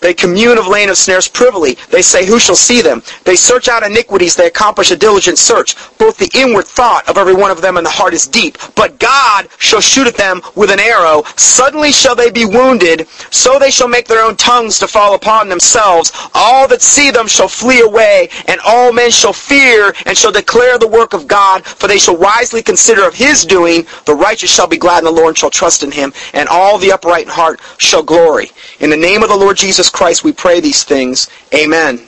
They 0.05 0.13
commune 0.13 0.59
of 0.59 0.67
laying 0.67 0.91
of 0.91 0.97
snares 0.99 1.27
privily. 1.27 1.79
They 1.89 2.03
say, 2.03 2.27
Who 2.27 2.37
shall 2.37 2.55
see 2.55 2.83
them? 2.83 3.01
They 3.23 3.35
search 3.35 3.67
out 3.67 3.81
iniquities. 3.81 4.35
They 4.35 4.45
accomplish 4.45 4.91
a 4.91 4.95
diligent 4.95 5.39
search. 5.39 5.75
Both 5.97 6.19
the 6.19 6.29
inward 6.35 6.67
thought 6.67 7.09
of 7.09 7.17
every 7.17 7.33
one 7.33 7.49
of 7.49 7.59
them 7.59 7.77
and 7.77 7.83
the 7.83 7.89
heart 7.89 8.13
is 8.13 8.27
deep. 8.27 8.59
But 8.75 8.99
God 8.99 9.47
shall 9.57 9.81
shoot 9.81 10.05
at 10.05 10.15
them 10.15 10.43
with 10.53 10.69
an 10.69 10.79
arrow. 10.79 11.23
Suddenly 11.37 11.91
shall 11.91 12.13
they 12.13 12.29
be 12.29 12.45
wounded. 12.45 13.07
So 13.31 13.57
they 13.57 13.71
shall 13.71 13.87
make 13.87 14.07
their 14.07 14.23
own 14.23 14.35
tongues 14.35 14.77
to 14.77 14.87
fall 14.87 15.15
upon 15.15 15.49
themselves. 15.49 16.11
All 16.35 16.67
that 16.67 16.83
see 16.83 17.09
them 17.09 17.25
shall 17.25 17.47
flee 17.47 17.81
away. 17.81 18.29
And 18.47 18.61
all 18.63 18.93
men 18.93 19.09
shall 19.09 19.33
fear 19.33 19.91
and 20.05 20.15
shall 20.15 20.31
declare 20.31 20.77
the 20.77 20.87
work 20.87 21.13
of 21.13 21.27
God. 21.27 21.65
For 21.65 21.87
they 21.87 21.97
shall 21.97 22.15
wisely 22.15 22.61
consider 22.61 23.07
of 23.07 23.15
his 23.15 23.43
doing. 23.43 23.87
The 24.05 24.13
righteous 24.13 24.51
shall 24.51 24.67
be 24.67 24.77
glad 24.77 24.99
in 24.99 25.05
the 25.05 25.11
Lord 25.11 25.29
and 25.29 25.37
shall 25.39 25.49
trust 25.49 25.81
in 25.81 25.89
him. 25.89 26.13
And 26.35 26.47
all 26.47 26.77
the 26.77 26.91
upright 26.91 27.25
in 27.25 27.31
heart 27.31 27.59
shall 27.79 28.03
glory. 28.03 28.51
In 28.79 28.91
the 28.91 28.97
name 28.97 29.23
of 29.23 29.29
the 29.29 29.35
Lord 29.35 29.57
Jesus 29.57 29.89
Christ 29.95 30.25
we 30.25 30.33
pray 30.33 30.59
these 30.59 30.83
things. 30.83 31.29
Amen. 31.53 32.05